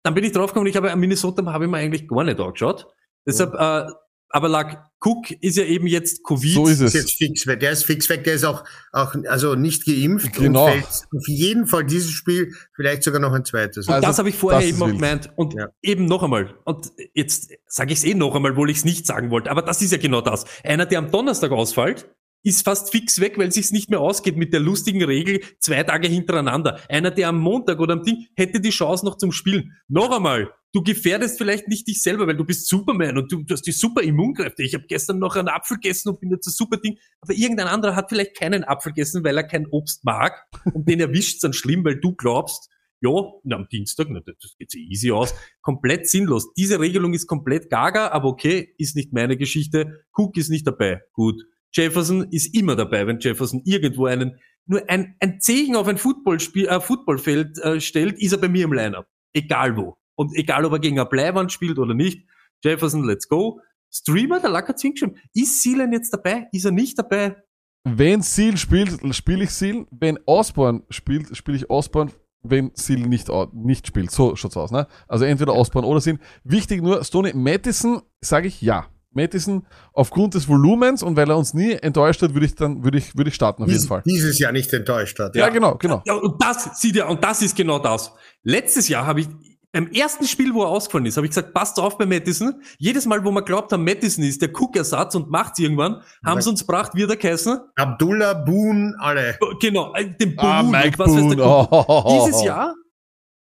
Dann 0.04 0.14
bin 0.14 0.24
ich 0.24 0.32
draufgekommen, 0.32 0.68
ich 0.70 0.76
habe 0.76 0.96
Minnesota 0.96 1.44
habe 1.52 1.66
ich 1.66 1.72
mir 1.72 1.78
eigentlich 1.78 2.08
gar 2.08 2.24
nicht 2.24 2.40
angeschaut. 2.40 2.86
Deshalb, 3.30 3.54
äh, 3.54 3.92
aber 4.32 4.48
Lack, 4.48 4.86
Cook 5.02 5.32
ist 5.42 5.58
ja 5.58 5.64
eben 5.64 5.88
jetzt 5.88 6.24
Covid. 6.24 6.54
so 6.54 6.68
ist 6.68 6.82
ist 6.82 6.82
es. 6.82 6.94
jetzt 6.94 7.14
fix 7.18 7.48
weg. 7.48 7.62
Der 7.62 7.72
ist 7.72 7.84
fix 7.86 8.10
weg. 8.10 8.26
Der 8.26 8.34
ist 8.36 8.44
auch, 8.44 8.64
auch 8.92 9.16
also 9.28 9.56
nicht 9.56 9.86
geimpft 9.86 10.34
Genau. 10.34 10.66
und 10.66 10.72
fällt 10.72 10.86
auf 10.86 11.28
jeden 11.28 11.66
Fall 11.68 11.86
dieses 11.86 12.12
Spiel, 12.12 12.54
vielleicht 12.76 13.02
sogar 13.04 13.20
noch 13.22 13.32
ein 13.34 13.44
zweites. 13.46 13.88
Und 13.88 13.94
Also, 13.96 14.08
das 14.08 14.20
habe 14.20 14.30
ich 14.30 14.36
vorher 14.36 14.62
eben 14.68 14.82
auch 14.84 14.88
gemeint. 14.88 15.32
Und 15.36 15.54
Ja. 15.56 15.70
eben 15.82 16.06
noch 16.06 16.22
einmal. 16.22 16.54
Und 16.66 16.92
jetzt 17.14 17.50
sage 17.66 17.94
ich 17.94 18.00
es 18.00 18.04
eh 18.06 18.14
noch 18.14 18.36
einmal, 18.36 18.52
obwohl 18.52 18.70
ich 18.70 18.78
es 18.78 18.86
nicht 18.86 19.08
sagen 19.08 19.32
wollte. 19.32 19.50
Aber 19.50 19.62
das 19.64 19.82
ist 19.82 19.92
ja 19.92 19.98
genau 19.98 20.22
das. 20.22 20.46
Einer, 20.64 20.86
der 20.86 21.00
am 21.00 21.10
Donnerstag 21.12 21.52
ausfällt, 21.52 22.08
ist 22.44 22.64
fast 22.64 22.92
fix 22.92 23.20
weg, 23.20 23.38
weil 23.38 23.52
sich's 23.52 23.72
nicht 23.72 23.90
mehr 23.90 24.00
ausgeht 24.00 24.38
mit 24.38 24.54
der 24.54 24.60
lustigen 24.60 25.04
Regel 25.04 25.42
zwei 25.60 25.84
Tage 25.84 26.08
hintereinander. 26.08 26.80
Einer, 26.90 27.12
der 27.12 27.30
am 27.30 27.40
Montag 27.40 27.80
oder 27.80 27.94
am 27.94 28.04
Ding 28.04 28.28
hätte 28.36 28.62
die 28.62 28.70
Chance 28.70 29.06
noch 29.06 29.18
zum 29.18 29.32
Spielen. 29.32 29.76
Noch 29.88 30.12
einmal, 30.12 30.52
du 30.74 30.82
gefährdest 30.84 31.38
vielleicht 31.38 31.68
nicht 31.68 31.88
dich 31.88 32.02
selber, 32.02 32.28
weil 32.28 32.38
du 32.38 32.46
bist 32.46 32.68
Superman 32.68 33.18
und 33.18 33.32
du, 33.32 33.44
du 33.44 33.54
hast 33.54 33.68
die 33.68 33.72
super 33.72 34.02
Immunkräfte. 34.02 34.64
Ich 34.64 34.74
habe 34.74 34.86
gestern 34.88 35.20
noch 35.20 35.36
einen 35.36 35.50
Apfel 35.50 35.78
gegessen 35.78 36.10
und 36.10 36.20
bin 36.22 36.32
jetzt 36.32 36.48
ein 36.48 36.52
super 36.52 36.78
Ding. 36.78 36.98
Aber 37.22 37.34
irgendein 37.34 37.68
anderer 37.68 37.96
hat 37.96 38.10
vielleicht 38.10 38.38
keinen 38.38 38.64
Apfel 38.64 38.94
gegessen, 38.94 39.24
weil 39.24 39.38
er 39.38 39.44
kein 39.44 39.68
Obst 39.68 40.06
mag 40.06 40.46
und 40.74 40.88
den 40.88 41.00
erwischt's 41.00 41.42
dann 41.42 41.54
schlimm, 41.54 41.84
weil 41.84 42.00
du 42.00 42.16
glaubst, 42.16 42.70
ja, 43.02 43.12
na, 43.44 43.56
am 43.56 43.68
Dienstag, 43.70 44.08
na, 44.10 44.20
das 44.20 44.58
geht 44.58 44.72
so 44.72 44.78
easy 44.78 45.12
aus. 45.12 45.34
Komplett 45.62 46.10
sinnlos. 46.10 46.54
Diese 46.54 46.80
Regelung 46.80 47.14
ist 47.14 47.28
komplett 47.28 47.70
gaga, 47.70 48.10
aber 48.10 48.28
okay, 48.28 48.74
ist 48.78 48.96
nicht 48.96 49.14
meine 49.14 49.38
Geschichte. 49.38 50.06
Cook 50.12 50.36
ist 50.38 50.50
nicht 50.50 50.68
dabei. 50.68 51.02
Gut. 51.14 51.42
Jefferson 51.74 52.28
ist 52.32 52.56
immer 52.56 52.76
dabei, 52.76 53.06
wenn 53.08 53.20
Jefferson 53.20 53.62
irgendwo 53.66 54.06
einen, 54.06 54.40
nur 54.66 54.82
ein, 54.90 55.16
ein 55.20 55.40
Zeichen 55.40 55.76
auf 55.76 55.88
ein 55.88 55.98
Footballspiel, 55.98 56.68
äh, 56.68 56.80
Footballfeld 56.80 57.58
äh, 57.60 57.80
stellt, 57.80 58.20
ist 58.20 58.32
er 58.32 58.40
bei 58.40 58.50
mir 58.50 58.66
im 58.66 58.74
Lineup. 58.74 59.08
Egal 59.34 59.78
wo. 59.78 59.98
Und 60.16 60.36
egal, 60.36 60.66
ob 60.66 60.74
er 60.74 60.80
gegen 60.80 61.00
eine 61.00 61.10
Bleiwand 61.10 61.52
spielt 61.52 61.80
oder 61.80 61.94
nicht. 61.94 62.28
Jefferson, 62.64 63.04
let's 63.04 63.28
go. 63.28 63.62
Streamer, 63.92 64.40
der 64.40 64.50
Lacker 64.50 64.76
Zwingschirm. 64.76 65.16
Ist 65.34 65.62
Sealand 65.62 65.94
jetzt 65.94 66.12
dabei? 66.12 66.48
Ist 66.52 66.66
er 66.66 66.72
nicht 66.72 66.98
dabei? 67.00 67.38
Wenn 67.84 68.22
Seal 68.22 68.58
spielt, 68.58 69.00
spiele 69.16 69.46
ich 69.46 69.52
Seal. 69.52 69.86
Wenn 69.92 70.20
Osborne 70.26 70.84
spielt, 70.90 71.36
spiele 71.36 71.58
ich 71.58 71.70
Osborne. 71.70 72.12
Wenn 72.42 72.72
Seal 72.74 73.02
nicht, 73.02 73.30
nicht 73.54 73.88
spielt. 73.88 74.12
So 74.12 74.36
schaut's 74.36 74.58
aus, 74.58 74.72
ne? 74.72 74.88
Also 75.08 75.26
entweder 75.26 75.56
Osborne 75.56 75.88
oder 75.88 76.02
Seal. 76.02 76.20
Wichtig 76.44 76.82
nur, 76.82 77.04
Stoney, 77.04 77.34
Madison, 77.34 78.02
sage 78.22 78.48
ich 78.48 78.62
ja. 78.62 78.88
Madison, 79.12 79.66
aufgrund 79.94 80.36
des 80.36 80.48
Volumens 80.48 81.02
und 81.04 81.16
weil 81.16 81.30
er 81.30 81.38
uns 81.38 81.54
nie 81.54 81.72
enttäuscht 81.74 82.22
hat, 82.22 82.34
würde 82.34 82.46
ich 82.46 82.56
dann, 82.56 82.84
würde 82.84 82.98
ich, 82.98 83.16
würde 83.18 83.30
ich 83.30 83.36
starten 83.36 83.64
auf 83.64 83.70
jeden 83.70 83.80
Dies, 83.80 83.88
Fall. 83.88 84.04
dieses 84.06 84.38
Jahr 84.40 84.52
nicht 84.52 84.72
enttäuscht 84.74 85.18
hat. 85.20 85.36
Ja, 85.36 85.50
genau, 85.50 85.76
genau. 85.78 86.02
Ja, 86.06 86.14
und 86.14 86.42
das, 86.44 86.80
sieht 86.80 86.96
ja, 86.96 87.08
und 87.08 87.24
das 87.24 87.42
ist 87.42 87.56
genau 87.56 87.80
das. 87.80 88.14
Letztes 88.44 88.88
Jahr 88.88 89.06
habe 89.08 89.22
ich, 89.22 89.28
beim 89.72 89.88
ersten 89.92 90.26
Spiel, 90.26 90.54
wo 90.56 90.64
er 90.64 90.70
ausgefallen 90.70 91.06
ist, 91.06 91.18
habe 91.18 91.28
ich 91.28 91.32
gesagt, 91.32 91.54
passt 91.54 91.80
auf 91.80 91.98
bei 91.98 92.06
Madison. 92.08 92.56
Jedes 92.80 93.06
Mal, 93.06 93.24
wo 93.24 93.30
wir 93.32 93.44
glaubt 93.44 93.72
haben, 93.72 93.84
Madison 93.84 94.24
ist 94.24 94.42
der 94.42 94.50
Cook-Ersatz 94.50 95.14
und 95.14 95.30
macht's 95.30 95.60
irgendwann, 95.60 96.02
haben 96.26 96.42
sie 96.42 96.50
uns 96.50 96.62
gebracht, 96.62 96.94
wie 96.96 97.06
der 97.06 97.18
geheißen? 97.18 97.60
Abdullah, 97.76 98.34
Boone, 98.34 98.96
alle. 99.00 99.38
Oh, 99.42 99.54
Genau, 99.60 99.94
äh, 99.94 100.06
den 100.18 100.36
Boone 100.36 100.50
Ah, 100.50 100.64
Mike 100.64 100.98
was 100.98 101.08
Boone. 101.12 101.36
der 101.36 101.46
Kuckuck. 101.46 101.90
Oh. 101.90 102.26
Dieses 102.28 102.44
Jahr 102.44 102.74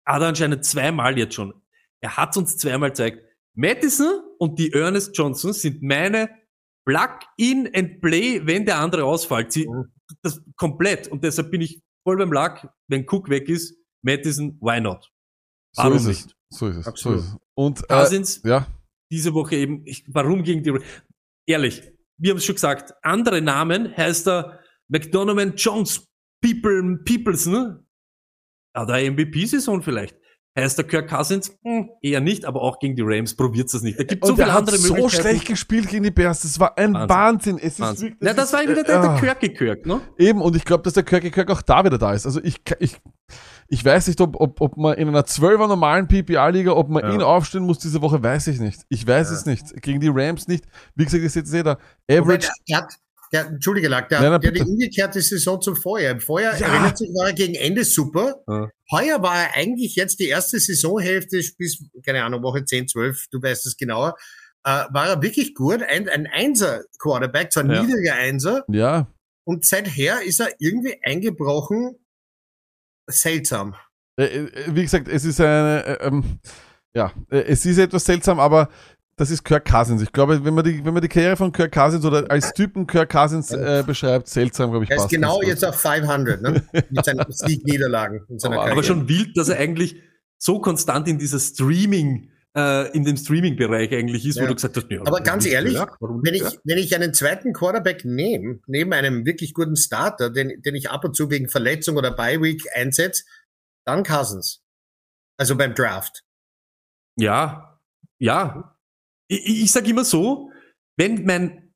hat 0.05 0.21
er 0.21 0.29
anscheinend 0.29 0.65
zweimal 0.67 1.17
jetzt 1.17 1.35
schon. 1.35 1.55
Er 2.01 2.17
hat 2.17 2.37
uns 2.37 2.59
zweimal 2.59 2.91
gezeigt. 2.91 3.21
Madison 3.55 4.23
und 4.39 4.59
die 4.59 4.73
Ernest 4.73 5.17
Johnson 5.17 5.53
sind 5.53 5.83
meine 5.83 6.31
Plug-in 6.87 7.71
and 7.75 8.01
Play, 8.01 8.45
wenn 8.47 8.65
der 8.67 8.79
andere 8.79 9.05
ausfällt. 9.05 9.53
Sie, 9.53 9.67
Mhm. 9.69 9.93
das 10.23 10.41
komplett. 10.57 11.09
Und 11.09 11.23
deshalb 11.25 11.51
bin 11.51 11.61
ich 11.61 11.81
voll 12.07 12.17
beim 12.17 12.33
Lack. 12.33 12.69
Wenn 12.89 13.07
Cook 13.09 13.29
weg 13.29 13.49
ist, 13.49 13.77
Madison, 14.05 14.59
why 14.61 14.81
not? 14.81 15.09
So 15.75 15.83
Warum 15.85 15.97
ist 15.97 16.07
es. 16.07 16.25
nicht? 16.27 16.37
So 16.51 16.67
ist 16.69 16.77
es. 16.79 16.87
Absolut. 16.87 17.21
So 17.21 17.25
ist 17.27 17.33
es. 17.35 17.41
Und, 17.55 17.81
äh, 17.85 17.87
Cousins, 17.89 18.41
ja, 18.45 18.67
diese 19.11 19.33
Woche 19.35 19.57
eben, 19.57 19.87
ich, 19.87 20.05
warum 20.09 20.43
gegen 20.43 20.63
die, 20.63 20.77
ehrlich, 21.47 21.83
wir 22.19 22.31
haben 22.31 22.39
es 22.39 22.45
schon 22.45 22.55
gesagt, 22.57 22.95
andere 23.03 23.41
Namen 23.41 23.97
heißt 23.97 24.27
er 24.29 24.59
McDonovan 24.89 25.55
Jones, 25.57 26.07
People, 26.43 26.99
Peopleson, 27.05 27.87
ah, 28.75 28.85
der 28.85 29.11
MVP-Saison 29.13 29.83
vielleicht. 29.83 30.17
Heißt 30.59 30.77
der 30.77 30.87
Kirk 30.87 31.09
Cousins? 31.09 31.57
Hm, 31.65 31.89
eher 32.03 32.21
nicht, 32.21 32.45
aber 32.45 32.61
auch 32.61 32.79
gegen 32.79 32.95
die 32.95 33.03
Rams 33.03 33.35
probiert 33.35 33.73
es 33.73 33.81
nicht. 33.83 33.99
Da 33.99 34.05
gibt 34.05 34.27
so 34.27 34.35
viele 34.37 34.53
hat 34.53 34.59
andere 34.59 34.77
so 34.77 34.93
Möglichkeiten. 34.95 35.23
schlecht 35.29 35.47
gespielt 35.47 35.89
gegen 35.89 36.03
die 36.03 36.11
Bears. 36.11 36.43
Das 36.43 36.61
war 36.61 36.77
ein 36.77 36.93
Wahnsinn. 36.93 37.09
Wahnsinn. 37.09 37.59
Es 37.59 37.65
ist 37.75 37.81
Wahnsinn. 37.81 38.09
wirklich, 38.11 38.29
Ja, 38.29 38.35
das 38.35 38.53
war 38.53 38.63
ist, 38.63 38.69
wieder 38.69 38.81
äh, 38.83 38.85
der, 38.85 39.01
der. 39.01 39.17
Kirky 39.19 39.49
Kirk, 39.55 39.87
ne? 39.87 40.01
Eben, 40.19 40.43
und 40.43 40.55
ich 40.55 40.65
glaube, 40.67 40.83
dass 40.83 40.93
der 40.93 41.05
Kirky 41.05 41.31
Kirk 41.31 41.51
auch 41.51 41.63
da 41.63 41.83
wieder 41.85 41.97
da 41.97 42.13
ist. 42.13 42.27
Also 42.27 42.39
ich, 42.45 42.61
ich, 42.81 43.01
ich 43.69 43.83
weiß 43.83 44.09
nicht, 44.09 44.21
ob, 44.21 44.39
ob, 44.39 44.61
ob 44.61 44.77
man 44.77 44.95
in 44.99 45.09
einer 45.09 45.23
12er 45.23 45.69
normalen 45.69 46.07
PPA-Liga, 46.07 46.73
ob 46.73 46.91
man 46.91 47.03
Ja. 47.03 47.15
ihn 47.15 47.23
aufstellen 47.23 47.65
muss 47.65 47.79
diese 47.79 48.03
Woche, 48.03 48.23
weiß 48.23 48.49
ich 48.49 48.61
nicht. 48.61 48.83
Ich 48.91 49.07
weiß 49.07 49.31
Ja. 49.31 49.37
es 49.37 49.47
nicht. 49.47 49.81
Gegen 49.83 50.01
die 50.01 50.11
Rams 50.13 50.49
nicht. 50.49 50.67
Wie 50.95 51.05
gesagt, 51.07 51.25
ich 51.25 51.33
sehe 51.33 51.61
eh 51.61 51.63
da. 51.63 51.79
Average. 52.11 52.51
Der 52.69 52.77
hat, 52.77 52.93
der, 53.33 53.47
Entschuldige, 53.47 53.89
Lack, 53.89 54.09
der, 54.09 54.21
Nein, 54.21 54.41
der 54.41 54.51
hat 54.51 54.57
die 54.57 54.63
umgekehrte 54.63 55.21
Saison 55.23 55.61
zum 55.61 55.75
Vorjahr. 55.77 56.13
Im 56.13 56.21
Vorjahr, 56.21 56.59
Ja. 56.59 56.67
erinnert 56.69 56.99
sich, 56.99 57.09
war 57.11 57.29
er 57.29 57.33
gegen 57.33 57.55
Ende 57.55 57.85
super. 57.85 58.43
Ja. 58.49 58.69
Heuer 58.91 59.23
war 59.23 59.37
er 59.43 59.57
eigentlich 59.57 59.97
jetzt 59.97 60.19
die 60.21 60.29
erste 60.29 60.59
Saisonhälfte 60.61 61.41
bis, 61.59 61.83
keine 62.05 62.25
Ahnung, 62.25 62.43
Woche 62.43 62.65
10, 62.65 62.89
12, 62.89 63.27
du 63.31 63.41
weißt 63.43 63.67
es 63.67 63.77
genauer, 63.77 64.17
äh, 64.65 64.85
war 64.91 65.09
er 65.09 65.23
wirklich 65.23 65.55
gut. 65.55 65.83
Ein, 65.83 66.09
ein 66.09 66.27
Einser-Quarterback, 66.27 67.53
zwar 67.53 67.65
ein 67.65 67.71
Ja. 67.71 67.83
niedriger 67.83 68.15
Einser. 68.15 68.65
Ja, 68.69 69.07
Und 69.45 69.65
seither 69.65 70.23
ist 70.23 70.41
er 70.41 70.51
irgendwie 70.59 70.99
eingebrochen. 71.03 71.97
Seltsam. 73.11 73.75
Äh, 74.17 74.25
äh, 74.27 74.51
wie 74.69 74.83
gesagt, 74.83 75.09
es 75.09 75.25
ist 75.25 75.41
eine, 75.41 75.85
äh, 75.85 76.07
ähm, 76.07 76.39
ja, 76.95 77.13
es 77.29 77.65
ist 77.67 77.79
etwas 77.79 78.05
seltsam, 78.05 78.39
aber 78.39 78.69
das 79.17 79.31
ist 79.31 79.45
Kirk 79.45 79.65
Cousins. 79.71 80.03
Ich 80.03 80.11
glaube, 80.13 80.45
wenn 80.45 80.55
man 80.55 80.65
die, 80.65 80.85
wenn 80.85 80.95
man 80.95 81.03
die 81.03 81.09
Karriere 81.09 81.37
von 81.37 81.53
Kirk 81.53 81.73
Cousins 81.73 82.05
oder 82.05 82.31
als 82.31 82.53
Typen 82.55 82.87
Kirk 82.87 83.11
Cousins 83.11 83.51
äh, 83.53 83.83
beschreibt, 83.87 84.27
seltsam, 84.29 84.71
glaube 84.71 84.85
ich, 84.85 84.91
Er 84.91 84.97
ist 84.97 85.03
passt 85.03 85.15
genau 85.15 85.39
das. 85.41 85.49
jetzt 85.49 85.65
auf 85.65 85.77
500, 85.81 86.41
ne? 86.43 86.63
Mit 86.91 87.05
seinen 87.05 87.25
Sieg-Niederlagen. 87.31 88.21
Aber- 88.43 88.71
Aber 88.71 88.83
schon 88.83 89.09
wild, 89.09 89.37
dass 89.37 89.49
er 89.49 89.59
eigentlich 89.59 89.97
so 90.39 90.61
konstant 90.61 91.07
in 91.09 91.19
dieser 91.19 91.39
Streaming, 91.39 92.31
äh, 92.57 92.91
in 92.97 93.05
dem 93.05 93.17
Streaming-Bereich 93.17 93.93
eigentlich 93.95 94.27
ist, 94.27 94.37
wo 94.39 94.43
Ja. 94.43 94.49
du 94.49 94.55
gesagt 94.55 94.77
hast, 94.77 94.91
ja, 94.91 95.01
Aber 95.05 95.21
ganz 95.21 95.47
ehrlich, 95.47 95.75
warum 96.01 96.23
wenn 96.25 96.35
ich, 96.35 96.43
wenn 96.65 96.79
ich 96.79 96.95
einen 96.95 97.15
zweiten 97.15 97.53
Quarterback 97.53 98.05
nehme, 98.05 98.61
neben 98.67 98.93
einem 98.93 99.25
wirklich 99.27 99.55
guten 99.55 99.77
Starter, 99.77 100.31
den, 100.31 100.61
den 100.63 100.75
ich 100.75 100.91
ab 100.91 101.05
und 101.05 101.15
zu 101.15 101.31
wegen 101.31 101.49
Verletzung 101.49 101.97
oder 101.97 102.11
Bye 102.11 102.41
Week 102.43 102.63
einsetze, 102.75 103.25
dann 103.87 104.03
Cousins. 104.05 104.63
Also 105.39 105.57
beim 105.57 105.75
Draft. 105.75 106.25
Ja, 107.17 107.79
ja. 108.19 108.72
Ich, 109.33 109.63
ich 109.65 109.73
sage 109.73 109.89
immer 109.91 110.05
so, 110.05 110.51
wenn 110.99 111.25
mein, 111.25 111.73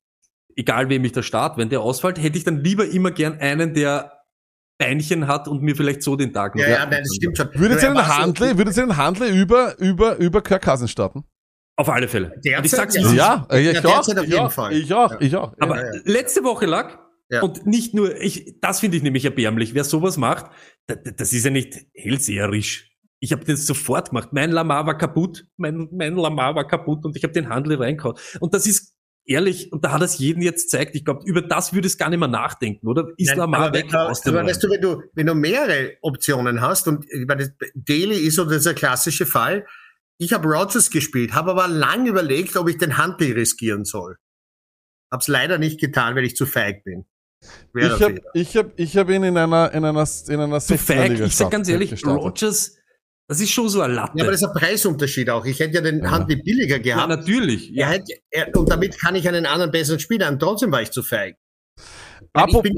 egal 0.55 0.89
wem 0.89 1.03
ich 1.05 1.11
da 1.11 1.23
start, 1.23 1.57
wenn 1.57 1.69
der 1.69 1.81
ausfällt, 1.81 2.21
hätte 2.21 2.37
ich 2.37 2.43
dann 2.43 2.63
lieber 2.63 2.87
immer 2.87 3.11
gern 3.11 3.39
einen, 3.39 3.73
der 3.73 4.13
Beinchen 4.79 5.27
hat 5.27 5.47
und 5.47 5.63
mir 5.63 5.75
vielleicht 5.75 6.03
so 6.03 6.15
den 6.15 6.33
Tag 6.33 6.53
noch. 6.55 6.61
Ja, 6.61 6.69
ja, 6.69 6.85
nein, 6.85 7.01
das 7.03 7.15
stimmt 7.15 7.35
schon. 7.37 7.49
Würdet 7.55 7.81
ihr 7.81 7.89
einen 7.89 8.07
Handle, 8.07 8.57
würdet 8.57 8.77
ihr 8.77 8.83
einen 8.83 8.97
Handle 8.97 9.27
über, 9.29 9.77
über, 9.79 10.17
über 10.17 10.41
Kirk 10.43 10.63
Cousins 10.63 10.91
starten? 10.91 11.23
Auf 11.79 11.89
alle 11.89 12.07
Fälle. 12.07 12.31
Derzeit 12.45 12.65
ich 12.65 12.71
sag's 12.71 12.95
ja. 12.95 13.13
Ja, 13.13 13.47
äh, 13.51 13.59
ich 13.71 13.81
Ja, 13.81 13.85
auch. 13.89 14.07
Ich 14.07 14.15
jeden 14.15 14.33
auch, 14.39 14.51
Fall. 14.51 14.73
ich 14.73 14.93
auch, 14.93 15.11
Ja. 15.13 15.17
ich 15.21 15.35
auch. 15.35 15.53
Aber 15.59 15.77
Ja, 15.79 15.93
ja. 15.95 16.01
letzte 16.05 16.43
Woche 16.43 16.65
lag, 16.67 16.99
Ja. 17.29 17.41
und 17.41 17.65
nicht 17.65 17.93
nur, 17.95 18.15
ich, 18.21 18.59
das 18.61 18.79
finde 18.79 18.97
ich 18.97 19.03
nämlich 19.03 19.25
erbärmlich, 19.25 19.73
wer 19.73 19.83
sowas 19.83 20.17
macht, 20.17 20.45
da- 20.87 20.95
da- 20.95 21.11
das 21.11 21.33
ist 21.33 21.43
ja 21.45 21.49
nicht 21.51 21.75
hellseherisch. 21.95 22.91
Ich 23.19 23.31
habe 23.31 23.43
das 23.45 23.65
sofort 23.65 24.09
gemacht. 24.09 24.29
Mein 24.31 24.51
Lamar 24.51 24.85
war 24.85 24.97
kaputt, 24.97 25.45
mein, 25.57 25.89
mein 25.91 26.15
Lamar 26.15 26.55
war 26.55 26.67
kaputt 26.67 27.03
und 27.03 27.15
ich 27.17 27.23
habe 27.23 27.33
den 27.33 27.49
Handel 27.49 27.77
reingehauen. 27.81 28.15
Und 28.39 28.53
das 28.53 28.67
ist 28.67 28.93
ehrlich, 29.25 29.71
und 29.71 29.83
da 29.83 29.91
hat 29.91 30.01
es 30.01 30.19
jeden 30.19 30.41
jetzt 30.41 30.69
zeigt, 30.69 30.95
ich 30.95 31.03
glaube, 31.03 31.25
über 31.25 31.41
das 31.41 31.73
würde 31.73 31.87
es 31.87 31.97
gar 31.97 32.09
nicht 32.09 32.19
mehr 32.19 32.27
nachdenken, 32.27 32.87
oder? 32.87 33.09
Ist 33.17 33.29
Nein, 33.29 33.37
Lamar 33.39 33.59
aber, 33.65 33.77
weg 33.77 33.93
aber, 33.93 34.09
aus 34.11 34.21
dem 34.21 34.35
aber 34.35 34.47
weißt 34.47 34.63
du, 34.63 34.69
wenn 34.69 34.81
du, 34.81 35.01
wenn 35.13 35.25
du 35.25 35.35
mehrere 35.35 35.97
Optionen 36.01 36.61
hast 36.61 36.87
und 36.87 37.05
ich 37.11 37.25
meine, 37.27 37.53
das- 37.57 37.69
Daly 37.75 38.17
ist 38.17 38.35
so 38.35 38.45
dieser 38.45 38.73
klassische 38.73 39.25
Fall. 39.25 39.65
Ich 40.19 40.33
habe 40.33 40.47
Rogers 40.47 40.89
gespielt, 40.89 41.33
habe 41.33 41.51
aber 41.51 41.67
lang 41.67 42.07
überlegt, 42.07 42.55
ob 42.55 42.69
ich 42.69 42.77
den 42.77 42.97
Huntley 43.03 43.31
riskieren 43.33 43.85
soll. 43.85 44.17
Hab's 45.11 45.27
leider 45.27 45.57
nicht 45.57 45.79
getan, 45.79 46.15
weil 46.15 46.25
ich 46.25 46.35
zu 46.35 46.45
feig 46.45 46.83
bin. 46.83 47.05
Wäre 47.73 47.95
Ich 47.95 48.01
habe 48.01 48.21
ich 48.33 48.57
hab, 48.57 48.79
ich 48.79 48.97
hab 48.97 49.09
ihn 49.09 49.23
in 49.23 49.37
einer, 49.37 49.71
in 49.73 49.85
einer, 49.85 50.07
in 50.27 50.39
einer 50.39 50.59
Zu 50.59 50.73
16er 50.73 50.77
feig, 50.77 51.19
ich 51.19 51.35
sag 51.35 51.51
ganz 51.51 51.69
ehrlich, 51.69 51.91
gestartet. 51.91 52.23
Rogers, 52.23 52.76
das 53.29 53.39
ist 53.41 53.51
schon 53.51 53.67
so 53.69 53.81
ein 53.81 53.91
Latte. 53.91 54.13
Ja, 54.17 54.23
aber 54.23 54.31
das 54.31 54.41
ist 54.41 54.47
ein 54.47 54.53
Preisunterschied 54.53 55.29
auch. 55.29 55.45
Ich 55.45 55.59
hätte 55.59 55.75
ja 55.75 55.81
den 55.81 56.03
Ja. 56.03 56.17
Huntley 56.17 56.37
billiger 56.41 56.77
ja, 56.77 56.81
gehabt. 56.95 57.09
natürlich. 57.09 57.75
Er 57.75 57.89
hätte, 57.89 58.13
er, 58.31 58.55
und 58.55 58.69
damit 58.71 58.99
kann 58.99 59.15
ich 59.15 59.27
einen 59.27 59.45
anderen 59.45 59.71
besseren 59.71 59.99
Spieler 59.99 60.29
und 60.29 60.39
trotzdem 60.39 60.71
war 60.71 60.81
ich 60.81 60.91
zu 60.91 61.03
feig. 61.03 61.35
Weil 61.75 62.49
ich 62.49 62.55
Apropos- 62.55 62.63
bin, 62.63 62.77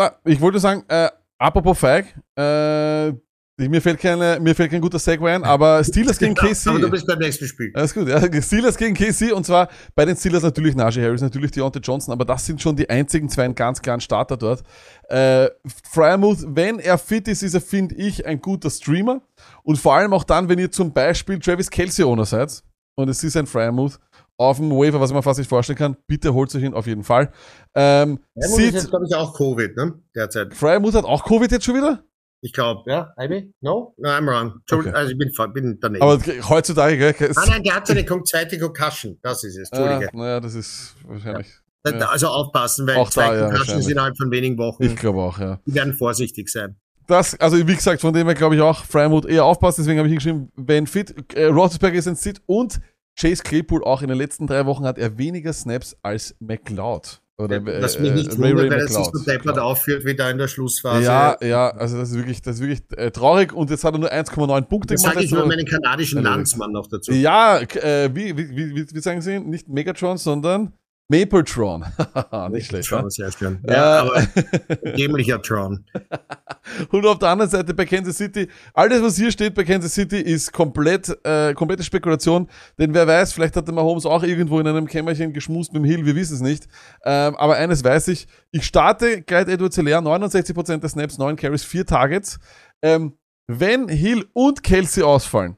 Ah, 0.00 0.12
ich 0.24 0.40
wollte 0.40 0.60
sagen, 0.60 0.84
äh, 0.88 1.10
apropos 1.38 1.76
feig, 1.76 2.06
äh, 2.36 3.12
mir 3.58 3.82
fällt 3.82 3.98
keine, 3.98 4.38
mir 4.40 4.54
fällt 4.54 4.70
kein 4.70 4.80
guter 4.80 5.00
Segway 5.00 5.34
ein, 5.34 5.42
aber 5.42 5.82
Steelers 5.82 6.18
gegen 6.18 6.34
KC. 6.34 6.68
aber 6.68 6.78
du 6.78 6.90
bist 6.90 7.06
beim 7.06 7.18
nächsten 7.18 7.46
Spiel. 7.46 7.72
Alles 7.74 7.92
gut, 7.92 8.06
ja. 8.06 8.20
Steelers 8.40 8.76
gegen 8.76 8.94
KC 8.94 9.32
und 9.32 9.44
zwar 9.44 9.68
bei 9.96 10.04
den 10.04 10.16
Steelers 10.16 10.44
natürlich 10.44 10.76
Najee 10.76 11.02
Harris, 11.02 11.20
natürlich 11.20 11.50
Deontay 11.50 11.80
Johnson, 11.80 12.12
aber 12.12 12.24
das 12.24 12.46
sind 12.46 12.62
schon 12.62 12.76
die 12.76 12.88
einzigen 12.88 13.28
zwei 13.28 13.48
ganz 13.48 13.82
klaren 13.82 14.00
Starter 14.00 14.36
dort. 14.36 14.62
Äh, 15.08 15.48
Fryermuth, 15.90 16.44
wenn 16.46 16.78
er 16.78 16.98
fit 16.98 17.26
ist, 17.26 17.42
ist 17.42 17.54
er, 17.54 17.60
finde 17.60 17.96
ich, 17.96 18.24
ein 18.24 18.40
guter 18.40 18.70
Streamer 18.70 19.22
und 19.64 19.76
vor 19.76 19.94
allem 19.94 20.12
auch 20.12 20.24
dann, 20.24 20.48
wenn 20.48 20.58
ihr 20.60 20.70
zum 20.70 20.92
Beispiel 20.92 21.40
Travis 21.40 21.68
Kelsey 21.68 22.04
Owner 22.04 22.26
seid 22.26 22.62
und 22.94 23.08
es 23.08 23.24
ist 23.24 23.36
ein 23.36 23.46
Fryermuth 23.46 23.98
auf 24.36 24.58
dem 24.58 24.70
Waiver, 24.70 25.00
was 25.00 25.12
man 25.12 25.22
fast 25.22 25.40
nicht 25.40 25.48
vorstellen 25.48 25.76
kann, 25.76 25.96
bitte 26.06 26.32
holt 26.32 26.54
euch 26.54 26.62
ihn 26.62 26.72
auf 26.74 26.86
jeden 26.86 27.02
Fall. 27.02 27.32
Ähm, 27.74 28.20
Ja, 28.36 28.46
ist 28.46 28.58
jetzt, 28.58 28.90
glaube 28.90 29.04
ich, 29.08 29.14
auch 29.16 29.36
Covid, 29.36 29.76
ne? 29.76 29.94
Derzeit. 30.14 30.54
Fryermuth 30.54 30.94
hat 30.94 31.04
auch 31.04 31.24
Covid 31.24 31.50
jetzt 31.50 31.64
schon 31.64 31.74
wieder? 31.74 32.04
Ich 32.40 32.52
glaube, 32.52 32.88
ja, 32.90 33.12
Ivy? 33.18 33.52
No? 33.60 33.94
No, 33.96 34.08
I'm 34.10 34.26
wrong. 34.26 34.52
Entschuldigung, 34.60 34.92
Okay. 34.92 34.98
Also 35.00 35.12
ich 35.12 35.18
bin, 35.18 35.32
bin 35.52 35.78
daneben. 35.80 36.02
Aber 36.02 36.18
heutzutage, 36.48 36.96
gell, 36.96 37.14
es- 37.30 37.36
ah, 37.36 37.44
nein, 37.48 37.62
der 37.64 37.74
hat 37.74 37.86
seine 37.86 38.04
Kon- 38.04 38.24
zweite 38.24 38.58
Concussion. 38.58 39.18
Das 39.22 39.42
ist 39.44 39.56
es. 39.58 39.70
Entschuldige. 39.72 40.08
naja, 40.16 40.38
das 40.40 40.54
ist 40.54 40.94
wahrscheinlich. 41.04 41.48
Da- 41.82 41.90
ja. 41.98 42.08
Also 42.08 42.28
aufpassen, 42.28 42.86
weil 42.86 42.96
Auch 42.96 43.06
da, 43.06 43.10
zwei 43.12 43.22
ja, 43.22 43.28
Concussions 43.40 43.58
wahrscheinlich. 43.68 43.88
innerhalb 43.90 44.16
von 44.18 44.30
wenigen 44.30 44.58
Wochen. 44.58 44.82
Ich 44.84 44.96
glaube 44.96 45.18
auch, 45.20 45.38
ja. 45.38 45.58
die 45.66 45.74
werden 45.74 45.94
vorsichtig 45.94 46.48
sein. 46.48 46.76
Das, 47.06 47.34
also 47.40 47.56
wie 47.66 47.74
gesagt, 47.74 48.02
von 48.02 48.12
dem 48.12 48.26
her 48.26 48.34
glaube 48.34 48.54
ich 48.54 48.60
auch, 48.60 48.84
Fryermuth 48.84 49.24
eher 49.24 49.44
aufpassen, 49.44 49.80
deswegen 49.82 49.98
habe 49.98 50.08
ich 50.08 50.12
hingeschrieben, 50.12 50.52
wenn 50.56 50.86
fit, 50.86 51.32
äh, 51.34 51.46
Roethlisberger 51.46 51.96
ist 51.98 52.06
ein 52.06 52.16
Sit 52.16 52.42
und 52.46 52.80
Chase 53.18 53.42
Claypool 53.42 53.82
auch 53.82 54.02
in 54.02 54.08
den 54.08 54.18
letzten 54.18 54.46
drei 54.46 54.66
Wochen 54.66 54.84
hat 54.84 54.98
er 54.98 55.16
weniger 55.18 55.52
Snaps 55.52 55.96
als 56.02 56.36
McLeod. 56.38 57.20
Oder, 57.40 57.64
Was 57.64 58.00
mich 58.00 58.12
nicht 58.14 58.36
weil 58.36 58.56
er 58.72 58.88
sich 58.88 58.98
McLeod. 58.98 59.16
so 59.16 59.24
deppert 59.24 59.58
aufführt, 59.60 60.04
wie 60.04 60.16
da 60.16 60.28
in 60.28 60.38
der 60.38 60.48
Schlussphase. 60.48 61.04
Ja, 61.04 61.36
ja, 61.40 61.70
also 61.70 61.96
das 61.96 62.10
ist 62.10 62.16
wirklich, 62.16 62.42
das 62.42 62.56
ist 62.56 62.62
wirklich 62.62 62.82
äh, 62.98 63.12
traurig 63.12 63.52
und 63.52 63.70
jetzt 63.70 63.84
hat 63.84 63.94
er 63.94 63.98
nur 64.00 64.12
1,9 64.12 64.62
Punkte 64.62 64.94
Das 64.94 65.02
sage 65.02 65.22
ich 65.22 65.30
über 65.30 65.42
letzte 65.44 65.56
meinen 65.56 65.66
kanadischen. 65.66 66.22
Landsmann 66.22 66.72
noch 66.72 66.88
dazu. 66.88 67.12
Ja, 67.12 67.60
äh, 67.60 68.10
wie, 68.12 68.36
wie, 68.36 68.50
wie, 68.50 68.74
wie, 68.74 68.86
wie 68.92 69.00
sagen 69.00 69.20
Sie? 69.20 69.38
Nicht 69.38 69.68
Megatron, 69.68 70.18
sondern 70.18 70.72
Mapletron. 71.08 71.84
Nicht 72.50 72.66
schlecht. 72.66 72.88
Tron, 72.88 73.04
Ja? 73.04 73.10
sehr 73.10 73.32
schön. 73.32 73.58
Ja, 73.66 74.00
aber 74.00 74.22
dämlicher 74.96 75.40
Tron. 75.40 75.84
Und 76.90 77.06
auf 77.06 77.18
der 77.18 77.30
anderen 77.30 77.50
Seite 77.50 77.72
bei 77.72 77.86
Kansas 77.86 78.18
City, 78.18 78.46
alles 78.74 79.02
was 79.02 79.16
hier 79.16 79.32
steht 79.32 79.54
bei 79.54 79.64
Kansas 79.64 79.94
City 79.94 80.20
ist 80.20 80.52
komplett, 80.52 81.16
äh, 81.24 81.54
komplette 81.54 81.82
Spekulation, 81.82 82.46
denn 82.78 82.92
wer 82.92 83.06
weiß, 83.06 83.32
vielleicht 83.32 83.56
hat 83.56 83.66
der 83.66 83.74
Mahomes 83.74 84.04
auch 84.04 84.22
irgendwo 84.22 84.60
in 84.60 84.66
einem 84.66 84.86
Kämmerchen 84.86 85.32
geschmust 85.32 85.72
mit 85.72 85.82
dem 85.82 85.86
Hill, 85.86 86.04
wir 86.04 86.14
wissen 86.14 86.34
es 86.34 86.40
nicht. 86.42 86.68
Ähm, 87.04 87.36
aber 87.36 87.56
eines 87.56 87.82
weiß 87.82 88.08
ich, 88.08 88.26
ich 88.50 88.66
starte 88.66 89.22
Clyde 89.22 89.52
Edwards 89.52 89.76
Hilaire, 89.76 90.02
69% 90.02 90.76
der 90.78 90.88
Snaps, 90.90 91.16
9 91.16 91.36
Carries, 91.36 91.64
4 91.64 91.86
Targets. 91.86 92.38
Ähm, 92.82 93.14
wenn 93.46 93.88
Hill 93.88 94.26
und 94.34 94.62
Kelsey 94.62 95.02
ausfallen, 95.02 95.56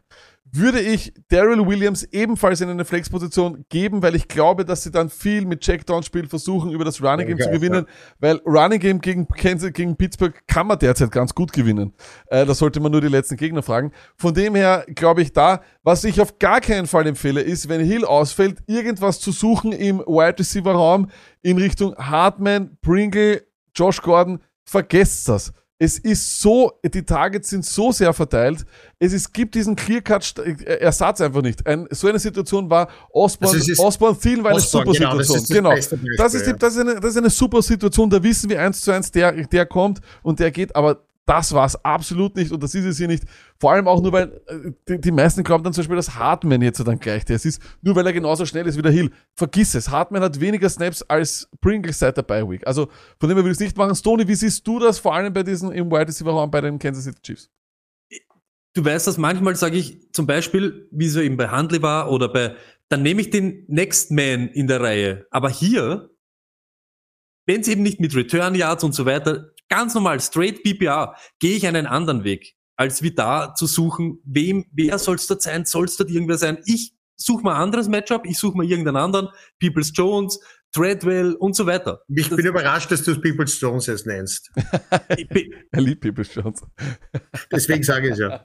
würde 0.53 0.81
ich 0.81 1.13
Daryl 1.29 1.67
Williams 1.67 2.03
ebenfalls 2.05 2.61
in 2.61 2.69
eine 2.69 2.85
Flexposition 2.85 3.65
geben, 3.69 4.03
weil 4.03 4.15
ich 4.15 4.29
glaube, 4.29 4.65
dass 4.65 4.83
sie 4.83 4.91
dann 4.91 5.11
viel 5.11 5.45
mit 5.45 5.61
Checkdown-Spiel 5.61 6.29
versuchen, 6.29 6.71
über 6.73 6.85
das 6.85 7.03
Running 7.03 7.27
Game 7.27 7.39
Ja, 7.39 7.45
zu 7.45 7.51
ja. 7.51 7.57
gewinnen, 7.57 7.87
weil 8.19 8.37
Running 8.47 8.81
Game 8.81 9.01
gegen 9.01 9.29
Kansas, 9.29 9.73
gegen 9.73 9.97
Pittsburgh 9.97 10.35
kann 10.47 10.67
man 10.67 10.79
derzeit 10.79 11.11
ganz 11.13 11.35
gut 11.35 11.53
gewinnen. 11.53 11.93
Äh, 12.27 12.47
da 12.47 12.55
sollte 12.55 12.81
man 12.81 12.93
nur 12.93 13.01
die 13.01 13.09
letzten 13.09 13.37
Gegner 13.37 13.63
fragen. 13.63 13.93
Von 14.17 14.35
dem 14.35 14.55
her 14.55 14.85
glaube 14.95 15.23
ich 15.23 15.33
da, 15.33 15.61
was 15.83 16.05
ich 16.05 16.21
auf 16.21 16.39
gar 16.39 16.61
keinen 16.61 16.87
Fall 16.87 17.07
empfehle, 17.07 17.41
ist, 17.41 17.69
wenn 17.69 17.81
Hill 17.81 18.05
ausfällt, 18.05 18.59
irgendwas 18.67 19.21
zu 19.21 19.33
suchen 19.33 19.73
im 19.73 19.99
Wide 20.01 20.39
Receiver 20.39 20.73
Raum 20.73 21.11
in 21.43 21.59
Richtung 21.59 21.95
Hartman, 21.97 22.77
Pringle, 22.83 23.47
Josh 23.75 24.03
Gordon. 24.03 24.41
Vergesst 24.65 25.29
das. 25.29 25.53
Es 25.83 25.99
ist 25.99 26.43
so, 26.43 26.79
die 26.85 27.03
Targets 27.03 27.49
sind 27.49 27.65
so 27.65 27.91
sehr 27.91 28.13
verteilt. 28.13 28.67
Es 28.99 29.15
ist, 29.15 29.33
gibt 29.33 29.55
diesen 29.55 29.77
Clear-Cut-Ersatz 29.77 31.23
einfach 31.23 31.41
nicht. 31.41 31.67
Ein, 31.67 31.89
so 31.91 32.07
eine 32.07 32.19
Situation 32.19 32.69
war 32.69 32.89
Osborne, 33.15 33.57
Also 33.57 33.83
Osborne 33.83 34.19
Thielen 34.19 34.45
war 34.45 34.51
eine 34.51 34.59
Osborne, 34.59 34.93
super 34.93 34.99
genau, 34.99 35.17
das 35.17 35.29
Situation. 35.29 35.79
ist 35.79 35.93
das 35.93 36.01
Genau. 36.01 36.13
Das 36.19 36.35
ist, 36.35 36.47
die, 36.47 36.53
das, 36.53 36.75
ist 36.75 36.81
eine, 36.81 37.01
das 37.01 37.11
ist 37.13 37.17
eine 37.17 37.31
super 37.31 37.63
Situation. 37.63 38.11
Da 38.11 38.23
wissen 38.23 38.51
wir 38.51 38.61
eins 38.61 38.83
zu 38.83 38.91
eins, 38.91 39.11
der, 39.11 39.33
der 39.33 39.65
kommt 39.65 40.03
und 40.23 40.39
der 40.39 40.51
geht. 40.51 40.77
Aber 40.77 41.03
das 41.27 41.53
war 41.53 41.67
es 41.67 41.77
absolut 41.85 42.35
nicht 42.37 42.51
und 42.51 42.63
das 42.63 42.75
ist 42.75 42.85
es 42.85 42.99
hier 42.99 43.07
nicht. 43.07 43.25
Vor 43.59 43.73
allem 43.73 43.87
auch 43.87 44.03
nur, 44.03 44.13
weil 44.13 44.41
äh, 44.47 44.73
die, 44.89 45.01
die 45.01 45.11
meisten 45.13 45.45
glauben 45.45 45.63
dann 45.63 45.73
zum 45.73 45.83
Beispiel, 45.83 45.97
dass 45.97 46.17
Hartman 46.17 46.63
jetzt 46.63 46.85
dann 46.87 46.99
gleich 46.99 47.25
der 47.25 47.37
ist. 47.37 47.61
Nur 47.83 47.95
weil 47.95 48.07
er 48.07 48.13
genauso 48.13 48.47
schnell 48.47 48.67
ist 48.67 48.77
wie 48.77 48.83
der 48.83 48.91
Hill. 48.91 49.11
Vergiss 49.37 49.75
es. 49.75 49.91
Hartman 49.91 50.23
hat 50.23 50.41
weniger 50.41 50.69
Snaps 50.69 51.03
als 51.03 51.49
Pringles 51.61 51.99
seit 51.99 52.17
der 52.17 52.23
Bye 52.23 52.49
Week. 52.49 52.67
Also 52.67 52.89
von 53.19 53.29
dem 53.29 53.37
her 53.37 53.45
würde 53.45 53.51
ich 53.51 53.57
es 53.57 53.61
nicht 53.61 53.77
machen. 53.77 53.95
Stoney, 53.95 54.27
wie 54.27 54.35
siehst 54.35 54.67
du 54.67 54.79
das 54.79 54.99
vor 54.99 55.15
allem 55.15 55.33
bei 55.33 55.43
diesen 55.43 55.71
im 55.73 55.91
Wide 55.91 56.09
Receiver 56.09 56.33
Raum 56.33 56.51
bei 56.51 56.61
den 56.61 56.79
Kansas 56.79 57.05
City 57.05 57.21
Chiefs? 57.23 57.51
Du 58.75 58.85
weißt 58.85 59.07
das, 59.07 59.19
manchmal 59.19 59.57
sage 59.57 59.77
ich 59.77 60.13
zum 60.13 60.27
Beispiel, 60.27 60.89
wie 60.93 61.07
es 61.07 61.17
eben 61.17 61.37
bei 61.37 61.49
Handley 61.49 61.83
war 61.83 62.11
oder 62.11 62.29
bei, 62.29 62.55
dann 62.89 63.03
nehme 63.03 63.21
ich 63.21 63.31
den 63.31 63.65
Next 63.69 64.11
Man 64.11 64.49
in 64.49 64.69
der 64.69 64.81
Reihe. 64.81 65.27
Aber 65.31 65.51
hier, 65.51 66.11
wenn 67.47 67.63
es 67.63 67.69
eben 67.69 67.83
nicht 67.83 67.99
mit 68.01 68.15
Return 68.15 68.55
Yards 68.55 68.85
und 68.85 68.95
so 68.95 69.07
weiter, 69.07 69.53
ganz 69.71 69.95
normal, 69.95 70.21
straight 70.21 70.63
PPR, 70.63 71.17
gehe 71.39 71.57
ich 71.57 71.67
einen 71.67 71.87
anderen 71.87 72.25
Weg, 72.25 72.57
als 72.77 73.03
wie 73.03 73.15
da 73.15 73.55
zu 73.55 73.67
suchen, 73.67 74.19
wem, 74.25 74.67
wer 74.73 74.99
soll 74.99 75.17
es 75.17 75.27
dort 75.27 75.41
sein, 75.41 75.65
soll 75.65 75.87
es 75.87 75.97
dort 75.97 76.11
irgendwer 76.11 76.37
sein. 76.37 76.59
Ich 76.67 76.95
suche 77.17 77.43
mal 77.43 77.55
ein 77.55 77.63
anderes 77.63 77.89
Matchup, 77.89 78.27
ich 78.27 78.39
suche 78.39 78.57
mal 78.57 78.67
irgendeinen 78.67 78.97
anderen, 78.97 79.29
Peoples 79.61 79.93
Jones, 79.95 80.39
Treadwell 80.73 81.35
und 81.35 81.57
so 81.57 81.67
weiter. 81.67 82.03
Ich 82.09 82.29
bin 82.31 82.47
überrascht, 82.47 82.91
dass 82.91 83.03
du 83.03 83.13
es 83.13 83.21
People's 83.21 83.61
Jones 83.61 83.87
jetzt 83.87 84.07
nennst. 84.07 84.51
Er 85.73 85.81
liebt 85.81 86.01
People 86.01 86.25
Jones. 86.25 86.63
Deswegen 87.53 87.83
sage 87.83 88.09
ich 88.09 88.13
es 88.15 88.19
ja. 88.19 88.43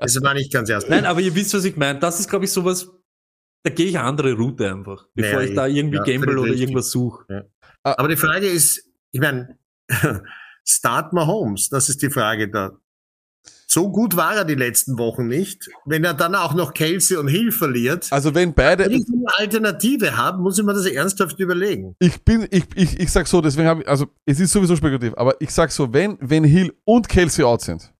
Das 0.00 0.20
war 0.22 0.34
nicht 0.34 0.52
ganz 0.52 0.68
erst. 0.68 0.88
Nein, 0.88 1.04
aber 1.04 1.20
ihr 1.20 1.34
wisst, 1.34 1.54
was 1.54 1.64
ich 1.64 1.76
meine. 1.76 1.98
Das 1.98 2.20
ist, 2.20 2.28
glaube 2.28 2.44
ich, 2.46 2.50
sowas, 2.50 2.90
da 3.62 3.70
gehe 3.70 3.86
ich 3.86 3.98
eine 3.98 4.06
andere 4.06 4.32
Route 4.32 4.70
einfach, 4.70 5.06
bevor 5.14 5.40
Naja, 5.40 5.48
ich 5.48 5.54
da 5.54 5.66
irgendwie 5.66 5.98
ja, 5.98 6.02
gamble 6.04 6.38
oder 6.38 6.44
richtig. 6.44 6.62
irgendwas 6.62 6.90
suche. 6.90 7.50
Aber 7.82 8.08
die 8.08 8.16
Frage 8.16 8.46
ist, 8.48 8.88
ich 9.10 9.20
meine, 9.20 9.58
Start 10.66 11.12
Mahomes, 11.12 11.68
das 11.68 11.88
ist 11.88 12.02
die 12.02 12.10
Frage 12.10 12.48
da. 12.48 12.72
So 13.66 13.90
gut 13.90 14.16
war 14.16 14.36
er 14.36 14.44
die 14.44 14.54
letzten 14.54 14.98
Wochen 14.98 15.26
nicht. 15.26 15.70
Wenn 15.86 16.04
er 16.04 16.12
dann 16.12 16.34
auch 16.34 16.52
noch 16.52 16.74
Kelsey 16.74 17.16
und 17.16 17.28
Hill 17.28 17.50
verliert, 17.52 18.06
Also 18.12 18.34
wenn 18.34 18.52
beide, 18.52 18.84
wenn 18.84 18.92
ich 18.92 19.06
eine 19.08 19.24
Alternative 19.38 20.16
habe, 20.16 20.42
muss 20.42 20.58
ich 20.58 20.64
mir 20.64 20.74
das 20.74 20.84
ernsthaft 20.86 21.38
überlegen. 21.40 21.96
ich 21.98 22.22
bin, 22.22 22.46
ich, 22.50 22.64
ich, 22.74 23.00
ich 23.00 23.10
sag 23.10 23.26
so, 23.26 23.40
deswegen 23.40 23.66
habe 23.66 23.82
ich, 23.82 23.88
also 23.88 24.06
es 24.26 24.38
ist 24.40 24.52
sowieso 24.52 24.76
spekulativ, 24.76 25.14
aber 25.16 25.40
ich 25.40 25.50
sag 25.50 25.72
so, 25.72 25.92
wenn, 25.92 26.18
wenn 26.20 26.44
Hill 26.44 26.74
und 26.84 27.08
Kelsey 27.08 27.44
out 27.44 27.62
sind, 27.62 27.92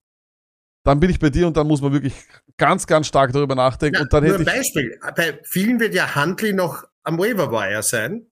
dann 0.84 1.01
bin 1.01 1.09
ich 1.10 1.18
bei 1.18 1.30
dir 1.30 1.47
und 1.47 1.56
dann 1.56 1.66
muss 1.66 1.80
man 1.80 1.93
wirklich 1.93 2.14
ganz, 2.59 2.86
ganz 2.86 3.06
stark 3.06 3.32
darüber 3.32 3.55
nachdenken 3.55 3.97
Ja, 3.97 4.02
und 4.02 4.12
dann 4.12 4.24
nur 4.24 4.34
hätte 4.39 4.51
ein 4.51 4.55
ich, 4.60 4.62
Beispiel. 4.74 5.01
Bei 5.16 5.40
vielen 5.43 5.80
wird 5.80 5.94
ja 5.94 6.14
Huntley 6.14 6.52
noch 6.52 6.84
am 7.02 7.18
Waiver 7.18 7.51
Wire 7.51 7.82
sein. 7.82 8.26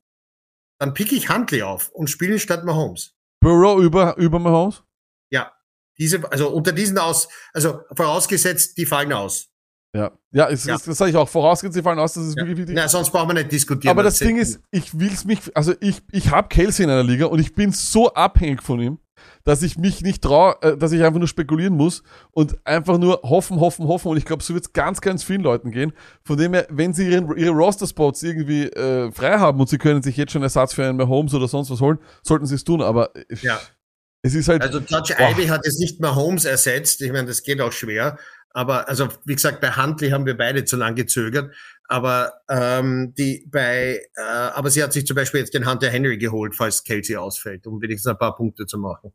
Dann 0.79 0.93
pick 0.95 1.11
ich 1.13 1.31
Huntley 1.31 1.63
auf 1.63 1.89
und 1.91 2.11
spiele 2.11 2.39
statt 2.39 2.65
Mahomes. 2.65 3.15
Burrow 3.41 3.81
über, 3.83 4.17
über 4.19 4.39
Mahomes. 4.39 4.83
Ja. 5.31 5.53
Diese, 5.99 6.31
also 6.31 6.51
unter 6.51 6.73
diesen 6.73 6.99
aus, 6.99 7.29
also 7.53 7.81
vorausgesetzt, 7.95 8.77
die 8.79 8.87
fallen 8.87 9.13
aus. 9.13 9.49
Ja, 9.95 10.13
ja, 10.31 10.49
es, 10.49 10.65
Ja. 10.65 10.75
Das, 10.75 10.85
das 10.85 10.99
sage 10.99 11.11
ich 11.11 11.17
auch. 11.17 11.29
Vorausgesetzt, 11.29 11.75
sie 11.75 11.83
fallen 11.83 11.99
aus, 11.99 12.15
das 12.15 12.25
ist 12.27 12.37
Ja. 12.37 12.43
wirklich 12.43 12.59
wichtig. 12.59 12.77
Na, 12.77 12.89
sonst 12.89 13.11
brauchen 13.11 13.29
wir 13.31 13.35
nicht 13.35 13.51
diskutieren. 13.51 13.91
Aber 13.91 14.03
das 14.05 14.19
Ding 14.19 14.37
ist, 14.39 14.61
ich 14.71 14.99
will's 14.99 15.25
mich, 15.25 15.41
also 15.57 15.75
ich, 15.81 16.01
ich 16.13 16.31
habe 16.31 16.49
Kelsey 16.49 16.85
in 16.85 16.91
einer 16.91 17.03
Liga 17.03 17.27
und 17.27 17.39
ich 17.41 17.55
bin 17.55 17.73
so 17.73 18.13
abhängig 18.15 18.63
von 18.63 18.81
ihm, 18.81 18.99
dass 19.45 19.63
ich 19.63 19.79
mich 19.79 20.03
nicht 20.03 20.23
traue, 20.23 20.57
äh, 20.63 20.77
dass 20.77 20.93
ich 20.93 21.03
einfach 21.03 21.19
nur 21.19 21.29
spekulieren 21.29 21.75
muss 21.77 22.03
und 22.31 22.57
einfach 22.67 22.99
nur 22.99 23.21
hoffen, 23.23 23.61
hoffen, 23.61 23.87
hoffen. 23.87 24.09
Und 24.09 24.17
ich 24.17 24.25
glaube, 24.25 24.43
so 24.43 24.55
wird 24.55 24.65
es 24.67 24.73
ganz, 24.73 25.01
ganz 25.01 25.23
vielen 25.23 25.43
Leuten 25.43 25.71
gehen. 25.71 25.93
Von 26.25 26.37
dem 26.37 26.55
her, 26.55 26.67
wenn 26.71 26.93
sie 26.93 27.09
ihren, 27.11 27.37
ihre 27.37 27.53
Roster-Spots 27.53 28.23
irgendwie 28.23 28.65
äh, 28.65 29.11
frei 29.13 29.39
haben 29.39 29.61
und 29.61 29.69
sie 29.69 29.79
können 29.79 30.03
sich 30.03 30.17
jetzt 30.17 30.33
schon 30.33 30.43
Ersatz 30.43 30.75
für 30.75 30.85
einen 30.87 30.97
Mahomes 30.97 31.35
oder 31.35 31.49
sonst 31.49 31.71
was 31.71 31.81
holen, 31.81 31.99
sollten 32.23 32.47
sie 32.47 32.55
es 32.55 32.65
tun. 32.65 32.83
Aber 32.83 33.15
äh, 33.17 33.25
Ja. 33.43 33.59
es 34.23 34.35
ist 34.35 34.49
halt, 34.49 34.63
Also 34.63 34.81
Boah. 34.81 35.03
Ivy 35.07 35.47
hat 35.47 35.65
jetzt 35.65 35.81
nicht 35.81 36.01
mehr 36.01 36.15
Holmes 36.15 36.45
ersetzt. 36.45 37.01
Ich 37.03 37.13
meine, 37.13 37.27
das 37.27 37.43
geht 37.43 37.61
auch 37.61 37.73
schwer. 37.73 38.19
Aber 38.53 38.89
also 38.89 39.09
wie 39.25 39.35
gesagt, 39.35 39.61
bei 39.61 39.71
Huntley 39.71 40.11
haben 40.11 40.27
wir 40.27 40.37
beide 40.37 40.65
zu 40.65 40.77
lang 40.77 40.97
gezögert. 40.97 41.55
Aber 41.87 42.33
ähm, 42.49 43.15
die 43.17 43.47
bei, 43.51 44.01
äh, 44.17 44.21
aber 44.23 44.71
sie 44.71 44.83
hat 44.83 44.93
sich 44.93 45.07
zum 45.07 45.17
Beispiel 45.17 45.41
jetzt 45.41 45.55
den 45.55 45.69
Hunter 45.69 45.89
Henry 45.91 46.19
geholt, 46.19 46.55
falls 46.55 46.85
Kelsey 46.85 47.17
ausfällt, 47.17 47.67
um 47.67 47.81
wenigstens 47.81 48.11
ein 48.11 48.19
paar 48.19 48.37
Punkte 48.37 48.67
zu 48.67 48.79
machen. 48.79 49.13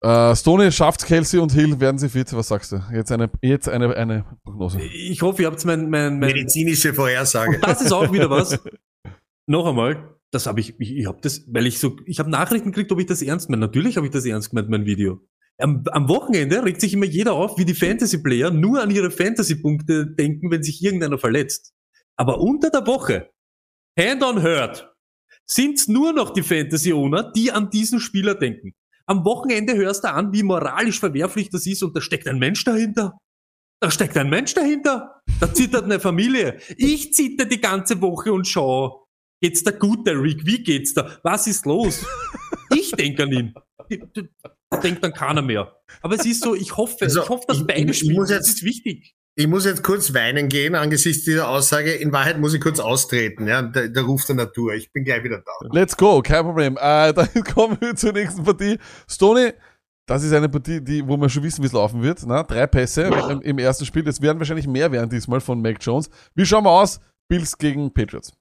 Äh, 0.00 0.36
Stoney 0.36 0.70
schafft 0.70 1.04
Kelsey 1.04 1.40
und 1.40 1.52
Hill, 1.52 1.80
werden 1.80 1.98
sie 1.98 2.08
fit. 2.08 2.32
Was 2.32 2.48
sagst 2.48 2.72
du? 2.72 2.80
Jetzt 2.92 3.10
eine, 3.10 3.30
jetzt 3.42 3.68
eine, 3.68 3.96
eine 3.96 4.24
Prognose. 4.44 4.80
Ich 4.80 5.22
hoffe, 5.22 5.42
ihr 5.42 5.48
habt 5.50 5.64
mein, 5.64 5.90
mein, 5.90 6.18
mein 6.18 6.32
Medizinische 6.32 6.94
Vorhersage. 6.94 7.58
Das 7.60 7.80
ist 7.80 7.92
auch 7.92 8.12
wieder 8.12 8.30
was. 8.30 8.58
Noch 9.46 9.66
einmal, 9.66 10.16
das 10.30 10.46
habe 10.46 10.60
ich, 10.60 10.78
ich, 10.78 10.96
ich 10.96 11.06
habe 11.06 11.18
das, 11.22 11.44
weil 11.48 11.66
ich 11.66 11.78
so, 11.78 11.96
ich 12.06 12.18
habe 12.18 12.30
Nachrichten 12.30 12.70
gekriegt, 12.70 12.92
ob 12.92 13.00
ich 13.00 13.06
das 13.06 13.22
ernst 13.22 13.50
meine. 13.50 13.60
Natürlich 13.60 13.96
habe 13.96 14.06
ich 14.06 14.12
das 14.12 14.24
ernst 14.24 14.50
gemeint, 14.50 14.68
mein 14.68 14.86
Video. 14.86 15.20
Am, 15.60 15.82
am 15.90 16.08
Wochenende 16.08 16.64
regt 16.64 16.80
sich 16.80 16.94
immer 16.94 17.06
jeder 17.06 17.32
auf, 17.32 17.58
wie 17.58 17.64
die 17.64 17.74
Fantasy-Player 17.74 18.52
nur 18.52 18.80
an 18.80 18.90
ihre 18.90 19.10
Fantasy-Punkte 19.10 20.06
denken, 20.06 20.50
wenn 20.52 20.62
sich 20.62 20.82
irgendeiner 20.82 21.18
verletzt. 21.18 21.72
Aber 22.16 22.40
unter 22.40 22.70
der 22.70 22.86
Woche, 22.86 23.30
hand 23.98 24.22
on 24.22 24.42
heard, 24.42 24.94
sind's 25.44 25.88
nur 25.88 26.12
noch 26.12 26.30
die 26.30 26.42
Fantasy-Owner, 26.42 27.32
die 27.32 27.50
an 27.50 27.70
diesen 27.70 27.98
Spieler 27.98 28.36
denken. 28.36 28.74
Am 29.08 29.24
Wochenende 29.24 29.74
hörst 29.74 30.04
du 30.04 30.12
an, 30.12 30.32
wie 30.32 30.42
moralisch 30.42 31.00
verwerflich 31.00 31.48
das 31.50 31.66
ist 31.66 31.82
und 31.82 31.96
da 31.96 32.00
steckt 32.00 32.28
ein 32.28 32.38
Mensch 32.38 32.62
dahinter. 32.64 33.18
Da 33.80 33.90
steckt 33.90 34.16
ein 34.16 34.28
Mensch 34.28 34.54
dahinter. 34.54 35.20
Da 35.40 35.52
zittert 35.54 35.84
eine 35.84 35.98
Familie. 36.00 36.58
Ich 36.76 37.14
zitter 37.14 37.44
die 37.44 37.60
ganze 37.60 38.00
Woche 38.00 38.32
und 38.32 38.46
schau. 38.46 39.06
Geht's 39.40 39.62
da 39.62 39.70
gut, 39.70 40.06
der 40.06 40.20
Rick? 40.20 40.44
Wie 40.44 40.62
geht's 40.62 40.94
da? 40.94 41.18
Was 41.22 41.46
ist 41.46 41.64
los? 41.64 42.04
Ich 42.74 42.90
denke 42.92 43.22
an 43.22 43.32
ihn. 43.32 43.54
Denkt 44.82 45.02
an 45.04 45.12
keiner 45.14 45.42
mehr. 45.42 45.74
Aber 46.02 46.16
es 46.16 46.26
ist 46.26 46.42
so, 46.42 46.54
ich 46.54 46.76
hoffe, 46.76 46.96
Also, 47.04 47.22
ich 47.22 47.28
hoffe, 47.28 47.44
dass 47.48 47.58
ich- 47.58 47.66
beide 47.66 47.94
spielen. 47.94 48.26
Das 48.26 48.48
ist 48.48 48.62
wichtig. 48.64 49.14
Ich 49.38 49.46
muss 49.46 49.64
jetzt 49.64 49.84
kurz 49.84 50.12
weinen 50.14 50.48
gehen 50.48 50.74
angesichts 50.74 51.22
dieser 51.22 51.48
Aussage. 51.48 51.92
In 51.92 52.10
Wahrheit 52.10 52.40
muss 52.40 52.54
ich 52.54 52.60
kurz 52.60 52.80
austreten, 52.80 53.46
ja, 53.46 53.62
der, 53.62 53.88
der 53.88 54.02
Ruf 54.02 54.24
der 54.24 54.34
Natur. 54.34 54.74
Ich 54.74 54.92
bin 54.92 55.04
gleich 55.04 55.22
wieder 55.22 55.38
da. 55.38 55.52
Let's 55.70 55.96
go, 55.96 56.20
kein 56.22 56.42
Problem. 56.42 56.76
Äh, 56.76 57.12
dann 57.14 57.28
kommen 57.54 57.76
wir 57.80 57.94
zur 57.94 58.14
nächsten 58.14 58.42
Partie. 58.42 58.80
Stoney, 59.08 59.52
das 60.06 60.24
ist 60.24 60.32
eine 60.32 60.48
Partie, 60.48 60.80
die, 60.80 61.06
wo 61.06 61.16
wir 61.16 61.28
schon 61.28 61.44
wissen, 61.44 61.62
wie 61.62 61.68
es 61.68 61.72
laufen 61.72 62.02
wird. 62.02 62.24
Na, 62.26 62.42
drei 62.42 62.66
Pässe 62.66 63.02
im, 63.30 63.40
im 63.42 63.58
ersten 63.60 63.86
Spiel. 63.86 64.08
Es 64.08 64.20
werden 64.20 64.40
wahrscheinlich 64.40 64.66
mehr 64.66 64.90
werden 64.90 65.08
diesmal 65.08 65.40
von 65.40 65.62
Mac 65.62 65.76
Jones. 65.80 66.10
Wie 66.34 66.44
schauen 66.44 66.64
wir 66.64 66.72
aus? 66.72 66.98
Bills 67.28 67.56
gegen 67.56 67.94
Patriots. 67.94 68.32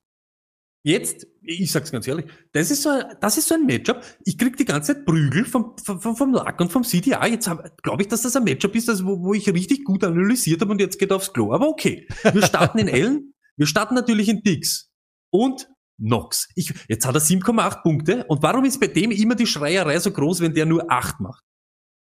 Jetzt, 0.87 1.27
ich 1.41 1.69
sag's 1.71 1.91
ganz 1.91 2.07
ehrlich, 2.07 2.27
das 2.53 2.71
ist 2.71 2.81
so, 2.83 2.89
ein- 2.89 3.03
das 3.19 3.37
ist 3.37 3.49
so 3.49 3.55
ein 3.55 3.65
Matchup. 3.65 4.01
Ich 4.23 4.37
krieg 4.37 4.55
die 4.55 4.63
ganze 4.63 4.93
Zeit 4.95 5.05
Prügel 5.05 5.43
vom, 5.43 5.75
vom, 5.83 5.99
vom- 6.15 6.33
Lack 6.33 6.61
und 6.61 6.71
vom 6.71 6.83
CDA. 6.85 7.25
Jetzt 7.27 7.49
glaube 7.83 8.03
ich, 8.03 8.07
dass 8.07 8.21
das 8.21 8.35
ein 8.37 8.45
Matchup 8.45 8.73
ist, 8.73 8.87
das, 8.87 9.03
wo, 9.05 9.21
wo 9.21 9.33
ich 9.33 9.49
richtig 9.49 9.83
gut 9.83 10.03
analysiert 10.05 10.61
habe 10.61 10.71
und 10.71 10.79
jetzt 10.79 10.97
geht 10.97 11.11
aufs 11.11 11.33
Klo. 11.33 11.51
Aber 11.53 11.67
okay. 11.67 12.07
Wir 12.31 12.41
starten 12.41 12.77
in 12.79 12.87
Allen, 12.89 13.33
wir 13.57 13.67
starten 13.67 13.95
natürlich 13.95 14.29
in 14.29 14.41
Dix 14.43 14.89
und 15.29 15.67
Knox. 15.99 16.47
Ich, 16.55 16.73
jetzt 16.87 17.05
hat 17.05 17.15
er 17.15 17.21
7,8 17.21 17.81
Punkte. 17.83 18.23
Und 18.29 18.41
warum 18.43 18.63
ist 18.63 18.79
bei 18.79 18.87
dem 18.87 19.11
immer 19.11 19.35
die 19.35 19.47
Schreierei 19.47 19.99
so 19.99 20.11
groß, 20.11 20.39
wenn 20.41 20.53
der 20.53 20.65
nur 20.67 20.89
8 20.89 21.19
macht? 21.19 21.43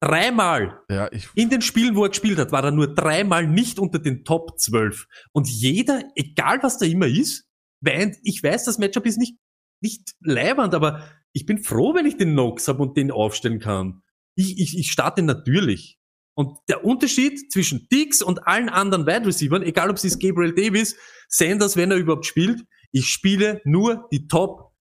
Dreimal 0.02 0.82
Ja, 0.90 1.10
ich, 1.14 1.30
in 1.36 1.50
den 1.50 1.62
Spielen, 1.62 1.96
wo 1.96 2.04
er 2.04 2.10
gespielt 2.10 2.38
hat, 2.38 2.52
war 2.52 2.64
er 2.66 2.72
nur 2.72 2.94
dreimal 2.94 3.48
nicht 3.48 3.80
unter 3.80 4.00
den 4.00 4.26
Top 4.26 4.60
12. 4.60 5.06
Und 5.32 5.48
jeder, 5.48 6.04
egal 6.16 6.60
was 6.62 6.78
da 6.78 6.86
immer 6.86 7.08
ist, 7.08 7.46
weint, 7.84 8.18
ich 8.24 8.42
weiß, 8.42 8.66
das 8.66 8.78
Matchup 8.78 9.06
ist 9.06 9.18
nicht, 9.18 9.38
nicht 9.82 10.14
leibernd, 10.22 10.74
aber 10.74 11.04
ich 11.34 11.46
bin 11.46 11.58
froh, 11.58 11.94
wenn 11.94 12.06
ich 12.06 12.18
den 12.18 12.36
Nox 12.36 12.68
habe 12.68 12.82
und 12.82 12.98
den 12.98 13.12
aufstellen 13.12 13.60
kann. 13.60 14.02
Ich, 14.36 14.60
ich, 14.60 14.78
ich 14.78 14.92
starte 14.92 15.22
natürlich. 15.22 16.00
Und 16.36 16.58
der 16.68 16.84
Unterschied 16.84 17.52
zwischen 17.52 17.88
Dix 17.92 18.22
und 18.22 18.48
allen 18.48 18.70
anderen 18.70 19.06
Wide 19.06 19.28
Receivers, 19.28 19.62
egal 19.64 19.90
ob 19.90 19.98
es 19.98 20.04
ist 20.04 20.20
Gabriel 20.20 20.54
Davis, 20.54 20.96
Sanders, 21.28 21.78
wenn 21.78 21.92
er 21.92 21.98
überhaupt 21.98 22.26
spielt, 22.26 22.66
ich 22.92 23.08
spiele 23.08 23.62
nur 23.66 24.08
die 24.12 24.28
Top, 24.28 24.74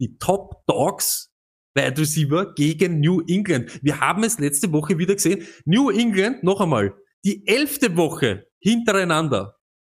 die 0.00 0.18
Top 0.18 0.64
Dogs 0.66 1.32
Wide 1.74 2.00
Receiver 2.00 2.54
gegen 2.54 3.00
New 3.00 3.20
England. 3.26 3.80
Wir 3.82 4.00
haben 4.00 4.24
es 4.24 4.38
letzte 4.38 4.72
Woche 4.72 4.98
wieder 4.98 5.14
gesehen. 5.14 5.46
New 5.64 5.90
England, 5.90 6.42
noch 6.42 6.60
einmal, 6.60 6.94
die 7.24 7.46
elfte 7.46 7.96
Woche 7.96 8.46
hintereinander 8.60 9.56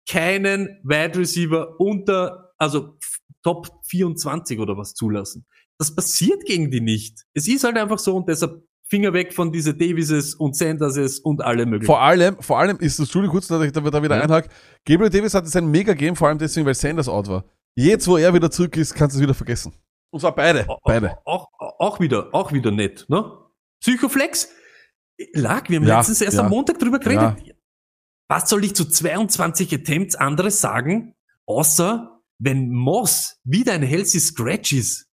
keinen 0.08 0.80
Wide 0.82 1.18
Receiver 1.18 1.78
unter, 1.78 2.41
also 2.62 2.96
Top 3.42 3.68
24 3.86 4.58
oder 4.60 4.76
was 4.76 4.94
zulassen. 4.94 5.44
Das 5.78 5.94
passiert 5.94 6.44
gegen 6.44 6.70
die 6.70 6.80
nicht. 6.80 7.24
Es 7.34 7.48
ist 7.48 7.64
halt 7.64 7.76
einfach 7.76 7.98
so 7.98 8.16
und 8.16 8.28
deshalb 8.28 8.62
Finger 8.88 9.12
weg 9.14 9.32
von 9.32 9.50
diese 9.52 9.74
Davises 9.74 10.34
und 10.34 10.54
Sanderses 10.54 11.18
und 11.18 11.40
alle 11.42 11.64
möglichen. 11.64 11.86
vor 11.86 12.02
allem, 12.02 12.36
vor 12.40 12.58
allem 12.58 12.76
ist 12.78 12.98
das, 12.98 13.06
Entschuldigung, 13.06 13.32
kurz, 13.32 13.48
dass 13.48 13.62
ich 13.64 13.72
da, 13.72 13.80
da 13.80 14.02
wieder 14.02 14.16
Ja. 14.16 14.22
einhake. 14.22 14.48
Gabriel 14.84 15.10
Davis 15.10 15.34
hatte 15.34 15.48
sein 15.48 15.66
Mega-Game, 15.70 16.14
vor 16.14 16.28
allem 16.28 16.38
deswegen, 16.38 16.66
weil 16.66 16.74
Sanders 16.74 17.08
out 17.08 17.26
war. 17.28 17.44
Jetzt, 17.74 18.06
wo 18.06 18.18
er 18.18 18.32
wieder 18.34 18.50
zurück 18.50 18.76
ist, 18.76 18.94
kannst 18.94 19.16
du 19.16 19.18
es 19.18 19.22
wieder 19.22 19.34
vergessen. 19.34 19.72
Und 20.12 20.20
zwar 20.20 20.34
beide. 20.34 20.68
Auch- 20.68 20.78
Beide. 20.84 21.16
Auch, 21.24 21.48
auch 21.58 22.00
wieder, 22.00 22.28
auch 22.34 22.52
wieder 22.52 22.70
nett, 22.70 23.06
ne? 23.08 23.32
Psychoflex 23.80 24.50
lag, 25.32 25.68
wir 25.70 25.78
haben 25.78 25.86
Ja, 25.86 25.96
letztens 25.98 26.20
erst 26.20 26.36
ja. 26.36 26.42
am 26.44 26.50
Montag 26.50 26.78
drüber 26.78 26.98
geredet. 26.98 27.36
Was 28.28 28.48
soll 28.50 28.62
ich 28.64 28.74
zu 28.74 28.84
22 28.84 29.74
Attempts 29.74 30.16
anderes 30.16 30.60
sagen, 30.60 31.14
außer 31.46 32.11
wenn 32.42 32.70
Moss 32.70 33.38
wieder 33.44 33.72
ein 33.72 33.82
healthy 33.82 34.18
Scratch 34.20 34.72
ist? 34.72 35.08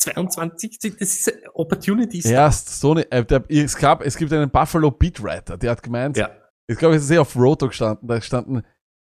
22, 0.00 0.78
das 0.78 0.92
ist 1.00 1.32
Opportunity. 1.54 2.22
Erst 2.26 2.80
so 2.80 2.92
eine, 2.92 3.10
äh, 3.10 3.24
der, 3.24 3.44
es 3.48 3.76
gab, 3.76 4.02
es 4.02 4.16
gibt 4.16 4.32
einen 4.32 4.50
Buffalo 4.50 4.90
Beatwriter, 4.90 5.56
der 5.58 5.72
hat 5.72 5.82
gemeint, 5.82 6.16
Ja. 6.16 6.30
ich 6.68 6.78
glaube, 6.78 6.94
es 6.96 7.02
ist 7.02 7.08
sehr 7.08 7.20
auf 7.20 7.34
Roto 7.36 7.66
gestanden, 7.68 8.06
da 8.08 8.20
standen, 8.20 8.62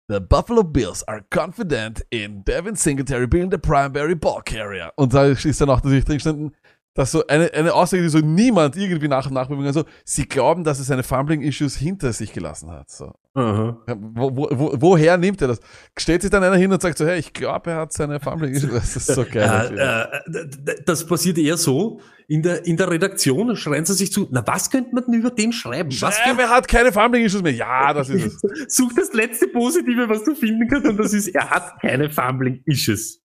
The 0.08 0.20
Buffalo 0.20 0.62
Bills 0.62 1.02
are 1.08 1.24
confident 1.30 2.04
in 2.10 2.44
Devin 2.44 2.76
Singletary 2.76 3.26
being 3.26 3.50
the 3.50 3.56
primary 3.56 4.14
ball 4.14 4.42
carrier. 4.44 4.92
Und 4.96 5.14
da 5.14 5.24
ist 5.24 5.60
dann 5.62 5.70
auch 5.70 5.82
natürlich 5.82 6.04
drin 6.04 6.16
gestanden, 6.16 6.56
dass 6.94 7.10
so 7.10 7.26
eine, 7.26 7.52
eine 7.52 7.74
Aussage, 7.74 8.02
die 8.02 8.08
so 8.08 8.20
niemand 8.20 8.76
irgendwie 8.76 9.08
nach 9.08 9.26
und 9.26 9.34
nach 9.34 9.48
bewegen 9.48 9.64
kann, 9.64 9.74
so, 9.74 9.84
sie 10.04 10.26
glauben, 10.26 10.62
dass 10.62 10.78
er 10.78 10.84
seine 10.84 11.02
Fumbling-Issues 11.02 11.76
hinter 11.76 12.12
sich 12.12 12.32
gelassen 12.32 12.70
hat. 12.70 12.88
So. 12.88 13.12
Ja, 13.36 13.76
Wo, 13.98 14.36
wo, 14.36 14.48
wo, 14.52 14.74
woher 14.76 15.16
nimmt 15.18 15.42
er 15.42 15.48
das? 15.48 15.60
Stellt 15.98 16.22
sich 16.22 16.30
dann 16.30 16.44
einer 16.44 16.54
hin 16.54 16.72
und 16.72 16.80
sagt 16.80 16.96
so, 16.96 17.04
hey, 17.04 17.18
ich 17.18 17.32
glaube, 17.32 17.72
er 17.72 17.78
hat 17.78 17.92
seine 17.92 18.20
Fumbling-Issues. 18.20 18.72
Das 18.72 18.96
ist 18.96 19.06
so 19.06 19.24
geil. 19.24 19.72
Äh, 19.74 20.38
äh, 20.38 20.82
das 20.86 21.06
passiert 21.06 21.36
eher 21.38 21.56
so. 21.56 22.00
In 22.28 22.42
der, 22.42 22.64
in 22.64 22.76
der 22.76 22.90
Redaktion 22.90 23.54
schreien 23.56 23.84
sie 23.84 23.94
sich 23.94 24.12
zu, 24.12 24.28
na 24.30 24.46
was 24.46 24.70
könnte 24.70 24.94
man 24.94 25.04
denn 25.04 25.14
über 25.14 25.30
den 25.30 25.52
schreiben? 25.52 25.90
Was 26.00 26.16
Schreibe, 26.16 26.42
er 26.42 26.50
hat 26.50 26.68
keine 26.68 26.92
Fumbling-Issues 26.92 27.42
mehr. 27.42 27.52
Ja, 27.52 27.92
das 27.92 28.08
ist 28.08 28.24
es. 28.24 28.40
Such 28.76 28.92
das 28.94 29.12
letzte 29.12 29.48
Positive, 29.48 30.08
was 30.08 30.22
du 30.24 30.34
finden 30.34 30.68
kannst, 30.68 30.86
und 30.86 30.96
das 30.96 31.12
ist, 31.12 31.28
er 31.28 31.50
hat 31.50 31.80
keine 31.80 32.08
Fumbling 32.08 32.62
Issues. 32.66 33.20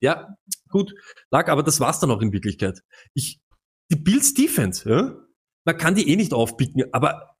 Ja, 0.00 0.36
gut, 0.74 0.92
lag, 1.30 1.48
aber 1.48 1.62
das 1.62 1.78
war's 1.78 2.00
dann 2.00 2.10
auch 2.10 2.20
in 2.20 2.32
Wirklichkeit. 2.32 2.82
Ich, 3.14 3.40
die 3.92 3.96
Bills 3.96 4.34
Defense, 4.34 4.90
ja, 4.90 5.16
man 5.64 5.78
kann 5.78 5.94
die 5.94 6.10
eh 6.10 6.16
nicht 6.16 6.34
aufpicken, 6.34 6.82
aber 6.92 7.36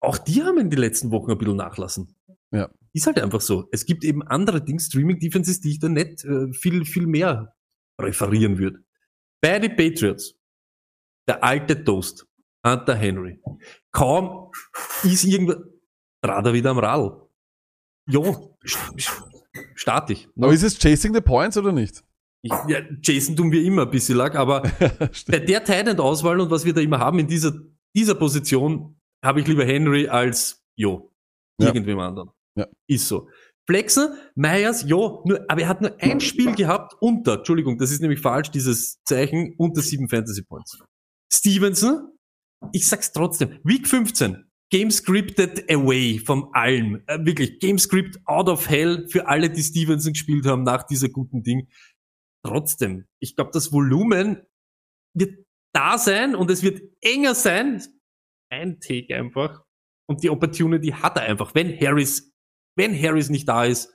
auch 0.00 0.18
die 0.18 0.42
haben 0.44 0.58
in 0.58 0.70
den 0.70 0.78
letzten 0.78 1.10
Wochen 1.10 1.32
ein 1.32 1.38
bisschen 1.38 1.56
nachlassen. 1.56 2.14
Ja. 2.52 2.70
Ist 2.92 3.06
halt 3.06 3.18
einfach 3.18 3.40
so. 3.40 3.68
Es 3.72 3.86
gibt 3.86 4.04
eben 4.04 4.22
andere 4.22 4.62
Dinge, 4.62 4.78
Streaming 4.78 5.18
Defenses, 5.18 5.60
die 5.60 5.72
ich 5.72 5.80
da 5.80 5.88
nicht 5.88 6.24
äh, 6.24 6.52
viel, 6.52 6.84
viel 6.84 7.08
mehr 7.08 7.56
referieren 8.00 8.58
würde. 8.58 8.84
Bei 9.42 9.58
den 9.58 9.74
Patriots, 9.74 10.34
der 11.28 11.42
alte 11.42 11.82
Toast, 11.82 12.26
Hunter 12.64 12.94
Henry. 12.94 13.40
Kaum 13.90 14.52
ist 15.02 15.24
irgendwas, 15.24 15.58
Radar 16.24 16.52
wieder 16.52 16.70
am 16.70 16.78
Radl. 16.78 17.20
Jo, 18.08 18.56
starte 19.74 20.12
ich. 20.12 20.28
Aber 20.36 20.52
ist 20.52 20.62
es 20.62 20.78
Chasing 20.78 21.12
the 21.12 21.20
Points 21.20 21.56
oder 21.56 21.72
nicht? 21.72 22.04
Ich 22.42 22.52
ja, 22.68 22.80
Jason 23.02 23.36
tun 23.36 23.50
wir 23.50 23.62
immer 23.62 23.82
ein 23.82 23.90
bisschen 23.90 24.16
lag, 24.16 24.34
aber 24.34 24.62
bei 25.26 25.38
der 25.38 25.64
Titan-Auswahl 25.64 26.40
und 26.40 26.50
was 26.50 26.64
wir 26.64 26.72
da 26.72 26.80
immer 26.80 26.98
haben 26.98 27.18
in 27.18 27.26
dieser, 27.26 27.52
dieser 27.94 28.14
Position, 28.14 29.00
habe 29.24 29.40
ich 29.40 29.46
lieber 29.46 29.64
Henry 29.64 30.08
als 30.08 30.62
Jo. 30.76 31.12
Ja. 31.60 31.68
Irgendwem 31.68 31.98
anderen. 31.98 32.30
Ja. 32.56 32.66
Ist 32.86 33.08
so. 33.08 33.28
Flexen, 33.66 34.14
Myers, 34.36 34.84
jo, 34.86 35.24
nur, 35.26 35.44
aber 35.48 35.62
er 35.62 35.68
hat 35.68 35.80
nur 35.80 35.96
ein 36.00 36.20
Spiel 36.20 36.54
gehabt 36.54 36.94
unter, 37.00 37.38
Entschuldigung, 37.38 37.78
das 37.78 37.90
ist 37.90 38.00
nämlich 38.00 38.20
falsch, 38.20 38.50
dieses 38.50 39.02
Zeichen 39.02 39.54
unter 39.58 39.82
sieben 39.82 40.08
Fantasy 40.08 40.42
Points. 40.42 40.78
Stevenson, 41.32 42.12
ich 42.72 42.86
sag's 42.86 43.12
trotzdem, 43.12 43.58
Week 43.64 43.88
15, 43.88 44.44
Game 44.70 44.90
scripted 44.90 45.68
away 45.70 46.18
von 46.18 46.48
allem. 46.52 47.02
Äh, 47.06 47.24
wirklich, 47.24 47.58
Game 47.58 47.78
script 47.78 48.20
out 48.24 48.48
of 48.48 48.68
hell 48.68 49.06
für 49.08 49.26
alle, 49.26 49.50
die 49.50 49.62
Stevenson 49.62 50.12
gespielt 50.12 50.46
haben 50.46 50.62
nach 50.62 50.84
dieser 50.84 51.08
guten 51.08 51.42
Ding. 51.42 51.68
Trotzdem, 52.46 53.06
ich 53.20 53.34
glaube, 53.34 53.50
das 53.52 53.72
Volumen 53.72 54.46
wird 55.14 55.44
da 55.74 55.98
sein 55.98 56.36
und 56.36 56.50
es 56.50 56.62
wird 56.62 56.80
enger 57.00 57.34
sein. 57.34 57.82
Ein 58.50 58.78
Take 58.80 59.16
einfach. 59.16 59.64
Und 60.08 60.22
die 60.22 60.30
Opportunity 60.30 60.88
hat 60.88 61.16
er 61.16 61.22
einfach. 61.22 61.54
Wenn 61.54 61.76
Harris, 61.80 62.32
wenn 62.76 62.94
Harris 62.94 63.28
nicht 63.28 63.48
da 63.48 63.64
ist, 63.64 63.92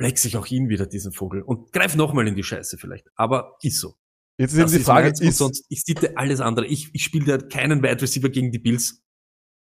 flex 0.00 0.24
ich 0.24 0.36
auch 0.36 0.46
ihn 0.46 0.68
wieder, 0.70 0.86
diesen 0.86 1.12
Vogel. 1.12 1.42
Und 1.42 1.72
greif 1.72 1.96
nochmal 1.96 2.26
in 2.26 2.34
die 2.34 2.42
Scheiße 2.42 2.78
vielleicht. 2.78 3.08
Aber 3.14 3.56
ist 3.60 3.78
so. 3.78 3.96
Jetzt 4.38 4.52
ist 4.52 4.62
Das 4.62 4.72
die 4.72 4.78
Frage, 4.78 5.08
ist, 5.08 5.36
sonst, 5.36 5.66
ich 5.68 5.82
sitte 5.82 6.16
alles 6.16 6.40
andere. 6.40 6.66
Ich, 6.66 6.88
ich 6.94 7.02
spiele 7.02 7.38
da 7.38 7.46
keinen 7.46 7.82
Wide 7.82 8.00
Receiver 8.00 8.28
gegen 8.28 8.52
die 8.52 8.60
Bills. 8.60 9.02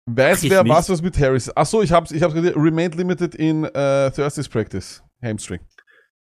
weiß 0.07 0.43
wer 0.45 0.69
was 0.69 0.89
was 0.89 1.03
mit 1.03 1.19
Harris? 1.19 1.51
Ach 1.57 1.67
so, 1.67 1.83
ich 1.83 1.91
hab's, 1.91 2.13
ich 2.13 2.23
hab's 2.23 2.35
gesagt, 2.35 2.57
remained 2.57 2.95
limited 2.95 3.35
in 3.35 3.65
äh, 3.65 4.11
Thursday's 4.13 4.49
Practice. 4.49 5.03
Hamstring. 5.23 5.61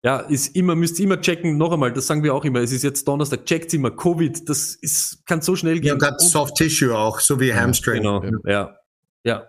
Ja, 0.06 0.18
ist 0.20 0.56
immer, 0.56 0.76
müsst 0.76 1.00
ihr 1.00 1.06
immer 1.06 1.22
checken, 1.22 1.58
noch 1.58 1.72
einmal, 1.72 1.94
das 1.94 2.08
sagen 2.08 2.24
wir 2.24 2.34
auch 2.36 2.44
immer, 2.44 2.60
es 2.60 2.74
ist 2.74 2.84
jetzt 2.84 3.08
Donnerstag, 3.08 3.46
checkt 3.46 3.74
immer, 3.74 3.90
Covid, 3.90 4.50
das 4.50 4.76
ist, 4.76 5.26
kann 5.26 5.42
so 5.42 5.56
schnell 5.56 5.76
Ja, 5.76 5.82
gehen. 5.82 5.94
und 5.94 6.04
hat 6.04 6.20
Soft 6.20 6.56
Tissue 6.56 6.94
auch, 6.98 7.22
so 7.22 7.40
wie 7.40 7.54
Hamstring. 7.54 8.04
Genau, 8.04 8.22
ja. 8.46 8.76
Ja, 9.24 9.48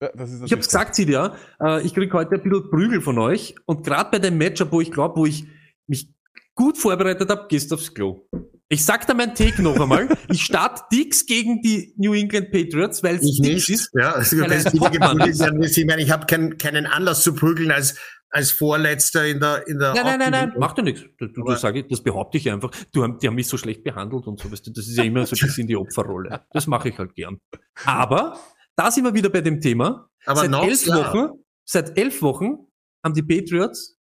Ja, 0.00 0.10
das 0.14 0.30
ist 0.30 0.42
Ich 0.44 0.52
hab's 0.52 0.66
gesagt, 0.68 0.94
Sidia, 0.94 1.34
äh, 1.60 1.82
ich 1.82 1.92
krieg 1.92 2.12
heute 2.12 2.36
ein 2.36 2.42
bisschen 2.44 2.70
Prügel 2.70 3.00
von 3.00 3.18
euch 3.18 3.56
und 3.66 3.84
gerade 3.84 4.10
bei 4.12 4.18
dem 4.20 4.38
Matchup, 4.38 4.70
wo 4.70 4.80
ich 4.80 4.92
glaube, 4.92 5.16
wo 5.16 5.26
ich 5.26 5.44
mich 5.88 6.08
gut 6.54 6.78
vorbereitet 6.78 7.28
habe, 7.28 7.46
gehst 7.48 7.72
du 7.72 7.74
aufs 7.74 7.92
Klo. 7.92 8.28
Ich 8.68 8.84
sag 8.84 9.06
da 9.06 9.14
mein 9.14 9.34
Take 9.34 9.62
noch 9.62 9.78
einmal. 9.78 10.08
ich 10.30 10.42
starte 10.42 10.82
Dix 10.92 11.26
gegen 11.26 11.60
die 11.62 11.94
New 11.96 12.14
England 12.14 12.50
Patriots, 12.50 13.02
weil 13.02 13.16
es 13.16 13.22
Dix 13.22 13.38
nicht. 13.40 13.68
ist. 13.68 13.90
Ja, 13.94 14.12
also 14.12 14.36
er 14.38 14.50
es 14.50 14.72
wieder 14.72 14.90
geprügelt 14.90 15.38
werden 15.38 15.62
ich 15.62 15.86
meine, 15.86 16.02
ich 16.02 16.10
habe 16.10 16.26
keinen 16.26 16.56
keinen 16.58 16.86
Anlass 16.86 17.22
zu 17.22 17.34
prügeln 17.34 17.70
als, 17.70 17.96
als 18.30 18.50
Vorletzter 18.52 19.26
in 19.26 19.38
der, 19.40 19.66
in 19.68 19.78
der 19.78 19.92
Nein, 19.94 20.04
nein, 20.04 20.18
nein, 20.18 20.30
nein, 20.30 20.52
macht 20.58 20.78
ja 20.78 20.82
nichts. 20.84 21.02
Du, 21.18 21.26
du, 21.26 21.54
sag 21.56 21.76
ich, 21.76 21.86
das 21.88 22.02
behaupte 22.02 22.38
ich 22.38 22.50
einfach. 22.50 22.70
Du, 22.92 23.02
haben- 23.02 23.18
die 23.18 23.26
haben 23.28 23.34
mich 23.34 23.48
so 23.48 23.58
schlecht 23.58 23.84
behandelt 23.84 24.26
und 24.26 24.40
so. 24.40 24.50
Weißt 24.50 24.66
du, 24.66 24.72
das 24.72 24.88
ist 24.88 24.96
ja 24.96 25.04
immer 25.04 25.26
so 25.26 25.36
ein 25.36 25.46
bisschen 25.46 25.66
die 25.66 25.76
Opferrolle. 25.76 26.44
Das 26.52 26.66
mache 26.66 26.88
ich 26.88 26.98
halt 26.98 27.14
gern. 27.14 27.38
Aber 27.84 28.40
da 28.76 28.90
sind 28.90 29.04
wir 29.04 29.14
wieder 29.14 29.28
bei 29.28 29.42
dem 29.42 29.60
Thema. 29.60 30.08
Aber 30.26 30.40
seit 30.40 30.52
elf 30.52 30.86
ja. 30.86 30.96
Wochen, 30.96 31.28
seit 31.64 31.98
elf 31.98 32.22
Wochen 32.22 32.56
haben 33.04 33.14
die 33.14 33.22
Patriots 33.22 33.98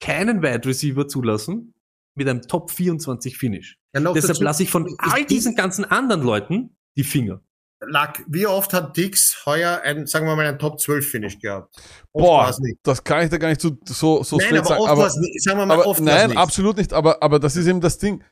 keinen 0.00 0.42
Wide 0.42 0.68
Receiver 0.68 1.08
zulassen 1.08 1.71
mit 2.14 2.28
einem 2.28 2.42
Top 2.42 2.70
24 2.70 3.36
Finish. 3.36 3.78
Ja, 3.94 4.12
Deshalb 4.12 4.40
lasse 4.40 4.62
ich 4.62 4.70
von 4.70 4.94
all 4.98 5.24
diesen 5.24 5.54
ganzen 5.54 5.84
anderen 5.84 6.22
Leuten 6.22 6.76
die 6.96 7.04
Finger. 7.04 7.40
Lack, 7.84 8.22
wie 8.28 8.46
oft 8.46 8.72
hat 8.72 8.96
Dix 8.96 9.44
heuer 9.44 9.80
ein, 9.82 10.06
sagen 10.06 10.26
wir 10.26 10.36
mal, 10.36 10.46
ein 10.46 10.58
Top 10.58 10.78
12 10.78 11.08
Finish 11.08 11.38
gehabt? 11.40 11.74
Oft 12.12 12.24
Boah, 12.24 12.56
das 12.84 13.02
kann 13.02 13.24
ich 13.24 13.30
da 13.30 13.38
gar 13.38 13.48
nicht 13.48 13.60
so, 13.60 13.76
so, 13.84 14.22
so 14.22 14.36
Nein, 14.36 14.58
aber 14.58 14.66
sagen. 14.68 14.80
oft 14.80 14.90
Aber, 14.90 15.20
nicht. 15.20 15.42
Sagen 15.42 15.58
wir 15.58 15.66
mal, 15.66 15.74
aber 15.74 15.86
oft 15.86 16.00
nein, 16.00 16.28
nicht. 16.28 16.38
absolut 16.38 16.76
nicht. 16.76 16.92
Aber, 16.92 17.22
aber 17.22 17.40
das 17.40 17.56
ist 17.56 17.66
eben 17.66 17.80
das 17.80 17.98
Ding. 17.98 18.22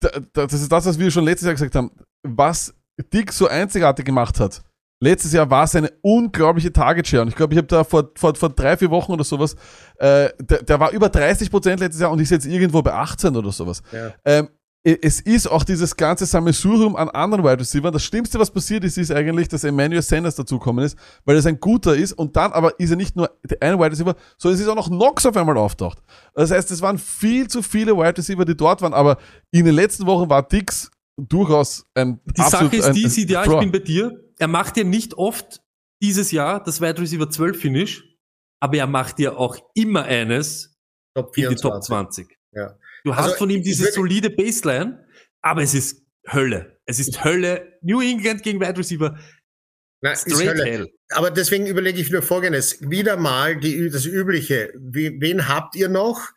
Da, 0.00 0.08
da, 0.32 0.46
das 0.46 0.54
ist 0.54 0.72
das, 0.72 0.86
was 0.86 0.98
wir 0.98 1.10
schon 1.10 1.24
letztes 1.24 1.46
Jahr 1.46 1.54
gesagt 1.54 1.74
haben. 1.74 1.90
Was 2.22 2.74
Dick 3.12 3.32
so 3.32 3.46
einzigartig 3.46 4.06
gemacht 4.06 4.40
hat. 4.40 4.62
Letztes 5.04 5.34
Jahr 5.34 5.50
war 5.50 5.64
es 5.64 5.76
eine 5.76 5.92
unglaubliche 6.00 6.72
Target 6.72 7.06
Share. 7.06 7.22
Und 7.22 7.28
ich 7.28 7.36
glaube, 7.36 7.52
ich 7.52 7.58
habe 7.58 7.66
da 7.66 7.84
vor, 7.84 8.10
vor, 8.16 8.34
vor 8.34 8.48
drei, 8.48 8.74
vier 8.78 8.90
Wochen 8.90 9.12
oder 9.12 9.22
sowas, 9.22 9.54
äh, 9.96 10.30
der, 10.40 10.62
der 10.62 10.80
war 10.80 10.92
über 10.92 11.10
30 11.10 11.50
Prozent 11.50 11.80
letztes 11.80 12.00
Jahr 12.00 12.10
und 12.10 12.20
ist 12.20 12.30
jetzt 12.30 12.46
irgendwo 12.46 12.80
bei 12.80 12.94
18 12.94 13.36
oder 13.36 13.52
sowas. 13.52 13.82
Ja. 13.92 14.14
Ähm, 14.24 14.48
es 14.82 15.20
ist 15.20 15.46
auch 15.46 15.64
dieses 15.64 15.96
ganze 15.96 16.26
Sammelsurium 16.26 16.96
an 16.96 17.08
anderen 17.10 17.44
Wide 17.44 17.60
Receivers. 17.60 17.92
Das 17.92 18.02
Schlimmste, 18.02 18.38
was 18.38 18.50
passiert 18.50 18.84
ist, 18.84 18.96
ist 18.96 19.10
eigentlich, 19.10 19.48
dass 19.48 19.64
Emmanuel 19.64 20.02
Sanders 20.02 20.36
dazukommen 20.36 20.84
ist, 20.84 20.98
weil 21.24 21.36
er 21.36 21.46
ein 21.46 21.60
guter 21.60 21.94
ist 21.94 22.12
und 22.12 22.36
dann 22.36 22.52
aber 22.52 22.78
ist 22.78 22.90
er 22.90 22.96
nicht 22.96 23.16
nur 23.16 23.30
der 23.44 23.62
eine 23.62 23.78
Wide 23.78 23.92
Receiver, 23.92 24.14
sondern 24.38 24.56
es 24.56 24.60
ist 24.60 24.68
auch 24.68 24.74
noch 24.74 24.88
Knox 24.88 25.24
auf 25.24 25.36
einmal 25.36 25.56
auftaucht. 25.56 25.98
Das 26.34 26.50
heißt, 26.50 26.70
es 26.70 26.82
waren 26.82 26.98
viel 26.98 27.48
zu 27.48 27.62
viele 27.62 27.96
Wide 27.96 28.18
Receiver, 28.18 28.44
die 28.44 28.56
dort 28.56 28.80
waren, 28.82 28.92
aber 28.94 29.16
in 29.50 29.64
den 29.64 29.74
letzten 29.74 30.06
Wochen 30.06 30.28
war 30.28 30.42
Dix 30.46 30.90
durchaus 31.16 31.86
ein 31.94 32.20
Die 32.36 32.42
Sache 32.42 32.76
ist 32.76 32.92
die, 32.92 33.08
sieht 33.08 33.30
ja, 33.30 33.44
ich 33.44 33.58
bin 33.58 33.72
bei 33.72 33.78
dir. 33.78 34.23
Er 34.38 34.48
macht 34.48 34.76
ja 34.76 34.84
nicht 34.84 35.14
oft 35.14 35.60
dieses 36.02 36.32
Jahr 36.32 36.62
das 36.62 36.80
Wide 36.80 37.00
Receiver 37.00 37.28
12 37.30 37.60
Finish, 37.60 38.04
aber 38.60 38.76
er 38.76 38.86
macht 38.86 39.18
ja 39.18 39.32
auch 39.32 39.56
immer 39.74 40.04
eines 40.04 40.76
Top 41.14 41.36
in 41.36 41.48
die 41.50 41.56
Top 41.56 41.84
24. 41.84 42.26
20. 42.26 42.38
Ja. 42.52 42.78
Du 43.04 43.14
hast 43.14 43.24
Also, 43.24 43.36
von 43.36 43.50
ihm 43.50 43.62
diese 43.62 43.90
solide 43.92 44.30
Baseline, 44.30 45.06
aber 45.42 45.62
es 45.62 45.74
ist 45.74 46.02
Hölle. 46.26 46.80
Es 46.86 46.98
ist 46.98 47.24
Hölle. 47.24 47.78
New 47.82 48.00
England 48.00 48.42
gegen 48.42 48.60
Wide 48.60 48.78
Receiver. 48.78 49.18
Ist 50.00 50.30
Straight 50.30 50.48
Hölle. 50.48 50.64
Hell. 50.64 50.92
Aber 51.10 51.30
deswegen 51.30 51.66
überlege 51.66 52.00
ich 52.00 52.10
nur 52.10 52.22
Folgendes. 52.22 52.78
Wieder 52.80 53.16
mal 53.16 53.56
die, 53.56 53.88
das 53.90 54.06
Übliche. 54.06 54.72
Wen 54.76 55.48
habt 55.48 55.76
ihr 55.76 55.88
noch? 55.88 56.30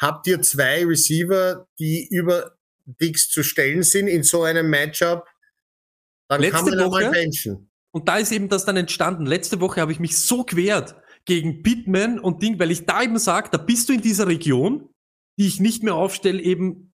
Habt 0.00 0.26
ihr 0.26 0.42
zwei 0.42 0.84
Receiver, 0.84 1.66
die 1.78 2.08
über 2.10 2.56
Dix 2.84 3.28
zu 3.28 3.42
stellen 3.42 3.82
sind 3.82 4.08
in 4.08 4.22
so 4.22 4.42
einem 4.42 4.68
Matchup? 4.68 5.26
Dann 6.28 6.40
Letzte 6.40 6.56
kann 6.56 6.64
man 6.70 6.78
ja 6.78 6.88
mal 6.88 7.02
Woche- 7.02 7.10
benchen. 7.10 7.70
Und 7.92 8.08
da 8.08 8.16
ist 8.18 8.32
eben 8.32 8.48
das 8.48 8.64
dann 8.64 8.76
entstanden. 8.76 9.24
Letzte 9.26 9.60
Woche 9.60 9.80
habe 9.80 9.92
ich 9.92 10.00
mich 10.00 10.16
so 10.18 10.42
quert 10.44 10.96
gegen 11.26 11.62
Pittman 11.62 12.18
und 12.18 12.42
Ding, 12.42 12.58
weil 12.58 12.70
ich 12.70 12.86
da 12.86 13.02
eben 13.02 13.18
sage, 13.18 13.48
da 13.52 13.58
bist 13.58 13.88
du 13.88 13.92
in 13.92 14.00
dieser 14.00 14.26
Region, 14.26 14.88
die 15.38 15.46
ich 15.46 15.60
nicht 15.60 15.82
mehr 15.82 15.94
aufstelle, 15.94 16.40
eben 16.40 16.92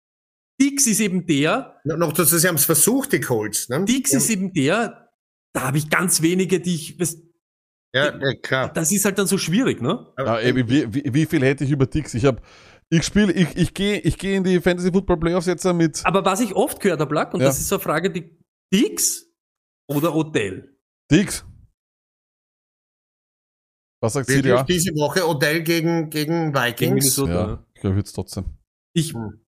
Dix 0.60 0.88
ist 0.88 1.00
eben 1.00 1.28
der, 1.28 1.80
No- 1.84 1.98
Noch 1.98 2.14
dazu, 2.14 2.36
sie 2.38 2.48
haben 2.48 2.56
es 2.56 2.66
versucht, 2.66 3.14
die 3.14 3.20
Colts. 3.22 3.70
Ne? 3.70 3.86
Dix 3.86 4.12
ja, 4.12 4.18
ist 4.18 4.30
eben 4.32 4.54
der, 4.54 5.08
da 5.54 5.62
habe 5.68 5.78
ich 5.78 5.88
ganz 5.90 6.24
wenige, 6.24 6.60
die 6.60 6.74
ich, 6.74 6.98
das, 6.98 7.16
ja, 7.94 8.06
ja, 8.18 8.34
klar. 8.42 8.74
das 8.74 8.92
ist 8.92 9.06
halt 9.06 9.20
dann 9.20 9.28
so 9.28 9.38
schwierig, 9.38 9.82
ne? 9.84 10.08
Ja, 10.18 10.42
eben, 10.42 10.68
wie, 10.68 10.92
wie, 10.94 11.14
wie 11.14 11.26
viel 11.28 11.44
hätte 11.44 11.64
ich 11.64 11.70
über 11.72 11.86
Dix? 11.86 12.16
Ich 12.16 12.26
habe, 12.26 12.42
ich 12.90 13.04
spiele, 13.04 13.32
ich, 13.34 13.56
ich 13.56 13.74
gehe 13.76 14.00
ich 14.00 14.18
geh 14.18 14.36
in 14.36 14.44
die 14.44 14.60
Fantasy 14.60 14.92
Football 14.92 15.18
Playoffs 15.20 15.46
jetzt 15.46 15.64
mit. 15.74 16.02
Aber 16.06 16.26
was 16.26 16.40
ich 16.40 16.56
oft 16.56 16.80
gehört 16.80 17.00
habe, 17.02 17.14
Lack, 17.14 17.34
und 17.36 17.42
Ja. 17.42 17.48
das 17.48 17.60
ist 17.60 17.68
so 17.68 17.76
eine 17.76 17.84
Frage, 17.84 18.10
die 18.12 18.36
Dix 18.74 19.26
oder 19.88 20.14
Odell? 20.16 20.78
Dix. 21.12 21.46
Was 24.02 24.14
sagt 24.14 24.28
sie 24.28 24.36
Wirklich 24.36 24.54
ja? 24.54 24.64
diese 24.64 24.92
Woche 24.96 25.28
Odell 25.28 25.64
gegen, 25.64 26.10
gegen 26.10 26.52
Gegen 26.52 26.54
Vikings. 26.54 26.90
Minnesota. 26.94 27.48
Ja, 27.48 27.66
ich 27.74 27.82
glaube 27.82 27.98
jetzt 27.98 28.14
trotzdem. 28.14 28.46
Ich, 28.94 29.14
Hm. 29.14 29.42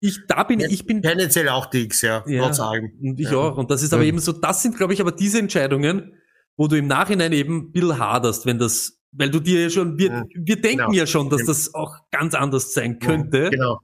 ich, 0.00 0.20
da 0.28 0.44
bin 0.44 0.60
ich, 0.60 0.72
ich 0.72 0.86
bin 0.86 1.02
Tendenziell 1.02 1.48
auch 1.48 1.66
Dix, 1.66 2.02
ja. 2.02 2.24
Ja. 2.26 2.44
Trotz 2.44 2.60
allem. 2.60 2.92
Und 3.02 3.18
ich 3.18 3.30
Ja. 3.30 3.36
auch. 3.38 3.56
Und 3.56 3.70
das 3.70 3.82
ist 3.82 3.92
aber 3.92 4.02
Ja. 4.02 4.08
eben 4.08 4.18
so, 4.20 4.32
das 4.32 4.62
sind, 4.62 4.76
glaube 4.76 4.94
ich, 4.94 5.00
aber 5.00 5.12
diese 5.12 5.38
Entscheidungen, 5.38 6.14
wo 6.56 6.68
du 6.68 6.76
im 6.76 6.86
Nachhinein 6.86 7.32
eben 7.32 7.56
ein 7.68 7.72
bisschen 7.72 7.98
haderst, 7.98 8.46
wenn 8.46 8.58
das, 8.58 9.00
weil 9.12 9.30
du 9.30 9.40
dir 9.40 9.62
ja 9.62 9.70
schon, 9.70 9.98
wir, 9.98 10.08
Ja. 10.08 10.24
wir 10.34 10.60
denken 10.60 10.78
Genau. 10.78 10.92
ja 10.92 11.06
schon, 11.06 11.28
dass 11.28 11.44
das 11.44 11.74
auch 11.74 11.96
ganz 12.12 12.34
anders 12.34 12.74
sein 12.74 12.98
könnte. 13.00 13.50
Genau. 13.50 13.80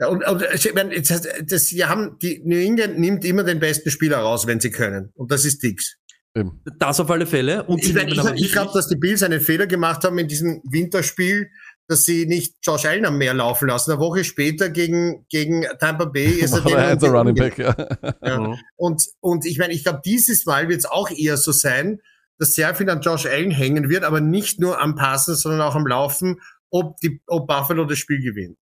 Ja, 0.00 0.08
und, 0.08 0.26
und 0.26 0.42
ich 0.54 0.74
meine, 0.74 0.94
jetzt 0.94 1.10
heißt, 1.10 1.28
das, 1.46 1.66
sie 1.66 1.84
haben, 1.84 2.18
die 2.20 2.42
New 2.44 2.56
England 2.56 2.98
nimmt 2.98 3.24
immer 3.24 3.44
den 3.44 3.60
besten 3.60 3.90
Spieler 3.90 4.18
raus, 4.18 4.46
wenn 4.46 4.60
sie 4.60 4.70
können. 4.70 5.12
Und 5.14 5.30
das 5.30 5.44
ist 5.44 5.62
Dix. 5.62 5.96
Eben. 6.34 6.62
Das 6.78 6.98
auf 6.98 7.10
alle 7.10 7.26
Fälle. 7.26 7.64
Und 7.64 7.82
Ich, 7.84 7.94
ich, 7.94 8.24
ich 8.36 8.52
glaube, 8.52 8.70
dass 8.72 8.88
die 8.88 8.96
Bills 8.96 9.22
einen 9.22 9.40
Fehler 9.40 9.66
gemacht 9.66 10.02
haben 10.04 10.18
in 10.18 10.28
diesem 10.28 10.62
Winterspiel, 10.64 11.50
dass 11.88 12.04
sie 12.04 12.26
nicht 12.26 12.56
Josh 12.62 12.86
Allen 12.86 13.04
am 13.04 13.18
Meer 13.18 13.34
laufen 13.34 13.68
lassen. 13.68 13.92
Eine 13.92 14.00
Woche 14.00 14.24
später 14.24 14.70
gegen, 14.70 15.26
gegen 15.28 15.66
Tampa 15.78 16.06
Bay 16.06 16.26
ist 16.40 16.54
er 16.54 16.64
er 16.64 16.96
der 16.96 17.10
Running 17.10 17.36
umgegangen. 17.38 17.76
Back, 18.00 18.08
ja. 18.22 18.28
Ja. 18.28 18.40
Mhm. 18.40 18.56
Und, 18.76 19.02
und 19.20 19.44
ich 19.44 19.58
meine, 19.58 19.74
ich 19.74 19.84
glaube, 19.84 20.00
dieses 20.04 20.46
Mal 20.46 20.68
wird 20.68 20.80
es 20.80 20.86
auch 20.86 21.10
eher 21.10 21.36
so 21.36 21.52
sein, 21.52 22.00
dass 22.38 22.54
sehr 22.54 22.74
viel 22.74 22.88
an 22.88 23.02
Josh 23.02 23.26
Allen 23.26 23.50
hängen 23.50 23.90
wird, 23.90 24.04
aber 24.04 24.20
nicht 24.20 24.58
nur 24.58 24.80
am 24.80 24.94
Passen, 24.94 25.34
sondern 25.34 25.60
auch 25.60 25.74
am 25.74 25.86
Laufen, 25.86 26.40
ob, 26.70 26.96
die, 27.00 27.20
ob 27.26 27.46
Buffalo 27.46 27.84
das 27.84 27.98
Spiel 27.98 28.22
gewinnt. 28.22 28.56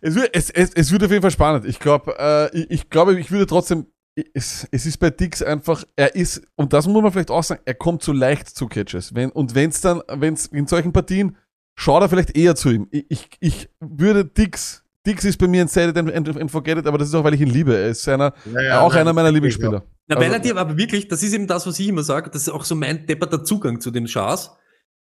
Es 0.00 0.14
wird, 0.14 0.30
es, 0.34 0.50
es, 0.50 0.72
es 0.74 0.92
wird 0.92 1.04
auf 1.04 1.10
jeden 1.10 1.22
Fall 1.22 1.30
spannend. 1.30 1.64
Ich 1.66 1.78
glaube, 1.78 2.14
äh, 2.18 2.56
ich, 2.58 2.70
ich 2.70 2.90
glaube, 2.90 3.18
ich 3.18 3.30
würde 3.30 3.46
trotzdem, 3.46 3.86
es, 4.34 4.66
es 4.70 4.86
ist 4.86 4.98
bei 4.98 5.10
Dix 5.10 5.42
einfach, 5.42 5.84
er 5.96 6.14
ist, 6.14 6.42
und 6.56 6.72
das 6.72 6.86
muss 6.86 7.02
man 7.02 7.12
vielleicht 7.12 7.30
auch 7.30 7.42
sagen, 7.42 7.60
er 7.64 7.74
kommt 7.74 8.02
zu 8.02 8.12
leicht 8.12 8.48
zu 8.48 8.66
Catches. 8.66 9.14
Wenn, 9.14 9.30
und 9.30 9.54
wenn 9.54 9.70
es 9.70 9.80
dann, 9.80 10.02
wenn 10.08 10.34
es 10.34 10.46
in 10.46 10.66
solchen 10.66 10.92
Partien, 10.92 11.36
schaut 11.78 12.02
er 12.02 12.08
vielleicht 12.08 12.36
eher 12.36 12.54
zu 12.56 12.70
ihm. 12.70 12.88
Ich, 12.90 13.06
ich, 13.08 13.28
ich 13.40 13.68
würde 13.80 14.24
Dix, 14.24 14.84
Dix 15.06 15.24
ist 15.24 15.38
bei 15.38 15.48
mir 15.48 15.62
ein 15.62 15.68
Set 15.68 15.96
and, 15.96 16.12
and, 16.12 16.28
and 16.36 16.50
Forget 16.50 16.78
It, 16.78 16.86
aber 16.86 16.98
das 16.98 17.08
ist 17.08 17.14
auch, 17.14 17.24
weil 17.24 17.34
ich 17.34 17.40
ihn 17.40 17.48
liebe. 17.48 17.74
Er 17.74 17.88
ist 17.88 18.06
einer, 18.08 18.34
Naja, 18.44 18.80
auch 18.80 18.90
nein, 18.92 19.02
einer 19.02 19.12
meiner 19.12 19.28
ja. 19.28 19.34
Lieblingsspieler. 19.34 19.84
Na, 20.06 20.16
weil 20.16 20.24
Also- 20.24 20.34
er 20.34 20.40
dir 20.40 20.56
aber 20.56 20.76
wirklich, 20.76 21.08
das 21.08 21.22
ist 21.22 21.32
eben 21.32 21.46
das, 21.46 21.66
was 21.66 21.78
ich 21.78 21.88
immer 21.88 22.02
sage, 22.02 22.30
das 22.30 22.42
ist 22.42 22.48
auch 22.50 22.64
so 22.64 22.74
mein 22.74 23.06
depperter 23.06 23.44
Zugang 23.44 23.80
zu 23.80 23.90
den 23.90 24.06
Chars. 24.06 24.50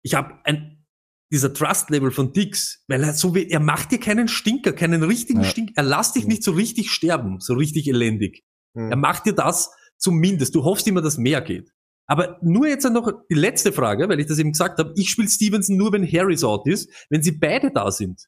Ich 0.03 0.13
habe 0.13 0.35
ein, 0.43 0.76
dieser 1.31 1.53
Trust-Level 1.53 2.11
von 2.11 2.33
Dix, 2.33 2.83
weil 2.87 3.03
er 3.03 3.13
so 3.13 3.35
wie, 3.35 3.49
er 3.49 3.59
macht 3.59 3.91
dir 3.91 3.99
keinen 3.99 4.27
Stinker, 4.27 4.73
keinen 4.73 5.03
richtigen 5.03 5.41
Ja. 5.41 5.49
Stinker, 5.49 5.73
er 5.75 5.83
lässt 5.83 6.15
dich 6.15 6.25
nicht 6.25 6.43
so 6.43 6.51
richtig 6.51 6.91
sterben, 6.91 7.39
so 7.39 7.53
richtig 7.53 7.87
elendig. 7.87 8.43
Hm. 8.75 8.91
Er 8.91 8.97
macht 8.97 9.25
dir 9.25 9.33
das 9.33 9.71
zumindest. 9.97 10.55
Du 10.55 10.63
hoffst 10.63 10.87
immer, 10.87 11.01
dass 11.01 11.17
mehr 11.17 11.41
geht. 11.41 11.71
Aber 12.07 12.39
nur 12.41 12.67
jetzt 12.67 12.89
noch 12.89 13.11
die 13.29 13.35
letzte 13.35 13.73
Frage, 13.73 14.07
weil 14.07 14.19
ich 14.19 14.27
das 14.27 14.39
eben 14.39 14.53
gesagt 14.53 14.79
habe. 14.79 14.93
Ich 14.95 15.09
spiele 15.09 15.27
Stevenson 15.27 15.75
nur, 15.75 15.91
wenn 15.91 16.09
Harris 16.09 16.43
out 16.43 16.65
ist. 16.65 16.89
Wenn 17.09 17.21
sie 17.21 17.33
beide 17.33 17.71
da 17.71 17.91
sind, 17.91 18.27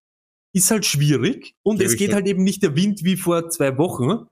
ist 0.54 0.70
halt 0.70 0.86
schwierig. 0.86 1.56
Und 1.64 1.82
es 1.82 1.96
geht 1.96 2.14
halt 2.14 2.28
eben 2.28 2.44
nicht 2.44 2.62
der 2.62 2.76
Wind 2.76 3.04
wie 3.04 3.16
vor 3.16 3.50
zwei 3.50 3.78
Wochen. 3.78 4.26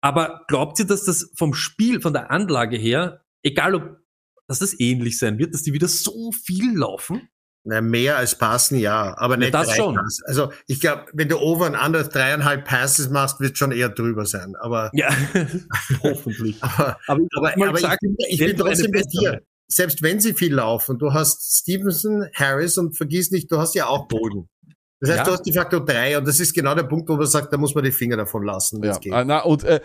Aber 0.00 0.44
glaubt 0.46 0.78
ihr, 0.78 0.84
dass 0.84 1.04
das 1.04 1.32
vom 1.36 1.54
Spiel, 1.54 2.00
von 2.00 2.12
der 2.12 2.30
Anlage 2.30 2.76
her, 2.76 3.24
egal 3.42 3.74
ob, 3.74 3.98
dass 4.46 4.60
das 4.60 4.78
ähnlich 4.78 5.18
sein 5.18 5.38
wird, 5.38 5.54
dass 5.54 5.62
die 5.62 5.72
wieder 5.72 5.88
so 5.88 6.30
viel 6.30 6.76
laufen. 6.76 7.28
Na, 7.66 7.80
mehr 7.80 8.18
als 8.18 8.34
passen, 8.36 8.76
ja, 8.78 9.16
aber 9.16 9.34
Ja, 9.34 9.38
nicht 9.38 9.54
das 9.54 9.68
drei 9.68 9.76
schon. 9.76 9.94
Pass. 9.94 10.20
Also 10.26 10.52
ich 10.66 10.80
glaube, 10.80 11.06
wenn 11.14 11.28
du 11.30 11.38
over 11.38 11.64
and 11.66 11.76
under 11.82 12.04
dreieinhalb 12.04 12.66
Passes 12.66 13.08
machst, 13.08 13.40
wird 13.40 13.56
schon 13.56 13.72
eher 13.72 13.88
drüber 13.88 14.26
sein. 14.26 14.54
Aber, 14.60 14.90
Ja, 14.92 15.08
hoffentlich. 16.02 16.62
aber, 16.62 16.98
Aber, 17.06 17.20
ich 17.22 17.28
aber, 17.36 17.52
aber 17.54 17.72
gesagt, 17.72 17.98
ich 18.02 18.08
bin, 18.16 18.26
ich 18.28 18.38
bin 18.38 18.56
trotzdem 18.56 18.90
bessere- 18.92 19.20
dir. 19.20 19.42
Selbst 19.66 20.02
wenn 20.02 20.20
sie 20.20 20.34
viel 20.34 20.54
laufen, 20.54 20.98
du 20.98 21.14
hast 21.14 21.60
Stevenson, 21.60 22.26
Harris 22.34 22.76
und 22.76 22.96
vergiss 22.98 23.30
nicht, 23.30 23.50
du 23.50 23.56
hast 23.58 23.74
ja 23.74 23.86
auch 23.86 24.08
Bolden. 24.08 24.48
Das 25.00 25.08
heißt, 25.10 25.18
Ja. 25.20 25.24
du 25.24 25.32
hast 25.32 25.42
de 25.46 25.52
facto 25.54 25.80
drei 25.80 26.18
und 26.18 26.28
das 26.28 26.38
ist 26.40 26.52
genau 26.52 26.74
der 26.74 26.82
Punkt, 26.84 27.08
wo 27.08 27.16
man 27.16 27.26
sagt, 27.26 27.50
da 27.52 27.56
muss 27.56 27.74
man 27.74 27.82
die 27.82 27.90
Finger 27.92 28.18
davon 28.18 28.42
lassen. 28.44 28.82
Ja, 28.84 28.98
äh, 29.02 29.24
na, 29.24 29.40
und 29.40 29.64
äh, 29.64 29.80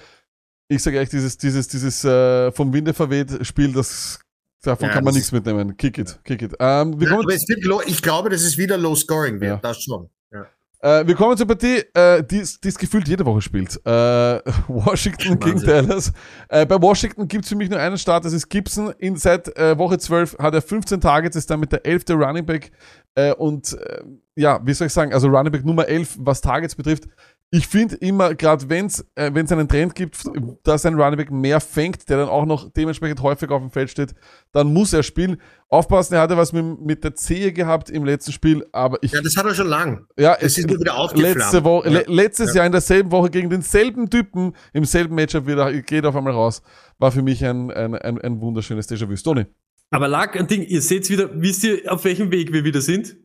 ich 0.67 0.83
sage 0.83 0.99
echt, 0.99 1.13
dieses, 1.13 1.37
dieses, 1.37 1.69
dieses 1.69 2.03
äh, 2.03 2.51
vom 2.51 2.73
Winde 2.73 2.93
verweht 2.93 3.45
Spiel, 3.47 3.71
das 3.71 4.19
davon 4.61 4.87
Ja, 4.87 4.93
kann 4.93 5.03
man 5.03 5.11
das 5.11 5.15
nichts 5.15 5.31
mitnehmen. 5.31 5.75
Kick 5.77 5.97
it, 5.97 6.19
kick 6.23 6.41
it. 6.41 6.53
Ähm, 6.59 6.99
wir, 6.99 7.09
Ja, 7.09 7.19
aber 7.19 7.33
es 7.33 7.47
wird 7.47 7.63
low, 7.63 7.81
ich 7.85 8.01
glaube, 8.01 8.29
dass 8.29 8.41
es 8.41 8.57
wieder 8.57 8.77
low 8.77 8.95
scoring 8.95 9.39
wird, 9.39 9.49
Ja. 9.51 9.57
das 9.57 9.81
schon. 9.81 10.09
Äh, 10.81 11.05
wir 11.05 11.13
kommen 11.15 11.35
zur 11.35 11.45
Partie, 11.45 11.83
äh, 11.93 12.23
die 12.23 12.37
es 12.39 12.61
gefühlt 12.77 13.05
jede 13.05 13.25
Woche 13.25 13.41
spielt. 13.41 13.75
Äh, 13.85 13.89
Washington 14.69 15.37
gegen 15.37 15.55
Wahnsinn. 15.61 15.67
Dallas. 15.67 16.13
Äh, 16.47 16.65
bei 16.65 16.81
Washington 16.81 17.27
gibt 17.27 17.43
es 17.43 17.49
für 17.49 17.57
mich 17.57 17.69
nur 17.69 17.79
einen 17.79 17.97
Start, 17.97 18.23
das 18.23 18.31
ist 18.31 18.47
Gibson. 18.47 18.93
In, 18.97 19.17
seit 19.17 19.53
äh, 19.57 19.77
Woche 19.77 19.97
12 19.97 20.37
hat 20.39 20.53
er 20.53 20.61
15 20.61 21.01
Targets, 21.01 21.35
ist 21.35 21.49
damit 21.49 21.73
der 21.73 21.85
11. 21.85 22.03
Running 22.11 22.45
Back. 22.45 22.71
Äh, 23.15 23.33
und 23.33 23.77
ja, 24.35 24.61
wie 24.65 24.73
soll 24.73 24.87
ich 24.87 24.93
sagen, 24.93 25.13
also 25.13 25.27
Running 25.27 25.51
Back 25.51 25.65
Nummer 25.65 25.85
11, 25.85 26.15
was 26.19 26.39
Targets 26.39 26.75
betrifft. 26.75 27.09
Ich 27.51 27.67
finde 27.67 27.95
immer, 27.95 28.35
gerade 28.35 28.69
wenn 28.69 28.85
es 28.85 29.03
äh, 29.15 29.31
wenn's 29.33 29.51
einen 29.51 29.67
Trend 29.67 29.95
gibt, 29.95 30.17
dass 30.63 30.85
ein 30.85 30.93
Running 30.93 31.17
Back 31.17 31.31
mehr 31.31 31.59
fängt, 31.59 32.07
der 32.07 32.17
dann 32.17 32.29
auch 32.29 32.45
noch 32.45 32.69
dementsprechend 32.71 33.23
häufig 33.23 33.49
auf 33.49 33.59
dem 33.59 33.71
Feld 33.71 33.89
steht, 33.89 34.13
dann 34.51 34.71
muss 34.71 34.93
er 34.93 35.01
spielen. 35.01 35.41
Aufpassen, 35.67 36.13
er 36.13 36.21
hatte 36.21 36.37
was 36.37 36.53
mit, 36.53 36.79
mit 36.81 37.03
der 37.03 37.15
Zehe 37.15 37.51
gehabt 37.51 37.89
im 37.89 38.05
letzten 38.05 38.33
Spiel, 38.33 38.67
aber 38.71 38.99
ich 39.01 39.11
ja, 39.13 39.21
das 39.21 39.35
hat 39.35 39.47
er 39.47 39.55
schon 39.55 39.67
lang. 39.67 40.05
ja, 40.17 40.35
Es 40.39 40.59
ist 40.59 40.67
nur 40.67 40.79
wieder 40.79 40.95
aufgeflammt. 40.95 41.37
letzte 41.37 41.63
Woche, 41.63 41.89
Ja. 41.89 41.99
le 42.01 42.05
letztes 42.07 42.53
Jahr 42.53 42.67
in 42.67 42.71
derselben 42.71 43.11
Woche 43.11 43.31
gegen 43.31 43.49
denselben 43.49 44.11
Typen 44.11 44.53
im 44.73 44.85
selben 44.85 45.15
Matchup 45.15 45.47
wieder 45.47 45.73
geht 45.81 46.05
auf 46.05 46.15
einmal 46.15 46.33
raus. 46.33 46.61
War 46.99 47.11
für 47.11 47.23
mich 47.23 47.43
ein, 47.43 47.71
ein, 47.71 47.95
ein, 47.95 48.21
ein 48.21 48.41
wunderschönes 48.41 48.87
Déjà-vu. 48.87 49.15
Tony. 49.15 49.47
Aber 49.89 50.07
lag 50.07 50.35
ein 50.35 50.45
Ding, 50.45 50.61
ihr 50.61 50.83
seht 50.83 51.09
wieder, 51.09 51.29
wisst 51.41 51.63
ihr, 51.63 51.91
auf 51.91 52.03
welchem 52.05 52.29
Weg 52.31 52.53
wir 52.53 52.63
wieder 52.63 52.81
sind? 52.81 53.15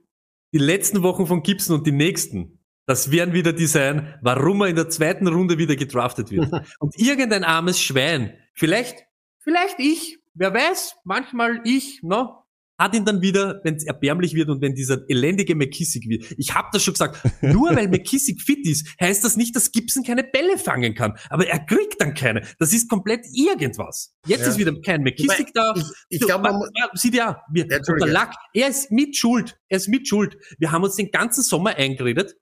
Die 0.54 0.58
letzten 0.58 1.02
Wochen 1.02 1.26
von 1.26 1.42
Gibson 1.42 1.76
und 1.76 1.86
die 1.86 1.92
nächsten. 1.92 2.58
Das 2.86 3.10
werden 3.10 3.32
wieder 3.34 3.52
die 3.52 3.66
sein, 3.66 4.14
warum 4.20 4.60
er 4.62 4.68
in 4.68 4.76
der 4.76 4.88
zweiten 4.90 5.26
Runde 5.26 5.56
wieder 5.58 5.76
gedraftet 5.76 6.30
wird. 6.30 6.50
und 6.78 6.98
irgendein 6.98 7.44
armes 7.44 7.80
Schwein, 7.80 8.34
vielleicht, 8.54 8.96
vielleicht 9.38 9.78
ich, 9.78 10.18
wer 10.34 10.52
weiß, 10.52 10.96
manchmal 11.04 11.60
ich, 11.64 12.00
no, 12.02 12.40
hat 12.76 12.92
ihn 12.94 13.04
dann 13.04 13.22
wieder, 13.22 13.60
wenn 13.62 13.76
es 13.76 13.84
erbärmlich 13.86 14.34
wird 14.34 14.48
und 14.50 14.60
wenn 14.60 14.74
dieser 14.74 15.08
elendige 15.08 15.54
McKissick 15.54 16.08
wird. 16.08 16.34
Ich 16.36 16.54
habe 16.54 16.68
das 16.72 16.82
schon 16.82 16.92
gesagt, 16.94 17.22
nur 17.42 17.74
weil 17.76 17.86
McKissick 17.88 18.42
fit 18.42 18.66
ist, 18.66 18.88
heißt 19.00 19.22
das 19.24 19.36
nicht, 19.36 19.54
dass 19.54 19.70
Gibson 19.70 20.02
keine 20.02 20.24
Bälle 20.24 20.58
fangen 20.58 20.94
kann. 20.94 21.16
Aber 21.30 21.46
er 21.46 21.60
kriegt 21.60 22.00
dann 22.00 22.14
keine. 22.14 22.42
Das 22.58 22.72
ist 22.72 22.90
komplett 22.90 23.24
irgendwas. 23.32 24.12
Jetzt 24.26 24.40
Ja. 24.42 24.48
ist 24.48 24.58
wieder 24.58 24.74
kein 24.84 25.02
McKissick 25.04 25.54
da. 25.54 25.72
Ich, 25.76 25.84
ich 26.08 26.20
glaube, 26.20 26.42
man, 26.42 26.54
wa- 26.54 26.66
wa- 26.66 26.90
sieh 26.94 27.12
dir 27.12 27.28
an, 27.28 27.36
wir, 27.52 27.64
Ja, 27.70 27.76
Entschuldige. 27.76 28.06
der 28.06 28.12
Lack, 28.12 28.34
er 28.52 28.68
ist 28.68 28.90
mit 28.90 29.16
Schuld, 29.16 29.56
er 29.68 29.76
ist 29.76 29.88
mit 29.88 30.08
Schuld. 30.08 30.36
Wir 30.58 30.72
haben 30.72 30.82
uns 30.82 30.96
den 30.96 31.12
ganzen 31.12 31.42
Sommer 31.44 31.76
eingeredet, 31.76 32.34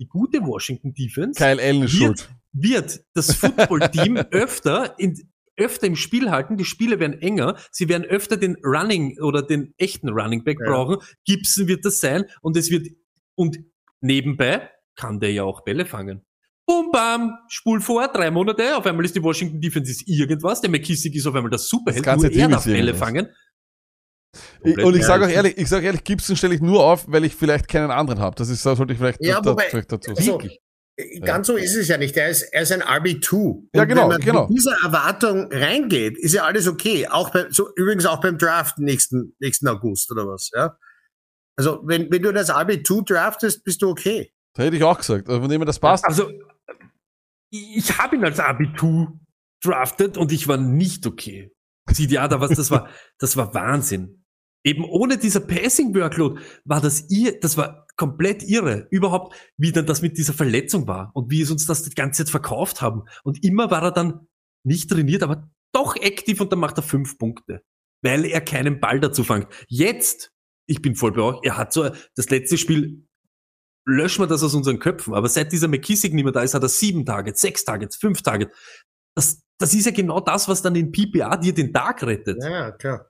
die 0.00 0.06
gute 0.08 0.40
Washington 0.42 0.92
Defense 0.94 1.38
Kyle 1.38 1.60
Allen 1.62 1.82
ist 1.82 1.92
schuld. 1.92 2.28
wird 2.52 3.00
das 3.14 3.34
Football-Team 3.34 4.16
öfter 4.30 4.98
in, 4.98 5.16
öfter 5.56 5.86
im 5.86 5.96
Spiel 5.96 6.30
halten, 6.30 6.56
die 6.56 6.64
Spiele 6.64 7.00
werden 7.00 7.20
enger, 7.20 7.56
sie 7.70 7.88
werden 7.88 8.04
öfter 8.04 8.36
den 8.36 8.56
Running 8.64 9.18
oder 9.20 9.42
den 9.42 9.72
echten 9.78 10.08
Running 10.10 10.44
Back 10.44 10.58
Ja. 10.60 10.70
brauchen, 10.70 10.98
Gibson 11.24 11.66
wird 11.66 11.84
das 11.84 12.00
sein 12.00 12.24
und 12.42 12.56
es 12.56 12.70
wird, 12.70 12.88
und 13.34 13.58
nebenbei 14.00 14.70
kann 14.96 15.20
der 15.20 15.32
ja 15.32 15.44
auch 15.44 15.62
Bälle 15.64 15.86
fangen. 15.86 16.22
Bum, 16.68 16.90
bam, 16.90 17.32
spul 17.48 17.80
vor, 17.80 18.08
drei 18.08 18.30
Monate, 18.30 18.76
auf 18.76 18.84
einmal 18.86 19.04
ist 19.04 19.14
die 19.14 19.22
Washington 19.22 19.60
Defense 19.60 19.90
ist 19.90 20.08
irgendwas, 20.08 20.60
der 20.60 20.68
McKissick 20.70 21.14
ist 21.14 21.26
auf 21.26 21.34
einmal 21.34 21.50
das 21.50 21.68
Superheld, 21.68 22.04
Das 22.04 22.16
nur 22.16 22.30
er 22.30 22.48
darf 22.48 22.66
ist 22.66 22.72
Bälle 22.72 22.78
irgendwas. 22.90 22.98
fangen. 22.98 23.28
Ich, 24.64 24.76
und 24.78 24.96
ich 24.96 25.04
sage 25.04 25.24
auch 25.24 25.28
ich- 25.28 25.34
ehrlich, 25.34 25.58
ich 25.58 25.68
sage 25.68 25.86
ehrlich, 25.86 26.04
Gibson 26.04 26.36
stelle 26.36 26.54
ich 26.54 26.60
nur 26.60 26.82
auf, 26.84 27.04
weil 27.08 27.24
ich 27.24 27.34
vielleicht 27.34 27.68
keinen 27.68 27.90
anderen 27.90 28.20
habe. 28.20 28.36
Das 28.36 28.48
ist, 28.48 28.64
das 28.64 28.76
sollte 28.78 28.92
ich 28.92 28.98
vielleicht, 28.98 29.24
Ja, 29.24 29.40
da- 29.40 29.50
wobei- 29.50 29.68
vielleicht 29.68 29.92
dazu 29.92 30.10
also, 30.10 30.22
sagen. 30.38 30.50
äh, 30.96 31.20
ganz 31.20 31.46
so 31.46 31.56
ist 31.56 31.74
es 31.76 31.88
ja 31.88 31.98
nicht. 31.98 32.16
Er 32.16 32.28
ist, 32.28 32.42
er 32.42 32.62
ist 32.62 32.72
ein 32.72 32.82
RB2. 32.82 33.32
Und 33.36 33.68
Ja, 33.74 33.84
genau, 33.84 34.02
wenn 34.02 34.08
man 34.08 34.20
genau. 34.20 34.46
mit 34.48 34.56
dieser 34.58 34.76
Erwartung 34.82 35.48
reingeht, 35.52 36.16
ist 36.18 36.32
ja 36.34 36.44
alles 36.44 36.66
okay. 36.68 37.06
Auch 37.08 37.30
bei, 37.30 37.46
so, 37.50 37.68
übrigens 37.76 38.06
auch 38.06 38.20
beim 38.20 38.38
Draft 38.38 38.78
nächsten, 38.78 39.34
nächsten 39.40 39.68
August 39.68 40.10
oder 40.12 40.26
was, 40.26 40.50
ja. 40.54 40.76
Also, 41.58 41.80
wenn, 41.84 42.10
wenn 42.12 42.22
du 42.22 42.32
das 42.32 42.50
RB2 42.50 43.02
draftest, 43.06 43.64
bist 43.64 43.80
du 43.82 43.88
okay. 43.88 44.30
Da 44.54 44.62
hätte 44.64 44.76
ich 44.76 44.84
auch 44.84 44.98
gesagt. 44.98 45.28
Also 45.28 45.40
von 45.40 45.50
dem 45.50 45.64
das 45.64 45.78
passt. 45.78 46.04
Also, 46.04 46.30
ich 47.50 47.96
habe 47.98 48.16
ihn 48.16 48.24
als 48.24 48.40
Abitur 48.40 49.18
drafted 49.62 50.16
und 50.18 50.32
ich 50.32 50.48
war 50.48 50.56
nicht 50.56 51.06
okay. 51.06 51.52
Sieh 51.90 52.06
dir 52.06 52.22
an, 52.22 52.30
da 52.30 52.40
was, 52.40 52.50
das 52.50 52.70
war, 52.70 52.88
das 53.18 53.36
war 53.36 53.54
Wahnsinn. 53.54 54.24
Eben 54.66 54.84
ohne 54.84 55.16
dieser 55.16 55.38
Passing 55.38 55.94
Workload 55.94 56.40
war 56.64 56.80
das 56.80 57.08
ihr, 57.08 57.38
das 57.38 57.56
war 57.56 57.86
komplett 57.96 58.42
irre. 58.42 58.88
Überhaupt, 58.90 59.32
wie 59.56 59.70
dann 59.70 59.86
das 59.86 60.02
mit 60.02 60.18
dieser 60.18 60.32
Verletzung 60.32 60.88
war 60.88 61.12
und 61.14 61.30
wie 61.30 61.40
es 61.40 61.52
uns 61.52 61.66
das 61.66 61.84
die 61.84 61.94
ganze 61.94 62.24
Zeit 62.24 62.30
verkauft 62.30 62.82
haben. 62.82 63.04
Und 63.22 63.44
immer 63.44 63.70
war 63.70 63.84
er 63.84 63.92
dann 63.92 64.26
nicht 64.64 64.90
trainiert, 64.90 65.22
aber 65.22 65.48
doch 65.72 65.94
aktiv 65.94 66.40
und 66.40 66.50
dann 66.50 66.58
macht 66.58 66.78
er 66.78 66.82
fünf 66.82 67.16
Punkte. 67.16 67.62
Weil 68.02 68.24
er 68.24 68.40
keinen 68.40 68.80
Ball 68.80 68.98
dazu 68.98 69.22
fängt. 69.22 69.46
Jetzt, 69.68 70.32
ich 70.68 70.82
bin 70.82 70.96
voll 70.96 71.12
bei 71.12 71.22
euch, 71.22 71.38
er 71.44 71.56
hat 71.56 71.72
so, 71.72 71.88
das 72.16 72.28
letzte 72.30 72.58
Spiel, 72.58 73.06
löschen 73.86 74.24
wir 74.24 74.26
das 74.26 74.42
aus 74.42 74.54
unseren 74.54 74.80
Köpfen. 74.80 75.14
Aber 75.14 75.28
seit 75.28 75.52
dieser 75.52 75.68
McKissick 75.68 76.12
nicht 76.12 76.24
mehr 76.24 76.32
da 76.32 76.42
ist, 76.42 76.54
hat 76.54 76.62
er 76.64 76.68
sieben 76.68 77.06
Targets, 77.06 77.40
sechs 77.40 77.64
Targets, 77.64 77.94
fünf 77.94 78.20
Targets. 78.20 78.52
Das, 79.14 79.44
das 79.58 79.74
ist 79.74 79.86
ja 79.86 79.92
genau 79.92 80.18
das, 80.18 80.48
was 80.48 80.60
dann 80.60 80.74
in 80.74 80.90
PPA 80.90 81.36
dir 81.36 81.54
den 81.54 81.72
Tag 81.72 82.02
rettet. 82.02 82.42
Ja, 82.42 82.72
klar. 82.72 83.08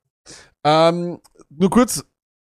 Ähm, 0.64 1.20
nur 1.50 1.70
kurz 1.70 2.04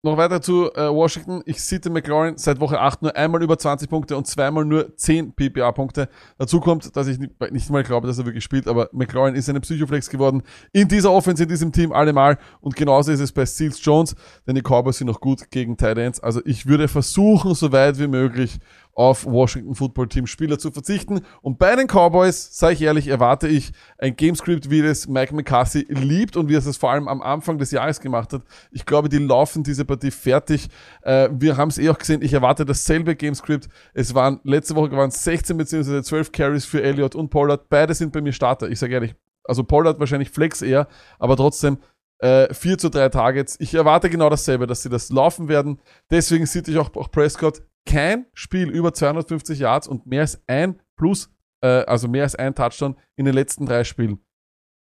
noch 0.04 0.18
weiter 0.18 0.42
zu 0.42 0.74
äh, 0.74 0.90
Washington. 0.90 1.44
Ich 1.46 1.62
sitte 1.62 1.92
McLaurin 1.92 2.38
seit 2.38 2.60
Woche 2.60 2.80
8 2.80 3.04
nur 3.04 3.16
einmal 3.16 3.44
über 3.44 3.58
20 3.58 3.88
Punkte 3.88 4.18
und 4.18 4.26
zweimal 4.26 4.66
nur 4.66 4.96
10 4.98 5.34
PPA-Punkte. 5.34 6.10
Dazu 6.40 6.60
kommt, 6.60 6.96
dass 6.96 7.08
ich 7.08 7.20
nicht, 7.20 7.40
nicht 7.52 7.70
mal 7.70 7.84
glaube, 7.84 8.08
dass 8.08 8.18
er 8.18 8.26
wirklich 8.26 8.44
spielt, 8.44 8.68
aber 8.68 8.90
McLaurin 8.94 9.36
ist 9.36 9.48
eine 9.48 9.60
Psychoflex 9.60 10.10
geworden 10.10 10.42
in 10.74 10.88
dieser 10.88 11.12
Offense, 11.12 11.44
in 11.44 11.50
diesem 11.50 11.72
Team 11.72 11.92
allemal. 11.92 12.40
Und 12.62 12.76
genauso 12.76 13.12
ist 13.12 13.20
es 13.20 13.32
bei 13.32 13.46
Seals 13.46 13.84
Jones, 13.84 14.16
denn 14.48 14.56
die 14.56 14.64
Cowboys 14.64 14.98
sind 14.98 15.08
noch 15.08 15.22
gut 15.22 15.52
gegen 15.52 15.78
Tight 15.78 16.00
Ends. 16.00 16.20
Also 16.20 16.42
ich 16.46 16.66
würde 16.66 16.88
versuchen, 16.88 17.54
so 17.54 17.72
weit 17.72 18.00
wie 18.00 18.08
möglich 18.08 18.60
auf 19.02 19.26
Washington 19.26 19.74
Football 19.74 20.10
Team 20.10 20.28
Spieler 20.28 20.60
zu 20.60 20.70
verzichten. 20.70 21.22
Und 21.42 21.58
bei 21.58 21.76
den 21.76 21.88
Cowboys, 21.88 22.56
sage 22.56 22.76
ich 22.76 22.82
ehrlich, 22.84 23.08
erwarte 23.08 23.48
ich 23.48 23.72
ein 23.98 24.16
Gamescript, 24.16 24.70
wie 24.70 24.82
es 24.82 25.08
Mike 25.08 25.34
McCarthy 25.34 25.88
liebt 25.90 26.38
und 26.38 26.50
wie 26.50 26.54
er 26.54 26.60
es 26.60 26.78
vor 26.78 26.92
allem 26.92 27.08
am 27.08 27.24
Anfang 27.24 27.58
des 27.58 27.72
Jahres 27.72 28.00
gemacht 28.00 28.32
hat. 28.32 28.44
Ich 28.70 28.86
glaube, 28.86 29.10
die 29.10 29.18
laufen 29.18 29.64
diese 29.64 29.86
Partie 29.86 30.12
fertig. 30.12 30.68
Äh, 31.02 31.30
wir 31.34 31.58
haben 31.58 31.70
es 31.70 31.80
eh 31.80 31.90
auch 31.90 31.98
gesehen, 31.98 32.22
ich 32.22 32.34
erwarte 32.34 32.64
dasselbe 32.64 33.16
Gamescript. 33.16 33.70
Es 33.96 34.14
waren, 34.14 34.40
letzte 34.44 34.76
Woche 34.76 34.92
waren 34.92 35.10
es 35.10 35.24
16 35.24 35.58
bzw. 35.58 36.04
12 36.04 36.32
Carries 36.32 36.66
für 36.66 36.84
Elliott 36.84 37.16
und 37.16 37.30
Pollard. 37.30 37.70
Beide 37.70 37.96
sind 37.96 38.14
bei 38.14 38.22
mir 38.22 38.34
Starter. 38.34 38.70
Ich 38.70 38.78
sage 38.78 38.94
ehrlich, 38.94 39.16
also 39.46 39.64
Pollard 39.64 40.00
wahrscheinlich 40.00 40.30
Flex 40.30 40.62
eher, 40.62 40.88
aber 41.18 41.36
trotzdem 41.38 41.80
äh, 42.20 42.54
4 42.54 42.78
zu 42.78 42.90
3 42.90 43.10
Targets. 43.10 43.56
Ich 43.60 43.74
erwarte 43.74 44.12
genau 44.12 44.30
dasselbe, 44.30 44.68
dass 44.68 44.84
sie 44.84 44.90
das 44.90 45.10
laufen 45.10 45.48
werden. 45.48 45.80
Deswegen 46.12 46.46
sieht 46.46 46.68
ich 46.68 46.78
auch 46.78 46.92
Prescott 47.10 47.64
kein 47.86 48.26
Spiel 48.34 48.70
über 48.70 48.94
250 48.94 49.60
Yards 49.60 49.88
und 49.88 50.06
mehr 50.06 50.22
als 50.22 50.42
ein 50.48 50.80
Plus, 50.96 51.30
äh, 51.62 51.68
also 51.68 52.08
mehr 52.08 52.24
als 52.24 52.36
ein 52.36 52.54
Touchdown 52.54 52.96
in 53.16 53.26
den 53.26 53.34
letzten 53.34 53.66
drei 53.66 53.84
Spielen. 53.84 54.20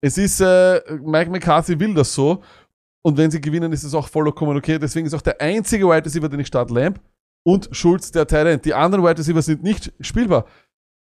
Es 0.00 0.18
ist, 0.18 0.40
äh, 0.40 0.80
Mike 1.02 1.30
McCarthy 1.30 1.78
will 1.78 1.94
das 1.94 2.14
so. 2.14 2.42
Und 3.02 3.16
wenn 3.16 3.30
sie 3.30 3.40
gewinnen, 3.40 3.72
ist 3.72 3.84
es 3.84 3.94
auch 3.94 4.08
vollkommen 4.08 4.56
okay. 4.56 4.78
Deswegen 4.78 5.06
ist 5.06 5.14
auch 5.14 5.22
der 5.22 5.40
einzige 5.40 5.86
Wide 5.86 6.04
Receiver, 6.04 6.28
den 6.28 6.40
ich 6.40 6.48
starte, 6.48 6.74
Lamb 6.74 7.00
und 7.44 7.68
Schulz, 7.72 8.10
der 8.10 8.26
Tight 8.26 8.64
Die 8.64 8.74
anderen 8.74 9.04
Wide 9.04 9.18
Receiver 9.18 9.42
sind 9.42 9.62
nicht 9.62 9.92
spielbar. 10.00 10.44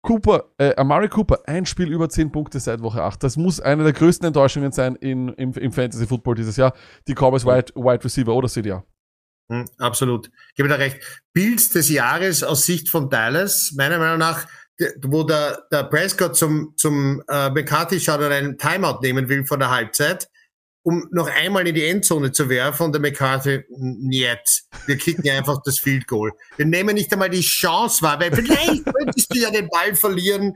Cooper, 0.04 0.46
äh, 0.58 0.74
Amari 0.76 1.10
Cooper, 1.10 1.40
ein 1.46 1.66
Spiel 1.66 1.92
über 1.92 2.08
10 2.08 2.32
Punkte 2.32 2.60
seit 2.60 2.82
Woche 2.82 3.04
8. 3.04 3.22
Das 3.22 3.36
muss 3.36 3.60
eine 3.60 3.84
der 3.84 3.94
größten 3.94 4.28
Enttäuschungen 4.28 4.72
sein 4.72 4.96
in, 4.96 5.30
im, 5.34 5.52
im 5.54 5.72
Fantasy 5.72 6.08
Football 6.08 6.36
dieses 6.36 6.56
Jahr. 6.56 6.74
Die 7.08 7.14
Cowboys 7.14 7.46
Wide, 7.46 7.74
Wide 7.76 8.04
Receiver 8.06 8.34
oder 8.34 8.48
CDA. 8.48 8.84
Hm, 9.50 9.66
absolut. 9.78 10.30
Gebe 10.56 10.68
dir 10.68 10.80
recht. 10.80 11.00
Bild 11.34 11.74
des 11.74 11.90
Jahres 11.90 12.44
aus 12.44 12.66
Sicht 12.66 12.90
von 12.90 13.10
Dallas, 13.10 13.74
meiner 13.76 13.98
Meinung 13.98 14.20
nach, 14.20 14.48
wo 15.02 15.24
der, 15.24 15.66
der 15.72 15.84
Prescott 15.84 16.36
zum, 16.36 16.74
zum 16.76 17.24
äh, 17.28 17.50
McCarthy 17.50 18.00
schaut 18.00 18.20
und 18.20 18.32
einen 18.32 18.58
Timeout 18.58 19.00
nehmen 19.02 19.28
will 19.30 19.46
von 19.46 19.60
der 19.60 19.72
Halbzeit, 19.72 20.30
um 20.84 21.08
noch 21.12 21.30
einmal 21.30 21.68
in 21.68 21.76
die 21.76 21.86
Endzone 21.86 22.32
zu 22.32 22.50
werfen 22.50 22.84
und 22.84 22.92
der 22.94 23.02
McCarthy, 23.02 23.64
nicht. 23.70 24.64
Wir 24.86 24.98
kicken 24.98 25.30
einfach 25.30 25.62
das 25.64 25.80
Field 25.80 26.08
Goal. 26.08 26.32
Wir 26.58 26.66
nehmen 26.66 26.96
nicht 26.96 27.12
einmal 27.12 27.30
die 27.30 27.42
Chance 27.42 28.02
wahr, 28.04 28.20
weil 28.20 28.34
vielleicht 28.34 28.86
könntest 28.98 29.34
du 29.34 29.40
ja 29.40 29.50
den 29.50 29.70
Ball 29.70 29.96
verlieren. 29.96 30.54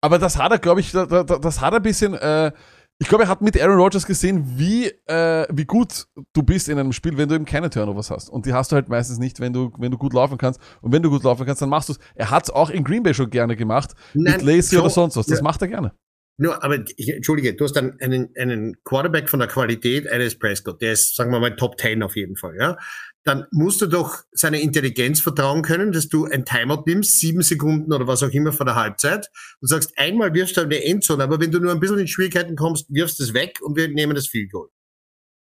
Aber 0.00 0.18
das 0.18 0.36
hat 0.36 0.52
er, 0.52 0.58
glaube 0.58 0.80
ich, 0.80 0.92
da, 0.92 1.06
da, 1.06 1.24
das 1.24 1.60
hat 1.60 1.72
er 1.72 1.78
ein 1.78 1.82
bisschen, 1.82 2.14
äh, 2.14 2.52
Ich 2.98 3.08
glaube, 3.08 3.24
er 3.24 3.28
hat 3.28 3.42
mit 3.42 3.60
Aaron 3.60 3.78
Rodgers 3.78 4.06
gesehen, 4.06 4.58
wie, 4.58 4.86
äh, 5.06 5.46
wie 5.50 5.66
gut 5.66 6.06
du 6.32 6.42
bist 6.42 6.68
in 6.70 6.78
einem 6.78 6.92
Spiel, 6.92 7.18
wenn 7.18 7.28
du 7.28 7.34
eben 7.34 7.44
keine 7.44 7.68
Turnovers 7.68 8.10
hast. 8.10 8.30
Und 8.30 8.46
die 8.46 8.54
hast 8.54 8.72
du 8.72 8.76
halt 8.76 8.88
meistens 8.88 9.18
nicht, 9.18 9.38
wenn 9.38 9.52
du, 9.52 9.70
wenn 9.78 9.90
du 9.90 9.98
gut 9.98 10.14
laufen 10.14 10.38
kannst. 10.38 10.60
Und 10.80 10.92
wenn 10.92 11.02
du 11.02 11.10
gut 11.10 11.22
laufen 11.22 11.44
kannst, 11.44 11.60
dann 11.60 11.68
machst 11.68 11.90
du 11.90 11.92
es. 11.92 11.98
Er 12.14 12.30
hat 12.30 12.44
es 12.44 12.50
auch 12.50 12.70
in 12.70 12.84
Green 12.84 13.02
Bay 13.02 13.12
schon 13.12 13.28
gerne 13.28 13.54
gemacht. 13.54 13.92
Nein, 14.14 14.34
mit 14.34 14.42
Lacey 14.42 14.76
so- 14.76 14.80
oder 14.80 14.90
sonst 14.90 15.16
was. 15.16 15.26
Das 15.26 15.38
ja. 15.38 15.44
macht 15.44 15.60
er 15.60 15.68
gerne. 15.68 15.92
Nur, 16.38 16.62
aber 16.62 16.84
ich, 16.96 17.08
entschuldige, 17.08 17.54
du 17.54 17.64
hast 17.64 17.74
dann 17.74 17.98
einen, 18.00 18.30
einen 18.36 18.76
Quarterback 18.84 19.28
von 19.28 19.40
der 19.40 19.48
Qualität 19.48 20.10
eines 20.10 20.38
Prescott, 20.38 20.82
der 20.82 20.92
ist, 20.92 21.16
sagen 21.16 21.30
wir 21.30 21.40
mal, 21.40 21.56
Top 21.56 21.80
10 21.80 22.02
auf 22.02 22.14
jeden 22.14 22.36
Fall, 22.36 22.56
ja. 22.58 22.76
Dann 23.26 23.44
musst 23.50 23.82
du 23.82 23.86
doch 23.86 24.22
seiner 24.30 24.60
Intelligenz 24.60 25.18
vertrauen 25.20 25.62
können, 25.62 25.90
dass 25.90 26.08
du 26.08 26.26
ein 26.26 26.44
Timeout 26.44 26.84
nimmst, 26.86 27.18
sieben 27.18 27.42
Sekunden 27.42 27.92
oder 27.92 28.06
was 28.06 28.22
auch 28.22 28.30
immer 28.30 28.52
vor 28.52 28.64
der 28.66 28.76
Halbzeit 28.76 29.28
und 29.60 29.66
sagst, 29.66 29.92
einmal 29.98 30.32
wirfst 30.32 30.56
du 30.56 30.60
eine 30.60 30.84
Endzone, 30.84 31.24
aber 31.24 31.40
wenn 31.40 31.50
du 31.50 31.58
nur 31.58 31.72
ein 31.72 31.80
bisschen 31.80 31.98
in 31.98 32.06
Schwierigkeiten 32.06 32.54
kommst, 32.54 32.86
wirfst 32.88 33.18
du 33.18 33.24
es 33.24 33.34
weg 33.34 33.58
und 33.62 33.74
wir 33.76 33.88
nehmen 33.88 34.14
das 34.14 34.28
Field 34.28 34.52
Goal. 34.52 34.68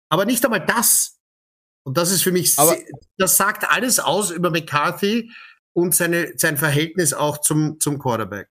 Aber 0.08 0.24
nicht 0.24 0.42
einmal 0.46 0.64
das. 0.64 1.20
Und 1.86 1.98
das 1.98 2.10
ist 2.10 2.22
für 2.22 2.32
mich, 2.32 2.58
Aber- 2.58 2.74
das 3.18 3.36
sagt 3.36 3.70
alles 3.70 4.00
aus 4.00 4.30
über 4.30 4.50
McCarthy 4.50 5.30
und 5.74 5.94
seine, 5.94 6.32
sein 6.36 6.56
Verhältnis 6.56 7.12
auch 7.12 7.36
zum, 7.42 7.78
zum 7.80 7.98
Quarterback. 7.98 8.48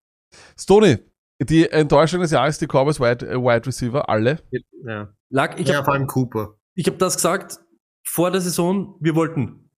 Stoney, 0.60 0.99
die 1.41 1.68
Enttäuschung 1.72 2.22
des 2.22 2.30
Jahres, 2.30 2.60
die 2.60 2.68
Cowboys 2.68 2.99
Wide, 2.99 3.27
äh, 3.27 3.35
Wide 3.38 3.65
Receiver, 3.65 4.07
alle. 4.07 4.43
Ja, 4.85 5.11
Lag, 5.30 5.57
ich 5.57 5.68
ja 5.69 5.77
habe 5.77 5.85
vor 5.85 5.93
allem 5.95 6.05
Cooper. 6.05 6.60
ich 6.76 6.85
hab 6.85 6.99
das 6.99 7.15
gesagt 7.15 7.60
vor 8.04 8.32
der 8.32 8.42
Saison, 8.42 8.98
wir 9.00 9.16
wollten 9.16 9.70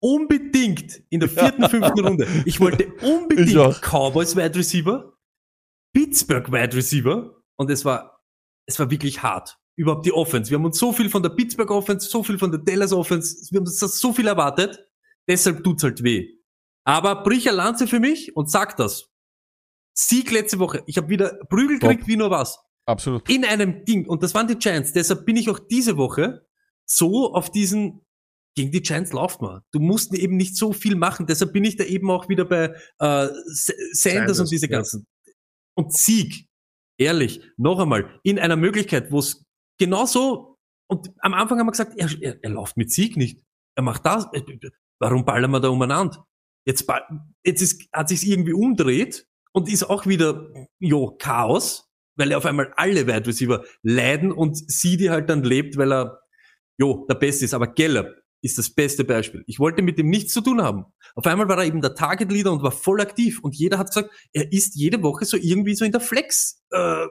unbedingt 0.00 1.02
in 1.10 1.20
der 1.20 1.28
vierten, 1.28 1.68
fünften 1.68 2.00
Runde, 2.00 2.26
ich 2.44 2.60
wollte 2.60 2.92
unbedingt. 3.02 3.80
Cowboys 3.80 4.36
Wide 4.36 4.54
Receiver, 4.54 5.16
Pittsburgh 5.92 6.50
Wide 6.50 6.76
Receiver 6.76 7.42
und 7.56 7.70
es 7.70 7.84
war, 7.84 8.22
es 8.66 8.78
war 8.78 8.90
wirklich 8.90 9.22
hart. 9.22 9.58
Überhaupt 9.76 10.06
die 10.06 10.12
Offense. 10.12 10.50
Wir 10.50 10.58
haben 10.58 10.64
uns 10.64 10.78
so 10.78 10.92
viel 10.92 11.08
von 11.10 11.22
der 11.22 11.30
Pittsburgh 11.30 11.70
Offense, 11.70 12.08
so 12.08 12.22
viel 12.22 12.38
von 12.38 12.50
der 12.50 12.60
Dallas 12.60 12.92
Offense, 12.92 13.50
wir 13.50 13.58
haben 13.58 13.66
uns 13.66 13.78
das 13.78 13.98
so 13.98 14.12
viel 14.12 14.26
erwartet, 14.26 14.78
deshalb 15.28 15.64
tut's 15.64 15.82
halt 15.82 16.02
weh. 16.02 16.28
Aber 16.84 17.22
brich 17.22 17.48
eine 17.48 17.56
Lanze 17.56 17.86
für 17.86 17.98
mich 17.98 18.36
und 18.36 18.50
sag 18.50 18.76
das. 18.76 19.10
Sieg 19.94 20.30
letzte 20.30 20.58
Woche. 20.58 20.82
Ich 20.86 20.96
habe 20.96 21.08
wieder 21.08 21.38
Prügel 21.48 21.78
gekriegt 21.78 22.06
wie 22.08 22.16
nur 22.16 22.30
was 22.30 22.58
Absolut. 22.84 23.28
in 23.30 23.44
einem 23.44 23.84
Ding. 23.84 24.06
Und 24.06 24.22
das 24.22 24.34
waren 24.34 24.48
die 24.48 24.56
Giants. 24.56 24.92
Deshalb 24.92 25.24
bin 25.24 25.36
ich 25.36 25.48
auch 25.48 25.58
diese 25.58 25.96
Woche 25.96 26.46
so 26.86 27.34
auf 27.34 27.50
diesen, 27.50 28.00
gegen 28.56 28.70
die 28.70 28.82
Giants 28.82 29.12
läuft 29.12 29.40
man. 29.40 29.62
Du 29.72 29.80
musst 29.80 30.14
eben 30.14 30.36
nicht 30.36 30.56
so 30.56 30.72
viel 30.72 30.96
machen. 30.96 31.26
Deshalb 31.26 31.52
bin 31.52 31.64
ich 31.64 31.76
da 31.76 31.84
eben 31.84 32.10
auch 32.10 32.28
wieder 32.28 32.44
bei 32.44 32.74
äh, 32.98 33.28
Sanders, 33.46 33.68
Sanders, 33.92 34.40
und 34.40 34.50
diese 34.50 34.66
ja. 34.66 34.76
ganzen. 34.76 35.06
Und 35.76 35.92
Sieg, 35.92 36.46
ehrlich, 36.98 37.40
noch 37.56 37.78
einmal, 37.80 38.20
in 38.22 38.38
einer 38.38 38.56
Möglichkeit, 38.56 39.10
wo 39.10 39.18
es 39.18 39.44
genauso, 39.78 40.58
und 40.88 41.10
am 41.18 41.34
Anfang 41.34 41.58
haben 41.58 41.66
wir 41.66 41.72
gesagt, 41.72 41.94
er, 41.96 42.08
er, 42.20 42.42
er 42.42 42.50
läuft 42.50 42.76
mit 42.76 42.92
Sieg 42.92 43.16
nicht. 43.16 43.42
Er 43.76 43.82
macht 43.82 44.06
das. 44.06 44.26
Äh, 44.32 44.42
Warum 45.00 45.24
ballern 45.24 45.50
wir 45.50 45.60
da 45.60 45.68
umeinander? 45.68 46.26
Jetzt, 46.66 46.86
jetzt 47.44 47.60
ist, 47.60 47.88
hat 47.92 48.08
sich's 48.08 48.22
irgendwie 48.22 48.52
umdreht 48.52 49.26
und 49.52 49.68
ist 49.68 49.84
auch 49.84 50.06
wieder, 50.06 50.50
jo, 50.78 51.16
Chaos, 51.18 51.90
weil 52.16 52.30
er 52.30 52.38
auf 52.38 52.46
einmal 52.46 52.72
alle 52.76 53.06
Wide 53.06 53.26
Receiver 53.26 53.64
leiden 53.82 54.32
und 54.32 54.56
sie 54.56 54.96
die 54.96 55.10
halt 55.10 55.28
dann 55.28 55.42
lebt, 55.42 55.76
weil 55.76 55.92
er, 55.92 56.20
jo, 56.78 57.06
der 57.08 57.14
Beste 57.14 57.44
ist. 57.44 57.54
Aber 57.54 57.68
Gallup 57.68 58.08
ist 58.42 58.58
das 58.58 58.70
beste 58.70 59.04
Beispiel. 59.04 59.42
Ich 59.46 59.58
wollte 59.58 59.80
mit 59.80 59.98
ihm 59.98 60.10
nichts 60.10 60.34
zu 60.34 60.42
tun 60.42 60.62
haben. 60.62 60.84
Auf 61.14 61.26
einmal 61.26 61.48
war 61.48 61.58
er 61.58 61.64
eben 61.64 61.80
der 61.80 61.94
Target 61.94 62.30
Leader 62.30 62.52
und 62.52 62.62
war 62.62 62.72
voll 62.72 63.00
aktiv 63.00 63.40
und 63.42 63.54
jeder 63.54 63.78
hat 63.78 63.88
gesagt, 63.88 64.10
er 64.32 64.52
ist 64.52 64.74
jede 64.76 65.02
Woche 65.02 65.24
so 65.24 65.38
irgendwie 65.38 65.74
so 65.74 65.84
in 65.84 65.92
der 65.92 66.00
Flex, 66.02 66.62
äh, 66.70 67.06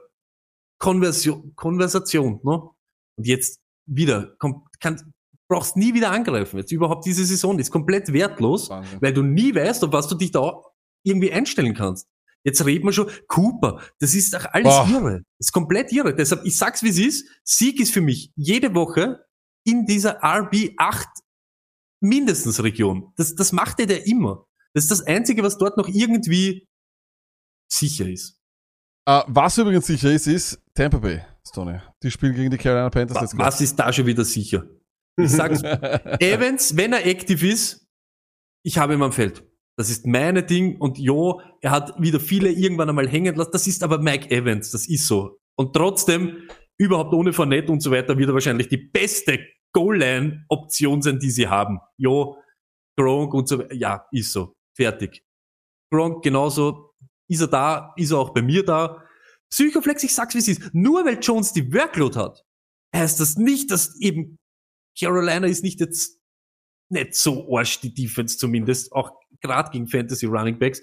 Konversion, 0.79 1.53
Konversation, 1.55 2.39
ne? 2.43 2.61
Und 3.15 3.27
jetzt 3.27 3.59
wieder, 3.85 4.35
komm, 4.37 4.67
kann, 4.79 5.13
brauchst 5.47 5.75
nie 5.75 5.93
wieder 5.93 6.11
angreifen. 6.11 6.57
Jetzt 6.57 6.71
überhaupt 6.71 7.05
diese 7.05 7.25
Saison 7.25 7.57
ist 7.57 7.71
komplett 7.71 8.13
wertlos, 8.13 8.69
Wahnsinn. 8.69 8.99
weil 9.01 9.13
du 9.13 9.23
nie 9.23 9.55
weißt, 9.55 9.83
auf 9.83 9.91
was 9.91 10.07
du 10.07 10.15
dich 10.15 10.31
da 10.31 10.61
irgendwie 11.03 11.31
einstellen 11.31 11.73
kannst. 11.73 12.07
Jetzt 12.43 12.65
reden 12.65 12.85
wir 12.85 12.91
schon, 12.91 13.09
Cooper, 13.27 13.81
das 13.99 14.13
ist 14.13 14.33
doch 14.33 14.45
alles 14.51 14.73
Boah. 14.73 14.87
irre. 14.91 15.13
Das 15.39 15.47
ist 15.47 15.51
komplett 15.53 15.91
irre. 15.91 16.13
Deshalb, 16.13 16.45
ich 16.45 16.57
sag's 16.57 16.83
wie 16.83 16.89
es 16.89 16.99
ist, 16.99 17.27
Sieg 17.43 17.79
ist 17.79 17.93
für 17.93 18.01
mich 18.01 18.31
jede 18.35 18.75
Woche 18.75 19.25
in 19.65 19.85
dieser 19.85 20.23
RB8 20.23 21.05
mindestens 22.01 22.61
Region. 22.63 23.13
Das, 23.15 23.35
das 23.35 23.51
macht 23.51 23.79
er 23.79 23.85
der 23.87 24.05
immer. 24.07 24.45
Das 24.73 24.83
ist 24.85 24.91
das 24.91 25.01
Einzige, 25.01 25.43
was 25.43 25.57
dort 25.57 25.77
noch 25.77 25.87
irgendwie 25.87 26.67
sicher 27.71 28.07
ist. 28.07 28.39
Äh, 29.05 29.21
was 29.27 29.57
übrigens 29.57 29.85
sicher 29.87 30.11
ist, 30.11 30.27
ist 30.27 30.61
Tampa 30.73 30.97
Bay, 30.97 31.21
Stoney. 31.47 31.79
Die 32.01 32.11
spielen 32.11 32.33
gegen 32.35 32.51
die 32.51 32.57
Carolina 32.57 32.89
Panthers 32.89 33.15
Wa- 33.17 33.21
jetzt. 33.21 33.37
Was 33.37 33.61
ist 33.61 33.75
da 33.77 33.91
schon 33.91 34.05
wieder 34.05 34.25
sicher? 34.25 34.65
Ich 35.17 35.29
sag's, 35.31 35.61
Evans, 36.19 36.75
wenn 36.75 36.93
er 36.93 37.05
aktiv 37.05 37.43
ist, 37.43 37.87
ich 38.65 38.77
habe 38.77 38.93
ihn 38.93 39.01
am 39.03 39.11
Feld. 39.11 39.43
Das 39.77 39.89
ist 39.89 40.05
meine 40.05 40.43
Ding 40.43 40.79
und 40.79 40.97
jo, 40.99 41.41
er 41.61 41.71
hat 41.71 41.99
wieder 42.01 42.19
viele 42.19 42.49
irgendwann 42.51 42.89
einmal 42.89 43.07
hängen 43.09 43.35
lassen. 43.35 43.51
Das 43.51 43.67
ist 43.67 43.83
aber 43.83 43.97
Mike 43.99 44.29
Evans, 44.29 44.71
das 44.71 44.87
ist 44.87 45.07
so. 45.07 45.39
Und 45.55 45.73
trotzdem, 45.75 46.47
überhaupt 46.77 47.13
ohne 47.13 47.33
Fournette 47.33 47.71
und 47.71 47.81
so 47.81 47.91
weiter, 47.91 48.17
wird 48.17 48.29
er 48.29 48.33
wahrscheinlich 48.33 48.67
die 48.69 48.77
beste 48.77 49.39
Goal-Line-Option 49.73 51.01
sein, 51.01 51.19
die 51.19 51.31
sie 51.31 51.47
haben. 51.47 51.79
Jo, 51.97 52.37
Gronk 52.97 53.33
und 53.33 53.47
so. 53.47 53.63
Ja, 53.71 54.07
ist 54.11 54.31
so. 54.31 54.55
Fertig. 54.75 55.23
Gronk 55.91 56.23
genauso. 56.23 56.91
Ist 57.27 57.41
er 57.41 57.47
da, 57.47 57.93
ist 57.95 58.11
er 58.11 58.19
auch 58.19 58.33
bei 58.33 58.41
mir 58.41 58.63
da. 58.63 59.03
Psychoflex, 59.49 60.03
ich 60.03 60.13
sag's 60.13 60.35
wie 60.35 60.39
es 60.39 60.47
ist. 60.47 60.73
Nur 60.73 61.05
weil 61.05 61.19
Jones 61.19 61.53
die 61.53 61.73
Workload 61.73 62.17
hat, 62.17 62.43
heißt 62.95 63.19
das 63.19 63.37
nicht, 63.37 63.71
dass 63.71 63.99
eben 63.99 64.39
Carolina 64.97 65.47
ist 65.47 65.63
nicht 65.63 65.79
jetzt 65.79 66.19
nicht 66.89 67.15
so 67.15 67.47
arsch, 67.55 67.79
die 67.79 67.93
Defense 67.93 68.37
zumindest, 68.37 68.91
auch 68.91 69.11
gerade 69.41 69.71
gegen 69.71 69.87
Fantasy 69.87 70.25
Running 70.25 70.59
Backs. 70.59 70.81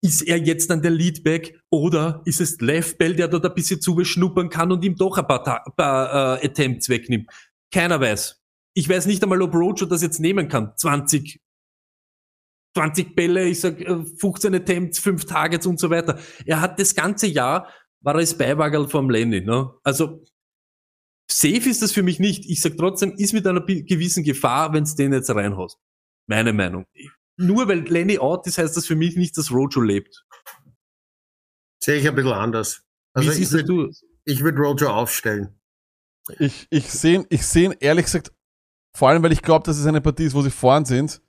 Ist 0.00 0.22
er 0.22 0.38
jetzt 0.38 0.70
dann 0.70 0.82
der 0.82 0.92
Leadback 0.92 1.60
oder 1.70 2.22
ist 2.24 2.40
es 2.40 2.60
Left 2.60 2.98
Bell, 2.98 3.16
der 3.16 3.26
dort 3.26 3.46
ein 3.46 3.54
bisschen 3.54 3.80
zubeschnuppern 3.80 4.48
kann 4.48 4.70
und 4.70 4.84
ihm 4.84 4.94
doch 4.94 5.18
ein 5.18 5.26
paar, 5.26 5.42
Ta 5.42 5.64
paar 5.76 6.40
äh, 6.40 6.46
Attempts 6.46 6.88
wegnimmt? 6.88 7.28
Keiner 7.72 8.00
weiß. 8.00 8.42
Ich 8.74 8.88
weiß 8.88 9.06
nicht 9.06 9.22
einmal, 9.22 9.42
ob 9.42 9.54
Rojo 9.54 9.86
das 9.86 10.02
jetzt 10.02 10.20
nehmen 10.20 10.48
kann. 10.48 10.72
20, 10.76 11.40
20 12.76 13.14
Bälle, 13.16 13.48
ich 13.48 13.60
sag 13.60 13.80
äh, 13.80 14.04
15 14.04 14.54
Attempts, 14.54 14.98
5 14.98 15.24
Targets 15.24 15.66
und 15.66 15.80
so 15.80 15.90
weiter. 15.90 16.18
Er 16.46 16.60
hat 16.60 16.78
das 16.78 16.94
ganze 16.94 17.26
Jahr, 17.26 17.68
war 18.00 18.14
er 18.14 18.20
als 18.20 18.36
Beiwagerl 18.36 18.88
vom 18.88 19.10
Lenny. 19.10 19.40
Ne? 19.40 19.72
Also 19.82 20.24
safe 21.30 21.68
ist 21.68 21.82
das 21.82 21.92
für 21.92 22.02
mich 22.02 22.20
nicht. 22.20 22.48
Ich 22.48 22.62
sag 22.62 22.76
trotzdem, 22.76 23.12
ist 23.16 23.32
mit 23.32 23.46
einer 23.46 23.60
gewissen 23.60 24.22
Gefahr, 24.22 24.72
wenn 24.72 24.84
es 24.84 24.94
den 24.94 25.12
jetzt 25.12 25.30
reinhaust. 25.30 25.78
Meine 26.26 26.52
Meinung. 26.52 26.86
Nur 27.36 27.68
weil 27.68 27.80
Lenny 27.80 28.18
out 28.18 28.46
ist, 28.46 28.58
heißt 28.58 28.76
das 28.76 28.86
für 28.86 28.96
mich 28.96 29.16
nicht, 29.16 29.36
dass 29.38 29.50
Rojo 29.50 29.80
lebt. 29.80 30.24
Sehe 31.82 32.00
ich 32.00 32.08
ein 32.08 32.14
bisschen 32.14 32.32
anders. 32.32 32.84
Also 33.14 33.28
Wie 33.28 33.32
ich 33.32 33.38
siehst 33.38 33.52
würde 33.52 33.64
du? 33.64 33.90
ich 34.24 34.42
würd 34.42 34.58
Rojo 34.58 34.90
aufstellen. 34.90 35.57
Ich, 36.38 36.66
ich 36.70 36.90
sehe 36.90 37.24
ich 37.30 37.46
seh 37.46 37.64
ihn 37.66 37.74
ehrlich 37.80 38.06
gesagt, 38.06 38.32
vor 38.96 39.08
allem 39.08 39.22
weil 39.22 39.32
ich 39.32 39.42
glaube, 39.42 39.64
dass 39.64 39.78
es 39.78 39.86
eine 39.86 40.00
Partie 40.00 40.24
ist, 40.24 40.34
wo 40.34 40.42
sie 40.42 40.50
vorn 40.50 40.84
sind, 40.84 41.20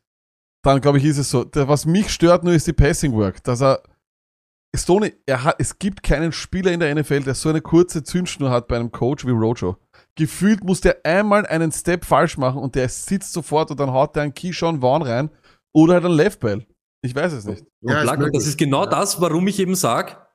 dann 0.64 0.82
glaube 0.82 0.98
ich, 0.98 1.06
ist 1.06 1.18
es 1.18 1.30
so. 1.30 1.44
Der, 1.44 1.68
was 1.68 1.86
mich 1.86 2.10
stört 2.10 2.44
nur, 2.44 2.54
ist 2.54 2.68
die 2.68 2.74
Passing 2.74 3.14
Work. 3.14 3.44
Dass 3.44 3.62
er, 3.62 3.82
Stoney, 4.76 5.14
er 5.26 5.44
hat, 5.44 5.56
es 5.60 5.80
gibt 5.80 6.04
keinen 6.04 6.32
Spieler 6.32 6.72
in 6.72 6.80
der 6.80 6.94
NFL, 6.94 7.22
der 7.24 7.34
so 7.36 7.50
eine 7.50 7.62
kurze 7.62 8.04
Zündschnur 8.04 8.50
hat 8.52 8.68
bei 8.68 8.76
einem 8.76 8.92
Coach 8.92 9.26
wie 9.26 9.32
Rojo. 9.32 9.78
Gefühlt 10.16 10.64
muss 10.64 10.82
der 10.82 11.06
einmal 11.06 11.46
einen 11.48 11.72
Step 11.72 12.06
falsch 12.06 12.38
machen 12.38 12.62
und 12.62 12.76
der 12.76 12.90
sitzt 12.90 13.32
sofort 13.34 13.72
und 13.72 13.80
dann 13.80 13.92
haut 13.92 14.16
der 14.16 14.24
einen 14.24 14.34
Keyshawn 14.34 14.82
Vaughn 14.82 15.02
rein 15.02 15.30
oder 15.74 15.94
halt 15.96 16.06
einen 16.06 16.16
Left 16.16 16.42
Bell. 16.42 16.66
Ich 17.02 17.16
weiß 17.16 17.32
es 17.34 17.46
nicht. 17.46 17.64
Und 17.82 17.92
Ja, 17.92 18.02
ist 18.02 18.34
das 18.34 18.48
ist 18.48 18.58
genau 18.58 18.84
Ja. 18.84 18.90
das, 18.90 19.22
warum 19.22 19.48
ich 19.48 19.60
eben 19.60 19.76
sag, 19.76 20.29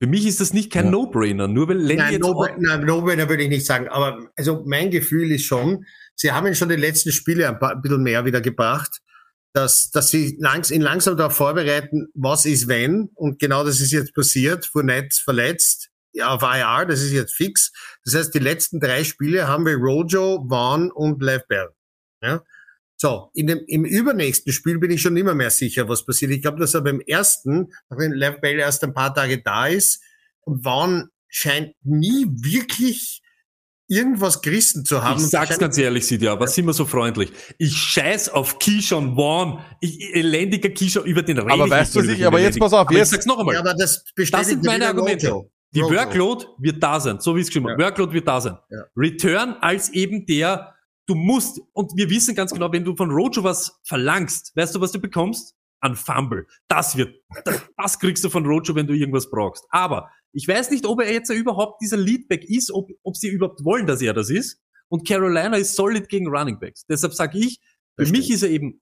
für 0.00 0.08
mich 0.08 0.26
ist 0.26 0.40
das 0.40 0.52
nicht 0.52 0.72
kein 0.72 0.86
Ja. 0.86 0.90
No-Brainer. 0.90 1.48
Nur 1.48 1.68
weil 1.68 1.78
Lenny 1.78 2.00
Nein, 2.00 2.12
jetzt 2.14 2.22
no, 2.22 2.46
nein, 2.58 2.84
No-Brainer 2.84 3.28
würde 3.28 3.44
ich 3.44 3.48
nicht 3.48 3.66
sagen. 3.66 3.88
Aber 3.88 4.28
also 4.36 4.62
mein 4.66 4.90
Gefühl 4.90 5.30
ist 5.32 5.44
schon, 5.44 5.84
sie 6.14 6.32
haben 6.32 6.46
ihn 6.46 6.54
schon 6.54 6.68
die 6.68 6.76
letzten 6.76 7.12
Spiele 7.12 7.48
ein, 7.48 7.58
paar, 7.58 7.72
ein 7.72 7.82
bisschen 7.82 8.02
mehr 8.02 8.24
wieder 8.24 8.40
gebracht, 8.40 9.00
dass, 9.52 9.90
dass 9.90 10.10
sie 10.10 10.36
langs, 10.40 10.70
ihn 10.70 10.82
langsam 10.82 11.16
darauf 11.16 11.36
vorbereiten, 11.36 12.08
was 12.14 12.44
ist 12.44 12.66
wenn. 12.66 13.10
Und 13.14 13.38
genau 13.38 13.64
das 13.64 13.80
ist 13.80 13.92
jetzt 13.92 14.14
passiert. 14.14 14.66
Fournette 14.66 15.16
verletzt 15.22 15.90
ja, 16.12 16.28
auf 16.28 16.42
IR, 16.42 16.86
das 16.86 17.02
ist 17.02 17.12
jetzt 17.12 17.34
fix. 17.34 17.72
Das 18.04 18.14
heißt, 18.14 18.34
die 18.34 18.40
letzten 18.40 18.80
drei 18.80 19.04
Spiele 19.04 19.48
haben 19.48 19.64
wir 19.64 19.76
Rojo, 19.76 20.46
Vaughn 20.48 20.90
und 20.90 21.22
Lev 21.22 21.46
Bell. 21.48 21.68
Ja? 22.22 22.42
So, 23.04 23.28
in 23.34 23.48
dem, 23.48 23.60
im 23.66 23.84
übernächsten 23.84 24.50
Spiel 24.50 24.78
bin 24.78 24.90
ich 24.90 25.02
schon 25.02 25.14
immer 25.18 25.34
mehr 25.34 25.50
sicher, 25.50 25.86
was 25.90 26.06
passiert. 26.06 26.30
Ich 26.30 26.40
glaube, 26.40 26.58
dass 26.58 26.72
er 26.72 26.80
beim 26.80 27.00
ersten, 27.00 27.70
nachdem 27.90 28.12
Lev 28.12 28.40
Bell 28.40 28.58
erst 28.58 28.82
ein 28.82 28.94
paar 28.94 29.12
Tage 29.14 29.42
da 29.42 29.66
ist, 29.66 30.00
Vaughn 30.46 31.10
scheint 31.28 31.74
nie 31.82 32.24
wirklich 32.30 33.20
irgendwas 33.88 34.40
gerissen 34.40 34.86
zu 34.86 35.04
haben. 35.04 35.20
Ich 35.20 35.26
sag's 35.28 35.58
ganz 35.58 35.76
ehrlich, 35.76 36.06
Sidia, 36.06 36.40
was 36.40 36.54
sind 36.54 36.64
wir 36.64 36.72
so 36.72 36.86
freundlich? 36.86 37.30
Ich 37.58 37.76
scheiß 37.76 38.30
auf 38.30 38.58
Keyshawn 38.58 39.16
Vaughn. 39.16 39.62
Ich, 39.82 40.00
elendiger 40.14 40.70
Keyshawn 40.70 41.04
über 41.04 41.20
den 41.22 41.36
rede 41.36 41.52
Aber 41.52 41.68
weißt 41.68 41.96
du 41.96 42.00
nicht, 42.00 42.24
aber 42.24 42.40
jetzt 42.40 42.58
pass 42.58 42.72
auf, 42.72 42.88
Aber 42.88 42.94
jetzt- 42.94 43.08
Ich 43.08 43.16
sag's 43.16 43.26
noch 43.26 43.38
einmal. 43.38 43.54
Ja, 43.54 43.60
aber 43.60 43.74
das 43.74 44.02
Das 44.30 44.46
sind 44.46 44.64
meine 44.64 44.86
Argumente. 44.86 45.28
Rojo. 45.28 45.50
Die 45.74 45.80
Rojo. 45.80 45.94
Workload 45.94 46.46
wird 46.56 46.82
da 46.82 46.98
sein, 46.98 47.20
so 47.20 47.36
wie 47.36 47.42
es 47.42 47.48
geschrieben 47.48 47.68
ja. 47.68 47.76
Workload 47.76 48.14
wird 48.14 48.26
da 48.26 48.40
sein. 48.40 48.56
Ja. 48.70 48.84
Return 48.96 49.56
als 49.60 49.90
eben 49.90 50.24
der, 50.24 50.74
du 51.06 51.14
musst, 51.14 51.60
und 51.72 51.92
wir 51.96 52.10
wissen 52.10 52.34
ganz 52.34 52.52
genau, 52.52 52.72
wenn 52.72 52.84
du 52.84 52.96
von 52.96 53.10
Rojo 53.10 53.44
was 53.44 53.80
verlangst, 53.84 54.52
weißt 54.54 54.74
du, 54.74 54.80
was 54.80 54.92
du 54.92 55.00
bekommst? 55.00 55.54
An 55.80 55.96
Fumble. 55.96 56.46
Das 56.68 56.96
wird, 56.96 57.14
das, 57.44 57.60
das 57.76 57.98
kriegst 57.98 58.24
du 58.24 58.30
von 58.30 58.46
Rojo, 58.46 58.74
wenn 58.74 58.86
du 58.86 58.94
irgendwas 58.94 59.28
brauchst. 59.28 59.66
Aber 59.68 60.10
ich 60.32 60.48
weiß 60.48 60.70
nicht, 60.70 60.86
ob 60.86 61.02
er 61.02 61.12
jetzt 61.12 61.30
überhaupt 61.30 61.82
dieser 61.82 61.98
Leadback 61.98 62.44
ist, 62.44 62.72
ob, 62.72 62.90
ob 63.02 63.16
sie 63.16 63.28
überhaupt 63.28 63.64
wollen, 63.64 63.86
dass 63.86 64.00
er 64.00 64.14
das 64.14 64.30
ist. 64.30 64.60
Und 64.88 65.06
Carolina 65.06 65.56
ist 65.56 65.76
solid 65.76 66.08
gegen 66.08 66.28
Running 66.28 66.58
Backs. 66.58 66.86
Deshalb 66.86 67.14
sage 67.14 67.38
ich, 67.38 67.60
für 67.98 68.06
mich 68.06 68.30
ist 68.30 68.42
er 68.42 68.50
eben 68.50 68.80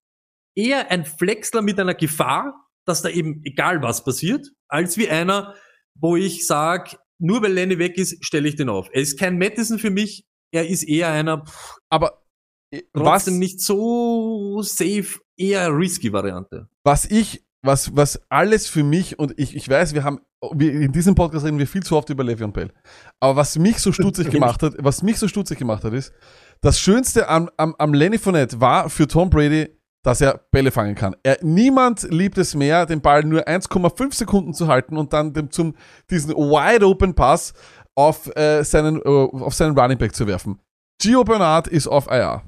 eher 0.55 0.90
ein 0.90 1.05
Flexler 1.05 1.62
mit 1.62 1.78
einer 1.78 1.94
Gefahr, 1.94 2.55
dass 2.85 3.03
da 3.03 3.09
eben 3.09 3.43
egal 3.44 3.82
was 3.82 4.05
passiert, 4.05 4.49
als 4.69 4.97
wie 4.97 5.09
einer, 5.09 5.55
wo 5.94 6.16
ich 6.16 6.47
sag, 6.47 6.99
nur 7.19 7.43
weil 7.43 7.53
Lenny 7.53 7.78
weg 7.78 7.99
ist, 7.99 8.24
stelle 8.24 8.49
ich 8.49 8.57
den 8.57 8.69
auf. 8.69 8.89
Er 8.93 9.03
ist 9.03 9.19
kein 9.19 9.39
Madison 9.39 9.78
für 9.78 9.90
mich, 9.90 10.27
er 10.52 10.68
ist 10.68 10.84
eher 10.84 11.08
einer 11.08 11.44
pff, 11.44 11.76
Aber 11.90 12.22
äh, 12.70 12.82
was, 12.92 13.26
nicht 13.26 13.60
so 13.60 14.62
safe, 14.62 15.20
eher 15.36 15.76
risky 15.76 16.12
Variante. 16.12 16.68
was 16.84 17.06
ich, 17.06 17.44
was, 17.62 17.94
was 17.96 18.20
alles 18.28 18.68
für 18.68 18.84
mich, 18.84 19.18
und 19.18 19.34
ich, 19.38 19.56
ich 19.56 19.68
weiß, 19.68 19.94
wir 19.94 20.04
haben, 20.04 20.20
wir, 20.54 20.72
in 20.72 20.92
diesem 20.92 21.14
Podcast 21.14 21.44
reden 21.44 21.58
wir 21.58 21.66
viel 21.66 21.82
zu 21.82 21.96
oft 21.96 22.10
über 22.10 22.24
Le'Veon 22.24 22.52
Bell. 22.52 22.72
Aber 23.20 23.36
was 23.36 23.58
mich 23.58 23.78
so 23.78 23.92
stutzig 23.92 24.30
gemacht 24.30 24.62
hat, 24.62 24.74
was 24.78 25.02
mich 25.02 25.18
so 25.18 25.28
stutzig 25.28 25.58
gemacht 25.58 25.84
hat, 25.84 25.92
ist, 25.92 26.12
das 26.60 26.78
Schönste 26.78 27.28
am, 27.28 27.50
am, 27.56 27.74
am 27.78 27.94
Lenny 27.94 28.18
Fournette 28.18 28.60
war 28.60 28.90
für 28.90 29.06
Tom 29.06 29.30
Brady, 29.30 29.68
dass 30.02 30.20
er 30.20 30.40
Bälle 30.50 30.72
fangen 30.72 30.96
kann. 30.96 31.14
Er, 31.22 31.38
niemand 31.42 32.02
liebt 32.10 32.36
es 32.38 32.54
mehr, 32.54 32.86
den 32.86 33.00
Ball 33.00 33.22
nur 33.22 33.46
1,5 33.46 34.14
Sekunden 34.14 34.52
zu 34.52 34.66
halten 34.66 34.96
und 34.96 35.12
dann 35.12 35.32
dem, 35.32 35.50
zum, 35.50 35.76
diesen 36.10 36.32
wide 36.32 36.86
open 36.86 37.14
Pass 37.14 37.54
auf, 37.97 38.35
äh, 38.36 38.62
seinen, 38.64 39.01
äh, 39.01 39.09
auf 39.09 39.55
seinen 39.55 39.78
Running 39.78 39.98
Back 39.98 40.14
zu 40.14 40.27
werfen. 40.27 40.59
Gio 41.01 41.24
Bernard 41.24 41.69
ist 41.69 41.86
auf 41.86 42.06
IR. 42.06 42.43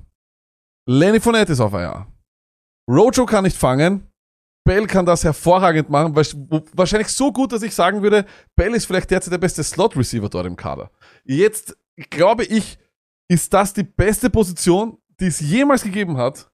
Lenny 0.89 1.21
Fournette 1.21 1.53
ist 1.53 1.61
auf 1.61 1.73
IR. 1.73 2.07
Rojo 2.89 3.27
kann 3.27 3.45
nicht 3.45 3.57
fangen. 3.57 4.07
Bell 4.67 4.87
kann 4.87 5.05
das 5.05 5.25
hervorragend 5.25 5.91
machen, 5.91 6.15
wahrscheinlich 6.15 7.09
so 7.09 7.31
gut, 7.31 7.53
dass 7.53 7.63
ich 7.63 7.75
sagen 7.75 8.01
würde, 8.03 8.25
Bell 8.57 8.75
ist 8.75 8.87
vielleicht 8.87 9.11
derzeit 9.11 9.33
der 9.33 9.39
beste 9.39 9.63
Slot-Receiver 9.63 10.31
dort 10.31 10.47
im 10.47 10.57
Kader. 10.57 10.91
Jetzt 11.25 11.77
glaube 12.09 12.45
ich, 12.45 12.79
ist 13.29 13.53
das 13.53 13.75
die 13.75 13.83
beste 13.83 14.31
Position, 14.31 14.97
die 15.21 15.27
es 15.27 15.41
jemals 15.41 15.83
gegeben 15.83 16.17
hat. 16.17 16.51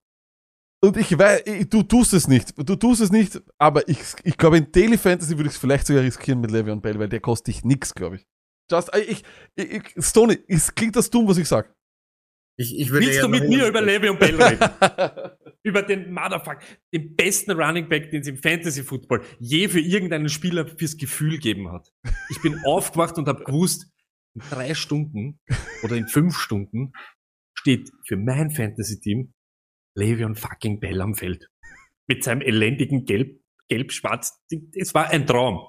Und 0.82 0.96
ich 0.96 1.16
weiß, 1.16 1.42
du 1.68 1.82
tust 1.82 2.12
es 2.14 2.26
nicht, 2.26 2.54
du 2.56 2.74
tust 2.74 3.00
es 3.00 3.12
nicht, 3.12 3.40
aber 3.58 3.86
ich, 3.88 4.00
ich 4.24 4.36
glaube, 4.36 4.58
in 4.58 4.72
Daily 4.72 4.96
Fantasy 4.98 5.36
würde 5.36 5.48
ich 5.48 5.54
es 5.54 5.60
vielleicht 5.60 5.86
sogar 5.86 6.02
riskieren 6.02 6.40
mit 6.40 6.50
Le'Veon 6.50 6.80
Bell, 6.80 6.98
weil 6.98 7.08
der 7.08 7.20
kostet 7.20 7.48
dich 7.48 7.64
nix, 7.64 7.94
glaube 7.94 8.16
ich. 8.16 8.26
Just, 8.70 8.90
ich, 8.96 9.24
ich, 9.56 9.70
ich, 9.96 10.04
Stoney, 10.04 10.38
es 10.48 10.74
klingt 10.74 10.96
das 10.96 11.10
dumm, 11.10 11.26
was 11.26 11.38
ich 11.38 11.48
sag. 11.48 11.74
Ich, 12.56 12.78
ich 12.78 12.92
Willst 12.92 13.10
eher 13.10 13.22
du 13.22 13.28
mit 13.28 13.48
mir 13.48 13.66
über 13.66 13.80
Le'Veon 13.80 14.18
Bell 14.18 14.40
reden? 14.42 15.30
über 15.62 15.82
den 15.82 16.12
Motherfuck, 16.12 16.58
den 16.92 17.16
besten 17.16 17.52
Running 17.52 17.88
Back, 17.88 18.10
den 18.10 18.20
es 18.20 18.28
im 18.28 18.36
Fantasy 18.36 18.82
Football 18.82 19.24
je 19.38 19.68
für 19.68 19.80
irgendeinen 19.80 20.28
Spieler 20.28 20.66
fürs 20.66 20.96
Gefühl 20.96 21.32
gegeben 21.32 21.72
hat. 21.72 21.88
Ich 22.28 22.40
bin 22.42 22.58
aufgewacht 22.64 23.16
und 23.18 23.28
habe 23.28 23.44
gewusst, 23.44 23.90
in 24.34 24.42
drei 24.50 24.74
Stunden 24.74 25.40
oder 25.82 25.96
in 25.96 26.06
fünf 26.06 26.36
Stunden 26.36 26.92
steht 27.54 27.90
für 28.06 28.16
mein 28.16 28.50
Fantasy 28.50 29.00
Team 29.00 29.32
Le'Veon 29.96 30.36
fucking 30.36 30.80
Bell 30.80 31.00
am 31.00 31.14
Feld. 31.14 31.48
Mit 32.06 32.24
seinem 32.24 32.42
elendigen 32.42 33.04
Gelb, 33.04 33.40
Gelb-Schwarz. 33.68 34.38
Es 34.74 34.94
war 34.94 35.08
ein 35.08 35.26
Traum. 35.26 35.60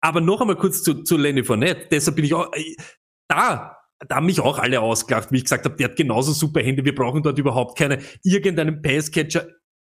Aber 0.00 0.20
noch 0.20 0.40
einmal 0.40 0.56
kurz 0.56 0.82
zu, 0.82 1.02
zu 1.02 1.16
Lenny 1.16 1.44
Fournette. 1.44 1.88
Deshalb 1.90 2.16
bin 2.16 2.24
ich 2.24 2.34
auch, 2.34 2.52
äh, 2.52 2.76
da, 3.28 3.76
da 4.06 4.16
haben 4.16 4.26
mich 4.26 4.40
auch 4.40 4.58
alle 4.58 4.80
ausgelacht, 4.80 5.32
wie 5.32 5.38
ich 5.38 5.44
gesagt 5.44 5.64
habe, 5.64 5.76
der 5.76 5.88
hat 5.88 5.96
genauso 5.96 6.32
super 6.32 6.60
Hände, 6.60 6.84
wir 6.84 6.94
brauchen 6.94 7.22
dort 7.22 7.38
überhaupt 7.38 7.76
keine, 7.78 8.00
irgendeinen 8.22 8.80
Passcatcher 8.80 9.46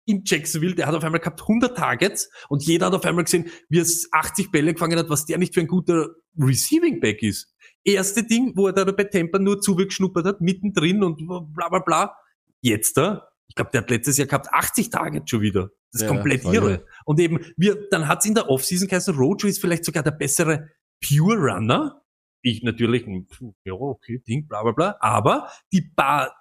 in 0.06 0.22
Jacksonville, 0.24 0.74
der 0.74 0.86
hat 0.86 0.94
auf 0.94 1.02
einmal 1.02 1.20
gehabt 1.20 1.42
100 1.42 1.76
Targets 1.76 2.30
und 2.48 2.62
jeder 2.62 2.86
hat 2.86 2.94
auf 2.94 3.04
einmal 3.04 3.24
gesehen, 3.24 3.50
wie 3.68 3.80
er 3.80 3.86
80 4.12 4.52
Bälle 4.52 4.72
gefangen 4.72 4.98
hat, 4.98 5.10
was 5.10 5.26
der 5.26 5.38
nicht 5.38 5.52
für 5.52 5.60
ein 5.60 5.66
guter 5.66 6.10
Receiving 6.38 7.00
Back 7.00 7.22
ist. 7.22 7.52
Erste 7.82 8.22
Ding, 8.22 8.52
wo 8.54 8.68
er 8.68 8.72
da 8.72 8.84
bei 8.84 9.04
Tampa 9.04 9.40
nur 9.40 9.60
zugeschnuppert 9.60 10.24
hat, 10.24 10.40
mittendrin 10.40 11.02
und 11.02 11.26
bla 11.26 11.68
bla 11.68 11.80
bla. 11.80 12.16
Jetzt 12.60 12.96
da, 12.96 13.28
glaube, 13.56 13.70
der 13.72 13.82
hat 13.82 13.90
letztes 13.90 14.16
Jahr 14.18 14.28
gehabt 14.28 14.52
80 14.52 14.90
Targets 14.90 15.30
schon 15.30 15.40
wieder. 15.40 15.70
Das 15.92 16.02
ist 16.02 16.08
Ja, 16.08 16.08
komplett 16.08 16.44
irre. 16.44 16.54
irre. 16.54 16.86
Und 17.04 17.18
eben, 17.18 17.40
wir, 17.56 17.88
dann 17.90 18.06
hat's 18.06 18.24
in 18.26 18.34
der 18.34 18.48
Offseason 18.48 18.86
geheißen, 18.88 19.16
Rojo 19.16 19.48
ist 19.48 19.60
vielleicht 19.60 19.84
sogar 19.84 20.02
der 20.02 20.12
bessere 20.12 20.70
Pure 21.04 21.36
Runner. 21.36 22.02
Ich 22.42 22.62
natürlich, 22.62 23.04
hm, 23.06 23.26
ja, 23.64 23.72
okay, 23.72 24.22
Ding, 24.26 24.46
bla 24.46 24.62
bla 24.62 24.72
bla. 24.72 24.96
Aber 25.00 25.50
die 25.72 25.82
paar 25.82 26.32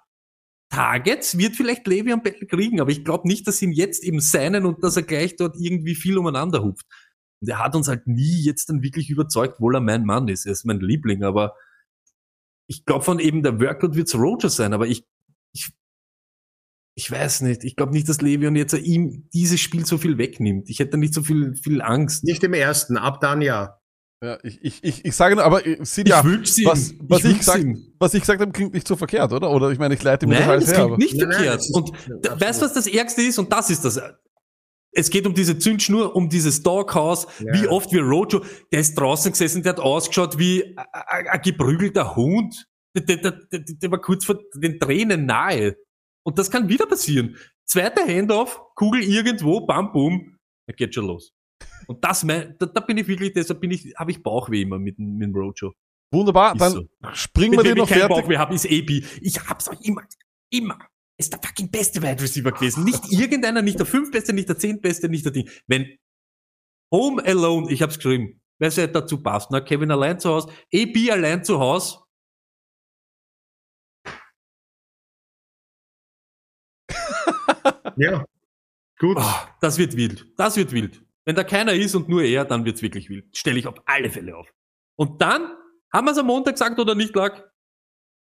Targets 0.70 1.38
wird 1.38 1.56
vielleicht 1.56 1.86
Le'Veon 1.86 2.22
Bell 2.22 2.46
kriegen, 2.46 2.80
aber 2.80 2.90
ich 2.90 3.04
glaube 3.04 3.28
nicht, 3.28 3.46
dass 3.46 3.62
ihn 3.62 3.72
jetzt 3.72 4.04
eben 4.04 4.20
seinen 4.20 4.66
und 4.66 4.82
dass 4.82 4.96
er 4.96 5.02
gleich 5.02 5.36
dort 5.36 5.56
irgendwie 5.58 5.94
viel 5.94 6.18
umeinander 6.18 6.62
hupt. 6.62 6.84
Und 7.40 7.48
er 7.48 7.58
hat 7.58 7.74
uns 7.76 7.88
halt 7.88 8.06
nie 8.06 8.42
jetzt 8.44 8.68
dann 8.68 8.82
wirklich 8.82 9.10
überzeugt, 9.10 9.54
obwohl 9.56 9.76
er 9.76 9.80
mein 9.80 10.04
Mann 10.04 10.28
ist. 10.28 10.46
Er 10.46 10.52
ist 10.52 10.64
mein 10.64 10.80
Liebling, 10.80 11.22
aber 11.22 11.54
ich 12.68 12.84
glaube 12.84 13.04
von 13.04 13.20
eben 13.20 13.42
der 13.42 13.60
Workload 13.60 13.96
wird's 13.96 14.14
Roger 14.14 14.50
sein, 14.50 14.72
aber 14.72 14.86
ich, 14.86 15.06
ich, 15.54 15.70
ich 16.98 17.10
weiß 17.10 17.42
nicht. 17.42 17.62
Ich 17.62 17.76
glaube 17.76 17.92
nicht, 17.92 18.08
dass 18.08 18.20
Le'Veon 18.20 18.56
jetzt 18.56 18.72
ihm 18.74 19.28
dieses 19.34 19.60
Spiel 19.60 19.84
so 19.84 19.98
viel 19.98 20.16
wegnimmt. 20.18 20.70
Ich 20.70 20.78
hätte 20.80 20.96
nicht 20.96 21.12
so 21.14 21.22
viel, 21.22 21.54
viel 21.54 21.82
Angst. 21.82 22.24
Nicht 22.24 22.42
im 22.42 22.54
ersten, 22.54 22.96
ab 22.96 23.20
dann 23.20 23.42
ja. 23.42 23.78
Ja, 24.24 24.38
ich, 24.42 24.58
ich, 24.64 24.82
ich, 24.82 25.04
ich 25.04 25.14
sage 25.14 25.34
nur, 25.36 25.44
aber 25.44 25.66
äh, 25.66 25.76
Sid, 25.84 26.08
ja, 26.08 26.24
wünsch's 26.24 26.56
ihm. 26.56 26.64
was, 26.68 26.94
was, 27.00 27.18
ich 27.18 27.24
wünsch's 27.26 27.38
gesagt, 27.40 27.64
was 27.98 28.14
ich 28.14 28.20
gesagt 28.20 28.40
habe, 28.40 28.50
klingt 28.50 28.72
nicht 28.72 28.88
so 28.88 28.96
verkehrt, 28.96 29.30
oder? 29.34 29.50
Oder 29.50 29.70
ich 29.72 29.78
meine, 29.78 29.92
ich 29.94 30.02
leite 30.02 30.26
mir 30.26 30.40
Nein, 30.40 30.48
alles 30.48 30.64
das 30.70 30.78
her. 30.78 30.86
klingt 30.86 30.92
aber- 30.94 31.02
nicht 31.02 31.16
Nein, 31.16 31.28
nein, 31.28 31.36
verkehrt. 31.36 31.58
das 31.60 31.70
und 31.70 31.90
ja, 32.24 32.40
weißt 32.40 32.60
du, 32.62 32.64
was 32.64 32.72
das 32.72 32.86
Ärgste 32.86 33.20
ist? 33.22 33.38
Und 33.38 33.52
das 33.52 33.68
ist 33.68 33.84
das. 33.84 34.00
Es 34.92 35.10
geht 35.10 35.26
um 35.26 35.34
diese 35.34 35.58
Zündschnur, 35.58 36.16
um 36.16 36.30
dieses 36.30 36.62
Doghouse, 36.62 37.26
Ja. 37.40 37.52
wie 37.52 37.68
oft 37.68 37.92
wie 37.92 37.98
Rojo, 37.98 38.42
der 38.72 38.80
ist 38.80 38.94
draußen 38.94 39.32
gesessen, 39.32 39.62
der 39.62 39.74
hat 39.74 39.80
ausgeschaut 39.80 40.38
wie 40.38 40.74
ein- 40.78 41.42
geprügelter 41.42 42.16
Hund. 42.16 42.66
Der, 42.96 43.02
der, 43.18 43.32
der, 43.52 43.60
der 43.60 43.90
war 43.90 44.00
kurz 44.00 44.24
vor 44.24 44.38
den 44.54 44.80
Tränen 44.80 45.26
nahe. 45.26 45.76
Und 46.26 46.38
das 46.38 46.50
kann 46.50 46.68
wieder 46.68 46.86
passieren. 46.86 47.36
Zweiter 47.64 48.04
Handoff, 48.06 48.60
Kugel 48.74 49.02
irgendwo, 49.02 49.64
bam, 49.64 49.92
bum, 49.92 50.36
da 50.68 50.74
geht 50.74 50.94
schon 50.94 51.06
los. 51.06 51.32
Und 51.86 52.02
das 52.04 52.24
mein, 52.24 52.56
da, 52.58 52.66
da 52.66 52.80
bin 52.80 52.98
ich 52.98 53.06
wirklich, 53.06 53.32
deshalb 53.32 53.60
bin 53.60 53.70
ich, 53.70 53.94
habe 53.96 54.10
ich 54.10 54.22
Bauchweh 54.22 54.62
immer 54.62 54.78
mit, 54.78 54.98
dem- 54.98 55.16
mit 55.16 55.28
dem 55.28 55.34
Rojo. 55.34 55.72
Wunderbar, 56.12 56.54
Ist 56.54 56.60
dann 56.60 56.72
so. 56.72 56.84
springen 57.12 57.52
wir 57.56 57.62
den 57.62 57.72
ich 57.72 57.78
noch 57.78 57.88
fertig. 57.88 58.08
Bauchweh 58.08 58.36
habe, 58.38 58.54
ist 58.54 58.66
AB. 58.66 59.04
Ich 59.20 59.38
hab's 59.48 59.68
auch 59.68 59.80
immer, 59.82 60.02
immer. 60.52 60.78
Ist 61.18 61.32
der 61.32 61.40
fucking 61.42 61.70
beste 61.70 62.02
Wide 62.02 62.20
Receiver 62.22 62.52
gewesen. 62.52 62.84
Nicht 62.84 63.02
irgendeiner, 63.12 63.62
nicht 63.62 63.78
der 63.78 63.86
fünftbeste, 63.86 64.32
nicht 64.32 64.48
der 64.48 64.58
zehntbeste, 64.58 65.08
nicht 65.08 65.24
der 65.24 65.32
Ding. 65.32 65.48
Wenn 65.68 65.96
Home 66.92 67.24
Alone, 67.24 67.70
ich 67.72 67.82
hab's 67.82 67.96
geschrieben, 67.96 68.40
wer 68.60 68.70
soll 68.70 68.88
dazu 68.88 69.22
passt, 69.22 69.50
na, 69.50 69.60
Kevin 69.60 69.90
allein 69.90 70.18
zu 70.20 70.30
Hause, 70.30 70.48
AB 70.74 71.10
allein 71.10 71.44
zu 71.44 71.58
Hause, 71.58 71.98
Ja. 77.96 78.24
Gut. 78.98 79.16
Ah, 79.18 79.48
das 79.60 79.78
wird 79.78 79.96
wild. 79.96 80.26
Das 80.36 80.56
wird 80.56 80.72
wild. 80.72 81.02
Wenn 81.24 81.36
da 81.36 81.44
keiner 81.44 81.72
ist 81.72 81.94
und 81.94 82.08
nur 82.08 82.22
er, 82.22 82.44
dann 82.44 82.64
wird's 82.64 82.82
wirklich 82.82 83.08
wild. 83.10 83.36
Stelle 83.36 83.58
ich 83.58 83.66
auf 83.66 83.82
alle 83.84 84.10
Fälle 84.10 84.36
auf. 84.36 84.52
Und 84.96 85.20
dann, 85.20 85.54
haben 85.92 86.06
wir 86.06 86.12
es 86.12 86.18
am 86.18 86.26
Montag 86.26 86.54
gesagt 86.54 86.78
oder 86.78 86.94
nicht, 86.94 87.14
Lack? 87.14 87.50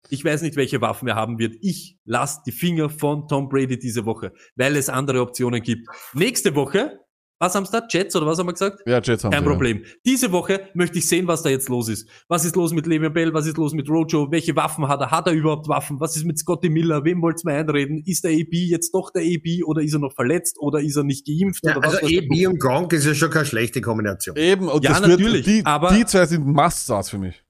Ich 0.08 0.24
weiß 0.24 0.42
nicht, 0.42 0.56
welche 0.56 0.80
Waffen 0.80 1.08
er 1.08 1.14
haben 1.14 1.38
wird. 1.38 1.56
Ich 1.60 1.98
lasse 2.04 2.40
die 2.46 2.52
Finger 2.52 2.88
von 2.88 3.28
Tom 3.28 3.48
Brady 3.48 3.78
diese 3.78 4.06
Woche, 4.06 4.32
weil 4.56 4.76
es 4.76 4.88
andere 4.88 5.20
Optionen 5.20 5.62
gibt. 5.62 5.88
Nächste 6.14 6.54
Woche, 6.54 7.00
was 7.40 7.54
haben 7.54 7.66
da? 7.72 7.82
Jets 7.90 8.14
oder 8.14 8.26
was 8.26 8.38
haben 8.38 8.46
wir 8.48 8.52
gesagt? 8.52 8.80
Ja, 8.86 9.00
Jets 9.00 9.24
haben 9.24 9.32
Kein 9.32 9.42
sie, 9.42 9.46
ja. 9.46 9.50
Problem. 9.50 9.84
Diese 10.04 10.30
Woche 10.30 10.68
möchte 10.74 10.98
ich 10.98 11.08
sehen, 11.08 11.26
was 11.26 11.42
da 11.42 11.48
jetzt 11.48 11.68
los 11.70 11.88
ist. 11.88 12.06
Was 12.28 12.44
ist 12.44 12.54
los 12.54 12.72
mit 12.74 12.86
Le'Veon 12.86 13.08
Bell? 13.10 13.32
Was 13.32 13.46
ist 13.46 13.56
los 13.56 13.72
mit 13.72 13.88
Rojo? 13.88 14.30
Welche 14.30 14.54
Waffen 14.54 14.86
hat 14.88 15.00
er? 15.00 15.10
Hat 15.10 15.26
er 15.26 15.32
überhaupt 15.32 15.66
Waffen? 15.66 15.98
Was 16.00 16.16
ist 16.16 16.24
mit 16.26 16.38
Scotty 16.38 16.68
Miller? 16.68 17.02
Wem 17.04 17.22
wollt's 17.22 17.42
mir 17.44 17.54
einreden? 17.54 18.02
Ist 18.04 18.24
der 18.24 18.32
AB 18.32 18.52
jetzt 18.52 18.92
doch 18.94 19.10
der 19.10 19.22
AB 19.22 19.64
oder 19.64 19.80
ist 19.82 19.94
er 19.94 20.00
noch 20.00 20.12
verletzt 20.14 20.58
oder 20.60 20.80
ist 20.80 20.96
er 20.96 21.04
nicht 21.04 21.26
geimpft 21.26 21.64
Ja, 21.64 21.76
oder 21.78 21.86
was? 21.88 21.94
also 21.96 22.06
der 22.08 22.18
EB 22.22 22.46
und 22.46 22.60
Gronk 22.60 22.92
ist 22.92 23.06
ja 23.06 23.14
schon 23.14 23.30
keine 23.30 23.46
schlechte 23.46 23.80
Kombination. 23.80 24.36
Eben, 24.36 24.68
und 24.68 24.84
Ja, 24.84 24.90
das 24.90 25.00
wird, 25.08 25.20
natürlich, 25.20 25.44
die, 25.46 25.64
aber- 25.64 25.94
die 25.94 26.04
zwei 26.04 26.26
sind 26.26 26.46
Must-Stars 26.46 27.08
für 27.10 27.18
mich. 27.18 27.42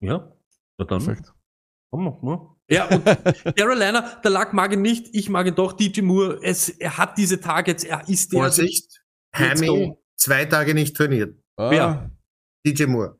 Ja, 0.00 0.32
dann. 0.76 0.86
Perfekt. 0.86 1.32
Komm 1.90 2.04
noch, 2.04 2.22
ne? 2.22 2.38
Ja, 2.70 2.86
und 2.86 3.04
Carolina, 3.56 4.20
der 4.22 4.30
Lack 4.30 4.52
mag 4.52 4.72
ihn 4.72 4.82
nicht, 4.82 5.14
ich 5.14 5.28
mag 5.30 5.46
ihn 5.46 5.54
doch, 5.54 5.72
DJ 5.72 6.02
Moore, 6.02 6.38
es, 6.42 6.68
er 6.68 6.98
hat 6.98 7.16
diese 7.16 7.40
Targets, 7.40 7.82
er 7.84 8.06
ist 8.08 8.32
der. 8.32 8.40
Vorsicht, 8.40 9.02
go. 9.66 10.02
zwei 10.16 10.44
Tage 10.44 10.74
nicht 10.74 10.94
trainiert. 10.96 11.38
Ah, 11.56 11.70
Wer? 11.70 12.10
DJ 12.66 12.84
Moore. 12.84 13.18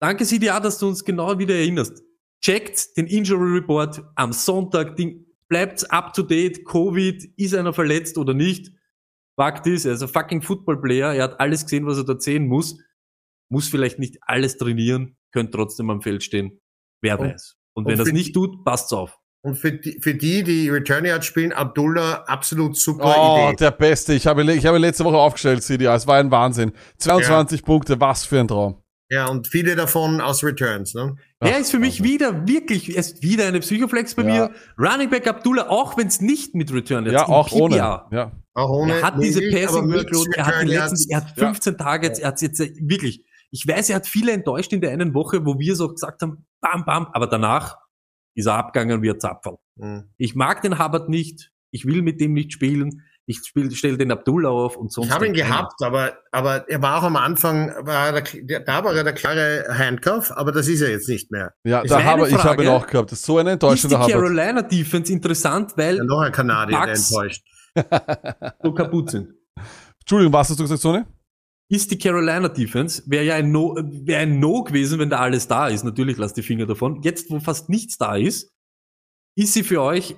Danke, 0.00 0.24
CDA, 0.24 0.60
dass 0.60 0.78
du 0.78 0.88
uns 0.88 1.02
genau 1.04 1.38
wieder 1.38 1.54
erinnerst. 1.54 2.02
Checkt 2.44 2.96
den 2.96 3.06
Injury 3.06 3.58
Report 3.58 4.02
am 4.14 4.32
Sonntag, 4.32 4.96
Ding, 4.96 5.24
bleibt 5.48 5.90
up 5.90 6.12
to 6.12 6.22
date, 6.22 6.64
Covid, 6.66 7.24
ist 7.36 7.54
einer 7.54 7.72
verletzt 7.72 8.18
oder 8.18 8.34
nicht? 8.34 8.70
Fakt 9.36 9.66
ist, 9.66 9.86
er 9.86 9.94
ist 9.94 10.02
ein 10.02 10.08
fucking 10.08 10.42
Football 10.42 10.80
Player, 10.80 11.14
er 11.14 11.24
hat 11.24 11.40
alles 11.40 11.62
gesehen, 11.64 11.86
was 11.86 11.96
er 11.98 12.04
dort 12.04 12.22
sehen 12.22 12.46
muss. 12.46 12.78
muss 13.50 13.68
vielleicht 13.68 13.98
nicht 13.98 14.18
alles 14.22 14.58
trainieren, 14.58 15.16
könnte 15.32 15.52
trotzdem 15.52 15.88
am 15.90 16.02
Feld 16.02 16.22
stehen. 16.22 16.60
Wer 17.02 17.18
Und- 17.18 17.28
weiß. 17.32 17.54
Und 17.78 17.84
und 17.86 17.92
wenn 17.92 18.00
es 18.00 18.08
für 18.08 18.14
nicht 18.14 18.34
tut, 18.34 18.64
passt's 18.64 18.92
auf. 18.92 19.18
Und 19.40 19.56
für 19.56 19.72
die, 19.72 20.00
für 20.02 20.14
die, 20.14 20.42
die 20.42 20.68
Return 20.68 21.04
Yard 21.04 21.24
spielen, 21.24 21.52
Abdullah, 21.52 22.24
absolut 22.26 22.76
super 22.76 23.14
Oh, 23.16 23.48
Idee. 23.48 23.56
der 23.56 23.70
Beste. 23.70 24.12
Ich 24.14 24.26
habe, 24.26 24.42
ich 24.52 24.66
habe 24.66 24.78
letzte 24.78 25.04
Woche 25.04 25.16
aufgestellt, 25.16 25.62
CDA. 25.62 25.94
Es 25.94 26.06
war 26.06 26.16
ein 26.18 26.30
Wahnsinn. 26.30 26.72
22 26.98 27.62
Punkte, 27.64 28.00
was 28.00 28.24
für 28.26 28.40
ein 28.40 28.48
Traum. 28.48 28.82
Ja, 29.10 29.26
und 29.28 29.46
viele 29.46 29.74
davon 29.76 30.20
aus 30.20 30.44
Returns, 30.44 30.92
ne? 30.94 31.14
Ach, 31.40 31.48
er 31.48 31.58
ist 31.60 31.70
für 31.70 31.78
mich 31.78 32.00
Wahnsinn. 32.00 32.12
wieder, 32.14 32.46
wirklich, 32.48 32.90
er 32.94 33.00
ist 33.00 33.22
wieder 33.22 33.46
eine 33.46 33.60
Psychoflex 33.60 34.14
bei 34.16 34.22
Ja. 34.24 34.28
mir. 34.28 34.50
Running 34.76 35.08
Back 35.08 35.26
Abdullah, 35.28 35.68
auch 35.70 35.96
wenn 35.96 36.08
es 36.08 36.20
nicht 36.20 36.54
mit 36.54 36.70
Return 36.74 37.04
jetzt 37.06 37.14
Ja, 37.14 37.26
auch 37.28 37.50
ohne. 37.52 37.76
PPR. 37.76 38.08
Ja. 38.10 38.32
Auch 38.54 38.68
ohne. 38.70 38.94
Er 38.98 39.02
hat 39.02 39.22
diese 39.22 39.40
Passing 39.50 39.90
Workload, 39.90 40.30
er 40.36 40.46
hat, 40.46 40.54
die 40.56 40.58
Return 40.58 40.90
letzten, 40.90 41.10
Yards. 41.10 41.10
er 41.10 41.16
hat 41.16 41.38
15 41.54 41.78
Targets, 41.78 42.18
er 42.18 42.28
hat 42.28 42.42
jetzt 42.42 42.58
wirklich, 42.58 43.24
ich 43.50 43.66
weiß, 43.66 43.90
er 43.90 43.96
hat 43.96 44.06
viele 44.06 44.32
enttäuscht 44.32 44.72
in 44.72 44.80
der 44.80 44.90
einen 44.90 45.14
Woche, 45.14 45.44
wo 45.44 45.58
wir 45.58 45.74
so 45.76 45.88
gesagt 45.88 46.22
haben, 46.22 46.46
bam, 46.60 46.84
bam, 46.84 47.08
aber 47.12 47.26
danach 47.26 47.76
ist 48.34 48.46
er 48.46 48.54
abgegangen 48.54 49.02
wie 49.02 49.10
ein 49.10 49.20
Zapferl. 49.20 49.56
Mhm. 49.76 50.10
Ich 50.16 50.34
mag 50.34 50.62
den 50.62 50.78
Hubbard 50.78 51.08
nicht, 51.08 51.50
ich 51.70 51.86
will 51.86 52.02
mit 52.02 52.20
dem 52.20 52.32
nicht 52.32 52.52
spielen, 52.52 53.02
ich 53.28 53.44
spiel, 53.44 53.70
stell 53.72 53.98
den 53.98 54.10
Abdullah 54.10 54.48
auf 54.48 54.76
und 54.76 54.90
sonst. 54.90 55.08
Ich 55.08 55.12
habe 55.12 55.26
ihn 55.26 55.34
keiner. 55.34 55.48
gehabt, 55.48 55.82
aber, 55.82 56.16
aber 56.32 56.66
er 56.68 56.80
war 56.80 56.98
auch 56.98 57.02
am 57.02 57.16
Anfang, 57.16 57.68
war 57.84 58.12
der, 58.12 58.22
der, 58.22 58.60
da 58.60 58.82
war 58.82 58.94
er 58.94 59.04
der 59.04 59.12
klare 59.12 59.66
Handcuff, 59.68 60.32
aber 60.32 60.50
das 60.50 60.66
ist 60.66 60.80
er 60.80 60.90
jetzt 60.90 61.08
nicht 61.10 61.30
mehr. 61.30 61.52
Ja, 61.62 61.82
da 61.82 62.02
habe, 62.02 62.26
ich 62.26 62.42
habe 62.42 62.64
ihn 62.64 62.70
auch 62.70 62.86
gehabt. 62.86 63.12
Das 63.12 63.18
ist 63.18 63.26
so 63.26 63.36
eine 63.36 63.50
Ist 63.50 63.62
die 63.62 63.66
enttäuschende 63.66 63.96
Hubbard. 63.96 64.12
Carolina 64.12 64.62
Defense 64.62 65.12
interessant, 65.12 65.72
weil 65.76 65.98
Ja, 65.98 66.04
noch 66.04 66.20
ein 66.20 66.32
Kanadier, 66.32 66.80
der 66.80 66.94
enttäuscht. 66.94 67.42
so 68.62 68.72
kaputt 68.72 69.10
sind? 69.10 69.34
Entschuldigung, 70.00 70.32
was 70.32 70.48
hast 70.48 70.58
du 70.58 70.64
gesagt, 70.64 70.80
Sonny? 70.80 71.04
Ist 71.70 71.90
die 71.90 71.98
Carolina 71.98 72.48
Defense, 72.48 73.02
wäre 73.06 73.24
ja 73.24 73.34
ein 73.34 73.52
No, 73.52 73.76
wäre 73.76 74.22
ein 74.22 74.40
No 74.40 74.64
gewesen, 74.64 74.98
wenn 74.98 75.10
da 75.10 75.18
alles 75.18 75.48
da 75.48 75.68
ist. 75.68 75.84
Natürlich 75.84 76.16
lasst 76.16 76.36
die 76.36 76.42
Finger 76.42 76.66
davon. 76.66 77.02
Jetzt, 77.02 77.30
wo 77.30 77.40
fast 77.40 77.68
nichts 77.68 77.98
da 77.98 78.16
ist, 78.16 78.50
ist 79.36 79.52
sie 79.52 79.62
für 79.62 79.82
euch 79.82 80.16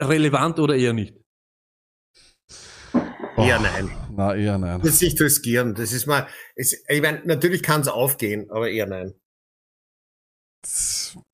relevant 0.00 0.58
oder 0.58 0.76
eher 0.76 0.92
nicht? 0.92 1.14
Eher 3.36 3.58
Oh, 3.58 3.62
nein. 3.62 3.90
Na, 4.12 4.34
eher 4.36 4.58
nein. 4.58 4.80
Das 4.80 4.94
ist 4.94 5.02
nicht 5.02 5.20
riskieren. 5.20 5.74
Das 5.74 5.92
ist 5.92 6.06
mal, 6.06 6.28
es, 6.54 6.84
ich 6.88 7.02
meine, 7.02 7.22
natürlich 7.24 7.62
kann 7.62 7.80
es 7.80 7.88
aufgehen, 7.88 8.48
aber 8.50 8.70
eher 8.70 8.86
nein. 8.86 9.14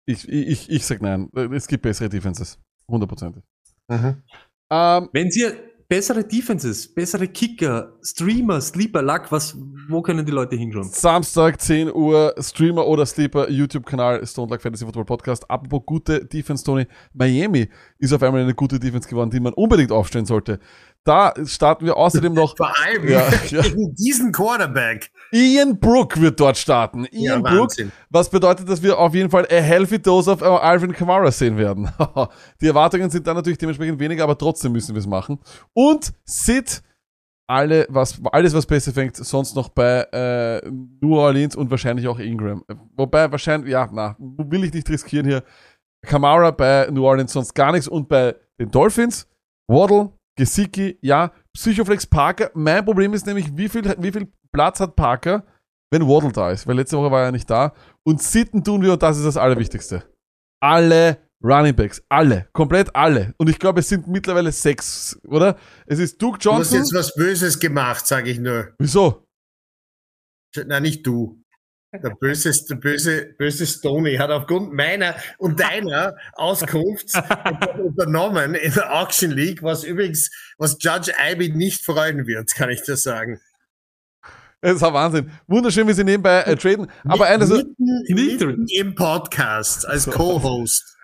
Ich, 0.06 0.26
ich, 0.28 0.70
ich 0.70 0.86
sag 0.86 1.02
nein. 1.02 1.30
Es 1.52 1.68
gibt 1.68 1.82
bessere 1.82 2.08
Defenses. 2.08 2.58
Hundertprozentig. 2.88 3.44
Mhm. 3.88 4.22
Ähm, 4.70 5.08
Wenn 5.12 5.30
Sie 5.30 5.52
bessere 5.90 6.22
Defenses, 6.22 6.86
bessere 6.86 7.26
Kicker, 7.26 7.92
Streamer, 8.00 8.60
Sleeper, 8.60 9.02
Luck, 9.02 9.22
was, 9.30 9.56
wo 9.88 10.00
können 10.00 10.24
die 10.24 10.30
Leute 10.30 10.54
hinschauen? 10.54 10.88
Samstag, 10.88 11.60
10 11.60 11.92
Uhr, 11.92 12.32
Streamer 12.38 12.86
oder 12.86 13.04
Sleeper, 13.04 13.50
YouTube-Kanal, 13.50 14.24
Stone 14.24 14.52
Luck 14.52 14.62
Fantasy 14.62 14.84
Football 14.84 15.04
Podcast. 15.04 15.50
Apropos 15.50 15.82
gute 15.84 16.24
Defense, 16.24 16.64
Tony. 16.64 16.86
Miami 17.12 17.68
ist 17.98 18.12
auf 18.12 18.22
einmal 18.22 18.42
eine 18.42 18.54
gute 18.54 18.78
Defense 18.78 19.08
geworden, 19.08 19.30
die 19.30 19.40
man 19.40 19.52
unbedingt 19.52 19.90
aufstellen 19.90 20.26
sollte. 20.26 20.60
Da 21.04 21.32
starten 21.46 21.86
wir 21.86 21.96
außerdem 21.96 22.34
noch. 22.34 22.56
Vor 22.56 22.72
allem 22.78 23.08
Ja, 23.08 23.28
ja. 23.48 23.62
gegen 23.62 23.94
diesen 23.94 24.32
Quarterback. 24.32 25.10
Ian 25.32 25.78
Brook 25.78 26.20
wird 26.20 26.38
dort 26.38 26.58
starten. 26.58 27.06
Ian 27.10 27.42
Ja, 27.42 27.50
Brook, 27.50 27.72
was 28.10 28.28
bedeutet, 28.28 28.68
dass 28.68 28.82
wir 28.82 28.98
auf 28.98 29.14
jeden 29.14 29.30
Fall 29.30 29.46
a 29.50 29.60
healthy 29.60 29.98
dose 30.00 30.30
of 30.30 30.42
Alvin 30.42 30.92
Kamara 30.92 31.30
sehen 31.30 31.56
werden. 31.56 31.90
Die 32.60 32.66
Erwartungen 32.66 33.08
sind 33.08 33.26
dann 33.26 33.36
natürlich 33.36 33.58
dementsprechend 33.58 33.98
weniger, 33.98 34.24
aber 34.24 34.36
trotzdem 34.36 34.72
müssen 34.72 34.94
wir 34.94 35.00
es 35.00 35.06
machen. 35.06 35.38
Und 35.72 36.12
Sid, 36.24 36.82
alle, 37.48 37.86
was, 37.88 38.20
alles, 38.30 38.52
was 38.54 38.66
besser 38.66 38.92
fängt, 38.92 39.16
sonst 39.16 39.56
noch 39.56 39.70
bei 39.70 40.02
äh, 40.12 40.70
New 41.00 41.16
Orleans 41.16 41.56
und 41.56 41.70
wahrscheinlich 41.70 42.06
auch 42.08 42.18
Ingram. 42.18 42.62
Wobei 42.96 43.30
wahrscheinlich, 43.32 43.72
ja, 43.72 43.88
na, 43.90 44.16
will 44.18 44.64
ich 44.64 44.72
nicht 44.72 44.88
riskieren 44.88 45.26
hier. 45.26 45.42
Kamara 46.02 46.50
bei 46.50 46.88
New 46.90 47.04
Orleans 47.04 47.32
sonst 47.32 47.54
gar 47.54 47.72
nichts 47.72 47.88
und 47.88 48.08
bei 48.08 48.36
den 48.58 48.70
Dolphins, 48.70 49.26
Waddle, 49.66 50.10
Gesicki, 50.36 50.98
ja, 51.02 51.32
Psychoflex 51.54 52.06
Parker. 52.06 52.50
Mein 52.54 52.84
Problem 52.84 53.14
ist 53.14 53.26
nämlich, 53.26 53.56
wie 53.56 53.68
viel, 53.68 53.84
wie 53.98 54.12
viel 54.12 54.28
Platz 54.52 54.80
hat 54.80 54.96
Parker, 54.96 55.44
wenn 55.90 56.06
Waddle 56.06 56.32
da 56.32 56.50
ist? 56.50 56.66
Weil 56.66 56.76
letzte 56.76 56.96
Woche 56.98 57.10
war 57.10 57.22
er 57.24 57.32
nicht 57.32 57.48
da. 57.50 57.74
Und 58.04 58.22
sitten 58.22 58.64
tun 58.64 58.82
wir, 58.82 58.92
und 58.92 59.02
das 59.02 59.18
ist 59.18 59.24
das 59.24 59.36
Allerwichtigste. 59.36 60.04
Alle 60.62 61.18
Running 61.42 61.74
Backs, 61.74 62.02
alle, 62.10 62.48
komplett 62.52 62.94
alle. 62.94 63.34
Und 63.38 63.48
ich 63.48 63.58
glaube, 63.58 63.80
es 63.80 63.88
sind 63.88 64.06
mittlerweile 64.06 64.52
sechs, 64.52 65.18
oder? 65.24 65.56
Es 65.86 65.98
ist 65.98 66.20
Duke 66.20 66.38
Du 66.38 66.52
hast 66.52 66.70
Johnson. 66.72 66.78
jetzt 66.78 66.94
was 66.94 67.14
Böses 67.14 67.58
gemacht, 67.58 68.06
sage 68.06 68.30
ich 68.30 68.38
nur. 68.38 68.74
Wieso? 68.78 69.26
Nein, 70.66 70.82
nicht 70.82 71.06
du. 71.06 71.39
Der 71.92 72.10
böse, 72.10 72.52
der 72.68 72.76
böse, 72.76 73.34
böse 73.36 73.66
Stoney 73.66 74.14
hat 74.14 74.30
aufgrund 74.30 74.72
meiner 74.72 75.16
und 75.38 75.58
deiner 75.58 76.14
Auskunft 76.34 77.10
übernommen 77.84 78.54
in 78.54 78.72
der 78.72 78.94
Auction 78.94 79.32
League, 79.32 79.60
was 79.64 79.82
übrigens, 79.82 80.30
was 80.56 80.76
Judge 80.80 81.12
Ivy 81.20 81.48
nicht 81.48 81.84
freuen 81.84 82.28
wird, 82.28 82.54
kann 82.54 82.70
ich 82.70 82.82
dir 82.82 82.96
sagen. 82.96 83.40
Das 84.60 84.76
ist 84.76 84.84
ein 84.84 84.94
Wahnsinn. 84.94 85.32
Wunderschön, 85.48 85.88
wie 85.88 85.92
sie 85.92 86.04
nebenbei 86.04 86.42
äh, 86.42 86.54
traden. 86.54 86.86
Aber 87.08 87.26
eine 87.26 87.44
so, 87.44 87.60
mitten, 87.76 88.66
im 88.68 88.94
Podcast 88.94 89.88
als 89.88 90.06
Co-Host. 90.08 90.96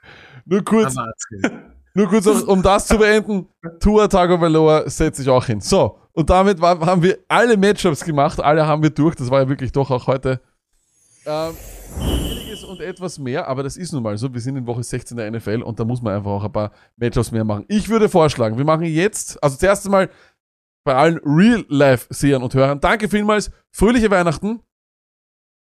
nur 0.44 0.62
kurz. 0.64 0.94
Nur 1.94 2.08
kurz, 2.10 2.26
um, 2.26 2.42
um 2.42 2.62
das 2.62 2.86
zu 2.86 2.98
beenden. 2.98 3.48
Tua 3.80 4.06
Tagovailoa 4.06 4.86
setzt 4.90 5.16
sich 5.16 5.30
auch 5.30 5.46
hin. 5.46 5.62
So, 5.62 5.98
und 6.12 6.28
damit 6.28 6.60
war, 6.60 6.78
haben 6.84 7.02
wir 7.02 7.16
alle 7.26 7.56
Matchups 7.56 8.04
gemacht. 8.04 8.38
Alle 8.38 8.66
haben 8.66 8.82
wir 8.82 8.90
durch. 8.90 9.14
Das 9.14 9.30
war 9.30 9.40
ja 9.40 9.48
wirklich 9.48 9.72
doch 9.72 9.90
auch 9.90 10.06
heute 10.06 10.42
ähm, 11.26 11.54
einiges 11.98 12.64
und 12.64 12.80
etwas 12.80 13.18
mehr. 13.18 13.48
Aber 13.48 13.62
das 13.62 13.76
ist 13.76 13.92
nun 13.92 14.02
mal 14.02 14.16
so. 14.16 14.32
Wir 14.32 14.40
sind 14.40 14.56
in 14.56 14.66
Woche 14.66 14.82
16 14.82 15.16
der 15.16 15.30
NFL 15.30 15.62
und 15.62 15.78
da 15.78 15.84
muss 15.84 16.02
man 16.02 16.14
einfach 16.14 16.30
auch 16.30 16.44
ein 16.44 16.52
paar 16.52 16.72
Matchups 16.96 17.32
mehr 17.32 17.44
machen. 17.44 17.64
Ich 17.68 17.88
würde 17.88 18.08
vorschlagen, 18.08 18.56
wir 18.56 18.64
machen 18.64 18.84
jetzt, 18.84 19.42
also 19.42 19.56
zuerst 19.56 19.84
einmal 19.86 20.10
bei 20.84 20.94
allen 20.94 21.18
Real-Life-Sehern 21.24 22.42
und 22.42 22.54
Hörern, 22.54 22.80
danke 22.80 23.08
vielmals. 23.08 23.50
Fröhliche 23.72 24.10
Weihnachten. 24.10 24.60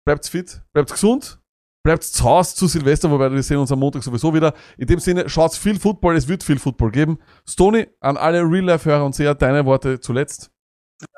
Bleibt 0.05 0.27
fit, 0.27 0.61
bleibt 0.73 0.91
gesund. 0.91 1.39
Bleibt 1.83 2.03
zu 2.03 2.23
Hause 2.23 2.53
zu 2.53 2.67
Silvester, 2.67 3.09
wobei 3.09 3.31
wir 3.31 3.41
sehen 3.41 3.57
uns 3.57 3.71
am 3.71 3.79
Montag 3.79 4.03
sowieso 4.03 4.33
wieder. 4.33 4.53
In 4.77 4.87
dem 4.87 4.99
Sinne, 4.99 5.29
schaut 5.29 5.53
viel 5.53 5.79
Football, 5.79 6.17
es 6.17 6.27
wird 6.27 6.43
viel 6.43 6.59
Football 6.59 6.91
geben. 6.91 7.17
Stony, 7.47 7.87
an 8.01 8.17
alle 8.17 8.41
Real-Life-Hörer 8.41 9.05
und 9.05 9.15
Seher, 9.15 9.35
deine 9.35 9.65
Worte 9.65 10.01
zuletzt. 10.01 10.51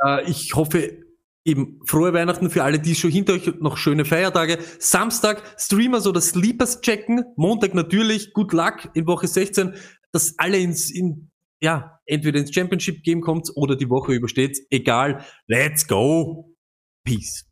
Äh, 0.06 0.30
ich 0.30 0.54
hoffe, 0.54 1.09
eben 1.50 1.80
frohe 1.86 2.14
Weihnachten 2.14 2.50
für 2.50 2.64
alle, 2.64 2.80
die 2.80 2.96
schon 2.96 3.12
hinter 3.12 3.34
euch 3.34 3.52
noch 3.60 3.78
schöne 3.78 4.06
Feiertage. 4.06 4.60
Samstag 4.80 5.42
Streamers 5.58 6.06
oder 6.08 6.22
Sleepers 6.22 6.82
checken. 6.82 7.24
Montag 7.36 7.74
natürlich, 7.74 8.34
good 8.34 8.54
luck 8.54 8.90
in 8.94 9.08
Woche 9.08 9.28
16, 9.28 9.74
dass 10.12 10.36
alle 10.38 10.60
ins, 10.60 10.92
in, 10.92 11.32
ja, 11.62 12.00
entweder 12.06 12.40
ins 12.40 12.54
Championship 12.54 13.04
Game 13.04 13.22
kommt 13.22 13.50
oder 13.56 13.76
die 13.76 13.90
Woche 13.90 14.14
übersteht. 14.14 14.60
Egal. 14.70 15.26
Let's 15.48 15.88
go. 15.88 16.56
Peace. 17.04 17.49